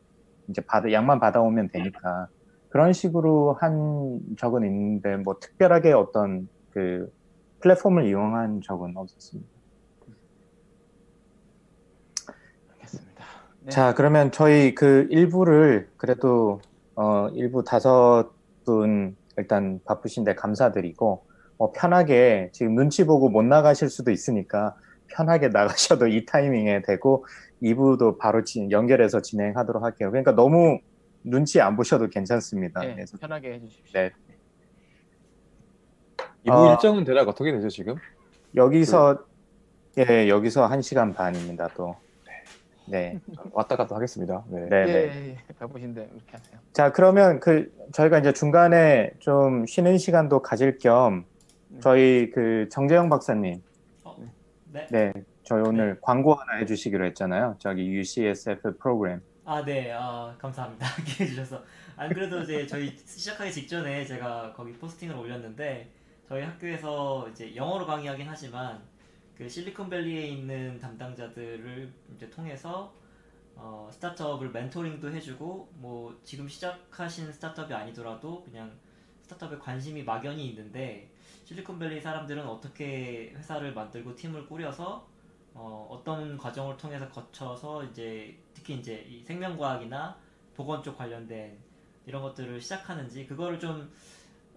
이제 0.49 0.61
받아 0.61 0.91
약만 0.91 1.19
받아오면 1.19 1.69
되니까 1.69 2.27
그런 2.69 2.93
식으로 2.93 3.53
한 3.59 4.19
적은 4.37 4.65
있는데 4.65 5.15
뭐 5.17 5.37
특별하게 5.39 5.93
어떤 5.93 6.47
그 6.71 7.11
플랫폼을 7.61 8.05
이용한 8.05 8.61
적은 8.61 8.95
없었습니다. 8.95 9.49
알겠습니다. 12.73 13.25
네. 13.63 13.69
자 13.71 13.93
그러면 13.95 14.31
저희 14.31 14.75
그 14.75 15.07
일부를 15.09 15.89
그래도 15.97 16.61
어 16.95 17.29
일부 17.29 17.63
다섯 17.63 18.31
분 18.65 19.15
일단 19.37 19.79
바쁘신데 19.85 20.35
감사드리고 20.35 21.25
어, 21.57 21.71
편하게 21.71 22.49
지금 22.53 22.75
눈치 22.75 23.05
보고 23.05 23.29
못 23.29 23.43
나가실 23.43 23.89
수도 23.89 24.11
있으니까 24.11 24.75
편하게 25.09 25.49
나가셔도 25.53 26.07
이 26.07 26.25
타이밍에 26.25 26.81
되고 26.81 27.25
2부도 27.61 28.17
바로 28.17 28.43
진, 28.43 28.71
연결해서 28.71 29.21
진행하도록 29.21 29.83
할게요. 29.83 30.11
그러니까 30.11 30.33
너무 30.33 30.79
눈치 31.23 31.59
안 31.59 31.75
보셔도 31.75 32.07
괜찮습니다. 32.07 32.81
네, 32.81 32.93
그래서 32.93 33.17
편하게 33.17 33.53
해주십시오. 33.55 33.99
네. 33.99 34.11
이부 36.43 36.55
어, 36.55 36.71
일정은 36.71 37.03
대략 37.03 37.27
어떻게 37.27 37.51
되죠 37.51 37.67
지금? 37.67 37.95
여기서 38.55 39.25
예 39.97 40.29
여기서 40.29 40.67
1 40.67 40.81
시간 40.81 41.13
반입니다 41.13 41.67
또. 41.75 41.95
네. 42.89 43.19
왔다 43.51 43.75
갔다 43.75 43.95
하겠습니다. 43.95 44.45
네. 44.47 44.61
네, 44.69 44.77
예, 44.79 44.85
네. 44.85 44.93
예, 44.93 45.29
예. 45.29 45.37
바쁘신데 45.59 46.09
이렇게 46.13 46.31
하세요. 46.31 46.59
자 46.71 46.91
그러면 46.93 47.41
그 47.41 47.69
저희가 47.91 48.19
이제 48.19 48.31
중간에 48.31 49.11
좀 49.19 49.65
쉬는 49.65 49.97
시간도 49.97 50.41
가질 50.41 50.77
겸 50.77 51.25
저희 51.81 52.31
그 52.33 52.69
정재영 52.71 53.09
박사님 53.09 53.61
네. 54.77 54.87
네 54.91 55.13
저희 55.43 55.61
오늘 55.61 55.97
광고 56.01 56.33
하나 56.33 56.59
해주시기로 56.59 57.05
했잖아요 57.07 57.55
저기 57.59 57.87
UCSF 57.87 58.77
프로그램 58.77 59.21
아, 59.49 59.63
네, 59.63 59.93
아, 59.93 60.35
감사합니다. 60.37 60.85
기회 61.07 61.25
주셔서. 61.25 61.63
안 61.95 62.09
그래도 62.09 62.41
이제 62.41 62.67
저희 62.67 62.93
시작하기 62.97 63.49
직전에 63.49 64.03
제가 64.03 64.51
거기 64.51 64.73
포스팅을 64.73 65.15
올렸는데 65.15 65.89
저희 66.27 66.43
학교에서 66.43 67.29
이제 67.29 67.55
영어로 67.55 67.85
강의하긴 67.85 68.27
하지만 68.27 68.83
그 69.37 69.47
실리콘밸리에 69.47 70.27
있는 70.27 70.77
담당자들을 70.79 71.93
이제 72.13 72.29
통해서 72.29 72.93
어, 73.55 73.87
스타트업을 73.89 74.49
멘토링도 74.51 75.11
해주고 75.13 75.69
뭐 75.75 76.19
지금 76.23 76.49
시작하신 76.49 77.31
스타트업이 77.31 77.73
아니더라도 77.73 78.43
그냥 78.43 78.73
스타트업에 79.21 79.59
관심이 79.59 80.03
막연히 80.03 80.49
있는데 80.49 81.09
실리콘밸리 81.47 82.01
사람들은 82.01 82.45
어떻게 82.45 83.31
회사를 83.33 83.73
만들고 83.73 84.17
팀을 84.17 84.47
꾸려서 84.47 85.07
어, 85.53 85.87
어떤 85.89 86.37
과정을 86.37 86.75
통해서 86.75 87.07
거쳐서 87.07 87.85
이제 87.85 88.37
특히 88.53 88.73
이제 88.75 89.05
이 89.07 89.23
생명과학이나 89.23 90.17
보건 90.53 90.83
쪽 90.83 90.97
관련된 90.97 91.57
이런 92.05 92.21
것들을 92.21 92.59
시작하는지 92.59 93.25
그거를 93.27 93.57
좀 93.61 93.89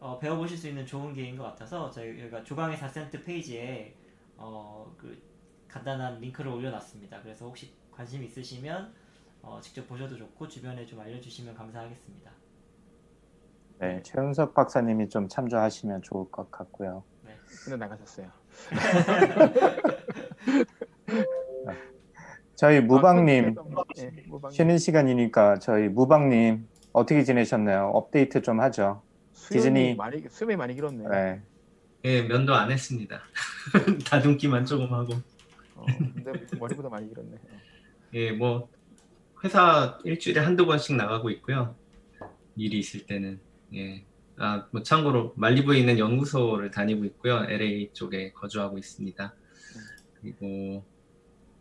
어, 0.00 0.18
배워보실 0.18 0.58
수 0.58 0.66
있는 0.66 0.84
좋은 0.84 1.14
기회인 1.14 1.36
것 1.36 1.44
같아서 1.44 1.92
저희가 1.92 2.42
조강의 2.42 2.76
4센트 2.76 3.24
페이지에 3.24 3.94
어, 4.36 4.92
그 4.98 5.16
간단한 5.68 6.18
링크를 6.18 6.50
올려놨습니다. 6.50 7.22
그래서 7.22 7.46
혹시 7.46 7.72
관심 7.92 8.24
있으시면 8.24 8.92
어, 9.42 9.60
직접 9.62 9.86
보셔도 9.86 10.16
좋고 10.16 10.48
주변에 10.48 10.84
좀 10.84 10.98
알려주시면 10.98 11.54
감사하겠습니다. 11.54 12.39
네, 13.80 14.02
최은석 14.02 14.52
박사님이 14.52 15.08
좀 15.08 15.26
참조하시면 15.26 16.02
좋을 16.02 16.30
것 16.30 16.50
같고요. 16.50 17.02
네. 17.24 17.32
근데 17.64 17.78
나가셨어요. 17.78 18.26
저희 22.56 22.80
무방님 22.82 23.54
예, 23.96 24.10
무방님. 24.26 24.54
쉬는 24.54 24.76
시간이니까 24.76 25.60
저희 25.60 25.88
무방님 25.88 26.68
어떻게 26.92 27.24
지내셨나요? 27.24 27.90
업데이트 27.94 28.42
좀 28.42 28.60
하죠. 28.60 29.00
디즈니 29.32 29.94
많이 29.94 30.22
수염이 30.28 30.56
많이 30.56 30.74
길었네. 30.74 31.08
네. 31.08 31.40
예, 32.04 32.22
면도 32.22 32.54
안 32.54 32.70
했습니다. 32.70 33.22
다듬기만 34.10 34.66
조금 34.66 34.92
하고. 34.92 35.14
어, 35.76 35.86
근데 35.96 36.32
머리보다 36.58 36.90
많이 36.90 37.08
길었네. 37.08 37.36
예, 38.12 38.32
뭐 38.32 38.68
회사 39.42 39.98
일주일에 40.04 40.40
한두 40.40 40.66
번씩 40.66 40.96
나가고 40.96 41.30
있고요. 41.30 41.74
일이 42.56 42.78
있을 42.78 43.06
때는 43.06 43.40
예. 43.74 44.04
아, 44.36 44.66
뭐 44.72 44.82
참고로 44.82 45.34
말리부에 45.36 45.78
있는 45.78 45.98
연구소를 45.98 46.70
다니고 46.70 47.04
있고요. 47.04 47.44
LA 47.48 47.90
쪽에 47.92 48.32
거주하고 48.32 48.78
있습니다. 48.78 49.34
그리고 50.20 50.84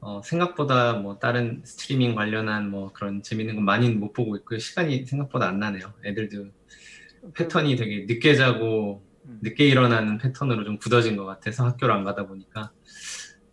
어, 0.01 0.21
생각보다 0.23 0.93
뭐 0.93 1.19
다른 1.19 1.61
스트리밍 1.65 2.15
관련한 2.15 2.69
뭐 2.69 2.93
그런 2.93 3.21
재밌는 3.21 3.55
건 3.55 3.65
많이 3.65 3.89
못 3.89 4.13
보고 4.13 4.35
있고요. 4.37 4.59
시간이 4.59 5.05
생각보다 5.05 5.49
안 5.49 5.59
나네요. 5.59 5.93
애들도 6.05 6.51
패턴이 7.35 7.75
되게 7.75 8.05
늦게 8.07 8.35
자고 8.35 9.03
늦게 9.41 9.67
일어나는 9.67 10.17
패턴으로 10.17 10.63
좀 10.63 10.77
굳어진 10.77 11.17
것 11.17 11.25
같아서 11.25 11.65
학교를 11.65 11.93
안 11.93 12.03
가다 12.03 12.27
보니까 12.27 12.71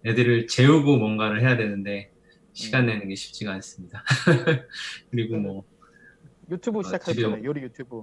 애들을 0.05 0.47
재우고 0.47 0.99
뭔가를 0.99 1.41
해야 1.41 1.57
되는데 1.57 2.13
시간 2.53 2.87
내는 2.87 3.09
게 3.09 3.15
쉽지가 3.15 3.53
않습니다. 3.55 4.05
그리고 5.11 5.37
뭐 5.37 5.65
유튜브 6.49 6.79
어, 6.79 6.83
시작하셨잖아요. 6.85 7.45
요리 7.45 7.63
유튜브. 7.63 8.03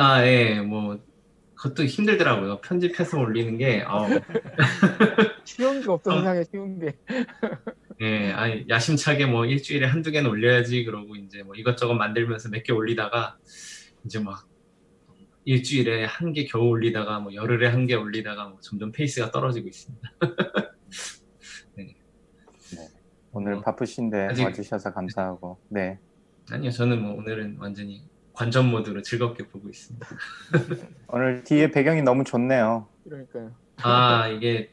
아, 0.00 0.24
예, 0.24 0.60
뭐 0.60 0.96
그것도 1.56 1.84
힘들더라고요. 1.86 2.60
편집해서 2.60 3.18
올리는 3.18 3.58
게 3.58 3.82
어, 3.82 4.06
쉬운 5.44 5.82
게 5.82 5.90
없어 5.90 6.16
세상에 6.18 6.44
쉬운 6.44 6.78
게. 6.78 6.96
예, 8.00 8.30
아니 8.30 8.64
야심차게 8.68 9.26
뭐 9.26 9.44
일주일에 9.44 9.86
한두 9.86 10.12
개는 10.12 10.30
올려야지 10.30 10.84
그러고 10.84 11.16
이제 11.16 11.42
뭐 11.42 11.56
이것저것 11.56 11.94
만들면서 11.94 12.48
몇 12.50 12.62
개 12.62 12.72
올리다가 12.72 13.36
이제 14.04 14.20
막 14.20 14.46
일주일에 15.44 16.04
한 16.04 16.32
개 16.32 16.44
겨우 16.44 16.68
올리다가 16.68 17.18
뭐 17.18 17.34
열흘에 17.34 17.66
한 17.66 17.86
개 17.88 17.94
올리다가 17.94 18.46
뭐 18.50 18.60
점점 18.60 18.92
페이스가 18.92 19.32
떨어지고 19.32 19.66
있습니다. 19.66 20.12
오늘 23.32 23.60
바쁘신데 23.62 24.26
아직- 24.30 24.44
와주셔서 24.44 24.92
감사하고 24.94 25.58
네. 25.68 25.98
아니요, 26.50 26.70
저는 26.70 27.02
뭐 27.02 27.14
오늘은 27.14 27.56
완전히 27.58 28.02
관전 28.38 28.70
모드로 28.70 29.02
즐겁게 29.02 29.48
보고 29.48 29.68
있습니다. 29.68 30.06
오늘 31.08 31.42
뒤에 31.42 31.72
배경이 31.72 32.02
너무 32.02 32.22
좋네요. 32.22 32.86
그러니까요. 33.02 33.52
아, 33.82 34.28
이게 34.28 34.70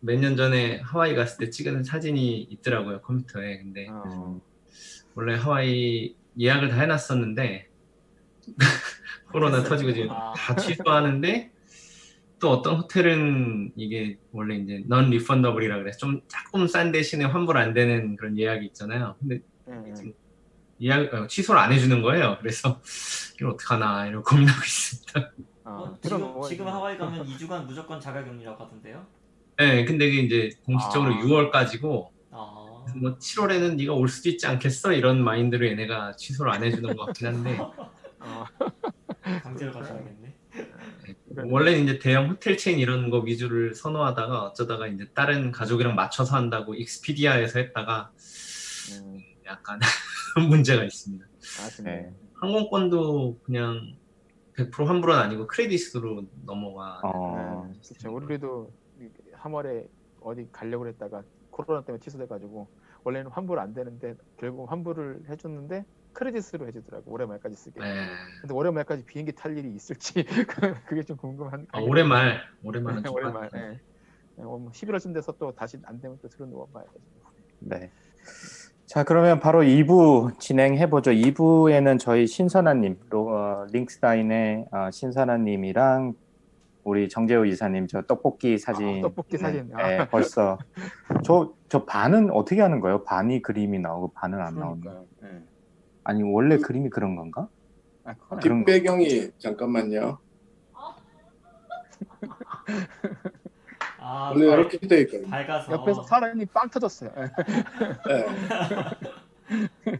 몇 0.00 0.18
년 0.18 0.36
전에 0.36 0.80
하와이 0.80 1.14
갔을 1.14 1.38
때 1.38 1.50
찍은 1.50 1.84
사진이 1.84 2.42
있더라고요, 2.50 3.02
컴퓨터에. 3.02 3.58
근데 3.58 3.86
어. 3.88 4.40
원래 5.14 5.36
하와이 5.36 6.16
예약을 6.38 6.68
다 6.70 6.80
해놨었는데 6.80 7.68
코로나 9.30 9.62
터지고 9.62 9.92
지금 9.92 10.10
아. 10.10 10.32
다 10.36 10.56
취소하는데 10.56 11.52
또 12.40 12.50
어떤 12.50 12.76
호텔은 12.80 13.72
이게 13.76 14.18
원래 14.32 14.56
이제 14.56 14.82
non 14.90 15.06
refundable이라 15.06 15.78
그래서 15.78 15.98
좀 15.98 16.20
조금 16.26 16.66
싼 16.66 16.90
대신에 16.90 17.24
환불 17.24 17.56
안 17.56 17.72
되는 17.72 18.16
그런 18.16 18.36
예약이 18.36 18.66
있잖아요. 18.66 19.14
근데 19.20 19.40
예, 19.68 19.94
예약 20.82 21.12
어, 21.14 21.26
취소를 21.26 21.60
안 21.60 21.72
해주는 21.72 22.02
거예요. 22.02 22.36
그래서 22.40 22.80
이걸 23.36 23.50
어떡하나 23.52 24.06
이러고 24.06 24.24
고민하고 24.30 24.60
있습니다. 24.64 25.32
아, 25.64 25.70
어, 25.70 25.98
들어 26.00 26.16
지금, 26.18 26.32
놓아야지. 26.32 26.48
지금 26.50 26.68
하와이 26.68 26.98
가면 26.98 27.26
2주간 27.26 27.64
무조건 27.66 28.00
자가격리라고 28.00 28.64
하던데요? 28.64 29.06
네, 29.58 29.84
근데 29.84 30.08
그게 30.08 30.22
이제 30.22 30.50
공식적으로 30.64 31.14
아. 31.14 31.18
6월까지고 31.18 32.08
아, 32.30 32.84
뭐 32.96 33.16
7월에는 33.18 33.76
네가 33.76 33.94
올 33.94 34.08
수도 34.08 34.28
있지 34.28 34.46
않겠어 34.46 34.92
이런 34.92 35.24
마인드로 35.24 35.66
얘네가 35.66 36.16
취소를 36.16 36.52
안 36.52 36.62
해주는 36.62 36.94
것 36.94 37.06
같긴 37.06 37.26
한데 37.28 37.58
어. 38.20 38.44
강제로 39.42 39.72
가셔야겠네. 39.72 40.34
원래는 41.44 41.84
이제 41.84 41.98
대형 41.98 42.30
호텔 42.30 42.56
체인 42.56 42.78
이런 42.78 43.10
거 43.10 43.18
위주를 43.18 43.74
선호하다가 43.74 44.42
어쩌다가 44.44 44.86
이제 44.86 45.06
다른 45.14 45.52
가족이랑 45.52 45.94
맞춰서 45.94 46.36
한다고 46.36 46.74
익스피디아에서 46.74 47.58
했다가 47.58 48.10
음, 48.92 49.18
약간 49.46 49.78
문제가 50.50 50.84
있습니다. 50.84 51.24
아쉽네. 51.64 51.90
네. 51.90 52.14
항공권도 52.34 53.40
그냥 53.42 53.96
100% 54.54 54.84
환불은 54.86 55.16
아니고 55.16 55.46
크레딧으로 55.46 56.24
넘어가. 56.44 57.00
어, 57.04 57.66
네, 57.72 57.78
그렇죠. 57.88 58.14
우리도 58.14 58.72
3월에 59.36 59.88
어디 60.20 60.48
가려고 60.50 60.86
했다가 60.88 61.22
코로나 61.50 61.84
때문에 61.84 62.00
취소돼가지고 62.02 62.68
원래는 63.04 63.30
환불 63.30 63.58
안 63.58 63.72
되는데 63.72 64.14
결국 64.38 64.70
환불을 64.70 65.24
해줬는데 65.28 65.84
크레딧으로 66.12 66.66
해주더라고 66.68 67.10
올해 67.12 67.26
말까지 67.26 67.54
쓰게. 67.54 67.78
네. 67.80 68.06
근데 68.40 68.54
올해 68.54 68.70
말까지 68.70 69.04
비행기 69.04 69.32
탈 69.32 69.56
일이 69.56 69.70
있을지 69.74 70.24
그게 70.88 71.02
좀 71.02 71.16
궁금한. 71.18 71.66
아, 71.72 71.80
올해 71.80 72.02
말, 72.02 72.42
올해 72.62 72.80
말은 72.80 73.04
좀 73.04 73.14
올해 73.14 73.30
빡- 73.30 73.34
말. 73.34 73.50
예. 73.54 73.80
예, 74.38 74.42
뭐 74.42 74.70
11월쯤 74.70 75.14
돼서 75.14 75.32
또 75.38 75.52
다시 75.52 75.78
안 75.84 76.00
되면 76.00 76.18
또 76.20 76.28
들어 76.28 76.46
누워 76.46 76.66
봐야죠. 76.66 76.90
네. 77.60 77.90
자, 78.86 79.02
그러면 79.02 79.40
바로 79.40 79.62
2부 79.62 80.38
진행해 80.38 80.88
보죠. 80.88 81.10
2부에는 81.10 81.98
저희 81.98 82.26
신선아님, 82.26 82.98
로- 83.10 83.28
어, 83.30 83.66
링크스다인의 83.72 84.66
어, 84.70 84.90
신선아님이랑 84.92 86.14
우리 86.84 87.08
정재호 87.08 87.46
이사님 87.46 87.88
저 87.88 88.02
떡볶이 88.02 88.58
사진. 88.58 89.02
떡볶이 89.02 89.38
사진. 89.38 89.72
네, 89.76 89.98
아. 89.98 90.08
벌써 90.08 90.58
저 91.24 91.52
저 91.68 91.84
반은 91.84 92.30
어떻게 92.30 92.60
하는 92.60 92.78
거예요? 92.78 93.02
반이 93.02 93.42
그림이 93.42 93.80
나오고 93.80 94.12
반은 94.14 94.40
안 94.40 94.54
나오는. 94.56 94.82
예. 95.24 95.42
아니 96.04 96.22
원래 96.22 96.58
그 96.58 96.70
림이 96.72 96.90
그런 96.90 97.16
건가? 97.16 97.48
아. 98.04 98.14
뒷배경이 98.38 99.32
잠깐만요. 99.38 100.18
아, 104.08 104.30
원래 104.32 104.46
밝- 104.46 104.58
이렇게 104.60 104.78
돼 104.86 105.00
있거든요. 105.00 105.28
밝아서 105.28 105.72
옆에서 105.72 106.04
사람이 106.04 106.46
빵 106.46 106.70
터졌어요. 106.70 107.10
예. 107.16 107.22
네. 109.90 109.98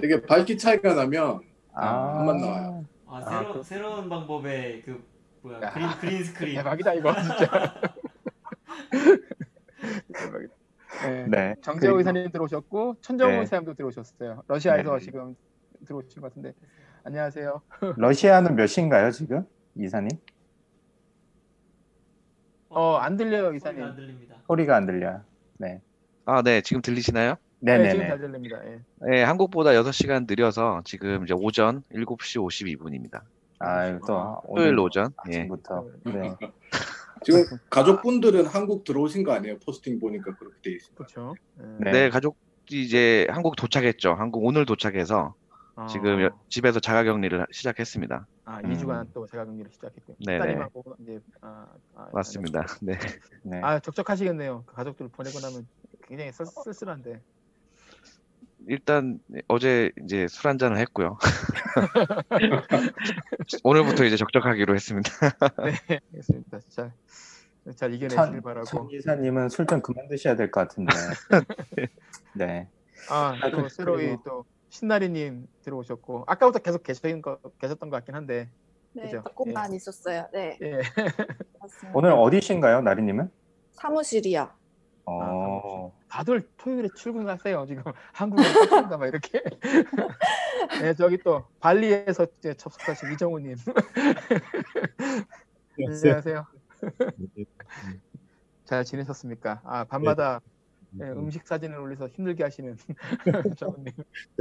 되게 0.00 0.20
밝기 0.22 0.58
차이가 0.58 0.94
나면 0.94 1.40
아, 1.74 2.18
한번 2.18 2.40
나와요. 2.40 2.84
아, 3.06 3.20
새로, 3.20 3.52
그- 3.54 3.62
새로운 3.62 4.08
방법의 4.08 4.82
그 4.82 5.04
뭐야 5.42 5.60
야. 5.62 5.70
그린 5.70 5.88
그린 6.00 6.24
스크린. 6.24 6.56
대박이다 6.56 6.94
이거 6.94 7.14
진짜. 7.14 7.38
대박이다. 10.12 10.54
예. 11.06 11.26
네. 11.28 11.54
정재호 11.62 11.92
그리고- 11.94 12.00
이사님 12.00 12.32
들어오셨고 12.32 12.96
천정훈 13.00 13.36
네. 13.36 13.42
이사님도 13.44 13.74
들어오셨어요. 13.74 14.42
러시아에서 14.48 14.98
네. 14.98 15.04
지금 15.04 15.36
들어오신 15.86 16.20
것 16.20 16.28
같은데 16.28 16.52
안녕하세요. 17.04 17.60
러시아는 17.96 18.56
몇 18.56 18.66
시인가요 18.66 19.12
지금 19.12 19.46
이사님? 19.76 20.08
어 22.74 22.96
안 22.98 23.16
들려요 23.16 23.44
소리가 23.44 23.66
안 23.66 23.76
이사님. 23.76 23.96
들립니다. 23.96 24.36
소리가 24.46 24.76
안 24.76 24.86
들려요. 24.86 25.20
네. 25.58 25.80
아, 26.26 26.42
네. 26.42 26.60
지금 26.62 26.82
들리시나요? 26.82 27.36
네, 27.60 27.72
지금 27.76 27.82
네네네. 27.84 28.08
잘 28.08 28.18
들립니다. 28.20 28.58
예. 28.66 28.80
네, 29.10 29.22
한국보다 29.22 29.70
6시간 29.70 30.26
느려서 30.28 30.82
지금 30.84 31.24
이제 31.24 31.34
오전 31.34 31.82
7시 31.92 32.40
52분입니다. 32.78 33.22
아유 33.60 33.98
또 34.06 34.40
토요일 34.54 34.78
오전. 34.78 35.12
예. 35.32 35.38
아침부터. 35.38 35.86
네. 36.04 36.34
지금 37.24 37.42
가족분들은 37.70 38.44
한국 38.46 38.84
들어오신 38.84 39.22
거 39.24 39.32
아니에요? 39.32 39.58
포스팅 39.64 39.98
보니까 39.98 40.34
그렇게 40.36 40.56
돼 40.62 40.72
있어요. 40.76 40.94
그렇죠. 40.94 41.34
네. 41.78 41.90
네, 41.92 42.10
가족이 42.10 42.36
이제 42.82 43.26
한국 43.30 43.56
도착했죠. 43.56 44.12
한국 44.14 44.44
오늘 44.44 44.66
도착해서 44.66 45.34
지금 45.90 46.22
여- 46.22 46.30
집에서 46.48 46.78
자가격리를 46.80 47.40
하- 47.40 47.46
시작했습니다. 47.50 48.26
아 48.44 48.58
음. 48.58 48.72
2주간 48.72 49.06
또 49.12 49.26
자가격리를 49.26 49.70
시작했고요. 49.72 50.16
네네. 50.24 50.38
따님하고 50.38 50.96
이제 51.00 51.20
아, 51.40 51.66
아, 51.96 52.08
맞습니다. 52.12 52.64
네. 52.80 52.96
네. 53.42 53.60
아 53.62 53.78
적적하시겠네요. 53.80 54.62
그 54.66 54.74
가족들 54.74 55.08
보내고 55.08 55.40
나면 55.40 55.66
굉장히 56.06 56.30
쓸, 56.32 56.46
쓸쓸한데. 56.46 57.20
일단 58.66 59.18
어제 59.48 59.90
이제 60.02 60.26
술 60.28 60.48
한 60.48 60.58
잔을 60.58 60.78
했고요. 60.78 61.18
오늘부터 63.64 64.04
이제 64.04 64.16
적적하기로 64.16 64.74
했습니다. 64.74 65.10
네, 65.88 66.00
알겠습니다. 66.12 66.58
잘, 66.70 66.92
잘 67.76 67.92
이겨내시길 67.94 68.16
천, 68.16 68.42
바라고. 68.42 68.64
천 68.66 68.88
이사님은 68.90 69.48
술 69.48 69.66
좀 69.66 69.80
그만 69.82 70.08
드셔야 70.08 70.36
될 70.36 70.50
것 70.50 70.60
같은데. 70.68 70.92
네. 72.34 72.68
아, 73.10 73.36
아, 73.42 73.50
또 73.50 73.62
그- 73.64 73.68
새로이 73.68 74.06
그리고- 74.06 74.22
또 74.24 74.44
신나리님 74.74 75.46
들어오셨고 75.62 76.24
아까부터 76.26 76.58
계속 76.58 76.82
계셨던 76.82 77.22
거 77.22 77.38
계셨던 77.60 77.90
것 77.90 77.96
같긴 77.98 78.16
한데. 78.16 78.50
네, 78.92 79.02
그죠? 79.02 79.22
조금만 79.24 79.72
있었어요. 79.72 80.26
네, 80.32 80.58
예. 80.62 80.80
오늘 81.94 82.10
어디신가요, 82.10 82.80
나리님은? 82.80 83.30
사무실이요. 83.70 84.50
어. 85.06 85.92
다들 86.08 86.48
토요일에 86.56 86.88
출근하세요. 86.96 87.66
지금 87.66 87.84
한국에 88.12 88.42
쫓긴가 88.42 88.98
봐 88.98 89.06
이렇게. 89.06 89.42
네, 90.82 90.94
저기 90.94 91.18
또 91.18 91.44
발리에서 91.60 92.26
이제 92.38 92.54
접속하신 92.54 93.12
이정우님. 93.12 93.54
안녕하세요. 95.78 96.46
잘 98.64 98.84
지내셨습니까? 98.84 99.60
아 99.64 99.84
밤마다 99.84 100.40
예, 101.00 101.06
음식 101.10 101.46
사진을 101.46 101.78
올려서 101.78 102.08
힘들게 102.08 102.44
하시는 102.44 102.76
정우님. 103.58 103.92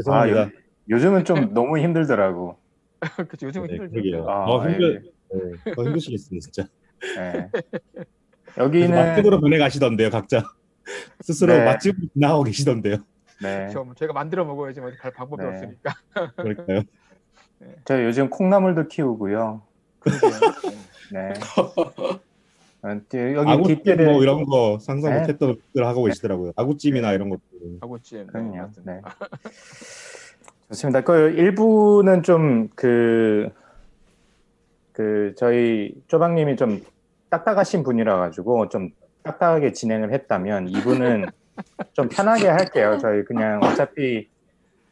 아, 0.07 0.29
요, 0.29 0.49
요즘은 0.89 1.25
좀 1.25 1.35
너무 1.53 1.77
힘들더라고. 1.79 2.57
그렇죠. 3.15 3.47
요즘은 3.47 3.67
네, 3.67 3.75
힘들죠. 3.75 4.29
아, 4.29 4.45
어, 4.45 4.69
힘들, 4.69 5.11
예. 5.33 5.37
네, 5.37 5.73
더 5.73 5.83
힘드시겠어요, 5.83 6.39
진짜. 6.39 6.67
예. 7.17 7.49
그래서 7.51 8.07
여기는 8.57 8.91
맛집으로 8.91 9.41
변해가시던데요, 9.41 10.09
각자. 10.09 10.43
스스로 11.21 11.53
네. 11.53 11.65
맛집으로 11.65 12.07
나가고 12.13 12.43
계시던데요. 12.43 12.97
네. 13.41 13.57
그렇죠. 13.57 13.83
뭐 13.83 13.95
제가 13.95 14.13
만들어 14.13 14.45
먹어야지 14.45 14.79
뭐 14.79 14.91
갈 14.99 15.11
방법이 15.11 15.41
네. 15.43 15.49
없으니까. 15.49 15.93
그럴까요? 16.35 16.81
저 17.85 18.03
요즘 18.03 18.29
콩나물도 18.29 18.87
키우고요. 18.89 19.61
네. 21.11 21.33
어, 22.83 22.99
또 23.09 23.33
여기 23.33 23.49
아구찜 23.51 24.05
뭐 24.05 24.21
이런 24.21 24.45
거 24.45 24.77
상상 24.79 25.13
네. 25.13 25.19
못했던 25.21 25.55
것들 25.73 25.85
하고 25.87 26.03
계시더라고요. 26.03 26.51
아구찜이나 26.55 27.13
이런 27.13 27.29
것들. 27.29 27.43
아구찜. 27.81 28.27
그럼요. 28.27 28.69
네. 28.83 29.01
좋습니다. 30.69 31.01
그 31.01 31.31
일부는 31.31 32.23
좀 32.23 32.69
그 32.75 33.49
그 34.93 35.33
저희 35.35 35.93
쪼박님이 36.07 36.55
좀 36.55 36.81
딱딱하신 37.29 37.83
분이라 37.83 38.15
가지고 38.17 38.69
좀 38.69 38.89
딱딱하게 39.23 39.73
진행을 39.73 40.13
했다면 40.13 40.69
이분은 40.69 41.25
좀 41.93 42.07
편하게 42.07 42.47
할게요. 42.47 42.97
저희 43.01 43.23
그냥 43.25 43.61
어차피 43.63 44.29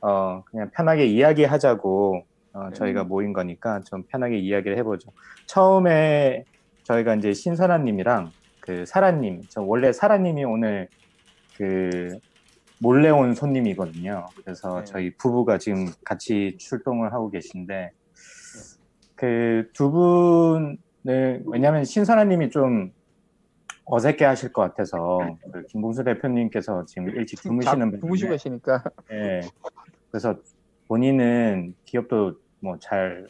어 0.02 0.44
그냥 0.46 0.70
편하게 0.74 1.06
이야기하자고 1.06 2.26
어, 2.54 2.70
저희가 2.74 3.04
모인 3.04 3.32
거니까 3.32 3.82
좀 3.82 4.04
편하게 4.04 4.40
이야기를 4.40 4.78
해보죠. 4.80 5.12
처음에 5.46 6.46
저희가 6.84 7.16
이제 7.16 7.34
신선아님이랑 7.34 8.32
그 8.60 8.86
사라님, 8.86 9.44
저 9.50 9.62
원래 9.62 9.92
사라님이 9.92 10.44
오늘 10.46 10.88
그 11.58 12.18
몰래 12.80 13.10
온 13.10 13.36
손님이거든요. 13.36 14.28
그래서 14.44 14.84
저희 14.84 15.14
부부가 15.16 15.58
지금 15.58 15.88
같이 16.04 16.56
출동을 16.58 17.14
하고 17.14 17.30
계신데 17.30 17.92
그 19.16 19.70
두 19.74 19.92
분을 19.92 21.44
왜냐하면 21.46 21.84
신선아님이 21.86 22.50
좀 22.50 22.92
어색해 23.86 24.26
하실 24.26 24.52
것 24.54 24.62
같아서 24.62 25.20
그 25.52 25.66
김봉수 25.68 26.04
대표님께서 26.04 26.86
지금 26.86 27.10
일찍 27.10 27.42
주무시는 27.42 28.00
주무시고 28.00 28.32
계시니까. 28.32 28.84
예. 29.12 29.42
그래서 30.10 30.36
본인은 30.88 31.76
기업도 31.86 32.40
뭐 32.60 32.78
잘 32.80 33.28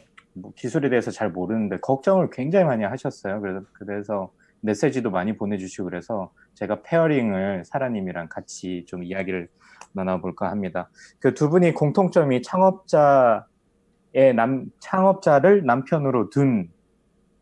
기술에 0.56 0.88
대해서 0.88 1.10
잘 1.10 1.30
모르는데 1.30 1.78
걱정을 1.80 2.30
굉장히 2.30 2.64
많이 2.64 2.84
하셨어요. 2.84 3.40
그래서 3.40 3.66
그래서 3.72 4.32
메시지도 4.60 5.10
많이 5.10 5.36
보내주시고 5.36 5.84
그래서 5.84 6.32
제가 6.54 6.82
pairing을 6.82 7.64
사라님이랑 7.64 8.28
같이 8.28 8.84
좀 8.86 9.02
이야기를 9.04 9.48
나눠볼까 9.92 10.50
합니다. 10.50 10.88
그 11.20 11.34
두 11.34 11.50
분이 11.50 11.74
공통점이 11.74 12.42
창업자의 12.42 13.44
남 14.36 14.66
창업자를 14.78 15.64
남편으로 15.66 16.30
둔 16.30 16.70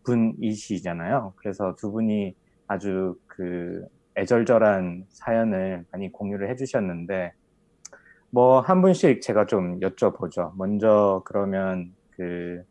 분이시잖아요. 0.05 1.35
그래서 1.37 1.77
두 1.77 1.93
분이 1.93 2.35
아주 2.67 3.17
그 3.27 3.85
애절절한 4.17 5.05
사연을 5.11 5.85
많이 5.93 6.11
공유를 6.11 6.49
해주셨는데 6.51 7.33
뭐 8.31 8.61
한 8.61 8.83
분씩 8.83 9.23
제가 9.23 9.47
좀 9.47 9.81
여쭤보죠. 9.81 10.53
먼저 10.57 11.23
그러면 11.25 11.93
그 12.11 12.63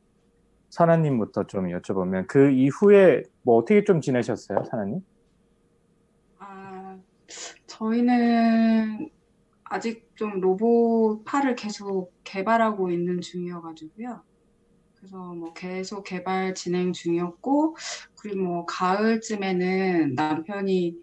선아님부터 0.70 1.48
좀 1.48 1.68
여쭤보면 1.68 2.28
그 2.28 2.52
이후에 2.52 3.24
뭐 3.42 3.58
어떻게 3.58 3.84
좀 3.84 4.02
지내셨어요, 4.02 4.64
선아님? 4.70 5.02
아, 6.38 6.98
저희는 7.68 9.10
아직 9.64 10.10
좀 10.16 10.40
로봇 10.40 11.24
팔을 11.26 11.56
계속 11.56 12.14
개발하고 12.24 12.90
있는 12.92 13.22
중이어가지고요. 13.22 14.22
그래서 14.96 15.34
뭐 15.34 15.54
계속 15.54 16.04
개발 16.04 16.54
진행 16.56 16.92
중이었고, 16.92 17.76
그리고 18.20 18.42
뭐 18.42 18.66
가을쯤에는 18.66 20.16
남편이 20.16 20.98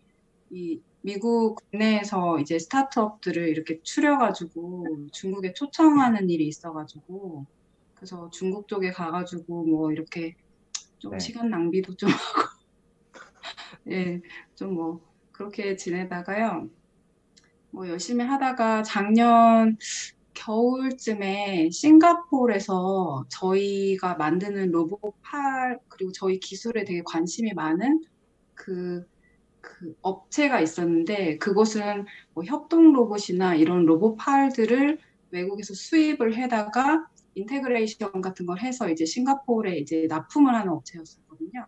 이 0.51 0.81
미국 1.01 1.57
국내에서 1.71 2.39
이제 2.41 2.59
스타트업들을 2.59 3.49
이렇게 3.49 3.81
추려가지고 3.83 5.07
중국에 5.13 5.53
초청하는 5.53 6.29
일이 6.29 6.47
있어가지고, 6.49 7.47
그래서 7.97 8.31
중국 8.31 8.69
쪽에 8.69 8.93
가가지고 8.93 9.65
뭐 9.67 9.93
이렇게 9.93 10.37
좀 10.99 11.13
네. 11.13 11.19
시간 11.19 11.51
낭비도 11.51 11.97
좀 11.97 12.11
하고, 12.11 12.49
예, 13.91 14.21
좀 14.55 14.75
뭐 14.75 15.01
그렇게 15.33 15.77
지내다가요. 15.77 16.71
뭐 17.71 17.89
열심히 17.89 18.25
하다가 18.25 18.83
작년 18.83 19.77
겨울쯤에 20.35 21.71
싱가포르에서 21.71 23.27
저희가 23.29 24.15
만드는 24.15 24.71
로봇 24.71 25.15
팔 25.23 25.79
그리고 25.89 26.13
저희 26.13 26.39
기술에 26.41 26.85
되게 26.85 27.03
관심이 27.05 27.53
많은 27.55 28.03
그, 28.55 29.07
그 29.61 29.95
업체가 30.03 30.61
있었는데 30.61 31.39
그곳은 31.39 32.07
뭐 32.35 32.45
협동 32.45 32.93
로봇이나 32.95 33.55
이런 33.57 33.85
로봇 33.85 34.17
팔들을 34.17 34.99
외국에서 35.31 35.75
수입을 35.75 36.35
해다가 36.37 37.07
integration 37.37 38.21
같은 38.23 38.47
걸 38.47 38.61
해서 38.61 38.89
이제 38.91 39.05
싱가포르에 39.05 39.77
이제 39.79 40.07
납품을 40.09 40.55
하는 40.55 40.73
업체였었거든요. 40.73 41.67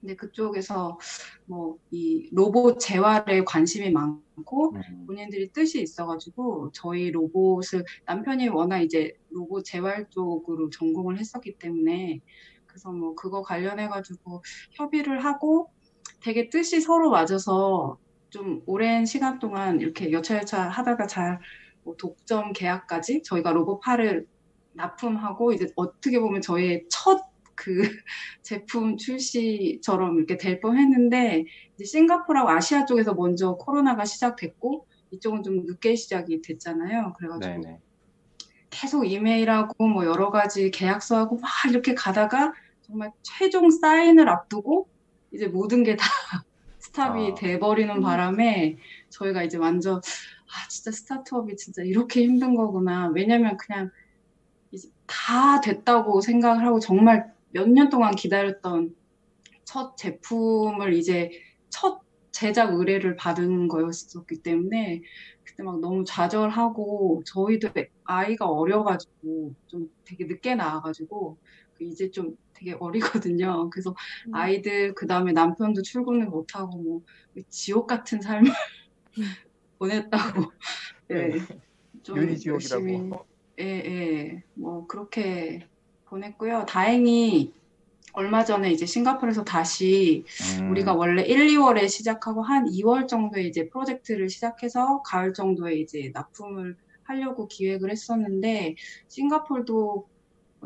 근데 0.00 0.16
그쪽에서 0.16 0.98
뭐 1.46 1.78
이 1.90 2.28
로봇 2.32 2.78
재활에 2.80 3.44
관심이 3.44 3.90
많고 3.90 4.74
본인들이 5.06 5.52
뜻이 5.52 5.80
있어가지고 5.82 6.72
저희 6.74 7.10
로봇을 7.10 7.84
남편이 8.06 8.48
워낙 8.48 8.80
이제 8.80 9.12
로봇 9.30 9.64
재활 9.64 10.08
쪽으로 10.10 10.70
전공을 10.70 11.18
했었기 11.18 11.58
때문에 11.58 12.20
그래서 12.66 12.92
뭐 12.92 13.14
그거 13.14 13.42
관련해가지고 13.42 14.42
협의를 14.72 15.24
하고 15.24 15.70
되게 16.20 16.50
뜻이 16.50 16.80
서로 16.80 17.10
맞아서 17.10 17.98
좀 18.30 18.62
오랜 18.66 19.06
시간 19.06 19.38
동안 19.38 19.80
이렇게 19.80 20.12
여차여차 20.12 20.68
하다가 20.68 21.06
잘 21.06 21.40
뭐 21.84 21.94
독점 21.96 22.52
계약까지 22.54 23.22
저희가 23.24 23.52
로봇 23.52 23.80
팔을 23.80 24.26
납품하고 24.74 25.52
이제 25.52 25.66
어떻게 25.76 26.20
보면 26.20 26.40
저희의 26.40 26.86
첫 26.90 27.34
그 27.54 27.82
제품 28.42 28.96
출시처럼 28.96 30.18
이렇게 30.18 30.36
될 30.36 30.60
뻔했는데 30.60 31.44
이제 31.74 31.84
싱가포르하고 31.84 32.50
아시아 32.50 32.84
쪽에서 32.84 33.14
먼저 33.14 33.54
코로나가 33.56 34.04
시작됐고 34.04 34.86
이쪽은 35.10 35.42
좀 35.42 35.64
늦게 35.64 35.94
시작이 35.94 36.42
됐잖아요. 36.42 37.14
그래가지고 37.18 37.60
네네. 37.62 37.78
계속 38.70 39.04
이메일하고 39.04 39.86
뭐 39.86 40.04
여러 40.04 40.30
가지 40.30 40.70
계약서하고 40.70 41.38
막 41.38 41.50
이렇게 41.70 41.94
가다가 41.94 42.52
정말 42.82 43.12
최종 43.22 43.70
사인을 43.70 44.28
앞두고 44.28 44.88
이제 45.32 45.46
모든 45.46 45.84
게 45.84 45.96
다 45.96 46.04
스탑이 46.78 47.32
아. 47.32 47.34
돼버리는 47.34 48.00
바람에 48.00 48.76
저희가 49.08 49.42
이제 49.42 49.56
완전 49.56 49.96
아 49.96 50.68
진짜 50.68 50.90
스타트업이 50.90 51.56
진짜 51.56 51.82
이렇게 51.82 52.22
힘든 52.22 52.54
거구나. 52.54 53.10
왜냐면 53.14 53.56
그냥 53.56 53.90
다 55.06 55.60
됐다고 55.60 56.20
생각을 56.20 56.66
하고 56.66 56.80
정말 56.80 57.32
몇 57.50 57.68
년 57.68 57.88
동안 57.90 58.14
기다렸던 58.16 58.94
첫 59.64 59.96
제품을 59.96 60.94
이제 60.94 61.30
첫 61.70 62.00
제작 62.32 62.74
의뢰를 62.74 63.16
받은 63.16 63.68
거였었기 63.68 64.42
때문에 64.42 65.00
그때 65.44 65.62
막 65.62 65.80
너무 65.80 66.04
좌절하고 66.04 67.22
저희도 67.26 67.70
아이가 68.04 68.46
어려가지고 68.48 69.54
좀 69.66 69.88
되게 70.04 70.24
늦게 70.26 70.56
나와가지고 70.56 71.38
그 71.74 71.84
이제 71.84 72.10
좀 72.10 72.36
되게 72.54 72.74
어리거든요. 72.78 73.70
그래서 73.70 73.94
아이들 74.32 74.94
그 74.94 75.06
다음에 75.06 75.32
남편도 75.32 75.82
출근을 75.82 76.26
못하고 76.26 76.78
뭐 76.82 77.00
지옥 77.50 77.86
같은 77.86 78.20
삶을 78.20 78.50
보냈다고 79.78 80.52
예, 81.12 81.32
좀 82.02 82.18
윤희 82.18 82.36
지옥이라고. 82.38 82.84
열심히 82.84 83.10
예, 83.60 83.64
예, 83.64 84.42
뭐 84.54 84.86
그렇게 84.86 85.66
보냈고요. 86.06 86.66
다행히 86.66 87.52
얼마 88.12 88.44
전에 88.44 88.70
이제 88.70 88.86
싱가포르에서 88.86 89.44
다시 89.44 90.24
음. 90.60 90.70
우리가 90.70 90.94
원래 90.94 91.22
1, 91.22 91.48
2월에 91.48 91.88
시작하고 91.88 92.42
한 92.42 92.66
2월 92.66 93.08
정도에 93.08 93.42
이제 93.42 93.68
프로젝트를 93.68 94.28
시작해서 94.28 95.02
가을 95.02 95.34
정도에 95.34 95.74
이제 95.74 96.10
납품을 96.14 96.76
하려고 97.02 97.48
기획을 97.48 97.90
했었는데 97.90 98.76
싱가포르도 99.08 100.08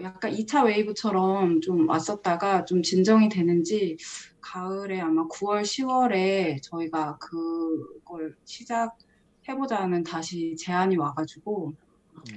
약간 0.03 0.33
2차 0.33 0.65
웨이브처럼 0.67 1.61
좀 1.61 1.89
왔었다가 1.89 2.65
좀 2.65 2.83
진정이 2.83 3.29
되는지 3.29 3.97
가을에 4.41 5.01
아마 5.01 5.27
9월, 5.27 5.63
10월에 5.63 6.63
저희가 6.63 7.19
그걸 7.19 8.37
시작해보자는 8.45 10.05
다시 10.05 10.55
제안이 10.57 10.97
와가지고 10.97 11.75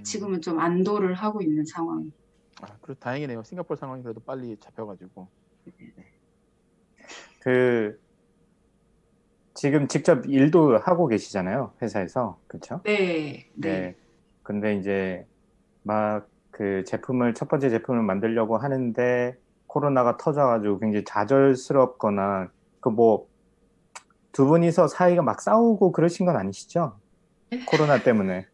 지금은 0.04 0.42
좀 0.42 0.60
안도를 0.60 1.14
하고 1.14 1.42
있는 1.42 1.66
상황. 1.66 2.12
아, 2.62 2.68
그래도 2.82 3.00
다행이네요. 3.00 3.44
싱가포르 3.44 3.78
상황이 3.78 4.04
그래도 4.04 4.20
빨리 4.22 4.58
잡혀가지고. 4.60 5.28
그 7.40 8.00
지금 9.54 9.88
직접 9.88 10.26
일도 10.28 10.78
하고 10.78 11.08
계시잖아요, 11.08 11.74
회사에서. 11.82 12.40
그렇죠? 12.48 12.82
네, 12.84 13.50
네. 13.56 13.96
근데 14.44 14.76
이제 14.76 15.26
막 15.84 16.30
그 16.54 16.84
제품을 16.84 17.34
첫 17.34 17.48
번째 17.48 17.70
제품을 17.70 18.04
만들려고 18.04 18.58
하는데 18.58 19.36
코로나가 19.68 20.18
터져가지고 20.18 20.80
굉장히 20.80 21.06
좌절스럽거나 21.06 22.52
그 22.82 22.90
뭐 22.90 23.28
두 24.34 24.46
분이서 24.46 24.88
사이가 24.88 25.22
막 25.24 25.42
싸우고 25.42 25.92
그러신 25.92 26.26
건 26.26 26.36
아니시죠? 26.38 27.00
코로나 27.68 28.02
때문에. 28.04 28.48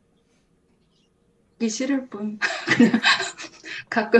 보기 1.57 1.69
싫을 1.69 2.07
뿐. 2.07 2.39
그냥 2.77 3.01
가끔 3.89 4.19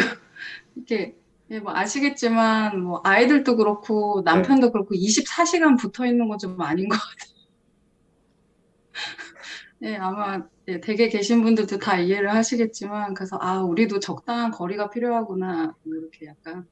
이렇게 0.76 1.16
예, 1.50 1.60
뭐 1.60 1.74
아시겠지만 1.76 2.82
뭐 2.82 3.02
아이들도 3.04 3.56
그렇고 3.56 4.22
남편도 4.26 4.72
그렇고 4.72 4.96
24시간 4.96 5.78
붙어 5.80 6.06
있는 6.06 6.28
건 6.28 6.38
좀 6.40 6.60
아닌 6.62 6.90
것 6.90 6.98
같아요. 6.98 7.38
예, 9.84 9.96
아마 9.98 10.44
예, 10.68 10.82
댁에 10.82 11.10
계신 11.10 11.44
분들도 11.44 11.78
다 11.80 12.00
이해를 12.00 12.34
하시겠지만 12.34 13.14
그래서 13.14 13.38
아 13.42 13.62
우리도 13.62 14.00
적당한 14.00 14.52
거리가 14.52 14.90
필요하구나 14.90 15.76
이렇게 15.86 16.28
약간 16.28 16.68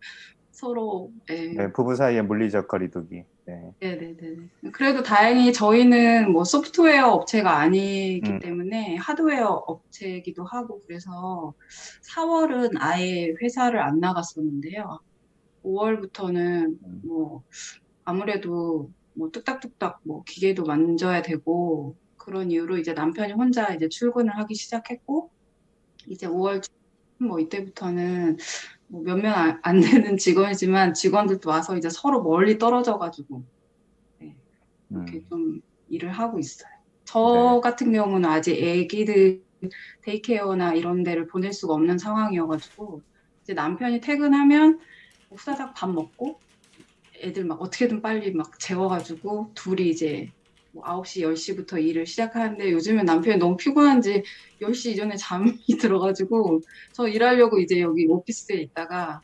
서로 0.51 1.11
예, 1.29 1.53
네, 1.53 1.71
부부 1.73 1.95
사이의 1.95 2.23
물리적 2.23 2.67
거리두기. 2.67 3.25
네. 3.45 3.71
네네네. 3.79 4.49
그래도 4.71 5.03
다행히 5.03 5.53
저희는 5.53 6.31
뭐 6.31 6.43
소프트웨어 6.43 7.09
업체가 7.09 7.57
아니기 7.59 8.27
음. 8.27 8.39
때문에 8.39 8.95
하드웨어 8.95 9.47
업체이기도 9.67 10.43
하고 10.45 10.81
그래서 10.87 11.53
4월은 12.15 12.77
아예 12.79 13.33
회사를 13.41 13.79
안 13.79 13.99
나갔었는데요. 13.99 14.99
5월부터는 15.63 16.77
뭐 17.03 17.43
아무래도 18.03 18.91
뭐 19.13 19.29
뚝딱뚝딱 19.29 19.99
뭐 20.03 20.23
기계도 20.23 20.63
만져야 20.63 21.21
되고 21.21 21.95
그런 22.17 22.51
이유로 22.51 22.77
이제 22.77 22.93
남편이 22.93 23.33
혼자 23.33 23.73
이제 23.73 23.87
출근을 23.89 24.37
하기 24.37 24.55
시작했고 24.55 25.31
이제 26.07 26.27
5월 26.27 26.61
뭐 27.19 27.39
이때부터는 27.39 28.37
뭐 28.87 29.01
몇몇 29.03 29.31
안- 29.33 29.59
안 29.63 29.79
되는 29.79 30.17
직원이지만 30.17 30.93
직원들도 30.93 31.49
와서 31.49 31.77
이제 31.77 31.89
서로 31.89 32.21
멀리 32.23 32.57
떨어져가지고 32.57 33.43
네, 34.19 34.35
이렇게 34.89 35.23
좀 35.29 35.61
일을 35.89 36.11
하고 36.11 36.39
있어요. 36.39 36.69
저 37.05 37.61
같은 37.63 37.91
경우는 37.91 38.27
아직 38.29 38.51
애기들 38.61 39.43
데이케어나 40.01 40.73
이런 40.73 41.03
데를 41.03 41.27
보낼 41.27 41.53
수가 41.53 41.73
없는 41.73 41.97
상황이어가지고 41.97 43.01
이제 43.43 43.53
남편이 43.53 44.01
퇴근하면 44.01 44.79
후다닥 45.29 45.73
밥 45.75 45.91
먹고 45.91 46.39
애들 47.21 47.45
막 47.45 47.61
어떻게든 47.61 48.01
빨리 48.01 48.31
막 48.33 48.59
재워가지고 48.59 49.53
둘이 49.55 49.89
이제 49.89 50.31
뭐 50.75 50.83
9시, 50.83 51.23
10시부터 51.23 51.81
일을 51.83 52.05
시작하는데 52.05 52.71
요즘엔 52.73 53.05
남편이 53.05 53.37
너무 53.37 53.57
피곤한지 53.57 54.23
10시 54.61 54.91
이전에 54.91 55.15
잠이 55.17 55.53
들어가지고 55.81 56.61
저 56.93 57.07
일하려고 57.07 57.59
이제 57.59 57.81
여기 57.81 58.05
오피스에 58.07 58.57
있다가 58.57 59.23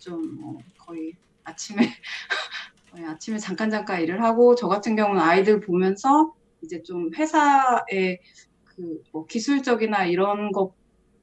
좀 0.00 0.22
뭐 0.40 0.64
거의 0.78 1.14
아침에 1.44 1.76
거의 2.90 3.04
아침에 3.06 3.38
잠깐 3.38 3.70
잠깐 3.70 4.02
일을 4.02 4.22
하고 4.22 4.54
저 4.56 4.68
같은 4.68 4.96
경우는 4.96 5.22
아이들 5.22 5.60
보면서 5.60 6.34
이제 6.62 6.82
좀 6.82 7.10
회사의 7.14 8.20
그 8.64 9.02
뭐 9.12 9.26
기술적이나 9.26 10.06
이런 10.06 10.52
거 10.52 10.74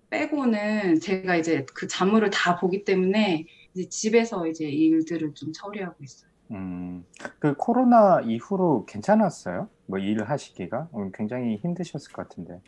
빼고는 0.09 0.99
제가 1.01 1.37
이제 1.37 1.65
그 1.73 1.87
잡무를 1.87 2.29
다 2.31 2.57
보기 2.59 2.85
때문에 2.85 3.45
이제 3.75 3.89
집에서 3.89 4.47
이제 4.47 4.65
이 4.69 4.87
일들을 4.87 5.33
좀 5.35 5.51
처리하고 5.53 6.03
있어요. 6.03 6.26
음, 6.51 7.05
그 7.39 7.55
코로나 7.55 8.21
이후로 8.21 8.85
괜찮았어요? 8.85 9.69
뭐 9.85 9.99
일을 9.99 10.29
하시기가? 10.29 10.89
음, 10.95 11.11
굉장히 11.13 11.57
힘드셨을 11.57 12.11
것 12.11 12.27
같은데. 12.27 12.61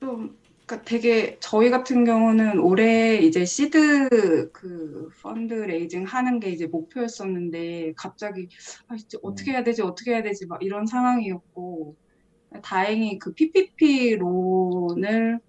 좀 0.00 0.36
그러니까 0.66 0.84
되게 0.84 1.38
저희 1.40 1.70
같은 1.70 2.04
경우는 2.04 2.58
올해 2.60 3.16
이제 3.18 3.44
시드 3.44 4.50
그 4.52 5.08
fund 5.22 5.54
raising 5.54 6.04
하는 6.04 6.40
게 6.40 6.50
이제 6.50 6.66
목표였었는데 6.66 7.94
갑자기 7.96 8.48
아 8.88 8.94
이제 8.94 9.18
어떻게 9.22 9.52
해야 9.52 9.64
되지 9.64 9.82
어떻게 9.82 10.12
해야 10.12 10.22
되지 10.22 10.46
막 10.46 10.62
이런 10.62 10.86
상황이었고 10.86 11.96
다행히 12.62 13.18
그 13.18 13.32
PPP 13.34 14.16
론을 14.16 15.40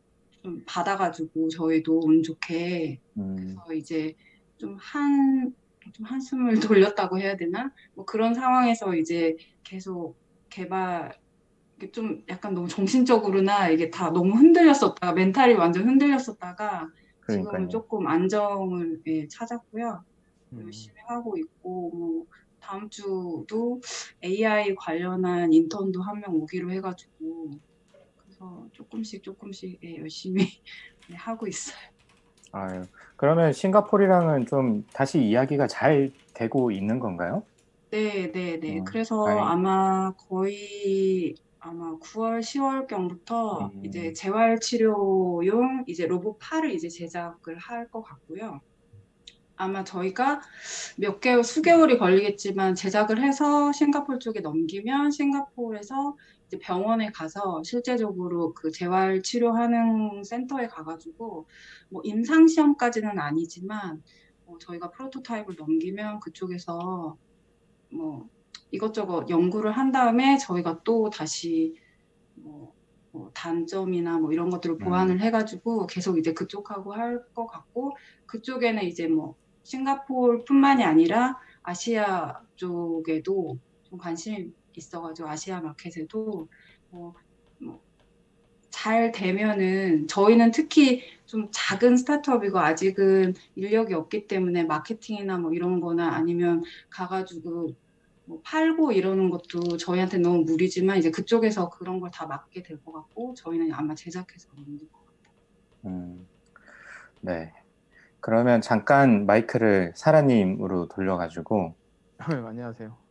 좀 0.44 0.64
받아가지고 0.66 1.50
저희도 1.50 2.02
운 2.06 2.24
좋게 2.24 3.00
음, 3.18 3.36
그래서 3.38 3.74
이제 3.76 4.14
좀 4.58 4.78
한 4.80 5.54
좀 5.94 6.06
한숨을 6.06 6.60
돌렸다고 6.60 7.20
해야 7.20 7.36
되나? 7.38 7.72
뭐 7.96 8.06
그런 8.06 8.34
상황에서 8.34 8.96
이제 8.96 9.36
계속 9.64 10.18
개발 10.50 11.18
좀 11.94 12.24
약간 12.30 12.54
너무 12.54 12.68
정신적으로나 12.68 13.70
이게 13.70 13.90
다 13.90 14.12
너무 14.12 14.34
흔들렸었다가 14.36 15.14
멘탈이 15.14 15.54
완전 15.56 15.88
흔들렸었다가 15.90 16.88
그러니까요. 17.20 17.52
지금은 17.52 17.70
조금 17.70 18.08
안정을 18.08 19.02
예, 19.08 19.28
찾았고요. 19.28 20.04
열심히 20.60 20.96
하고 21.08 21.36
있고 21.38 21.92
뭐 21.96 22.26
다음 22.60 22.90
주도 22.90 23.82
AI 24.24 24.76
관련한 24.76 25.52
인턴도 25.52 26.02
한 26.04 26.20
명 26.22 26.36
오기로 26.36 26.72
해가지고 26.72 27.52
그래서 28.18 28.68
조금씩 28.74 29.24
조금씩 29.24 29.80
예, 29.84 29.98
열심히 29.98 30.44
예, 31.10 31.16
하고 31.16 31.48
있어요. 31.48 31.78
아유, 32.54 32.86
그러면 33.16 33.52
싱가포르랑은 33.52 34.46
좀 34.46 34.86
다시 34.94 35.20
이야기가 35.24 35.68
잘 35.68 36.12
되고 36.34 36.72
있는 36.72 37.00
건가요? 37.00 37.44
네, 37.92 38.32
네, 38.32 38.60
네. 38.60 38.80
음, 38.80 38.84
그래서 38.86 39.26
다행이다. 39.26 39.50
아마 39.52 40.14
거의 40.30 41.36
아마 41.60 41.96
9월, 41.98 42.42
10월경부터 42.42 43.74
음. 43.74 43.86
이제 43.86 44.14
재활 44.14 44.60
치료용 44.60 45.84
이제 45.88 46.06
로봇 46.06 46.38
팔을 46.40 46.72
이제 46.74 46.90
제작을 46.90 47.58
할 47.58 47.88
것 47.90 48.04
같고요. 48.04 48.62
아마 49.56 49.84
저희가 49.84 50.42
몇 50.98 51.22
개월, 51.22 51.44
수개월이 51.44 51.98
걸리겠지만 51.98 52.76
제작을 52.76 53.22
해서 53.22 53.72
싱가포르 53.72 54.20
쪽에 54.20 54.42
넘기면 54.42 55.12
싱가포르에서 55.12 56.18
이제 56.33 56.33
병원에 56.60 57.12
가서 57.12 57.64
실제적으로 57.64 58.54
그 58.54 58.72
재활 58.72 59.22
치료하는 59.24 60.24
센터에 60.24 60.68
가가지고 60.68 61.48
뭐 61.90 62.02
임상 62.06 62.48
시험까지는 62.48 63.20
아니지만 63.20 64.04
뭐 64.46 64.58
저희가 64.60 64.92
프로토타입을 64.92 65.56
넘기면 65.58 66.20
그쪽에서 66.20 67.18
뭐 67.92 68.30
이것저것 68.72 69.30
연구를 69.30 69.72
한 69.74 69.92
다음에 69.92 70.38
저희가 70.38 70.82
또 70.84 71.10
다시 71.10 71.76
뭐, 72.36 72.74
뭐 73.12 73.32
단점이나 73.34 74.20
뭐 74.20 74.32
이런 74.34 74.50
것들을 74.50 74.78
보완을 74.80 75.22
해가지고 75.22 75.88
계속 75.88 76.18
이제 76.18 76.34
그쪽하고 76.34 76.94
할 76.94 77.26
것 77.34 77.48
같고 77.48 77.96
그쪽에는 78.28 78.84
이제 78.84 79.08
뭐 79.08 79.36
싱가포르뿐만이 79.64 80.84
아니라 80.84 81.38
아시아 81.64 82.42
쪽에도 82.56 83.60
좀 83.84 83.98
관심이 84.00 84.52
있어가지고 84.80 85.28
아시아 85.30 85.62
마켓에도 85.62 86.48
뭐, 86.90 87.14
뭐잘 87.60 89.12
되면은 89.12 90.08
저희는 90.08 90.52
특히 90.52 91.04
좀 91.26 91.50
작은 91.52 91.98
스타트업이고 91.98 92.60
아직은 92.60 93.34
인력이 93.56 93.94
없기 93.94 94.28
때문에 94.28 94.64
마케팅이나 94.64 95.38
뭐 95.38 95.54
이런 95.54 95.80
거나 95.80 96.10
아니면 96.14 96.64
가가지고 96.90 97.70
뭐 98.26 98.42
팔고 98.44 98.92
이러는 98.94 99.30
것도 99.30 99.78
저희한테 99.78 100.18
너무 100.18 100.44
무리지만 100.44 100.98
이제 100.98 101.12
그쪽에서 101.12 101.70
그런 101.70 102.00
걸 102.00 102.10
다 102.12 102.26
맡게 102.26 102.64
될 102.64 102.78
것 102.84 102.92
같고 102.94 103.34
저희는 103.36 103.74
아마 103.74 103.96
제작해서 103.96 104.50
만들 104.56 104.88
것 104.92 105.04
음, 105.86 106.26
네. 107.22 107.52
그러면 108.22 108.62
잠깐 108.62 109.26
마이크를 109.26 109.92
사라님으로 109.98 110.88
돌려가지고 110.88 111.76
아유, 112.20 112.46
안녕하세요. 112.48 113.03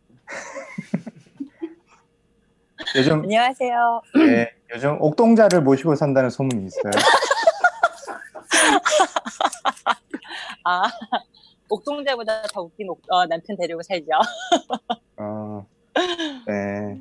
요즘 2.94 3.22
안녕하세요. 3.22 4.02
네, 4.16 4.52
요즘 4.74 4.96
옥동자를 5.00 5.62
모시고 5.62 5.94
산다는 5.94 6.28
소문이 6.30 6.66
있어요. 6.66 6.90
아, 10.64 10.82
옥동자보다 11.68 12.42
더 12.52 12.62
웃긴 12.62 12.88
옥, 12.90 13.00
어, 13.08 13.26
남편 13.26 13.56
데리고 13.56 13.82
살죠. 13.82 14.06
어, 15.16 15.66
네. 16.46 17.00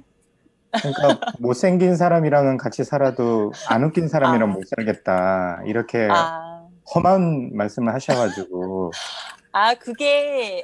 그러니까 0.72 1.20
못생긴 1.40 1.98
사람이랑은 1.98 2.58
같이 2.58 2.84
살아도 2.86 3.52
안 3.68 3.84
웃긴 3.84 4.08
사람이랑 4.08 4.54
못 4.54 4.64
살겠다. 4.68 5.64
이렇게 5.66 6.08
아. 6.10 6.66
험한 6.96 7.52
말씀을 7.56 7.94
하셔가지고 7.94 8.92
아 9.52 9.74
그게 9.76 10.64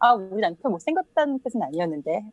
아 0.00 0.12
우리 0.14 0.40
남편 0.40 0.72
못생겼다는 0.72 1.38
뜻은 1.44 1.62
아니었는데 1.62 2.24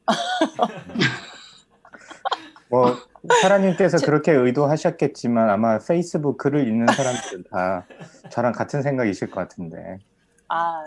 뭐 2.70 2.96
사라님께서 3.42 3.98
그렇게 4.06 4.32
의도하셨겠지만 4.32 5.50
아마 5.50 5.80
페이스북 5.80 6.38
글을 6.38 6.68
읽는 6.68 6.88
사람들은 6.88 7.44
다 7.52 7.86
저랑 8.30 8.54
같은 8.54 8.82
생각이실 8.82 9.32
것 9.32 9.42
같은데 9.42 10.00
아 10.48 10.84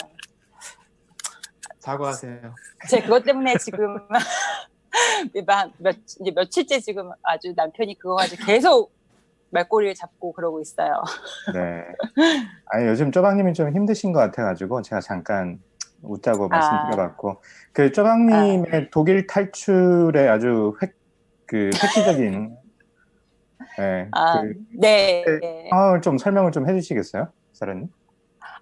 사과하세요. 1.80 2.54
제 2.88 3.02
그것 3.02 3.24
때문에 3.24 3.56
지금 3.58 3.98
몇, 5.46 5.70
몇, 5.78 5.96
이제 6.20 6.30
며칠째 6.34 6.78
지금 6.80 7.10
아주 7.22 7.52
남편이 7.56 7.98
그거 7.98 8.14
가지고 8.14 8.44
계속 8.44 8.92
말꼬리를 9.50 9.94
잡고 9.94 10.32
그러고 10.32 10.60
있어요. 10.60 11.02
네. 11.52 11.84
아니 12.66 12.86
요즘 12.86 13.10
쪼박님이 13.10 13.52
좀 13.52 13.74
힘드신 13.74 14.12
것 14.12 14.20
같아가지고 14.20 14.82
제가 14.82 15.00
잠깐 15.00 15.60
웃자고 16.02 16.48
말씀드려봤고 16.48 17.42
그 17.72 17.92
쪼박님의 17.92 18.90
독일 18.90 19.26
탈출에 19.26 20.28
아주 20.28 20.76
획, 20.82 20.94
그 21.52 21.66
획기적인 21.66 22.56
네, 23.76 24.08
아, 24.12 24.40
그 24.40 24.54
네. 24.72 25.22
네. 25.38 25.68
상황을 25.68 26.00
좀 26.00 26.16
설명을 26.16 26.50
좀 26.50 26.66
해주시겠어요, 26.66 27.28
사라님? 27.52 27.88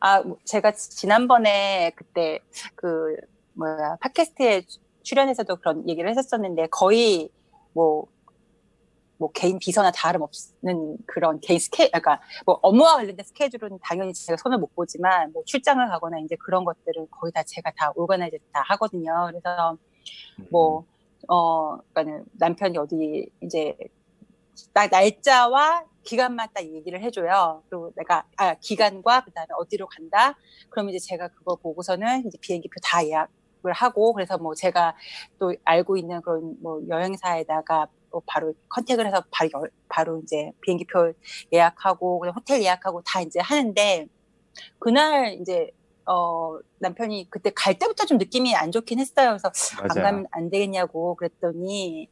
아, 0.00 0.20
뭐 0.22 0.38
제가 0.42 0.72
지난번에 0.72 1.92
그때 1.94 2.40
그 2.74 3.14
뭐야 3.52 3.96
팟캐스트에 4.00 4.62
출연해서도 5.04 5.56
그런 5.56 5.88
얘기를 5.88 6.10
했었었는데 6.10 6.66
거의 6.72 7.30
뭐, 7.74 8.06
뭐 9.18 9.30
개인 9.30 9.60
비서나 9.60 9.92
다름없는 9.92 10.96
그런 11.06 11.38
개인 11.38 11.60
스케, 11.60 11.86
그러니까 11.90 12.20
뭐 12.44 12.58
업무와 12.60 12.96
관련된 12.96 13.24
스케줄은 13.24 13.78
당연히 13.84 14.12
제가 14.12 14.36
손을 14.36 14.58
못 14.58 14.74
보지만 14.74 15.30
뭐 15.32 15.44
출장을 15.46 15.88
가거나 15.90 16.18
이제 16.18 16.34
그런 16.40 16.64
것들은 16.64 17.06
거의 17.12 17.30
다 17.30 17.44
제가 17.44 17.70
다 17.76 17.92
organize 17.94 18.38
다 18.52 18.64
하거든요. 18.66 19.28
그래서 19.30 19.78
뭐, 20.50 20.84
어, 21.28 21.76
그러니까는 21.92 22.24
남편이 22.32 22.78
어디 22.78 23.28
이제 23.42 23.76
딱 24.72 24.90
날짜와 24.90 25.84
기간만 26.02 26.48
딱 26.54 26.64
얘기를 26.64 27.00
해줘요. 27.02 27.62
그리고 27.68 27.92
내가 27.96 28.24
아 28.36 28.54
기간과 28.54 29.24
그다음에 29.24 29.48
어디로 29.58 29.86
간다. 29.86 30.34
그러면 30.70 30.94
이제 30.94 31.06
제가 31.06 31.28
그거 31.28 31.56
보고서는 31.56 32.26
이제 32.26 32.38
비행기표 32.40 32.74
다 32.82 33.04
예약을 33.04 33.72
하고 33.74 34.12
그래서 34.14 34.38
뭐 34.38 34.54
제가 34.54 34.96
또 35.38 35.54
알고 35.64 35.96
있는 35.96 36.20
그런 36.22 36.56
뭐 36.62 36.80
여행사에다가 36.88 37.88
뭐 38.10 38.22
바로 38.26 38.54
contact을 38.68 39.06
해서 39.06 39.22
바로 39.30 39.50
여- 39.54 39.68
바로 39.88 40.20
이제 40.22 40.50
비행기표 40.62 41.12
예약하고 41.52 42.24
호텔 42.34 42.62
예약하고 42.62 43.02
다 43.02 43.20
이제 43.22 43.40
하는데 43.40 44.06
그날 44.78 45.34
이제 45.40 45.70
어 46.06 46.58
남편이 46.78 47.28
그때 47.30 47.50
갈 47.54 47.78
때부터 47.78 48.06
좀 48.06 48.18
느낌이 48.18 48.54
안 48.56 48.72
좋긴 48.72 48.98
했어요. 48.98 49.30
그래서 49.30 49.50
안 49.80 49.86
맞아요. 49.88 50.04
가면 50.04 50.26
안 50.32 50.50
되겠냐고 50.50 51.14
그랬더니 51.16 52.08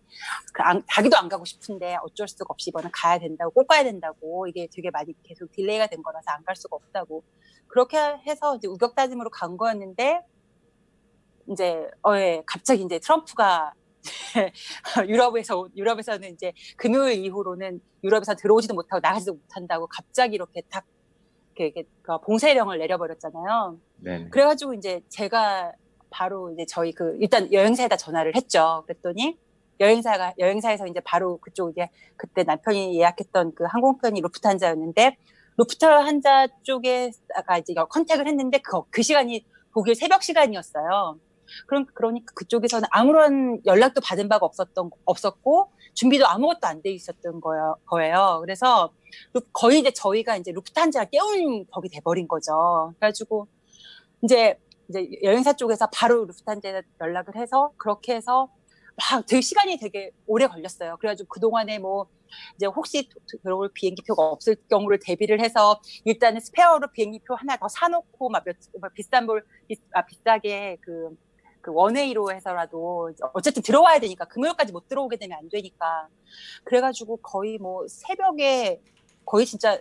그 0.52 0.62
안, 0.62 0.82
자기도 0.90 1.16
안 1.16 1.28
가고 1.28 1.44
싶은데 1.44 1.96
어쩔 2.02 2.28
수가 2.28 2.46
없이 2.50 2.70
이번엔 2.70 2.90
가야 2.92 3.18
된다고 3.18 3.50
꼭 3.52 3.66
가야 3.66 3.84
된다고 3.84 4.46
이게 4.46 4.68
되게 4.72 4.90
많이 4.90 5.14
계속 5.24 5.50
delay가 5.52 5.86
된 5.88 6.02
거라서 6.02 6.30
안 6.32 6.44
갈 6.44 6.56
수가 6.56 6.76
없다고 6.76 7.24
그렇게 7.68 7.98
해서 8.26 8.56
이제 8.56 8.68
우격다짐으로 8.68 9.30
간 9.30 9.56
거였는데 9.56 10.20
이제 11.50 11.88
어, 12.06 12.14
예, 12.16 12.42
갑자기 12.46 12.82
이제 12.82 12.98
트럼프가 12.98 13.72
유럽에서 15.08 15.68
유럽에서는 15.76 16.32
이제 16.34 16.52
금요일 16.76 17.24
이후로는 17.24 17.80
유럽에서 18.04 18.34
들어오지도 18.34 18.74
못하고 18.74 19.00
나가지도 19.00 19.34
못한다고 19.34 19.86
갑자기 19.88 20.34
이렇게 20.34 20.62
딱 20.70 20.84
이렇게, 21.58 21.66
이렇게 21.66 21.88
그 22.02 22.18
봉쇄령을 22.20 22.78
내려버렸잖아요. 22.78 23.78
네. 23.96 24.28
그래가지고 24.30 24.74
이제 24.74 25.02
제가 25.08 25.72
바로 26.10 26.50
이제 26.52 26.64
저희 26.66 26.92
그 26.92 27.16
일단 27.20 27.52
여행사에다 27.52 27.96
전화를 27.96 28.34
했죠. 28.36 28.84
그랬더니 28.86 29.38
여행사가 29.80 30.34
여행사에서 30.38 30.86
이제 30.86 31.00
바로 31.00 31.38
그쪽 31.38 31.70
이제 31.70 31.88
그때 32.16 32.42
남편이 32.44 32.98
예약했던 32.98 33.54
그 33.54 33.64
항공편이 33.64 34.20
루프트한자였는데 34.20 35.16
루프트한자 35.56 36.48
쪽에다가 36.62 37.58
이제 37.58 37.74
컨택을 37.74 38.26
했는데 38.26 38.58
그, 38.58 38.82
그 38.90 39.02
시간이 39.02 39.44
독일 39.72 39.94
새벽 39.94 40.22
시간이었어요. 40.22 41.18
그럼 41.66 41.86
그러니까 41.94 42.32
그쪽에서는 42.34 42.88
아무런 42.90 43.60
연락도 43.66 44.00
받은 44.00 44.28
바가 44.28 44.46
없었던 44.46 44.90
없었고 45.04 45.70
준비도 45.94 46.26
아무것도 46.26 46.60
안 46.66 46.82
돼 46.82 46.90
있었던 46.92 47.40
거예요. 47.40 47.76
거예요. 47.86 48.38
그래서 48.42 48.92
루- 49.32 49.40
거의 49.52 49.80
이제 49.80 49.90
저희가 49.90 50.36
이제 50.36 50.52
루프트한자를 50.52 51.10
깨운 51.10 51.66
격이 51.72 51.88
돼버린 51.88 52.28
거죠. 52.28 52.92
그래가지고 52.98 53.48
이제 54.22 54.58
이제 54.88 55.08
여행사 55.22 55.52
쪽에서 55.54 55.88
바로 55.92 56.24
루프트한자에 56.24 56.82
연락을 57.00 57.36
해서 57.36 57.72
그렇게 57.76 58.14
해서 58.14 58.48
막 58.96 59.24
되게 59.26 59.40
시간이 59.40 59.78
되게 59.78 60.10
오래 60.26 60.46
걸렸어요. 60.46 60.96
그래가지고 60.98 61.28
그 61.28 61.40
동안에 61.40 61.78
뭐 61.78 62.06
이제 62.56 62.66
혹시 62.66 63.08
도- 63.08 63.38
들어올 63.42 63.70
비행기표가 63.72 64.22
없을 64.22 64.56
경우를 64.68 64.98
대비를 65.00 65.40
해서 65.40 65.80
일단은 66.04 66.40
스페어로 66.40 66.88
비행기표 66.92 67.34
하나 67.34 67.56
더 67.56 67.68
사놓고 67.68 68.28
막, 68.28 68.44
몇, 68.44 68.56
막 68.80 68.92
비싼 68.94 69.26
볼 69.26 69.44
비, 69.68 69.76
아, 69.92 70.04
비싸게 70.04 70.78
그, 70.80 71.16
그 71.68 71.74
원웨이로 71.74 72.32
해서라도 72.32 73.12
어쨌든 73.34 73.62
들어와야 73.62 74.00
되니까 74.00 74.24
금요일까지 74.24 74.72
못 74.72 74.88
들어오게 74.88 75.18
되면 75.18 75.36
안 75.38 75.50
되니까. 75.50 76.08
그래가지고 76.64 77.18
거의 77.18 77.58
뭐 77.58 77.86
새벽에 77.86 78.80
거의 79.26 79.44
진짜 79.44 79.78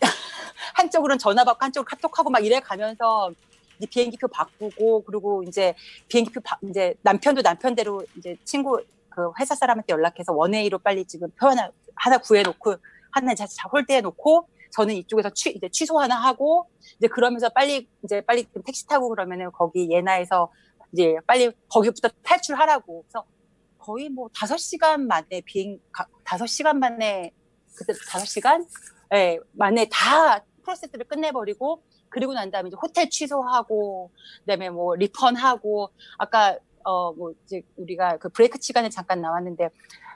한쪽으로는 0.76 1.18
전화 1.18 1.44
받고 1.44 1.62
한쪽으로 1.62 1.84
카톡하고 1.84 2.30
막 2.30 2.42
이래 2.42 2.58
가면서 2.60 3.32
이제 3.76 3.86
비행기표 3.86 4.28
바꾸고 4.28 5.04
그리고 5.04 5.42
이제 5.42 5.74
비행기표 6.08 6.40
바, 6.40 6.58
이제 6.62 6.94
남편도 7.02 7.42
남편대로 7.42 8.02
이제 8.16 8.36
친구 8.44 8.82
그 9.10 9.30
회사 9.38 9.54
사람한테 9.54 9.92
연락해서 9.92 10.32
원웨이로 10.32 10.78
빨리 10.78 11.04
지금 11.04 11.28
표 11.32 11.48
하나 11.48 11.70
하나 11.94 12.16
구해놓고 12.16 12.76
하나 13.10 13.32
이제 13.32 13.44
다 13.58 13.68
홀대해 13.70 14.00
놓고 14.00 14.48
저는 14.70 14.94
이쪽에서 14.94 15.30
취 15.30 15.50
이제 15.50 15.68
취소 15.68 15.98
하나 15.98 16.16
하고 16.16 16.70
이제 16.96 17.08
그러면서 17.08 17.50
빨리 17.50 17.86
이제 18.04 18.22
빨리 18.22 18.44
택시 18.64 18.86
타고 18.86 19.10
그러면은 19.10 19.50
거기 19.52 19.90
예나에서 19.90 20.50
이제 20.92 21.16
빨리 21.26 21.50
거기부터 21.68 22.08
탈출하라고 22.22 23.02
그래서 23.02 23.24
거의 23.78 24.08
뭐 24.08 24.28
다섯 24.34 24.56
시간 24.58 25.06
만에 25.06 25.40
비행 25.44 25.78
가- 25.92 26.06
다섯 26.24 26.46
시간 26.46 26.78
만에 26.78 27.32
그때 27.74 27.92
다섯 28.08 28.24
시간 28.26 28.66
예 29.14 29.38
만에 29.52 29.88
다 29.90 30.44
프로세스를 30.62 31.06
끝내버리고 31.06 31.82
그리고 32.08 32.34
난 32.34 32.50
다음에 32.50 32.68
이제 32.68 32.76
호텔 32.80 33.08
취소하고 33.08 34.10
그 34.40 34.46
다음에 34.46 34.68
뭐 34.70 34.94
리펀하고 34.96 35.90
아까 36.18 36.58
어뭐 36.84 37.32
이제 37.44 37.62
우리가 37.76 38.16
그 38.18 38.28
브레이크 38.30 38.58
시간에 38.60 38.88
잠깐 38.88 39.20
나왔는데 39.20 39.68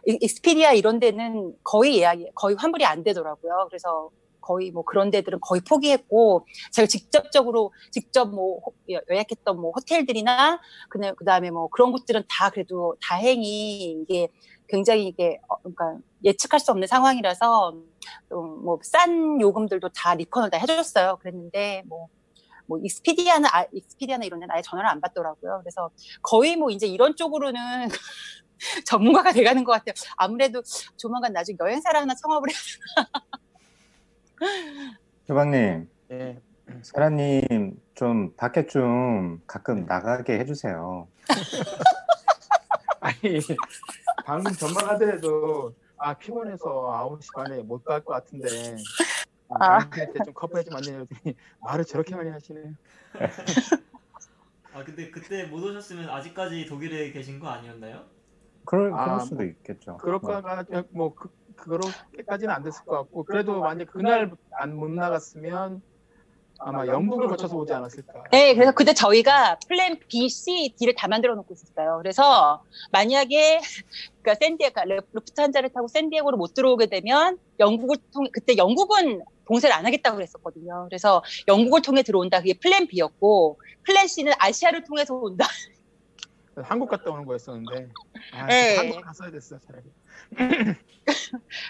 이- 0.06 0.18
익스피디아 0.20 0.72
이런 0.72 0.98
데는 1.00 1.54
거의 1.62 1.98
예약이 1.98 2.32
거의 2.34 2.56
환불이 2.56 2.84
안 2.84 3.02
되더라고요. 3.04 3.66
그래서 3.68 4.10
거의 4.44 4.70
뭐 4.70 4.84
그런 4.84 5.10
데들은 5.10 5.40
거의 5.40 5.60
포기했고 5.62 6.46
제가 6.72 6.86
직접적으로 6.86 7.72
직접 7.90 8.26
뭐 8.30 8.60
예약했던 8.88 9.60
뭐 9.60 9.72
호텔들이나 9.72 10.60
그다음 10.88 11.14
그다음에 11.16 11.50
뭐 11.50 11.68
그런 11.68 11.92
곳들은 11.92 12.24
다 12.28 12.50
그래도 12.50 12.96
다행히 13.02 13.92
이게 14.02 14.28
굉장히 14.68 15.06
이게 15.08 15.40
어, 15.48 15.56
그러니까 15.58 15.98
예측할 16.24 16.60
수 16.60 16.70
없는 16.72 16.86
상황이라서 16.88 17.74
뭐 18.30 18.78
싼 18.82 19.40
요금들도 19.40 19.90
다 19.90 20.14
리펀을 20.14 20.50
다 20.50 20.58
해줬어요. 20.58 21.18
그랬는데 21.20 21.82
뭐 21.86 22.08
뭐 22.66 22.78
익스피디아나 22.82 23.48
아, 23.52 23.66
익스피디아나 23.72 24.24
이런 24.24 24.40
데는 24.40 24.54
아예 24.54 24.62
전화를 24.62 24.88
안 24.88 25.00
받더라고요. 25.00 25.60
그래서 25.62 25.90
거의 26.22 26.56
뭐 26.56 26.70
이제 26.70 26.86
이런 26.86 27.16
쪽으로는 27.16 27.88
전문가가 28.86 29.32
돼가는 29.32 29.64
것 29.64 29.72
같아요. 29.72 29.94
아무래도 30.16 30.62
조만간 30.96 31.32
나중에 31.32 31.56
여행사를 31.60 32.00
하나 32.00 32.14
창업을 32.14 32.50
해야 32.50 33.06
조박님, 35.26 35.88
예. 36.10 36.40
사라님 36.82 37.80
좀 37.94 38.34
밖에 38.36 38.66
좀 38.66 39.40
가끔 39.46 39.84
나가게 39.86 40.38
해주세요. 40.40 41.08
아니 43.00 43.38
방금 44.24 44.52
전망하더라도 44.52 45.74
아 45.96 46.14
피곤해서 46.14 46.64
9시 47.20 47.34
반에 47.34 47.62
못 47.62 47.84
갈 47.84 48.02
것 48.02 48.12
같은데 48.14 48.48
아. 49.48 49.78
당신한테 49.80 50.24
좀 50.24 50.34
커버해 50.34 50.64
주면 50.64 50.78
안 50.78 50.82
되냐 50.82 51.04
그랬더니 51.04 51.36
말을 51.62 51.84
저렇게 51.84 52.16
많이 52.16 52.30
하시네요. 52.30 52.72
아 54.74 54.82
근데 54.84 55.10
그때 55.10 55.44
못 55.44 55.62
오셨으면 55.62 56.08
아직까지 56.08 56.66
독일에 56.66 57.12
계신 57.12 57.38
거 57.38 57.48
아니었나요? 57.48 58.04
그럴, 58.64 58.92
아, 58.94 59.04
그럴 59.04 59.20
수도 59.20 59.34
뭐, 59.36 59.44
있겠죠. 59.44 59.96
그럴 59.98 60.18
뭐. 60.20 60.40
뭐 60.90 61.14
그, 61.14 61.28
그렇게까지는 61.56 62.52
안 62.54 62.62
됐을 62.62 62.84
것 62.84 62.96
같고 62.98 63.24
그래도 63.24 63.60
만약 63.60 63.86
그날 63.90 64.30
안 64.52 64.74
못 64.76 64.90
나갔으면 64.90 65.82
아마 66.60 66.86
영국을 66.86 67.26
거쳐서 67.28 67.56
오지 67.56 67.72
않았을까. 67.72 68.24
네, 68.30 68.54
그래서 68.54 68.72
그때 68.72 68.94
저희가 68.94 69.58
플랜 69.68 69.98
B, 70.08 70.28
C, 70.28 70.72
D를 70.78 70.94
다 70.94 71.08
만들어 71.08 71.34
놓고 71.34 71.52
있었어요. 71.52 71.98
그래서 72.00 72.62
만약에 72.92 73.60
그러니까 74.22 74.34
샌디에 74.40 74.70
루프트한자를 75.12 75.70
타고 75.70 75.88
샌디에고로 75.88 76.36
못 76.36 76.54
들어오게 76.54 76.86
되면 76.86 77.38
영국을 77.58 77.96
통해 78.12 78.30
그때 78.32 78.56
영국은 78.56 79.22
봉쇄를 79.46 79.74
안 79.74 79.84
하겠다고 79.84 80.16
그랬었거든요. 80.16 80.86
그래서 80.88 81.22
영국을 81.48 81.82
통해 81.82 82.02
들어온다. 82.02 82.38
그게 82.38 82.54
플랜 82.54 82.86
B였고 82.86 83.58
플랜 83.84 84.06
C는 84.06 84.32
아시아를 84.38 84.84
통해서 84.84 85.14
온다. 85.14 85.46
한국 86.62 86.88
갔다 86.88 87.10
오는 87.10 87.24
거였었는데 87.24 87.88
아, 88.32 88.46
네. 88.46 88.76
한국 88.76 89.00
갔어야 89.02 89.30
됐어 89.30 89.58
차라리. 89.58 89.84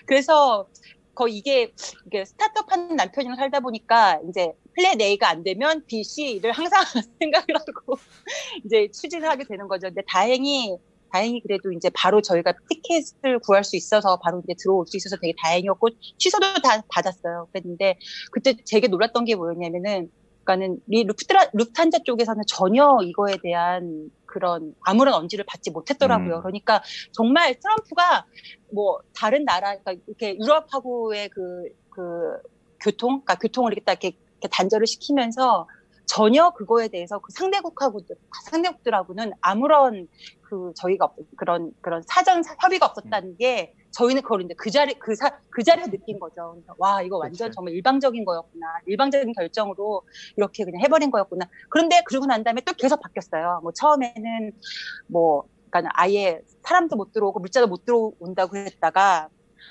그래서 0.06 0.69
거의 1.15 1.36
이게, 1.36 1.73
이게 2.06 2.24
스타트업 2.24 2.70
하는 2.73 2.97
남편이랑 2.97 3.36
살다 3.36 3.61
보니까 3.61 4.20
이제 4.28 4.52
플랜 4.74 5.01
A가 5.01 5.28
안 5.28 5.44
되면 5.44 5.85
B, 5.86 6.02
C를 6.02 6.52
항상 6.52 6.82
생각을 7.20 7.47
하고 7.55 7.97
이제 8.65 8.89
추진을 8.93 9.28
하게 9.28 9.44
되는 9.44 9.69
거죠. 9.69 9.89
근데 9.89 10.02
다행히 10.09 10.77
다행히 11.12 11.40
그래도 11.43 11.70
이제 11.70 11.90
바로 11.94 12.20
저희가 12.20 12.52
티켓을 12.69 13.39
구할 13.39 13.62
수 13.62 13.77
있어서 13.77 14.19
바로 14.19 14.43
이제 14.43 14.55
들어올 14.59 14.85
수 14.89 14.97
있어서 14.97 15.16
되게 15.23 15.32
다행이었고 15.40 15.90
취소도 16.19 16.61
다 16.61 16.82
받았어요. 16.89 17.47
그랬는데 17.52 17.97
그때 18.32 18.56
되게 18.69 18.89
놀랐던 18.89 19.24
게 19.24 19.36
뭐였냐면은 19.36 20.11
그러니까는 20.45 20.79
이 20.89 21.05
루프트라, 21.05 21.51
루프탄자 21.53 21.99
쪽에서는 22.05 22.43
전혀 22.47 22.99
이거에 23.03 23.37
대한 23.43 24.11
그런 24.27 24.75
아무런 24.83 25.15
언지를 25.15 25.45
받지 25.47 25.71
못했더라고요. 25.71 26.37
음. 26.37 26.43
그러니까 26.43 26.83
정말 27.12 27.59
트럼프가 27.59 28.27
뭐 28.73 28.99
다른 29.15 29.45
나라, 29.45 29.77
그러니까 29.79 29.95
이렇게 30.07 30.37
유럽하고의 30.39 31.29
그, 31.31 31.69
그 31.91 32.03
교통, 32.81 33.23
그러니까 33.23 33.37
교통을 33.37 33.73
이렇게 33.73 33.85
딱 33.85 33.93
이렇게, 33.93 34.16
이렇게 34.41 34.49
단절을 34.51 34.87
시키면서 34.87 35.66
전혀 36.07 36.51
그거에 36.51 36.89
대해서 36.89 37.19
그 37.19 37.33
상대국하고 37.33 38.01
상대국들하고는 38.51 39.33
아무런 39.41 40.07
그 40.43 40.73
저희가 40.77 41.07
없- 41.07 41.16
그런 41.37 41.73
그런 41.81 42.03
사전 42.07 42.43
사- 42.43 42.55
협의가 42.61 42.87
없었다는 42.87 43.37
게 43.39 43.75
저희는 43.95 44.23
그걸 44.23 44.43
이제 44.43 44.55
그 44.57 44.71
자리 44.71 44.95
그, 44.95 45.15
사, 45.15 45.31
그 45.51 45.62
자리에서 45.62 45.91
느낀 45.91 46.19
거죠. 46.19 46.61
와 46.79 47.01
이거 47.03 47.16
완전 47.16 47.53
정말 47.53 47.75
일방적인 47.75 48.25
거였구나. 48.25 48.66
일방적인 48.87 49.33
결정으로 49.33 50.03
이렇게 50.37 50.65
그냥 50.65 50.83
해버린 50.83 51.11
거였구나. 51.11 51.49
그런데 51.71 52.03
그러고 52.05 52.27
난 52.27 52.43
다음에 52.43 52.61
또 52.62 52.73
계속 52.73 53.01
바뀌었어요. 53.01 53.61
뭐 53.62 53.73
처음에는 53.73 54.53
뭐 55.07 55.45
그러니까 55.71 55.93
아예 55.95 56.41
사람도 56.62 56.97
못 56.97 57.12
들어오고 57.12 57.41
물자도 57.41 57.69
못 57.69 57.85
들어온다고 57.85 58.57
했다가 58.57 59.29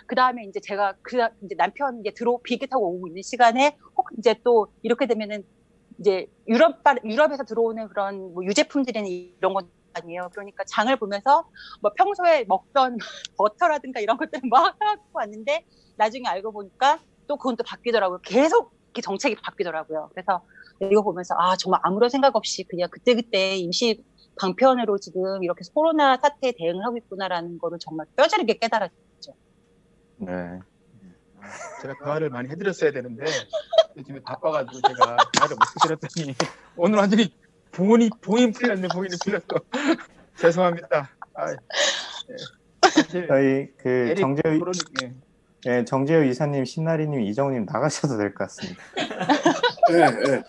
그 0.07 0.15
다음에 0.15 0.45
이제 0.45 0.59
제가 0.61 0.95
그 1.01 1.17
이제 1.43 1.55
남편 1.57 1.99
이제 1.99 2.11
들어 2.11 2.39
비행기 2.41 2.67
타고 2.67 2.95
오고 2.95 3.07
있는 3.07 3.21
시간에 3.21 3.77
혹 3.97 4.07
이제 4.17 4.35
또 4.43 4.67
이렇게 4.83 5.05
되면은 5.05 5.43
이제 5.99 6.27
유럽 6.47 6.81
유럽에서 7.05 7.43
들어오는 7.43 7.87
그런 7.89 8.33
뭐 8.33 8.43
유제품들에는 8.45 9.09
이런 9.09 9.53
건 9.53 9.69
아니에요. 9.93 10.29
그러니까 10.33 10.63
장을 10.65 10.95
보면서 10.97 11.45
뭐 11.81 11.91
평소에 11.95 12.45
먹던 12.47 12.97
버터라든가 13.37 13.99
이런 13.99 14.17
것들을 14.17 14.49
막 14.49 14.75
하고 14.79 15.01
왔는데 15.13 15.63
나중에 15.97 16.27
알고 16.27 16.51
보니까 16.51 16.99
또 17.27 17.37
그건 17.37 17.55
또 17.55 17.63
바뀌더라고요. 17.63 18.19
계속 18.23 18.73
이렇게 18.93 19.01
정책이 19.01 19.35
바뀌더라고요. 19.43 20.09
그래서 20.13 20.43
이거 20.79 21.01
보면서 21.01 21.35
아 21.37 21.55
정말 21.55 21.79
아무런 21.83 22.09
생각 22.09 22.35
없이 22.35 22.65
그냥 22.67 22.89
그때그때 22.91 23.55
임시 23.57 24.03
방편으로 24.39 24.97
지금 24.97 25.43
이렇게 25.43 25.61
코로나 25.73 26.17
사태에 26.17 26.53
대응을 26.57 26.83
하고 26.83 26.97
있구나라는 26.97 27.59
거를 27.59 27.77
정말 27.79 28.07
뼈저리게 28.15 28.57
깨달았죠. 28.57 28.91
네. 30.17 30.59
제가 31.81 31.93
대화를 32.03 32.29
많이 32.29 32.49
해드렸어야 32.49 32.91
되는데 32.91 33.25
요즘에 33.97 34.21
바빠가지고 34.23 34.81
제가 34.87 35.17
대화를 35.33 35.55
못 35.57 35.67
해드렸더니 35.75 36.35
오늘 36.75 36.99
완전히 36.99 37.35
본이 37.73 38.09
본인 38.21 38.51
풀렸네 38.51 38.87
본인이 38.89 39.15
풀렸어 39.23 39.43
죄송합니다. 40.37 41.09
아, 41.35 41.51
예. 41.51 41.55
저희 43.27 43.67
그 43.77 44.15
정재우 44.15 44.59
예. 45.01 45.13
예, 45.65 45.85
정재우 45.85 46.23
이사님, 46.25 46.65
신나리님, 46.65 47.21
이정우님 47.21 47.65
나가셔도 47.65 48.17
될 48.17 48.33
것 48.33 48.45
같습니다. 48.45 48.83
네, 49.89 50.11
네. 50.11 50.41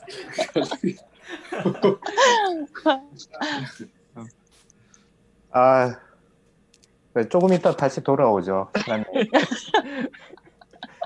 아, 5.52 5.96
네, 7.14 7.28
조금 7.28 7.52
이따 7.52 7.76
다시 7.76 8.02
돌아오죠. 8.02 8.70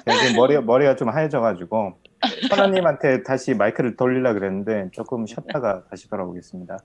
지금 0.07 0.36
머리, 0.36 0.59
머리가 0.59 0.97
좀 0.97 1.11
하얘져가지고 1.11 1.99
선아님한테 2.49 3.23
다시 3.23 3.55
마이크를 3.55 3.97
돌리려 3.97 4.35
그랬는데 4.35 4.90
조금 4.93 5.27
쉬었다가 5.27 5.85
다시 5.89 6.09
돌아오겠습니다. 6.09 6.78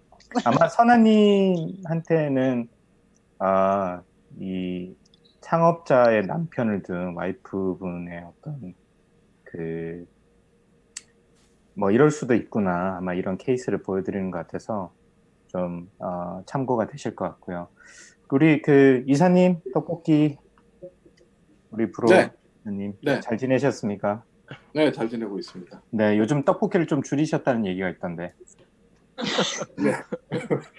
아마 0.46 0.68
선아님한테는 0.68 2.68
아, 3.40 4.02
이 4.40 4.96
창업자의 5.42 6.28
남편을 6.28 6.84
둔 6.84 7.16
와이프분의 7.16 8.24
어떤 8.24 8.74
그 9.44 10.06
뭐 11.76 11.92
이럴 11.92 12.12
수도 12.12 12.36
있구나 12.36 12.98
아마 12.98 13.14
이런 13.14 13.38
케이스를 13.38 13.82
보여드리는 13.82 14.32
것 14.32 14.38
같아서 14.40 14.94
좀 15.48 15.90
어, 16.00 16.42
참고가 16.46 16.88
되실 16.88 17.16
것 17.16 17.26
같고요. 17.26 17.68
우리 18.32 18.62
그 18.62 19.04
이사님 19.06 19.62
떡볶이 19.74 20.38
우리 21.70 21.86
네. 21.86 21.92
브로님 21.92 22.98
네. 23.04 23.20
잘 23.20 23.38
지내셨습니까? 23.38 24.24
네, 24.74 24.92
잘 24.92 25.10
지내고 25.10 25.38
있습니다. 25.40 25.82
네, 25.92 26.18
요즘 26.18 26.44
떡볶이를 26.44 26.88
좀 26.88 27.02
줄이셨다는 27.04 27.66
얘기가 27.68 27.90
있던데. 27.90 28.34
네. 29.78 29.94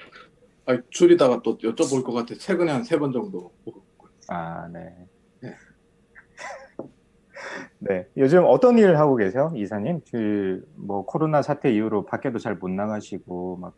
아, 0.67 0.79
줄이다가 0.91 1.41
또 1.43 1.59
여쭤볼 1.59 2.05
것 2.05 2.13
같아. 2.13 2.35
최근에 2.35 2.73
한 2.73 2.83
세 2.83 2.99
번 2.99 3.13
정도. 3.13 3.53
아, 4.29 4.67
네. 4.69 4.81
네. 5.41 5.55
네, 7.79 8.07
요즘 8.17 8.45
어떤 8.47 8.79
일 8.79 8.97
하고 8.97 9.17
계세요, 9.17 9.53
이사님? 9.57 10.01
그 10.11 10.65
뭐 10.77 11.05
코로나 11.05 11.43
사태 11.43 11.73
이후로 11.73 12.07
밖에도 12.07 12.39
잘 12.39 12.57
못 12.57 12.69
나가시고 12.71 13.59
막 13.59 13.75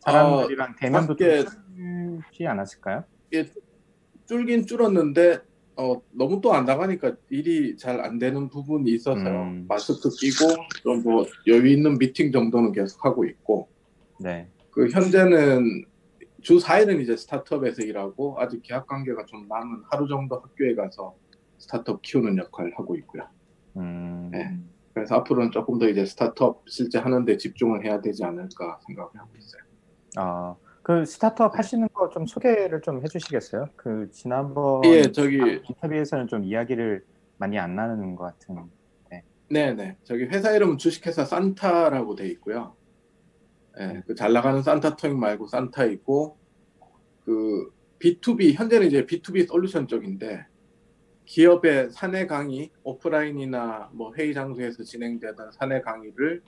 사람들이랑 0.00 0.76
대면도 0.78 1.12
아, 1.12 1.16
밖에- 1.16 1.42
좀 1.44 2.20
줄지 2.30 2.46
않았을까요? 2.46 3.04
예, 3.34 3.44
줄긴 4.26 4.66
줄었는데 4.66 5.40
어, 5.80 6.02
너무 6.12 6.40
또 6.40 6.52
안 6.52 6.64
나가니까 6.66 7.14
일이 7.30 7.76
잘 7.76 8.00
안 8.00 8.18
되는 8.18 8.48
부분이 8.48 8.90
있어서요. 8.90 9.42
음. 9.42 9.66
마스크 9.68 10.10
끼고 10.10 10.46
좀 10.82 11.02
뭐 11.02 11.24
여유 11.46 11.66
있는 11.68 11.98
미팅 11.98 12.30
정도는 12.32 12.72
계속 12.72 13.04
하고 13.04 13.24
있고 13.24 13.68
네. 14.18 14.48
그 14.70 14.88
현재는 14.90 15.84
주 16.42 16.58
4일은 16.58 17.00
이제 17.00 17.16
스타트업에서 17.16 17.82
일하고 17.82 18.36
아직 18.38 18.62
계약 18.62 18.86
관계가 18.86 19.24
좀 19.26 19.46
남은 19.48 19.82
하루 19.90 20.06
정도 20.08 20.36
학교에 20.36 20.74
가서 20.74 21.14
스타트업 21.58 22.02
키우는 22.02 22.36
역할을 22.38 22.72
하고 22.78 22.96
있고요. 22.96 23.24
음, 23.76 24.30
네. 24.32 24.58
그래서 24.94 25.14
앞으로는 25.16 25.50
조금 25.50 25.78
더 25.78 25.88
이제 25.88 26.04
스타트업 26.04 26.64
실제 26.68 26.98
하는데 26.98 27.36
집중을 27.36 27.84
해야 27.84 28.00
되지 28.00 28.24
않을까 28.24 28.78
생각을 28.86 29.10
하고 29.14 29.30
있어요. 29.38 29.62
아, 30.16 30.54
그 30.82 31.04
스타트업 31.04 31.58
하시는 31.58 31.86
거 31.92 32.08
좀 32.10 32.26
소개를 32.26 32.80
좀 32.80 33.02
해주시겠어요? 33.02 33.68
그 33.76 34.08
지난번 34.10 34.84
예, 34.86 35.02
저기- 35.02 35.38
인터뷰에서는 35.68 36.26
좀 36.26 36.44
이야기를 36.44 37.04
많이 37.36 37.58
안 37.58 37.74
나누는 37.76 38.16
것 38.16 38.24
같은. 38.24 38.56
네. 39.10 39.22
네 39.48 39.72
네. 39.74 39.96
저기 40.04 40.24
회사 40.24 40.50
이름은 40.52 40.78
주식회사 40.78 41.24
산타라고 41.24 42.14
돼 42.16 42.26
있고요. 42.28 42.74
예, 43.78 44.02
그잘 44.06 44.32
나가는 44.32 44.60
산타 44.62 44.96
토익 44.96 45.16
말고 45.16 45.46
산타 45.46 45.84
있고, 45.84 46.36
그 47.24 47.70
B2B, 48.00 48.54
현재는 48.54 48.86
이제 48.88 49.06
B2B 49.06 49.46
솔루션 49.46 49.86
쪽인데, 49.86 50.44
기업의 51.24 51.90
사내 51.92 52.26
강의, 52.26 52.70
오프라인이나 52.82 53.90
뭐 53.92 54.12
회의 54.16 54.34
장소에서 54.34 54.82
진행되던 54.82 55.52
사내 55.52 55.80
강의를 55.82 56.42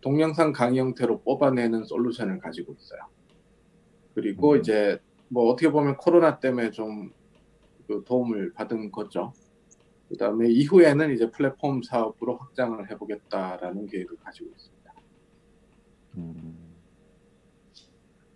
동영상 0.00 0.52
강의 0.52 0.80
형태로 0.80 1.20
뽑아내는 1.22 1.84
솔루션을 1.84 2.38
가지고 2.38 2.72
있어요. 2.78 3.00
그리고 4.14 4.56
이제 4.56 4.98
뭐 5.28 5.50
어떻게 5.50 5.70
보면 5.70 5.96
코로나 5.96 6.38
때문에 6.38 6.70
좀 6.70 7.12
그 7.86 8.02
도움을 8.04 8.52
받은 8.52 8.92
거죠. 8.92 9.32
그 10.08 10.16
다음에 10.16 10.48
이후에는 10.48 11.12
이제 11.12 11.30
플랫폼 11.30 11.82
사업으로 11.82 12.36
확장을 12.36 12.90
해보겠다라는 12.90 13.86
계획을 13.86 14.16
가지고 14.18 14.50
있습니다. 14.50 14.94
음. 16.16 16.74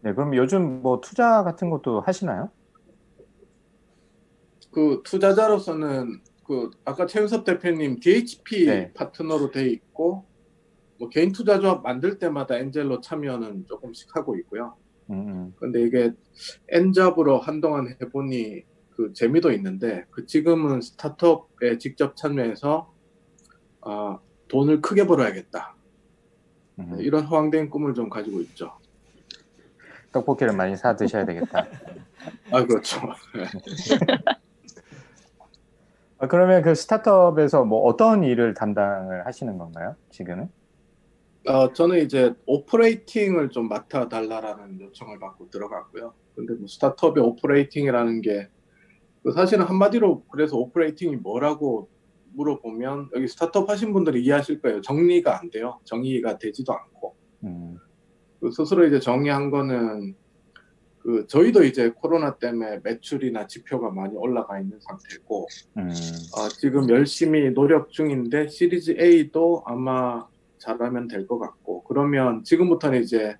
네, 0.01 0.15
그럼 0.15 0.35
요즘 0.37 0.83
뭐 0.83 1.01
투자 1.01 1.43
같은 1.43 1.71
것도 1.71 2.01
하시나요? 2.01 2.51
그 4.71 5.03
투자자로서는 5.05 6.21
그 6.45 6.71
아까 6.85 7.07
최윤섭 7.07 7.45
대표님 7.45 8.01
DHP 8.01 8.67
네. 8.67 8.93
파트너로 8.93 9.51
돼 9.51 9.69
있고 9.69 10.25
뭐 10.99 11.09
개인 11.09 11.33
투자 11.33 11.59
조합 11.61 11.83
만들 11.83 12.19
때마다 12.19 12.57
엔젤로 12.57 13.01
참여는 13.01 13.67
조금씩 13.67 14.15
하고 14.17 14.37
있고요. 14.37 14.77
음, 15.11 15.55
근데 15.59 15.83
이게 15.83 16.13
엔잡으로 16.69 17.39
한동안 17.39 17.95
해보니 18.01 18.65
그 18.91 19.13
재미도 19.13 19.53
있는데 19.53 20.05
그 20.11 20.27
지금은 20.27 20.81
스타트업에 20.81 21.79
직접 21.79 22.17
참여해서 22.17 22.93
아, 23.83 24.19
돈을 24.49 24.81
크게 24.83 25.07
벌어야겠다. 25.07 25.77
음. 26.81 26.97
네, 26.97 27.05
이런 27.05 27.25
허황된 27.25 27.71
꿈을 27.71 27.95
좀 27.95 28.11
가지고 28.11 28.41
있죠. 28.41 28.73
떡볶이를 30.13 30.53
많이 30.55 30.77
사 30.77 30.97
드셔야 30.97 31.25
되겠다. 31.25 31.67
아 32.51 32.65
그렇죠. 32.65 33.01
네. 33.35 33.45
아, 36.21 36.27
그러면 36.27 36.63
그 36.63 36.75
스타트업에서 36.75 37.65
뭐 37.65 37.83
어떤 37.83 38.25
일을 38.25 38.55
담당을 38.55 39.27
하시는 39.27 39.57
건가요? 39.57 39.95
지금은? 40.11 40.51
어, 41.49 41.73
저는 41.73 42.05
이제 42.05 42.35
operating을 42.47 43.51
좀 43.51 43.69
맡아달라라는 43.69 44.81
요청을 44.81 45.19
받고 45.19 45.51
들어갔고요. 45.51 46.13
근데 46.35 46.55
뭐 46.55 46.69
스타트업의 46.69 47.23
operating이라는 47.25 48.21
게그 48.21 49.33
사실은 49.35 49.65
한마디로 49.65 50.25
그래서 50.31 50.57
operating이 50.57 51.17
뭐라고 51.17 51.89
물어보면 52.35 53.11
여기 53.17 53.27
스타트업 53.27 53.69
하신 53.69 53.93
분들이 53.93 54.23
이해하실 54.25 54.61
거예요. 54.61 54.81
정리가 54.83 55.41
안 55.41 55.51
돼요. 55.51 55.81
정의가 55.85 56.39
되지도 56.39 56.73
않고. 56.73 57.17
음. 57.45 57.79
그 58.41 58.51
스스로 58.53 58.87
이제 58.87 59.01
정의한 59.01 59.51
거는 59.51 60.15
그 61.01 61.27
저희도 61.27 61.65
이제 61.65 61.91
코로나 61.91 62.37
때문에 62.37 62.81
매출이나 62.85 63.47
지표가 63.47 63.91
많이 63.91 64.15
올라가 64.15 64.61
있는 64.61 64.79
상태고 64.81 65.47
음. 65.79 65.89
어, 65.89 66.49
지금 66.49 66.89
열심히 66.91 67.51
노력 67.55 67.91
중인데 67.91 68.49
시리즈 68.49 68.95
A도 69.01 69.63
아마 69.67 70.27
잘하면 70.59 71.09
될 71.09 71.27
것 71.27 71.39
같고 71.39 71.85
그러면 71.85 72.43
지금부터는 72.45 73.03
이제 73.03 73.37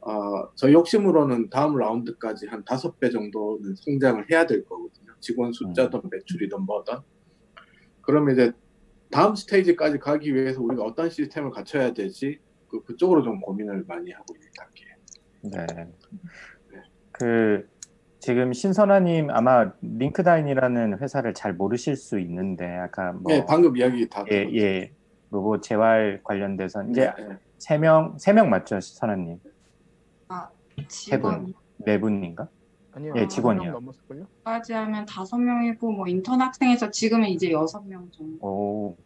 어, 0.00 0.52
저희 0.56 0.72
욕심으로는 0.72 1.48
다음 1.50 1.76
라운드까지 1.76 2.46
한 2.48 2.64
다섯 2.64 2.98
배 2.98 3.10
정도는 3.10 3.74
성장을 3.76 4.30
해야 4.30 4.46
될 4.46 4.64
거거든요. 4.64 5.12
직원 5.20 5.52
숫자든 5.52 6.00
매출이든 6.10 6.62
뭐든. 6.62 6.94
그러면 8.00 8.34
이제 8.34 8.52
다음 9.12 9.36
스테이지까지 9.36 9.98
가기 9.98 10.34
위해서 10.34 10.60
우리가 10.60 10.82
어떤 10.82 11.08
시스템을 11.08 11.50
갖춰야 11.50 11.92
되지? 11.92 12.40
그, 12.68 12.82
그쪽으로 12.82 13.22
좀 13.22 13.40
고민을 13.40 13.84
많이 13.86 14.10
하고 14.10 14.34
있는 14.34 14.48
단계예요. 14.56 15.66
네. 15.66 15.92
그 17.12 17.68
지금 18.18 18.52
신선아님 18.52 19.30
아마 19.30 19.72
링크다인이라는 19.82 20.98
회사를 20.98 21.34
잘 21.34 21.52
모르실 21.52 21.96
수 21.96 22.18
있는데 22.20 22.66
아까 22.66 23.12
뭐 23.12 23.32
네, 23.32 23.44
방금 23.46 23.76
이야기 23.76 24.08
다 24.08 24.24
예, 24.30 24.48
예 24.56 24.92
로봇 25.32 25.62
재활 25.62 26.20
관련돼서 26.22 26.84
이제 26.84 27.12
네, 27.16 27.24
네. 27.28 27.36
세명 27.58 28.18
세 28.18 28.32
명 28.32 28.50
맞죠, 28.50 28.78
선아님? 28.80 29.38
아, 30.28 30.48
세 30.88 31.18
분, 31.18 31.30
직원 31.32 31.54
네 31.78 31.98
분인가? 31.98 32.48
아니요. 32.92 33.14
예, 33.16 33.26
직원이요. 33.26 33.72
넘었을걸요? 33.72 34.26
까지 34.44 34.74
하면 34.74 35.06
다섯 35.06 35.38
명이고 35.38 35.90
뭐 35.90 36.06
인턴 36.06 36.40
학생에서 36.42 36.90
지금은 36.90 37.28
이제 37.28 37.50
여섯 37.50 37.80
명 37.86 38.10
정도. 38.12 38.46
오, 38.46 38.96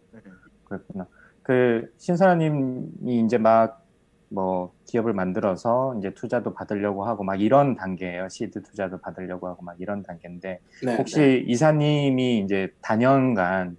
그렇구나. 0.65 1.07
그 1.43 1.89
신선아님이 1.99 3.21
이제 3.25 3.39
막 3.39 3.87
뭐 4.29 4.73
기업을 4.87 5.13
만들어서 5.13 5.95
이제 6.01 6.13
투자도 6.13 6.53
받으려고 6.53 7.05
하고 7.05 7.23
막 7.23 7.41
이런 7.41 7.77
단계예요. 7.77 8.29
시드 8.29 8.61
투자도 8.65 8.99
받으려고 8.99 9.47
하고 9.47 9.63
막 9.63 9.81
이런 9.81 10.03
단계인데 10.03 10.59
네, 10.85 10.97
혹시 10.97 11.21
네. 11.21 11.37
이사님이 11.47 12.41
이제 12.41 12.73
다년간 12.81 13.77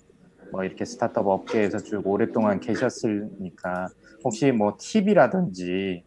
뭐 0.52 0.64
이렇게 0.64 0.86
스타트업 0.86 1.28
업계에서 1.28 1.80
쭉 1.80 2.06
오랫동안 2.06 2.60
계셨으니까 2.60 3.88
혹시 4.24 4.52
뭐 4.52 4.78
팁이라든지 4.80 6.04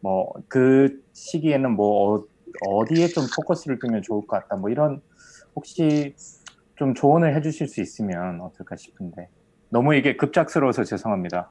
뭐 0.00 0.32
그 0.48 1.00
시기에는 1.12 1.70
뭐 1.72 2.16
어, 2.16 2.26
어디에 2.76 3.08
좀 3.08 3.24
포커스를 3.34 3.78
두면 3.78 4.02
좋을 4.02 4.26
것 4.26 4.38
같다 4.40 4.56
뭐 4.56 4.70
이런 4.70 5.00
혹시 5.56 6.14
좀 6.76 6.94
조언을 6.94 7.34
해주실 7.36 7.68
수 7.68 7.80
있으면 7.80 8.40
어떨까 8.40 8.76
싶은데 8.76 9.28
너무 9.70 9.94
이게 9.94 10.16
급작스러워서 10.16 10.84
죄송합니다. 10.84 11.50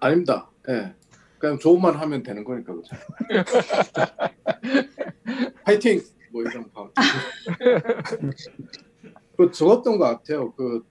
아닙니다. 0.00 0.50
예. 0.68 0.94
그냥 1.38 1.58
좋은 1.58 1.80
말 1.80 1.96
하면 1.96 2.22
되는 2.22 2.44
거니까 2.44 2.74
그죠. 2.74 2.96
파이팅! 5.64 6.00
뭐 6.32 6.42
이런 6.42 6.70
거. 6.72 6.90
그 9.36 9.50
적었던 9.50 9.98
것 9.98 10.04
같아요. 10.04 10.52
그, 10.52 10.82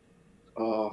어, 0.56 0.92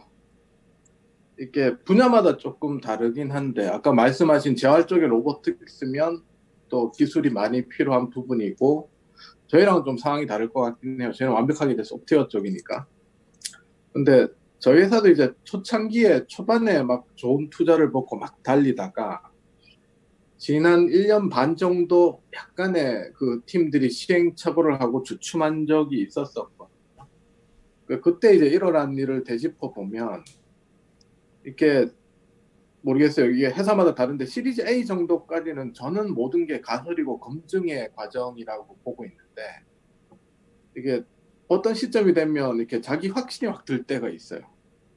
이게 1.38 1.76
분야마다 1.78 2.36
조금 2.36 2.80
다르긴 2.80 3.30
한데, 3.30 3.66
아까 3.68 3.92
말씀하신 3.92 4.56
재활 4.56 4.86
쪽의 4.86 5.08
로보틱스면 5.08 6.22
또 6.68 6.90
기술이 6.92 7.30
많이 7.30 7.68
필요한 7.68 8.10
부분이고, 8.10 8.90
저희랑은 9.48 9.84
좀 9.84 9.98
상황이 9.98 10.26
다를 10.26 10.50
것 10.50 10.62
같긴 10.62 11.00
해요. 11.00 11.12
저희는 11.12 11.34
완벽하게 11.34 11.74
이제 11.74 11.82
소프트웨어 11.82 12.28
쪽이니까. 12.28 12.86
근데 13.92 14.26
저희 14.58 14.80
회사도 14.80 15.10
이제 15.10 15.32
초창기에 15.44 16.26
초반에 16.26 16.82
막 16.82 17.06
좋은 17.16 17.50
투자를 17.50 17.90
먹고 17.90 18.16
막 18.16 18.42
달리다가 18.42 19.20
지난 20.38 20.86
1년 20.86 21.30
반 21.30 21.56
정도 21.56 22.22
약간의 22.34 23.12
그 23.14 23.42
팀들이 23.44 23.90
시행착오를 23.90 24.80
하고 24.80 25.02
주춤한 25.02 25.66
적이 25.66 26.02
있었었거든요. 26.02 26.61
그- 27.86 28.00
그때 28.00 28.34
이제 28.34 28.46
일어난 28.46 28.96
일을 28.96 29.24
되짚어 29.24 29.72
보면 29.72 30.24
이렇게 31.44 31.86
모르겠어요. 32.82 33.30
이게 33.30 33.46
회사마다 33.46 33.94
다른데 33.94 34.26
시리즈 34.26 34.60
A 34.66 34.84
정도까지는 34.86 35.72
저는 35.74 36.14
모든 36.14 36.46
게 36.46 36.60
가설이고 36.60 37.20
검증의 37.20 37.90
과정이라고 37.94 38.78
보고 38.82 39.04
있는데 39.04 39.42
이게 40.76 41.04
어떤 41.48 41.74
시점이 41.74 42.14
되면 42.14 42.56
이렇게 42.56 42.80
자기 42.80 43.08
확신이 43.08 43.50
확 43.50 43.64
들 43.64 43.84
때가 43.84 44.08
있어요. 44.08 44.40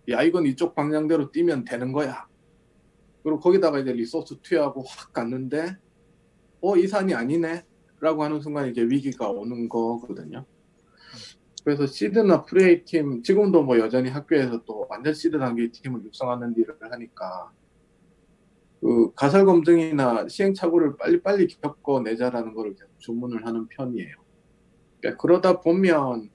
야 0.09 0.21
이건 0.23 0.45
이쪽 0.45 0.73
방향대로 0.75 1.31
뛰면 1.31 1.65
되는 1.65 1.91
거야. 1.91 2.27
그리고 3.23 3.39
거기다가 3.39 3.79
이제 3.79 3.91
resource 3.91 4.35
투여하고 4.41 4.83
확 4.87 5.11
갔는데 5.13 5.77
어 6.61 6.75
이 6.77 6.87
산이 6.87 7.13
아니네 7.13 7.65
라고 7.99 8.23
하는 8.23 8.39
순간 8.41 8.67
이제 8.69 8.81
위기가 8.81 9.29
오는 9.29 9.67
거거든요. 9.69 10.45
그래서 11.65 11.87
seed나 11.87 12.45
pre-A 12.45 12.85
팀 12.85 13.23
지금도 13.23 13.63
뭐 13.63 13.79
여전히 13.79 14.09
학교에서 14.09 14.63
또 14.65 14.85
완전 14.89 15.13
시드 15.15 15.39
단계 15.39 15.71
팀을 15.71 16.03
육성하는 16.05 16.55
일을 16.57 16.77
하니까 16.79 17.51
그 18.81 19.11
가설 19.15 19.45
검증이나 19.45 20.27
시행착오를 20.27 20.95
빨리빨리 20.97 21.47
겪어내자라는 21.47 22.53
계속 22.75 22.99
주문을 22.99 23.47
하는 23.47 23.67
편이에요. 23.67 24.15
그러니까 25.01 25.21
그러다 25.21 25.61
보면 25.61 26.29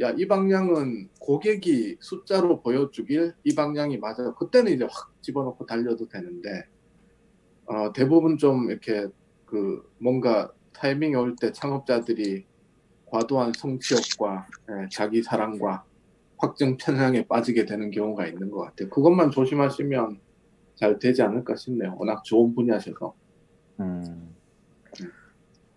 야 0.00 0.12
이 0.16 0.26
방향은 0.28 1.10
고객이 1.20 1.98
숫자로 2.00 2.62
보여주길 2.62 3.34
이 3.44 3.54
방향이 3.54 3.98
맞아. 3.98 4.32
그때는 4.34 4.72
이제 4.72 4.84
확 4.88 5.12
집어넣고 5.20 5.66
달려도 5.66 6.08
되는데 6.08 6.48
어, 7.66 7.92
대부분 7.92 8.38
좀 8.38 8.70
이렇게 8.70 9.08
그 9.46 9.82
뭔가 9.98 10.52
타이밍이 10.72 11.16
올 11.16 11.34
때 11.36 11.52
창업자들이 11.52 12.46
과도한 13.10 13.52
성취욕과 13.56 14.46
예, 14.70 14.88
자기 14.90 15.22
사랑과 15.22 15.84
확증 16.38 16.76
편향에 16.76 17.26
빠지게 17.26 17.66
되는 17.66 17.90
경우가 17.90 18.26
있는 18.26 18.50
것 18.50 18.60
같아요. 18.62 18.88
그것만 18.88 19.30
조심하시면 19.30 20.20
잘 20.76 20.98
되지 20.98 21.22
않을까 21.22 21.56
싶네요. 21.56 21.94
워낙 21.98 22.24
좋은 22.24 22.54
분야셔서. 22.54 23.14
음. 23.80 24.34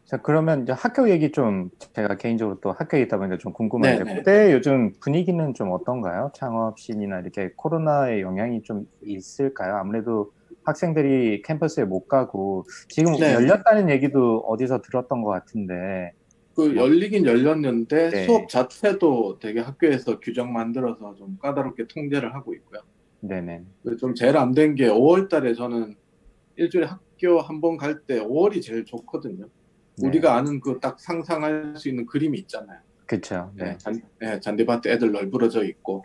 자 0.06 0.18
그러면 0.18 0.64
이제 0.64 0.74
학교 0.74 1.10
얘기 1.10 1.32
좀 1.32 1.70
제가 1.94 2.18
개인적으로 2.18 2.60
또 2.62 2.72
학교에 2.72 3.02
있다 3.02 3.18
보니까 3.18 3.38
좀 3.38 3.52
궁금한데 3.52 4.04
네네. 4.04 4.18
그때 4.18 4.54
요즘 4.54 4.92
분위기는 5.02 5.54
좀 5.54 5.72
어떤가요? 5.72 6.32
창업 6.36 6.78
씬이나 6.78 7.20
이렇게 7.22 7.52
코로나의 7.56 8.22
영향이 8.22 8.62
좀 8.64 8.86
있을까요? 9.02 9.76
아무래도 9.76 10.32
학생들이 10.66 11.42
캠퍼스에 11.42 11.86
못 11.86 12.08
가고 12.08 12.66
지금 12.90 13.14
네. 13.14 13.34
열렸다는 13.34 13.90
얘기도 13.90 14.40
어디서 14.48 14.82
들었던 14.82 15.24
것 15.24 15.32
같은데 15.32 16.14
그 16.56 16.76
열리긴 16.76 17.26
열렸는데 17.26 18.10
네. 18.12 18.26
수업 18.26 18.48
자체도 18.48 19.40
되게 19.40 19.60
학교에서 19.60 20.20
규정 20.20 20.54
만들어서 20.54 21.16
좀 21.16 21.38
까다롭게 21.42 21.88
통제를 21.88 22.34
하고 22.36 22.54
있고요. 22.54 22.82
네네 23.22 23.64
그좀 23.84 24.14
제일 24.16 24.38
안 24.38 24.54
된 24.54 24.76
게 24.76 24.88
5월 24.88 25.30
달에 25.30 25.54
저는 25.54 25.96
일주일에 26.58 26.86
학교 26.88 27.40
한 27.40 27.60
번 27.62 27.78
갈 27.78 28.04
때 28.06 28.20
5월이 28.20 28.62
제일 28.62 28.86
좋거든요. 28.86 29.48
네. 29.98 30.08
우리가 30.08 30.36
아는 30.36 30.60
그 30.60 30.80
딱 30.80 31.00
상상할 31.00 31.76
수 31.78 31.90
있는 31.90 32.06
그림이 32.06 32.38
있잖아요. 32.40 32.80
그렇죠. 33.06 33.52
네, 33.56 33.78
잔, 33.78 34.02
네, 34.20 34.40
잔 34.40 34.56
디밭에 34.56 34.92
애들 34.92 35.12
널브러져 35.12 35.64
있고 35.66 36.04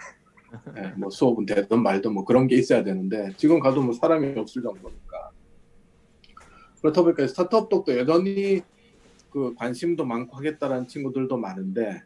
네, 0.75 0.93
뭐 0.97 1.11
수업은 1.11 1.45
되든 1.47 1.83
말든 1.83 2.13
뭐 2.15 2.25
그런 2.25 2.47
게 2.47 2.57
있어야 2.57 2.83
되는데 2.85 3.31
지금 3.37 3.61
가도 3.61 3.83
뭐 3.83 3.93
사람이 3.93 4.39
없을 4.39 4.63
정도니까 4.63 5.31
그렇다 6.81 7.03
보니까 7.03 7.27
스타트업 7.27 7.69
쪽도 7.71 7.99
여전히 7.99 8.63
그 9.31 9.55
관심도 9.55 10.05
많고 10.05 10.37
하겠다라는 10.37 10.89
친구들도 10.89 11.37
많은데 11.37 12.03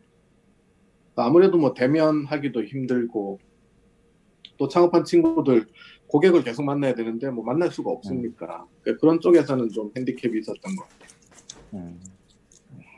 아무래도 1.16 1.58
뭐 1.58 1.74
대면하기도 1.74 2.64
힘들고 2.64 3.38
또 4.56 4.68
창업한 4.68 5.04
친구들 5.04 5.66
고객을 6.06 6.42
계속 6.44 6.64
만나야 6.64 6.94
되는데 6.94 7.30
뭐 7.30 7.44
만날 7.44 7.70
수가 7.70 7.90
없으니까 7.90 8.66
그런 9.00 9.20
쪽에서는 9.20 9.68
좀 9.70 9.90
핸디캡이 9.96 10.38
있었던 10.38 10.76
것 10.76 10.88
같아요. 10.88 11.08
음. 11.74 12.00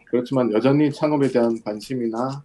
그렇지만 0.07 0.53
여전히 0.53 0.93
창업에 0.93 1.29
대한 1.29 1.61
관심이나 1.63 2.45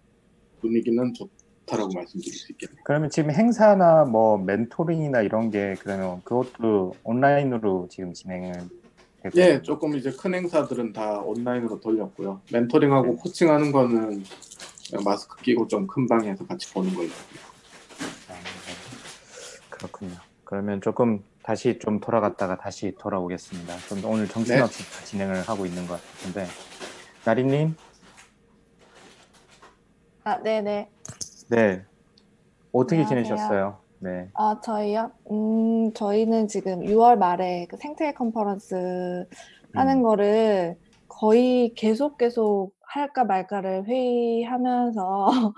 분위기는 0.60 1.14
좋다 1.14 1.40
좋다라고 1.70 1.92
말씀드릴 1.94 2.34
수 2.34 2.52
있겠네요. 2.52 2.82
그러면 2.84 3.10
지금 3.10 3.30
행사나 3.30 4.04
뭐 4.04 4.38
멘토링이나 4.38 5.22
이런 5.22 5.50
게 5.50 5.76
그러면 5.80 6.20
그것도 6.24 6.94
온라인으로 7.04 7.88
지금 7.90 8.12
진행을 8.12 8.52
예, 9.36 9.60
조금 9.62 9.96
이제 9.96 10.10
큰 10.12 10.34
행사들은 10.34 10.92
다 10.92 11.20
온라인으로 11.20 11.80
돌렸고요. 11.80 12.40
멘토링하고 12.52 13.16
코칭하는 13.16 13.70
거는 13.72 14.24
그냥 14.88 15.04
마스크 15.04 15.36
끼고 15.42 15.68
좀 15.68 15.86
큰 15.86 16.06
방에서 16.08 16.46
같이 16.46 16.72
보는 16.72 16.94
걸로. 16.94 17.08
그렇군요. 19.68 20.14
그러면 20.44 20.80
조금 20.80 21.22
다시 21.42 21.78
좀 21.78 22.00
돌아갔다가 22.00 22.56
다시 22.58 22.94
돌아오겠습니다. 22.98 23.76
좀 23.88 24.04
오늘 24.04 24.28
정신없이 24.28 24.82
다 24.90 25.04
진행을 25.04 25.42
하고 25.42 25.64
있는 25.66 25.86
것 25.86 26.00
같은데 26.02 26.46
나리님, 27.24 27.76
아, 30.24 30.38
네네. 30.42 30.90
네 31.48 31.84
어떻게 32.72 33.02
안녕하세요. 33.02 33.24
지내셨어요? 33.24 33.79
네, 34.00 34.28
아, 34.34 34.60
저희요? 34.62 35.12
음, 35.30 35.92
저희는 35.92 36.48
지금 36.48 36.80
6월 36.80 37.18
말에 37.18 37.66
그 37.68 37.76
생태 37.76 38.12
컨퍼런스 38.14 39.26
하는 39.74 39.98
음. 39.98 40.02
거를 40.02 40.76
거의 41.06 41.74
계속 41.74 42.16
계속 42.16 42.72
할까 42.80 43.24
말까를 43.24 43.84
회의하면서 43.86 45.28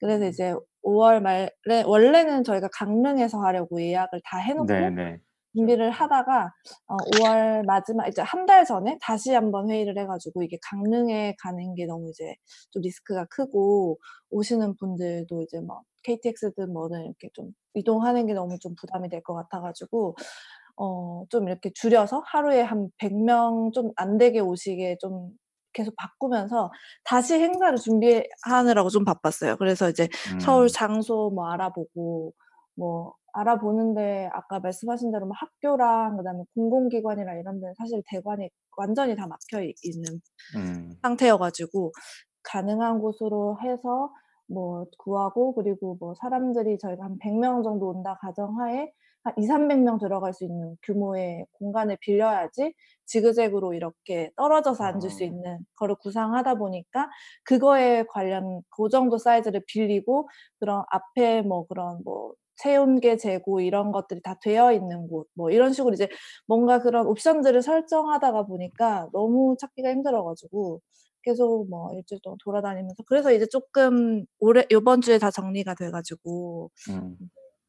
그래서 0.00 0.24
음. 0.24 0.28
이제 0.28 0.54
5월 0.82 1.20
말에 1.20 1.82
원래는 1.84 2.44
저희가 2.44 2.68
강릉에서 2.72 3.40
하려고 3.40 3.80
예약을 3.80 4.20
다 4.24 4.38
해놓고 4.38 4.66
네, 4.66 4.90
네. 4.90 5.18
준비를 5.56 5.90
하다가 5.90 6.52
어, 6.88 6.96
5월 6.96 7.64
마지막 7.66 8.06
이제 8.08 8.22
한 8.22 8.46
달 8.46 8.64
전에 8.64 8.98
다시 9.02 9.32
한번 9.32 9.70
회의를 9.70 9.98
해가지고 9.98 10.42
이게 10.44 10.58
강릉에 10.62 11.34
가는 11.42 11.74
게 11.74 11.86
너무 11.86 12.10
이제 12.10 12.36
좀 12.70 12.82
리스크가 12.82 13.26
크고 13.30 13.98
오시는 14.30 14.76
분들도 14.76 15.42
이제 15.42 15.60
뭐 15.60 15.80
KTX든 16.04 16.72
뭐든 16.72 17.04
이렇게 17.06 17.28
좀 17.34 17.50
이동하는 17.74 18.26
게 18.26 18.34
너무 18.34 18.58
좀 18.60 18.74
부담이 18.80 19.08
될 19.08 19.22
것 19.24 19.34
같아가지고 19.34 20.14
어, 20.76 21.24
좀 21.30 21.48
이렇게 21.48 21.70
줄여서 21.74 22.22
하루에 22.26 22.60
한 22.62 22.90
100명 22.98 23.72
좀 23.72 23.92
안 23.96 24.18
되게 24.18 24.40
오시게 24.40 24.98
좀 25.00 25.30
계속 25.72 25.94
바꾸면서 25.96 26.70
다시 27.04 27.34
행사를 27.34 27.76
준비하느라고 27.78 28.88
좀 28.90 29.04
바빴어요. 29.04 29.56
그래서 29.58 29.90
이제 29.90 30.08
서울 30.40 30.64
음. 30.66 30.68
장소 30.68 31.30
뭐 31.34 31.48
알아보고 31.50 32.32
뭐 32.76 33.14
알아보는데 33.40 34.28
아까 34.32 34.60
말씀하신 34.60 35.12
대로 35.12 35.26
뭐 35.26 35.34
학교랑 35.38 36.16
그다음에 36.16 36.44
공공기관이랑 36.54 37.38
이런 37.40 37.60
데는 37.60 37.74
사실 37.78 38.02
대관이 38.10 38.48
완전히 38.76 39.14
다 39.16 39.26
막혀 39.26 39.62
있- 39.62 39.76
있는 39.84 40.20
음. 40.56 40.92
상태여가지고 41.02 41.92
가능한 42.42 43.00
곳으로 43.00 43.58
해서 43.62 44.10
뭐 44.48 44.86
구하고 44.98 45.54
그리고 45.54 45.96
뭐 46.00 46.14
사람들이 46.14 46.78
저희가 46.78 47.04
한 47.04 47.18
100명 47.18 47.64
정도 47.64 47.88
온다 47.88 48.16
가정하에 48.20 48.90
한 49.24 49.34
2, 49.38 49.46
300명 49.48 49.98
들어갈 49.98 50.32
수 50.32 50.44
있는 50.44 50.76
규모의 50.84 51.46
공간을 51.54 51.96
빌려야지 52.00 52.72
지그재그로 53.06 53.74
이렇게 53.74 54.30
떨어져서 54.36 54.84
앉을 54.84 55.10
수 55.10 55.24
있는 55.24 55.58
거를 55.74 55.96
구상하다 55.96 56.54
보니까 56.56 57.08
그거에 57.44 58.04
관련 58.08 58.62
그 58.70 58.88
정도 58.88 59.18
사이즈를 59.18 59.62
빌리고 59.66 60.28
그런 60.60 60.84
앞에 60.90 61.42
뭐 61.42 61.66
그런 61.66 62.00
뭐 62.04 62.34
체온계 62.56 63.16
재고 63.16 63.60
이런 63.60 63.92
것들이 63.92 64.20
다 64.22 64.36
되어 64.42 64.72
있는 64.72 65.08
곳 65.08 65.26
뭐 65.34 65.50
이런 65.50 65.72
식으로 65.72 65.94
이제 65.94 66.08
뭔가 66.46 66.80
그런 66.80 67.06
옵션들을 67.06 67.62
설정하다가 67.62 68.44
보니까 68.44 69.08
너무 69.12 69.56
찾기가 69.58 69.90
힘들어가지고 69.90 70.80
계속 71.22 71.68
뭐 71.68 71.92
일주일 71.94 72.20
동안 72.22 72.38
돌아다니면서 72.44 73.02
그래서 73.06 73.32
이제 73.32 73.46
조금 73.46 74.24
올해 74.38 74.64
요번 74.70 75.00
주에 75.00 75.18
다 75.18 75.30
정리가 75.30 75.74
돼가지고 75.74 76.70
음. 76.90 77.16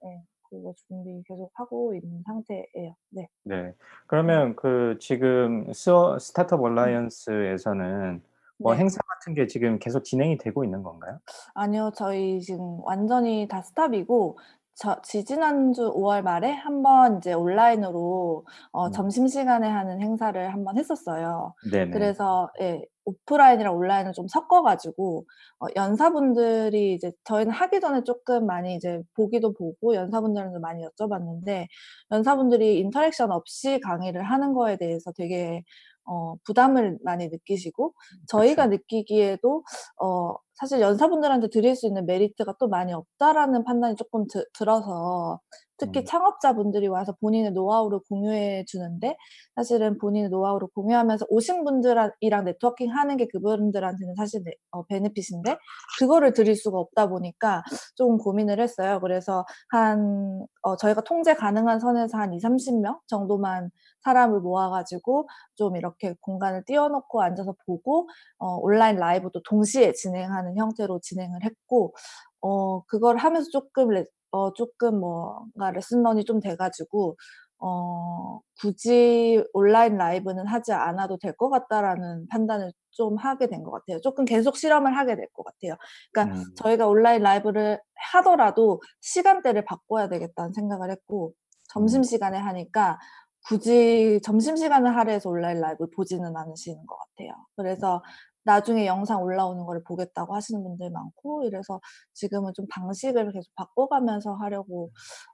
네, 0.04 0.22
그거 0.50 0.74
준비 0.88 1.24
계속 1.28 1.50
하고 1.56 1.96
있는 1.96 2.22
상태예요. 2.26 2.96
네. 3.10 3.28
네. 3.44 3.74
그러면 4.06 4.56
그 4.56 4.98
지금 5.00 5.72
스어 5.74 6.20
스타트업 6.20 6.62
얼라이언스에서는 6.62 8.22
뭐 8.60 8.74
네. 8.74 8.80
행사 8.80 9.00
같은 9.04 9.34
게 9.34 9.48
지금 9.48 9.80
계속 9.80 10.04
진행이 10.04 10.38
되고 10.38 10.64
있는 10.64 10.84
건가요? 10.84 11.20
아니요, 11.54 11.92
저희 11.96 12.42
지금 12.42 12.80
완전히 12.84 13.48
다 13.48 13.62
스탑이고, 13.62 14.38
저, 14.80 15.02
지지난주 15.02 15.92
5월 15.92 16.22
말에 16.22 16.52
한번 16.52 17.18
이제 17.18 17.34
온라인으로 17.34 18.46
어, 18.72 18.86
음. 18.86 18.92
점심시간에 18.92 19.68
하는 19.68 20.02
행사를 20.02 20.54
한번 20.54 20.78
했었어요. 20.78 21.56
네네. 21.72 21.90
그래서 21.90 22.52
예, 22.62 22.84
오프라인이랑 23.06 23.76
온라인을 23.76 24.14
좀 24.14 24.28
섞어가지고 24.28 25.26
어, 25.62 25.66
연사분들이 25.76 26.94
이제 26.94 27.12
저희는 27.24 27.52
하기 27.54 27.82
전에 27.82 28.04
조금 28.04 28.46
많이 28.46 28.76
이제 28.76 29.02
보기도 29.16 29.52
보고 29.52 29.96
연사분들한테 29.96 30.60
많이 30.60 30.84
여쭤봤는데 30.86 31.66
연사분들이 32.12 32.78
interaction 32.80 33.32
없이 33.32 33.80
강의를 33.80 34.22
하는 34.24 34.54
거에 34.54 34.78
대해서 34.78 35.12
되게 35.12 35.64
어, 36.08 36.36
부담을 36.44 36.98
많이 37.04 37.28
느끼시고 37.28 37.94
저희가 38.28 38.68
느끼기에도 38.68 39.64
어, 40.02 40.36
사실 40.56 40.82
연사분들한테 40.82 41.50
드릴 41.50 41.76
수 41.76 41.86
있는 41.86 42.06
메리트가 42.06 42.56
또 42.60 42.68
많이 42.68 42.94
없다라는 42.94 43.64
판단이 43.64 43.96
조금 43.96 44.26
드, 44.28 44.44
들어서 44.54 45.40
특히 45.78 46.02
음. 46.02 46.06
창업자분들이 46.06 46.88
와서 46.88 47.16
본인의 47.22 47.52
노하우를 47.52 48.00
공유해 48.10 48.66
주는데 48.68 49.16
사실은 49.56 49.98
본인의 49.98 50.30
노하우를 50.30 50.68
공유하면서 50.74 51.28
오신 51.30 51.64
분들이랑 51.64 52.46
네트워킹 52.46 52.92
하는 52.92 53.18
게 53.18 53.28
그분들한테는 53.28 54.16
사실 54.16 54.44
네, 54.44 54.54
어, 54.72 54.84
benefit인데 54.86 55.58
그거를 56.00 56.34
드릴 56.34 56.56
수가 56.56 56.78
없다 56.80 57.08
보니까 57.08 57.64
조금 57.96 58.18
고민을 58.18 58.60
했어요. 58.60 59.00
그래서 59.02 59.46
한 59.70 60.46
어, 60.62 60.76
저희가 60.76 61.02
통제 61.02 61.34
가능한 61.34 61.80
선에서 61.80 62.18
한 62.18 62.34
2, 62.34 62.40
30명 62.40 63.00
정도만 63.08 63.72
사람을 64.02 64.40
모아가지고 64.42 65.28
좀 65.56 65.76
이렇게 65.76 66.16
공간을 66.22 66.64
띄워놓고 66.66 67.22
앉아서 67.22 67.56
보고 67.66 68.10
어, 68.38 68.58
온라인 68.58 68.98
라이브도 68.98 69.42
동시에 69.44 69.94
진행하는 69.94 70.58
형태로 70.58 71.00
진행을 71.02 71.44
했고 71.44 71.94
어, 72.42 72.84
그걸 72.86 73.18
하면서 73.18 73.50
조금 73.52 73.90
레, 73.90 74.06
어, 74.32 74.54
조금 74.54 75.00
뭔가 75.00 75.72
레슨런이 75.72 76.26
좀 76.26 76.40
돼 76.42 76.56
가지고 76.56 77.18
어, 77.60 78.40
굳이 78.62 79.44
온라인 79.54 79.98
라이브는 79.98 80.46
하지 80.48 80.74
않아도 80.74 81.18
될 81.18 81.34
것 81.38 81.50
같다라는 81.50 82.28
판단을 82.30 82.72
좀 82.92 83.18
하게 83.18 83.48
된 83.48 83.64
것 83.64 83.72
같아요. 83.72 84.00
조금 84.02 84.26
계속 84.26 84.58
실험을 84.58 84.96
하게 84.98 85.16
될 85.16 85.28
것 85.34 85.44
같아요. 85.44 85.76
그러니까 86.12 86.38
음. 86.40 86.44
저희가 86.56 86.88
온라인 86.88 87.22
라이브를 87.24 87.80
하더라도 88.14 88.82
시간대를 89.02 89.66
바꿔야 89.66 90.08
되겠다는 90.10 90.54
생각을 90.54 90.92
했고 90.92 91.34
점심시간에 91.74 92.38
하니까 92.38 93.00
굳이 93.48 94.20
점심시간을 94.24 94.96
할애해서 94.96 95.30
온라인 95.30 95.60
라이브를 95.62 95.90
보지는 95.96 96.36
않으시는 96.36 96.86
것 96.86 96.98
같아요. 96.98 97.32
그래서 97.56 98.04
나중에 98.48 98.88
영상 98.88 99.22
올라오는 99.22 99.66
거를 99.66 99.84
보겠다고 99.84 100.34
하시는 100.34 100.64
분들 100.64 100.90
많고 100.90 101.44
이래서 101.44 101.82
지금은 102.14 102.54
좀 102.56 102.66
방식을 102.70 103.34
계속 103.34 103.54
바꿔가면서 103.56 104.36
하려고 104.36 104.90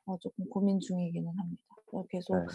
어, 0.05 0.17
조금 0.17 0.49
고민 0.49 0.79
중이기는 0.79 1.31
합니다. 1.37 1.63
그래서 1.85 2.05
계속 2.09 2.35
네. 2.35 2.45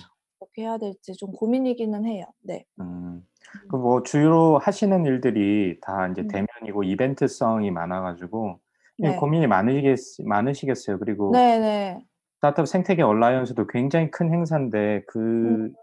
어떻게 0.41 0.63
해야 0.63 0.77
될지 0.77 1.15
좀 1.15 1.31
고민이기는 1.31 2.05
해요. 2.07 2.27
네. 2.43 2.65
음. 2.81 3.25
그뭐 3.71 4.03
주로 4.03 4.59
하시는 4.59 5.05
일들이 5.05 5.79
다 5.81 6.09
이제 6.09 6.23
음. 6.23 6.29
대면이고 6.29 6.83
이벤트성이 6.83 7.71
많아가지고 7.71 8.59
예, 9.05 9.11
네. 9.11 9.17
고민이 9.17 9.47
많으시겠, 9.47 9.99
많으시겠어요. 10.27 10.99
그리고 10.99 11.31
네네. 11.31 12.05
스타트업 12.39 12.67
생태계 12.67 13.03
얼라이언스도 13.03 13.69
굉장히 13.69 14.11
큰 14.11 14.33
행사인데 14.33 15.05
그 15.07 15.19
음. 15.21 15.75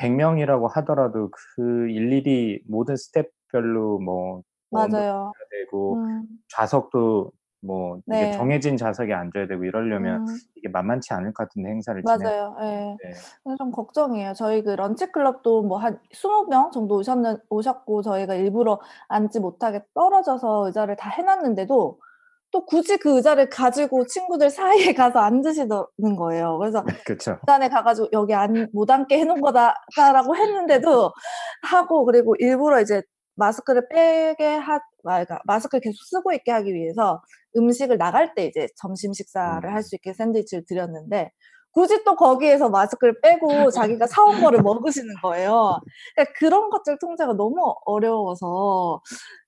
100명이라고 0.00 0.68
하더라도 0.74 1.30
그 1.30 1.88
일일이 1.88 2.62
모든 2.66 2.96
스텝 2.96 3.37
별로 3.52 3.98
뭐, 3.98 4.42
맞아요. 4.70 4.88
조절해야 4.90 5.32
되고 5.50 5.94
음. 5.96 6.26
좌석도 6.48 7.32
뭐 7.60 7.98
이게 8.06 8.26
네. 8.26 8.32
정해진 8.32 8.76
좌석에 8.76 9.12
앉아야 9.12 9.48
되고 9.48 9.64
이러려면 9.64 10.28
음. 10.28 10.36
이게 10.54 10.68
만만치 10.68 11.12
않을 11.12 11.32
것 11.32 11.48
같은데 11.48 11.70
행사를 11.70 12.00
진행. 12.02 12.18
맞아요. 12.22 12.56
예. 12.60 12.64
네. 12.64 13.14
그래서 13.42 13.56
좀 13.58 13.72
걱정이에요. 13.72 14.34
저희 14.34 14.62
그 14.62 14.70
런치 14.70 15.10
클럽도 15.10 15.62
뭐 15.62 15.78
한 15.78 15.98
20명 16.12 16.70
정도 16.70 16.96
오셨는, 16.96 17.38
오셨고 17.48 18.02
저희가 18.02 18.34
일부러 18.34 18.78
앉지 19.08 19.40
못하게 19.40 19.82
떨어져서 19.94 20.66
의자를 20.66 20.96
다 20.96 21.10
해놨는데도 21.10 21.98
또 22.50 22.64
굳이 22.64 22.96
그 22.96 23.16
의자를 23.16 23.50
가지고 23.50 24.06
친구들 24.06 24.50
사이에 24.50 24.94
가서 24.94 25.18
앉으시는 25.18 26.16
거예요. 26.16 26.58
그래서 26.58 26.84
그렇죠. 27.04 27.36
중간에 27.40 27.68
가가지고 27.68 28.08
여기 28.12 28.34
안, 28.34 28.68
못 28.72 28.90
앉게 28.90 29.18
해놓은 29.18 29.40
거다라고 29.40 30.34
했는데도 30.36 31.12
하고 31.62 32.04
그리고 32.04 32.34
일부러 32.38 32.80
이제 32.80 33.02
마스크를 33.38 33.88
빼게 33.88 34.46
하, 34.56 34.80
그러니까 35.02 35.40
마스크를 35.44 35.80
계속 35.80 35.96
쓰고 36.10 36.32
있게 36.34 36.52
하기 36.52 36.74
위해서 36.74 37.22
음식을 37.56 37.98
나갈 37.98 38.34
때 38.34 38.46
이제 38.46 38.68
점심 38.76 39.12
식사를 39.12 39.72
할 39.72 39.82
수 39.82 39.94
있게 39.96 40.12
샌드위치를 40.14 40.64
드렸는데 40.66 41.30
굳이 41.72 42.02
또 42.04 42.16
거기에서 42.16 42.70
마스크를 42.70 43.20
빼고 43.22 43.70
자기가 43.70 44.06
사온 44.08 44.40
거를 44.40 44.62
먹으시는 44.62 45.14
거예요. 45.22 45.80
그러니까 46.16 46.34
그런 46.38 46.70
것들 46.70 46.98
통제가 47.00 47.34
너무 47.34 47.74
어려워서 47.86 49.00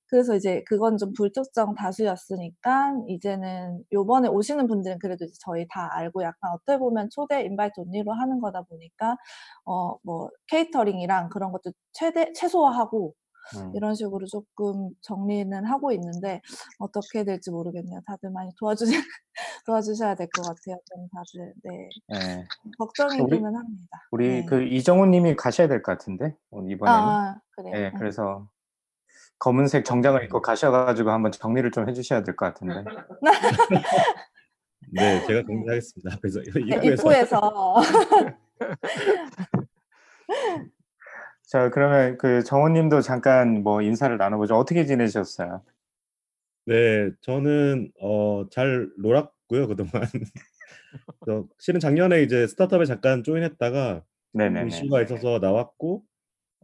그래서 0.09 0.35
이제 0.37 0.63
그건 0.67 0.97
좀 0.99 1.13
불특정 1.13 1.75
다수였으니까 1.75 2.95
이제는 3.09 3.85
요번에 3.93 4.29
오시는 4.29 4.67
분들은 4.67 4.99
그래도 5.01 5.25
이제 5.25 5.35
저희 5.41 5.67
다 5.71 5.89
알고 5.93 6.23
약간 6.25 6.53
어떻게 6.53 6.79
보면 6.79 7.11
초대 7.11 7.43
인바이트 7.45 7.81
온리로 7.81 8.13
하는 8.13 8.41
거다 8.41 8.63
보니까 8.63 9.17
어 9.67 9.99
뭐 10.05 10.31
케이터링이랑 10.49 11.29
그런 11.31 11.53
것도 11.53 11.73
최대 11.93 12.33
최소화하고 12.35 13.15
음. 13.57 13.73
이런 13.75 13.95
식으로 13.95 14.27
조금 14.27 14.91
정리는 15.03 15.65
하고 15.67 15.93
있는데 15.93 16.41
어떻게 16.79 17.25
될지 17.25 17.51
모르겠네요. 17.51 18.01
다들 18.07 18.31
많이 18.31 18.51
도와주시 18.59 18.93
도와주셔야 19.67 20.15
될 20.15 20.29
것 20.29 20.43
같아요. 20.43 20.79
좀 20.87 21.09
다들 21.15 21.53
네. 21.65 21.89
네. 22.09 22.47
걱정이기는 22.79 23.57
합니다. 23.57 24.07
우리 24.11 24.29
네. 24.29 24.45
그 24.47 24.63
이정우 24.63 25.07
님이 25.07 25.37
가셔야 25.37 25.69
될 25.69 25.83
것 25.83 25.93
같은데 25.99 26.37
오늘 26.51 26.71
이번에는. 26.73 27.01
아, 27.01 27.41
그래요? 27.57 27.73
예, 27.77 27.89
음. 27.89 27.95
그래서 27.99 28.49
검은색 29.39 29.85
정장을 29.85 30.23
입고 30.25 30.43
가셔 30.43 30.71
가지고 30.71 31.11
한번 31.11 31.33
정리를 31.33 31.71
좀 31.71 31.89
해 31.89 31.93
주셔야 31.95 32.23
될 32.23 32.37
것 32.37 32.47
같은데. 32.47 32.85
네, 34.93 35.25
제가 35.27 35.43
정리하겠습니다. 35.47 36.19
그래서 36.21 36.41
네, 36.41 36.61
입구에서 36.61 36.93
입구에서 36.93 37.77
자, 41.51 41.69
그러면 41.69 42.17
그 42.17 42.45
정호 42.45 42.69
님도 42.69 43.01
잠깐 43.01 43.65
뭐 43.65 43.83
인사를 43.83 44.17
나눠 44.17 44.39
보죠. 44.39 44.55
어떻게 44.55 44.85
지내셨어요? 44.85 45.65
네, 46.67 47.11
저는 47.23 47.91
어, 48.01 48.49
잘 48.51 48.89
놀았고요, 48.99 49.67
그동안. 49.67 49.91
저 51.27 51.45
실은 51.59 51.81
작년에 51.81 52.23
이제 52.23 52.47
스타트업에 52.47 52.85
잠깐 52.85 53.25
조인했다가 53.25 54.05
네네네. 54.33 54.69
이슈가 54.69 55.03
있어서 55.03 55.41
나왔고 55.41 56.05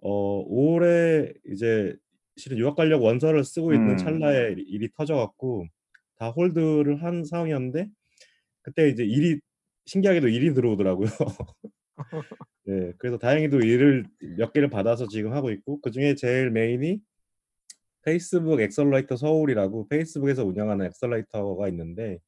어, 0.02 0.44
올해 0.46 1.32
이제 1.50 1.96
실은 2.36 2.56
유학 2.58 2.76
가려고 2.76 3.06
원서를 3.06 3.42
쓰고 3.42 3.74
있는 3.74 3.90
음. 3.92 3.96
찰나에 3.96 4.52
일이 4.52 4.62
일이 4.68 4.88
터져 4.96 5.16
갖고 5.16 5.66
다 6.16 6.28
hold를 6.30 7.02
한 7.02 7.24
상황이었는데 7.24 7.88
그때 8.62 8.88
이제 8.88 9.02
일이 9.02 9.40
신기하게도 9.86 10.28
일이 10.28 10.54
들어오더라고요. 10.54 11.08
네, 12.64 12.92
그래서 12.98 13.18
다행히도 13.18 13.60
일을 13.60 14.04
몇 14.36 14.52
개를 14.52 14.70
받아서 14.70 15.08
지금 15.08 15.32
하고 15.32 15.50
있고 15.50 15.80
그 15.80 15.90
중에 15.90 16.14
제일 16.14 16.50
메인이 16.50 17.00
페이스북 18.02 18.60
accelerator 18.60 19.16
서울이라고 19.16 19.88
페이스북에서 19.88 20.44
운영하는 20.44 20.86
accelerator가 20.86 21.68
있는데 21.68 22.18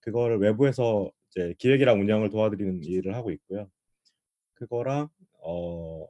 그거를 0.00 0.38
외부에서 0.38 1.10
이제 1.30 1.54
기획이랑 1.58 2.00
운영을 2.00 2.28
도와드리는 2.30 2.82
일을 2.82 3.14
하고 3.14 3.30
있고요. 3.30 3.68
그거랑 4.54 5.08
어 5.42 6.06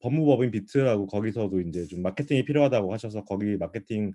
법무법인 0.00 0.50
비트라고 0.52 1.06
거기서도 1.06 1.60
이제 1.62 1.86
좀 1.86 2.02
마케팅이 2.02 2.44
필요하다고 2.44 2.92
하셔서 2.92 3.24
거기 3.24 3.56
마케팅 3.56 4.12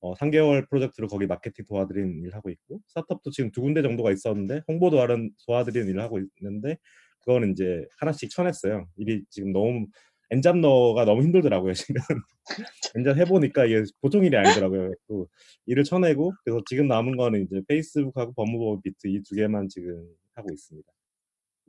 어 0.00 0.14
3개월 0.14 0.68
프로젝트로 0.68 1.08
거기 1.08 1.26
마케팅 1.26 1.64
도와드리는 1.66 2.18
일을 2.20 2.34
하고 2.34 2.50
있고 2.50 2.80
스타트업도 2.88 3.30
지금 3.30 3.50
두 3.52 3.62
군데 3.62 3.82
정도가 3.82 4.12
있었는데 4.12 4.62
홍보 4.68 4.90
도와는 4.90 5.32
도와드리는 5.46 5.88
일을 5.88 6.00
하고 6.02 6.20
있는데 6.40 6.78
그거는 7.24 7.52
이제 7.52 7.84
하나씩 7.98 8.30
쳐냈어요. 8.30 8.86
일이 8.96 9.22
지금 9.30 9.52
너무 9.52 9.86
엔잡너가 10.30 11.04
너무 11.04 11.22
힘들더라고요, 11.22 11.74
지금. 11.74 12.00
엔잡 12.96 13.16
해 13.18 13.24
보니까 13.24 13.64
이게 13.66 13.84
보통 14.00 14.24
일이 14.24 14.36
아니더라고요. 14.36 14.92
또 15.08 15.28
일을 15.66 15.84
쳐내고 15.84 16.32
그래서 16.44 16.62
지금 16.66 16.88
남은 16.88 17.16
거는 17.16 17.42
이제 17.44 17.60
페이스북하고 17.68 18.32
법무법인 18.34 18.80
비트 18.82 19.08
이 19.08 19.22
두 19.22 19.34
개만 19.36 19.68
지금 19.68 20.06
하고 20.34 20.48
있습니다. 20.52 20.88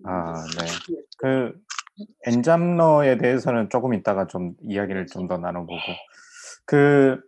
아, 0.06 0.34
네. 0.60 0.66
그 1.18 1.54
엔잡러에 2.26 3.18
대해서는 3.18 3.70
조금 3.70 3.94
이따가 3.94 4.28
좀 4.28 4.56
이야기를 4.62 5.08
좀 5.08 5.28
더 5.28 5.38
나눠 5.38 5.62
보고 5.66 5.80
그 6.66 7.20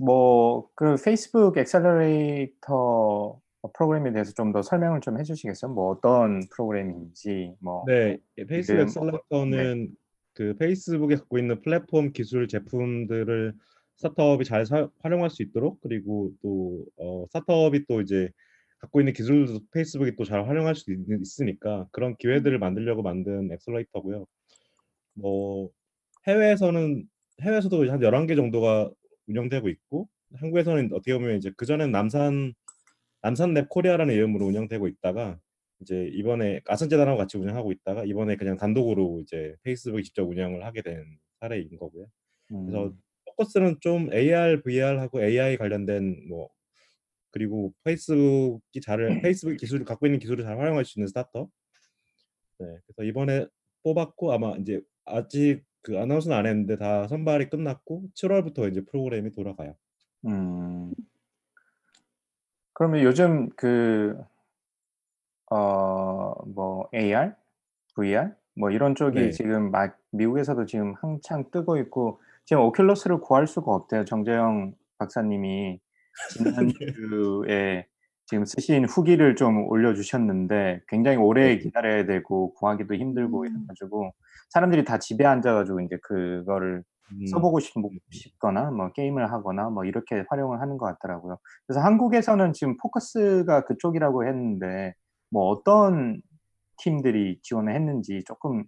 뭐그 0.00 0.96
페이스북 1.04 1.56
accelerator 1.58 3.40
프로그램에 3.68 4.12
대해서 4.12 4.32
좀 4.32 4.52
더 4.52 4.62
설명을 4.62 5.00
좀 5.00 5.18
해 5.18 5.22
주시겠어요? 5.22 5.72
뭐 5.72 5.90
어떤 5.90 6.40
프로그램인지 6.50 7.54
뭐 7.60 7.84
네. 7.86 8.18
예 8.38 8.44
페이스북 8.46 9.24
어 9.30 9.44
네. 9.46 9.88
그 10.34 10.54
페이스북에 10.56 11.16
갖고 11.16 11.38
있는 11.38 11.60
플랫폼 11.62 12.12
기술 12.12 12.48
제품들을 12.48 13.54
스타트업이 13.96 14.44
잘 14.44 14.64
사 14.66 14.88
활용할 15.00 15.30
수 15.30 15.42
있도록 15.42 15.80
그리고 15.82 16.32
또 16.42 16.84
어 16.96 17.26
스타트업이 17.26 17.86
또 17.86 18.00
이제 18.00 18.30
갖고 18.80 19.00
있는 19.00 19.12
기술들도 19.12 19.60
페이스북이 19.72 20.16
또 20.16 20.24
잘 20.24 20.46
활용할 20.48 20.74
수 20.74 20.92
있는 20.92 21.20
있으니까 21.20 21.86
그런 21.92 22.16
기회들을 22.16 22.58
만들려고 22.58 23.02
만든 23.02 23.50
accelerator고요. 23.52 24.26
뭐 25.14 25.70
해외에서는 26.26 27.04
해외에서도 27.42 27.90
한 27.90 28.00
11개 28.00 28.36
정도가 28.36 28.90
운영되고 29.28 29.68
있고 29.68 30.08
한국에서는 30.36 30.90
어떻게 30.92 31.12
보면 31.14 31.36
이제 31.36 31.50
그전에는 31.56 31.90
남산 31.92 32.54
남산랩 33.22 33.68
코리아라는 33.68 34.14
이름으로 34.14 34.46
운영되고 34.46 34.88
있다가 34.88 35.38
이제 35.80 36.10
이번에 36.12 36.60
아산재단하고 36.66 37.18
같이 37.18 37.38
운영하고 37.38 37.72
있다가 37.72 38.04
이번에 38.04 38.36
그냥 38.36 38.56
단독으로 38.56 39.20
이제 39.22 39.56
페이스북이 39.62 40.04
직접 40.04 40.24
운영을 40.28 40.64
하게 40.64 40.82
된 40.82 41.04
사례인 41.40 41.76
거고요. 41.78 42.06
그래서 42.48 42.86
음. 42.86 43.00
포커스는 43.26 43.76
좀 43.80 44.12
AR, 44.12 44.62
VR하고 44.62 45.22
AI 45.22 45.56
관련된 45.56 46.28
뭐 46.28 46.50
그리고 47.30 47.72
페이스북이 47.84 48.80
잘 48.82 48.98
페이스북 49.30 49.56
기술을 49.56 49.84
갖고 49.84 50.06
있는 50.06 50.18
기술을 50.18 50.44
잘 50.44 50.58
활용할 50.58 50.84
수 50.84 50.98
있는 50.98 51.06
스타트업. 51.08 51.48
네. 52.58 52.66
그래서 52.86 53.08
이번에 53.08 53.46
뽑았고 53.82 54.32
아마 54.32 54.54
인제 54.56 54.82
아직 55.06 55.62
그 55.82 55.98
아나운스는 55.98 56.36
안 56.36 56.46
했는데 56.46 56.76
다 56.76 57.08
선발이 57.08 57.48
끝났고 57.48 58.04
7 58.14 58.32
월부터 58.32 58.68
이제 58.68 58.82
프로그램이 58.82 59.30
돌아가요. 59.32 59.74
음. 60.26 60.92
그러면 62.80 63.02
요즘 63.02 63.50
그 63.56 64.16
어 65.50 66.34
뭐 66.46 66.88
AR, 66.94 67.32
VR 67.94 68.30
뭐 68.56 68.70
이런 68.70 68.94
쪽이 68.94 69.18
네. 69.20 69.30
지금 69.30 69.70
막 69.70 69.98
미국에서도 70.12 70.64
지금 70.66 70.94
한창 71.00 71.50
뜨고 71.50 71.76
있고 71.78 72.20
지금 72.44 72.62
오큘러스를 72.62 73.20
구할 73.20 73.46
수가 73.46 73.72
없대요. 73.72 74.04
정재영 74.04 74.74
박사님이 74.98 75.80
지난주에 76.30 77.86
지금 78.26 78.44
쓰신 78.44 78.84
후기를 78.84 79.34
좀 79.34 79.66
올려주셨는데 79.68 80.82
굉장히 80.88 81.16
오래 81.16 81.56
네. 81.56 81.58
기다려야 81.58 82.06
되고 82.06 82.54
구하기도 82.54 82.94
힘들고 82.94 83.44
이래 83.46 83.54
음. 83.54 83.66
가지고 83.66 84.12
사람들이 84.50 84.84
다 84.84 84.98
집에 84.98 85.24
앉아 85.26 85.52
가지고 85.52 85.80
인제 85.80 85.98
그거를 86.02 86.84
써 87.24 87.40
음. 87.40 87.42
보고 87.42 87.60
싶뭐 87.60 87.90
싶거나 88.10 88.70
뭐 88.70 88.92
게임을 88.92 89.30
하거나 89.32 89.70
뭐 89.70 89.84
이렇게 89.84 90.24
활용을 90.28 90.60
하는 90.60 90.78
것 90.78 90.86
같더라고요. 90.86 91.38
그래서 91.66 91.80
한국에서는 91.80 92.52
지금 92.54 92.76
포커스가 92.78 93.64
그쪽이라고 93.66 94.26
했는데 94.26 94.94
뭐 95.30 95.46
어떤 95.48 96.20
팀들이 96.78 97.40
지원을 97.42 97.74
했는지 97.74 98.22
쪼끔 98.26 98.64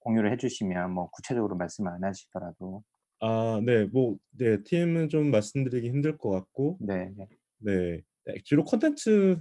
공유를 0.00 0.32
해 0.32 0.36
주시면 0.36 0.92
뭐 0.92 1.10
구체적으로 1.10 1.56
말씀 1.56 1.86
안 1.88 2.04
하시더라도. 2.04 2.82
아 3.20 3.60
네. 3.64 3.84
뭐 3.86 4.18
네 4.36 4.62
팀은 4.64 5.08
좀 5.08 5.30
말씀드리기 5.30 5.88
힘들 5.88 6.18
것 6.18 6.30
같고 6.30 6.78
네네. 6.78 7.28
네. 7.58 8.02
네 8.26 8.34
주로 8.44 8.64
콘텐츠 8.64 9.38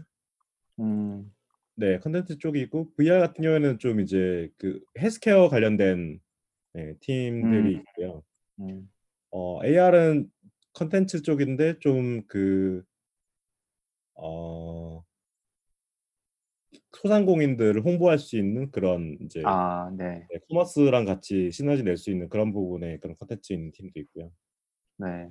음. 0.80 1.34
네 1.76 1.98
콘텐츠 2.00 2.38
쪽이고 2.38 2.94
VR 2.96 3.20
같은 3.20 3.42
경우에는 3.44 3.80
좀 3.80 4.00
이제 4.00 4.50
그 4.58 4.80
헬스케어 5.00 5.50
관련된 5.50 6.20
네 6.74 6.96
팀들이 7.02 7.74
음. 7.74 7.78
있고요. 7.78 8.24
음. 8.60 8.90
어 9.32 9.64
AR은 9.66 10.30
콘텐츠 10.74 11.22
쪽인데 11.22 11.80
좀그 11.80 12.84
어 14.18 15.04
소상공인들을 16.92 17.84
홍보할 17.84 18.20
수 18.20 18.38
있는 18.38 18.72
그런 18.72 19.18
인제 19.20 19.44
아 19.46 19.92
네. 19.98 20.26
네 20.30 20.40
커머스랑 20.48 21.06
같이 21.06 21.52
시너지 21.52 21.84
낼 21.84 21.98
수 21.98 22.12
있는 22.12 22.30
그런 22.30 22.54
부분의 22.54 23.00
그런 23.00 23.16
콘텐츠 23.16 23.54
있는 23.54 23.72
팀도 23.72 24.00
있고요. 24.02 24.32
네. 24.98 25.30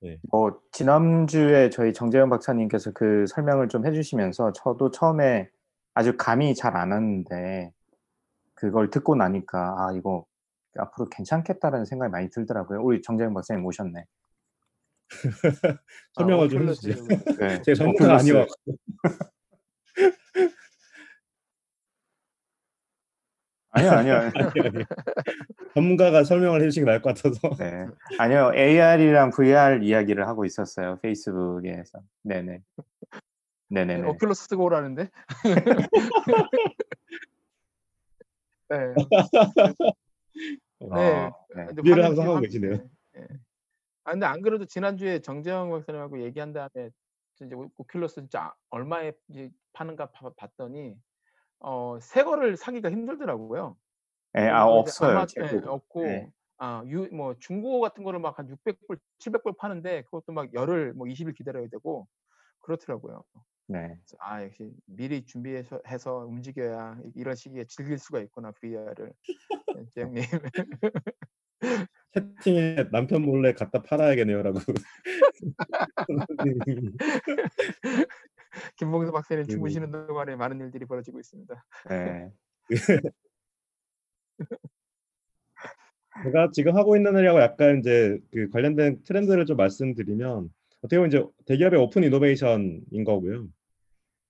네. 0.00 0.18
뭐 0.30 0.60
지난주에 0.72 1.70
저희 1.70 1.92
정재영 1.92 2.30
박사님께서 2.30 2.92
그 2.92 3.26
설명을 3.28 3.68
좀 3.68 3.84
해 3.86 3.92
주시면서 3.92 4.52
저도 4.52 4.90
처음에 4.90 5.48
아주 5.94 6.16
감이 6.16 6.54
잘 6.54 6.76
안 6.76 6.92
왔는데 6.92 7.72
그걸 8.54 8.90
듣고 8.90 9.14
나니까 9.16 9.58
'아 9.78 9.92
이거 9.94 10.26
앞으로 10.80 11.08
괜찮겠다.'라는 11.08 11.84
생각이 11.84 12.10
많이 12.10 12.30
들더라고요. 12.30 12.82
우리 12.82 13.02
정재영 13.02 13.34
박사님 13.34 13.64
오셨네. 13.64 14.00
아 14.00 14.04
설명을 16.14 16.48
좀해 16.48 16.66
오큘러스 16.66 16.80
주시죠. 16.82 17.06
네. 17.38 17.62
아니어 18.18 18.46
오큘러스. 18.46 18.46
갖고. 18.46 18.78
아니요, 23.70 23.90
아니요. 23.90 24.14
아니요, 24.14 24.32
아니요. 24.64 24.84
전문가가 25.74 26.24
설명을 26.24 26.62
해 26.62 26.64
주시는 26.66 26.86
게 26.86 26.90
나을 26.90 27.02
것 27.02 27.14
같아서. 27.14 27.54
네. 27.58 27.86
아니요. 28.18 28.52
AR이랑 28.54 29.30
VR 29.30 29.80
이야기를 29.82 30.26
하고 30.26 30.44
있었어요, 30.44 30.98
페이스북에서. 31.02 32.00
네네. 32.22 32.62
네 33.70 33.84
네네네. 33.84 34.08
오큘러스 34.08 34.48
쓰고 34.48 34.64
오라는데. 34.64 35.10
네. 38.70 38.94
네. 40.80 40.90
아 40.96 41.30
네. 41.54 41.66
근데 41.66 41.82
이해를 41.84 42.04
화면 42.04 42.04
항상 42.04 42.24
하고 42.26 42.36
화 42.36 42.40
계시네요. 42.40 42.76
네. 42.76 42.88
예. 43.18 43.26
아 44.04 44.12
근데 44.12 44.26
안 44.26 44.42
그래도 44.42 44.64
지난주에 44.66 45.20
정재영 45.20 45.70
박사님하고 45.70 46.22
얘기한 46.22 46.52
다음에 46.52 46.90
이제 47.40 47.54
오- 47.54 47.70
오큘러스 47.78 48.14
진짜 48.16 48.54
얼마에 48.70 49.12
이제 49.28 49.50
파는가 49.72 50.10
봐- 50.12 50.32
봤더니 50.36 50.96
어 51.60 51.98
새 52.00 52.24
거를 52.24 52.56
사기가 52.56 52.90
힘들더라고요. 52.90 53.76
예, 54.38 54.42
아 54.48 54.64
이제 54.66 54.70
없어요. 54.80 55.10
아마 55.12 55.22
예, 55.22 55.26
재고. 55.26 55.70
없고 55.72 56.02
네. 56.04 56.32
아유 56.58 57.08
뭐 57.12 57.34
중고 57.40 57.80
같은 57.80 58.04
거를 58.04 58.20
막 58.20 58.38
한 58.38 58.48
600불, 58.48 58.98
700불 59.18 59.56
파는데 59.58 60.02
그것도 60.04 60.32
막 60.32 60.52
열흘 60.54 60.92
뭐 60.94 61.06
20일 61.08 61.34
기다려야 61.34 61.68
되고 61.68 62.08
그렇더라고요. 62.60 63.24
네. 63.70 63.98
아 64.18 64.42
역시 64.42 64.72
미리 64.86 65.26
준비해서 65.26 65.82
해서 65.86 66.24
움직여야 66.26 67.02
이런 67.14 67.34
시기에 67.34 67.64
즐길 67.64 67.98
수가 67.98 68.20
있구나 68.20 68.50
VR을. 68.52 69.12
네, 69.76 69.84
재영님. 69.94 70.24
채팅에 72.12 72.88
남편 72.90 73.20
몰래 73.22 73.52
갖다 73.52 73.82
팔아야겠네요라고. 73.82 74.58
김봉수 78.76 79.12
박사님. 79.12 79.46
주무시는 79.46 79.90
동안에 79.90 80.36
많은 80.36 80.60
일들이 80.60 80.86
벌어지고 80.86 81.20
있습니다. 81.20 81.62
네. 81.90 82.32
제가 86.24 86.50
지금 86.52 86.74
하고 86.74 86.96
있는 86.96 87.18
일하고 87.18 87.38
약간 87.40 87.80
이제 87.80 88.18
그 88.32 88.48
관련된 88.48 89.02
트렌드를 89.04 89.44
좀 89.44 89.58
말씀드리면 89.58 90.50
어떻게 90.78 90.96
보면 90.96 91.08
이제 91.08 91.22
대기업의 91.44 91.78
오픈 91.78 92.02
이노베이션인 92.04 93.04
거고요. 93.04 93.46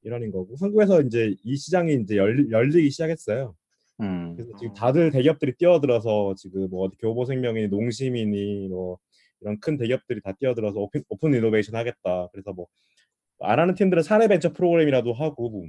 일환인 0.03 0.31
거고 0.31 0.55
한국에서 0.61 1.03
이제 1.03 1.35
이 1.45 1.57
시장이 1.57 1.95
이제 2.03 2.17
열, 2.17 2.51
열리기 2.51 2.91
시작했어요. 2.91 3.55
음. 4.01 4.37
그래서 4.37 4.53
지금 4.59 4.75
다들 4.75 5.11
대기업들이 5.11 5.55
뛰어들어서 5.57 6.35
지금 6.37 6.69
뭐 6.71 6.89
교보생명이니 7.01 7.69
농심이니 7.69 8.69
뭐 8.69 8.99
이런 9.41 9.59
큰 9.61 9.77
대기업들이 9.77 10.21
다 10.23 10.33
뛰어들어서 10.33 10.79
open, 10.81 11.03
open 11.09 11.35
innovation 11.35 11.75
하겠다. 11.75 12.29
그래서 12.33 12.53
뭐 12.53 12.67
안 13.41 13.59
하는 13.61 13.75
팀들은 13.75 14.03
사내 14.03 14.29
벤처 14.29 14.53
프로그램이라도 14.53 15.13
하고 15.13 15.67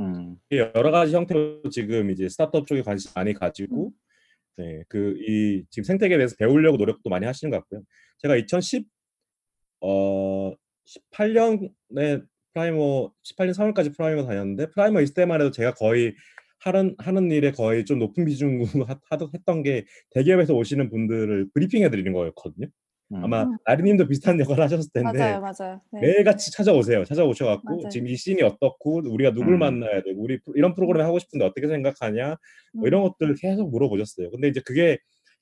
음. 0.00 0.36
여러 0.52 0.90
가지 0.90 1.14
형태로 1.14 1.62
지금 1.70 2.10
이제 2.10 2.28
스타트업 2.28 2.66
쪽에 2.66 2.82
관심 2.82 3.10
많이 3.14 3.34
가지고 3.34 3.92
네, 4.56 4.84
그 4.88 5.16
이 5.26 5.64
지금 5.70 5.84
생태계에 5.84 6.18
대해서 6.18 6.36
배우려고 6.38 6.76
노력도 6.76 7.10
많이 7.10 7.26
하시는 7.26 7.50
것 7.50 7.58
같고요. 7.58 7.82
제가 8.18 8.36
2010 8.36 8.86
어 9.80 10.52
18년에 11.12 12.24
프라이머 12.52 13.10
18년 13.24 13.52
3월까지 13.54 13.96
프라이머 13.96 14.24
다녔는데 14.26 14.70
프라이머 14.70 15.00
있을 15.00 15.14
때만 15.14 15.40
해도 15.40 15.50
제가 15.50 15.74
거의 15.74 16.14
하는 16.58 16.94
하는 16.98 17.30
일에 17.30 17.52
거의 17.52 17.84
좀 17.84 17.98
높은 17.98 18.24
비중 18.26 18.60
하- 18.88 19.00
하던 19.10 19.30
했던 19.34 19.62
게 19.62 19.84
대기업에서 20.10 20.54
오시는 20.54 20.90
분들을 20.90 21.50
브리핑해 21.54 21.88
드리는 21.90 22.12
거였거든요. 22.12 22.66
아마 23.12 23.42
음. 23.42 23.56
나리님도 23.66 24.06
비슷한 24.06 24.38
역할을 24.38 24.62
하셨을 24.62 24.90
텐데 24.92 25.18
맞아요, 25.18 25.40
맞아요. 25.40 25.80
네. 25.90 26.00
매일같이 26.00 26.52
찾아오세요. 26.52 27.04
찾아오셔갖고 27.04 27.68
맞아요. 27.76 27.88
지금 27.88 28.06
이 28.06 28.14
씬이 28.14 28.40
어떻고 28.42 29.02
우리가 29.04 29.32
누굴 29.32 29.54
음. 29.54 29.58
만나야 29.58 30.02
되고 30.02 30.22
우리 30.22 30.38
이런 30.54 30.74
프로그램 30.74 31.04
하고 31.04 31.18
싶은데 31.18 31.44
어떻게 31.44 31.66
생각하냐 31.66 32.36
뭐 32.74 32.84
음. 32.84 32.86
이런 32.86 33.02
것들 33.02 33.34
계속 33.34 33.68
물어보셨어요. 33.70 34.30
근데 34.30 34.46
이제 34.46 34.60
그게 34.64 34.98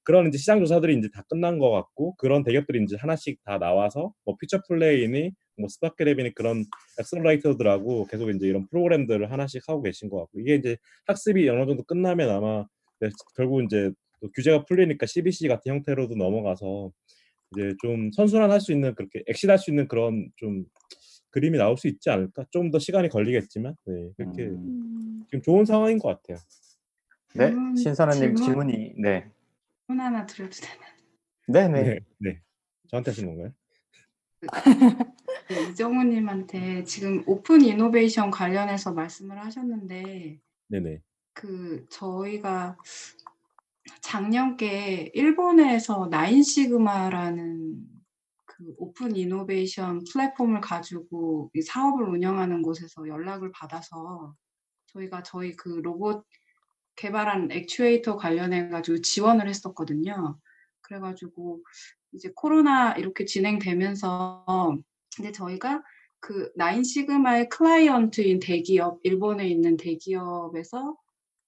그런 0.09 0.27
이제 0.27 0.39
시장 0.39 0.59
조사들이 0.61 0.97
이제 0.97 1.11
다 1.13 1.23
끝난 1.29 1.59
것 1.59 1.71
같고 1.71 2.15
그런 2.17 2.43
대기업들이 2.43 2.83
이제 2.83 2.97
하나씩 2.97 3.45
다 3.45 3.59
나와서 3.59 4.15
뭐 4.25 4.39
퓨처 4.41 4.63
플레이니 4.67 5.33
뭐 5.59 5.69
스파크랩이니 5.69 6.35
그런 6.35 6.65
엑셀러레이터들하고 6.99 8.07
계속 8.07 8.31
이제 8.31 8.47
이런 8.47 8.67
프로그램들을 8.69 9.31
하나씩 9.31 9.69
하고 9.69 9.83
계신 9.83 10.09
것 10.09 10.21
같고 10.21 10.41
이게 10.41 10.55
이제 10.55 10.79
학습이 11.09 11.47
어느 11.51 11.67
정도 11.67 11.83
끝나면 11.83 12.31
아마 12.31 12.65
네, 13.01 13.11
결국 13.37 13.63
이제 13.65 13.91
또 14.23 14.31
규제가 14.35 14.65
풀리니까 14.65 15.05
CBC 15.05 15.47
같은 15.47 15.73
형태로도 15.73 16.15
넘어가서 16.15 16.91
이제 17.53 17.75
좀 17.83 18.11
선순환할 18.13 18.63
수 18.63 18.73
있는 18.73 18.95
그렇게 18.95 19.23
엑시할 19.27 19.59
수 19.59 19.71
있는 19.71 19.89
그런 19.89 20.31
좀 20.37 20.65
그림이 21.33 21.59
나올 21.59 21.77
수 21.77 21.87
있지 21.87 22.09
않을까? 22.09 22.47
좀 22.51 22.71
더 22.71 22.79
시간이 22.79 23.11
걸리겠지만 23.11 23.75
네, 23.85 24.09
그렇게 24.17 24.45
음. 24.45 25.25
지금 25.27 25.43
좋은 25.43 25.67
상황인 25.67 25.99
것 25.99 26.09
같아요. 26.09 26.39
네. 27.35 27.53
신선아님 27.77 28.37
질문, 28.37 28.43
질문이 28.43 28.95
네. 29.03 29.31
질문 29.89 30.01
하나 30.01 30.27
드려도 30.27 30.53
되나요? 30.53 31.69
네네. 31.73 31.83
네, 31.83 32.01
네. 32.19 32.43
저한테 32.89 33.11
하시는 33.11 33.29
건가요? 33.35 33.53
그 35.49 35.71
이정우님한테 35.71 36.85
지금 36.85 37.25
open 37.27 37.63
innovation 37.63 38.31
관련해서 38.31 38.93
말씀을 38.93 39.39
하셨는데 39.45 40.41
네네. 40.69 41.03
그 41.33 41.87
저희가 41.91 42.77
작년께 44.03 45.11
일본에서 45.15 46.09
나인 46.11 46.43
시그마라는 46.43 47.83
그 48.45 48.75
open 48.77 49.17
innovation 49.17 50.05
플랫폼을 50.13 50.61
가지고 50.61 51.51
이 51.55 51.63
사업을 51.63 52.07
운영하는 52.07 52.61
곳에서 52.61 53.09
연락을 53.09 53.51
받아서 53.53 54.35
저희가 54.87 55.23
저희 55.23 55.57
그 55.57 55.81
로봇 55.83 56.27
개발한 56.99 57.51
액추에이터 57.53 58.17
관련해 58.17 58.69
가지고 58.69 59.01
지원을 59.01 59.49
했었거든요. 59.49 60.39
그래가지고 60.83 61.63
이제 62.13 62.31
코로나 62.35 62.95
이렇게 62.95 63.25
진행되면서 63.25 64.45
근데 65.17 65.33
저희가 65.33 65.83
그 66.21 66.51
나인 66.57 66.83
시그마의 66.85 67.49
클라이언트인 67.49 68.41
대기업 68.41 69.01
일본에 69.05 69.49
있는 69.49 69.77
대기업에서 69.77 70.97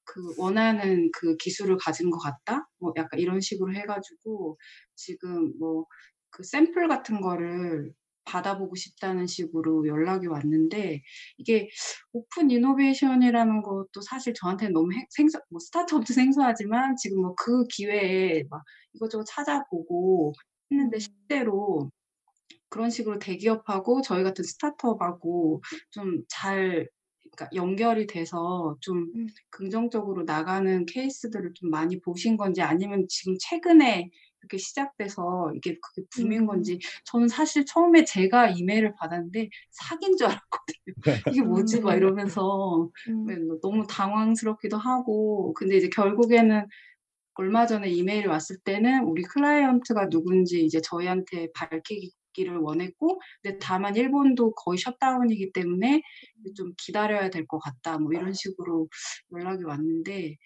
그 0.05 0.35
원하는 0.39 1.11
그 1.13 1.37
기술을 1.37 1.77
가진 1.79 2.11
것 2.11 2.19
같다? 2.19 2.69
뭐 2.79 2.93
약간 2.97 3.21
이런 3.21 3.41
식으로 3.41 3.75
해가지고 3.75 4.59
지금 4.97 5.59
뭐 5.59 5.87
그 6.31 6.43
샘플 6.45 6.89
같은 6.89 7.21
거를 7.21 7.93
받아보고 8.25 8.75
싶다는 8.77 9.27
식으로 9.27 9.87
연락이 9.89 10.27
왔는데 10.27 11.03
이게 11.39 11.69
open 12.13 12.51
innovation이라는 12.51 13.63
것도 13.63 14.01
사실 14.03 14.35
저한테는 14.35 14.73
너무 14.73 14.93
행- 14.95 15.07
생소, 15.11 15.39
뭐 15.51 15.59
스타트업도 15.61 16.13
생소하지만 16.15 16.97
지금 16.97 17.23
뭐 17.23 17.35
그 17.37 17.65
기회에 17.69 18.45
막 18.51 18.63
이것저것 18.95 19.25
찾아보고 19.25 20.33
했는데 20.71 20.99
실제로 20.99 21.91
그런 22.69 22.91
식으로 22.91 23.19
대기업하고 23.19 24.03
저희 24.03 24.23
같은 24.23 24.45
스타트업하고 24.45 25.63
좀 25.91 26.25
잘 26.29 26.89
그러니까 27.37 27.49
연결이 27.55 28.07
돼서 28.09 28.77
좀 28.81 29.07
긍정적으로 29.51 30.25
나가는 30.25 30.85
케이스들을 30.87 31.53
좀 31.55 31.71
많이 31.71 32.01
보신 32.01 32.37
건지 32.37 32.61
아니면 32.63 33.07
지금 33.09 33.37
최근에 33.41 34.11
이렇게 34.43 34.59
시작돼서 34.59 35.53
이게 35.55 35.79
그게 35.83 36.07
붐인 36.11 36.47
건지 36.47 36.79
저는 37.07 37.29
사실 37.29 37.65
처음에 37.67 38.05
제가 38.05 38.51
이메일을 38.51 38.95
받았는데 38.99 39.49
사기인 39.71 40.17
줄 40.17 40.27
알았거든요. 40.29 40.95
이게 41.31 41.43
뭐지? 41.43 41.81
막 41.83 41.95
이러면서 41.97 42.91
네, 43.25 43.37
너무 43.63 43.87
당황스럽기도 43.89 44.77
하고 44.79 45.53
근데 45.55 45.77
이제 45.77 45.89
결국에는 45.91 46.67
얼마 47.35 47.67
전에 47.67 47.89
이메일이 47.91 48.27
왔을 48.29 48.59
때는 48.65 49.05
우리 49.05 49.23
클라이언트가 49.23 50.09
누군지 50.11 50.65
이제 50.65 50.81
저희한테 50.83 51.49
밝히기를 51.55 52.59
원했고, 52.61 53.21
근데 53.43 53.59
다만 53.59 53.97
일본도 53.97 54.55
거의 54.55 54.79
셧다운이기 54.79 55.53
때문에 55.53 56.03
좀 56.57 56.73
기다려야 56.79 57.31
될 57.31 57.47
것 57.47 57.59
같다. 57.59 57.99
뭐 57.99 58.13
이런 58.13 58.33
식으로 58.35 58.89
연락이 59.33 59.65
왔는데, 59.65 60.37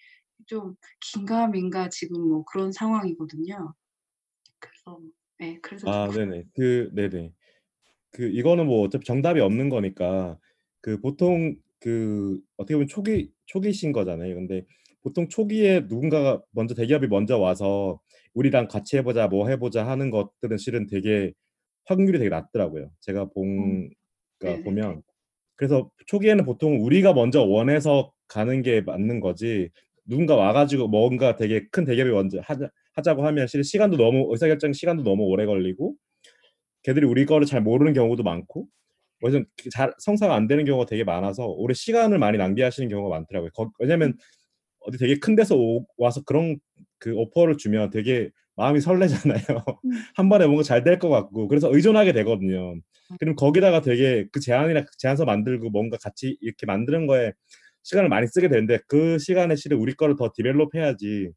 좀 0.47 0.75
긴가민가 1.01 1.89
지금 1.89 2.21
뭐 2.29 2.43
그런 2.45 2.71
상황이거든요. 2.71 3.73
그래서, 4.65 5.01
네, 5.39 5.59
그래서 5.61 5.87
아, 5.87 6.07
좀 6.07 6.13
네네. 6.13 6.45
그, 6.55 6.89
네네. 6.93 7.31
그, 8.11 8.27
이거는 8.29 8.67
뭐 8.67 8.81
어차피 8.83 9.05
정답이 9.05 9.39
없는 9.41 9.69
거니까, 9.69 10.39
그 10.81 10.99
보통 11.01 11.55
그, 11.79 12.39
어떻게 12.57 12.75
보면 12.75 12.87
초기, 12.87 13.31
초기신 13.47 13.91
거잖아요. 13.93 14.35
근데 14.35 14.65
보통 15.03 15.29
초기에 15.29 15.81
누군가가 15.89 16.43
먼저 16.51 16.75
대기업이 16.75 17.07
먼저 17.07 17.37
와서 17.39 18.01
우리랑 18.33 18.67
같이 18.69 18.97
해보자, 18.97 19.27
뭐 19.27 19.49
해보자 19.49 19.87
하는 19.87 20.11
것들은 20.11 20.57
실은 20.57 20.87
되게 20.87 21.33
확률이 21.85 22.19
되게 22.19 22.29
낮더라고요. 22.29 22.91
제가 23.01 23.25
본, 23.31 23.89
그러니까 24.39 24.63
보면. 24.63 25.03
그래서 25.55 25.91
초기에는 26.07 26.45
보통 26.45 26.83
우리가 26.83 27.13
먼저 27.13 27.43
원해서 27.43 28.13
가는 28.27 28.61
게 28.63 28.81
맞는 28.81 29.19
거지, 29.21 29.69
누군가 30.05 30.35
와가지고 30.35 30.87
뭔가 30.89 31.35
되게 31.37 31.67
큰 31.71 31.85
대기업이 31.85 32.11
먼저 32.11 32.39
하자, 32.43 32.69
하자고 32.95 33.25
하면 33.27 33.47
실은 33.47 33.63
시간도 33.63 33.97
너무, 33.97 34.27
의사결정 34.31 34.73
시간도 34.73 35.03
너무 35.03 35.23
오래 35.25 35.45
걸리고, 35.45 35.95
걔들이 36.83 37.05
우리 37.05 37.25
거를 37.25 37.45
잘 37.47 37.61
모르는 37.61 37.93
경우도 37.93 38.23
많고, 38.23 38.67
그래서 39.21 39.43
잘 39.71 39.93
성사가 39.99 40.35
안 40.35 40.47
되는 40.47 40.65
경우가 40.65 40.85
되게 40.87 41.03
많아서 41.03 41.47
오래 41.47 41.73
시간을 41.73 42.19
많이 42.19 42.37
낭비하시는 42.37 42.89
경우가 42.89 43.15
많더라고요. 43.17 43.51
거- 43.53 43.71
왜냐면 43.79 44.15
어디 44.81 44.97
되게 44.97 45.17
큰 45.19 45.35
데서 45.35 45.55
오- 45.57 45.85
와서 45.97 46.21
그런 46.25 46.57
그 46.99 47.13
오퍼를 47.15 47.57
주면 47.57 47.89
되게 47.91 48.29
마음이 48.55 48.81
설레잖아요. 48.81 49.39
한 50.15 50.29
번에 50.29 50.45
뭔가 50.47 50.63
잘 50.63 50.83
될 50.83 50.99
것 50.99 51.09
같고 51.09 51.47
그래서 51.47 51.73
의존하게 51.73 52.13
되거든요. 52.13 52.75
그럼 53.19 53.35
거기다가 53.35 53.81
되게 53.81 54.27
그 54.31 54.39
제안이나 54.39 54.85
제안서 54.99 55.25
만들고 55.25 55.69
뭔가 55.71 55.97
같이 55.97 56.37
이렇게 56.41 56.65
만드는 56.65 57.07
거에 57.07 57.33
시간을 57.83 58.09
많이 58.09 58.27
쓰게 58.27 58.49
되는데 58.49 58.79
그 58.87 59.17
시간에 59.19 59.55
실은 59.55 59.77
우리 59.77 59.93
거를 59.95 60.15
더 60.17 60.31
develop 60.35 60.75
해야지 60.75 61.31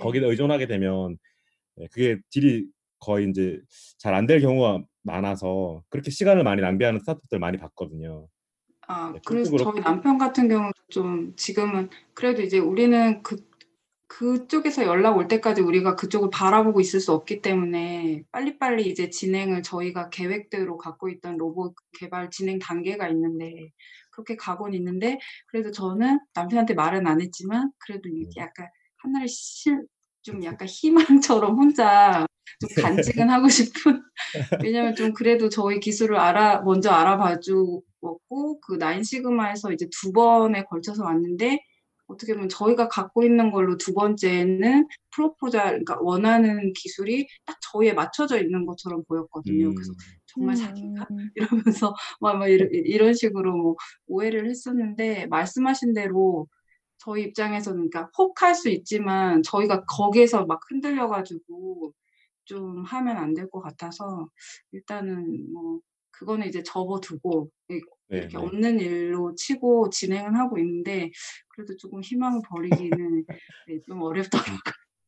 거기다 0.00 0.26
의존하게 0.26 0.66
되면 0.66 1.16
네, 1.76 1.86
그게 1.92 2.18
deal이 2.30 2.66
거의 3.00 3.28
이제 3.30 3.60
잘 3.98 4.14
안 4.14 4.26
될 4.26 4.40
경우가 4.40 4.82
많아서 5.02 5.82
그렇게 5.88 6.10
시간을 6.10 6.42
많이 6.44 6.60
낭비하는 6.60 7.00
스타트업들 7.00 7.38
많이 7.38 7.56
봤거든요. 7.58 8.26
아, 8.86 9.12
네, 9.12 9.20
그래서 9.24 9.56
저희 9.56 9.80
남편 9.80 10.18
같은 10.18 10.48
경우도 10.48 10.72
좀 10.90 11.34
지금은 11.36 11.90
그래도 12.14 12.42
이제 12.42 12.58
우리는 12.58 13.22
그 13.22 13.36
그쪽에서 14.10 14.84
연락 14.86 15.18
올 15.18 15.28
때까지 15.28 15.60
우리가 15.60 15.94
그쪽을 15.94 16.30
바라보고 16.32 16.80
있을 16.80 16.98
수 16.98 17.12
없기 17.12 17.42
때문에 17.42 18.22
빨리빨리 18.32 18.88
이제 18.88 19.10
진행을 19.10 19.62
저희가 19.62 20.08
계획대로 20.08 20.78
갖고 20.78 21.10
있던 21.10 21.36
로봇 21.36 21.74
개발 21.98 22.30
진행 22.30 22.58
단계가 22.58 23.08
있는데 23.08 23.70
그렇게 24.10 24.34
가곤 24.36 24.72
있는데 24.74 25.18
그래도 25.46 25.70
저는 25.70 26.18
남편한테 26.34 26.72
말은 26.72 27.06
안 27.06 27.20
했지만 27.20 27.70
그래도 27.78 28.08
이렇게 28.08 28.40
약간 28.40 28.68
하나를 28.98 29.28
실, 29.28 29.82
좀 30.22 30.44
약간 30.44 30.68
희망처럼 30.68 31.56
혼자 31.56 32.26
좀 32.60 32.82
간직은 32.82 33.30
하고 33.30 33.48
싶은 33.48 34.02
왜냐면 34.64 34.94
좀 34.94 35.12
그래도 35.12 35.48
저희 35.48 35.80
기술을 35.80 36.16
알아 36.16 36.62
먼저 36.62 36.90
알아봐 36.90 37.40
주었고 37.40 38.60
그 38.60 38.78
나인 38.78 39.02
시그마에서 39.02 39.72
이제 39.72 39.88
두 39.90 40.12
번에 40.12 40.64
걸쳐서 40.64 41.04
왔는데 41.04 41.60
어떻게 42.08 42.34
보면 42.34 42.48
저희가 42.48 42.88
갖고 42.88 43.22
있는 43.22 43.50
걸로 43.50 43.76
두 43.76 43.92
번째는 43.92 44.88
프로포잘 45.14 45.84
그러니까 45.84 45.98
원하는 46.00 46.72
기술이 46.72 47.28
딱 47.44 47.58
저희에 47.70 47.92
맞춰져 47.92 48.40
있는 48.40 48.66
것처럼 48.66 49.04
보였거든요. 49.06 49.74
그래서 49.74 49.92
정말 50.26 50.56
자기가 50.56 51.06
이러면서 51.36 51.94
막, 52.20 52.38
막 52.38 52.48
이런, 52.48 52.70
이런 52.72 53.14
식으로 53.14 53.54
뭐 53.56 53.76
오해를 54.06 54.48
했었는데 54.48 55.26
말씀하신 55.26 55.92
대로 55.92 56.48
저희 56.98 57.24
입장에서는 57.24 57.90
그러니까 57.90 58.10
혹할 58.18 58.54
수 58.54 58.68
있지만 58.70 59.42
저희가 59.42 59.84
거기에서 59.84 60.46
막 60.46 60.60
흔들려가지고 60.70 61.92
좀 62.44 62.82
하면 62.84 63.16
안 63.16 63.34
될 63.34 63.48
것 63.50 63.60
같아서 63.60 64.28
일단은 64.72 65.52
뭐 65.52 65.80
그거는 66.10 66.48
이제 66.48 66.62
접어두고 66.62 67.50
이- 67.70 67.80
네, 68.08 68.18
이렇게 68.18 68.36
네. 68.38 68.42
없는 68.44 68.80
일로 68.80 69.34
치고 69.36 69.90
진행은 69.90 70.34
하고 70.34 70.58
있는데 70.58 71.10
그래도 71.48 71.76
조금 71.76 72.00
희망을 72.02 72.40
버리기는 72.48 73.24
네, 73.68 73.80
좀 73.86 74.02
어렵더라고요. 74.02 74.56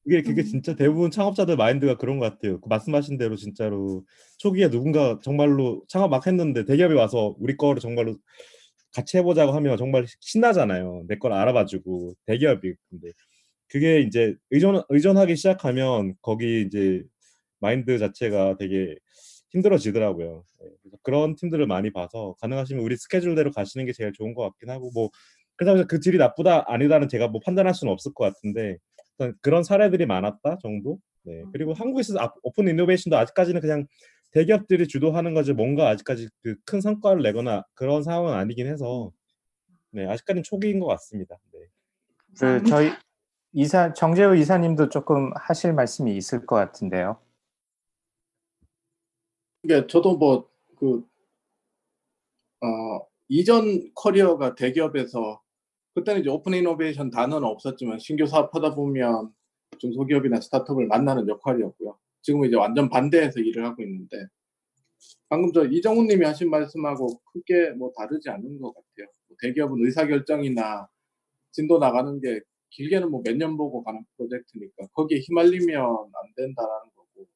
그게 0.05 0.23
그게 0.23 0.43
진짜 0.43 0.75
대부분 0.75 1.10
창업자들 1.10 1.57
마인드가 1.57 1.97
그런 1.97 2.19
것 2.19 2.31
같아요. 2.33 2.60
그 2.60 2.69
말씀하신 2.69 3.19
대로 3.19 3.36
진짜로 3.36 4.05
초기에 4.39 4.70
누군가 4.70 5.19
정말로 5.23 5.83
창업 5.89 6.09
막 6.10 6.27
했는데 6.27 6.65
대기업이 6.65 6.94
와서 6.94 7.35
우리 7.39 7.57
거를 7.57 7.81
정말로 7.81 8.17
같이 8.94 9.17
해보자고 9.19 9.52
하면 9.52 9.77
정말 9.77 10.07
신나잖아요. 10.20 11.05
내 11.09 11.17
걸 11.17 11.33
알아봐주고 11.33 12.15
대기업이 12.27 12.75
근데 12.91 13.09
그게 13.69 14.01
이제 14.01 14.35
의존 14.51 14.83
의존하기 14.89 15.36
시작하면 15.36 16.15
거기 16.23 16.62
이제 16.62 17.02
마인드 17.60 17.99
자체가 17.99 18.57
되게 18.59 18.97
힘들어지더라고요. 19.52 20.44
예, 20.65 20.69
그래서 20.83 20.97
그런 21.02 21.35
팀들을 21.36 21.67
많이 21.67 21.93
봐서 21.93 22.35
가능하시면 22.41 22.83
우리 22.83 22.97
스케줄대로 22.97 23.51
가시는 23.52 23.86
게 23.86 23.93
제일 23.93 24.12
좋은 24.12 24.35
것 24.35 24.43
같긴 24.44 24.70
하고 24.70 24.91
뭐 24.94 25.10
해서 25.62 25.86
그 25.86 26.01
질이 26.01 26.17
나쁘다 26.19 26.65
아니다는 26.69 27.09
제가 27.09 27.28
뭐 27.28 27.41
판단할 27.44 27.75
수는 27.75 27.93
없을 27.93 28.15
것 28.15 28.25
같은데 28.25 28.78
일단 29.19 29.35
그런 29.43 29.62
사례들이 29.62 30.07
많았다 30.07 30.59
정도. 30.62 30.99
네. 31.25 31.43
그리고 31.52 31.75
한국에서 31.75 32.19
앞- 32.19 32.36
오픈 32.43 32.67
이노베이션도 32.69 33.17
아직까지는 33.19 33.60
그냥 33.60 33.86
대기업들이 34.33 34.86
주도하는 34.89 35.34
거지 35.34 35.52
뭔가 35.52 35.89
아직까지 35.89 36.28
그 36.42 36.57
큰 36.65 36.81
성과를 36.81 37.23
내거나 37.23 37.65
그런 37.75 38.02
상황은 38.02 38.33
아니긴 38.33 38.67
해서 38.67 39.12
네 39.91 40.07
아직까지는 40.07 40.42
초기인 40.44 40.81
것 40.81 40.86
같습니다. 40.86 41.36
네. 41.52 41.60
그 42.39 42.65
저희 42.65 42.91
이사 43.52 43.92
정재우 43.92 44.36
이사님도 44.36 44.89
조금 44.91 45.33
하실 45.34 45.73
말씀이 45.73 46.17
있을 46.17 46.47
것 46.47 46.57
같은데요. 46.57 47.18
그러니까 49.62 49.86
저도 49.89 50.17
뭐그 50.17 51.05
어, 52.62 53.07
이전 53.28 53.92
커리어가 53.94 54.55
대기업에서 54.55 55.41
그때는 55.94 56.20
이제 56.20 56.31
open 56.31 56.55
innovation 56.55 57.10
단어는 57.10 57.47
없었지만 57.47 57.99
신규 57.99 58.26
사업하다 58.26 58.75
보면 58.75 59.33
중소기업이나 59.78 60.41
스타트업을 60.41 60.86
만나는 60.86 61.28
역할이었고요. 61.28 61.99
지금은 62.23 62.49
이제 62.49 62.57
완전 62.57 62.89
반대해서 62.90 63.40
일을 63.40 63.65
하고 63.66 63.82
있는데 63.82 64.16
방금 65.28 65.52
저 65.52 65.65
이정훈 65.66 66.07
님이 66.08 66.24
하신 66.26 66.50
말씀하고 66.50 67.20
크게 67.32 67.70
뭐 67.73 67.92
다르지 67.97 68.28
않은 68.31 68.60
것 68.60 68.74
같아요. 68.74 69.08
뭐 69.28 69.36
대기업은 69.40 69.84
의사결정이나 69.86 70.89
진도 71.52 71.78
나가는 71.78 72.20
게 72.20 72.40
길게는 72.70 73.10
뭐 73.10 73.23
몇 73.24 73.36
년 73.36 73.57
보고 73.57 73.82
가는 73.84 74.05
프로젝트니까 74.16 74.86
거기에 74.94 75.20
휘말리면 75.20 75.81
안 75.84 76.34
된다라는 76.36 76.90
거고 76.97 77.26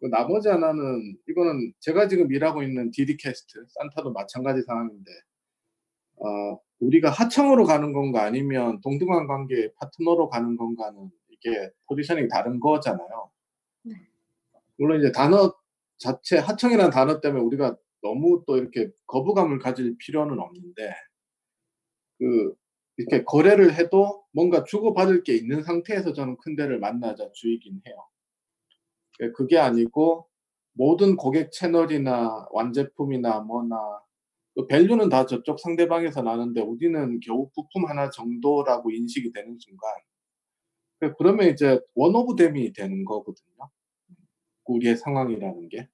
그 0.00 0.06
나머지 0.08 0.48
하나는 0.48 1.16
이거는 1.28 1.72
제가 1.80 2.08
지금 2.08 2.32
일하고 2.32 2.62
있는 2.62 2.90
디디캐스트 2.92 3.66
산타도 3.68 4.12
마찬가지 4.12 4.62
상황인데 4.62 5.10
어, 6.18 6.58
우리가 6.80 7.10
하청으로 7.10 7.64
가는 7.66 7.92
건가 7.92 8.24
아니면 8.24 8.80
동등한 8.82 9.26
관계의 9.26 9.72
파트너로 9.80 10.28
가는 10.30 10.56
건가는 10.56 11.10
이게 11.30 11.70
포지셔닝이 11.88 12.28
다른 12.28 12.60
거잖아요. 12.60 13.31
물론 14.78 15.00
이제 15.00 15.12
단어 15.12 15.52
자체 15.98 16.38
하청이라는 16.38 16.90
단어 16.90 17.20
때문에 17.20 17.42
우리가 17.44 17.76
너무 18.02 18.42
또 18.46 18.56
이렇게 18.58 18.90
거부감을 19.06 19.58
가질 19.60 19.96
필요는 19.98 20.38
없는데 20.40 20.94
그 22.18 22.54
이렇게 22.96 23.24
거래를 23.24 23.74
해도 23.74 24.24
뭔가 24.32 24.64
주고받을 24.64 25.24
게 25.24 25.34
있는 25.34 25.62
상태에서 25.62 26.12
저는 26.12 26.36
큰 26.38 26.56
데를 26.56 26.78
만나자 26.78 27.30
주의긴 27.34 27.80
해요. 27.86 27.96
그- 29.18 29.32
그게 29.32 29.58
아니고 29.58 30.28
모든 30.74 31.16
고객 31.16 31.52
채널이나 31.52 32.46
완제품이나 32.52 33.40
뭐나 33.40 33.76
그 34.54 34.66
value는 34.66 35.08
다 35.08 35.26
저쪽 35.26 35.60
상대방에서 35.60 36.22
나는데 36.22 36.60
우리는 36.62 37.20
겨우 37.20 37.50
부품 37.54 37.86
하나 37.86 38.10
정도라고 38.10 38.90
인식이 38.90 39.32
되는 39.32 39.58
순간 39.60 39.90
그- 41.00 41.12
그러면 41.18 41.48
이제 41.48 41.80
one 41.94 42.14
of 42.14 42.36
them이 42.36 42.72
되는 42.72 43.04
거거든요. 43.04 43.70
우리의 44.64 44.96
상황이라는 44.96 45.68
게. 45.68 45.88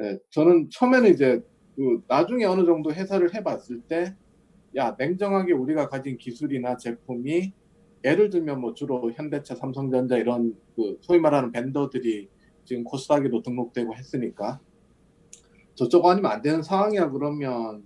예, 0.00 0.18
저는 0.30 0.70
처음에는 0.70 1.10
이제 1.10 1.42
그 1.76 2.02
나중에 2.08 2.44
어느 2.44 2.64
정도 2.64 2.92
해설을 2.92 3.34
해봤을 3.34 3.82
때, 3.88 4.14
야 4.76 4.94
냉정하게 4.98 5.52
우리가 5.52 5.88
가진 5.88 6.18
기술이나 6.18 6.76
제품이 6.76 7.52
예를 8.04 8.30
들면 8.30 8.60
뭐 8.60 8.74
주로 8.74 9.10
현대차, 9.12 9.54
삼성전자 9.54 10.16
이런 10.16 10.56
그 10.76 10.98
소위 11.00 11.18
말하는 11.18 11.52
vendor들이 11.52 12.28
지금 12.64 12.84
코스닥에도 12.84 13.42
등록되고 13.42 13.94
했으니까 13.94 14.60
저쪽 15.74 16.06
아니면 16.06 16.30
안 16.30 16.42
되는 16.42 16.62
상황이야 16.62 17.10
그러면 17.10 17.82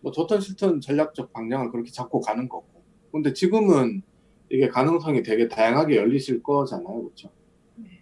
뭐 0.00 0.10
좋든 0.10 0.40
싫든 0.40 0.80
전략적 0.80 1.32
방향을 1.32 1.70
그렇게 1.70 1.90
잡고 1.90 2.20
가는 2.20 2.48
거고. 2.48 2.66
근데 3.12 3.32
지금은 3.32 4.02
이게 4.48 4.68
가능성이 4.68 5.22
되게 5.22 5.48
다양하게 5.48 5.96
열리실 5.96 6.42
거잖아요, 6.42 7.02
그렇죠? 7.02 7.30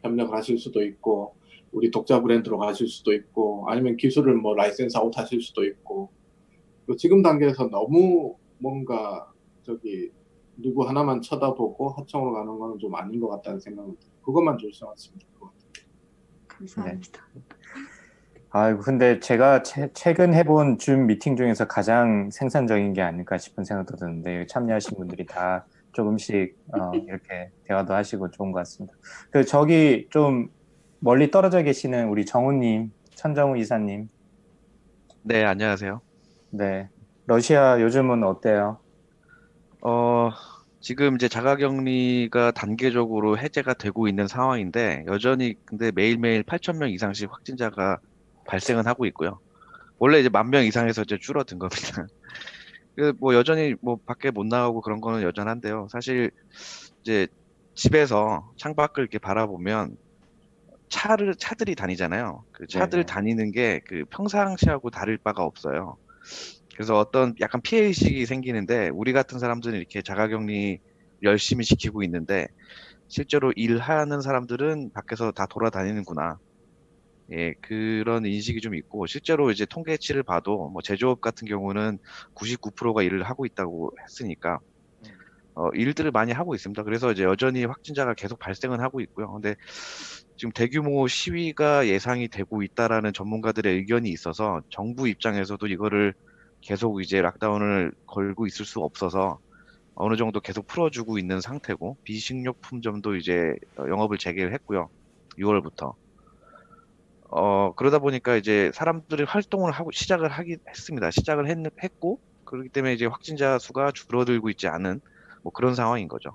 협력을 0.02 0.36
하실 0.36 0.58
수도 0.58 0.82
있고 0.82 1.34
우리 1.72 1.90
독자 1.90 2.20
브랜드로 2.20 2.58
가실 2.58 2.88
수도 2.88 3.12
있고 3.12 3.66
아니면 3.68 3.96
기술을 3.96 4.34
뭐 4.34 4.54
license 4.54 4.96
out 4.96 5.16
하실 5.16 5.40
수도 5.40 5.64
있고 5.64 6.10
그 6.86 6.96
지금 6.96 7.22
단계에서 7.22 7.68
너무 7.68 8.36
뭔가 8.58 9.30
저기 9.62 10.10
누구 10.56 10.86
하나만 10.86 11.22
쳐다보고 11.22 11.90
하청으로 11.90 12.32
가는 12.32 12.58
거는 12.58 12.78
좀 12.78 12.94
아닌 12.94 13.20
것 13.20 13.28
같다는 13.28 13.60
생각은. 13.60 13.96
그것만 14.22 14.58
조심하시면 14.58 15.18
될 15.18 15.28
것 15.38 15.46
같아요. 15.46 15.86
감사합니다. 16.48 17.22
아이고, 18.50 18.80
근데 18.80 19.20
제가 19.20 19.62
최, 19.62 19.90
최근 19.94 20.34
해본 20.34 20.78
줌 20.78 21.06
미팅 21.06 21.36
중에서 21.36 21.66
가장 21.68 22.30
생산적인 22.30 22.92
게 22.92 23.00
아닐까 23.00 23.38
싶은 23.38 23.64
생각도 23.64 23.96
드는데, 23.96 24.46
참여하신 24.46 24.98
분들이 24.98 25.24
다 25.24 25.66
조금씩 25.92 26.56
어, 26.72 26.92
이렇게 26.94 27.50
대화도 27.64 27.94
하시고 27.94 28.30
좋은 28.30 28.52
것 28.52 28.58
같습니다. 28.60 28.94
그, 29.30 29.44
저기 29.44 30.06
좀 30.10 30.48
멀리 31.00 31.30
떨어져 31.30 31.62
계시는 31.62 32.08
우리 32.08 32.24
정우님, 32.26 32.92
천정우 33.14 33.56
이사님. 33.58 34.08
네, 35.22 35.44
안녕하세요. 35.44 36.00
네. 36.50 36.88
러시아 37.26 37.80
요즘은 37.80 38.24
어때요? 38.24 38.78
어, 39.82 40.30
지금 40.80 41.14
이제 41.14 41.28
자가격리가 41.28 42.52
단계적으로 42.52 43.38
해제가 43.38 43.74
되고 43.74 44.08
있는 44.08 44.26
상황인데 44.26 45.04
여전히 45.06 45.54
근데 45.64 45.90
매일매일 45.92 46.42
8,000명 46.42 46.90
이상씩 46.92 47.30
확진자가 47.30 47.98
발생은 48.46 48.86
하고 48.86 49.06
있고요. 49.06 49.38
원래 49.98 50.18
이제 50.20 50.28
만 50.30 50.48
명 50.50 50.64
이상에서 50.64 51.02
이제 51.02 51.18
줄어든 51.20 51.58
겁니다. 51.58 52.06
그뭐 53.00 53.34
여전히 53.34 53.74
뭐 53.82 53.98
밖에 54.06 54.30
못 54.30 54.46
나가고 54.46 54.80
그런 54.82 55.00
거는 55.02 55.22
여전한데요. 55.22 55.88
사실 55.92 56.30
이제 57.04 57.28
집에서 57.74 58.52
창밖을 58.58 59.02
이렇게 59.04 59.18
바라보면 59.18 59.96
차를 60.90 61.34
차들이 61.38 61.74
다니잖아요. 61.74 62.44
그 62.52 62.66
차들 62.68 63.04
네네. 63.04 63.04
다니는 63.04 63.52
게 63.52 63.80
그 63.86 64.04
평상시하고 64.10 64.90
다를 64.90 65.18
바가 65.18 65.44
없어요. 65.44 65.96
그래서 66.76 66.98
어떤 66.98 67.34
약간 67.40 67.60
피해 67.62 67.82
의식이 67.84 68.26
생기는데 68.26 68.90
우리 68.94 69.12
같은 69.12 69.38
사람들은 69.38 69.76
이렇게 69.78 70.02
자가격리 70.02 70.80
열심히 71.22 71.64
지키고 71.64 72.02
있는데 72.04 72.46
실제로 73.08 73.52
일하는 73.56 74.20
사람들은 74.22 74.92
밖에서 74.94 75.32
다 75.32 75.46
돌아다니는구나. 75.46 76.38
예, 77.32 77.54
그런 77.60 78.26
인식이 78.26 78.60
좀 78.60 78.74
있고 78.74 79.06
실제로 79.06 79.50
이제 79.50 79.64
통계치를 79.66 80.22
봐도 80.24 80.68
뭐 80.70 80.82
제조업 80.82 81.20
같은 81.20 81.46
경우는 81.46 81.98
99%가 82.34 83.02
일을 83.02 83.22
하고 83.22 83.46
있다고 83.46 83.92
했으니까 84.04 84.58
어, 85.54 85.68
일들을 85.74 86.10
많이 86.12 86.32
하고 86.32 86.54
있습니다. 86.54 86.82
그래서 86.84 87.12
이제 87.12 87.24
여전히 87.24 87.64
확진자가 87.64 88.14
계속 88.14 88.38
발생은 88.38 88.80
하고 88.80 89.00
있고요. 89.00 89.32
근데 89.32 89.54
지금 90.36 90.52
대규모 90.52 91.06
시위가 91.08 91.86
예상이 91.88 92.28
되고 92.28 92.62
있다라는 92.62 93.12
전문가들의 93.12 93.74
의견이 93.76 94.10
있어서 94.10 94.62
정부 94.70 95.08
입장에서도 95.08 95.66
이거를 95.66 96.14
계속 96.62 97.02
이제 97.02 97.20
락다운을 97.20 97.92
걸고 98.06 98.46
있을 98.46 98.64
수 98.64 98.80
없어서 98.80 99.38
어느 99.94 100.16
정도 100.16 100.40
계속 100.40 100.66
풀어주고 100.66 101.18
있는 101.18 101.40
상태고 101.40 101.98
비식료품점도 102.04 103.16
이제 103.16 103.54
어, 103.76 103.84
영업을 103.88 104.18
재개를 104.18 104.54
했고요. 104.54 104.88
6월부터. 105.38 105.94
어 107.32 107.72
그러다 107.74 107.98
보니까 108.00 108.36
이제 108.36 108.70
사람들이 108.74 109.24
활동을 109.24 109.72
하고 109.72 109.90
시작을 109.92 110.28
하긴 110.30 110.58
했습니다. 110.68 111.10
시작을 111.10 111.48
했, 111.48 111.56
했고 111.82 112.20
그렇기 112.44 112.70
때문에 112.70 112.94
이제 112.94 113.06
확진자 113.06 113.58
수가 113.58 113.92
줄어들고 113.94 114.50
있지 114.50 114.66
않은 114.68 115.00
뭐 115.42 115.52
그런 115.52 115.74
상황인 115.74 116.08
거죠. 116.08 116.30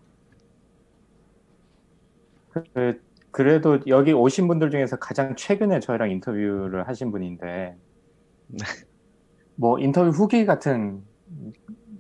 그, 2.50 3.02
그래도 3.32 3.80
여기 3.88 4.14
오신 4.14 4.48
분들 4.48 4.72
중에서 4.72 4.98
가장 4.98 5.36
최근에 5.36 5.80
저희랑 5.82 6.12
인터뷰를 6.12 6.88
하신 6.88 7.12
분인데 7.12 7.78
뭐 9.56 9.80
인터뷰 9.80 10.10
후기 10.10 10.46
같은 10.46 11.04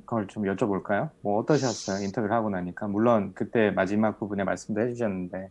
걸 0.05 0.27
좀 0.27 0.43
여쭤볼까요? 0.43 1.11
뭐 1.21 1.39
어떠셨어요? 1.39 2.03
인터뷰를 2.05 2.35
하고 2.35 2.49
나니까 2.49 2.87
물론 2.87 3.33
그때 3.35 3.71
마지막 3.71 4.19
부분에 4.19 4.43
말씀도 4.43 4.81
해주셨는데 4.81 5.49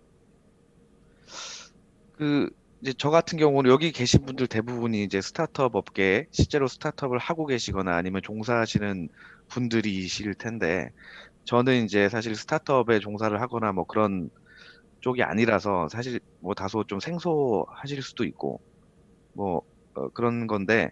그 2.12 2.50
이제 2.84 2.94
저 2.98 3.10
같은 3.10 3.38
경우는 3.38 3.70
여기 3.70 3.92
계신 3.92 4.26
분들 4.26 4.46
대부분이 4.48 5.04
이제 5.04 5.20
스타트업 5.22 5.74
업계에 5.76 6.26
실제로 6.32 6.68
스타트업을 6.68 7.18
하고 7.18 7.46
계시거나 7.46 7.96
아니면 7.96 8.20
종사하시는 8.22 9.08
분들이실 9.48 10.34
텐데 10.36 10.90
저는 11.46 11.84
이제 11.84 12.08
사실 12.10 12.36
스타트업에 12.36 13.00
종사를 13.00 13.40
하거나 13.40 13.72
뭐 13.72 13.84
그런 13.86 14.30
쪽이 15.02 15.22
아니라서 15.24 15.88
사실 15.90 16.20
뭐 16.40 16.54
다소 16.54 16.84
좀 16.86 17.00
생소하실 17.00 18.02
수도 18.02 18.24
있고 18.24 18.62
뭐 19.34 19.62
어, 19.94 20.08
그런 20.10 20.46
건데 20.48 20.90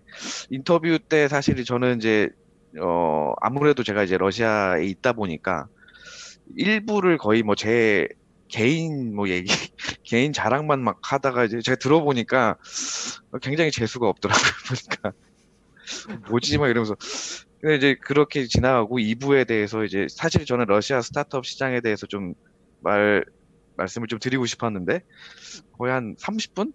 인터뷰 0.50 0.98
때 1.08 1.28
사실 1.28 1.64
저는 1.64 1.98
이제 1.98 2.28
어 2.80 3.34
아무래도 3.42 3.82
제가 3.84 4.04
이제 4.04 4.18
러시아에 4.18 4.86
있다 4.86 5.14
보니까 5.14 5.68
일부를 6.56 7.18
거의 7.18 7.42
뭐 7.42 7.54
제 7.54 8.08
개인 8.52 9.14
뭐 9.16 9.28
얘기 9.30 9.48
개인 10.04 10.32
자랑만 10.34 10.82
막 10.84 11.00
하다가 11.02 11.46
이제 11.46 11.60
제가 11.62 11.76
들어보니까 11.76 12.58
굉장히 13.42 13.72
재수가 13.72 14.08
없더라고요 14.08 14.52
보니까 14.68 15.12
뭐지 16.30 16.58
막 16.58 16.68
이러면서 16.68 16.96
근데 17.60 17.76
이제 17.76 17.96
그렇게 18.02 18.46
지나가고 18.46 18.98
2부에 19.00 19.46
대해서 19.46 19.84
이제 19.84 20.06
사실 20.10 20.44
저는 20.46 20.66
러시아 20.68 21.00
스타트업 21.02 21.46
시장에 21.46 21.80
대해서 21.80 22.06
좀 22.08 22.34
말 22.84 23.24
말씀을 23.76 24.08
좀 24.08 24.18
드리고 24.18 24.46
싶었는데 24.46 25.02
거의 25.78 25.92
한 25.92 26.16
30분? 26.16 26.72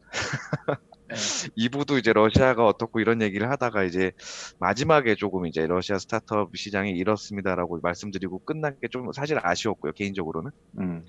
2부도 1.57 1.97
이제 1.99 2.13
러시아가 2.13 2.65
어떻고 2.65 2.99
이런 2.99 3.21
얘기를 3.21 3.49
하다가 3.51 3.83
이제 3.83 4.11
마지막에 4.59 5.15
조금 5.15 5.45
이제 5.47 5.67
러시아 5.67 5.97
스타트업 5.99 6.57
시장이 6.57 6.91
이렇습니다라고 6.91 7.79
말씀드리고 7.81 8.39
끝난 8.45 8.75
게 8.81 8.87
좀 8.89 9.11
사실 9.13 9.39
아쉬웠고요 9.41 9.93
개인적으로는. 9.93 10.51
음. 10.79 11.05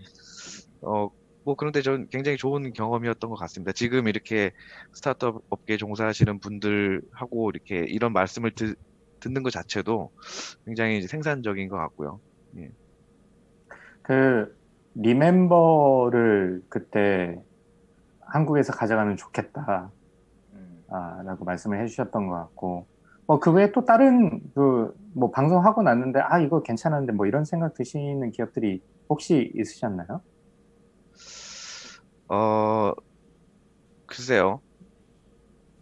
어, 0.83 1.09
뭐 1.45 1.55
그런데 1.57 1.83
전 1.83 2.09
굉장히 2.09 2.37
좋은 2.37 2.73
경험이었던 2.73 3.31
것 3.31 3.37
같습니다. 3.37 3.73
지금 3.73 4.09
이렇게 4.09 4.53
스타트업 4.95 5.43
업계에 5.51 5.77
종사하시는 5.77 6.41
분들하고 6.41 7.51
이렇게 7.51 7.85
이런 7.89 8.13
말씀을 8.13 8.53
듣, 8.55 8.77
듣는 9.21 9.43
것 9.43 9.51
자체도 9.51 10.13
굉장히 10.67 11.03
생산적인 11.03 11.69
것 11.69 11.77
같고요. 11.77 12.21
예. 12.59 12.71
그 14.03 14.57
리멤버를 14.95 16.63
그때 16.69 17.43
한국에서 18.21 18.73
가져가면 18.73 19.17
좋겠다 19.17 19.93
아, 20.91 21.23
라고 21.25 21.45
말씀을 21.45 21.81
해주셨던 21.83 22.29
것 22.29 22.35
같고 22.35 22.87
뭐 23.27 23.41
그 23.41 23.53
외에 23.53 23.73
또 23.73 23.85
다른 23.85 24.41
그 24.55 24.93
뭐 25.15 25.31
방송하고 25.31 25.83
났는데 25.83 26.21
아 26.21 26.39
이거 26.41 26.63
괜찮은데 26.63 27.13
뭐 27.13 27.27
이런 27.27 27.45
생각 27.45 27.75
드시는 27.75 28.31
기업들이 28.31 28.83
혹시 29.09 29.53
있으셨나요? 29.57 30.23
어 32.29 32.93
글쎄요. 34.07 34.63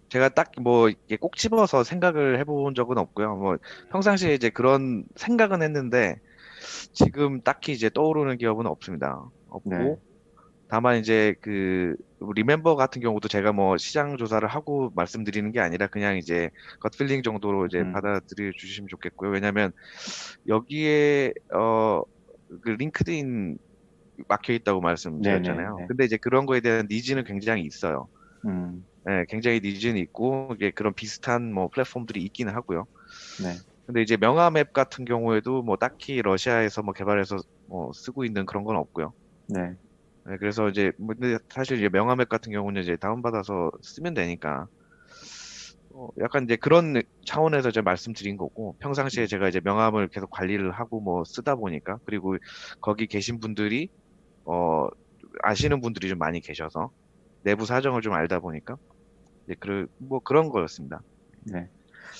제가 0.08 0.28
딱 0.30 0.52
뭐 0.60 0.88
이게 0.88 1.16
꼭 1.16 1.36
집어서 1.36 1.84
생각을 1.84 2.38
해본 2.40 2.74
적은 2.74 2.96
없고요. 2.98 3.36
뭐 3.36 3.56
평상시에 3.90 4.34
이제 4.34 4.50
그런 4.50 5.04
생각은 5.16 5.62
했는데 5.62 6.16
지금 6.92 7.42
딱히 7.42 7.72
이제 7.72 7.90
떠오르는 7.90 8.38
기업은 8.38 8.66
없습니다. 8.66 9.30
없고 9.48 9.70
네. 9.76 9.96
다만 10.68 10.98
이제 10.98 11.34
그 11.42 11.94
리멤버 12.34 12.76
같은 12.76 13.02
경우도 13.02 13.28
제가 13.28 13.52
뭐 13.52 13.76
시장 13.78 14.16
조사를 14.16 14.46
하고 14.48 14.90
말씀드리는 14.96 15.52
게 15.52 15.60
아니라 15.60 15.88
그냥 15.88 16.16
이제 16.18 16.50
겉필링 16.80 17.22
정도로 17.22 17.66
이제 17.66 17.80
음. 17.80 17.92
받아들여 17.92 18.52
주시면 18.56 18.88
좋겠고요. 18.90 19.30
왜냐하면 19.30 19.72
여기에 20.48 21.32
어 21.54 22.02
그 22.62 22.70
링크드인 22.70 23.58
막혀 24.28 24.52
있다고 24.54 24.80
말씀드렸잖아요. 24.80 25.68
네네, 25.68 25.80
네. 25.82 25.86
근데 25.88 26.04
이제 26.04 26.16
그런 26.16 26.46
거에 26.46 26.60
대한 26.60 26.86
니즈는 26.90 27.24
굉장히 27.24 27.62
있어요. 27.62 28.08
음, 28.46 28.86
네, 29.04 29.24
굉장히 29.28 29.60
니즈는 29.60 29.96
있고 29.98 30.52
이게 30.56 30.70
그런 30.70 30.94
비슷한 30.94 31.52
뭐 31.52 31.68
플랫폼들이 31.72 32.22
있기는 32.24 32.52
하고요. 32.54 32.86
네. 33.42 33.56
근데 33.86 34.02
이제 34.02 34.16
명함 34.16 34.56
앱 34.56 34.72
같은 34.72 35.04
경우에도 35.04 35.62
뭐 35.62 35.76
딱히 35.76 36.20
러시아에서 36.20 36.82
뭐 36.82 36.92
개발해서 36.92 37.36
뭐 37.66 37.90
쓰고 37.94 38.24
있는 38.24 38.44
그런 38.46 38.64
건 38.64 38.76
없고요. 38.76 39.12
네. 39.48 39.74
네, 40.24 40.36
그래서 40.38 40.68
이제 40.68 40.90
뭐 40.98 41.14
근데 41.14 41.38
사실 41.50 41.76
이제 41.78 41.88
명함 41.88 42.20
앱 42.20 42.28
같은 42.28 42.50
경우는 42.50 42.82
이제 42.82 42.96
다운받아서 42.96 43.70
쓰면 43.82 44.14
되니까 44.14 44.66
어, 45.94 46.08
약간 46.20 46.44
이제 46.44 46.56
그런 46.56 47.00
차원에서 47.26 47.70
제가 47.70 47.84
말씀드린 47.84 48.36
거고 48.36 48.76
평상시에 48.80 49.26
제가 49.26 49.48
이제 49.48 49.60
명함을 49.62 50.08
계속 50.08 50.30
관리를 50.30 50.72
하고 50.72 51.00
뭐 51.00 51.22
쓰다 51.24 51.54
보니까 51.54 51.98
그리고 52.04 52.36
거기 52.80 53.06
계신 53.06 53.38
분들이 53.40 53.88
어 54.46 54.86
아시는 55.42 55.80
분들이 55.80 56.08
좀 56.08 56.18
많이 56.18 56.40
계셔서 56.40 56.90
내부 57.42 57.66
사정을 57.66 58.00
좀 58.02 58.12
알다 58.14 58.40
보니까 58.40 58.76
이제 59.46 59.54
그 59.60 59.86
뭐 59.98 60.20
그런 60.20 60.48
거였습니다. 60.48 61.00
네. 61.52 61.68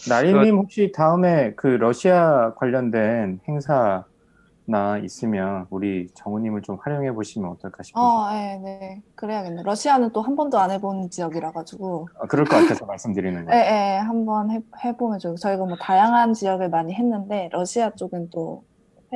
나리님 0.09 0.57
혹시 0.59 0.93
다음에 0.95 1.55
그 1.55 1.67
러시아 1.69 2.55
관련된 2.55 3.41
행사나 3.49 4.99
있으면 5.05 5.67
우리 5.71 6.09
정우님을 6.15 6.63
좀 6.63 6.77
활용해 6.83 7.13
보시면 7.13 7.51
어떨까 7.53 7.83
싶어요. 7.83 8.05
어, 8.05 8.31
네, 8.33 8.59
네. 8.63 9.03
그래야겠네. 9.15 9.63
러시아는 9.63 10.13
또 10.13 10.21
한 10.23 10.37
번도 10.37 10.59
안 10.59 10.71
해본 10.71 11.11
지역이라 11.11 11.53
가지고. 11.53 12.09
아, 12.21 12.27
그럴 12.27 12.45
것 12.45 12.57
같아서 12.57 12.85
말씀드리는 12.85 13.41
예, 13.43 13.45
거예요. 13.45 13.61
예, 13.65 13.99
한번 13.99 14.51
해, 14.51 14.61
해보면 14.85 15.19
좋고 15.19 15.37
저희가 15.37 15.65
뭐 15.65 15.77
다양한 15.77 16.35
지역을 16.35 16.69
많이 16.69 16.93
했는데 16.95 17.49
러시아 17.53 17.91
쪽은 17.91 18.31
또 18.31 18.65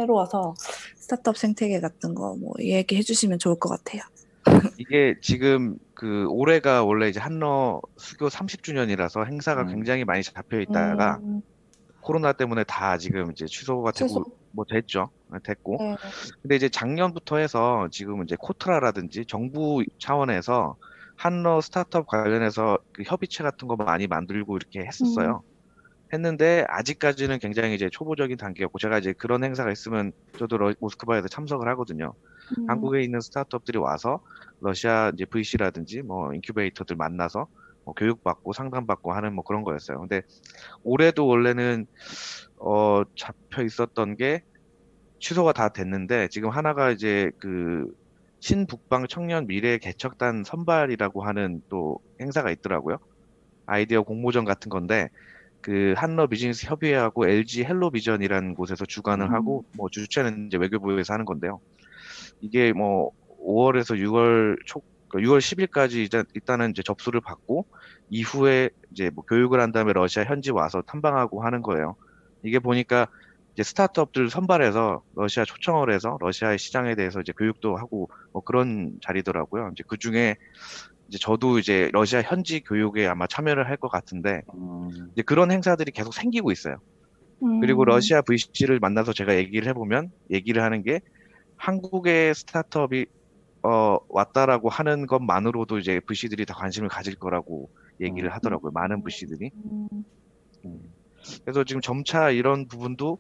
새로워서 0.01 0.55
스타트업 0.97 1.37
생태계 1.37 1.81
같은 1.81 2.15
거 2.15 2.35
뭐 2.41 2.55
얘기해 2.61 3.03
주시면 3.03 3.39
좋을 3.39 3.59
것 3.59 3.69
같아요. 3.69 4.03
이게 4.79 5.17
지금 5.21 5.77
그 5.95 6.27
올해가 6.29 6.83
원래 6.85 7.09
이제 7.09 7.21
한러 7.21 7.81
수교 7.99 8.29
30주년이라서 8.29 9.27
행사가 9.27 9.63
음. 9.63 9.67
굉장히 9.69 10.05
많이 10.05 10.23
잡혀 10.23 10.61
있다가 10.61 11.19
음, 11.23 11.43
코로나 12.01 12.33
때문에 12.33 12.65
다 12.65 12.97
지금 12.97 13.31
이제 13.33 13.45
취소가 13.47 13.93
되고 13.93 14.09
취소. 14.09 14.25
뭐 14.53 14.65
됐죠. 14.69 15.11
네, 15.33 15.39
됐고. 15.45 15.77
네. 15.81 15.97
근데 16.43 16.57
이제 16.57 16.69
작년부터 16.69 17.37
해서 17.37 17.89
지금 17.91 18.23
이제 18.23 18.37
코트라라든지 18.39 19.27
정부 19.27 19.85
차원에서 19.99 20.77
한러 21.17 21.61
스타트업 21.61 22.07
관련해서 22.07 22.79
그 22.93 23.03
협의체 23.05 23.43
같은 23.45 23.69
거 23.69 23.77
많이 23.77 24.07
만들고 24.07 24.57
이렇게 24.57 24.81
했었어요. 24.81 25.43
했는데 26.13 26.65
아직까지는 26.69 27.39
굉장히 27.39 27.75
이제 27.75 27.89
초보적인 27.93 28.37
단계였고 28.37 28.79
제가 28.79 28.99
이제 28.99 29.15
그런 29.19 29.45
행사가 29.45 29.71
있으면 29.73 30.13
저도 30.39 30.59
러- 30.59 30.75
모스크바에서 30.81 31.29
참석을 31.29 31.69
하거든요. 31.71 32.15
음. 32.59 32.69
한국에 32.69 33.03
있는 33.03 33.21
스타트업들이 33.21 33.79
와서 33.79 34.21
러시아 34.61 35.11
이제 35.15 35.25
VC라든지 35.27 36.03
뭐 36.03 36.33
인큐베이터들 36.35 36.97
만나서 36.97 37.47
뭐 37.85 37.95
교육받고 37.95 38.53
상담받고 38.53 39.13
하는 39.13 39.35
뭐 39.35 39.45
그런 39.45 39.63
거였어요. 39.63 40.01
근데 40.01 40.23
올해도 40.85 41.27
원래는 41.27 41.87
어 42.59 43.03
잡혀 43.17 43.63
있었던 43.65 44.17
게 44.17 44.43
취소가 45.21 45.53
다 45.53 45.69
됐는데 45.71 46.29
지금 46.31 46.51
하나가 46.51 46.91
이제 46.91 47.31
그 47.39 47.87
신북방 48.41 49.07
청년 49.09 49.47
미래 49.47 49.79
개척단 49.79 50.45
선발이라고 50.45 51.25
하는 51.25 51.63
또 51.69 51.99
행사가 52.21 52.51
있더라고요. 52.53 52.99
아이디어 53.67 54.03
공모전 54.03 54.45
같은 54.45 54.71
건데 54.71 55.09
그 55.61 55.95
한러 55.97 56.27
비즈니스 56.27 56.67
협의회하고 56.67 57.29
LG 57.29 57.65
헬로비전이라는 57.65 58.55
곳에서 58.55 58.87
주관을 58.87 59.27
음. 59.27 59.35
하고 59.35 59.65
뭐 59.77 59.89
주최는 59.91 60.47
이제 60.47 60.57
외교부에서 60.57 61.13
하는 61.13 61.25
건데요. 61.25 61.61
이게 62.41 62.73
뭐 62.73 63.11
5월에서 63.45 63.99
6월 63.99 64.57
초 64.67 64.83
6월 65.11 65.39
10일까지 65.39 65.97
이제 66.05 66.23
일단은 66.35 66.71
이제 66.71 66.83
접수를 66.83 67.21
받고 67.21 67.67
이후에 68.11 68.71
이제 68.93 69.11
뭐 69.13 69.25
교육을 69.25 69.61
한 69.61 69.73
다음에 69.73 69.93
러시아 69.93 70.25
현지 70.25 70.51
와서 70.51 70.83
탐방하고 70.83 71.43
하는 71.43 71.63
거예요. 71.63 71.97
이게 72.43 72.59
보니까 72.59 73.09
이제 73.55 73.63
스타트업들 73.65 74.31
선발해서 74.31 75.03
러시아 75.17 75.45
초청을 75.45 75.93
해서 75.93 76.17
러시아의 76.21 76.59
시장에 76.59 76.95
대해서 76.95 77.21
이제 77.21 77.33
교육도 77.33 77.77
하고 77.77 78.09
뭐 78.33 78.43
그런 78.43 78.99
자리더라고요. 79.03 79.71
이제 79.73 79.83
그 79.87 79.97
중에 79.97 80.37
이제 81.11 81.19
저도 81.21 81.59
이제 81.59 81.91
러시아 81.93 82.23
현지 82.23 82.61
교육에 82.63 83.07
아마 83.07 83.27
참여를 83.27 83.69
할 83.69 83.77
것 83.79 83.89
같은데 83.91 84.43
이제 85.15 85.23
그런 85.23 85.51
행사들이 85.51 85.91
계속 85.93 86.15
생기고 86.15 86.53
있어요. 86.53 86.77
그리고 87.61 87.83
음. 87.85 87.87
러시아 87.87 88.23
VC를 88.23 88.79
만나서 88.81 89.13
제가 89.13 89.37
얘기를 89.37 89.69
해보면 89.69 90.11
얘기를 90.31 90.63
하는 90.63 90.83
게 90.83 91.01
한국의 91.57 92.35
스타트업이 92.35 93.07
어, 93.63 93.99
왔다라고 94.09 94.69
하는 94.71 95.07
것만으로도 95.07 95.79
이제 95.79 96.01
VC들이 96.07 96.47
다 96.47 96.55
관심을 96.55 96.89
가질 96.89 97.17
거라고 97.17 97.71
얘기를 98.01 98.33
하더라고요. 98.33 98.73
많은 98.73 99.03
VC들이. 99.03 99.51
음. 100.65 100.95
그래서 101.45 101.65
지금 101.65 101.81
점차 101.83 102.31
이런 102.31 102.67
부분도 102.69 103.19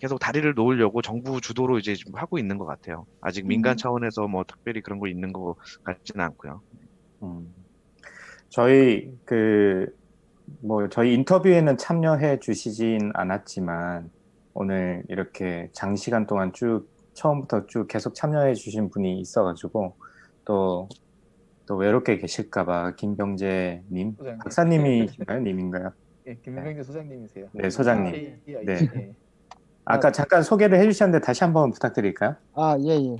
계속 0.00 0.18
다리를 0.18 0.52
놓으려고 0.54 1.02
정부 1.02 1.40
주도로 1.40 1.78
이제 1.78 1.94
좀 1.94 2.14
하고 2.16 2.38
있는 2.38 2.58
것 2.58 2.66
같아요. 2.66 3.06
아직 3.20 3.46
민간 3.46 3.74
음. 3.74 3.76
차원에서 3.76 4.28
뭐 4.28 4.44
특별히 4.46 4.80
그런 4.80 4.98
거 4.98 5.08
있는 5.08 5.32
것 5.32 5.56
같지는 5.84 6.24
않고요. 6.24 6.62
음. 7.22 7.54
저희 8.48 9.12
그 9.24 9.98
뭐 10.60 10.88
저희 10.88 11.12
인터뷰에는 11.14 11.76
참여해 11.76 12.40
주시진 12.40 13.10
않았지만 13.14 14.10
오늘 14.54 15.02
이렇게 15.08 15.68
장시간 15.72 16.26
동안 16.26 16.52
쭉 16.54 16.88
처음부터 17.12 17.66
쭉 17.66 17.86
계속 17.86 18.14
참여해 18.14 18.54
주신 18.54 18.88
분이 18.88 19.20
있어가지고 19.20 19.94
또 20.44 20.88
또 21.68 21.76
외롭게 21.76 22.16
계실까봐 22.16 22.94
김병재 22.96 23.82
님 23.92 24.14
소장님. 24.16 24.38
박사님이신가요, 24.38 25.40
님인가요? 25.40 25.92
예, 26.26 26.34
김명재 26.36 26.82
소장님이세요. 26.82 27.48
네, 27.52 27.68
소장님. 27.68 28.40
KII. 28.46 28.64
네. 28.64 28.78
예. 28.96 29.12
아까 29.84 30.10
잠깐 30.10 30.42
소개를 30.42 30.78
해주셨는데 30.80 31.22
다시 31.22 31.44
한번 31.44 31.70
부탁드릴까요? 31.70 32.36
아, 32.54 32.74
예, 32.80 32.92
예. 32.92 33.16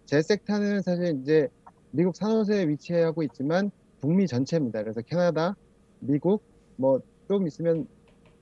제 0.05 0.21
섹터는 0.21 0.81
사실 0.81 1.19
이제 1.21 1.49
미국 1.93 2.15
산호세에 2.17 2.67
위치하고 2.69 3.23
있지만 3.23 3.71
북미 4.01 4.27
전체입니다. 4.27 4.83
그래서 4.83 5.01
캐나다, 5.01 5.57
미국, 6.01 6.43
뭐 6.77 7.01
좀 7.27 7.47
있으면 7.47 7.87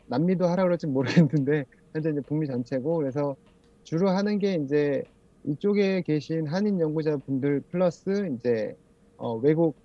남미도 0.07 0.45
하라 0.47 0.63
그럴지 0.63 0.87
모르겠는데 0.87 1.65
현재 1.93 2.09
이제 2.11 2.21
북미 2.21 2.47
전체고 2.47 2.97
그래서 2.97 3.37
주로 3.83 4.09
하는 4.09 4.39
게 4.39 4.55
이제 4.55 5.03
이쪽에 5.45 6.01
계신 6.03 6.47
한인 6.47 6.79
연구자분들 6.79 7.61
플러스 7.71 8.29
이제 8.35 8.75
어, 9.17 9.35
외국 9.37 9.77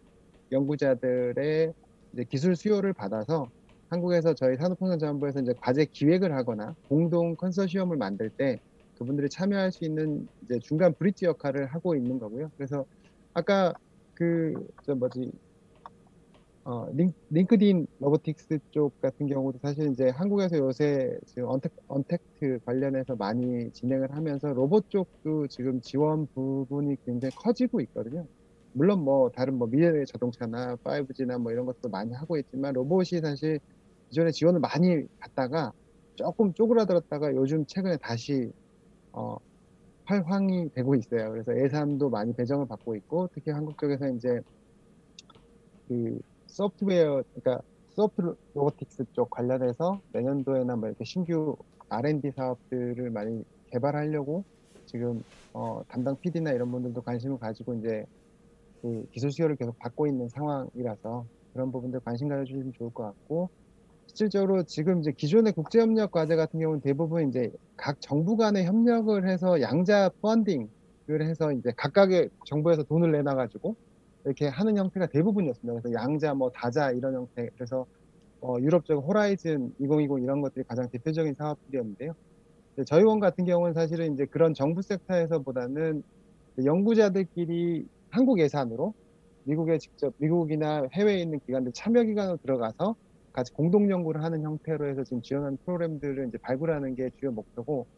연구자들의 0.53 1.75
이제 2.13 2.25
기술 2.31 2.57
수요를 2.57 2.95
받아서 2.95 3.51
한국에서 3.89 4.35
저희 4.35 4.57
산업통상자원부에서 4.57 5.41
이제 5.43 5.55
과제 5.61 5.87
기획을 5.87 6.35
하거나 6.35 6.77
공동 6.89 7.37
컨소시엄을 7.37 7.97
만들 7.97 8.31
때 8.31 8.61
그분들이 8.99 9.29
참여할 9.31 9.73
수 9.73 9.85
있는 9.85 10.29
이제 10.45 10.59
중간 10.61 10.95
bridge 10.95 11.27
역할을 11.27 11.67
하고 11.67 11.95
있는 11.97 12.19
거고요. 12.19 12.51
그래서 12.57 12.87
아까 13.37 13.75
그 14.15 14.55
저 14.85 14.95
뭐지 14.95 15.31
어, 16.65 16.89
링, 16.95 17.13
LinkedIn 17.31 17.87
robotics 18.01 18.59
쪽 18.73 19.01
같은 19.01 19.27
경우도 19.29 19.59
사실 19.63 19.91
이제 19.93 20.09
한국에서 20.09 20.59
요새 20.59 21.17
지금 21.27 21.49
untac, 21.49 21.73
untact 21.89 22.61
관련해서 22.65 23.15
많이 23.17 23.71
진행을 23.73 24.13
하면서 24.17 24.53
로봇 24.53 24.91
쪽도 24.91 25.47
지금 25.49 25.81
지원 25.81 26.27
부분이 26.35 26.97
굉장히 27.05 27.33
커지고 27.37 27.81
있거든요. 27.83 28.27
물론 28.73 29.05
뭐 29.05 29.31
다른 29.31 29.55
뭐 29.59 29.69
미래의 29.69 30.07
자동차나 30.07 30.77
5G나 30.85 31.39
뭐 31.39 31.53
이런 31.53 31.67
것도 31.67 31.89
많이 31.91 32.13
하고 32.15 32.37
있지만 32.39 32.75
로봇이 32.75 33.21
사실 33.23 33.61
기존에 34.09 34.33
지원을 34.33 34.61
많이 34.61 35.07
받다가 35.21 35.73
조금 36.17 36.53
쪼그라들었다가 36.55 37.33
요즘 37.37 37.65
최근에 37.67 37.99
다시 37.99 38.53
어, 39.13 39.37
활황이 40.07 40.71
되고 40.75 40.95
있어요. 40.95 41.31
그래서 41.33 41.57
예산도 41.59 42.11
많이 42.11 42.35
배정을 42.35 42.67
받고 42.69 42.97
있고 42.97 43.29
특히 43.35 43.51
한국 43.53 43.79
쪽에서 43.79 44.09
이제 44.11 44.41
그 45.89 46.19
소프트웨어 46.47 47.23
그러니까 47.35 47.63
소프트 47.91 48.35
로보틱스 48.55 49.05
쪽 49.13 49.31
관련해서 49.31 50.01
내년도에나 50.13 50.77
뭐 50.77 50.89
이렇게 50.89 51.05
신규 51.05 51.57
R&D 51.89 52.33
사업들을 52.37 53.11
많이 53.11 53.45
개발하려고 53.73 54.45
지금 54.87 55.23
어, 55.53 55.83
담당 55.89 56.17
PD나 56.21 56.53
이런 56.53 56.71
분들도 56.71 57.01
관심을 57.03 57.39
가지고 57.39 57.75
이제 57.77 58.05
그 58.83 59.07
기술 59.13 59.33
수요를 59.33 59.57
계속 59.57 59.77
받고 59.79 60.07
있는 60.07 60.29
상황이라서 60.29 61.27
그런 61.53 61.73
부분들 61.73 62.01
관심 62.01 62.29
가져주시면 62.29 62.73
좋을 62.79 62.91
것 62.93 63.05
같고 63.05 63.51
실질적으로 64.07 64.63
지금 64.63 65.01
이제 65.01 65.13
기존의 65.13 65.53
국제협력 65.53 66.11
과제 66.11 66.37
같은 66.37 66.61
경우는 66.61 66.81
대부분 66.81 67.29
이제 67.29 67.53
각 67.77 68.01
정부 68.01 68.37
간의 68.37 68.65
협력을 68.65 69.29
해서 69.29 69.61
양자 69.61 70.11
펀딩을 70.23 70.69
해서 71.23 71.53
이제 71.53 71.73
각각의 71.77 72.31
정부에서 72.47 72.83
돈을 72.85 73.13
내놔가지고 73.13 73.77
이렇게 74.25 74.49
하는 74.49 74.77
형태가 74.77 75.07
대부분이었습니다. 75.07 75.81
그래서 75.81 75.93
양자, 75.93 76.35
뭐 76.35 76.51
다자 76.51 76.91
이런 76.93 77.15
형태. 77.15 77.49
그래서 77.55 77.87
어, 78.41 78.57
유럽 78.61 78.85
쪽 78.85 79.01
호라이즌 79.07 79.75
2020 79.79 80.23
이런 80.23 80.41
것들이 80.41 80.65
가장 80.65 80.89
대표적인 80.89 81.35
사업들이었는데요. 81.35 82.13
저희 82.87 83.05
원 83.05 83.21
같은 83.21 83.45
경우는 83.45 83.73
사실은 83.75 84.13
이제 84.13 84.27
그런 84.27 84.53
정부 84.53 84.83
섹터에서보다는 84.83 86.03
연구자들끼리 86.65 87.87
한국 88.11 88.39
예산으로 88.41 88.95
미국에 89.45 89.79
직접 89.79 90.13
미국이나 90.19 90.87
해외에 90.93 91.21
있는 91.21 91.41
기관들 91.41 91.73
참여 91.73 92.03
기관으로 92.03 92.37
들어가서 92.39 92.97
같이 93.37 93.53
공동 93.55 93.91
연구를 93.91 94.25
하는 94.25 94.43
형태로 94.45 94.89
해서 94.91 95.05
지금 95.05 95.23
지원하는 95.23 95.59
프로그램들을 95.67 96.29
이제 96.29 96.39
발굴하는 96.43 96.97
게 96.97 97.11
주요 97.21 97.33
목표고 97.33 97.89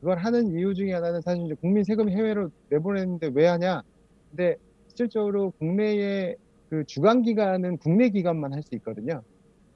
그걸 0.00 0.18
하는 0.18 0.48
이유 0.52 0.74
중에 0.74 0.92
하나는 0.94 1.22
사실 1.22 1.44
이제 1.46 1.54
국민 1.60 1.84
세금 1.84 2.10
해외로 2.10 2.50
내보내는데 2.70 3.32
왜 3.34 3.46
하냐? 3.48 3.82
근데 4.30 4.56
실질적으로 4.88 5.52
국내의 5.60 6.36
그 6.70 6.84
주관 6.86 7.22
기관은 7.22 7.78
국내 7.78 8.10
기관만 8.10 8.52
할 8.54 8.62
수 8.62 8.74
있거든요. 8.76 9.22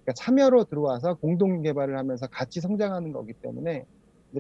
그러니까 0.04 0.14
참여로 0.24 0.64
들어와서 0.64 1.16
공동 1.16 1.62
개발을 1.62 1.96
하면서 1.98 2.26
같이 2.28 2.60
성장하는 2.60 3.12
거기 3.12 3.34
때문에 3.42 3.84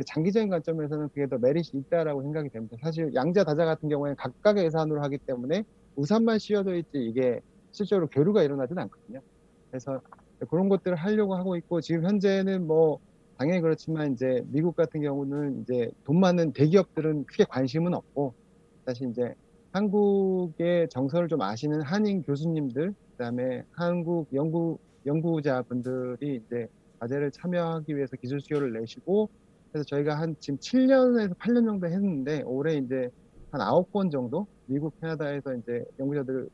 장기적인 0.06 0.48
관점에서는 0.50 1.08
그게 1.14 1.26
더 1.28 1.38
메리트 1.38 1.76
있다라고 1.76 2.22
생각이 2.22 2.48
됩니다. 2.50 2.76
사실 2.82 3.12
양자 3.14 3.44
다자 3.44 3.64
같은 3.66 3.88
경우에는 3.88 4.16
각각의 4.16 4.64
예산으로 4.66 5.02
하기 5.04 5.18
때문에 5.26 5.64
우산만 5.96 6.38
씌워져 6.38 6.74
있지 6.76 6.88
이게 6.94 7.40
실제로 7.72 8.08
교류가 8.08 8.42
일어나진 8.42 8.78
않거든요. 8.78 9.20
그래서 9.70 10.00
그런 10.48 10.68
것들을 10.68 10.96
하려고 10.96 11.34
하고 11.34 11.56
있고 11.56 11.80
지금 11.80 12.04
현재는 12.04 12.66
뭐 12.66 13.00
당연히 13.38 13.60
그렇지만 13.60 14.12
이제 14.12 14.42
미국 14.46 14.76
같은 14.76 15.00
경우는 15.00 15.62
이제 15.62 15.90
돈 16.04 16.20
많은 16.20 16.52
대기업들은 16.52 17.24
크게 17.24 17.44
관심은 17.44 17.94
없고 17.94 18.34
사실 18.86 19.10
이제 19.10 19.34
한국의 19.72 20.88
정서를 20.90 21.28
좀 21.28 21.40
아시는 21.40 21.82
한인 21.82 22.22
교수님들 22.22 22.94
그다음에 23.12 23.64
한국 23.72 24.28
연구 24.34 24.78
연구자분들이 25.06 26.42
이제 26.46 26.68
과제를 27.00 27.32
참여하기 27.32 27.96
위해서 27.96 28.16
기술 28.16 28.40
수요를 28.40 28.72
내시고 28.74 29.28
그래서 29.72 29.84
저희가 29.86 30.18
한 30.18 30.36
지금 30.38 30.58
7년에서 30.58 31.36
8년 31.38 31.64
정도 31.64 31.86
했는데 31.86 32.42
올해 32.42 32.76
이제 32.76 33.08
한 33.50 33.60
9건 33.60 34.10
정도 34.10 34.46
미국 34.66 34.98
캐나다에서 35.00 35.54
이제 35.54 35.84
연구자들이 35.98 36.48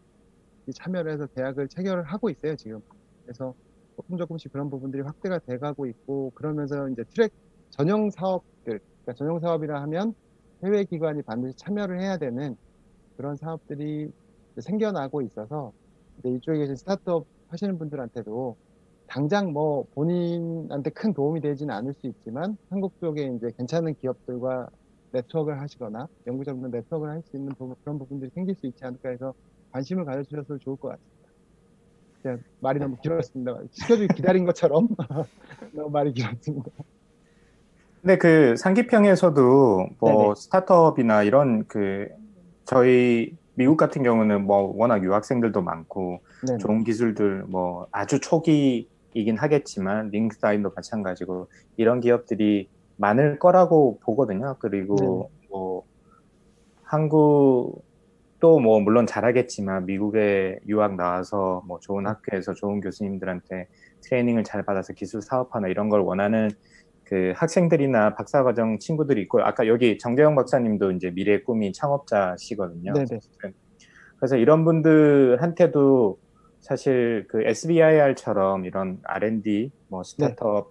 참여를 0.75 1.13
해서 1.13 1.27
계약을 1.27 1.69
체결을 1.69 2.05
하고 2.05 2.31
있어요 2.31 2.57
지금. 2.57 2.81
그래서 3.25 3.55
조금 3.99 4.19
조금씩 4.19 4.53
그런 4.53 4.71
부분들이 4.71 5.03
확대가 5.05 5.41
돼가고 5.41 5.89
있고 5.89 6.33
그러면서 6.37 6.89
이제 6.91 7.05
트랙 7.15 7.33
전용 7.73 8.11
사업들, 8.13 8.45
그러니까 9.05 9.15
전용 9.19 9.41
사업이라 9.41 9.83
하면 9.85 10.15
해외 10.65 10.85
기관이 10.87 11.23
반드시 11.25 11.55
참여를 11.59 12.03
해야 12.03 12.19
되는 12.19 12.57
그런 13.17 13.37
사업들이 13.37 14.11
생겨나고 14.61 15.23
있어서 15.23 15.73
이제 16.19 16.31
이쪽에 16.37 16.59
계신 16.59 16.77
스타트업 16.77 17.27
하시는 17.49 17.79
분들한테도 17.79 18.57
당장 19.07 19.53
뭐 19.53 19.87
본인한테 19.95 20.91
큰 20.91 21.15
도움이 21.15 21.41
되지는 21.41 21.75
않을 21.75 21.95
수 21.95 22.07
있지만 22.09 22.57
한국 22.71 22.95
쪽에 23.01 23.25
이제 23.37 23.51
괜찮은 23.59 23.95
기업들과 23.97 24.69
네트워크를 25.13 25.61
하시거나 25.61 26.09
연구자분들 26.27 26.71
네트워크를 26.73 27.15
할 27.15 27.23
수 27.25 27.37
있는 27.37 27.55
부- 27.59 27.75
그런 27.85 27.99
부분들이 27.99 28.31
생길 28.35 28.55
수 28.57 28.67
있지 28.67 28.85
않을까 28.85 29.11
해서 29.11 29.35
관심을 29.73 30.05
가져주셔서 30.05 30.59
좋을 30.61 30.77
것 30.77 30.89
같습니다. 30.89 31.18
제가 32.29 32.39
말이 32.61 32.79
너무 32.79 32.97
길었습니다. 33.03 33.59
시켜주기 33.71 34.15
기다린 34.15 34.45
것처럼 34.45 34.89
너무 35.73 35.91
말이 35.91 36.13
길었습니다. 36.13 36.71
근데 38.03 38.19
그 38.19 38.57
상기평에서도 38.57 39.89
뭐 39.99 40.11
네네. 40.11 40.35
스타트업이나 40.37 41.23
이런 41.23 41.65
그 41.67 42.09
저희 42.65 43.37
미국 43.55 43.77
같은 43.77 44.03
경우는 44.03 44.45
뭐 44.47 44.73
워낙 44.77 45.03
유학생들도 45.03 45.63
많고 45.63 46.21
네네. 46.47 46.59
좋은 46.59 46.85
기술들 46.85 47.45
뭐 47.49 47.89
아주 47.91 48.21
초기이긴 48.21 49.37
하겠지만 49.37 50.11
링크드인도 50.11 50.73
마찬가지고 50.77 51.49
이런 51.77 52.01
기업들이 52.01 52.69
많을 52.97 53.39
거라고 53.39 53.99
보거든요. 54.01 54.57
그리고 54.61 55.31
뭐 55.49 55.85
한국 56.83 57.83
도 58.41 58.61
뭐 58.61 58.81
물론 58.81 59.07
잘하겠지만 59.07 59.87
미국에 59.87 60.61
유학 60.69 60.95
나와서 60.97 61.63
뭐 61.67 61.79
좋은 61.81 62.07
학교에서 62.07 62.55
좋은 62.55 62.81
교수님들한테 62.81 63.69
트레이닝을 64.03 64.45
잘 64.45 64.63
받아서 64.63 64.93
기술 64.93 65.23
사업하나 65.23 65.69
이런 65.69 65.89
걸 65.89 66.01
원하는 66.01 66.51
그 67.05 67.33
학생들이나 67.37 68.15
박사과정 68.15 68.79
친구들이 68.79 69.23
있고 69.23 69.41
아까 69.43 69.67
여기 69.67 69.99
정재영 69.99 70.37
박사님도 70.37 70.93
이제 70.93 71.11
미래의 71.11 71.43
꿈이 71.43 71.73
창업자시거든요. 71.73 72.93
네네. 72.93 73.21
그래서 74.19 74.37
이런 74.37 74.65
분들한테도 74.65 76.19
사실 76.61 77.25
그 77.29 77.43
SBIR처럼 77.43 78.67
이런 78.67 78.99
R&D, 79.05 79.71
뭐 79.89 80.03
스타트업, 80.03 80.71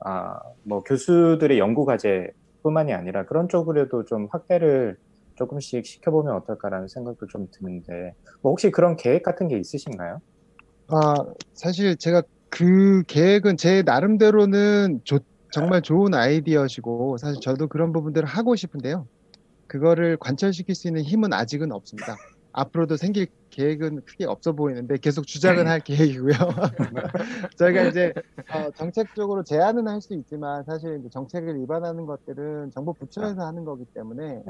아, 0.00 0.40
뭐 0.64 0.82
교수들의 0.82 1.58
연구 1.58 1.84
과제뿐만이 1.84 2.92
아니라 2.92 3.24
그런 3.26 3.48
쪽으로도 3.48 4.06
좀 4.06 4.26
확대를 4.30 4.96
조금씩 5.40 5.86
시켜보면 5.86 6.34
어떨까라는 6.36 6.88
생각도 6.88 7.26
좀 7.28 7.48
드는데, 7.52 8.14
뭐 8.42 8.52
혹시 8.52 8.70
그런 8.70 8.96
계획 8.96 9.22
같은 9.22 9.48
게 9.48 9.58
있으신가요? 9.58 10.20
아, 10.88 11.24
사실 11.54 11.96
제가 11.96 12.22
그 12.48 13.02
계획은 13.04 13.56
제 13.56 13.82
나름대로는 13.82 15.00
좋- 15.04 15.24
정말 15.52 15.82
좋은 15.82 16.14
아이디어시고 16.14 17.16
사실 17.18 17.40
저도 17.40 17.68
그런 17.68 17.92
부분들을 17.92 18.26
하고 18.28 18.56
싶은데요. 18.56 19.06
그거를 19.68 20.18
관철시킬 20.18 20.74
수 20.76 20.88
있는 20.88 21.02
힘은 21.04 21.32
아직은 21.32 21.72
없습니다. 21.72 22.16
앞으로도 22.52 22.96
생길 22.96 23.28
계획은 23.50 24.02
크게 24.04 24.26
없어 24.26 24.52
보이는데 24.52 24.98
계속 24.98 25.26
주장은 25.26 25.66
할 25.66 25.80
계획이고요. 25.80 26.32
저희가 27.58 27.84
이제 27.84 28.12
어, 28.52 28.70
정책적으로 28.72 29.42
제안은 29.44 29.88
할 29.88 30.00
수 30.00 30.14
있지만 30.14 30.64
사실 30.64 30.98
이제 31.00 31.08
정책을 31.10 31.60
위반하는 31.60 32.06
것들은 32.06 32.70
정부 32.72 32.94
부처에서 32.94 33.42
하는 33.44 33.64
거기 33.64 33.84
때문에 33.94 34.42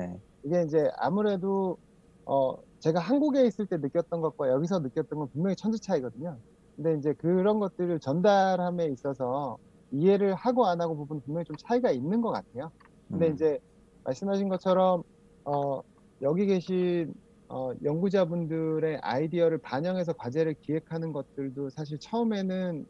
이게 0.44 0.62
이제 0.62 0.90
아무래도 0.98 1.78
어, 2.26 2.54
제가 2.80 3.00
한국에 3.00 3.44
있을 3.46 3.66
때 3.66 3.76
느꼈던 3.78 4.20
것과 4.20 4.48
여기서 4.50 4.80
느꼈던 4.80 5.18
건 5.18 5.28
분명히 5.32 5.56
천지 5.56 5.80
차이거든요. 5.80 6.38
근데 6.76 6.96
이제 6.98 7.12
그런 7.14 7.58
것들을 7.60 8.00
전달함에 8.00 8.86
있어서 8.86 9.58
이해를 9.90 10.34
하고 10.34 10.66
안 10.66 10.80
하고 10.80 10.96
부분 10.96 11.20
분명히 11.22 11.44
좀 11.44 11.56
차이가 11.58 11.90
있는 11.90 12.20
것 12.20 12.30
같아요. 12.30 12.70
근데 13.08 13.28
음. 13.28 13.34
이제 13.34 13.58
말씀하신 14.04 14.48
것처럼 14.48 15.02
어, 15.44 15.80
여기 16.22 16.46
계신 16.46 17.12
어, 17.52 17.72
연구자분들의 17.82 19.00
아이디어를 19.02 19.58
반영해서 19.58 20.12
과제를 20.12 20.54
기획하는 20.60 21.12
것들도 21.12 21.70
사실 21.70 21.98
처음에는 21.98 22.86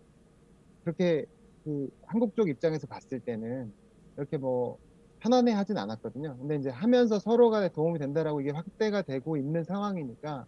그렇게 0.84 1.24
그 1.64 1.88
한국 2.06 2.36
쪽 2.36 2.50
입장에서 2.50 2.86
봤을 2.86 3.20
때는 3.20 3.72
이렇게 4.18 4.36
뭐 4.36 4.76
편안해 5.20 5.52
하진 5.52 5.78
않았거든요. 5.78 6.36
근데 6.36 6.56
이제 6.56 6.68
하면서 6.68 7.18
서로가 7.18 7.68
도움이 7.68 7.98
된다라고 7.98 8.42
이게 8.42 8.50
확대가 8.50 9.00
되고 9.00 9.38
있는 9.38 9.64
상황이니까 9.64 10.46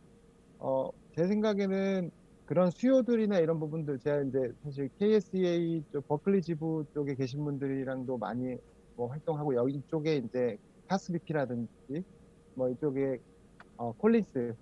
어, 0.58 0.90
제 1.16 1.26
생각에는 1.26 2.10
그런 2.44 2.70
수요들이나 2.70 3.38
이런 3.38 3.58
부분들 3.58 3.98
제가 4.00 4.24
이제 4.24 4.52
사실 4.62 4.90
KSEA 4.98 5.84
쪽 5.90 6.06
버클리 6.06 6.42
지부 6.42 6.84
쪽에 6.92 7.14
계신 7.14 7.42
분들이랑도 7.44 8.18
많이 8.18 8.56
뭐 8.94 9.06
활동하고 9.08 9.54
여기 9.54 9.76
이쪽에 9.76 10.16
이제 10.16 10.58
카스비피라든지 10.88 12.04
뭐 12.54 12.68
이쪽에 12.68 13.18
어, 13.76 13.92
콜린스 13.94 14.54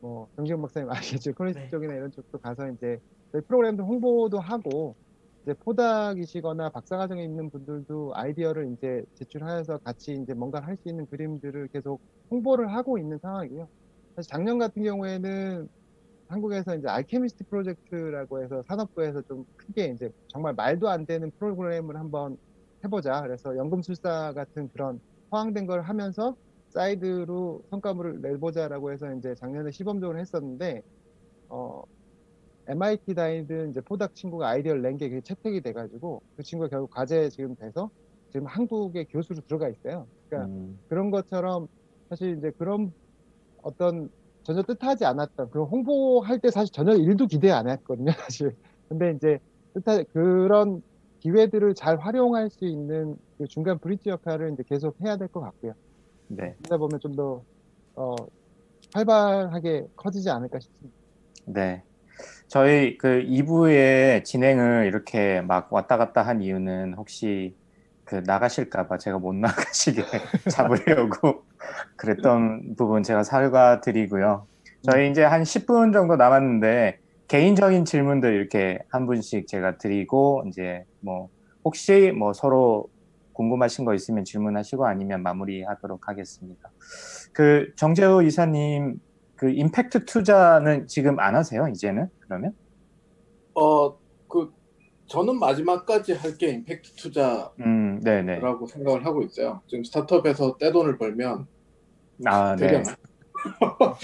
뭐 0.00 0.28
정지훈 0.36 0.62
박사님 0.62 0.90
아시겠죠? 1.28 1.34
콜린스 1.34 1.60
쪽이나 1.70 1.94
이런 1.94 2.12
쪽도 2.12 2.38
가서 2.40 2.68
이제 2.70 3.00
저희 3.32 3.42
프로그램도 3.48 3.84
홍보도 3.84 4.40
하고 4.40 4.96
이제 5.46 5.54
포닥이시거나 5.60 6.70
박사과정에 6.70 7.24
있는 7.24 7.50
분들도 7.50 8.12
아이디어를 8.16 8.72
이제 8.74 9.04
제출하여서 9.16 9.78
같이 9.84 10.14
이제 10.22 10.34
뭔가 10.34 10.60
할 10.60 10.76
수 10.78 10.88
있는 10.90 11.06
그림들을 11.08 11.68
계속 11.72 12.02
홍보를 12.30 12.74
하고 12.74 12.98
있는 12.98 13.18
상황이고요. 13.22 13.68
사실 14.16 14.28
작년 14.30 14.58
같은 14.58 14.82
경우에는 14.84 15.68
한국에서 16.28 16.76
이제 16.76 16.88
알케미스트 16.88 17.44
프로젝트라고 17.50 18.42
해서 18.42 18.62
산업부에서 18.68 19.22
좀 19.22 19.44
크게 19.56 19.86
이제 19.94 20.10
정말 20.28 20.54
말도 20.54 20.88
안 20.88 21.06
되는 21.06 21.30
프로그램을 21.38 21.96
한번 21.96 22.36
해보자. 22.84 23.20
그래서 23.22 23.56
연금술사 23.56 24.32
같은 24.34 24.68
그런 24.72 25.00
허황된 25.32 25.66
걸 25.66 25.82
하면서 25.82 26.36
사이드로 26.70 27.62
성과물을 27.70 28.20
내보자라고 28.22 28.92
해서 28.92 29.12
이제 29.14 29.34
작년에 29.36 29.70
시범적으로 29.72 30.18
했었는데 30.20 30.82
어, 31.50 31.82
MIT 32.68 33.14
다니던 33.14 33.70
이제 33.70 33.80
포닥 33.82 34.14
친구가 34.16 34.48
아이디어를 34.50 34.82
낸 34.82 34.98
게 34.98 35.20
채택이 35.22 35.62
돼가지고 35.62 36.22
그 36.36 36.42
친구가 36.44 36.68
결국 36.70 36.90
과제 36.90 37.30
지금 37.30 37.56
돼서 37.56 37.90
지금 38.30 38.46
한국의 38.46 39.06
교수로 39.10 39.40
들어가 39.48 39.68
있어요. 39.70 40.08
그러니까 40.30 40.50
그런 40.88 41.10
것처럼 41.10 41.68
사실 42.10 42.36
이제 42.38 42.52
그런 42.58 42.92
어떤 43.62 44.08
전혀 44.44 44.62
뜻하지 44.62 45.04
않았던 45.04 45.50
그 45.50 45.64
홍보할 45.64 46.40
때 46.40 46.50
사실 46.50 46.72
전혀 46.72 46.94
일도 46.94 47.26
기대 47.26 47.50
안 47.50 47.68
했거든요, 47.68 48.12
사실. 48.12 48.56
근데 48.88 49.12
이제 49.12 49.38
뜻하 49.74 50.02
그런 50.12 50.82
기회들을 51.20 51.74
잘 51.74 51.98
활용할 52.00 52.50
수 52.50 52.64
있는 52.66 53.16
그 53.38 53.46
중간 53.48 53.78
브릿지 53.78 54.08
역할을 54.10 54.52
이제 54.54 54.62
계속 54.68 54.96
해야 55.04 55.16
될 55.16 55.28
것 55.28 55.40
같고요. 55.40 55.74
네. 56.30 56.54
그러다 56.58 56.76
보면 56.78 57.00
좀 57.00 57.14
더 57.16 57.42
어, 57.96 58.14
활발하게 58.94 59.86
커지지 59.96 60.30
않을까 60.30 60.58
싶습니다. 60.60 60.96
네. 61.46 61.82
저희 62.48 62.96
그 62.98 63.22
2부의 63.26 64.24
진행을 64.24 64.86
이렇게 64.86 65.40
막 65.42 65.72
왔다 65.72 65.96
갔다 65.96 66.22
한 66.22 66.40
이유는 66.42 66.94
혹시 66.94 67.54
그 68.04 68.22
나가실까봐 68.26 68.98
제가 68.98 69.18
못 69.18 69.34
나가시게 69.34 70.02
잡으려고 70.50 71.44
그랬던 71.96 72.74
부분 72.76 73.02
제가 73.02 73.22
사과드리고요. 73.22 74.46
저희 74.82 75.10
이제 75.10 75.22
한 75.24 75.42
10분 75.42 75.92
정도 75.92 76.16
남았는데 76.16 76.98
개인적인 77.28 77.84
질문들 77.84 78.34
이렇게 78.34 78.78
한 78.88 79.06
분씩 79.06 79.46
제가 79.46 79.78
드리고 79.78 80.44
이제 80.48 80.84
뭐 81.00 81.28
혹시 81.64 82.12
뭐 82.16 82.32
서로 82.32 82.88
궁금하신 83.32 83.84
거 83.84 83.94
있으면 83.94 84.24
질문하시고 84.24 84.86
아니면 84.86 85.22
마무리하도록 85.22 86.08
하겠습니다. 86.08 86.70
그 87.32 87.72
정재호 87.76 88.22
이사님 88.22 89.00
그 89.36 89.50
임팩트 89.50 90.04
투자는 90.04 90.86
지금 90.86 91.18
안 91.18 91.34
하세요 91.34 91.66
이제는 91.68 92.08
그러면? 92.20 92.54
어, 93.54 93.96
그 94.28 94.52
저는 95.06 95.38
마지막까지 95.38 96.12
할 96.12 96.36
게 96.38 96.50
임팩트 96.50 96.94
투자라고 96.94 97.54
음. 97.60 98.00
생각을 98.68 99.04
하고 99.04 99.22
있어요. 99.22 99.60
지금 99.66 99.82
스타트업에서 99.84 100.56
떼돈을 100.58 100.98
벌면 100.98 101.46
아, 102.26 102.54
네. 102.56 102.66
되려나? 102.66 102.96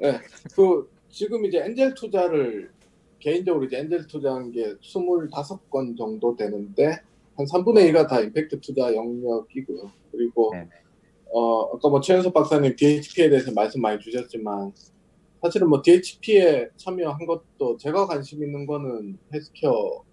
네, 0.00 0.20
그 0.54 0.88
지금 1.10 1.44
이제 1.44 1.58
엔젤 1.58 1.94
투자를 1.94 2.70
개인적으로 3.18 3.64
이제 3.64 3.78
엔젤 3.78 4.06
투자한 4.06 4.52
게 4.52 4.76
25건 4.76 5.96
정도 5.96 6.36
되는데 6.36 7.00
한 7.36 7.44
3분의 7.46 7.90
2가 7.90 8.08
다 8.08 8.20
임팩트 8.20 8.60
투자 8.60 8.94
영역이고요. 8.94 9.90
그리고 10.10 10.52
어 11.26 11.74
아까 11.74 11.88
뭐 11.88 12.00
최현석 12.00 12.32
박사님 12.32 12.76
DHP에 12.76 13.28
대해서 13.28 13.52
말씀 13.52 13.82
많이 13.82 14.00
주셨지만 14.00 14.72
사실은 15.42 15.68
뭐 15.68 15.82
DHP에 15.82 16.70
참여한 16.76 17.26
것도 17.26 17.76
제가 17.76 18.06
관심 18.06 18.42
있는 18.42 18.66
거는 18.66 19.18
헬스케어 19.32 20.04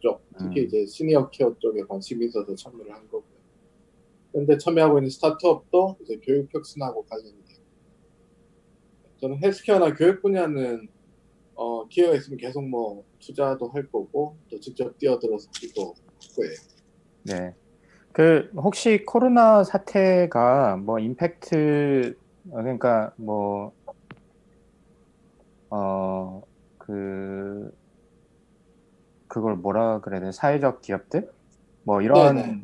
쪽 0.00 0.22
특히 0.38 0.64
이제 0.64 0.86
시니어 0.86 1.30
케어 1.30 1.54
쪽에 1.58 1.82
관심이 1.82 2.26
있어서 2.26 2.54
참여를 2.54 2.92
한 2.92 3.02
거고요. 3.08 3.38
근데 4.32 4.58
참여하고 4.58 4.98
있는 4.98 5.10
스타트업도 5.10 5.96
이제 6.02 6.20
교육 6.22 6.52
혁신하고 6.54 7.04
관련이 7.06 7.44
돼요. 7.46 7.58
저는 9.20 9.42
헬스케어나 9.42 9.94
교육 9.94 10.22
분야는 10.22 10.88
어, 11.54 11.88
기회가 11.88 12.14
있으면 12.14 12.38
계속 12.38 12.62
뭐 12.62 13.04
투자도 13.18 13.68
할 13.70 13.90
거고 13.90 14.36
또 14.48 14.60
직접 14.60 14.96
뛰어들어서 14.98 15.50
또 15.74 15.94
거예요. 16.36 16.54
네. 17.22 17.54
그 18.12 18.50
혹시 18.56 19.04
코로나 19.06 19.64
사태가 19.64 20.76
뭐 20.78 20.98
임팩트 21.00 22.18
어, 22.50 22.56
그러니까 22.62 23.14
뭐 23.18 23.74
어 25.70 26.42
그 26.78 27.72
그걸 29.28 29.56
뭐라 29.56 30.00
그래야 30.00 30.20
돼? 30.20 30.32
사회적 30.32 30.80
기업들? 30.82 31.30
뭐 31.82 32.02
이런 32.02 32.42
네네. 32.42 32.58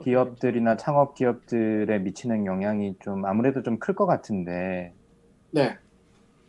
기업들이나 0.00 0.76
창업 0.76 1.14
기업들에 1.16 1.98
미치는 2.00 2.46
영향이 2.46 2.96
좀 3.00 3.24
아무래도 3.26 3.62
좀 3.62 3.78
클 3.80 3.94
것 3.94 4.06
같은데 4.06 4.94
네. 5.50 5.78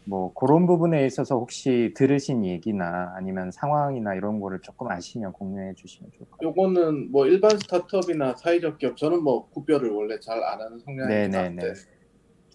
뭐 0.03 0.33
그런 0.33 0.65
부분에 0.65 1.05
있어서 1.05 1.35
혹시 1.37 1.93
들으신 1.95 2.43
얘기나 2.45 3.13
아니면 3.15 3.51
상황이나 3.51 4.15
이런 4.15 4.39
거를 4.39 4.59
조금 4.61 4.87
아시면 4.89 5.31
공유해 5.31 5.73
주시면 5.75 6.11
좋을 6.11 6.27
것 6.29 6.37
같아요. 6.37 6.49
요거는 6.49 7.11
뭐 7.11 7.27
일반 7.27 7.57
스타트업이나 7.57 8.35
사회적 8.35 8.79
기업 8.79 8.97
저는 8.97 9.21
뭐 9.21 9.47
구별을 9.49 9.91
원래 9.91 10.19
잘 10.19 10.41
안 10.43 10.59
하는 10.59 10.79
성향이긴 10.79 11.31
네네네. 11.31 11.37
한데 11.37 11.73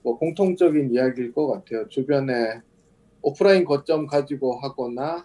뭐 0.02 0.18
공통적인 0.18 0.92
이야기일 0.92 1.32
것 1.32 1.46
같아요. 1.46 1.88
주변에 1.88 2.60
오프라인 3.22 3.64
거점 3.64 4.06
가지고 4.06 4.56
하거나 4.56 5.24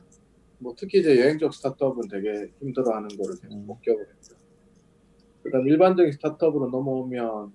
뭐 0.60 0.76
특히 0.78 1.00
이제 1.00 1.20
여행 1.20 1.42
쪽 1.42 1.54
스타트업은 1.54 2.08
되게 2.08 2.52
힘들어하는 2.60 3.08
거를 3.10 3.36
계속 3.42 3.58
목격을 3.66 4.06
했죠. 4.16 4.36
그다음 5.44 5.68
일반적인 5.68 6.12
스타트업으로 6.14 6.70
넘어오면 6.70 7.52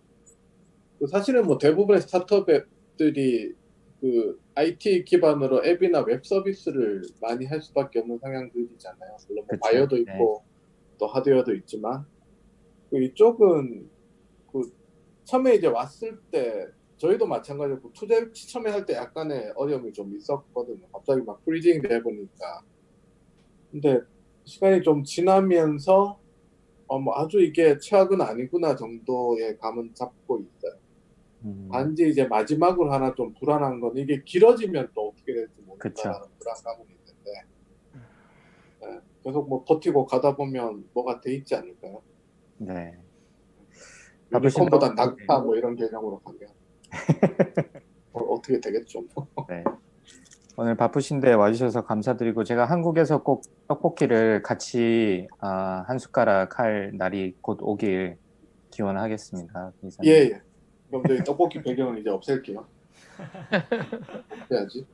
그 0.99 1.07
사실은 1.07 1.45
뭐 1.47 1.57
대부분의 1.59 2.03
스타트업들이 2.03 3.55
그 4.01 4.41
IT 4.55 5.05
기반으로 5.05 5.65
앱이나 5.65 6.01
웹 6.03 6.25
서비스를 6.25 7.03
많이 7.21 7.47
할 7.47 7.61
수밖에 7.63 8.01
없는 8.01 8.19
성향들이잖아요. 8.19 9.17
물론 9.29 9.45
뭐 9.45 9.47
그쵸. 9.49 9.61
바이오도 9.63 9.97
네. 9.97 10.03
있고 10.03 10.45
또 10.99 11.07
하드웨어도 11.07 11.55
있지만 11.57 12.05
그 12.91 13.03
이쪽은 13.03 13.91
그 14.53 14.63
처음에 15.25 15.55
이제 15.55 15.67
왔을 15.67 16.19
때 16.31 16.67
저희도 16.99 17.27
마찬가지고 17.27 17.93
투자 17.93 18.17
처음에 18.33 18.71
할 18.71 18.87
때 18.87 18.95
약간의 18.95 19.53
어려움이 19.57 19.93
좀 19.93 20.15
있었거든요. 20.17 20.87
갑자기 20.93 21.23
막 21.23 21.45
freezing 21.45 21.83
돼 21.83 22.01
보니까 22.03 22.63
근데 23.71 24.01
시간이 24.45 24.83
좀 24.83 25.03
지나면서 25.05 26.19
어, 26.87 26.99
뭐 27.01 27.15
아주 27.19 27.41
이게 27.41 27.79
최악은 27.79 28.21
아니구나 28.21 28.77
정도의 28.77 29.59
감은 29.59 29.93
잡고 29.95 30.41
있어요. 30.41 30.81
음. 31.47 31.69
단지 31.71 32.09
이제 32.09 32.25
마지막으로 32.25 32.93
하나 32.93 33.15
좀 33.15 33.33
불안한 33.35 33.81
건 33.81 33.97
이게 33.97 34.23
길어지면 34.25 34.91
또 34.95 35.09
어떻게 35.09 35.33
될지. 35.33 35.55
모른다는 35.65 36.21
불안감은 36.41 36.87
있는데 36.91 37.45
예, 38.83 39.01
계속 39.23 39.49
뭐 39.49 39.65
버티고 39.65 40.07
가다 40.07 40.35
보면 40.35 40.89
뭐가 40.93 41.21
돼 41.21 41.35
있지 41.35 41.55
않을까요? 41.55 42.03
네. 42.59 42.99
유니콘보다 44.35 44.95
낙타 44.95 45.39
뭐 45.41 45.57
이런 45.57 45.77
개념으로 45.77 46.19
가면 46.19 46.49
어, 48.13 48.21
어떻게 48.21 48.61
되겠죠? 48.61 49.05
뭐. 49.15 49.47
네. 49.49 49.63
오늘 50.59 50.75
바쁘신데 50.75 51.35
와주셔서 51.35 51.85
감사드리고 51.85 52.43
제가 52.43 52.65
한국에서 52.65 53.23
꼭 53.23 53.43
떡볶이를 53.69 54.43
같이 54.43 55.29
아, 55.39 55.85
한 55.87 55.99
숟가락 55.99 56.59
할 56.59 56.93
날이 56.95 57.37
곧 57.43 57.59
오길 57.61 58.17
기원하겠습니다. 58.71 59.73
이사님. 59.83 60.11
예, 60.11 60.17
예. 60.31 60.41
그럼 60.89 61.03
저희 61.07 61.19
떡볶이 61.25 61.63
배경은 61.63 61.99
이제 61.99 62.11
없앨게요. 62.11 62.67
해야지. 64.51 64.87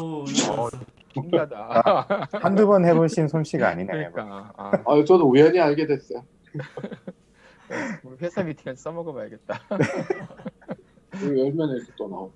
오, 0.00 0.22
어, 0.22 0.68
신기하다. 1.14 1.56
아, 1.84 2.28
한두 2.32 2.66
번 2.66 2.84
해보신 2.84 3.28
솜씨가 3.28 3.68
아니네요. 3.68 4.10
그러니까 4.12 4.52
아, 4.56 4.72
아, 4.84 5.04
저도 5.04 5.28
우연히 5.28 5.60
알게 5.60 5.86
됐어요. 5.86 6.24
우리 8.02 8.16
회사 8.20 8.42
미팅에 8.42 8.74
써먹어봐야겠다. 8.74 9.60
이거 11.16 11.38
열면 11.38 11.70
이렇게 11.76 11.92
또 11.96 12.08
나오고. 12.08 12.32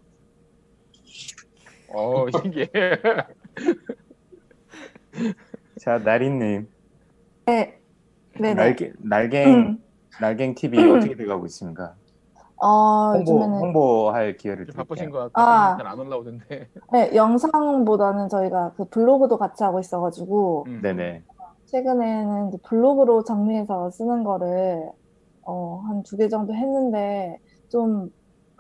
어 1.89 2.27
신기해. 2.43 2.69
자, 5.81 5.99
나리님. 5.99 6.69
네. 7.47 7.79
네네. 8.37 8.55
날개, 8.55 8.93
날갱, 8.99 9.49
음. 9.55 9.79
날갱 10.21 10.55
TV 10.57 10.91
어떻게 10.91 11.15
돼가고 11.17 11.47
있습니까? 11.47 11.95
어, 12.57 13.13
홍보, 13.13 13.21
요즘에는 13.21 13.59
홍보할 13.59 14.37
기회를 14.37 14.67
드릴게요. 14.67 14.75
바쁘신 14.75 15.11
것 15.11 15.31
아. 15.35 15.77
같아서 15.77 15.77
잘안 15.77 15.99
올라오던데. 15.99 16.71
네, 16.93 17.15
영상보다는 17.15 18.29
저희가 18.29 18.75
그 18.77 18.85
블로그도 18.89 19.39
같이 19.39 19.65
하고 19.65 19.81
있어가지고 19.81 20.67
음. 20.69 20.81
네네. 20.83 21.25
최근에는 21.67 22.49
이제 22.49 22.59
블로그로 22.65 23.25
정리해서 23.25 23.91
쓰는 23.91 24.23
거를 24.25 24.91
어, 25.43 25.83
한 25.89 26.03
두 26.05 26.17
개 26.19 26.29
정도 26.29 26.55
했는데 26.55 27.39
좀 27.71 28.11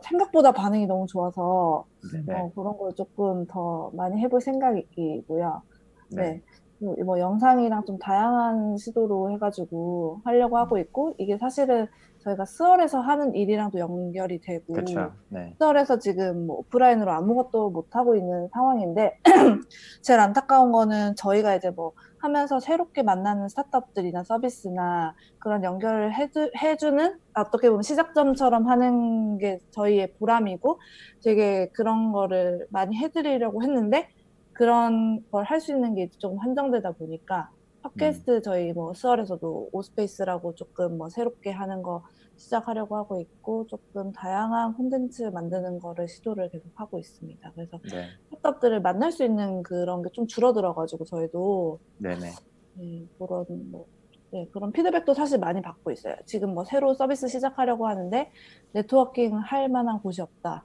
생각보다 0.02 0.52
반응이 0.52 0.86
너무 0.86 1.06
좋아서 1.08 1.86
네네. 2.12 2.40
어, 2.40 2.50
그런 2.54 2.76
걸 2.78 2.94
조금 2.96 3.46
더 3.46 3.90
많이 3.94 4.20
해볼 4.22 4.40
생각이고요. 4.40 5.62
네. 6.10 6.22
네. 6.22 6.42
뭐, 6.78 6.96
뭐 7.04 7.18
영상이랑 7.20 7.84
좀 7.86 7.98
다양한 7.98 8.76
시도로 8.78 9.30
해가지고 9.32 10.20
하려고 10.24 10.58
하고 10.58 10.78
있고 10.78 11.14
이게 11.18 11.38
사실은 11.38 11.86
저희가 12.24 12.44
스월에서 12.46 13.00
하는 13.00 13.34
일이랑도 13.34 13.78
연결이 13.78 14.40
되고 14.40 14.72
그렇죠. 14.72 15.12
네. 15.28 15.50
시설에서 15.54 15.98
지금 15.98 16.46
뭐 16.46 16.56
오프라인으로 16.58 17.10
아무것도 17.12 17.70
못 17.70 17.94
하고 17.94 18.16
있는 18.16 18.48
상황인데 18.52 19.18
제일 20.02 20.20
안타까운 20.20 20.72
거는 20.72 21.16
저희가 21.16 21.54
이제 21.54 21.70
뭐 21.70 21.92
하면서 22.18 22.58
새롭게 22.58 23.02
만나는 23.02 23.48
스타트업들이나 23.48 24.24
서비스나 24.24 25.14
그런 25.38 25.62
연결을 25.62 26.14
해주, 26.14 26.50
해주는 26.56 27.18
어떻게 27.34 27.68
보면 27.68 27.82
시작점처럼 27.82 28.66
하는 28.68 29.36
게 29.36 29.58
저희의 29.72 30.14
보람이고 30.14 30.80
되게 31.22 31.68
그런 31.74 32.12
거를 32.12 32.66
많이 32.70 32.96
해드리려고 32.96 33.62
했는데 33.62 34.08
그런 34.54 35.20
걸 35.30 35.44
할 35.44 35.60
수 35.60 35.72
있는 35.72 35.94
게 35.94 36.08
조금 36.18 36.38
한정되다 36.38 36.92
보니까 36.92 37.50
팟캐스트 37.84 38.40
저희 38.42 38.72
뭐 38.72 38.94
스월에서도 38.94 39.68
오스페이스라고 39.72 40.54
조금 40.54 40.96
뭐 40.96 41.10
새롭게 41.10 41.50
하는 41.50 41.82
거 41.82 42.02
시작하려고 42.36 42.96
하고 42.96 43.20
있고 43.20 43.66
조금 43.66 44.10
다양한 44.12 44.74
콘텐츠 44.74 45.22
만드는 45.24 45.78
거를 45.78 46.08
시도를 46.08 46.48
계속 46.50 46.70
하고 46.74 46.98
있습니다. 46.98 47.52
그래서 47.54 47.78
네. 47.90 48.06
스타트업들을 48.30 48.80
만날 48.80 49.12
수 49.12 49.24
있는 49.24 49.62
그런 49.62 50.02
게 50.02 50.08
좀 50.14 50.26
줄어들어가지고 50.26 51.04
저희도 51.04 51.78
네네. 51.98 52.30
네, 52.76 53.06
그런 53.18 53.44
뭐 53.70 53.86
네, 54.30 54.48
그런 54.52 54.72
피드백도 54.72 55.12
사실 55.14 55.38
많이 55.38 55.60
받고 55.60 55.90
있어요. 55.92 56.16
지금 56.24 56.54
뭐 56.54 56.64
새로 56.64 56.94
서비스 56.94 57.28
시작하려고 57.28 57.86
하는데 57.86 58.30
네트워킹 58.72 59.36
할 59.36 59.68
만한 59.68 60.00
곳이 60.00 60.22
없다. 60.22 60.64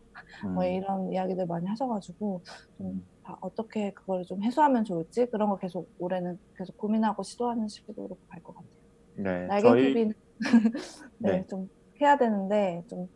뭐 0.54 0.64
음. 0.64 0.72
이런 0.72 1.12
이야기들 1.12 1.46
많이 1.48 1.68
하셔가지고 1.68 2.42
좀다 2.78 3.04
어떻게 3.42 3.92
그걸 3.94 4.24
좀 4.26 4.42
해소하면 4.44 4.84
좋을지 4.86 5.26
그런 5.28 5.50
거 5.50 5.58
계속 5.58 5.90
올해는 5.98 6.38
계속 6.58 6.76
고민하고 6.78 7.24
시도하는 7.24 7.68
시도로 7.68 8.18
갈 8.28 8.42
것 8.44 8.56
같아요. 8.56 8.70
네. 9.16 9.48
날개 9.48 9.68
저희 9.68 9.84
TV는 9.94 10.14
네, 11.20 11.32
네. 11.32 11.46
좀 11.48 11.68
해야 12.02 12.18
되는데 12.18 12.84
좀 12.90 13.08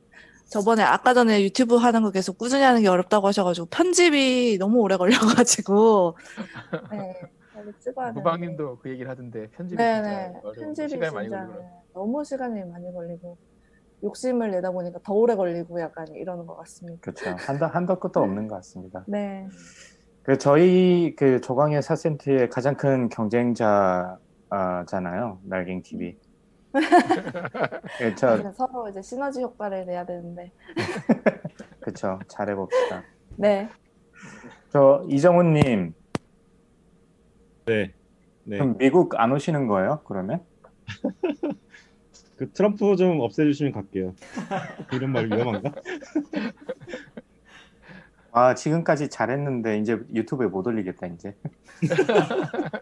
저번에 0.49 0.83
아까 0.83 1.13
전에 1.13 1.41
유튜브 1.43 1.75
하는 1.77 2.03
거 2.03 2.11
계속 2.11 2.37
꾸준히 2.37 2.63
하는 2.63 2.81
게 2.81 2.87
어렵다고 2.87 3.27
하셔가지고 3.27 3.67
편집이 3.67 4.57
너무 4.59 4.79
오래 4.81 4.97
걸려가지고 4.97 6.17
네, 6.91 7.13
빨리 7.53 7.71
찍어야 7.79 8.11
무방님도 8.11 8.79
그 8.79 8.89
얘기를 8.89 9.09
하던데 9.09 9.49
편집이 9.51 9.77
네네 9.77 10.01
진짜 10.01 10.39
어려워. 10.39 10.53
편집이 10.59 10.89
시간이 10.89 11.29
많이. 11.29 11.29
네, 11.53 11.59
너무 11.93 12.23
시간이 12.23 12.63
많이 12.65 12.91
걸리고 12.93 13.37
욕심을 14.03 14.51
내다 14.51 14.71
보니까 14.71 14.99
더 15.03 15.13
오래 15.13 15.33
걸리고 15.35 15.79
약간 15.79 16.05
이러는 16.13 16.45
것 16.45 16.57
같습니다. 16.57 16.99
그렇죠. 17.01 17.29
한도 17.39 17.65
한도 17.67 17.99
끝도 17.99 18.19
없는 18.19 18.47
것 18.49 18.55
같습니다. 18.55 19.05
네. 19.07 19.47
그 20.23 20.37
저희 20.37 21.15
그 21.17 21.41
조광의 21.41 21.81
사센트의 21.81 22.49
가장 22.49 22.75
큰 22.75 23.09
경쟁자잖아요. 23.09 24.17
날갱 25.43 25.81
TV. 25.83 26.17
예, 28.01 28.15
저 28.15 28.37
이제 28.39 28.51
서로 28.53 28.89
이제 28.89 29.01
시너지 29.01 29.41
효과를 29.41 29.85
내야 29.85 30.05
되는데 30.05 30.51
그쵸. 31.81 32.19
잘해 32.27 32.55
봅시다. 32.55 33.03
네. 33.35 33.69
저 34.71 35.05
이정훈 35.07 35.53
님, 35.53 35.93
네. 37.65 37.93
네. 38.45 38.57
그럼 38.57 38.77
미국 38.77 39.19
안 39.19 39.31
오시는 39.31 39.67
거예요? 39.67 40.01
그러면? 40.05 40.43
그 42.37 42.51
트럼프 42.51 42.95
좀 42.95 43.19
없애주시면 43.19 43.73
갈게요. 43.73 44.15
이런 44.91 45.11
말 45.11 45.27
위험한가? 45.27 45.71
아 48.35 48.55
지금까지 48.55 49.09
잘했는데 49.09 49.77
이제 49.77 49.99
유튜브에 50.13 50.47
못 50.47 50.65
올리겠다 50.65 51.05
이제. 51.07 51.35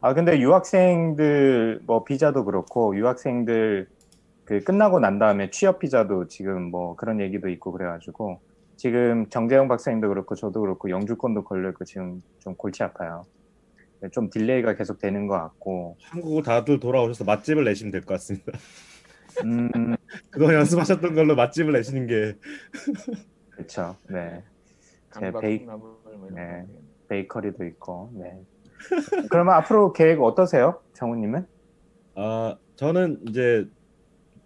아 0.00 0.14
근데 0.14 0.38
유학생들 0.38 1.80
뭐 1.86 2.04
비자도 2.04 2.44
그렇고 2.44 2.96
유학생들 2.96 3.88
그 4.44 4.60
끝나고 4.60 5.00
난 5.00 5.18
다음에 5.18 5.50
취업 5.50 5.78
비자도 5.80 6.28
지금 6.28 6.70
뭐 6.70 6.94
그런 6.96 7.20
얘기도 7.20 7.48
있고 7.48 7.72
그래가지고 7.72 8.40
지금 8.76 9.28
정재영 9.30 9.66
박사님도 9.68 10.08
그렇고 10.08 10.34
저도 10.34 10.60
그렇고 10.60 10.90
영주권도 10.90 11.44
걸려 11.44 11.70
있고 11.70 11.84
지금 11.84 12.20
좀 12.38 12.54
골치 12.54 12.82
아파요. 12.82 13.22
네, 14.00 14.10
좀 14.10 14.28
delay가 14.30 14.74
계속 14.74 14.98
되는 14.98 15.26
것 15.26 15.38
같고 15.38 15.96
한국으로 16.02 16.42
다들 16.42 16.78
돌아오셔서 16.78 17.24
맛집을 17.24 17.64
내시면 17.64 17.90
될 17.90 18.02
것 18.02 18.14
같습니다. 18.14 18.52
음, 19.44 19.70
그동안 20.30 20.56
연습하셨던 20.56 21.14
걸로 21.14 21.34
맛집을 21.34 21.72
내시는 21.72 22.06
게 22.06 22.36
그렇죠. 23.50 23.96
네. 24.08 24.42
제 25.18 25.32
베이, 25.40 25.58
뭐 25.60 26.00
네, 26.32 26.62
거. 26.62 26.68
베이커리도 27.08 27.64
있고. 27.66 28.10
네. 28.14 28.40
그러면 29.30 29.54
앞으로 29.54 29.92
계획 29.92 30.20
어떠세요, 30.20 30.80
정우 30.92 31.16
님은? 31.16 31.46
아 32.16 32.56
저는 32.76 33.20
이제 33.28 33.68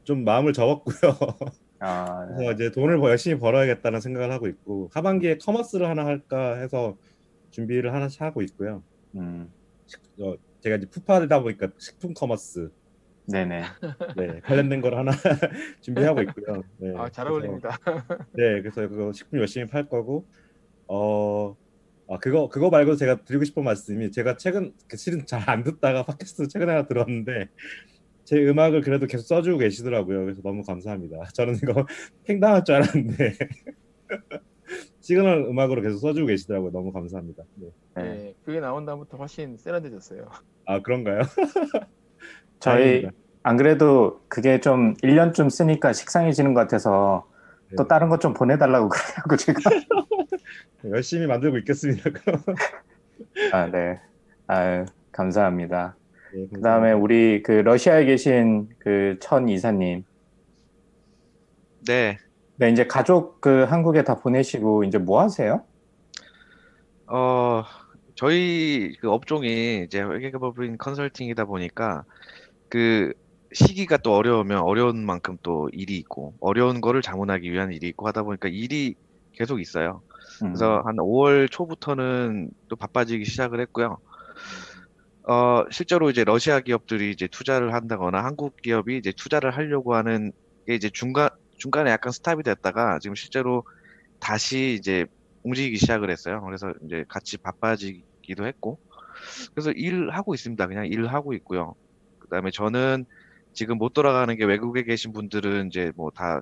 좀 0.05 0.25
마음을 0.25 0.52
접었고요. 0.52 0.94
아, 1.81 2.26
네. 2.31 2.34
그래서 2.36 2.52
이제 2.52 2.70
돈을 2.73 2.99
더 2.99 3.08
열심히 3.10 3.39
벌어야겠다는 3.39 4.00
생각을 4.00 4.33
하고 4.33 4.49
있고 4.49 4.91
하반기에 4.92 5.39
commerce를 5.39 5.89
하나 5.89 6.05
할까 6.05 6.57
해서 6.57 6.97
준비를 7.50 7.94
하나씩 7.94 8.20
하고 8.20 8.42
있고요. 8.42 8.83
음, 9.15 9.50
어, 10.20 10.34
제가 10.60 10.76
이제 10.76 10.86
푸파다 10.86 11.41
보니까 11.42 11.68
식품 11.78 12.15
commerce 12.15 12.70
네네. 13.31 13.62
네, 14.16 14.40
관련된 14.40 14.81
걸 14.81 14.97
하나 14.97 15.10
준비하고 15.82 16.23
있고요. 16.23 16.62
네, 16.78 16.94
아, 16.97 17.08
잘 17.10 17.26
그래서- 17.26 17.31
어울립니다. 17.34 17.78
네, 18.32 18.62
그래서 18.62 18.89
그거 18.89 19.12
식품 19.12 19.39
열심히 19.40 19.66
팔 19.66 19.86
거고 19.89 20.26
어, 20.86 21.55
아 22.08 22.18
그거 22.18 22.48
그거 22.48 22.70
말고 22.70 22.97
제가 22.97 23.24
드리고 23.24 23.44
싶은 23.44 23.65
말씀이 23.65 24.10
제가 24.12 24.39
최근 24.39 24.73
그 24.89 24.97
실은 24.97 25.26
잘 25.26 25.42
안 25.48 25.62
듣다가 25.62 26.05
팟캐스트 26.05 26.48
최근에 26.48 26.73
하나 26.73 26.86
들었는데 26.86 27.48
제 28.24 28.36
음악을 28.48 28.81
그래도 28.81 29.07
계속 29.07 29.26
써주고 29.26 29.58
계시더라고요. 29.58 30.24
그래서 30.24 30.40
너무 30.42 30.62
감사합니다. 30.62 31.18
저는 31.34 31.57
이거 31.57 31.86
팽당할 32.24 32.65
줄 32.65 32.76
알았는데 32.76 33.36
시그널 35.00 35.44
음악으로 35.48 35.82
계속 35.82 35.98
써주고 35.98 36.26
계시더라고요. 36.28 36.70
너무 36.73 36.92
감사합니다. 36.92 37.42
네. 37.57 37.68
네, 37.97 38.34
그게 38.44 38.60
나온 38.60 38.86
다음부터 38.86 39.18
훨씬 39.18 39.57
세련돼졌어요. 39.58 40.28
아 40.65 40.81
그런가요? 40.81 41.20
저희 42.61 43.03
다행입니다. 43.03 43.11
안 43.43 43.57
그래도 43.57 44.20
그게 44.28 44.61
좀 44.61 44.95
1년쯤 44.97 45.51
쓰니까 45.51 45.93
식상해지는 45.93 46.55
것 46.55 46.61
같아서 46.62 47.28
또 47.77 47.85
네. 47.85 47.89
다른 47.89 48.09
것 48.09 48.19
좀 48.20 48.35
보내달라고 48.35 48.89
그래갖고 48.91 49.37
제가 49.37 49.61
열심히 50.91 51.27
만들고 51.27 51.59
있겠습니다. 51.59 52.11
그럼. 52.11 52.43
아, 53.53 53.67
네. 53.70 54.01
아유, 54.47 54.85
감사합니다. 55.12 55.97
네, 56.35 56.47
그 56.55 56.61
다음에 56.61 56.93
우리 56.93 57.43
그 57.43 57.53
러시아에 57.53 58.05
계신 58.05 58.69
그 58.78 59.19
천 59.20 59.49
이사님. 59.49 60.05
네. 61.87 62.19
네, 62.57 62.70
이제 62.70 62.87
가족 62.87 63.41
그 63.41 63.65
한국에 63.65 64.03
다 64.05 64.17
보내시고 64.17 64.85
이제 64.85 64.99
뭐 64.99 65.20
하세요? 65.23 65.65
어, 67.07 67.62
저희 68.15 68.97
그 69.01 69.11
업종이 69.11 69.85
이제 69.85 70.03
회계법인 70.03 70.77
컨설팅이다 70.78 71.45
보니까 71.45 72.05
그 72.69 73.13
시기가 73.55 73.97
또 73.99 74.15
어려우면 74.15 74.59
어려운 74.61 75.05
만큼 75.05 75.37
또 75.43 75.69
일이 75.73 75.97
있고 75.97 76.35
어려운 76.41 76.81
거를 76.81 77.01
자문하기 77.01 77.51
위한 77.51 77.73
일이 77.73 77.89
있고 77.89 78.07
하다 78.07 78.25
보니까 78.25 78.49
일이 78.49 78.95
계속 79.33 79.61
있어요. 79.61 80.03
음. 80.43 80.53
그래서 80.53 80.83
한 80.85 80.97
5월 80.99 81.49
초부터는 81.49 82.51
또 82.69 82.77
바빠지기 82.77 83.25
시작을 83.25 83.61
했고요. 83.61 83.99
어, 85.29 85.65
실제로 85.71 86.11
이제 86.11 86.25
러시아 86.25 86.61
기업들이 86.61 87.11
이제 87.11 87.29
투자를 87.31 87.75
한다거나 87.75 88.25
한국 88.25 88.55
기업이 88.63 88.97
이제 88.97 89.13
투자를 89.17 89.51
하려고 89.57 89.95
하는 89.95 90.33
게 90.67 90.75
이제 90.75 90.91
중간, 90.93 91.29
중간에 91.59 91.91
약간 91.91 92.13
스탑이 92.13 92.43
됐다가 92.43 92.99
지금 92.99 93.15
실제로 93.15 93.63
다시 94.21 94.77
이제 94.79 95.07
움직이기 95.43 95.77
시작을 95.77 96.11
했어요. 96.11 96.43
그래서 96.45 96.73
이제 96.85 97.05
같이 97.09 97.37
바빠지기도 97.39 98.47
했고. 98.47 98.79
그래서 99.55 99.71
일하고 99.73 100.35
있습니다. 100.35 100.67
그냥 100.67 100.87
일하고 100.87 101.35
있고요. 101.35 101.75
그 102.28 102.36
다음에 102.36 102.50
저는 102.50 103.05
지금 103.52 103.78
못 103.78 103.92
돌아가는 103.92 104.34
게 104.36 104.44
외국에 104.44 104.82
계신 104.84 105.12
분들은 105.12 105.68
이제 105.68 105.92
뭐 105.97 106.10
다 106.10 106.40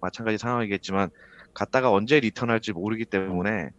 마찬가지 0.00 0.38
상황이겠지만 0.38 1.10
갔다가 1.54 1.90
언제 1.90 2.20
리턴할지 2.20 2.72
모르기 2.72 3.04
때문에 3.04 3.70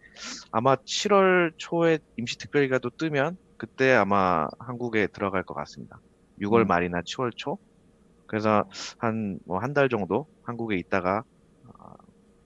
아마 0.51 0.75
7월 0.75 1.53
초에 1.57 1.99
임시특별기가 2.17 2.79
또 2.79 2.89
뜨면 2.89 3.38
그때 3.57 3.93
아마 3.93 4.47
한국에 4.59 5.07
들어갈 5.07 5.43
것 5.43 5.53
같습니다. 5.53 5.99
6월 6.41 6.61
음. 6.63 6.67
말이나 6.67 7.01
7월 7.01 7.31
초. 7.35 7.57
그래서 8.27 8.65
한 8.97 9.39
뭐 9.47 9.59
한 9.61 9.73
달 9.73 9.89
정도 9.89 10.27
한국에 10.43 10.75
있다가 10.77 11.23
어, 11.65 11.93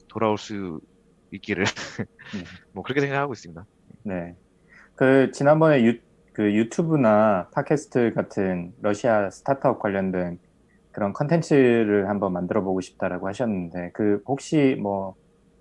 돌아올 0.07 0.37
수 0.37 0.79
있기를 1.31 1.65
뭐 2.73 2.83
그렇게 2.83 3.01
생각하고 3.01 3.33
있습니다. 3.33 3.65
네. 4.03 4.35
그 4.95 5.31
지난번에 5.31 5.83
유, 5.85 5.99
그 6.33 6.53
유튜브나 6.55 7.49
팟캐스트 7.51 8.13
같은 8.15 8.73
러시아 8.81 9.29
스타트업 9.29 9.79
관련된 9.79 10.39
그런 10.91 11.13
컨텐츠를 11.13 12.09
한번 12.09 12.33
만들어 12.33 12.63
보고 12.63 12.81
싶다라고 12.81 13.27
하셨는데 13.29 13.91
그 13.93 14.21
혹시 14.27 14.77
뭐 14.81 15.15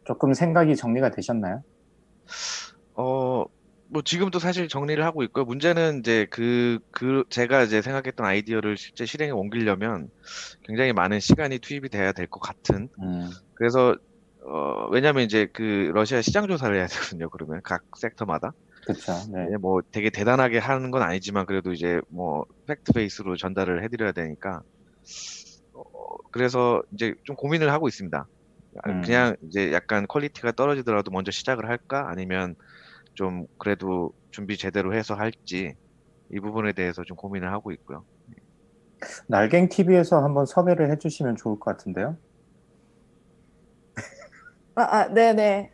조금 0.05 0.35
생각이 0.35 0.77
정리가 0.77 1.11
되셨나요? 1.13 1.63
어, 2.95 3.45
뭐 3.89 4.03
지금도 4.05 4.39
사실 4.39 4.69
정리를 4.69 5.03
하고 5.05 5.23
있고요. 5.25 5.45
문제는 5.45 6.01
이제 6.01 6.27
그, 6.31 6.79
그, 6.91 7.25
제가 7.31 7.63
이제 7.65 7.83
생각했던 7.83 8.27
아이디어를 8.27 8.77
실제 8.77 9.07
실행에 9.07 9.31
옮기려면 9.33 10.09
굉장히 10.65 10.93
많은 10.93 11.21
시간이 11.21 11.59
투입이 11.61 11.89
돼야 11.91 12.13
될 12.13 12.27
것 12.29 12.41
같은. 12.41 12.89
음. 12.99 13.31
그래서, 13.55 13.97
어, 14.47 14.89
왜냐면 14.91 15.25
이제 15.25 15.49
그 15.55 15.91
러시아 15.95 16.23
시장 16.23 16.49
조사를 16.49 16.77
해야 16.77 16.87
되거든요. 16.89 17.31
그러면 17.31 17.61
각 17.65 17.83
sector마다. 18.01 18.53
그렇죠. 18.85 19.13
네. 19.33 19.47
네, 19.51 19.57
뭐 19.57 19.81
되게 19.93 20.11
대단하게 20.11 20.59
하는 20.59 20.91
건 20.91 21.03
아니지만 21.03 21.47
그래도 21.47 21.73
이제 21.73 22.01
뭐 22.09 22.45
fact 22.67 22.93
base로 22.93 23.37
전달을 23.37 23.83
해드려야 23.85 24.13
되니까. 24.13 24.63
어, 25.75 25.83
그래서 26.33 26.83
이제 26.93 27.15
좀 27.25 27.37
고민을 27.37 27.73
하고 27.73 27.89
있습니다. 27.89 28.29
아, 28.85 28.91
음. 28.91 29.03
그냥 29.03 29.37
이제 29.43 29.73
약간 29.73 30.07
quality가 30.07 30.53
떨어지더라도 30.53 31.11
먼저 31.11 31.31
시작을 31.31 31.69
할까? 31.69 32.07
아니면 32.09 32.55
좀 33.15 33.47
그래도 33.59 34.13
준비 34.31 34.57
제대로 34.57 34.95
해서 34.95 35.15
할지 35.15 35.75
이 36.31 36.41
부분에 36.41 36.73
대해서 36.73 37.05
좀 37.05 37.17
고민을 37.17 37.53
하고 37.53 37.73
있고요. 37.73 38.05
날갱 39.29 39.69
TV에서 39.69 40.23
한번 40.23 40.47
섭외를 40.47 40.91
해주시면 40.93 41.37
좋을 41.37 41.59
것 41.59 41.77
같은데요. 41.77 42.17
아, 44.75 44.83
아, 44.83 45.09
네네. 45.09 45.71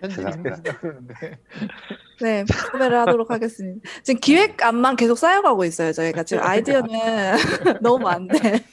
그러는데. 0.00 1.38
네, 2.20 2.44
섭외를 2.46 2.98
하도록 3.00 3.30
하겠습니다. 3.30 3.88
지금 4.02 4.20
기획 4.20 4.62
안만 4.62 4.96
계속 4.96 5.18
쌓여가고 5.18 5.64
있어요. 5.64 5.92
저희가 5.92 6.22
지금 6.22 6.42
아이디어는 6.42 6.88
너무 7.82 8.02
많은데. 8.04 8.64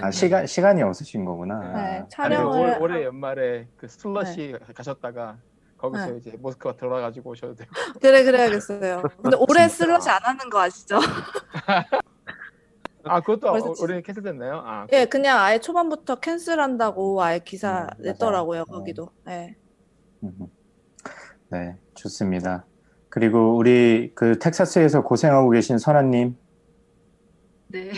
아 0.00 0.10
시간 0.10 0.46
시간이 0.46 0.82
없으신 0.82 1.24
거구나. 1.24 1.60
네, 1.60 1.80
아니, 1.80 2.00
올, 2.00 2.08
촬영을 2.08 2.78
올해 2.80 3.04
연말에 3.04 3.68
그 3.76 3.86
슬러시 3.88 4.56
가셨다가 4.74 5.36
거기서 5.76 6.06
네. 6.06 6.16
이제 6.18 6.32
모스크바 6.38 6.76
돌아가지고 6.76 7.30
오셔도 7.30 7.54
되고. 7.54 7.70
그래 8.00 8.24
그래야겠어요. 8.24 9.02
근데 9.22 9.36
올해 9.48 9.68
슬러시 9.68 10.08
안 10.10 10.20
하는 10.22 10.50
거 10.50 10.60
아시죠? 10.60 10.98
아 13.04 13.20
그것도 13.20 13.48
어, 13.48 13.74
올해 13.80 14.02
캔슬됐나요? 14.02 14.62
아, 14.64 14.86
예, 14.92 15.06
그냥 15.06 15.38
아예 15.38 15.58
초반부터 15.58 16.16
캔슬한다고 16.16 17.22
아예 17.22 17.38
기사 17.38 17.88
음, 17.98 18.02
냈더라고요. 18.02 18.64
맞아요. 18.68 18.78
거기도. 18.78 19.10
예. 19.28 19.30
네, 19.30 19.56
좋습니다. 21.94 22.66
그리고 23.08 23.56
우리 23.56 24.12
그 24.14 24.38
텍사스에서 24.38 25.02
고생하고 25.02 25.50
계신 25.50 25.78
선아님, 25.78 26.36
네. 27.68 27.92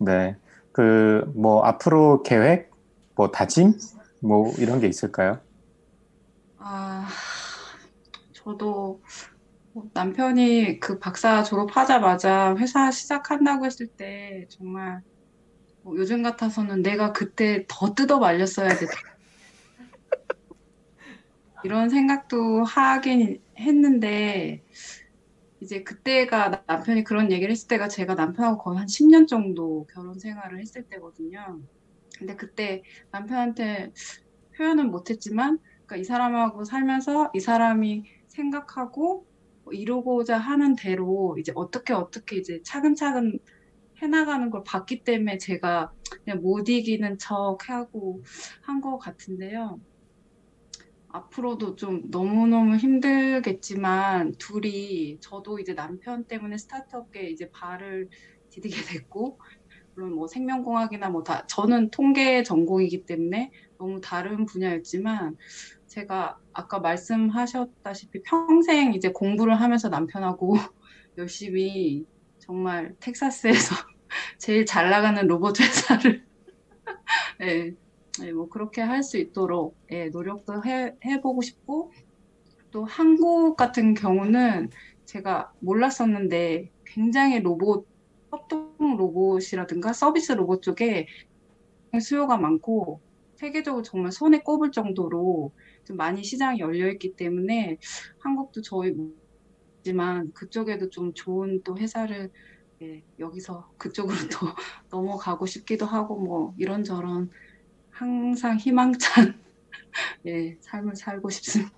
네, 0.00 0.36
그 0.72 1.24
뭐 1.34 1.62
앞으로 1.64 2.22
계획, 2.22 2.70
뭐 3.16 3.30
다짐, 3.30 3.74
뭐 4.22 4.52
이런 4.58 4.80
게 4.80 4.86
있을까요? 4.88 5.40
아, 6.58 7.08
저도 8.32 9.02
뭐 9.72 9.84
남편이 9.94 10.80
그 10.80 10.98
박사 10.98 11.42
졸업하자마자 11.42 12.56
회사 12.58 12.90
시작한다고 12.90 13.66
했을 13.66 13.86
때 13.88 14.46
정말 14.50 15.02
뭐 15.82 15.96
요즘 15.96 16.22
같아서는 16.22 16.82
내가 16.82 17.12
그때 17.12 17.64
더 17.68 17.94
뜯어 17.94 18.18
말렸어야 18.18 18.68
돼. 18.68 18.86
이런 21.62 21.88
생각도 21.90 22.64
하긴 22.64 23.42
했는데 23.58 24.62
이제 25.60 25.82
그때가 25.82 26.50
나- 26.50 26.64
남편이 26.66 27.04
그런 27.04 27.30
얘기를 27.32 27.50
했을 27.52 27.68
때가 27.68 27.88
제가 27.88 28.14
남편하고 28.14 28.58
거의 28.58 28.78
한 28.78 28.86
10년 28.88 29.26
정도 29.26 29.86
결혼 29.92 30.18
생활을 30.18 30.60
했을 30.60 30.84
때거든요. 30.88 31.60
근데 32.18 32.36
그때 32.36 32.82
남편한테 33.12 33.92
표현은 34.56 34.90
못했지만 34.90 35.58
그러니까 35.86 36.02
이 36.02 36.04
사람하고 36.04 36.64
살면서 36.64 37.30
이 37.34 37.40
사람이 37.40 38.04
생각하고 38.28 39.26
뭐 39.64 39.72
이루고자 39.74 40.38
하는 40.38 40.76
대로 40.76 41.36
이제 41.40 41.52
어떻게 41.56 41.92
어떻게 41.94 42.36
이제 42.38 42.60
차근차근 42.64 43.38
해나가는 44.02 44.50
걸 44.50 44.62
봤기 44.66 45.04
때문에 45.04 45.38
제가 45.38 45.92
그냥 46.24 46.40
못 46.42 46.68
이기는 46.68 47.18
척 47.18 47.58
하고 47.68 48.22
한 48.62 48.80
것 48.80 48.98
같은데요. 48.98 49.80
앞으로도 51.12 51.76
좀 51.76 52.02
너무너무 52.10 52.76
힘들겠지만 52.76 54.34
둘이 54.38 55.18
저도 55.20 55.58
이제 55.60 55.74
남편 55.74 56.26
때문에 56.26 56.58
스타트업계 56.58 57.30
이제 57.30 57.48
발을 57.52 58.08
디디게 58.50 58.82
됐고 58.84 59.38
물론 59.94 60.14
뭐 60.14 60.26
생명공학이나 60.28 61.10
뭐 61.10 61.22
다 61.24 61.46
저는 61.48 61.90
통계 61.90 62.42
전공이기 62.42 63.06
때문에 63.06 63.50
너무 63.78 64.00
다른 64.00 64.46
분야였지만 64.46 65.36
제가 65.88 66.38
아까 66.52 66.80
말씀하셨다시피 66.80 68.22
평생 68.24 68.94
이제 68.94 69.10
공부를 69.12 69.60
하면서 69.60 69.88
남편하고 69.88 70.54
열심히 71.18 72.06
정말 72.38 72.94
텍사스에서 73.00 73.76
제일 74.40 74.66
잘 74.66 74.90
나가는 74.90 75.26
로봇 75.26 75.60
회사를 75.60 76.24
네, 77.38 77.72
네, 78.18 78.32
뭐 78.32 78.48
그렇게 78.48 78.80
할 78.82 79.02
수 79.02 79.18
있도록 79.18 79.78
예, 79.90 80.08
노력도 80.08 80.64
해, 80.64 80.94
해보고 81.04 81.42
싶고 81.42 81.92
또 82.70 82.84
한국 82.84 83.56
같은 83.56 83.94
경우는 83.94 84.70
제가 85.06 85.52
몰랐었는데 85.60 86.70
굉장히 86.86 87.40
로봇 87.40 87.88
협동 88.30 88.76
로봇이라든가 88.98 89.92
서비스 89.92 90.32
로봇 90.32 90.62
쪽에 90.62 91.06
수요가 92.02 92.36
많고 92.38 93.02
세계적으로 93.36 93.82
정말 93.82 94.12
손에 94.12 94.40
꼽을 94.40 94.70
정도로 94.72 95.52
좀 95.84 95.96
많이 95.96 96.22
시장이 96.24 96.60
열려 96.60 96.88
있기 96.90 97.16
때문에 97.16 97.78
한국도 98.20 98.62
저희 98.62 98.94
지만 99.84 100.32
그쪽에도 100.34 100.90
좀 100.90 101.12
좋은 101.14 101.62
또 101.64 101.76
회사를 101.78 102.30
예, 102.82 103.04
여기서 103.18 103.72
그쪽으로 103.78 104.16
또 104.30 104.38
넘어가고 104.90 105.46
싶기도 105.46 105.86
하고 105.86 106.18
뭐 106.18 106.54
이런저런 106.58 107.30
항상 108.04 108.56
희망찬 108.56 109.34
예, 110.26 110.56
삶을 110.62 110.96
살고 110.96 111.28
싶습니다. 111.28 111.70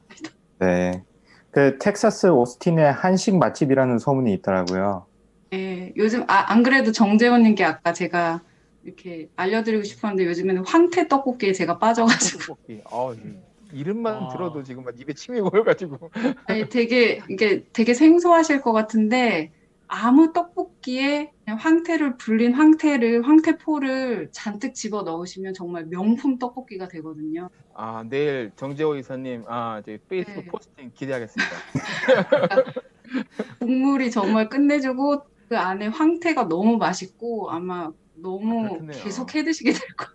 네. 0.60 1.02
그 1.50 1.78
텍사스 1.78 2.28
오스틴에 2.28 2.84
한식 2.84 3.36
맛집이라는 3.36 3.98
소문이 3.98 4.32
있더라고요. 4.34 5.04
예, 5.52 5.92
요즘 5.96 6.22
아, 6.28 6.52
안 6.52 6.62
그래도 6.62 6.92
정재원님께 6.92 7.64
아까 7.64 7.92
제가 7.92 8.40
이렇게 8.84 9.30
알려드리고 9.34 9.82
싶었는데 9.82 10.26
요즘에는 10.26 10.64
황태 10.64 11.08
떡볶이에 11.08 11.52
제가 11.52 11.80
빠져가지고 11.80 12.38
떡볶이. 12.38 12.80
어, 12.84 13.12
이- 13.14 13.40
이름만 13.72 14.14
아. 14.22 14.28
들어도 14.28 14.62
지금 14.62 14.84
막 14.84 14.94
입에 15.00 15.14
침이 15.14 15.40
고여가지고. 15.40 16.12
아니 16.46 16.68
되게 16.68 17.20
이게 17.30 17.64
되게 17.72 17.94
생소하실 17.94 18.60
것 18.60 18.72
같은데 18.72 19.50
아무 19.94 20.32
떡볶이에 20.32 21.30
황태를 21.46 22.16
불린 22.16 22.54
황태를 22.54 23.28
황태포를 23.28 24.30
잔뜩 24.32 24.74
집어 24.74 25.02
넣으시면 25.02 25.52
정말 25.52 25.84
명품 25.84 26.38
떡볶이가 26.38 26.88
되거든요. 26.88 27.50
아 27.74 28.02
내일 28.08 28.52
정재호 28.56 28.96
이사님 28.96 29.44
아 29.46 29.80
이제 29.80 29.98
페이스북 30.08 30.44
네. 30.44 30.46
포스팅 30.46 30.90
기대하겠습니다. 30.94 31.56
국물이 33.60 34.10
정말 34.10 34.48
끝내주고 34.48 35.26
그 35.50 35.58
안에 35.58 35.88
황태가 35.88 36.48
너무 36.48 36.78
맛있고 36.78 37.50
아마 37.50 37.92
너무 38.14 38.62
그렇겠네요. 38.62 39.04
계속 39.04 39.34
해 39.34 39.44
드시게 39.44 39.72
될 39.72 39.80
거예요. 39.94 40.10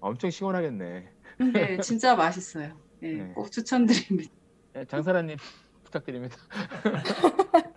엄청 0.00 0.30
시원하겠네. 0.30 1.12
네, 1.54 1.78
진짜 1.78 2.16
맛있어요. 2.16 2.76
네, 2.98 3.12
네. 3.12 3.32
꼭 3.36 3.52
추천드립니다. 3.52 4.32
네, 4.72 4.84
장사라님 4.84 5.36
부탁드립니다. 5.84 6.36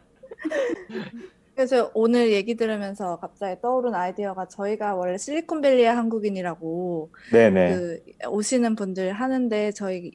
그래서 1.56 1.90
오늘 1.94 2.34
얘기 2.34 2.56
들으면서 2.56 3.18
갑자기 3.18 3.60
떠오른 3.62 3.96
아이디어가 3.96 4.48
저희가 4.48 4.96
원래 4.96 5.18
실리콘밸리의 5.18 5.88
한국인이라고 5.88 7.12
네네. 7.32 7.76
그 7.76 8.04
오시는 8.30 8.76
분들 8.76 9.14
하는데 9.14 9.72
저희 9.72 10.12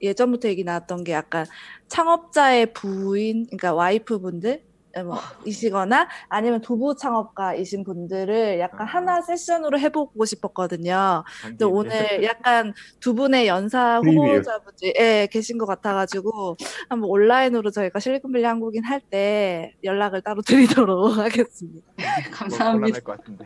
예전부터 0.00 0.48
얘기 0.48 0.62
나왔던 0.62 1.04
게 1.04 1.12
약간 1.12 1.46
창업자의 1.88 2.72
부인, 2.72 3.46
그러니까 3.46 3.74
와이프분들 3.74 4.62
뭐 5.04 5.18
이시거나 5.44 6.08
아니면 6.28 6.60
두부 6.60 6.96
창업가이신 6.96 7.84
분들을 7.84 8.58
약간 8.60 8.86
하나 8.86 9.20
세션으로 9.20 9.78
해보고 9.78 10.24
싶었거든요. 10.24 11.24
근데 11.42 11.64
오늘 11.64 12.22
약간 12.24 12.72
두 13.00 13.14
분의 13.14 13.46
연사. 13.46 13.98
후보자분이 13.98 14.94
예, 14.98 15.28
계신 15.30 15.58
것 15.58 15.66
같아가지고 15.66 16.56
한번 16.88 17.10
온라인으로 17.10 17.70
저희가 17.70 17.98
실리콘밸리 18.00 18.44
한국인 18.44 18.84
할 18.84 19.00
때 19.10 19.72
연락을 19.84 20.22
따로 20.22 20.42
드리도록 20.42 21.16
하겠습니다. 21.18 21.92
감사합니다. 22.32 23.00
것 23.00 23.18
같은데. 23.18 23.44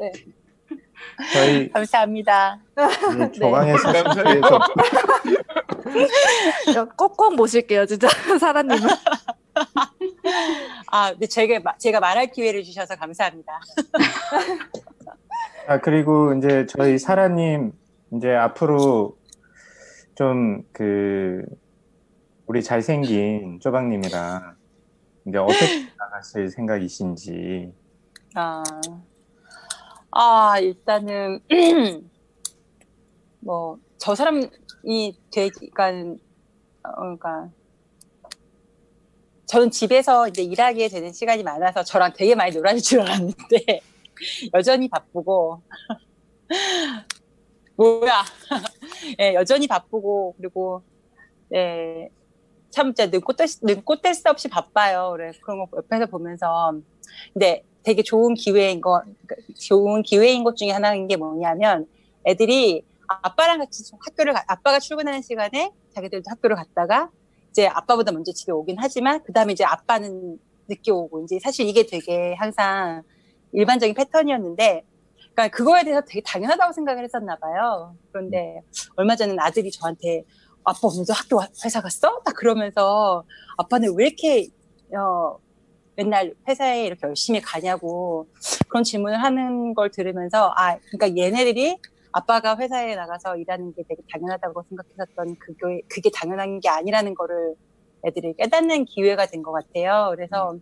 네. 0.00 0.12
저희 1.32 1.68
감사합니다. 1.72 2.58
이 2.76 3.38
조강의 3.38 3.78
사실에서 3.78 4.58
꼭꼭 6.96 7.36
모실게요, 7.36 7.86
진짜 7.86 8.08
사라님은. 8.40 8.88
아, 10.90 11.10
근데 11.12 11.26
제가 11.26 11.60
마- 11.62 11.76
제가 11.78 12.00
말할 12.00 12.30
기회를 12.32 12.64
주셔서 12.64 12.96
감사합니다. 12.96 13.60
아 15.66 15.80
그리고 15.80 16.34
이제 16.34 16.66
저희 16.66 16.98
사라님 16.98 17.72
이제 18.12 18.34
앞으로 18.34 19.16
좀 20.14 20.62
그 20.72 21.42
우리 22.46 22.62
잘생긴 22.62 23.58
쪼박님이랑 23.60 24.54
이제 25.26 25.38
어떻게 25.38 25.88
나가실 25.98 26.50
생각이신지 26.50 27.72
아, 28.34 28.62
아 30.14 30.58
일단은 30.60 31.40
뭐 33.40 33.84
저 34.04 34.14
사람이 34.14 34.50
되니까 35.32 35.88
어, 35.88 36.92
그러니까 36.94 37.48
저는 39.46 39.70
집에서 39.70 40.28
이제 40.28 40.42
일하게 40.42 40.88
되는 40.88 41.10
시간이 41.10 41.42
많아서 41.42 41.82
저랑 41.82 42.12
되게 42.14 42.34
많이 42.34 42.54
놀아줄 42.54 42.82
줄 42.82 43.00
알았는데 43.00 43.80
여전히 44.52 44.90
바쁘고 44.90 45.62
뭐야 47.76 48.24
예, 49.20 49.32
여전히 49.32 49.66
바쁘고 49.66 50.34
그리고 50.36 50.82
예, 51.54 52.10
참 52.68 52.88
진짜 52.94 53.06
눈꽃 53.06 53.38
뗄, 53.38 53.46
눈꽃 53.62 54.02
뗄새 54.02 54.28
없이 54.28 54.48
바빠요. 54.48 55.12
그래 55.16 55.32
그런 55.42 55.60
거 55.60 55.78
옆에서 55.78 56.04
보면서 56.04 56.74
근데 57.32 57.64
되게 57.84 58.02
좋은 58.02 58.34
기회인 58.34 58.80
거 58.80 59.02
그러니까 59.26 59.36
좋은 59.58 60.02
기회인 60.02 60.42
것 60.44 60.56
중에 60.56 60.70
하나인 60.70 61.06
게 61.06 61.16
뭐냐면 61.16 61.86
애들이 62.26 62.82
아빠랑 63.06 63.58
같이 63.58 63.84
좀 63.84 63.98
학교를 64.02 64.32
가- 64.32 64.44
아빠가 64.48 64.78
출근하는 64.80 65.20
시간에 65.22 65.70
자기들도 65.94 66.24
학교를 66.30 66.56
갔다가 66.56 67.10
이제 67.50 67.66
아빠보다 67.66 68.10
먼저 68.12 68.32
집에 68.32 68.50
오긴 68.52 68.76
하지만 68.78 69.22
그 69.22 69.32
다음에 69.32 69.52
이제 69.52 69.64
아빠는 69.64 70.38
늦게 70.68 70.90
오고 70.90 71.24
이제 71.24 71.38
사실 71.40 71.66
이게 71.68 71.84
되게 71.86 72.34
항상 72.34 73.02
일반적인 73.52 73.94
패턴이었는데 73.94 74.84
그러니까 75.34 75.48
그거에 75.56 75.84
대해서 75.84 76.00
되게 76.06 76.22
당연하다고 76.22 76.72
생각을 76.72 77.04
했었나 77.04 77.36
봐요. 77.36 77.94
그런데 78.10 78.62
얼마 78.96 79.14
전에 79.14 79.36
아들이 79.38 79.70
저한테 79.70 80.24
아빠 80.64 80.78
오늘도 80.88 81.12
학교 81.12 81.36
와- 81.36 81.48
회사 81.64 81.80
갔어? 81.82 82.20
딱 82.24 82.34
그러면서 82.34 83.24
아빠는 83.58 83.94
왜 83.96 84.06
이렇게 84.06 84.48
어, 84.96 85.36
맨날 85.96 86.34
회사에 86.48 86.86
이렇게 86.86 87.06
열심히 87.06 87.40
가냐고 87.40 88.28
그런 88.68 88.84
질문을 88.84 89.22
하는 89.22 89.74
걸 89.74 89.90
들으면서 89.90 90.52
아 90.56 90.78
그러니까 90.90 91.16
얘네들이 91.20 91.78
아빠가 92.12 92.56
회사에 92.56 92.94
나가서 92.96 93.36
일하는 93.36 93.72
게 93.74 93.82
되게 93.88 94.02
당연하다고 94.12 94.64
생각했었던 94.68 95.36
그게 95.38 95.80
그게 95.88 96.10
당연한 96.14 96.60
게 96.60 96.68
아니라는 96.68 97.14
거를 97.14 97.54
애들이 98.06 98.34
깨닫는 98.36 98.84
기회가 98.86 99.26
된 99.26 99.42
것 99.42 99.52
같아요. 99.52 100.12
그래서 100.14 100.56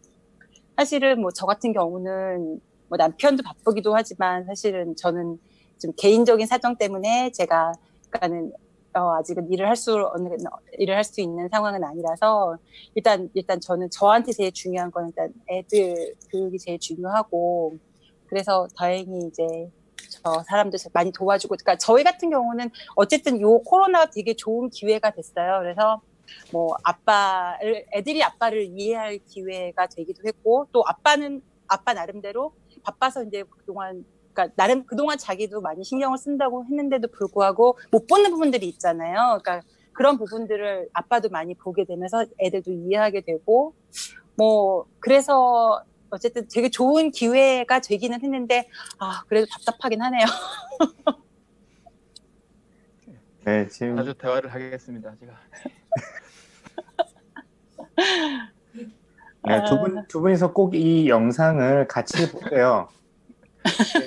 사실은 0.77 1.21
뭐 1.21 1.31
저 1.35 1.47
같은 1.47 1.73
경우는 1.73 2.61
뭐 2.89 2.97
남편도 2.99 3.43
바쁘기도 3.43 3.95
하지만 3.95 4.45
사실은 4.47 4.97
저는 4.97 5.39
좀 5.81 5.93
개인적인 5.99 6.47
사정 6.47 6.77
때문에 6.77 7.33
제가 7.33 7.73
그러니까는 8.11 8.53
어, 8.95 9.15
아직은 9.17 9.51
일을 9.51 9.69
할 9.69 9.77
수 9.77 9.97
일을 10.79 10.95
할 10.97 11.05
수 11.05 11.21
있는 11.21 11.49
상황은 11.49 11.83
아니라서 11.85 12.59
일단 12.95 13.31
일단 13.35 13.61
저는 13.61 13.91
저한테 13.91 14.33
제일 14.33 14.53
중요한 14.53 14.91
건 14.91 15.09
일단 15.09 15.33
애들 15.49 16.15
교육이 16.31 16.59
제일 16.59 16.79
중요하고 16.79 17.79
그래서 18.27 18.67
다행히 18.77 19.27
이제 19.29 19.71
저 20.11 20.43
사람들 20.47 20.79
많이 20.93 21.11
도와주고 21.13 21.57
그러니까 21.57 21.77
저희 21.79 22.05
같은 22.05 22.31
경우는 22.31 22.71
어쨌든 22.97 23.41
요 23.41 23.59
코로나가 23.61 24.11
되게 24.11 24.35
좋은 24.35 24.69
기회가 24.71 25.11
됐어요. 25.11 25.61
그래서 25.61 26.01
뭐 26.53 26.77
아빠를 26.83 27.87
애들이 27.93 28.23
아빠를 28.23 28.65
이해할 28.79 29.19
기회가 29.27 29.87
되기도 29.87 30.23
했고 30.27 30.67
또 30.73 30.83
아빠는 30.87 31.43
아빠 31.69 31.95
나름대로 31.95 32.55
바빠서 32.83 33.23
이제 33.25 33.45
그동안 33.59 34.05
그러니까 34.33 34.55
나름 34.57 34.85
그동안 34.87 35.19
자기도 35.19 35.61
많이 35.61 35.85
신경을 35.85 36.19
쓴다고 36.19 36.65
했는데도 36.65 37.09
불구하고 37.09 37.79
못 37.91 38.07
보는 38.07 38.31
부분들이 38.31 38.67
있잖아요. 38.69 39.39
그러니까 39.43 39.61
그런 39.93 40.17
부분들을 40.19 40.89
아빠도 40.93 41.29
많이 41.29 41.55
보게 41.55 41.85
되면서 41.85 42.25
애들도 42.41 42.71
이해하게 42.73 43.21
되고 43.23 43.75
뭐 44.37 44.87
그래서 45.01 45.83
어쨌든 46.11 46.47
되게 46.53 46.69
좋은 46.71 47.11
기회가 47.11 47.81
되기는 47.81 48.23
했는데 48.23 48.69
아 48.99 49.23
그래도 49.29 49.47
답답하긴 49.51 50.01
하네요. 50.03 50.25
네, 53.45 53.67
지금 53.69 53.97
자주 53.97 54.15
대화를 54.15 54.53
하겠습니다. 54.55 55.15
제가. 55.19 55.33
네, 59.45 59.65
두 59.69 59.81
분, 59.81 60.07
두 60.07 60.21
분이서 60.21 60.53
꼭 60.53 60.75
이 60.75 61.09
영상을 61.09 61.89
같이 61.89 62.31
보세요. 62.31 62.89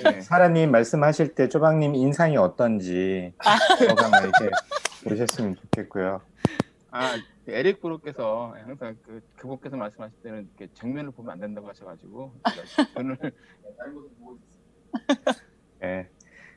네, 0.03 0.22
사라님 0.22 0.72
말씀하실 0.72 1.35
때 1.35 1.48
쪼박님 1.50 1.95
인상이 1.95 2.38
어떤지 2.38 3.34
영상을 3.88 4.30
이렇게 4.30 4.50
보셨으면 5.03 5.56
좋겠고요. 5.56 6.22
아, 6.92 7.16
그 7.45 7.51
에릭 7.51 7.82
브로께서 7.82 8.56
항상 8.66 8.95
그 9.06 9.22
그분께서 9.38 9.75
말씀하실 9.77 10.17
때는 10.24 10.50
이렇게 10.58 10.72
정면을 10.74 11.11
보면 11.11 11.34
안 11.34 11.40
된다고 11.40 11.69
하셔가지고 11.69 12.34
눈을 12.98 13.17
네. 15.80 16.08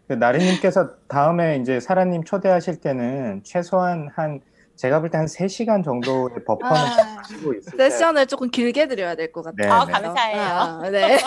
그 0.06 0.14
나리님께서 0.14 0.96
다음에 1.06 1.58
이제 1.58 1.80
사라님 1.80 2.24
초대하실 2.24 2.80
때는 2.80 3.42
최소한 3.44 4.08
한 4.14 4.40
제가 4.76 5.00
볼 5.00 5.10
때 5.10 5.18
한 5.18 5.26
3시간 5.26 5.84
정도의 5.84 6.44
buffer는 6.46 6.76
아, 6.76 7.16
가지고 7.16 7.52
때 7.52 7.60
session을 7.76 8.26
조금 8.26 8.48
길게 8.48 8.86
드려야 8.86 9.16
될 9.16 9.32
것 9.32 9.42
같아요. 9.42 9.56
네, 9.56 9.66
아, 9.68 9.84
네. 9.84 9.92
감사해요. 9.92 10.40
아, 10.40 10.90
네. 10.90 11.18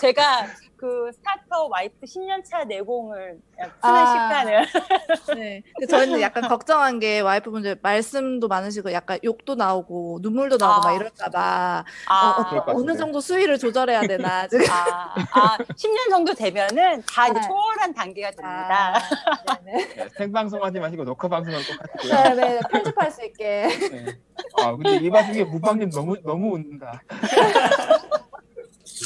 제가 0.00 0.46
그 0.84 1.10
스타트업 1.12 1.68
와이프 1.70 2.04
10년차 2.04 2.66
내공을 2.66 3.38
푸는 3.56 3.72
아. 3.80 4.06
시간을 4.06 4.66
네. 5.34 5.62
저희는 5.88 6.20
약간 6.20 6.46
걱정한 6.46 6.98
게 6.98 7.20
와이프분들 7.20 7.78
말씀도 7.80 8.48
많으시고 8.48 8.92
약간 8.92 9.18
욕도 9.24 9.54
나오고 9.54 10.18
눈물도 10.20 10.58
나오고 10.58 10.86
막 10.86 10.94
이럴까봐 10.94 11.84
아. 12.06 12.30
어, 12.36 12.56
어, 12.58 12.64
같은데. 12.66 12.96
정도 12.96 13.20
수위를 13.22 13.56
조절해야 13.56 14.02
되나 14.02 14.46
지금. 14.46 14.66
아, 14.70 15.14
아 15.32 15.56
10년 15.56 16.10
정도 16.10 16.34
되면은 16.34 17.02
다 17.10 17.28
이제 17.28 17.40
초월한 17.40 17.94
단계가 17.94 18.30
됩니다. 18.32 19.00
네, 19.64 20.08
생방송 20.18 20.62
하지 20.62 20.80
마시고 20.80 21.04
녹화 21.04 21.28
방송을 21.28 21.60
꼭 21.64 21.76
하시고요. 21.80 22.34
네, 22.34 22.34
네, 22.34 22.60
편집할 22.70 23.10
수 23.10 23.24
있게. 23.24 23.68
아 24.58 24.72
근데 24.72 24.96
이 24.96 25.08
와중에 25.08 25.44
무방님 25.44 25.90
너무 25.90 26.14
너무 26.22 26.56
웃는다. 26.56 27.02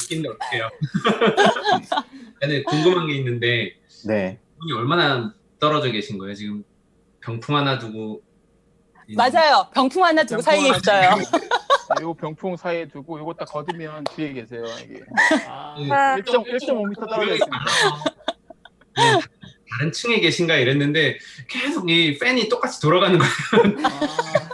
웃긴데 0.02 0.28
어떡해요. 0.28 0.68
근데 2.41 2.62
궁금한 2.62 3.07
게 3.07 3.15
있는데 3.17 3.77
네. 4.07 4.39
분이 4.59 4.73
얼마나 4.73 5.33
떨어져 5.59 5.91
계신 5.91 6.18
거예요? 6.18 6.35
지금 6.35 6.65
병풍 7.20 7.57
하나 7.57 7.78
두고 7.78 8.23
맞아요. 9.17 9.68
병풍 9.75 10.05
하나 10.05 10.23
두고 10.23 10.43
사이에 10.43 10.68
있어요. 10.68 11.10
요 12.02 12.15
병풍 12.15 12.57
사이에 12.57 12.86
두고 12.86 13.18
요거 13.18 13.35
딱 13.35 13.47
거두면 13.47 14.05
뒤에 14.15 14.33
계세요. 14.35 14.65
이게 14.85 15.01
아, 15.49 15.75
1.5m 15.78 16.44
1.5m 16.44 17.09
떨어져 17.09 17.33
있습니다. 17.33 17.65
다른 19.70 19.93
층에 19.93 20.20
계신가 20.20 20.57
이랬는데 20.57 21.18
계속 21.49 21.91
이 21.91 22.18
팬이 22.18 22.49
똑같이 22.49 22.81
돌아가는 22.81 23.18
거예요. 23.18 23.75
맞아요. 23.81 24.48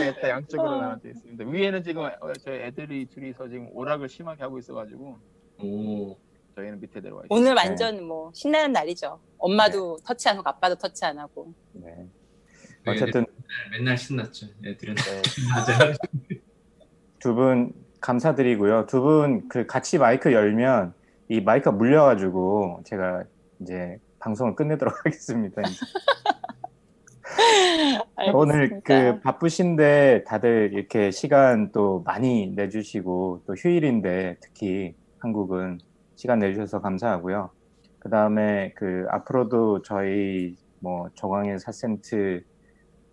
네. 0.00 0.10
네, 0.12 0.20
다 0.20 0.28
양쪽으로 0.30 0.80
나눠져 0.80 1.08
있습니다. 1.10 1.44
위에는 1.44 1.82
지금 1.82 2.02
어, 2.04 2.32
저희 2.44 2.60
애들이 2.60 3.06
둘이서 3.06 3.48
지금 3.48 3.68
오락을 3.72 4.08
심하게 4.08 4.42
하고 4.42 4.58
있어가지고 4.58 5.18
오. 5.62 6.16
저희는 6.56 6.80
밑에 6.80 7.00
내려와 7.00 7.22
있어요. 7.24 7.38
오늘 7.38 7.54
완전 7.54 8.04
뭐 8.04 8.30
신나는 8.34 8.72
날이죠. 8.72 9.20
엄마도 9.38 9.98
터치 10.04 10.28
안 10.28 10.38
하고 10.38 10.48
아빠도 10.48 10.74
터치 10.74 11.04
안 11.04 11.18
하고. 11.18 11.52
네. 11.72 12.06
어쨌든 12.86 13.24
맨날, 13.26 13.78
맨날 13.78 13.98
신났죠. 13.98 14.46
애들은 14.64 14.94
네. 14.94 15.22
맞아요. 15.78 15.94
두분 17.18 17.72
감사드리고요. 18.00 18.86
두 18.86 19.00
분 19.02 19.48
그 19.48 19.66
같이 19.66 19.98
마이크 19.98 20.32
열면 20.32 20.94
이 21.28 21.40
마이크가 21.40 21.72
물려가지고 21.72 22.80
제가 22.84 23.24
이제 23.60 23.98
방송을 24.18 24.54
끝내도록 24.56 24.94
하겠습니다. 25.04 25.62
오늘 28.34 28.80
그 28.84 29.20
바쁘신데 29.20 30.24
다들 30.24 30.70
이렇게 30.72 31.10
시간 31.10 31.72
또 31.72 32.02
많이 32.04 32.52
내주시고 32.54 33.42
또 33.46 33.54
휴일인데 33.54 34.36
특히 34.40 34.94
한국은 35.18 35.78
시간 36.16 36.38
내주셔서 36.38 36.80
감사하고요. 36.80 37.50
그 37.98 38.08
다음에 38.10 38.72
그 38.76 39.06
앞으로도 39.10 39.82
저희 39.82 40.56
뭐 40.80 41.08
조광의 41.14 41.58
4센트 41.58 42.42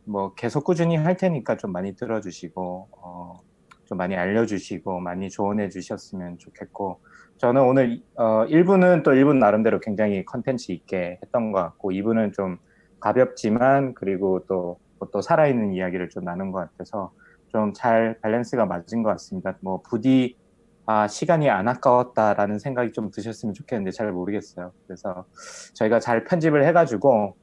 뭐 0.06 0.34
계속 0.36 0.64
꾸준히 0.64 0.96
할 0.96 1.18
테니까 1.18 1.58
좀 1.58 1.72
많이 1.72 1.96
들어주시고 1.96 2.90
어, 2.92 3.40
좀 3.86 3.98
많이 3.98 4.16
알려주시고 4.16 5.00
많이 5.00 5.30
조언해 5.30 5.70
주셨으면 5.70 6.38
좋겠고 6.38 7.02
저는 7.38 7.62
오늘 7.62 8.02
어, 8.16 8.46
1부는 8.48 9.04
또 9.04 9.12
1분 9.12 9.38
나름대로 9.38 9.80
굉장히 9.80 10.26
컨텐츠 10.26 10.72
있게 10.72 11.20
했던 11.24 11.52
것 11.52 11.62
같고 11.62 11.92
2부는 11.92 12.34
좀 12.34 12.58
가볍지만 13.00 13.93
그리고 13.93 14.43
또, 14.48 14.80
또 15.11 15.22
살아있는 15.22 15.74
이야기를 15.74 16.09
좀 16.09 16.24
나눈 16.26 16.51
것 16.51 16.59
같아서 16.59 17.11
좀 17.50 17.74
잘 17.74 18.19
밸런스가 18.22 18.66
맞은 18.66 19.03
것 19.03 19.09
같습니다. 19.11 19.58
뭐 19.61 19.82
부디 19.82 20.38
아, 20.85 21.08
시간이 21.08 21.50
안 21.50 21.67
아까웠다라는 21.67 22.59
생각이 22.59 22.93
좀 22.93 23.11
드셨으면 23.11 23.53
좋겠는데 23.53 23.92
잘 23.92 24.11
모르겠어요. 24.11 24.72
그래서 24.85 25.26
저희가 25.74 26.00
잘 26.00 26.24
편집을 26.24 26.66
해가지고 26.66 27.35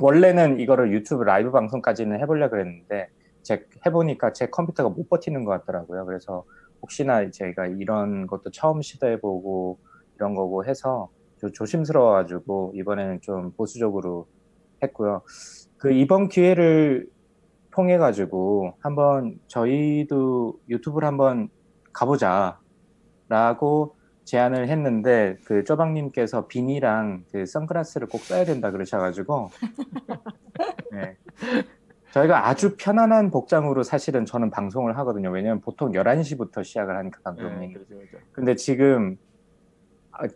원래는 0.00 0.60
이거를 0.60 0.92
유튜브 0.92 1.24
라이브 1.24 1.50
방송까지는 1.50 2.20
해보려고 2.20 2.52
그랬는데 2.52 3.08
제 3.42 3.66
해보니까 3.86 4.32
제 4.32 4.46
컴퓨터가 4.46 4.88
못 4.90 5.08
버티는 5.10 5.44
것 5.44 5.50
같더라고요. 5.52 6.06
그래서 6.06 6.44
혹시나 6.82 7.30
저희가 7.30 7.66
이런 7.66 8.26
것도 8.26 8.50
처음 8.50 8.80
시도해보고 8.82 9.78
이런 10.16 10.34
거고 10.34 10.64
해서 10.64 11.10
좀 11.38 11.52
조심스러워가지고 11.52 12.72
이번에는 12.76 13.20
좀 13.20 13.52
보수적으로 13.52 14.26
했고요. 14.84 15.22
그 15.76 15.92
이번 15.92 16.28
기회를 16.28 17.08
통해 17.70 17.98
가지고 17.98 18.76
한번 18.80 19.38
저희도 19.48 20.60
유튜브를 20.68 21.08
한번 21.08 21.48
가보자라고 21.92 23.96
제안을 24.24 24.68
했는데 24.68 25.36
그 25.44 25.64
쪼박님께서 25.64 26.46
비니랑 26.46 27.24
그 27.30 27.46
선글라스를 27.46 28.08
꼭 28.08 28.22
써야 28.22 28.44
된다 28.44 28.70
그러셔가지고 28.70 29.50
네. 30.92 31.16
저희가 32.12 32.48
아주 32.48 32.76
편안한 32.76 33.30
복장으로 33.30 33.82
사실은 33.82 34.24
저는 34.24 34.50
방송을 34.50 34.96
하거든요. 34.98 35.30
왜냐면 35.30 35.60
보통 35.60 35.92
11시부터 35.92 36.62
시작을 36.62 36.96
하니까 36.96 37.18
방송이. 37.24 37.66
네, 37.66 37.72
그렇죠, 37.72 37.96
그렇죠. 37.96 38.18
근데 38.30 38.54
지금 38.54 39.16
아, 39.16 39.33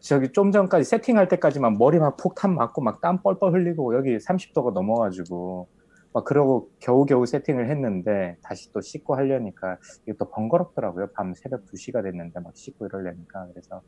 저기 0.01 0.33
좀 0.33 0.53
전까지 0.53 0.85
세팅할 0.85 1.29
때까지만 1.29 1.79
머리 1.79 1.99
막 1.99 2.17
폭탄 2.17 2.55
맞고 2.55 2.83
막 2.83 3.01
땀 3.01 3.23
뻘뻘 3.23 3.53
흘리고 3.53 3.95
여기 3.97 4.17
30도가 4.17 4.73
넘어가지고 4.73 5.69
막 6.13 6.25
그러고 6.25 6.71
겨우겨우 6.81 7.27
세팅을 7.27 7.71
했는데 7.71 8.37
다시 8.43 8.73
또 8.73 8.81
씻고 8.81 9.15
하려니까 9.15 9.79
이게 10.05 10.15
또 10.19 10.31
번거롭더라고요. 10.31 11.09
밤 11.15 11.35
새벽 11.35 11.67
2시가 11.67 12.03
됐는데 12.03 12.41
막 12.41 12.57
씻고 12.57 12.87
이러려니까 12.87 13.49
그래서 13.53 13.83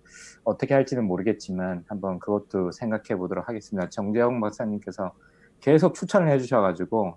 어떻게 0.44 0.75
할지는 0.75 1.05
모르겠지만 1.05 1.85
한번 1.89 2.19
그것도 2.19 2.73
생각해 2.73 3.19
보도록 3.19 3.49
하겠습니다. 3.49 3.89
정재영 3.89 4.41
박사님께서 4.41 5.12
계속 5.60 5.94
추천을 5.94 6.31
해주셔가지고 6.31 7.17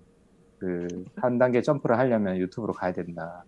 그 0.59 0.87
한 1.17 1.37
단계 1.37 1.61
점프를 1.61 1.97
하려면 1.97 2.37
유튜브로 2.37 2.73
가야 2.73 2.93
된다. 2.93 3.43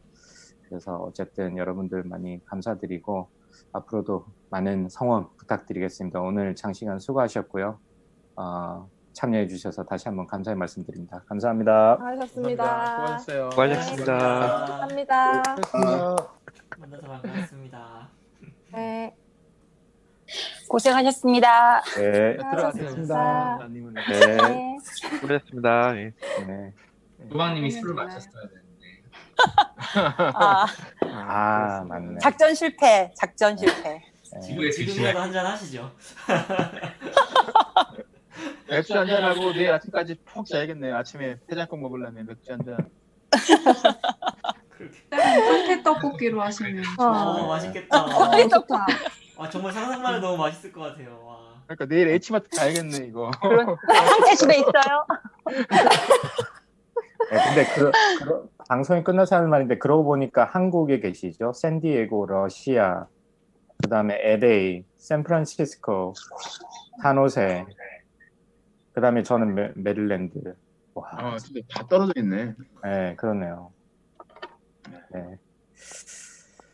그래서 0.67 0.95
어쨌든 0.97 1.57
여러분들 1.57 2.03
많이 2.03 2.43
감사드리고 2.45 3.29
앞으로도 3.71 4.25
많은 4.49 4.89
성원 4.89 5.27
부탁드리겠습니다. 5.37 6.19
오늘 6.21 6.55
장시간 6.55 6.99
수고하셨고요. 6.99 7.79
어, 8.37 8.89
참여해 9.13 9.47
주셔서 9.47 9.83
다시 9.85 10.07
한번 10.07 10.27
감사의 10.27 10.57
말씀드립니다. 10.57 11.23
감사합니다. 11.27 11.95
수고하셨습니다. 11.95 12.85
수고하셨어요. 12.85 13.51
수고하셨습니다. 13.51 14.17
감사합니다. 14.17 15.43
만나서 16.77 17.07
반갑습니다. 17.07 18.09
네. 18.73 19.15
고생하셨습니다. 20.67 21.81
네. 21.97 22.37
수고하셨습니다. 22.39 23.67
네. 23.69 24.77
수고하셨습니다. 24.81 25.97
예. 25.97 26.13
네. 26.47 26.73
도방님이 27.29 27.71
술을 27.71 27.93
마셨어야 27.93 28.47
되는데. 28.49 28.64
아, 30.33 30.65
아, 31.01 31.83
맞네. 31.87 32.19
작전 32.21 32.53
실패. 32.55 33.11
작전 33.15 33.57
실패. 33.57 34.01
지금, 34.43 34.69
지금이라도 34.69 35.19
한잔 35.19 35.45
하시죠. 35.45 35.91
맥주 38.69 38.97
한 38.97 39.07
잔 39.07 39.23
하고 39.23 39.53
내일 39.53 39.71
아침까지 39.71 40.15
푹 40.25 40.45
자야겠네요. 40.45 40.95
아침에 40.97 41.37
해장국 41.51 41.79
먹으려면 41.81 42.25
맥주 42.25 42.51
한 42.51 42.59
잔. 42.65 42.77
사태 45.09 45.83
떡볶이로 45.83 46.41
하시면 46.41 46.83
어, 46.99 47.47
맛있겠다. 47.47 47.97
아, 47.97 48.47
좋다. 48.47 48.85
와, 49.37 49.49
정말 49.49 49.71
상상만 49.71 50.15
해도 50.15 50.27
너무 50.27 50.37
맛있을 50.43 50.71
것 50.71 50.81
같아요. 50.81 51.21
와. 51.25 51.35
그러니까 51.67 51.85
내일 51.85 52.07
H마트 52.09 52.49
가야겠네 52.55 52.97
이거. 53.07 53.31
상태 53.41 54.35
집에 54.35 54.57
있어요? 54.57 55.05
네, 57.31 57.37
근데 57.43 57.65
그, 57.75 57.91
그 58.25 58.49
방송이 58.69 59.03
끝나서 59.03 59.35
하는 59.37 59.49
말인데 59.49 59.77
그러고 59.77 60.03
보니까 60.03 60.45
한국에 60.45 60.99
계시죠? 60.99 61.53
샌디에고, 61.53 62.25
러시아, 62.27 63.07
그 63.81 63.89
다음에 63.89 64.17
LA, 64.21 64.85
샌프란시스코, 64.97 66.13
산호세, 67.01 67.65
그 68.93 69.01
다음에 69.01 69.23
저는 69.23 69.53
메, 69.55 69.71
메릴랜드. 69.75 70.55
와, 70.93 71.09
아, 71.11 71.37
진짜 71.37 71.59
다 71.69 71.85
떨어져 71.87 72.13
있네. 72.17 72.53
네, 72.83 73.15
그러네요. 73.17 73.71
네. 75.11 75.37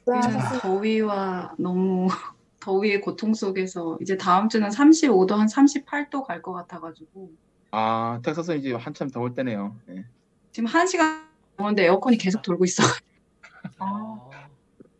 우리는 0.05 0.39
더위와 0.61 1.55
너무 1.57 2.07
더위의 2.59 3.01
고통 3.01 3.33
속에서 3.33 3.97
이제 4.01 4.17
다음 4.17 4.47
주는 4.49 4.67
35도 4.69 5.31
한 5.35 5.47
38도 5.47 6.23
갈 6.23 6.41
것 6.41 6.53
같아가지고 6.53 7.31
아, 7.71 8.19
텍사스는 8.23 8.59
이제 8.59 8.73
한참 8.73 9.09
더울 9.09 9.33
때네요. 9.33 9.75
예. 9.89 10.05
지금 10.51 10.67
한 10.67 10.85
시간 10.87 11.27
넘었는데 11.57 11.85
에어컨이 11.85 12.17
계속 12.17 12.41
돌고 12.41 12.65
있어. 12.65 12.83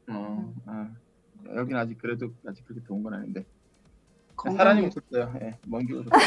어, 0.08 0.54
아, 0.66 0.88
여기는 1.56 1.78
아직 1.80 1.98
그래도 1.98 2.32
아직 2.48 2.64
그렇게 2.66 2.86
더운 2.88 3.04
건 3.04 3.14
아닌데. 3.16 3.44
사람이 4.58 4.88
오셨어요. 4.88 5.36
예, 5.42 5.56
먼길 5.68 5.98
오셨어요. 5.98 6.20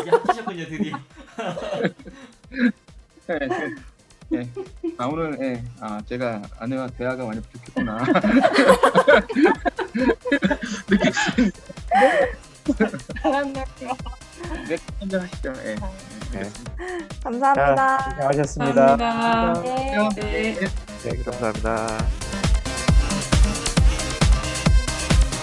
이제 0.00 0.10
합치셨군요 0.10 0.66
드디어. 0.66 0.96
예, 3.28 3.38
그, 3.38 3.74
예. 4.34 4.48
아 4.98 5.06
오늘 5.06 5.36
예, 5.40 5.64
아 5.80 6.00
제가 6.02 6.42
아내와 6.58 6.86
대화가 6.88 7.24
많이 7.26 7.40
부족했구나. 7.40 8.04
느꼈습니다. 10.88 11.60
네, 12.00 12.32
한잔 14.99 15.21
하시죠. 15.21 15.53
예. 15.65 15.75
네. 16.31 16.49
감사합니다. 17.23 17.75
자, 17.75 18.09
고생하셨습니다. 18.15 18.85
감사합니다. 18.97 20.09
네. 20.15 20.55
네. 20.55 20.67
네, 21.03 21.23
감사합니다. 21.23 21.87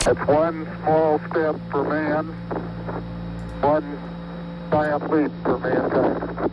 It's 0.08 0.26
one 0.26 0.66
small 0.80 1.20
step 1.28 1.56
for 1.70 1.84
man, 1.84 2.32
one 3.60 3.98
giant 4.70 5.02
leap 5.12 5.32
for 5.42 5.58
mankind. 5.58 6.50